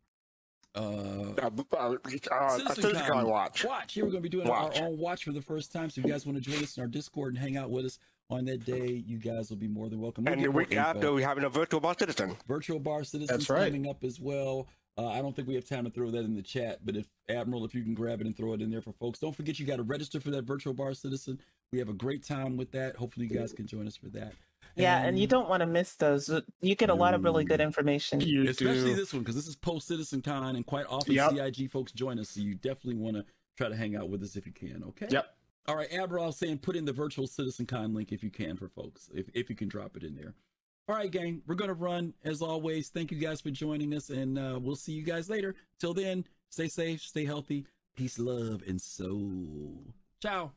uh, 0.74 0.80
Uh, 0.80 1.50
uh, 1.72 1.76
uh, 1.76 1.98
Citizen 2.08 2.74
Citizen 2.74 2.94
Con 3.06 3.08
Con 3.08 3.26
watch. 3.28 3.64
Watch. 3.64 3.94
Here 3.94 4.04
we're 4.04 4.10
going 4.10 4.22
to 4.22 4.28
be 4.28 4.36
doing 4.36 4.48
Watch. 4.48 4.78
our 4.78 4.86
own 4.86 4.98
watch 4.98 5.24
for 5.24 5.32
the 5.32 5.42
first 5.42 5.72
time. 5.72 5.90
So 5.90 6.00
if 6.00 6.06
you 6.06 6.12
guys 6.12 6.24
want 6.26 6.42
to 6.42 6.50
join 6.50 6.62
us 6.62 6.76
in 6.76 6.82
our 6.82 6.88
Discord 6.88 7.34
and 7.34 7.38
hang 7.42 7.56
out 7.56 7.70
with 7.70 7.84
us 7.86 7.98
on 8.30 8.44
that 8.46 8.64
day, 8.64 9.02
you 9.06 9.18
guys 9.18 9.50
will 9.50 9.56
be 9.56 9.68
more 9.68 9.88
than 9.88 10.00
welcome. 10.00 10.24
We'll 10.24 10.34
And 10.34 10.44
the 10.44 10.50
week 10.50 10.76
after, 10.76 11.12
we 11.12 11.22
having 11.22 11.44
a 11.44 11.48
virtual 11.48 11.80
bar 11.80 11.94
citizen. 11.98 12.36
Virtual 12.46 12.78
Bar 12.78 13.04
citizen 13.04 13.36
That's 13.38 13.48
right. 13.50 13.72
coming 13.72 13.88
up 13.88 14.04
as 14.04 14.20
well. 14.20 14.68
Uh, 14.98 15.06
I 15.06 15.22
don't 15.22 15.34
think 15.34 15.46
we 15.46 15.54
have 15.54 15.64
time 15.64 15.84
to 15.84 15.90
throw 15.90 16.10
that 16.10 16.24
in 16.24 16.34
the 16.34 16.42
chat, 16.42 16.80
but 16.84 16.96
if 16.96 17.06
Admiral, 17.28 17.64
if 17.64 17.72
you 17.72 17.84
can 17.84 17.94
grab 17.94 18.20
it 18.20 18.26
and 18.26 18.36
throw 18.36 18.52
it 18.54 18.60
in 18.60 18.68
there 18.68 18.82
for 18.82 18.92
folks, 18.92 19.20
don't 19.20 19.34
forget 19.34 19.58
you 19.60 19.64
got 19.64 19.76
to 19.76 19.84
register 19.84 20.18
for 20.20 20.30
that 20.32 20.42
Virtual 20.42 20.74
Bar 20.74 20.92
Citizen. 20.92 21.40
We 21.72 21.78
have 21.78 21.88
a 21.88 21.92
great 21.92 22.26
time 22.26 22.56
with 22.56 22.72
that. 22.72 22.96
Hopefully, 22.96 23.28
you 23.30 23.38
guys 23.38 23.52
can 23.52 23.66
join 23.66 23.86
us 23.86 23.96
for 23.96 24.08
that. 24.08 24.32
Yeah, 24.74 24.98
and, 24.98 25.10
and 25.10 25.18
you 25.18 25.28
don't 25.28 25.48
want 25.48 25.60
to 25.60 25.66
miss 25.66 25.94
those. 25.94 26.28
You 26.60 26.74
get 26.74 26.90
a 26.90 26.94
lot 26.94 27.14
of 27.14 27.22
really 27.22 27.44
good 27.44 27.60
information. 27.60 28.20
You 28.20 28.48
Especially 28.48 28.90
do. 28.90 28.96
this 28.96 29.12
one, 29.12 29.22
because 29.22 29.36
this 29.36 29.46
is 29.46 29.54
post 29.54 29.86
Citizen 29.86 30.20
Con, 30.20 30.56
and 30.56 30.66
quite 30.66 30.86
often 30.88 31.14
yep. 31.14 31.30
CIG 31.30 31.70
folks 31.70 31.92
join 31.92 32.18
us. 32.18 32.30
So 32.30 32.40
you 32.40 32.56
definitely 32.56 32.96
want 32.96 33.16
to 33.16 33.24
try 33.56 33.68
to 33.68 33.76
hang 33.76 33.94
out 33.94 34.08
with 34.08 34.22
us 34.24 34.34
if 34.34 34.46
you 34.46 34.52
can. 34.52 34.82
Okay. 34.88 35.06
Yep. 35.10 35.32
All 35.68 35.76
right, 35.76 35.92
Admiral 35.92 36.32
saying 36.32 36.58
put 36.58 36.76
in 36.76 36.84
the 36.84 36.92
virtual 36.92 37.26
Citizen 37.26 37.66
Con 37.66 37.94
link 37.94 38.10
if 38.10 38.24
you 38.24 38.30
can 38.30 38.56
for 38.56 38.68
folks, 38.68 39.10
if, 39.14 39.26
if 39.34 39.50
you 39.50 39.54
can 39.54 39.68
drop 39.68 39.96
it 39.96 40.02
in 40.02 40.16
there. 40.16 40.34
All 40.88 40.94
right, 40.94 41.10
gang, 41.10 41.42
we're 41.46 41.54
going 41.54 41.68
to 41.68 41.74
run 41.74 42.14
as 42.24 42.40
always. 42.40 42.88
Thank 42.88 43.12
you 43.12 43.18
guys 43.18 43.42
for 43.42 43.50
joining 43.50 43.92
us, 43.92 44.08
and 44.08 44.38
uh, 44.38 44.58
we'll 44.58 44.74
see 44.74 44.92
you 44.92 45.02
guys 45.02 45.28
later. 45.28 45.54
Till 45.78 45.92
then, 45.92 46.24
stay 46.48 46.66
safe, 46.68 47.02
stay 47.02 47.26
healthy, 47.26 47.66
peace, 47.94 48.18
love, 48.18 48.62
and 48.66 48.80
soul. 48.80 49.84
Ciao. 50.22 50.50